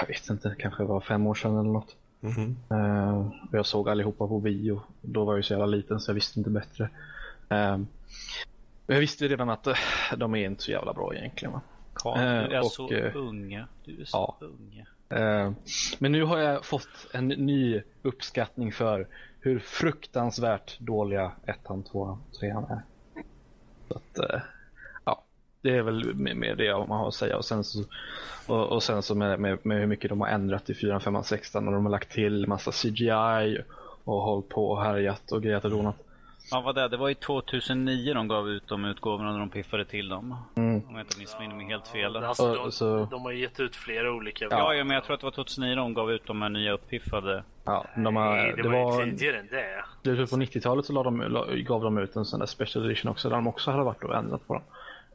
jag 0.00 0.08
vet 0.08 0.30
inte, 0.30 0.56
kanske 0.58 0.84
var 0.84 1.00
fem 1.00 1.26
år 1.26 1.34
sedan 1.34 1.58
eller 1.58 1.70
något. 1.70 1.96
Mm. 2.20 2.56
Uh, 2.72 3.32
jag 3.52 3.66
såg 3.66 3.88
allihopa 3.88 4.28
på 4.28 4.40
bio. 4.40 4.82
Då 5.00 5.24
var 5.24 5.34
jag 5.34 5.44
så 5.44 5.52
jävla 5.52 5.66
liten 5.66 6.00
så 6.00 6.10
jag 6.10 6.14
visste 6.14 6.40
inte 6.40 6.50
bättre. 6.50 6.90
Uh, 7.52 7.84
jag 8.86 9.00
visste 9.00 9.28
redan 9.28 9.50
att 9.50 9.66
uh, 9.66 9.74
de 10.16 10.34
är 10.34 10.46
inte 10.46 10.62
så 10.62 10.70
jävla 10.70 10.92
bra 10.92 11.14
egentligen. 11.14 11.52
Va? 11.52 11.60
Carl, 11.94 12.18
du 12.18 12.56
är 12.56 12.60
och, 12.60 12.66
så 12.66 12.88
unga. 13.14 13.68
Du 13.84 14.00
är 14.00 14.04
så 14.04 14.36
ja. 14.40 14.46
unga. 14.46 14.86
men 15.98 16.12
nu 16.12 16.24
har 16.24 16.38
jag 16.38 16.64
fått 16.64 17.06
en 17.12 17.28
ny 17.28 17.82
uppskattning 18.02 18.72
för 18.72 19.08
hur 19.40 19.58
fruktansvärt 19.58 20.78
dåliga 20.78 21.32
ettan, 21.46 21.82
tvåan, 21.82 22.22
trean 22.40 22.64
är. 22.64 22.82
Så 23.88 23.94
att, 23.96 24.18
eh, 24.18 24.40
ja, 25.04 25.24
det 25.62 25.76
är 25.76 25.82
väl 25.82 26.14
mer 26.14 26.54
det 26.54 26.72
man 26.72 26.98
har 26.98 27.08
att 27.08 27.14
säga. 27.14 27.36
Och 27.36 27.44
sen 27.44 27.64
så, 27.64 27.84
och, 28.46 28.72
och 28.72 28.82
sen 28.82 29.02
så 29.02 29.14
med, 29.14 29.40
med, 29.40 29.58
med, 29.66 29.78
hur 29.78 29.86
mycket 29.86 30.08
de 30.08 30.20
har 30.20 30.28
ändrat 30.28 30.70
i 30.70 30.74
4, 30.74 31.00
5, 31.00 31.24
6 31.24 31.54
och 31.54 31.62
de 31.62 31.84
har 31.84 31.90
lagt 31.90 32.10
till 32.10 32.46
massa 32.46 32.72
CGI 32.72 33.58
och 34.04 34.22
hållit 34.22 34.48
på 34.48 34.70
och 34.70 34.82
härjat 34.82 35.32
och 35.32 35.42
grejat 35.42 35.64
och 35.64 35.70
donat. 35.70 35.96
Ja, 36.50 36.60
vad 36.60 36.74
det? 36.74 36.88
Det 36.88 36.96
var 36.96 37.08
ju 37.08 37.14
2009 37.14 38.14
de 38.14 38.28
gav 38.28 38.48
ut 38.48 38.68
de 38.68 38.84
utgåvorna 38.84 39.32
när 39.32 39.38
de 39.38 39.50
piffade 39.50 39.84
till 39.84 40.08
dem. 40.08 40.36
Mm. 40.54 40.82
Om 40.88 40.94
jag 40.94 41.00
inte 41.00 41.18
missminner 41.18 41.54
mig 41.54 41.66
helt 41.66 41.88
fel. 41.88 42.16
Alltså, 42.16 42.54
de, 42.54 42.72
så... 42.72 43.08
de 43.10 43.22
har 43.22 43.32
gett 43.32 43.60
ut 43.60 43.76
flera 43.76 44.12
olika. 44.12 44.46
Ja, 44.50 44.74
ja, 44.74 44.84
men 44.84 44.94
jag 44.94 45.04
tror 45.04 45.14
att 45.14 45.20
det 45.20 45.26
var 45.26 45.32
2009 45.32 45.74
de 45.74 45.94
gav 45.94 46.12
ut 46.12 46.26
de 46.26 46.42
här 46.42 46.48
nya 46.48 46.72
uppiffade. 46.72 47.44
Ja, 47.64 47.86
de 47.94 48.16
har, 48.16 48.36
Nej, 48.36 48.52
det, 48.56 48.62
det 48.62 48.68
var, 48.68 48.84
var 48.84 49.04
tidigare 49.04 49.38
än 49.38 49.46
det. 49.46 50.14
det 50.16 50.30
på 50.30 50.36
90-talet 50.36 50.86
så 50.86 51.02
de, 51.02 51.64
gav 51.66 51.82
de 51.82 51.98
ut 51.98 52.16
en 52.16 52.24
sån 52.24 52.40
där 52.40 52.46
special 52.46 52.86
edition 52.86 53.10
också 53.10 53.28
där 53.28 53.36
de 53.36 53.46
också 53.46 53.70
hade 53.70 53.84
varit 53.84 54.04
och 54.04 54.16
ändrat 54.16 54.46
på 54.46 54.54
dem. 54.54 54.62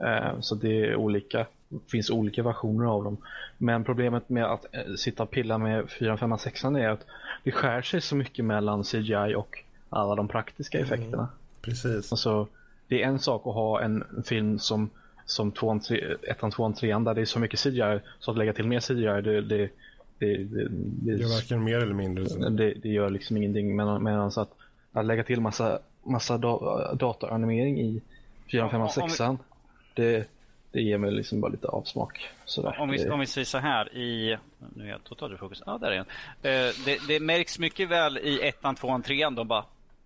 Uh, 0.07 0.39
så 0.39 0.55
det 0.55 0.85
är 0.85 0.95
olika, 0.95 1.45
finns 1.91 2.09
olika 2.09 2.43
versioner 2.43 2.85
av 2.85 3.03
dem. 3.03 3.17
Men 3.57 3.83
problemet 3.83 4.29
med 4.29 4.45
att 4.45 4.65
uh, 4.87 4.95
sitta 4.95 5.23
och 5.23 5.31
pilla 5.31 5.57
med 5.57 5.89
4, 5.89 6.17
5, 6.17 6.37
6 6.37 6.63
är 6.63 6.89
att 6.89 7.05
det 7.43 7.51
skär 7.51 7.81
sig 7.81 8.01
så 8.01 8.15
mycket 8.15 8.45
mellan 8.45 8.83
CGI 8.83 9.35
och 9.35 9.63
alla 9.93 10.15
de 10.15 10.27
praktiska 10.27 10.77
mm. 10.77 10.85
effekterna. 10.85 11.23
Mm, 11.23 11.33
precis. 11.61 12.11
Alltså, 12.11 12.47
det 12.87 13.03
är 13.03 13.07
en 13.07 13.19
sak 13.19 13.47
att 13.47 13.53
ha 13.53 13.81
en 13.81 14.03
film 14.25 14.59
som, 14.59 14.89
som 15.25 15.51
tvåan, 15.51 15.79
tre, 15.79 16.15
ettan, 16.23 16.51
tvåan, 16.51 16.73
trean 16.73 17.03
där 17.03 17.13
det 17.13 17.21
är 17.21 17.25
så 17.25 17.39
mycket 17.39 17.59
CGI 17.59 17.99
så 18.19 18.31
att 18.31 18.37
lägga 18.37 18.53
till 18.53 18.67
mer 18.67 18.79
CGI 18.79 19.03
det, 19.03 19.41
det, 19.41 19.69
det, 20.19 20.37
det, 20.37 20.67
det 20.69 21.11
gör 21.11 21.35
varken 21.35 21.63
mer 21.63 21.77
eller 21.77 21.93
mindre. 21.93 22.49
Det, 22.49 22.73
det 22.73 22.89
gör 22.89 23.09
liksom 23.09 23.37
ingenting. 23.37 23.75
Men, 23.75 24.03
medan 24.03 24.31
att, 24.35 24.49
att 24.91 25.05
lägga 25.05 25.23
till 25.23 25.41
massa, 25.41 25.79
massa 26.03 26.37
da, 26.37 26.93
dataanimering 26.93 27.81
i 27.81 28.01
4, 28.51 28.69
5, 28.69 28.89
6 28.89 29.17
det, 29.95 30.27
det 30.71 30.81
ger 30.81 30.97
mig 30.97 31.11
liksom 31.11 31.41
bara 31.41 31.51
lite 31.51 31.67
avsmak. 31.67 32.29
Sådär. 32.45 32.79
Om, 32.79 32.89
vi, 32.89 33.09
om 33.09 33.19
vi 33.19 33.25
säger 33.25 33.45
så 33.45 33.57
här 33.57 33.97
i... 33.97 34.37
Nu 34.75 34.83
är 34.83 34.89
jag 34.89 35.03
totalt 35.03 35.39
fokus. 35.39 35.63
Ja, 35.65 35.77
där 35.77 35.91
är 35.91 35.95
den. 35.95 36.05
Eh, 36.41 36.73
det, 36.85 37.07
det 37.07 37.19
märks 37.19 37.59
mycket 37.59 37.89
väl 37.89 38.17
i 38.17 38.47
ettan, 38.47 38.75
tvåan, 38.75 39.01
trean. 39.01 39.35
De 39.35 39.47
bara 39.47 39.65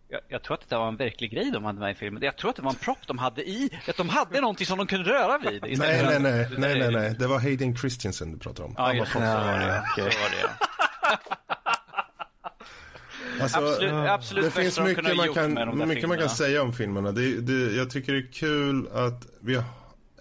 jag, 0.09 0.21
jag, 0.27 0.43
tror 0.43 0.53
att 0.53 0.69
det 0.69 0.77
var 0.77 0.87
en 0.87 0.95
verklig 0.95 1.31
grej 1.31 1.51
de 1.51 1.65
hade 1.65 1.79
med 1.79 1.91
i 1.91 1.95
filmen. 1.95 2.23
Jag 2.23 2.37
tror 2.37 2.49
att 2.49 2.55
det 2.55 2.61
var 2.61 2.71
en 2.71 2.77
propp 2.77 3.07
de 3.07 3.17
hade 3.17 3.49
i. 3.49 3.69
Att 3.87 3.97
de 3.97 4.09
hade 4.09 4.41
någonting 4.41 4.67
som 4.67 4.77
de 4.77 4.87
kunde 4.87 5.09
röra 5.09 5.37
vid. 5.37 5.61
Nej, 5.61 5.77
nej, 5.79 6.19
nej, 6.19 6.47
nej, 6.57 6.79
nej, 6.79 6.91
nej. 6.91 7.15
Det 7.19 7.27
var 7.27 7.39
Hayden 7.39 7.77
Christensen 7.77 8.31
du 8.31 8.39
pratade 8.39 8.67
om. 8.67 8.75
Ja, 8.77 8.93
just 8.93 9.13
det. 9.13 9.19
Det. 9.19 9.25
Okay. 9.25 10.03
Var 10.03 10.29
det. 10.31 10.49
Alltså, 13.41 13.57
absolut, 13.57 13.93
absolut 13.93 14.45
det 14.45 14.51
finns 14.51 14.79
mycket, 14.79 15.17
man 15.17 15.33
kan, 15.33 15.87
mycket 15.87 16.09
man 16.09 16.17
kan 16.17 16.29
säga 16.29 16.61
om 16.61 16.73
filmerna. 16.73 17.11
Det, 17.11 17.41
det, 17.41 17.75
jag 17.75 17.89
tycker 17.89 18.13
det 18.13 18.19
är 18.19 18.31
kul 18.31 18.87
att 18.93 19.27
vi 19.39 19.55
har 19.55 19.63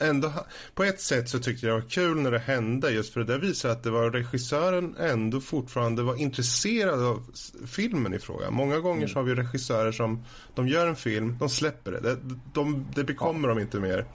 ändå, 0.01 0.33
på 0.75 0.85
ett 0.85 1.01
sätt 1.01 1.29
så 1.29 1.39
tyckte 1.39 1.67
jag 1.67 1.77
det 1.77 1.83
var 1.83 1.91
kul 1.91 2.17
när 2.17 2.31
det 2.31 2.39
hände 2.39 2.91
just 2.91 3.13
för 3.13 3.25
det 3.25 3.39
visar 3.39 3.69
att 3.69 3.83
det 3.83 3.91
var 3.91 4.11
regissören 4.11 4.97
ändå 4.97 5.41
fortfarande 5.41 6.03
var 6.03 6.17
intresserad 6.17 7.03
av 7.05 7.23
filmen 7.67 8.15
i 8.15 8.19
fråga. 8.19 8.51
Många 8.51 8.79
gånger 8.79 8.99
mm. 8.99 9.09
så 9.09 9.19
har 9.19 9.25
vi 9.25 9.35
regissörer 9.35 9.93
som 9.93 10.25
de 10.55 10.69
gör 10.69 10.87
en 10.87 10.97
film, 10.97 11.37
de 11.39 11.49
släpper 11.49 11.93
det. 11.93 12.01
Det, 12.01 12.17
de, 12.53 12.87
det 12.95 13.05
bekommer 13.05 13.49
ja. 13.49 13.55
de 13.55 13.61
inte 13.61 13.81
mer. 13.81 14.07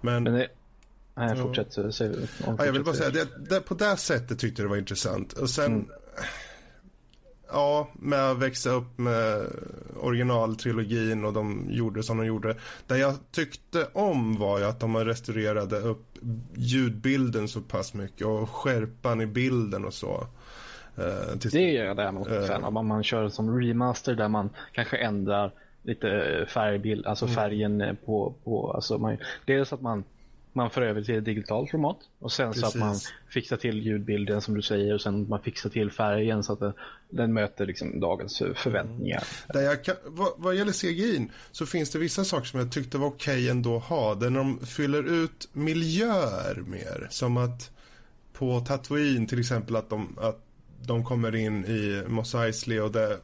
Men, 0.00 0.22
Men 0.22 0.32
det, 0.32 0.48
nej, 1.14 1.36
fortsätt. 1.36 1.76
Ja. 1.76 1.92
Säg, 1.92 2.10
ja, 2.46 2.64
jag 2.64 2.72
vill 2.72 2.84
bara 2.84 2.94
säga, 2.94 3.10
det, 3.10 3.28
det, 3.50 3.60
på 3.60 3.74
det 3.74 3.96
sättet 3.96 4.38
tyckte 4.38 4.62
jag 4.62 4.68
det 4.68 4.70
var 4.70 4.78
intressant. 4.78 5.32
Och 5.32 5.50
sen 5.50 5.72
mm 5.72 5.86
Ja, 7.52 7.88
med 7.92 8.30
att 8.30 8.38
växa 8.38 8.70
upp 8.70 8.98
med 8.98 9.46
originaltrilogin 9.96 11.24
och 11.24 11.32
de 11.32 11.66
gjorde 11.70 12.02
som 12.02 12.16
de 12.16 12.26
gjorde. 12.26 12.56
Det 12.86 12.98
jag 12.98 13.14
tyckte 13.30 13.86
om 13.92 14.38
var 14.38 14.58
ju 14.58 14.64
att 14.64 14.80
de 14.80 14.96
restaurerade 14.96 15.78
upp 15.78 16.18
ljudbilden 16.54 17.48
så 17.48 17.60
pass 17.60 17.94
mycket 17.94 18.26
och 18.26 18.50
skärpan 18.50 19.20
i 19.20 19.26
bilden 19.26 19.84
och 19.84 19.94
så. 19.94 20.26
Uh, 20.98 21.38
till... 21.38 21.50
Det 21.50 21.76
är 21.76 21.84
jag 21.84 21.96
däremot 21.96 22.28
fan 22.46 22.64
om 22.64 22.86
man 22.86 23.04
kör 23.04 23.28
som 23.28 23.60
remaster 23.60 24.14
där 24.14 24.28
man 24.28 24.50
kanske 24.72 24.96
ändrar 24.96 25.52
lite 25.82 26.46
färgbild, 26.48 27.06
alltså 27.06 27.24
mm. 27.24 27.34
färgen 27.34 27.96
på, 28.04 28.34
på 28.44 28.72
alltså 28.72 28.98
man, 28.98 29.16
dels 29.46 29.72
att 29.72 29.80
man 29.80 30.04
man 30.58 30.70
för 30.70 30.82
över 30.82 31.02
till 31.02 31.18
ett 31.18 31.24
digitalt 31.24 31.70
format 31.70 31.98
och 32.18 32.32
sen 32.32 32.52
Precis. 32.52 32.62
så 32.62 32.68
att 32.68 32.74
man 32.74 32.96
fixar 33.28 33.56
till 33.56 33.78
ljudbilden 33.78 34.40
som 34.40 34.54
du 34.54 34.62
säger 34.62 34.94
och 34.94 35.00
sen 35.00 35.28
man 35.28 35.42
fixar 35.42 35.70
till 35.70 35.90
färgen 35.90 36.42
så 36.42 36.52
att 36.52 36.60
den, 36.60 36.72
den 37.10 37.32
möter 37.32 37.66
liksom 37.66 38.00
dagens 38.00 38.42
förväntningar. 38.54 39.24
Mm. 39.54 39.64
jag 39.64 39.84
kan, 39.84 39.94
vad, 40.04 40.32
vad 40.36 40.54
gäller 40.54 40.72
CGI 40.72 41.28
så 41.52 41.66
finns 41.66 41.90
det 41.90 41.98
vissa 41.98 42.24
saker 42.24 42.46
som 42.46 42.60
jag 42.60 42.72
tyckte 42.72 42.98
var 42.98 43.06
okej 43.06 43.34
okay 43.34 43.48
ändå 43.48 43.76
att 43.76 43.84
ha. 43.84 44.14
Där 44.14 44.30
de 44.30 44.66
fyller 44.66 45.22
ut 45.22 45.48
miljöer 45.52 46.62
mer. 46.66 47.06
Som 47.10 47.36
att 47.36 47.70
på 48.32 48.60
Tatooine 48.60 49.26
till 49.26 49.40
exempel 49.40 49.76
att 49.76 49.90
de, 49.90 50.18
att 50.20 50.44
de 50.86 51.04
kommer 51.04 51.36
in 51.36 51.64
i 51.64 52.02
Mos 52.08 52.34
Eisley 52.34 52.80
och 52.80 52.92
det 52.92 53.18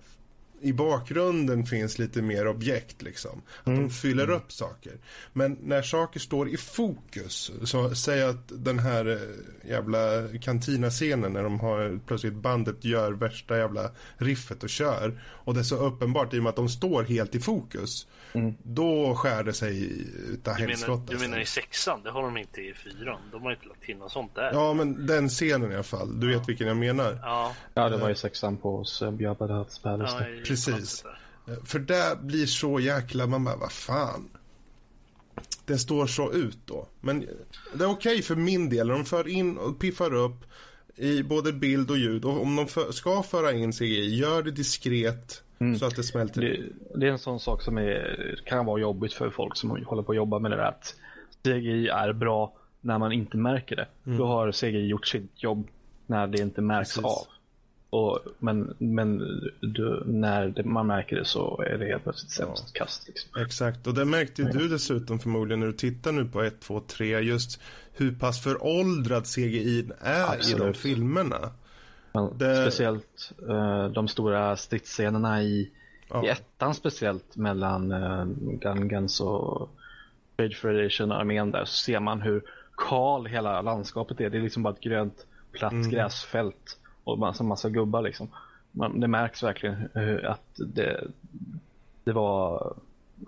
i 0.65 0.73
bakgrunden 0.73 1.67
finns 1.67 1.99
lite 1.99 2.23
mer 2.23 2.49
objekt 2.49 3.03
liksom. 3.03 3.43
Att 3.61 3.67
mm. 3.67 3.83
de 3.83 3.91
fyller 3.91 4.25
mm. 4.25 4.37
upp 4.37 4.53
saker. 4.53 4.93
Men 5.33 5.59
när 5.63 5.83
saker 5.83 6.21
står 6.21 6.49
i 6.49 6.57
fokus, 6.57 7.53
så 7.65 7.95
säg 7.95 8.23
att 8.23 8.53
den 8.65 8.79
här 8.79 9.11
eh, 9.11 9.71
jävla 9.71 9.99
kantina-scenen 10.43 11.33
när 11.33 11.43
de 11.43 11.61
har 11.61 12.01
plötsligt 12.07 12.35
bandet 12.35 12.85
gör 12.85 13.13
värsta 13.13 13.59
jävla 13.59 13.91
riffet 14.17 14.63
och 14.63 14.71
kör 14.71 15.21
och 15.45 15.55
det 15.55 15.61
är 15.61 15.65
så 15.65 15.77
uppenbart 15.77 16.35
i 16.35 16.39
och 16.39 16.43
med 16.43 16.51
att 16.51 16.57
de 16.57 16.69
står 16.69 17.03
helt 17.03 17.35
i 17.35 17.41
fokus. 17.41 18.07
Mm. 18.33 18.55
Då 18.63 19.15
skär 19.15 19.45
det 19.45 19.53
sig 19.53 20.03
utav 20.33 20.55
helskotta. 20.55 21.13
Du 21.13 21.19
menar 21.19 21.41
i 21.41 21.47
sexan? 21.47 22.03
Det 22.03 22.11
har 22.11 22.23
de 22.23 22.37
inte 22.37 22.61
i 22.61 22.75
fyran. 22.75 23.21
De 23.33 23.43
har 23.43 23.51
inte 23.51 23.67
lagt 23.67 23.83
till 23.83 23.97
något 23.97 24.13
sånt 24.13 24.35
där. 24.35 24.51
Ja, 24.53 24.75
men 24.75 25.07
den 25.07 25.29
scenen 25.29 25.73
i 25.73 25.75
alla 25.75 25.83
fall. 25.83 26.21
Du 26.21 26.33
ja. 26.33 26.39
vet 26.39 26.49
vilken 26.49 26.67
jag 26.67 26.77
menar. 26.77 27.19
Ja, 27.23 27.55
ja 27.75 27.89
det 27.89 27.97
var 27.97 28.11
i 28.11 28.15
sexan 28.15 28.57
på 28.57 28.83
Hutt's 28.83 29.83
Palace. 29.83 30.17
Ja, 30.21 30.45
Precis. 30.55 31.05
För 31.65 31.79
det 31.79 32.19
blir 32.21 32.47
så 32.47 32.81
jäkla, 32.81 33.27
man 33.27 33.45
bara, 33.45 33.57
vad 33.57 33.73
fan. 33.73 34.31
Det 35.67 35.79
står 35.79 36.07
så 36.07 36.33
ut 36.33 36.59
då. 36.65 36.89
Men 37.01 37.21
det 37.75 37.85
är 37.85 37.91
okej 37.91 38.13
okay 38.13 38.23
för 38.23 38.37
min 38.37 38.69
del. 38.69 38.89
De 38.89 39.05
för 39.05 39.29
in 39.29 39.59
och 39.59 39.79
piffar 39.79 40.15
upp 40.15 40.45
i 40.97 41.23
både 41.23 41.53
bild 41.53 41.91
och 41.91 41.99
ljud. 41.99 42.25
Och 42.25 42.43
om 42.43 42.57
de 42.57 42.67
för, 42.67 42.93
ska 42.93 43.23
föra 43.23 43.53
in 43.53 43.73
CGI, 43.73 44.17
gör 44.17 44.43
det 44.43 44.51
diskret 44.51 45.43
mm. 45.59 45.79
så 45.79 45.87
att 45.87 45.97
det 45.97 46.03
smälter. 46.03 46.41
Det, 46.41 46.63
det, 46.99 47.07
är 47.07 47.11
en 47.11 47.19
sån 47.19 47.41
sak 47.41 47.63
som 47.63 47.79
är, 47.79 48.41
kan 48.47 48.67
vara 48.67 48.81
jobbigt 48.81 49.13
för 49.13 49.31
folk 49.31 49.57
som 49.57 49.71
håller 49.71 50.03
på 50.03 50.13
att 50.13 50.17
jobba 50.17 50.39
med 50.39 50.51
det 50.51 50.57
där. 50.57 50.65
Att 50.65 50.95
CGI 51.43 51.89
är 51.89 52.13
bra 52.13 52.57
när 52.81 52.99
man 52.99 53.13
inte 53.13 53.37
märker 53.37 53.77
det. 53.77 53.89
Då 54.05 54.27
har 54.27 54.53
CGI 54.53 54.87
gjort 54.87 55.07
sitt 55.07 55.43
jobb 55.43 55.69
när 56.07 56.27
det 56.27 56.39
inte 56.39 56.61
märks 56.61 56.97
Mm. 56.97 57.11
Precis. 57.11 57.29
av. 57.29 57.34
Och, 57.95 58.19
men 58.39 58.75
men 58.79 59.19
du, 59.61 60.03
när 60.07 60.49
det, 60.49 60.65
man 60.65 60.87
märker 60.87 61.17
det 61.17 61.25
så 61.25 61.63
är 61.63 61.79
det 61.79 61.87
helt 61.87 62.03
plötsligt 62.03 62.31
sämst 62.31 62.73
kast. 62.75 63.09
Liksom. 63.09 63.43
Exakt, 63.43 63.87
och 63.87 63.95
det 63.95 64.05
märkte 64.05 64.43
ju 64.43 64.49
du 64.49 64.69
dessutom 64.69 65.19
förmodligen 65.19 65.61
när 65.61 65.67
du 65.67 65.73
tittar 65.73 66.13
nu 66.13 66.25
på 66.25 66.43
1, 66.43 66.61
2, 66.61 66.81
3 66.81 67.21
just 67.21 67.61
hur 67.93 68.13
pass 68.13 68.43
föråldrad 68.43 69.25
CGI 69.27 69.91
är 70.01 70.21
i 70.21 70.27
de 70.29 70.37
Absolut. 70.37 70.77
filmerna. 70.77 71.39
Men 72.13 72.39
Det- 72.39 72.63
Speciellt 72.63 73.33
eh, 73.49 73.87
de 73.89 74.09
stora 74.09 74.57
stridsscenerna 74.57 75.43
i, 75.43 75.71
Ja. 76.11 76.25
i 76.25 76.29
ettan 76.29 76.75
speciellt 76.75 77.37
mellan 77.37 77.93
uh, 77.93 78.25
Gungans 78.61 79.21
och 79.21 79.71
Rage 80.39 80.57
Federation 80.57 81.13
armén 81.13 81.51
där 81.51 81.65
så 81.65 81.75
ser 81.75 82.01
man 82.01 82.21
hur 82.21 82.43
kal 82.77 83.27
hela 83.27 83.63
landskapet 83.63 84.21
är. 84.21 84.31
Det 84.31 84.39
är 84.39 84.43
liksom 84.43 84.63
bara 84.63 84.75
ett 84.75 84.81
grönt 84.81 85.27
platt 85.53 85.73
Mm. 85.73 85.91
gräsfält 85.91 86.79
och 87.05 87.19
massa, 87.19 87.45
massa 87.45 87.71
gubbar 87.71 88.03
liksom. 88.03 88.29
Man, 88.73 89.01
det 89.01 89.09
märks 89.09 89.43
verkligen 89.43 89.89
hur, 89.95 90.25
att 90.25 90.45
det, 90.57 91.05
det 92.05 92.13
var 92.13 92.75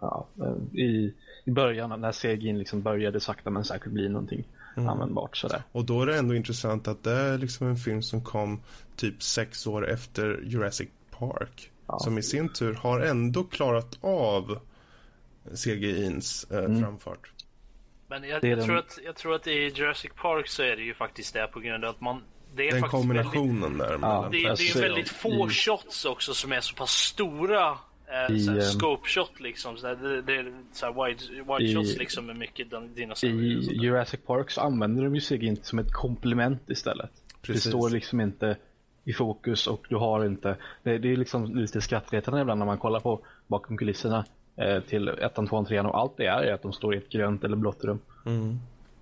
ja, 0.01 0.27
i, 0.73 1.15
i 1.44 1.51
början 1.51 2.01
när 2.01 2.12
CGI 2.12 2.53
liksom 2.53 2.82
började 2.82 3.20
sakta 3.20 3.51
men 3.51 3.65
säkert 3.65 3.93
bli 3.93 4.09
någonting 4.09 4.44
Mm. 4.77 4.89
användbart 4.89 5.36
sådär. 5.36 5.62
Och 5.73 5.85
då 5.85 6.03
är 6.03 6.07
det 6.07 6.19
ändå 6.19 6.35
intressant 6.35 6.89
att 6.89 7.05
det 7.05 7.12
är 7.12 7.39
liksom 7.39 7.66
en 7.66 7.77
film 7.77 8.03
som 8.03 8.24
kom 8.24 8.61
typ 8.97 9.23
sex 9.23 9.66
år 9.66 9.89
efter 9.90 10.40
Jurassic 10.44 10.89
Park. 11.11 11.70
Ja. 11.86 11.98
Som 11.98 12.19
i 12.19 12.23
sin 12.23 12.48
tur 12.48 12.74
har 12.74 13.01
ändå 13.01 13.44
klarat 13.44 13.98
av 14.01 14.59
CGI'ns 15.44 16.53
eh, 16.53 16.65
Mm. 16.65 16.82
framfart. 16.82 17.32
Men 18.09 18.24
jag, 18.24 18.44
jag, 18.44 18.65
tror 18.65 18.77
att, 18.78 18.98
jag 19.05 19.16
tror 19.16 19.35
att 19.35 19.47
i 19.47 19.73
Jurassic 19.74 20.11
Park 20.23 20.48
så 20.48 20.62
är 20.62 20.77
det 20.77 20.82
ju 20.82 20.94
faktiskt 20.94 21.35
det 21.35 21.47
på 21.47 21.61
grund 21.61 21.85
av 21.85 21.90
att 21.90 22.01
man... 22.01 22.23
Det 22.55 22.68
är 22.68 22.73
Den 22.73 22.81
faktiskt 22.81 23.05
väldigt, 23.05 23.24
kombinationen 23.32 23.78
där 23.78 23.98
mellan. 23.98 24.31
det, 24.31 24.39
det 24.39 24.47
är 24.48 24.77
ju 24.77 24.81
väldigt 24.81 25.09
få 25.09 25.47
i- 25.47 25.51
shots 25.51 26.05
också 26.05 26.35
som 26.35 26.52
är 26.52 26.60
så 26.60 26.74
pass 26.74 26.90
stora. 26.90 27.78
Eh, 28.28 28.36
I, 28.36 28.40
såhär 28.40 28.59
ehm, 28.59 28.64
scope 28.64 29.09
shot 29.09 29.40
liksom. 29.40 29.77
Såhär, 29.77 29.97
det, 29.97 30.23
det 30.23 30.32
är 30.36 30.52
såhär 30.73 31.05
wide, 31.06 31.23
wide 31.59 31.70
I- 31.70 31.74
shots 31.74 31.97
liksom 31.98 32.27
med 32.27 32.36
mycket 32.36 32.70
din- 32.70 32.94
dinosaurier. 32.94 33.73
I. 33.73 33.77
Jurassic 33.85 34.20
Park 34.27 34.51
så 34.51 34.60
använder 34.60 35.05
de 35.05 35.16
ju 35.16 35.48
inte 35.48 35.66
som 35.66 35.78
ett 35.78 35.93
komplement 35.93 36.70
istället. 36.70 37.10
Precis. 37.43 37.64
Det 37.64 37.70
står 37.70 37.90
liksom 37.90 38.20
inte 38.20 38.56
i 39.05 39.12
fokus 39.12 39.66
och 39.66 39.86
du 39.89 39.97
har 39.97 40.24
inte, 40.24 40.56
det, 40.82 40.98
det 40.98 41.12
är 41.12 41.16
liksom 41.16 41.56
lite 41.56 41.81
skrattretande 41.81 42.40
ibland 42.40 42.59
när 42.59 42.66
man 42.66 42.78
kollar 42.78 43.01
på 43.01 43.20
bakom 43.47 43.77
kulisserna 43.77 44.24
eh, 44.56 44.81
till 44.81 45.09
ettan, 45.09 45.48
tvåan, 45.48 45.64
trean 45.66 45.86
och 45.86 45.98
allt 45.98 46.16
det 46.16 46.27
är 46.27 46.43
är 46.43 46.52
att 46.52 46.62
de 46.62 46.73
står 46.73 46.94
i 46.94 46.98
ett 46.98 47.09
grönt 47.09 47.44
eller 47.44 47.56
blått 47.56 47.85
rum. 47.85 47.98
Mm. 48.27 48.59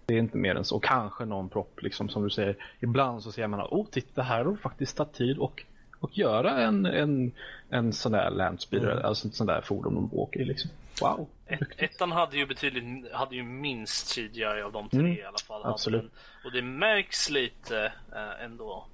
Det 0.07 0.15
är 0.15 0.19
inte 0.19 0.37
mer 0.37 0.55
än 0.55 0.65
så. 0.65 0.81
Kanske 0.81 1.25
någon 1.25 1.49
propp 1.49 1.83
liksom 1.83 2.09
som 2.09 2.23
du 2.23 2.31
säger. 2.31 2.57
Ibland 2.81 3.23
så 3.23 3.33
ser 3.33 3.47
man 3.47 3.61
att 3.61 3.73
oh 3.73 3.87
titta 3.91 4.23
här 4.23 4.37
har 4.37 4.45
de 4.45 4.57
faktiskt 4.59 4.97
tagit 4.97 5.13
tid 5.13 5.39
och, 5.39 5.65
och 6.01 6.19
göra 6.19 6.51
en, 6.61 6.87
en, 6.87 7.33
en 7.71 7.93
sån 7.93 8.13
där 8.13 8.31
landspeeder, 8.31 8.91
Mm. 8.93 9.05
alltså 9.05 9.29
ett 9.29 9.35
sån 9.35 9.47
där 9.47 9.61
fordon 9.61 9.95
de 9.95 10.19
åker 10.19 10.41
i 10.41 10.45
liksom. 10.45 10.71
Wow. 11.03 11.27
Ett, 11.47 11.61
ettan 11.77 12.13
hade 12.13 12.37
ju 12.37 12.47
betydligt, 12.47 13.13
hade 13.13 13.37
ju 13.37 13.43
minst 13.43 14.15
CGI 14.15 14.45
av 14.65 14.73
de 14.73 14.89
tre 14.89 15.01
Mm, 15.01 15.13
i 15.13 15.23
alla 15.23 15.39
fall. 15.39 15.63
absolut. 15.65 16.01
den. 16.03 16.11
Och 16.45 16.53
det 16.53 16.63
märks 16.63 17.31
lite 17.31 17.93
eh, 18.15 18.45
ändå 18.45 18.87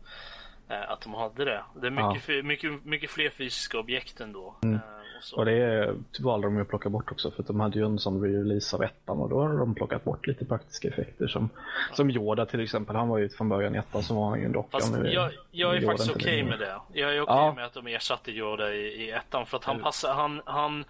att 0.76 1.00
de 1.00 1.14
hade 1.14 1.44
det. 1.44 1.62
Det 1.80 1.86
är 1.86 1.90
mycket, 1.90 2.28
Ja. 2.28 2.42
mycket, 2.42 2.84
mycket 2.84 3.10
fler 3.10 3.30
fysiska 3.30 3.78
objekt 3.78 4.20
ändå. 4.20 4.54
Mm. 4.62 4.74
Eh, 4.74 4.80
och 5.18 5.24
så. 5.24 5.36
Och 5.36 5.44
det 5.44 5.94
valde 6.20 6.46
de 6.46 6.56
ju 6.56 6.62
att 6.62 6.68
plocka 6.68 6.88
bort 6.88 7.12
också 7.12 7.30
för 7.30 7.42
att 7.42 7.46
de 7.46 7.60
hade 7.60 7.78
ju 7.78 7.84
en 7.84 7.98
sån 7.98 8.24
re-release 8.24 8.74
av 8.76 8.82
ettan 8.82 9.18
och 9.18 9.28
då 9.28 9.40
har 9.40 9.58
de 9.58 9.74
plockat 9.74 10.04
bort 10.04 10.26
lite 10.26 10.44
praktiska 10.44 10.88
effekter 10.88 11.26
som, 11.28 11.48
som 11.94 12.10
Yoda 12.10 12.46
till 12.46 12.60
exempel. 12.60 12.96
Han 12.96 13.08
var 13.08 13.18
ju 13.18 13.28
från 13.28 13.48
början 13.48 13.74
i 13.74 13.78
ettan 13.78 14.02
så 14.02 14.14
var 14.14 14.28
han 14.30 14.38
ju 14.40 14.44
en 14.46 14.52
docka. 14.52 14.68
Fast 14.70 14.92
Nu 14.92 15.06
är 15.08 15.12
jag, 15.12 15.32
jag 15.50 15.70
är 15.76 15.80
Yoda 15.80 15.86
faktiskt 15.92 16.10
okej 16.16 16.36
längre. 16.36 16.50
med 16.50 16.58
det. 16.58 16.80
Jag 17.00 17.16
är 17.16 17.20
okej 17.20 17.34
Ja. 17.36 17.52
med 17.56 17.64
att 17.64 17.74
de 17.74 17.86
ersatte 17.86 18.30
Yoda 18.30 18.74
i, 18.74 18.80
i 18.86 19.10
ettan 19.10 19.46
för 19.46 19.56
att 19.56 19.64
han 19.64 19.74
Eller- 19.74 19.84
passar, 19.84 20.14
han, 20.14 20.42
han 20.44 20.84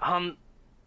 han 0.00 0.36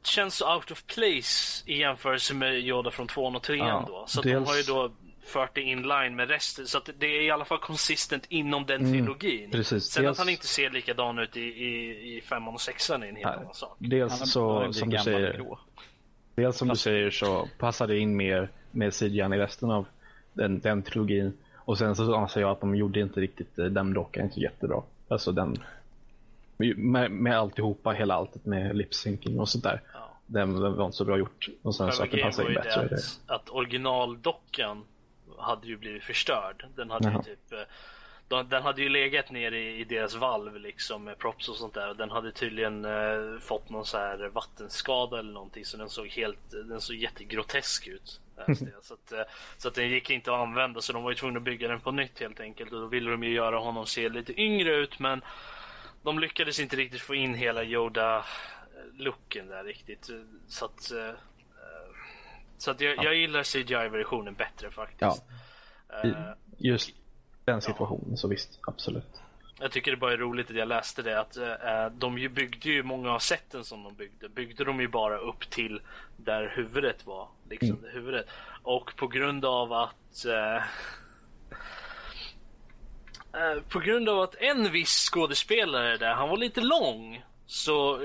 känns 0.04 0.36
så 0.36 0.56
out 0.56 0.72
of 0.72 0.84
place 0.88 1.64
i 1.66 1.78
jämförelse 1.80 2.34
med 2.34 2.54
Yoda 2.60 2.92
från 2.92 3.08
tvåan 3.08 3.36
och 3.36 3.42
trean 3.44 3.68
Ja, 3.68 3.84
då. 3.88 4.04
Så 4.08 4.22
dels- 4.22 4.46
de 4.46 4.50
har 4.52 4.58
ju 4.58 4.64
då 4.64 4.92
fört 5.32 5.56
det 5.56 5.62
in 5.62 5.82
line 5.82 6.16
med 6.16 6.30
resten. 6.30 6.68
Så 6.68 6.78
att 6.78 6.90
det 7.00 7.06
är 7.06 7.22
i 7.22 7.32
alla 7.32 7.46
fall 7.46 7.58
konsistent 7.60 8.26
inom 8.30 8.66
den 8.66 8.92
trilogin. 8.92 9.40
Mm, 9.40 9.52
precis. 9.52 9.84
Sen 9.86 10.04
Dels- 10.04 10.12
att 10.12 10.18
han 10.18 10.30
inte 10.30 10.48
ser 10.48 10.70
likadan 10.70 11.20
ut 11.20 11.38
i, 11.38 11.42
i, 11.42 12.18
i 12.18 12.22
femman 12.22 12.54
och 12.54 12.62
sexan 12.62 13.04
är 13.04 13.08
en 13.08 13.16
helt 13.16 13.28
Nej. 13.28 13.38
annan 13.40 13.54
sak. 13.54 13.76
Dels 13.78 14.20
han 14.20 14.28
så, 14.28 14.74
som 14.74 14.90
du 14.90 14.98
säger, 14.98 15.34
grå. 15.34 15.60
dels 16.36 16.58
som 16.58 16.68
Fast- 16.68 16.84
du 16.84 16.90
säger 16.90 17.12
så 17.12 17.48
passar 17.58 17.88
det 17.88 17.98
in 17.98 18.16
mer 18.18 18.50
med 18.72 18.94
CGI 18.94 19.20
i 19.20 19.22
resten 19.24 19.72
av 19.72 19.86
den, 20.34 20.60
den 20.60 20.84
trilogin. 20.84 21.34
Och 21.56 21.78
sen 21.78 21.96
så 21.96 22.16
anser 22.16 22.42
jag 22.42 22.50
att 22.50 22.62
de 22.62 22.76
gjorde 22.76 23.00
inte 23.00 23.20
riktigt 23.20 23.60
eh, 23.60 23.66
den 23.66 23.94
dockan 23.94 24.24
inte 24.24 24.40
jättebra. 24.40 24.82
Alltså 25.08 25.32
den 25.32 25.58
med, 26.58 27.12
med 27.12 27.38
alltihopa, 27.40 27.92
hela 27.92 28.14
alltet 28.14 28.46
med 28.46 28.76
lip-syncing 28.76 29.40
och 29.40 29.50
sånt 29.50 29.64
där. 29.64 29.82
Ja. 29.94 30.00
Den, 30.26 30.54
den 30.60 30.76
var 30.78 30.86
inte 30.86 30.98
så 30.98 31.06
bra 31.06 31.18
gjort. 31.18 31.48
Och 31.62 31.76
sen 31.76 31.92
så 31.92 32.04
att 32.04 32.12
passar 32.12 32.44
var 32.44 32.50
in 32.50 32.56
bättre. 32.56 32.96
att, 32.96 33.20
att 33.42 33.50
originaldockan 33.50 34.84
hade 35.42 35.68
ju 35.68 35.78
blivit 35.78 36.04
förstörd. 36.04 36.66
Den 36.76 36.90
hade 36.92 37.08
ju 37.08 37.14
Jaha. 37.14 37.24
typ 37.24 37.52
eh, 37.54 37.60
de- 38.28 38.50
den 38.50 38.64
hade 38.64 38.82
ju 38.82 38.90
legat 38.90 39.32
ner 39.32 39.52
i, 39.52 39.84
deras 39.84 40.16
valv 40.16 40.56
liksom 40.60 41.04
med 41.04 41.18
props 41.18 41.50
och 41.50 41.56
sånt 41.56 41.74
där. 41.74 41.90
Och 41.90 41.96
Den 41.96 42.12
hade 42.12 42.32
tydligen 42.32 42.86
eh, 42.86 43.40
fått 43.40 43.70
någon 43.70 43.86
så 43.86 43.98
här 43.98 44.28
vattenskada 44.28 45.20
eller 45.20 45.34
någonting 45.34 45.66
så 45.66 45.78
den 45.78 45.90
såg 45.90 46.08
helt, 46.08 46.52
den 46.52 46.82
såg 46.82 46.96
jättegrotesk 46.96 47.88
ut. 47.88 48.20
jag. 48.48 48.58
så, 48.82 48.94
att, 48.94 49.12
eh, 49.12 49.22
så 49.58 49.68
att 49.68 49.74
den 49.76 49.90
gick 49.90 50.10
inte 50.10 50.32
att 50.34 50.40
använda 50.40 50.82
så 50.82 50.94
de 50.94 51.04
var 51.04 51.12
ju 51.12 51.16
tvungna 51.16 51.38
att 51.38 51.44
bygga 51.44 51.68
den 51.68 51.80
på 51.80 51.92
nytt 51.92 52.20
helt 52.20 52.40
enkelt. 52.40 52.72
Och 52.72 52.80
då 52.80 52.86
ville 52.88 53.12
de 53.12 53.24
ju 53.24 53.34
göra 53.34 53.58
honom 53.60 53.86
se 53.86 54.10
lite 54.10 54.42
yngre 54.42 54.76
ut 54.76 55.00
men 55.00 55.22
de 56.04 56.20
lyckades 56.20 56.60
inte 56.60 56.76
riktigt 56.76 57.02
få 57.02 57.16
in 57.16 57.34
hela 57.36 57.64
Yoda-looken 57.64 59.48
där 59.48 59.64
riktigt. 59.64 60.10
Så 60.48 60.66
att, 60.66 60.92
eh, 60.92 61.14
så 62.62 62.76
jag, 62.80 63.04
jag 63.04 63.16
gillar 63.16 63.44
CGI-versionen 63.44 64.34
bättre 64.34 64.72
faktiskt. 64.72 65.24
I 66.04 66.08
Eh, 66.08 66.34
just 66.58 66.96
den 67.46 67.62
situationen 67.62 68.18
så 68.18 68.28
visst, 68.28 68.60
absolut. 68.68 69.22
Jag 69.60 69.72
tycker 69.72 69.92
det 69.92 69.98
bara 69.98 70.14
är 70.14 70.18
roligt 70.18 70.50
att 70.50 70.56
jag 70.56 70.68
läste 70.68 71.02
det 71.02 71.20
att 71.20 71.38
eh, 71.38 71.86
de 71.94 72.18
ju 72.18 72.30
byggde 72.30 72.70
ju 72.70 72.84
många 72.84 73.12
av 73.12 73.20
sätten 73.20 73.64
som 73.64 73.84
de 73.84 73.96
byggde 73.96 74.30
byggde 74.30 74.64
de 74.64 74.80
ju 74.80 74.88
bara 74.88 75.18
upp 75.18 75.50
till 75.50 75.82
där 76.18 76.54
huvudet 76.56 77.06
var. 77.06 77.28
Liksom 77.50 77.86
huvudet. 77.94 78.26
Och 78.64 78.96
på 78.96 79.08
grund 79.08 79.46
av 79.46 79.74
att 79.74 80.26
eh, 80.26 80.64
på 83.70 83.80
grund 83.80 84.10
av 84.10 84.20
att 84.20 84.36
en 84.36 84.72
viss 84.72 85.10
skådespelare 85.10 85.98
där, 85.98 86.14
han 86.14 86.30
var 86.30 86.38
lite 86.38 86.62
lång 86.62 87.24
så 87.46 88.00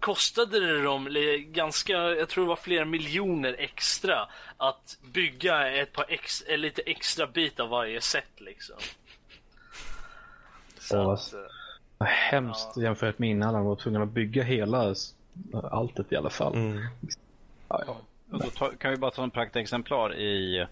kostade 0.00 0.60
det 0.60 0.82
dem 0.82 1.08
ganska, 1.46 1.92
jag 1.92 2.28
tror 2.28 2.44
det 2.44 2.48
var 2.48 2.56
flera 2.56 2.84
miljoner 2.84 3.56
extra 3.58 4.28
att 4.56 4.98
bygga 5.12 5.70
ett 5.70 5.92
par 5.92 6.04
ex, 6.08 6.42
lite 6.48 6.82
extra 6.82 7.26
bit 7.26 7.60
av 7.60 7.68
varje 7.68 8.00
set 8.00 8.40
liksom. 8.40 8.76
Så 10.78 11.04
Åh, 11.04 11.12
att, 11.12 11.32
eh, 11.32 11.40
Vad 11.98 12.08
hemskt 12.08 12.76
jämfört 12.76 13.18
med 13.18 13.30
innan 13.30 13.54
han 13.54 13.64
var 13.64 13.76
tvungen 13.76 14.02
att 14.02 14.08
bygga 14.08 14.42
hela 14.42 14.94
alltet 15.52 16.12
i 16.12 16.16
alla 16.16 16.30
fall. 16.30 16.54
Mm. 16.54 16.82
Ja, 17.68 17.82
ja. 17.86 17.96
Och 18.30 18.38
då 18.38 18.50
ta, 18.50 18.70
kan 18.70 18.90
vi 18.90 18.96
bara 18.96 19.10
ta 19.10 19.22
en 19.22 19.30
praktexemplar 19.30 20.14
i 20.14 20.66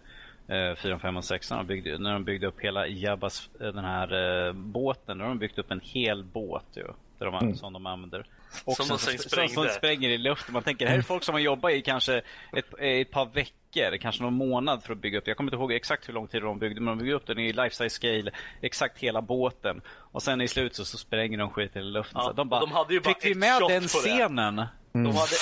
eh, 0.49 0.75
4, 0.77 0.99
5 0.99 1.17
och 1.17 1.25
6 1.25 1.51
när 1.51 1.57
de 1.57 1.67
byggde, 1.67 1.99
när 1.99 2.13
de 2.13 2.25
byggde 2.25 2.47
upp 2.47 2.61
hela 2.61 2.87
Jabbas, 2.87 3.51
eh, 3.61 3.67
den 3.67 3.85
här 3.85 4.47
eh, 4.47 4.53
båten. 4.53 5.19
Då 5.19 5.25
har 5.25 5.29
de 5.29 5.39
byggt 5.39 5.59
upp 5.59 5.71
en 5.71 5.81
hel 5.81 6.25
båt 6.25 6.67
ju, 6.75 6.85
där 7.19 7.27
de, 7.27 7.35
Mm. 7.35 7.57
som 7.57 7.73
de 7.73 7.87
använder. 7.87 8.27
Och 8.65 8.77
Som 8.77 8.89
de 8.89 8.99
sen 8.99 9.19
som, 9.19 9.31
sprängde. 9.31 9.55
som 9.55 9.67
spränger 9.69 10.09
i 10.09 10.19
luften. 10.19 10.53
Man 10.53 10.63
tänker, 10.63 10.85
det 10.85 10.91
här 10.91 10.99
är 10.99 11.03
folk 11.03 11.25
som 11.25 11.35
har 11.35 11.41
jobbat 11.41 11.73
i 11.73 11.83
kanske 11.83 12.17
ett, 12.57 12.67
ett 12.79 13.11
par 13.11 13.27
veckor, 13.27 13.97
kanske 13.97 14.23
någon 14.23 14.35
månad 14.35 14.83
för 14.83 14.93
att 14.93 14.99
bygga 14.99 15.19
upp 15.19 15.25
det. 15.25 15.31
Jag 15.31 15.37
kommer 15.37 15.53
inte 15.53 15.61
ihåg 15.63 15.73
exakt 15.73 16.09
hur 16.09 16.13
lång 16.15 16.29
tid 16.29 16.43
de 16.43 16.59
byggde, 16.59 16.81
men 16.81 16.97
de 16.99 17.05
byggde 17.05 17.15
upp 17.17 17.27
den 17.27 17.39
i 17.39 17.53
life 17.53 17.77
size 17.77 17.91
scale, 17.95 18.31
exakt 18.63 18.99
hela 18.99 19.23
båten. 19.23 19.81
Och 19.89 20.23
sen 20.23 20.41
i 20.41 20.49
slutet 20.49 20.77
så, 20.77 20.85
så 20.85 20.99
spränger 20.99 21.39
de 21.39 21.51
skit 21.51 21.77
i 21.77 21.81
luften. 21.81 22.21
Ja, 22.21 22.27
så 22.29 22.33
de 22.33 22.49
bara, 22.49 22.61
de 22.61 22.73
hade 22.73 22.95
ju 22.95 23.01
bara 23.01 23.15
fick 23.15 23.25
vi 23.25 23.35
med 23.35 23.61
den 23.63 23.69
på 23.69 23.71
det." 23.73 23.89
scenen? 23.89 24.57
De 24.93 25.07
hade, 25.07 25.37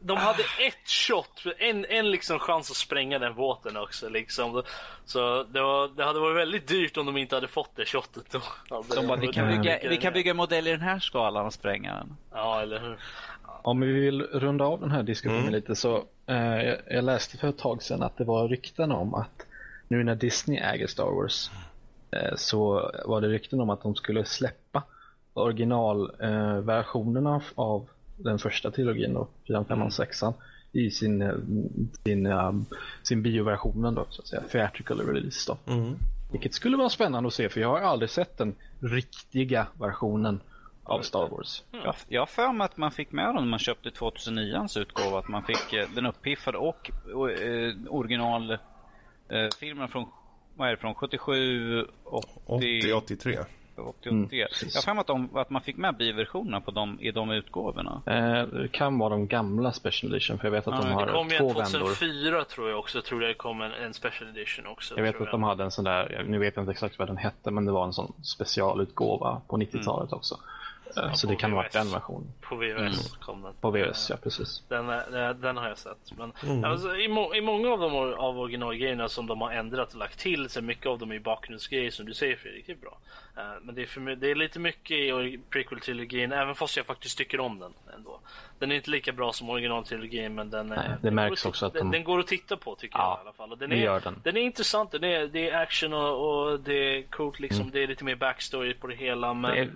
de 0.00 0.16
hade 0.16 0.42
ett 0.42 0.88
shot, 0.88 1.42
en, 1.58 1.84
en 1.84 2.10
liksom 2.10 2.38
chans 2.38 2.70
att 2.70 2.76
spränga 2.76 3.18
den 3.18 3.34
båten 3.34 3.76
också. 3.76 4.08
Liksom. 4.08 4.62
Så 5.04 5.42
det, 5.42 5.60
var, 5.60 5.88
det 5.96 6.04
hade 6.04 6.20
varit 6.20 6.36
väldigt 6.36 6.68
dyrt 6.68 6.96
om 6.96 7.06
de 7.06 7.16
inte 7.16 7.34
hade 7.34 7.48
fått 7.48 7.76
det 7.76 7.86
shotet. 7.86 8.24
Då. 8.30 8.40
De 8.94 9.06
bara, 9.06 9.16
vi 9.16 9.28
kan, 9.28 9.48
bygga, 9.48 9.78
vi 9.88 9.96
kan 9.96 10.12
bygga 10.12 10.30
en 10.30 10.36
modell 10.36 10.66
i 10.66 10.70
den 10.70 10.80
här 10.80 10.98
skalan 10.98 11.46
och 11.46 11.52
spränga 11.52 11.94
den. 11.94 12.16
Ja, 12.32 12.62
eller 12.62 12.80
hur? 12.80 12.98
Om 13.62 13.80
vi 13.80 13.92
vill 13.92 14.22
runda 14.22 14.64
av 14.64 14.80
den 14.80 14.90
här 14.90 15.02
diskussionen 15.02 15.42
Mm. 15.42 15.54
lite 15.54 15.76
så 15.76 16.04
eh, 16.26 16.62
jag, 16.86 17.04
läste 17.04 17.38
för 17.38 17.48
ett 17.48 17.58
tag 17.58 17.82
sedan 17.82 18.02
att 18.02 18.16
det 18.16 18.24
var 18.24 18.48
rykten 18.48 18.92
om 18.92 19.14
att 19.14 19.46
nu 19.88 20.04
när 20.04 20.14
Disney 20.14 20.58
äger 20.58 20.86
Star 20.86 21.04
Wars 21.04 21.50
eh, 22.10 22.34
så 22.36 22.90
var 23.04 23.20
det 23.20 23.28
rykten 23.28 23.60
om 23.60 23.70
att 23.70 23.82
de 23.82 23.94
skulle 23.94 24.24
släppa 24.24 24.82
originalversionerna 25.34 27.36
eh, 27.36 27.42
av 27.54 27.88
den 28.16 28.38
första 28.38 28.70
trilogin 28.70 29.14
då, 29.14 29.28
4, 29.48 29.64
5 29.64 29.82
och 29.82 29.92
6 29.92 30.20
i 30.72 30.90
sin, 30.90 31.22
eh, 31.22 31.34
sin, 32.04 32.26
uh, 32.26 32.52
sin 33.02 33.22
bioversionen 33.22 33.94
då, 33.94 34.06
så 34.10 34.22
att 34.22 34.28
säga. 34.28 34.42
Theatrical 34.42 35.00
release 35.00 35.52
då. 35.52 35.72
Mm. 35.72 35.96
Vilket 36.32 36.54
skulle 36.54 36.76
vara 36.76 36.88
spännande 36.88 37.26
att 37.26 37.34
se 37.34 37.48
för 37.48 37.60
jag 37.60 37.68
har 37.68 37.80
aldrig 37.80 38.10
sett 38.10 38.38
den 38.38 38.54
riktiga 38.80 39.66
versionen 39.80 40.40
av 40.84 41.00
Star 41.00 41.28
Wars. 41.28 41.62
Jag, 41.70 41.94
jag 42.08 42.20
har 42.20 42.26
för 42.26 42.52
mig 42.52 42.64
att 42.64 42.76
man 42.76 42.90
fick 42.90 43.12
med 43.12 43.26
den 43.26 43.34
när 43.34 43.42
man 43.42 43.58
köpte 43.58 43.88
2009ans 43.88 44.78
utgåva. 44.78 45.18
Att 45.18 45.28
man 45.28 45.42
fick 45.42 45.72
eh, 45.72 45.88
den 45.94 46.06
uppiffade 46.06 46.58
och 46.58 46.90
eh, 47.10 47.74
originalfilmen 47.88 49.88
från, 49.88 50.08
vad 50.54 50.68
är 50.68 50.72
det, 50.72 50.76
från 50.76 50.94
77, 50.94 51.86
80, 52.04 52.28
80, 52.46 52.92
83. 52.92 53.38
83. 53.82 54.10
Mm, 54.10 54.28
jag 54.32 54.46
har 54.74 54.82
för 54.82 54.94
mig 54.94 55.00
att, 55.00 55.06
de, 55.06 55.36
att 55.36 55.50
man 55.50 55.62
fick 55.62 55.76
med 55.76 55.96
bioversionerna 55.96 56.60
på 56.60 56.70
de, 56.70 57.00
i 57.00 57.10
de 57.10 57.30
utgåvorna. 57.30 58.02
Eh, 58.06 58.46
det 58.46 58.68
kan 58.72 58.98
vara 58.98 59.10
de 59.10 59.26
gamla 59.26 59.72
Special 59.72 60.12
Edition 60.12 60.38
för 60.38 60.46
jag 60.46 60.52
vet 60.52 60.68
att 60.68 60.74
Ja, 60.74 60.88
de 60.88 60.92
har 60.92 61.06
Det 61.06 61.12
kom 61.12 61.28
ju 61.28 61.38
två 61.38 61.48
en 61.50 61.54
vändor. 61.54 61.78
2004 61.80 62.44
tror 62.44 62.70
jag 62.70 62.78
också. 62.78 63.02
Tror 63.02 63.22
jag 63.22 63.30
det 63.30 63.34
kom 63.34 63.62
en, 63.62 63.72
en 63.72 63.94
special 63.94 64.30
edition 64.30 64.66
också. 64.66 64.94
Jag 64.96 65.02
vet 65.02 65.16
tror 65.16 65.26
att 65.26 65.32
de 65.32 65.42
hade 65.42 65.64
en 65.64 65.70
sån 65.70 65.84
där, 65.84 66.24
nu 66.28 66.38
vet 66.38 66.56
jag 66.56 66.62
inte 66.62 66.72
exakt 66.72 66.98
vad 66.98 67.08
den 67.08 67.16
hette, 67.16 67.50
men 67.50 67.64
det 67.64 67.72
var 67.72 67.84
en 67.84 67.92
sån 67.92 68.12
specialutgåva 68.22 69.40
på 69.48 69.56
90-talet 69.56 70.12
också. 70.12 70.38
Eh, 70.96 71.12
så 71.12 71.26
det 71.26 71.36
kan 71.36 71.50
ha 71.52 71.56
varit 71.56 71.72
den 71.72 71.90
versionen. 71.90 72.32
På 72.40 72.56
VHS 72.56 73.16
kom 73.16 73.42
den. 73.42 73.52
På 73.60 73.70
VHS, 73.70 74.10
ja 74.10 74.16
precis. 74.22 74.62
Den, 74.68 74.88
är- 74.88 75.34
den 75.34 75.56
har 75.56 75.68
jag 75.68 75.78
sett. 75.78 76.12
Men 76.42 76.64
alltså, 76.64 76.96
i, 76.96 77.08
må, 77.08 77.34
i 77.34 77.40
många 77.40 77.68
av 77.68 77.78
de 77.80 77.94
av 78.14 78.38
originalgrejerna 78.40 79.08
som 79.08 79.26
de 79.26 79.40
har 79.40 79.52
ändrat 79.52 79.92
och 79.92 79.98
lagt 79.98 80.18
till 80.18 80.48
så 80.48 80.62
mycket 80.62 80.86
av 80.86 80.98
dem 80.98 81.12
är 81.12 81.18
bakgrundsgrejer 81.18 81.90
som 81.90 82.06
du 82.06 82.14
säger 82.14 82.36
Fredrik, 82.36 82.66
det 82.66 82.72
är 82.72 82.76
bra. 82.76 82.98
Eh, 83.36 83.42
men 83.62 83.74
det 83.74 83.82
är, 83.82 83.86
för, 83.86 84.00
det 84.16 84.30
är 84.30 84.34
lite 84.34 84.58
mycket 84.58 84.90
i 84.96 85.38
prequel-trilogin, 85.50 86.32
även 86.34 86.54
fast 86.54 86.76
jag 86.76 86.86
faktiskt 86.86 87.18
tycker 87.18 87.40
om 87.40 87.58
den 87.58 87.72
ändå. 87.96 88.20
Den 88.58 88.72
är 88.72 88.76
inte 88.76 88.90
lika 88.90 89.12
bra 89.12 89.32
som 89.32 89.50
originaltrilogin 89.50 90.34
men 90.34 90.50
den, 90.50 90.66
Nej, 90.66 90.78
det 90.78 90.98
den 91.02 91.14
märks 91.14 91.42
går 91.42 91.48
också 91.50 91.66
att 91.66 91.74
de- 91.74 91.90
den 91.90 92.04
går 92.04 92.18
att 92.20 92.26
titta 92.26 92.56
på 92.56 92.74
tycker 92.74 92.98
Ja, 92.98 93.10
jag 93.10 93.18
i 93.18 93.20
alla 93.28 93.32
fall. 93.32 93.52
Och 93.52 93.58
den, 93.58 93.72
är, 93.72 93.76
gör 93.76 94.00
den. 94.00 94.20
den 94.24 94.36
är 94.36 94.40
intressant, 94.40 94.90
den 94.90 95.04
är, 95.04 95.26
det 95.26 95.50
är 95.50 95.62
action 95.62 95.92
och, 95.92 96.42
och 96.50 96.60
det 96.60 96.74
är 96.98 97.02
coolt 97.02 97.40
liksom. 97.40 97.60
Mm. 97.60 97.72
Det 97.72 97.82
är 97.82 97.86
lite 97.86 98.04
mer 98.04 98.14
backstory 98.16 98.74
på 98.74 98.86
det 98.86 98.94
hela 98.96 99.34
men... 99.34 99.52
Det 99.54 99.60
är, 99.60 99.70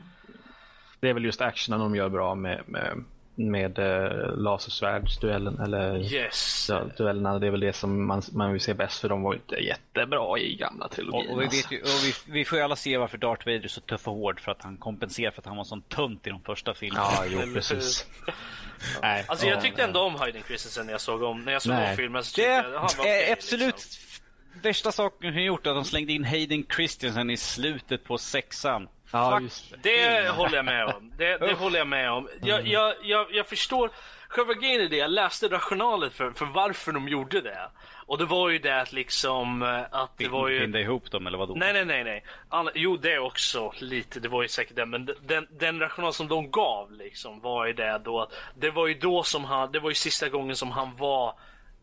det 1.01 1.09
är 1.09 1.14
väl 1.14 1.24
just 1.24 1.40
actionen 1.40 1.81
de 1.81 1.94
gör 1.94 2.09
bra 2.09 2.35
med, 2.35 2.62
med, 2.66 3.05
med 3.35 3.78
uh, 3.78 4.36
lasersvärdsduellen 4.36 5.59
eller 5.59 6.12
Yes! 6.14 6.70
duellerna. 6.97 7.39
Det 7.39 7.47
är 7.47 7.51
väl 7.51 7.60
det 7.60 7.72
som 7.72 8.06
man, 8.06 8.22
man 8.32 8.52
vill 8.52 8.60
se 8.60 8.74
bäst 8.74 9.01
för 9.01 9.09
de 9.09 9.22
var 9.22 9.35
inte 9.35 9.55
jättebra 9.56 10.39
i 10.39 10.56
gamla 10.56 10.89
trilogin. 10.89 11.31
Och, 11.31 11.35
och, 11.35 11.40
vi, 11.40 11.44
alltså. 11.44 11.68
vet 11.68 11.72
ju, 11.72 11.82
och 11.82 12.05
vi, 12.05 12.32
vi 12.32 12.44
får 12.44 12.59
ju 12.59 12.64
alla 12.64 12.77
se 12.77 12.97
varför 12.97 13.18
Darth 13.18 13.47
Vader 13.47 13.64
är 13.64 13.68
så 13.68 13.81
tuff 13.81 14.09
och 14.09 14.14
hård 14.14 14.40
för 14.40 14.52
att 14.52 14.62
han 14.62 14.77
kompenserar 14.77 15.31
för 15.31 15.40
att 15.40 15.47
han 15.47 15.56
var 15.56 15.64
sån 15.64 15.82
tunt 15.82 16.27
i 16.27 16.31
de 16.31 16.43
första 16.43 16.74
filmerna. 16.74 17.06
Ja, 17.16 17.24
jo 17.28 17.55
precis. 17.55 18.06
Nej, 19.02 19.24
Alltså 19.28 19.47
jag 19.47 19.56
ja, 19.56 19.60
tyckte 19.60 19.82
ändå 19.82 20.01
om 20.01 20.14
Hayden 20.14 20.43
Christensen 20.47 20.86
när 20.86 20.93
jag 20.93 21.01
såg 21.01 21.22
om, 21.22 21.40
när 21.44 21.52
jag 21.52 21.62
såg 21.62 21.72
Nej. 21.72 21.90
om 21.90 21.97
filmen 21.97 22.24
så 22.24 22.40
Det 22.40 22.56
tyckte 22.56 22.70
jag 22.72 22.81
han 22.81 22.89
var 22.98 23.06
är 23.06 23.22
okej, 23.22 23.32
absolut 23.32 23.74
liksom. 23.74 24.24
värsta 24.62 24.93
saken 24.93 25.32
han 25.32 25.44
gjort 25.44 25.66
att 25.66 25.74
de 25.74 25.85
slängde 25.85 26.12
in 26.12 26.24
Hayden 26.24 26.64
Christensen 26.77 27.31
i 27.31 27.36
slutet 27.36 28.05
på 28.05 28.18
sexan. 28.18 28.89
Ja, 29.12 29.41
Det 29.82 30.28
håller 30.28 30.57
jag 30.57 30.65
med 30.65 30.85
om. 30.87 31.12
Det, 31.16 31.37
det 31.39 31.55
håller 31.55 31.78
jag 31.78 31.89
med 31.89 32.11
om. 32.11 32.28
Jag, 32.43 32.66
jag, 32.66 32.95
jag, 33.03 33.27
jag 33.35 33.47
förstår. 33.47 33.91
Själva 34.28 34.55
grejen 34.55 34.81
är 34.81 34.89
det, 34.89 34.97
jag 34.97 35.11
läste 35.11 35.49
rationalet 35.49 36.12
för, 36.12 36.31
för 36.31 36.47
varför 36.47 36.93
de 36.93 37.09
gjorde 37.09 37.41
det. 37.41 37.69
Och 38.07 38.19
det 38.19 38.24
var 38.24 38.49
ju 38.49 38.59
det 38.59 38.81
att 38.81 38.93
liksom 38.93 39.62
eh, 39.62 39.82
att 39.91 40.11
det 40.16 40.28
var 40.28 40.49
ju... 40.49 40.61
Binda 40.61 40.81
ihop 40.81 41.11
dem 41.11 41.27
eller 41.27 41.39
vadå? 41.39 41.55
Nej, 41.55 41.73
nej, 41.73 41.85
nej, 41.85 42.05
nej. 42.05 42.24
Alla, 42.49 42.70
jo, 42.74 42.97
det 42.97 43.19
också 43.19 43.73
lite. 43.78 44.20
Det 44.20 44.28
var 44.28 44.43
ju 44.43 44.49
säkert 44.49 44.77
det. 44.77 44.87
Men 44.87 45.11
den, 45.23 45.47
den 45.51 45.81
rational 45.81 46.12
som 46.12 46.28
de 46.28 46.51
gav 46.51 46.93
liksom 46.93 47.41
var 47.41 47.66
ju 47.66 47.73
det 47.73 48.01
då 48.05 48.20
att 48.20 48.32
det 48.55 48.70
var 48.70 48.87
ju 48.87 48.95
då 48.95 49.23
som 49.23 49.45
han, 49.45 49.73
det 49.73 49.81
var 49.81 49.91
ju 49.91 49.95
sista 49.95 50.28
gången 50.28 50.57
som 50.57 50.70
han 50.70 50.97
var 50.97 51.35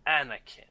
Anakin. 0.04 0.64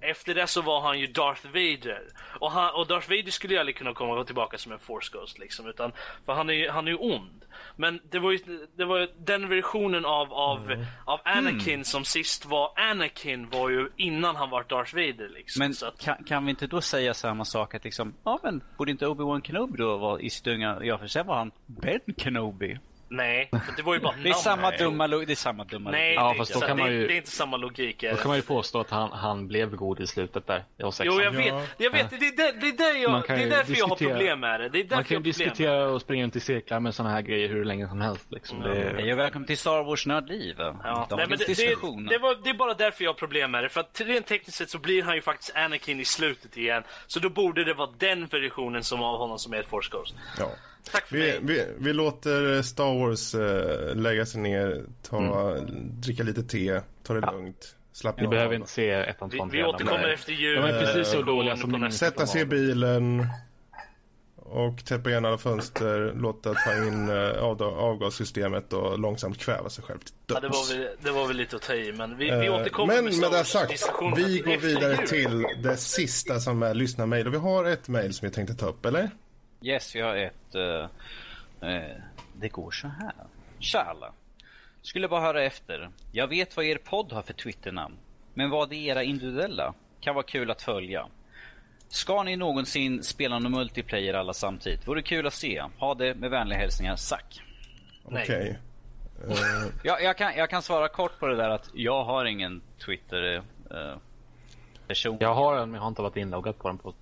Efter 0.00 0.34
det 0.34 0.46
så 0.46 0.62
var 0.62 0.80
han 0.80 0.98
ju 0.98 1.06
Darth 1.06 1.46
Vader. 1.46 2.02
Och, 2.40 2.50
han, 2.50 2.74
och 2.74 2.86
Darth 2.86 3.10
Vader 3.10 3.30
skulle 3.30 3.54
ju 3.54 3.60
aldrig 3.60 3.76
kunna 3.76 3.94
komma 3.94 4.24
tillbaka 4.24 4.58
som 4.58 4.72
en 4.72 4.78
force 4.78 5.10
ghost 5.12 5.38
liksom. 5.38 5.66
Utan, 5.66 5.92
för 6.26 6.32
han 6.32 6.50
är 6.50 6.54
ju 6.54 6.70
han 6.70 6.86
är 6.86 6.90
ju 6.90 6.96
ond. 6.96 7.44
Men 7.76 8.00
det 8.10 8.18
var 8.18 8.32
ju, 8.32 8.66
det 8.76 8.84
var 8.84 8.98
ju 8.98 9.08
den 9.18 9.48
versionen 9.48 10.04
av, 10.04 10.32
av, 10.32 10.84
av 11.04 11.20
Anakin 11.24 11.84
som 11.84 12.04
sist 12.04 12.46
var 12.46 12.72
Anakin 12.76 13.50
var 13.50 13.70
ju 13.70 13.88
innan 13.96 14.36
han 14.36 14.50
var 14.50 14.64
Darth 14.68 14.94
Vader 14.94 15.28
liksom. 15.28 15.60
Men 15.60 15.70
att, 15.88 15.98
kan, 15.98 16.24
kan 16.24 16.44
vi 16.44 16.50
inte 16.50 16.66
då 16.66 16.80
säga 16.80 17.14
samma 17.14 17.44
sak 17.44 17.74
att 17.74 17.84
liksom, 17.84 18.14
ja 18.24 18.40
men 18.42 18.62
borde 18.78 18.90
inte 18.90 19.06
Obi-Wan 19.06 19.42
Kenobi 19.42 19.78
då 19.78 19.96
vara 19.96 20.20
i 20.20 20.30
stunga? 20.30 20.78
Ja 20.82 20.98
för 20.98 21.06
sen 21.06 21.26
var 21.26 21.36
han 21.36 21.50
Ben 21.66 22.00
Kenobi. 22.16 22.78
Nej, 23.08 23.50
det 23.76 23.82
var 23.82 23.94
ju 23.94 24.00
bara 24.00 24.14
Det 24.22 24.28
är 24.28 24.32
samma 24.32 24.70
Nej. 24.70 24.78
dumma 24.78 25.06
logik. 25.06 25.26
Det 25.26 25.32
är 25.32 25.34
samma 25.36 25.64
dumma 25.64 25.90
Nej, 25.90 26.14
logik. 26.14 26.18
Ja, 26.20 26.28
det, 26.28 26.34
är 26.34 26.38
fast 26.38 26.50
inte, 26.50 26.60
då 26.60 26.66
kan 26.68 26.76
det, 26.76 26.82
man 26.82 26.92
ju- 26.92 27.06
det 27.06 27.14
är 27.14 27.16
inte 27.16 27.30
samma 27.30 27.56
logik. 27.56 28.02
är 28.02 28.08
Då 28.10 28.16
det. 28.16 28.22
kan 28.22 28.28
man 28.28 28.36
ju 28.36 28.42
påstå 28.42 28.80
att 28.80 28.90
han, 28.90 29.12
han 29.12 29.48
blev 29.48 29.76
god 29.76 30.00
i 30.00 30.06
slutet 30.06 30.46
där. 30.46 30.64
Jag. 30.76 30.92
Jo, 31.04 31.20
jag 31.20 31.30
vet. 31.30 31.46
Ja. 31.46 31.62
Jag 31.78 31.90
vet. 31.90 32.10
Det 32.10 32.16
är, 32.16 32.36
där, 32.36 32.52
det 32.60 32.68
är, 32.68 32.72
där 32.76 33.02
jag, 33.02 33.26
kan 33.26 33.36
det 33.36 33.42
är 33.42 33.44
ju 33.44 33.50
därför 33.50 33.72
jag 33.76 33.84
har 33.84 33.88
diskutera- 33.96 34.08
problem 34.10 34.40
med 34.40 34.60
det. 34.60 34.68
Det 34.68 34.78
är 34.78 34.82
därför 34.82 34.96
Man 34.96 35.04
kan 35.04 35.08
ju 35.10 35.14
jag 35.14 35.20
har 35.20 35.22
problem 35.22 35.38
med 35.38 35.46
det. 35.46 35.50
diskutera 35.50 35.86
och 35.88 36.00
springa 36.00 36.24
runt 36.24 36.36
i 36.36 36.40
cirklar 36.40 36.80
med 36.80 36.94
sådana 36.94 37.14
här 37.14 37.22
grejer 37.22 37.48
hur 37.48 37.64
länge 37.64 37.88
som 37.88 38.00
helst. 38.00 38.26
Liksom. 38.30 38.60
Det, 38.60 38.94
Hej 38.98 39.12
och 39.12 39.18
välkommen 39.18 39.46
till 39.46 39.58
Star 39.58 39.82
Wars 39.84 40.06
Nördliv. 40.06 40.54
Ja. 40.58 40.66
Dagens 40.82 41.10
Nej, 41.10 41.26
men 41.28 41.38
det, 41.38 41.44
det, 41.46 42.08
det, 42.10 42.18
var, 42.18 42.44
det 42.44 42.50
är 42.50 42.54
bara 42.54 42.74
därför 42.74 43.04
jag 43.04 43.10
har 43.10 43.14
problem 43.18 43.50
med 43.50 43.62
det. 43.64 43.68
För 43.68 43.80
att 43.80 44.00
rent 44.04 44.26
tekniskt 44.26 44.58
sett 44.58 44.70
så 44.70 44.78
blir 44.78 45.02
han 45.02 45.14
ju 45.14 45.20
faktiskt 45.22 45.56
Anakin 45.56 46.00
i 46.00 46.04
slutet 46.04 46.56
igen. 46.56 46.82
Så 47.06 47.20
då 47.20 47.28
borde 47.28 47.64
det 47.64 47.74
vara 47.74 47.90
den 47.98 48.26
versionen 48.26 48.84
som 48.84 49.02
av 49.02 49.18
honom 49.18 49.38
som 49.38 49.52
är 49.54 49.58
ett 49.60 49.68
Force 49.68 49.90
Ghost. 49.92 50.14
Ja. 50.38 50.50
Tack 50.92 51.06
för 51.06 51.16
Vi, 51.16 51.22
mig. 51.22 51.38
vi, 51.42 51.64
vi 51.78 51.92
låter 51.92 52.62
Star 52.62 52.98
Wars 52.98 53.34
eh, 53.34 53.94
lägga 53.96 54.26
sig 54.26 54.40
ner, 54.40 54.84
ta, 55.10 55.56
dricka 55.90 56.22
lite 56.22 56.42
te, 56.42 56.80
ta 57.02 57.14
det 57.14 57.20
lugnt, 57.32 57.76
slappna 57.92 58.20
vi 58.20 58.26
av. 58.26 58.30
behöver 58.30 58.54
inte 58.54 58.70
se 58.70 58.90
ettan, 58.90 59.28
Vi, 59.28 59.36
tvåan, 59.38 59.48
vi 59.48 59.52
trean. 59.58 59.74
återkommer 59.74 60.02
Nej. 60.02 60.14
efter 60.14 60.32
jul. 60.32 60.62
De 60.62 60.68
är 60.68 60.80
precis 60.80 61.08
så 61.12 61.18
Eh, 61.20 61.26
dåliga 61.26 61.56
som 61.56 61.72
de 61.72 61.90
Sätta 61.90 62.26
sig 62.26 62.40
i 62.40 62.46
bilen 62.46 63.26
och 64.36 64.84
täppa 64.84 65.10
igen 65.10 65.24
alla 65.24 65.38
fönster, 65.38 66.12
låta 66.16 66.54
ta 66.54 66.74
in 66.86 67.08
eh, 67.10 67.42
av, 67.42 67.62
avgassystemet 67.62 68.72
och 68.72 68.98
långsamt 68.98 69.38
kväva 69.38 69.70
sig 69.70 69.84
själv 69.84 69.98
till 69.98 70.14
Ja, 70.26 70.34
det, 70.34 70.40
döds. 70.40 70.70
var 70.70 70.76
väl, 70.78 70.88
det 71.02 71.10
var 71.10 71.26
väl 71.26 71.36
lite 71.36 71.56
att 71.56 71.62
ta 71.62 71.74
i, 71.74 71.92
men 71.92 72.16
vi, 72.18 72.30
vi 72.30 72.48
återkommer 72.50 72.94
Men 73.02 73.20
med 73.20 73.30
det 73.32 73.44
sagt, 73.44 73.72
vi 74.16 74.38
går 74.40 74.56
vidare 74.56 75.06
till 75.06 75.46
det 75.62 75.76
sista 75.76 76.40
som 76.40 76.62
är 76.62 76.74
lyssnarmail. 76.74 77.26
Och 77.26 77.34
vi 77.34 77.38
har 77.38 77.64
ett 77.64 77.88
mail 77.88 78.14
som 78.14 78.28
vi 78.28 78.34
tänkte 78.34 78.54
ta 78.54 78.66
upp, 78.66 78.86
eller? 78.86 79.10
Yes, 79.62 79.96
vi 79.96 80.00
har 80.00 80.16
ett... 80.16 80.54
eh, 80.54 81.70
eh, 81.70 81.96
det 82.36 82.48
går 82.48 82.70
så 82.70 82.88
här. 82.88 83.12
Tja 83.58 83.78
alla. 83.80 84.12
Skulle 84.82 85.08
bara 85.08 85.20
höra 85.20 85.42
efter. 85.42 85.90
Jag 86.12 86.26
vet 86.28 86.56
vad 86.56 86.64
er 86.66 86.78
podd 86.78 87.12
har 87.12 87.22
för 87.22 87.32
Twitternamn. 87.34 87.94
Men 88.34 88.50
vad 88.50 88.72
är 88.72 88.76
era 88.76 89.02
individuella? 89.02 89.74
Kan 90.00 90.14
vara 90.14 90.24
kul 90.24 90.50
att 90.50 90.62
följa. 90.62 91.06
Ska 91.88 92.22
ni 92.22 92.36
någonsin 92.36 93.02
spela 93.02 93.38
någon 93.38 93.52
multiplayer 93.52 94.14
alla 94.14 94.32
samtidigt? 94.32 94.88
Vore 94.88 95.02
kul 95.02 95.26
att 95.26 95.34
se. 95.34 95.62
Ha 95.78 95.94
det 95.94 96.14
med 96.14 96.30
vänliga 96.30 96.58
hälsningar, 96.58 96.96
Zack. 96.96 97.42
Nej. 98.08 98.22
Okej. 98.22 98.58
Eh, 99.28 99.36
Ja, 99.84 100.00
jag, 100.00 100.16
kan, 100.16 100.36
jag 100.36 100.50
kan 100.50 100.62
svara 100.62 100.88
kort 100.88 101.18
på 101.18 101.26
det 101.26 101.36
där 101.36 101.50
att 101.50 101.70
jag 101.74 102.04
har 102.04 102.24
ingen 102.24 102.62
Twitter 102.84 103.42
eh, 103.70 103.96
person. 104.86 105.16
Jag 105.20 105.34
har 105.34 105.56
en, 105.56 105.70
men 105.70 105.74
jag 105.74 105.82
har 105.82 105.88
inte 105.88 106.02
varit 106.02 106.16
inloggad 106.16 106.58
på 106.58 106.68
den 106.68 106.78
på 106.78 106.94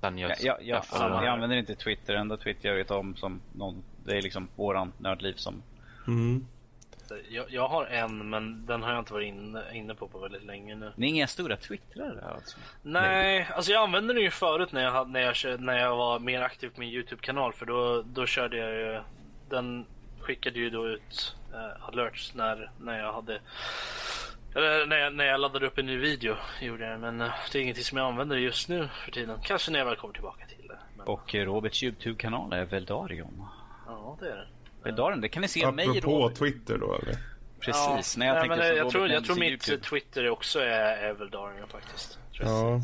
sen 0.00 0.18
jag 0.18 0.30
Jag, 0.30 0.38
jag, 0.40 0.82
jag, 0.92 1.24
jag 1.24 1.26
använder 1.26 1.56
inte 1.56 1.74
Twitter. 1.74 2.14
Enda 2.14 2.36
Twitter 2.36 2.68
jag 2.68 2.76
vet 2.76 2.90
om 2.90 3.16
som 3.16 3.40
någon, 3.52 3.84
det 4.04 4.16
är 4.16 4.22
liksom 4.22 4.48
våran 4.56 4.92
nördliv 4.98 5.34
som 5.34 5.62
mm. 6.06 6.46
Jag, 7.28 7.44
jag 7.50 7.68
har 7.68 7.86
en, 7.86 8.30
men 8.30 8.66
den 8.66 8.82
har 8.82 8.90
jag 8.90 8.98
inte 8.98 9.12
varit 9.12 9.28
inne, 9.28 9.62
inne 9.72 9.94
på 9.94 10.08
på 10.08 10.18
väldigt 10.18 10.44
länge 10.44 10.74
nu. 10.74 10.92
Ni 10.96 11.06
är 11.06 11.10
inga 11.10 11.26
stora 11.26 11.56
twittrare 11.56 12.24
alltså? 12.34 12.58
Nej, 12.82 13.48
alltså 13.54 13.72
jag 13.72 13.82
använde 13.82 14.14
den 14.14 14.22
ju 14.22 14.30
förut 14.30 14.72
när 14.72 14.82
jag, 14.82 15.10
när 15.10 15.20
jag, 15.20 15.60
när 15.60 15.78
jag 15.78 15.96
var 15.96 16.18
mer 16.18 16.40
aktiv 16.40 16.68
på 16.68 16.80
min 16.80 16.88
YouTube-kanal 16.88 17.52
för 17.52 17.66
då, 17.66 18.02
då 18.02 18.26
körde 18.26 18.56
jag 18.56 18.72
ju, 18.72 19.00
den 19.48 19.86
skickade 20.20 20.58
ju 20.58 20.70
då 20.70 20.88
ut 20.88 21.36
eh, 21.52 21.88
alerts 21.88 22.34
när, 22.34 22.70
när 22.80 22.98
jag 22.98 23.12
hade 23.12 23.40
eller 24.56 24.86
när 24.86 24.96
jag, 24.96 25.14
när 25.14 25.24
jag 25.24 25.40
laddade 25.40 25.66
upp 25.66 25.78
en 25.78 25.86
ny 25.86 25.96
video 25.96 26.36
gjorde 26.60 26.86
jag 26.90 27.00
men 27.00 27.20
eh, 27.20 27.30
det 27.52 27.58
är 27.58 27.62
ingenting 27.62 27.84
som 27.84 27.98
jag 27.98 28.06
använder 28.06 28.36
just 28.36 28.68
nu 28.68 28.88
för 29.04 29.10
tiden. 29.12 29.38
Kanske 29.42 29.70
när 29.70 29.78
jag 29.78 29.86
väl 29.86 29.96
kommer 29.96 30.14
tillbaka 30.14 30.46
till 30.46 30.68
det. 30.68 30.78
Men, 30.96 31.06
Och 31.06 31.34
eh, 31.34 31.44
Roberts 31.46 31.82
YouTube-kanal 31.82 32.52
är 32.52 32.64
Veldarion. 32.64 33.44
ja, 33.86 34.16
det 34.20 34.30
är 34.30 34.36
det. 34.36 34.46
Veldarion, 34.82 35.20
det 35.20 35.28
kan 35.28 35.42
ni 35.42 35.48
se 35.48 35.70
mig 35.70 35.88
Apropå. 35.88 36.30
Twitter 36.30 36.78
då, 36.78 36.94
eller? 37.02 37.16
Precis, 37.60 38.16
Ja, 38.16 38.18
när 38.18 38.26
jag 38.26 38.34
nej, 38.34 38.40
tänkte 38.42 38.56
men, 38.56 38.58
så 38.58 38.64
jag, 38.64 38.78
Robert 38.80 38.92
tror, 38.92 39.08
jag 39.08 39.24
tror 39.24 39.36
mitt 39.36 39.68
YouTube. 39.68 39.82
Twitter 39.88 40.28
också 40.30 40.60
är 40.60 41.04
Eveldarion 41.04 41.68
faktiskt. 41.68 42.18
Tror 42.36 42.48
jag. 42.48 42.56
Ja. 42.72 42.80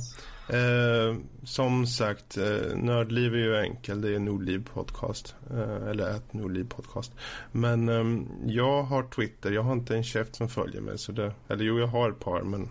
Eh, 0.49 1.17
som 1.45 1.87
sagt, 1.87 2.37
eh, 2.37 2.77
Nördliv 2.77 3.35
är 3.35 3.39
ju 3.39 3.57
enkel. 3.57 4.01
Det 4.01 4.15
är 4.15 4.19
Nordliv 4.19 4.69
Podcast. 4.75 5.35
Eh, 5.51 5.89
eller 5.91 6.11
ett 6.17 6.33
Nordliv 6.33 6.65
Podcast. 6.69 7.13
Men 7.53 7.89
ehm, 7.89 8.29
jag 8.47 8.83
har 8.83 9.03
Twitter. 9.03 9.51
Jag 9.53 9.63
har 9.63 9.73
inte 9.73 9.95
en 9.97 10.05
käft 10.05 10.35
som 10.37 10.49
följer 10.49 10.81
mig. 10.81 10.99
Så 10.99 11.13
det, 11.13 11.33
eller 11.49 11.65
jo, 11.65 11.79
jag 11.79 11.87
har 11.87 12.11
ett 12.11 12.21
par, 12.21 12.43
men... 12.43 12.69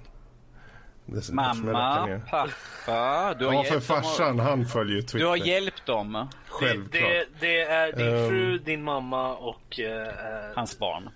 Det, 1.06 1.31
Mamma, 1.31 2.19
pappa, 2.30 3.34
du 3.39 3.45
har, 3.45 3.53
Ja, 3.53 3.64
för 3.64 3.80
farsan, 3.80 4.39
han 4.39 4.65
följer 4.65 4.95
ju 4.95 5.02
Twitter. 5.02 5.19
du 5.19 5.26
har 5.26 5.35
hjälpt 5.35 5.85
dem, 5.85 6.14
Det, 6.14 6.27
Självklart. 6.48 6.91
det, 7.02 7.26
det 7.39 7.61
är 7.61 7.91
din 7.98 8.07
Ehm. 8.15 8.30
fru, 8.30 8.57
din 8.57 8.84
mamma 8.84 9.35
och... 9.35 9.80
eh, 9.80 10.14
hans 10.56 10.80
barn. 10.80 11.10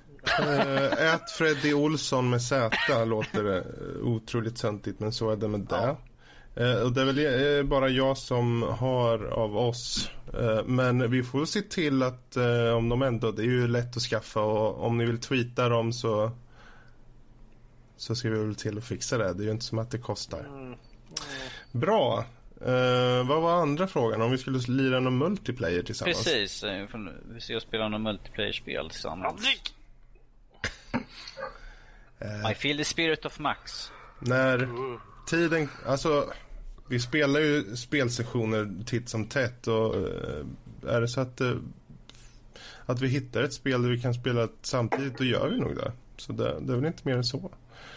Ät 1.00 1.30
Freddy 1.38 1.74
Olsson 1.74 2.30
med 2.30 2.42
Z 2.42 2.70
låter 3.06 3.44
det 3.44 3.64
otroligt 4.04 4.58
söntigt 4.58 5.00
men 5.00 5.12
så 5.12 5.32
är 5.32 5.36
det 5.36 5.48
med 5.48 5.60
det. 5.60 5.76
Uh, 5.76 5.96
och 6.56 6.92
det 6.92 7.02
är 7.02 7.06
väl 7.06 7.20
uh, 7.20 7.70
bara 7.70 7.90
jag 7.90 8.18
som 8.18 8.62
har 8.62 9.26
av 9.26 9.58
oss. 9.58 10.10
men 10.66 11.12
vi 11.12 11.24
får 11.24 11.46
se 11.46 11.62
till 11.62 12.04
att 12.04 12.38
om 12.78 12.90
de 12.90 13.02
ändå, 13.02 13.32
det 13.32 13.42
är 13.42 13.46
ju 13.46 13.68
lätt 13.68 13.98
att 13.98 14.04
skaffa 14.04 14.42
och 14.42 14.86
om 14.86 14.98
ni 14.98 15.06
vill 15.06 15.20
tweeta 15.20 15.70
dem 15.70 15.94
så 15.94 16.32
så 17.98 18.16
ska 18.16 18.30
vi 18.30 18.40
väl 18.40 18.56
till 18.56 18.78
att 18.78 18.84
fixa 18.84 19.18
det. 19.18 19.34
Det 19.34 19.44
är 19.44 19.46
ju 19.46 19.52
inte 19.52 19.66
som 19.66 19.80
att 19.80 19.92
det 19.92 19.98
kostar. 19.98 20.40
Mm. 20.40 20.64
Mm. 20.64 20.78
Bra. 21.72 22.26
Uh, 22.62 23.28
vad 23.28 23.42
var 23.42 23.62
andra 23.62 23.88
frågan? 23.88 24.22
Om 24.22 24.32
vi 24.32 24.38
skulle 24.38 24.60
lira 24.60 25.00
någon 25.00 25.18
multiplayer 25.18 25.84
tillsammans? 25.84 26.24
Precis. 26.24 26.64
Vi 27.34 27.42
ska 27.42 27.60
spela 27.60 27.88
någon 27.88 28.04
multiplayer-spel 28.04 28.90
tillsammans. 28.90 29.42
uh, 30.96 32.52
I 32.52 32.56
feel 32.56 32.78
the 32.78 32.86
spirit 32.86 33.26
of 33.26 33.40
Max. 33.40 33.92
När 34.20 34.70
tiden... 35.28 35.70
Alltså, 35.86 36.34
vi 36.88 37.00
spelar 37.00 37.40
ju 37.40 37.76
spelsessioner 37.76 38.84
titt 38.86 39.10
som 39.10 39.26
tätt 39.28 39.68
och 39.68 39.96
uh, 39.96 40.46
är 40.88 41.02
det 41.02 41.08
så 41.08 41.22
att, 41.22 41.42
att 42.86 43.02
vi 43.02 43.08
hittar 43.08 43.44
ett 43.44 43.54
spel 43.54 43.82
där 43.82 43.90
vi 43.90 44.02
kan 44.02 44.14
spela 44.14 44.48
samtidigt, 44.62 45.18
då 45.18 45.24
gör 45.24 45.50
vi 45.50 45.60
nog 45.60 45.76
det. 45.76 45.92
Så 46.18 46.34
det, 46.34 46.60
det 46.60 46.74
är 46.74 46.78
väl 46.78 46.86
inte 46.86 47.08
mer 47.08 47.16
än 47.16 47.24
så. 47.24 47.52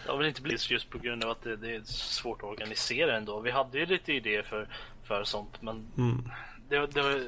Det 0.05 0.10
har 0.10 0.19
väl 0.19 0.28
inte 0.28 0.43
blivit 0.43 0.70
just 0.70 0.90
på 0.90 0.98
grund 0.98 1.24
av 1.24 1.31
att 1.31 1.43
det, 1.43 1.56
det, 1.56 1.74
är 1.74 1.82
svårt 1.85 2.43
att 2.43 2.48
organisera 2.48 3.16
ändå. 3.16 3.40
Vi 3.40 3.51
hade 3.51 3.78
ju 3.78 3.86
lite 3.86 4.12
idéer 4.12 4.43
för, 4.43 4.69
för 5.05 5.24
sånt 5.24 5.62
men 5.62 5.86
mm. 5.97 6.31
det, 6.69 6.86
det 6.86 7.02
var, 7.02 7.23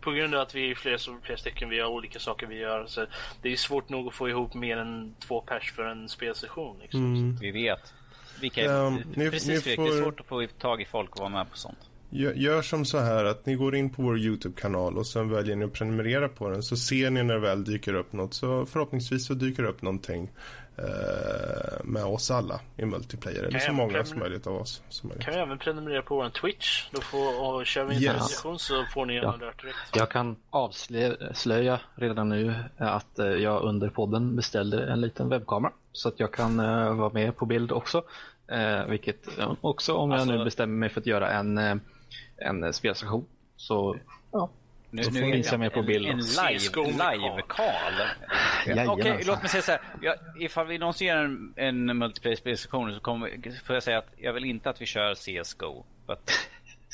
på 0.00 0.10
grund 0.10 0.34
av 0.34 0.40
att 0.40 0.54
vi 0.54 0.70
är 0.70 0.74
flera, 0.74 0.98
flera 1.22 1.38
stycken, 1.38 1.68
vi 1.68 1.80
har 1.80 1.88
olika 1.88 2.18
saker 2.18 2.46
vi 2.46 2.58
gör. 2.58 2.86
Så 2.86 3.06
det 3.42 3.52
är 3.52 3.56
svårt 3.56 3.88
nog 3.88 4.08
att 4.08 4.14
få 4.14 4.28
ihop 4.28 4.54
mer 4.54 4.76
än 4.76 5.14
två 5.18 5.40
pers 5.40 5.72
för 5.72 5.84
en 5.84 6.08
spelsession. 6.08 6.78
Liksom. 6.82 7.14
Mm. 7.14 7.36
Vi 7.36 7.50
vet. 7.50 7.94
Vilka, 8.42 8.72
um, 8.72 9.02
ni, 9.14 9.30
precis, 9.30 9.66
ni 9.66 9.76
får... 9.76 9.84
Det 9.84 9.98
är 9.98 10.02
svårt 10.02 10.20
att 10.20 10.26
få 10.26 10.46
tag 10.58 10.82
i 10.82 10.84
folk 10.84 11.10
och 11.10 11.18
vara 11.18 11.28
med 11.28 11.50
på 11.50 11.56
sånt. 11.56 11.78
Gör, 12.10 12.62
som 12.62 12.84
så 12.84 12.98
här 12.98 13.24
att 13.24 13.46
ni 13.46 13.54
går 13.54 13.74
in 13.76 13.90
på 13.90 14.02
vår 14.02 14.18
Youtube-kanal 14.18 14.98
och 14.98 15.06
sen 15.06 15.30
väljer 15.30 15.56
ni 15.56 15.64
att 15.64 15.72
prenumerera 15.72 16.28
på 16.28 16.48
den. 16.48 16.62
Så 16.62 16.76
ser 16.76 17.10
ni 17.10 17.22
när 17.22 17.34
det 17.34 17.40
väl 17.40 17.64
dyker 17.64 17.94
upp 17.94 18.12
något. 18.12 18.34
Så 18.34 18.66
förhoppningsvis 18.66 19.26
så 19.26 19.34
dyker 19.34 19.64
upp 19.64 19.82
någonting 19.82 20.30
med 21.84 22.04
oss 22.04 22.30
alla 22.30 22.60
i 22.76 22.84
multiplayer. 22.84 23.42
Eller 23.42 23.58
så 23.58 23.72
många 23.72 24.04
som 24.04 24.18
möjligt 24.18 24.46
av 24.46 24.56
oss. 24.56 24.82
Som 24.88 25.08
möjligt. 25.08 25.24
Kan 25.24 25.34
vi 25.34 25.40
även 25.40 25.58
prenumerera 25.58 26.02
på 26.02 26.16
vår 26.16 26.28
Twitch? 26.28 26.88
Då 26.90 27.00
får, 27.00 27.42
och 27.42 27.66
kör 27.66 27.84
vi 27.84 27.96
en 27.96 28.02
yes. 28.02 28.44
så 28.58 28.84
får 28.94 29.06
ni 29.06 29.16
en 29.16 29.22
ja. 29.22 29.32
alert 29.32 29.62
direkt. 29.62 29.78
Jag 29.94 30.10
kan 30.10 30.36
avslöja 30.50 31.80
redan 31.94 32.28
nu 32.28 32.54
att 32.76 33.18
eh, 33.18 33.26
jag 33.26 33.62
under 33.62 33.88
podden 33.88 34.36
beställde 34.36 34.86
en 34.92 35.00
liten 35.00 35.28
webbkamera. 35.28 35.72
Så 35.92 36.08
att 36.08 36.20
jag 36.20 36.32
kan 36.32 36.60
uh, 36.60 36.94
vara 36.94 37.10
med 37.12 37.36
på 37.36 37.46
bild 37.46 37.72
också. 37.72 38.04
Uh, 38.52 38.86
vilket 38.88 39.28
också 39.60 39.94
om 39.94 40.12
alltså, 40.12 40.28
jag 40.28 40.38
nu 40.38 40.44
bestämmer 40.44 40.74
mig 40.74 40.88
för 40.88 41.00
att 41.00 41.06
göra 41.06 41.30
en, 41.30 41.80
en 42.36 42.72
spelstation. 42.72 43.24
Så 43.56 43.96
ja, 44.32 44.50
nu, 44.92 45.02
nu 45.10 45.32
finns 45.32 45.50
jag 45.50 45.60
med 45.60 45.72
på 45.72 45.82
bild. 45.82 46.06
En, 46.06 46.12
en 46.12 46.18
live, 46.18 46.86
live 46.86 47.42
Karl. 47.48 47.94
Okej, 48.66 48.88
okay, 48.88 49.24
låt 49.24 49.42
mig 49.42 49.50
säga 49.50 49.62
så 49.62 49.72
här. 49.72 49.80
Jag, 50.00 50.14
ifall 50.38 50.66
vi 50.66 50.78
någonsin 50.78 51.06
gör 51.06 51.24
en, 51.24 51.54
en 51.56 51.98
multiplayer-spelsession 51.98 52.94
så 52.94 53.00
kommer, 53.00 53.60
får 53.66 53.76
jag 53.76 53.82
säga 53.82 53.98
att 53.98 54.08
jag 54.16 54.32
vill 54.32 54.44
inte 54.44 54.70
att 54.70 54.80
vi 54.80 54.86
kör 54.86 55.14
CSGO. 55.14 55.84
But 56.06 56.30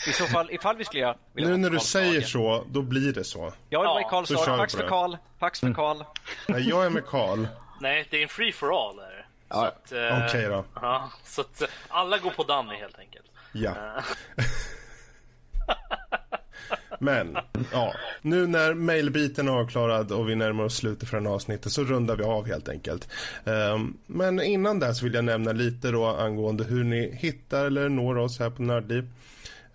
I 0.08 0.12
så 0.12 0.24
fall, 0.24 0.50
ifall 0.50 0.76
vi 0.76 0.84
skulle 0.84 1.02
göra... 1.02 1.16
Nu 1.32 1.56
när 1.56 1.70
du 1.70 1.78
säger 1.78 2.20
så, 2.20 2.64
då 2.70 2.82
blir 2.82 3.12
det 3.12 3.24
så. 3.24 3.52
Jag 3.68 3.80
vill 3.80 3.88
vara 3.88 4.00
i 4.00 4.04
Karls 4.10 4.30
lag. 4.30 4.58
Pax 4.58 4.74
för 4.74 4.88
Karl. 4.88 5.16
Pax 5.38 5.60
för 5.60 5.74
Karl. 5.74 6.02
Nej, 6.48 6.68
jag 6.68 6.86
är 6.86 6.90
med 6.90 7.06
Karl. 7.06 7.46
Nej, 7.80 8.06
det 8.10 8.18
är 8.18 8.22
en 8.22 8.28
free 8.28 8.52
for 8.52 8.88
all. 8.88 8.98
Är 8.98 9.26
ja. 9.48 9.72
Okej 9.84 10.24
okay, 10.26 10.46
då. 10.46 10.64
Ja, 10.74 11.10
så 11.24 11.40
att 11.40 11.62
eh, 11.62 11.68
alla 11.88 12.18
går 12.18 12.30
på 12.30 12.42
Danny 12.44 12.76
helt 12.76 12.98
enkelt. 12.98 13.26
Ja. 13.52 13.74
Men, 16.98 17.36
ja. 17.72 17.94
Nu 18.22 18.46
när 18.46 18.74
mailbiten 18.74 19.48
är 19.48 19.52
avklarad 19.52 20.12
och 20.12 20.28
vi 20.28 20.34
närmar 20.34 20.64
oss 20.64 20.76
slutet 20.76 21.08
för 21.08 21.16
den 21.16 21.26
avsnittet 21.26 21.72
så 21.72 21.84
rundar 21.84 22.16
vi 22.16 22.24
av 22.24 22.46
helt 22.46 22.68
enkelt. 22.68 23.08
Um, 23.44 23.98
men 24.06 24.42
innan 24.42 24.80
det 24.80 24.94
så 24.94 25.04
vill 25.04 25.14
jag 25.14 25.24
nämna 25.24 25.52
lite 25.52 25.90
då 25.90 26.06
angående 26.06 26.64
hur 26.64 26.84
ni 26.84 27.16
hittar 27.16 27.64
eller 27.64 27.88
når 27.88 28.18
oss 28.18 28.38
här 28.38 28.50
på 28.50 28.62
Nördliv. 28.62 29.08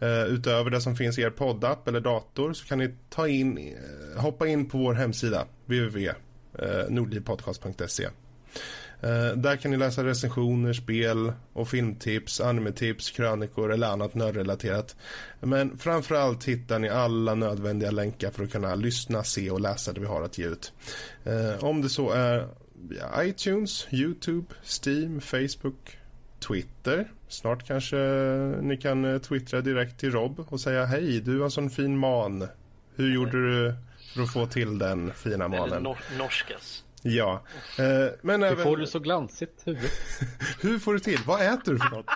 Uh, 0.01 0.23
utöver 0.23 0.69
det 0.69 0.81
som 0.81 0.95
finns 0.95 1.19
i 1.19 1.21
er 1.21 1.29
poddapp 1.29 1.87
eller 1.87 1.99
dator 1.99 2.53
så 2.53 2.65
kan 2.65 2.77
ni 2.77 2.95
ta 3.09 3.27
in, 3.27 3.57
uh, 3.57 4.21
hoppa 4.21 4.47
in 4.47 4.69
på 4.69 4.77
vår 4.77 4.93
hemsida 4.93 5.45
www.nordlivpodcast.se. 5.65 8.03
Eh, 8.03 8.09
Eh, 9.03 9.37
där 9.37 9.55
kan 9.55 9.71
ni 9.71 9.77
läsa 9.77 10.03
recensioner, 10.03 10.73
spel 10.73 11.33
och 11.53 11.67
filmtips, 11.67 12.41
animetips, 12.41 13.11
krönikor 13.11 13.73
eller 13.73 13.87
annat 13.87 14.13
nördrelaterat. 14.15 14.95
Men 15.39 15.77
framförallt 15.77 16.43
hittar 16.43 16.79
ni 16.79 16.89
alla 16.89 17.35
nödvändiga 17.35 17.91
länkar 17.91 18.31
för 18.31 18.43
att 18.43 18.51
kunna 18.51 18.75
lyssna, 18.75 19.23
se 19.23 19.51
och 19.51 19.61
läsa 19.61 19.93
det 19.93 19.99
vi 19.99 20.05
har 20.05 20.21
att 20.21 20.37
ge 20.37 20.45
ut. 20.45 20.73
Eh, 21.23 21.63
om 21.63 21.81
det 21.81 21.89
så 21.89 22.11
är 22.11 22.47
via 22.89 23.23
iTunes, 23.23 23.87
Youtube, 23.91 24.45
Steam, 24.83 25.21
Facebook, 25.21 25.97
Twitter. 26.47 27.11
Snart 27.27 27.67
kanske 27.67 27.97
ni 28.61 28.77
kan 28.77 29.05
eh, 29.05 29.21
twittra 29.21 29.61
direkt 29.61 29.99
till 29.99 30.11
Rob 30.11 30.45
och 30.49 30.59
säga 30.59 30.85
hej, 30.85 31.21
du 31.21 31.39
har 31.39 31.49
sån 31.49 31.69
fin 31.69 31.97
man. 31.97 32.47
Hur 32.95 33.13
gjorde 33.13 33.31
du 33.31 33.75
för 34.13 34.23
att 34.23 34.33
få 34.33 34.45
till 34.45 34.77
den 34.77 35.13
fina 35.13 35.47
manen? 35.47 35.67
Eller 35.67 35.79
nor 35.79 35.97
norskas. 36.17 36.82
Ja. 37.03 37.43
Eh, 37.77 37.85
men 38.21 38.43
Hur 38.43 38.51
även... 38.51 38.63
får 38.63 38.77
du 38.77 38.87
så 38.87 38.99
glansigt 38.99 39.67
huvud? 39.67 39.91
Hur 40.61 40.79
får 40.79 40.93
du 40.93 40.99
till? 40.99 41.19
Vad 41.25 41.41
äter 41.41 41.73
du 41.73 41.79
för 41.79 41.89
något? 41.89 42.05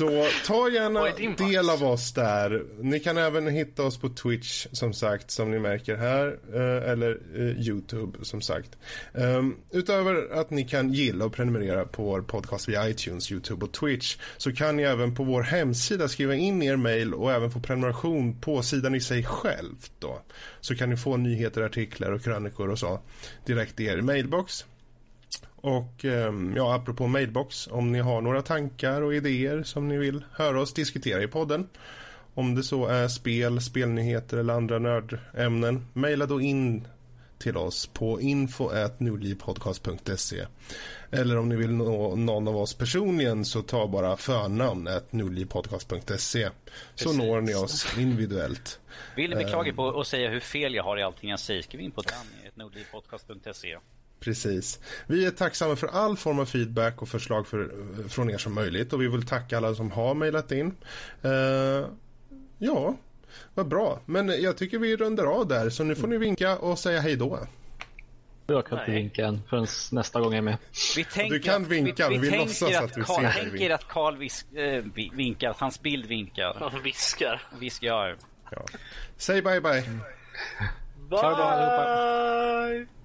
Så 0.00 0.26
ta 0.46 0.68
gärna 0.68 1.04
del 1.48 1.70
av 1.70 1.84
oss 1.84 2.12
där. 2.12 2.64
Ni 2.80 3.00
kan 3.00 3.18
även 3.18 3.46
hitta 3.46 3.82
oss 3.82 3.98
på 3.98 4.08
Twitch 4.08 4.66
som 4.72 4.92
sagt 4.92 5.30
som 5.30 5.50
ni 5.50 5.58
märker 5.58 5.96
här. 5.96 6.38
Eh, 6.54 6.90
eller 6.90 7.20
eh, 7.34 7.68
Youtube 7.68 8.18
som 8.22 8.40
sagt. 8.40 8.78
Um, 9.12 9.56
utöver 9.70 10.40
att 10.40 10.50
ni 10.50 10.64
kan 10.64 10.92
gilla 10.92 11.24
och 11.24 11.32
prenumerera 11.32 11.84
på 11.84 12.02
vår 12.02 12.22
podcast 12.22 12.68
via 12.68 12.88
iTunes, 12.88 13.32
Youtube 13.32 13.64
och 13.64 13.72
Twitch 13.72 14.16
så 14.36 14.52
kan 14.52 14.76
ni 14.76 14.82
även 14.82 15.14
på 15.14 15.24
vår 15.24 15.42
hemsida 15.42 16.08
skriva 16.08 16.34
in 16.34 16.62
er 16.62 16.76
mail 16.76 17.14
och 17.14 17.32
även 17.32 17.50
få 17.50 17.60
prenumeration 17.60 18.40
på 18.40 18.62
sidan 18.62 18.94
i 18.94 19.00
sig 19.00 19.24
självt 19.24 19.92
då. 19.98 20.22
Så 20.60 20.76
kan 20.76 20.90
ni 20.90 20.96
få 20.96 21.16
nyheter, 21.16 21.62
artiklar 21.62 22.12
och 22.12 22.22
krönikor 22.22 22.70
och 22.70 22.78
så 22.78 23.00
direkt 23.46 23.80
i 23.80 23.84
er 23.84 24.00
mailbox. 24.00 24.64
Och 25.60 26.04
ehm, 26.04 26.52
ja, 26.56 26.74
apropå 26.74 27.06
mailbox, 27.06 27.66
om 27.66 27.92
ni 27.92 27.98
har 27.98 28.20
några 28.20 28.42
tankar 28.42 29.02
och 29.02 29.14
idéer 29.14 29.62
som 29.62 29.88
ni 29.88 29.98
vill 29.98 30.24
höra 30.32 30.60
oss 30.60 30.72
diskutera 30.72 31.22
i 31.22 31.28
podden. 31.28 31.68
Om 32.34 32.54
det 32.54 32.62
så 32.62 32.86
är 32.86 33.08
spel, 33.08 33.60
spelnyheter 33.60 34.36
eller 34.36 34.54
andra 34.54 34.78
nördämnen, 34.78 35.86
mejla 35.92 36.26
då 36.26 36.40
in 36.40 36.88
till 37.38 37.56
oss 37.56 37.86
på 37.86 38.20
info.nordlivpodcast.se 38.20 40.46
Eller 41.10 41.38
om 41.38 41.48
ni 41.48 41.56
vill 41.56 41.70
nå 41.70 42.16
någon 42.16 42.48
av 42.48 42.56
oss 42.56 42.74
personligen 42.74 43.44
så 43.44 43.62
ta 43.62 43.86
bara 43.86 44.16
förnamn 44.16 44.88
nordlivpodcast.se 45.10 46.50
så 46.94 47.12
når 47.12 47.40
ni 47.40 47.54
oss 47.54 47.98
individuellt. 47.98 48.80
Vill 49.16 49.30
ni 49.30 49.36
beklaga 49.36 49.72
på 49.72 49.82
och 49.82 50.06
säga 50.06 50.30
hur 50.30 50.40
fel 50.40 50.74
jag 50.74 50.84
har 50.84 50.98
i 50.98 51.02
allting 51.02 51.30
jag 51.30 51.40
säger, 51.40 51.62
skriv 51.62 51.80
in 51.80 51.90
på 51.90 52.02
danny.nordlivpodcast.se 52.02 53.76
Precis. 54.20 54.80
Vi 55.06 55.26
är 55.26 55.30
tacksamma 55.30 55.76
för 55.76 55.86
all 55.86 56.16
form 56.16 56.38
av 56.38 56.46
feedback 56.46 57.02
och 57.02 57.08
förslag 57.08 57.46
för, 57.46 57.70
från 58.08 58.30
er 58.30 58.38
som 58.38 58.54
möjligt 58.54 58.92
och 58.92 59.02
vi 59.02 59.08
vill 59.08 59.26
tacka 59.26 59.56
alla 59.56 59.74
som 59.74 59.90
har 59.90 60.14
mejlat 60.14 60.52
in. 60.52 60.74
Uh, 61.24 61.86
ja, 62.58 62.96
vad 63.54 63.68
bra. 63.68 64.00
Men 64.06 64.42
jag 64.42 64.56
tycker 64.56 64.78
vi 64.78 64.96
rundar 64.96 65.24
av 65.24 65.48
där 65.48 65.70
så 65.70 65.84
nu 65.84 65.94
får 65.94 66.08
ni 66.08 66.18
vinka 66.18 66.56
och 66.56 66.78
säga 66.78 67.00
hej 67.00 67.16
då. 67.16 67.38
Jag 68.46 68.66
kan 68.66 68.78
inte 68.80 68.90
vinka 68.90 69.26
än 69.26 69.42
förrän 69.48 69.66
nästa 69.92 70.20
gång 70.20 70.32
jag 70.32 70.38
är 70.38 70.42
med. 70.42 70.56
Vi 70.96 71.28
du 71.28 71.40
kan 71.40 71.62
att, 71.62 71.68
vinka, 71.68 72.08
vi, 72.08 72.18
vi, 72.18 72.30
vi 72.30 72.38
låtsas 72.38 72.76
att, 72.76 72.84
att 72.84 72.96
vi 72.96 73.02
Carl, 73.02 73.16
ser 73.16 73.22
dig 73.22 73.50
tänker 73.50 73.70
att 73.70 73.88
Karl 73.88 74.16
vis, 74.16 74.46
äh, 74.52 74.84
vinkar, 75.12 75.50
att 75.50 75.60
hans 75.60 75.82
bild 75.82 76.06
vinkar. 76.06 76.56
Han 76.60 76.82
viskar. 76.82 77.42
Viskar. 77.60 78.16
Ja. 78.50 78.64
Säg 79.16 79.42
bye 79.42 79.60
bye. 79.60 79.82
Bye! 81.10 81.20
bye. 81.20 82.99